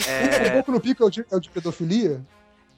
O 0.02 0.10
É, 0.10 0.50
Boku 0.52 0.72
no 0.72 0.80
Pico 0.80 1.04
é 1.04 1.06
o 1.06 1.10
de, 1.12 1.24
é 1.32 1.36
o 1.36 1.40
de 1.40 1.50
pedofilia? 1.50 2.26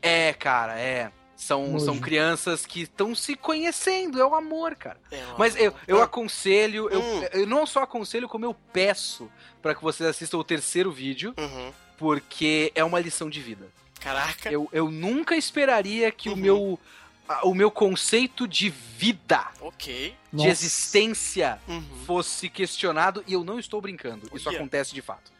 é 0.01 0.33
cara, 0.33 0.77
é. 0.77 1.09
São, 1.43 1.67
Nojo. 1.73 1.85
são 1.85 1.99
crianças 1.99 2.65
que 2.65 2.81
estão 2.83 3.13
se 3.13 3.35
conhecendo, 3.35 4.19
é 4.21 4.25
o 4.25 4.33
amor, 4.33 4.75
cara. 4.75 4.97
É. 5.11 5.21
Mas 5.37 5.55
eu, 5.55 5.73
eu 5.87 6.01
Ah, 6.01 6.05
aconselho, 6.05 6.89
eu, 6.89 7.01
Hum. 7.01 7.23
eu 7.33 7.45
não 7.47 7.65
só 7.65 7.83
aconselho, 7.83 8.29
como 8.29 8.45
eu 8.45 8.53
peço 8.71 9.29
pra 9.61 9.75
que 9.75 9.81
vocês 9.83 10.09
assistam 10.09 10.37
o 10.37 10.43
terceiro 10.43 10.91
vídeo, 10.91 11.33
Uhum. 11.37 11.71
porque 11.97 12.71
é 12.75 12.83
uma 12.83 12.99
lição 12.99 13.29
de 13.29 13.41
vida. 13.41 13.67
Caraca. 13.99 14.51
Eu, 14.51 14.67
eu 14.71 14.89
nunca 14.89 15.35
esperaria 15.35 16.11
que 16.11 16.29
Uhum. 16.29 16.35
o 16.35 16.37
meu 16.37 16.79
a- 17.27 17.47
o 17.47 17.53
meu 17.55 17.71
conceito 17.71 18.45
de 18.45 18.69
vida, 18.69 19.47
Ok. 19.61 20.13
de 20.31 20.37
Nossa. 20.37 20.49
existência, 20.49 21.57
Uhum. 21.69 21.81
fosse 22.05 22.49
questionado 22.49 23.23
e 23.25 23.31
eu 23.33 23.45
não 23.45 23.57
estou 23.57 23.79
brincando. 23.81 24.29
Isso 24.33 24.49
Olha. 24.49 24.57
acontece 24.59 24.93
de 24.93 25.01
fato. 25.01 25.31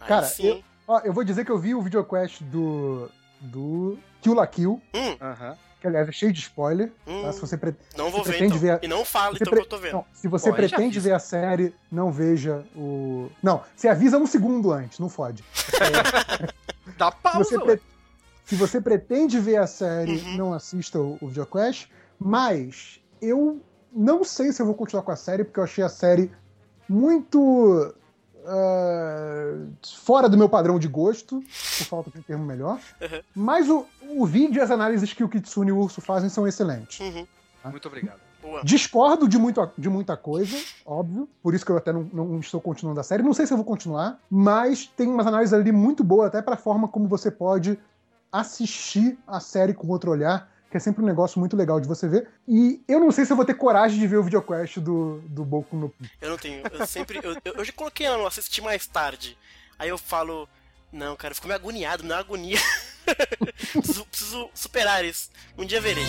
Aí 0.00 0.08
Cara, 0.08 0.32
eu- 0.40 0.64
Ó, 0.88 0.98
eu 1.04 1.12
vou 1.12 1.22
dizer 1.22 1.44
que 1.44 1.52
eu 1.52 1.58
vi 1.58 1.72
o 1.72 1.80
videoquest 1.82 2.42
do. 2.42 3.08
Do 3.40 3.98
Kill 4.20 4.34
la 4.34 4.46
Kill, 4.46 4.80
Hum, 4.94 5.16
que 5.80 5.86
aliás 5.86 6.08
é 6.08 6.12
cheio 6.12 6.32
de 6.32 6.40
spoiler. 6.40 6.92
hum. 7.06 7.22
tá? 7.22 7.32
Se 7.32 7.40
você, 7.40 7.56
pre- 7.56 7.74
Não 7.96 8.10
vou 8.10 8.22
você 8.22 8.32
ver, 8.32 8.38
pretende 8.38 8.56
então. 8.58 8.78
ver- 8.78 8.84
E 8.84 8.88
não 8.88 9.04
fala, 9.04 9.30
você 9.36 9.42
então, 9.42 9.50
pre- 9.52 9.60
que 9.60 9.66
eu 9.66 9.70
tô 9.70 9.78
vendo. 9.78 9.92
não, 9.94 10.04
se 10.12 10.28
você 10.28 10.50
Pô, 10.50 10.56
pretende 10.56 11.00
ver 11.00 11.12
a 11.12 11.18
série, 11.18 11.74
não 11.90 12.12
veja 12.12 12.64
o. 12.76 13.30
Não, 13.42 13.62
se 13.74 13.88
avisa 13.88 14.18
um 14.18 14.26
segundo 14.26 14.70
antes, 14.72 14.98
não 14.98 15.08
fode. 15.08 15.42
Dá 16.98 17.10
Se 17.10 17.16
pausa, 17.22 17.38
você, 17.44 17.56
ué. 17.56 17.64
pre- 17.64 17.82
se 18.44 18.54
você 18.56 18.80
pretende 18.80 19.38
ver 19.40 19.56
a 19.56 19.66
série, 19.66 20.16
Uhum. 20.18 20.36
não 20.36 20.52
assista 20.52 20.98
o, 21.00 21.16
o 21.20 21.28
videoquest. 21.28 21.88
Mas 22.18 23.00
eu 23.22 23.60
não 23.92 24.22
sei 24.24 24.52
se 24.52 24.60
eu 24.60 24.66
vou 24.66 24.74
continuar 24.74 25.02
com 25.02 25.10
a 25.12 25.16
série, 25.16 25.44
porque 25.44 25.58
eu 25.60 25.64
achei 25.64 25.82
a 25.82 25.88
série 25.88 26.30
muito. 26.88 27.94
Ah, 28.52 29.54
fora 30.04 30.28
do 30.28 30.36
meu 30.36 30.48
padrão 30.48 30.78
de 30.78 30.88
gosto, 30.88 31.40
por 31.40 31.86
falta 31.86 32.10
de 32.10 32.18
um 32.18 32.22
termo 32.22 32.44
melhor. 32.44 32.80
Uhum. 33.00 33.20
Mas 33.34 33.68
o, 33.68 33.86
o 34.08 34.26
vídeo 34.26 34.58
e 34.58 34.60
as 34.60 34.70
análises 34.70 35.12
que 35.12 35.22
o 35.22 35.28
Kitsune 35.28 35.68
e 35.68 35.72
o 35.72 35.78
Urso 35.78 36.00
fazem 36.00 36.28
são 36.28 36.48
excelentes. 36.48 36.98
Uhum. 36.98 37.26
Muito 37.70 37.86
obrigado. 37.86 38.18
Boa. 38.42 38.62
Discordo 38.64 39.28
de, 39.28 39.38
muito, 39.38 39.70
de 39.76 39.88
muita 39.88 40.16
coisa, 40.16 40.56
óbvio. 40.84 41.28
Por 41.42 41.54
isso 41.54 41.64
que 41.64 41.70
eu 41.70 41.76
até 41.76 41.92
não, 41.92 42.02
não 42.12 42.40
estou 42.40 42.60
continuando 42.60 42.98
a 42.98 43.02
série. 43.02 43.22
Não 43.22 43.34
sei 43.34 43.46
se 43.46 43.52
eu 43.52 43.56
vou 43.56 43.66
continuar, 43.66 44.18
mas 44.28 44.86
tem 44.86 45.06
umas 45.06 45.26
análises 45.26 45.52
ali 45.52 45.70
muito 45.70 46.02
boas, 46.02 46.28
até 46.28 46.42
pra 46.42 46.56
forma 46.56 46.88
como 46.88 47.06
você 47.06 47.30
pode 47.30 47.78
assistir 48.32 49.18
a 49.26 49.38
série 49.40 49.74
com 49.74 49.86
outro 49.88 50.10
olhar, 50.10 50.50
que 50.70 50.76
é 50.76 50.80
sempre 50.80 51.02
um 51.02 51.06
negócio 51.06 51.40
muito 51.40 51.56
legal 51.56 51.80
de 51.80 51.88
você 51.88 52.08
ver. 52.08 52.28
E 52.46 52.82
eu 52.86 53.00
não 53.00 53.10
sei 53.10 53.24
se 53.24 53.32
eu 53.32 53.36
vou 53.36 53.44
ter 53.44 53.54
coragem 53.54 53.98
de 53.98 54.06
ver 54.06 54.16
o 54.16 54.22
videoquest 54.22 54.78
do, 54.78 55.20
do 55.26 55.44
Boku 55.44 55.76
no. 55.76 55.92
Eu 56.20 56.30
não 56.30 56.38
tenho. 56.38 56.62
Eu 56.70 56.86
sempre. 56.86 57.20
Eu, 57.22 57.36
eu, 57.56 57.64
já 57.64 57.72
coloquei 57.72 58.06
ela 58.06 58.16
no 58.16 58.26
assistir 58.26 58.62
mais 58.62 58.86
tarde. 58.86 59.36
Aí 59.78 59.88
eu 59.88 59.98
falo. 59.98 60.48
Não, 60.92 61.14
cara, 61.16 61.32
eu 61.32 61.36
fico 61.36 61.46
meio 61.46 61.58
agoniado, 61.58 62.02
me 62.02 62.08
dá 62.08 62.16
uma 62.16 62.20
agonia. 62.20 62.58
preciso, 63.72 64.06
preciso 64.06 64.50
superar 64.54 65.04
isso. 65.04 65.30
Um 65.58 65.64
dia 65.64 65.80
verei. 65.80 66.04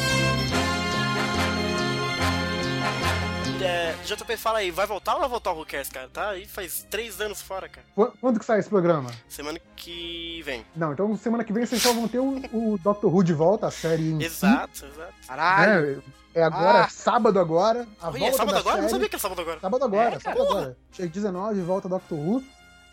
É, 3.63 3.95
JP, 4.05 4.37
fala 4.37 4.59
aí, 4.59 4.71
vai 4.71 4.87
voltar 4.87 5.13
ou 5.15 5.19
vai 5.19 5.29
voltar 5.29 5.51
o 5.51 5.65
Cares, 5.65 5.89
cara? 5.89 6.09
Tá 6.11 6.29
aí 6.29 6.45
faz 6.47 6.85
três 6.89 7.21
anos 7.21 7.41
fora, 7.41 7.69
cara. 7.69 7.85
Qu- 7.95 8.11
Quando 8.19 8.39
que 8.39 8.45
sai 8.45 8.59
esse 8.59 8.69
programa? 8.69 9.11
Semana 9.29 9.59
que 9.75 10.41
vem. 10.43 10.65
Não, 10.75 10.93
então 10.93 11.15
semana 11.17 11.43
que 11.43 11.53
vem 11.53 11.65
vocês 11.65 11.81
só 11.81 11.93
vão 11.93 12.07
ter 12.07 12.19
o, 12.19 12.37
o 12.53 12.77
Doctor 12.83 13.13
Who 13.13 13.23
de 13.23 13.33
volta, 13.33 13.67
a 13.67 13.71
série 13.71 14.11
em 14.11 14.19
si, 14.19 14.25
Exato, 14.25 14.85
exato. 14.85 15.13
Caralho. 15.27 15.97
né? 15.97 16.03
É 16.33 16.43
agora, 16.43 16.85
Ah. 16.85 16.89
sábado 16.89 17.39
agora. 17.39 17.85
A 18.01 18.09
Oi, 18.09 18.15
é 18.17 18.19
volta 18.21 18.37
sábado 18.37 18.53
da 18.53 18.59
agora? 18.61 18.77
Eu 18.77 18.81
não 18.83 18.89
série. 18.89 18.91
sabia 18.91 19.09
que 19.09 19.15
era 19.15 19.21
sábado 19.21 19.41
agora. 19.41 19.59
Sábado 19.59 19.85
agora, 19.85 20.15
É, 20.15 20.19
sábado 20.19 20.41
agora. 20.43 20.77
Dia 20.93 21.07
19, 21.07 21.61
volta 21.61 21.89
Doctor 21.89 22.17
Who. 22.17 22.43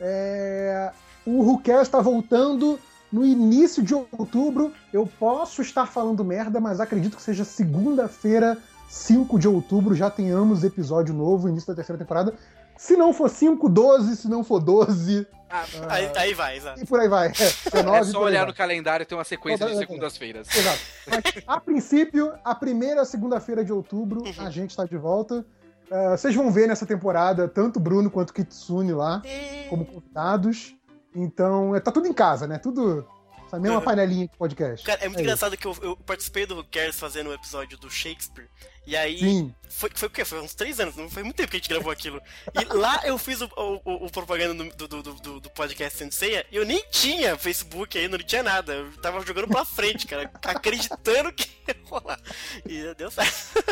É, 0.00 0.92
O 1.24 1.42
Who 1.44 1.62
Cares 1.62 1.88
tá 1.88 2.00
voltando 2.00 2.78
no 3.12 3.24
início 3.24 3.82
de 3.82 3.94
outubro. 3.94 4.72
Eu 4.92 5.06
posso 5.18 5.62
estar 5.62 5.86
falando 5.86 6.24
merda, 6.24 6.60
mas 6.60 6.80
acredito 6.80 7.16
que 7.16 7.22
seja 7.22 7.44
segunda-feira, 7.44 8.58
5 8.88 9.38
de 9.38 9.46
outubro, 9.46 9.94
já 9.94 10.10
tenhamos 10.10 10.64
episódio 10.64 11.14
novo, 11.14 11.48
início 11.48 11.68
da 11.68 11.74
terceira 11.74 11.98
temporada. 11.98 12.34
Se 12.76 12.96
não 12.96 13.12
for 13.12 13.28
5, 13.28 13.68
12, 13.68 14.16
se 14.16 14.28
não 14.28 14.44
for 14.44 14.60
12. 14.60 15.26
Ah, 15.50 15.64
aí, 15.88 16.10
aí, 16.14 16.34
vai, 16.34 16.56
exato. 16.56 16.80
E 16.80 16.86
por 16.86 17.00
aí 17.00 17.08
vai. 17.08 17.32
É, 17.72 17.82
9, 17.82 17.98
é 17.98 18.04
só 18.04 18.22
olhar 18.22 18.46
no 18.46 18.54
calendário 18.54 19.04
tem 19.04 19.18
uma 19.18 19.24
sequência 19.24 19.66
de 19.66 19.76
segundas-feiras. 19.76 20.46
Exato. 20.54 20.78
Mas, 21.06 21.44
a 21.46 21.60
princípio, 21.60 22.32
a 22.44 22.54
primeira 22.54 23.04
segunda-feira 23.04 23.64
de 23.64 23.72
outubro, 23.72 24.22
uhum. 24.22 24.46
a 24.46 24.50
gente 24.50 24.70
está 24.70 24.84
de 24.84 24.96
volta. 24.96 25.44
Uh, 25.90 26.10
vocês 26.10 26.34
vão 26.34 26.50
ver 26.50 26.68
nessa 26.68 26.86
temporada 26.86 27.48
tanto 27.48 27.80
Bruno 27.80 28.10
quanto 28.10 28.32
Kitsune 28.32 28.92
lá 28.92 29.22
como 29.68 29.84
convidados. 29.84 30.76
Então, 31.14 31.74
é, 31.74 31.80
tá 31.80 31.90
tudo 31.90 32.06
em 32.06 32.12
casa, 32.12 32.46
né? 32.46 32.58
Tudo. 32.58 33.06
Essa 33.48 33.58
mesma 33.58 33.80
panelinha 33.80 34.28
de 34.28 34.36
podcast. 34.36 34.84
Cara, 34.84 35.00
é 35.00 35.08
muito 35.08 35.20
é 35.20 35.22
engraçado 35.22 35.54
isso. 35.54 35.60
que 35.62 35.66
eu, 35.66 35.76
eu, 35.80 35.96
participei 35.96 36.44
do 36.44 36.62
Cares 36.64 37.00
fazendo 37.00 37.28
o 37.28 37.30
um 37.30 37.34
episódio 37.34 37.78
do 37.78 37.90
Shakespeare. 37.90 38.46
E 38.86 38.94
aí. 38.94 39.18
Sim. 39.18 39.54
Foi, 39.70 39.90
foi 39.94 40.08
o 40.08 40.10
quê? 40.10 40.24
Foi 40.24 40.40
uns 40.40 40.54
três 40.54 40.78
anos, 40.78 40.96
não 40.96 41.08
foi 41.08 41.22
muito 41.22 41.36
tempo 41.36 41.50
que 41.50 41.56
a 41.56 41.58
gente 41.58 41.68
gravou 41.68 41.90
aquilo. 41.90 42.20
E 42.54 42.64
lá 42.74 43.00
eu 43.04 43.16
fiz 43.16 43.40
o, 43.40 43.50
o, 43.56 44.06
o 44.06 44.12
propaganda 44.12 44.64
do, 44.74 44.88
do, 44.88 45.02
do, 45.02 45.40
do 45.40 45.50
podcast 45.50 45.98
Senseia 45.98 46.44
e 46.52 46.56
eu 46.56 46.66
nem 46.66 46.84
tinha 46.90 47.38
Facebook 47.38 47.96
ainda, 47.96 48.18
não 48.18 48.24
tinha 48.24 48.42
nada. 48.42 48.74
Eu 48.74 48.92
tava 49.00 49.24
jogando 49.24 49.48
pra 49.48 49.64
frente, 49.64 50.06
cara, 50.06 50.30
acreditando 50.44 51.32
que 51.32 51.48
ia 51.66 51.76
rolar. 51.86 52.20
E 52.66 52.94
deu 52.94 53.10
certo. 53.10 53.64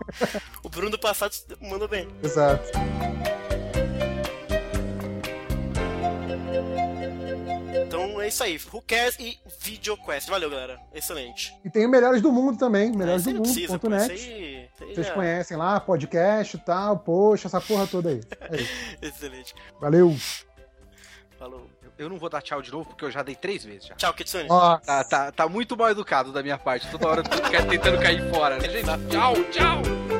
o 0.64 0.68
Bruno 0.70 0.90
do 0.90 0.98
passado 0.98 1.34
mandou 1.60 1.88
bem. 1.88 2.08
Exato. 2.22 2.70
Isso 8.34 8.42
aí. 8.42 8.60
Who 8.72 8.82
cares 8.82 9.16
e 9.18 9.38
VideoQuest. 9.60 10.28
Valeu, 10.28 10.50
galera. 10.50 10.80
Excelente. 10.94 11.54
E 11.64 11.70
tem 11.70 11.86
o 11.86 11.88
Melhores 11.88 12.22
do 12.22 12.32
Mundo 12.32 12.58
também. 12.58 12.90
Melhores 12.90 13.24
do 13.24 13.34
Mundo.net. 13.34 14.70
Vocês 14.78 15.06
já... 15.06 15.12
conhecem 15.14 15.56
lá, 15.56 15.78
podcast 15.78 16.56
e 16.56 16.60
tal. 16.60 16.98
Poxa, 16.98 17.48
essa 17.48 17.60
porra 17.60 17.86
toda 17.86 18.10
aí. 18.10 18.20
É 18.40 18.56
Excelente. 19.06 19.54
Valeu. 19.80 20.16
Falou. 21.38 21.68
Eu 21.98 22.08
não 22.08 22.16
vou 22.16 22.30
dar 22.30 22.40
tchau 22.40 22.62
de 22.62 22.72
novo, 22.72 22.88
porque 22.88 23.04
eu 23.04 23.10
já 23.10 23.22
dei 23.22 23.34
três 23.34 23.62
vezes 23.62 23.86
já. 23.86 23.94
Tchau, 23.94 24.14
Kitsune. 24.14 24.48
Tá, 24.48 25.04
tá, 25.04 25.32
tá 25.32 25.48
muito 25.48 25.76
mal 25.76 25.90
educado 25.90 26.32
da 26.32 26.42
minha 26.42 26.56
parte. 26.56 26.90
Toda 26.90 27.06
hora 27.06 27.22
tentando 27.68 28.00
cair 28.00 28.30
fora. 28.30 28.58
Né, 28.58 28.70
gente? 28.70 28.86
Tchau, 29.10 29.34
tchau. 29.50 30.19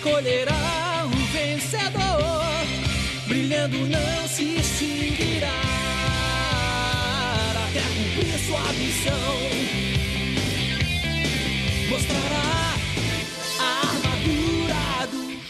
Escolherá 0.00 1.04
um 1.04 1.26
vencedor 1.26 2.32
brilhando 3.28 3.76
não 3.86 4.28
se 4.28 4.56
extinguirá 4.56 5.48
até 7.68 7.80
cumprir 7.82 8.38
sua 8.46 8.72
missão. 8.72 9.12
Mostrará 11.90 12.74
a 13.60 13.80
armadura 13.88 15.06
do. 15.10 15.40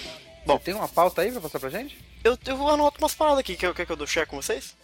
Bom, 0.45 0.59
tem 0.59 0.75
uma 0.75 0.89
pauta 0.89 1.23
aí 1.23 1.31
pra 1.31 1.41
passar 1.41 1.61
pra 1.61 1.71
gente? 1.71 1.97
Eu, 2.25 2.37
eu 2.45 2.69
anoto 2.69 2.99
umas 2.99 3.15
paradas 3.15 3.39
aqui. 3.39 3.55
Quer, 3.55 3.73
quer 3.73 3.87
que 3.87 3.93
eu 3.93 3.97
dou 3.97 4.07
share 4.07 4.27
com 4.27 4.43
vocês? 4.43 4.75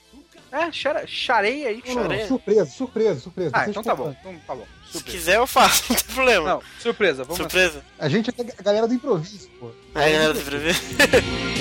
É, 0.52 0.70
charei 0.70 1.66
aí. 1.66 1.82
Não, 1.88 2.28
surpresa, 2.28 2.70
surpresa, 2.70 3.20
surpresa. 3.20 3.50
Ah, 3.52 3.68
então 3.68 3.82
tá 3.82 3.96
bom. 3.96 4.14
Então 4.20 4.38
tá 4.46 4.54
bom. 4.54 4.66
Surpresa. 4.90 4.98
Se 4.98 5.04
quiser 5.04 5.36
eu 5.36 5.46
faço, 5.46 5.84
não 5.92 5.96
tem 5.96 6.14
problema. 6.14 6.48
Não, 6.48 6.62
surpresa, 6.80 7.24
vamos 7.24 7.36
Surpresa. 7.36 7.84
A 7.98 8.08
gente 8.08 8.30
é 8.30 8.34
a 8.58 8.62
galera 8.62 8.88
do 8.88 8.94
improviso, 8.94 9.48
pô. 9.60 9.70
É 9.94 10.04
a 10.04 10.10
galera 10.10 10.34
do 10.34 10.40
improviso. 10.40 10.80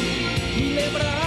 lembrar 0.75 1.25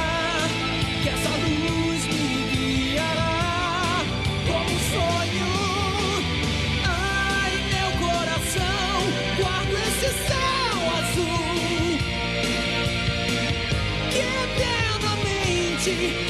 que 15.89 16.28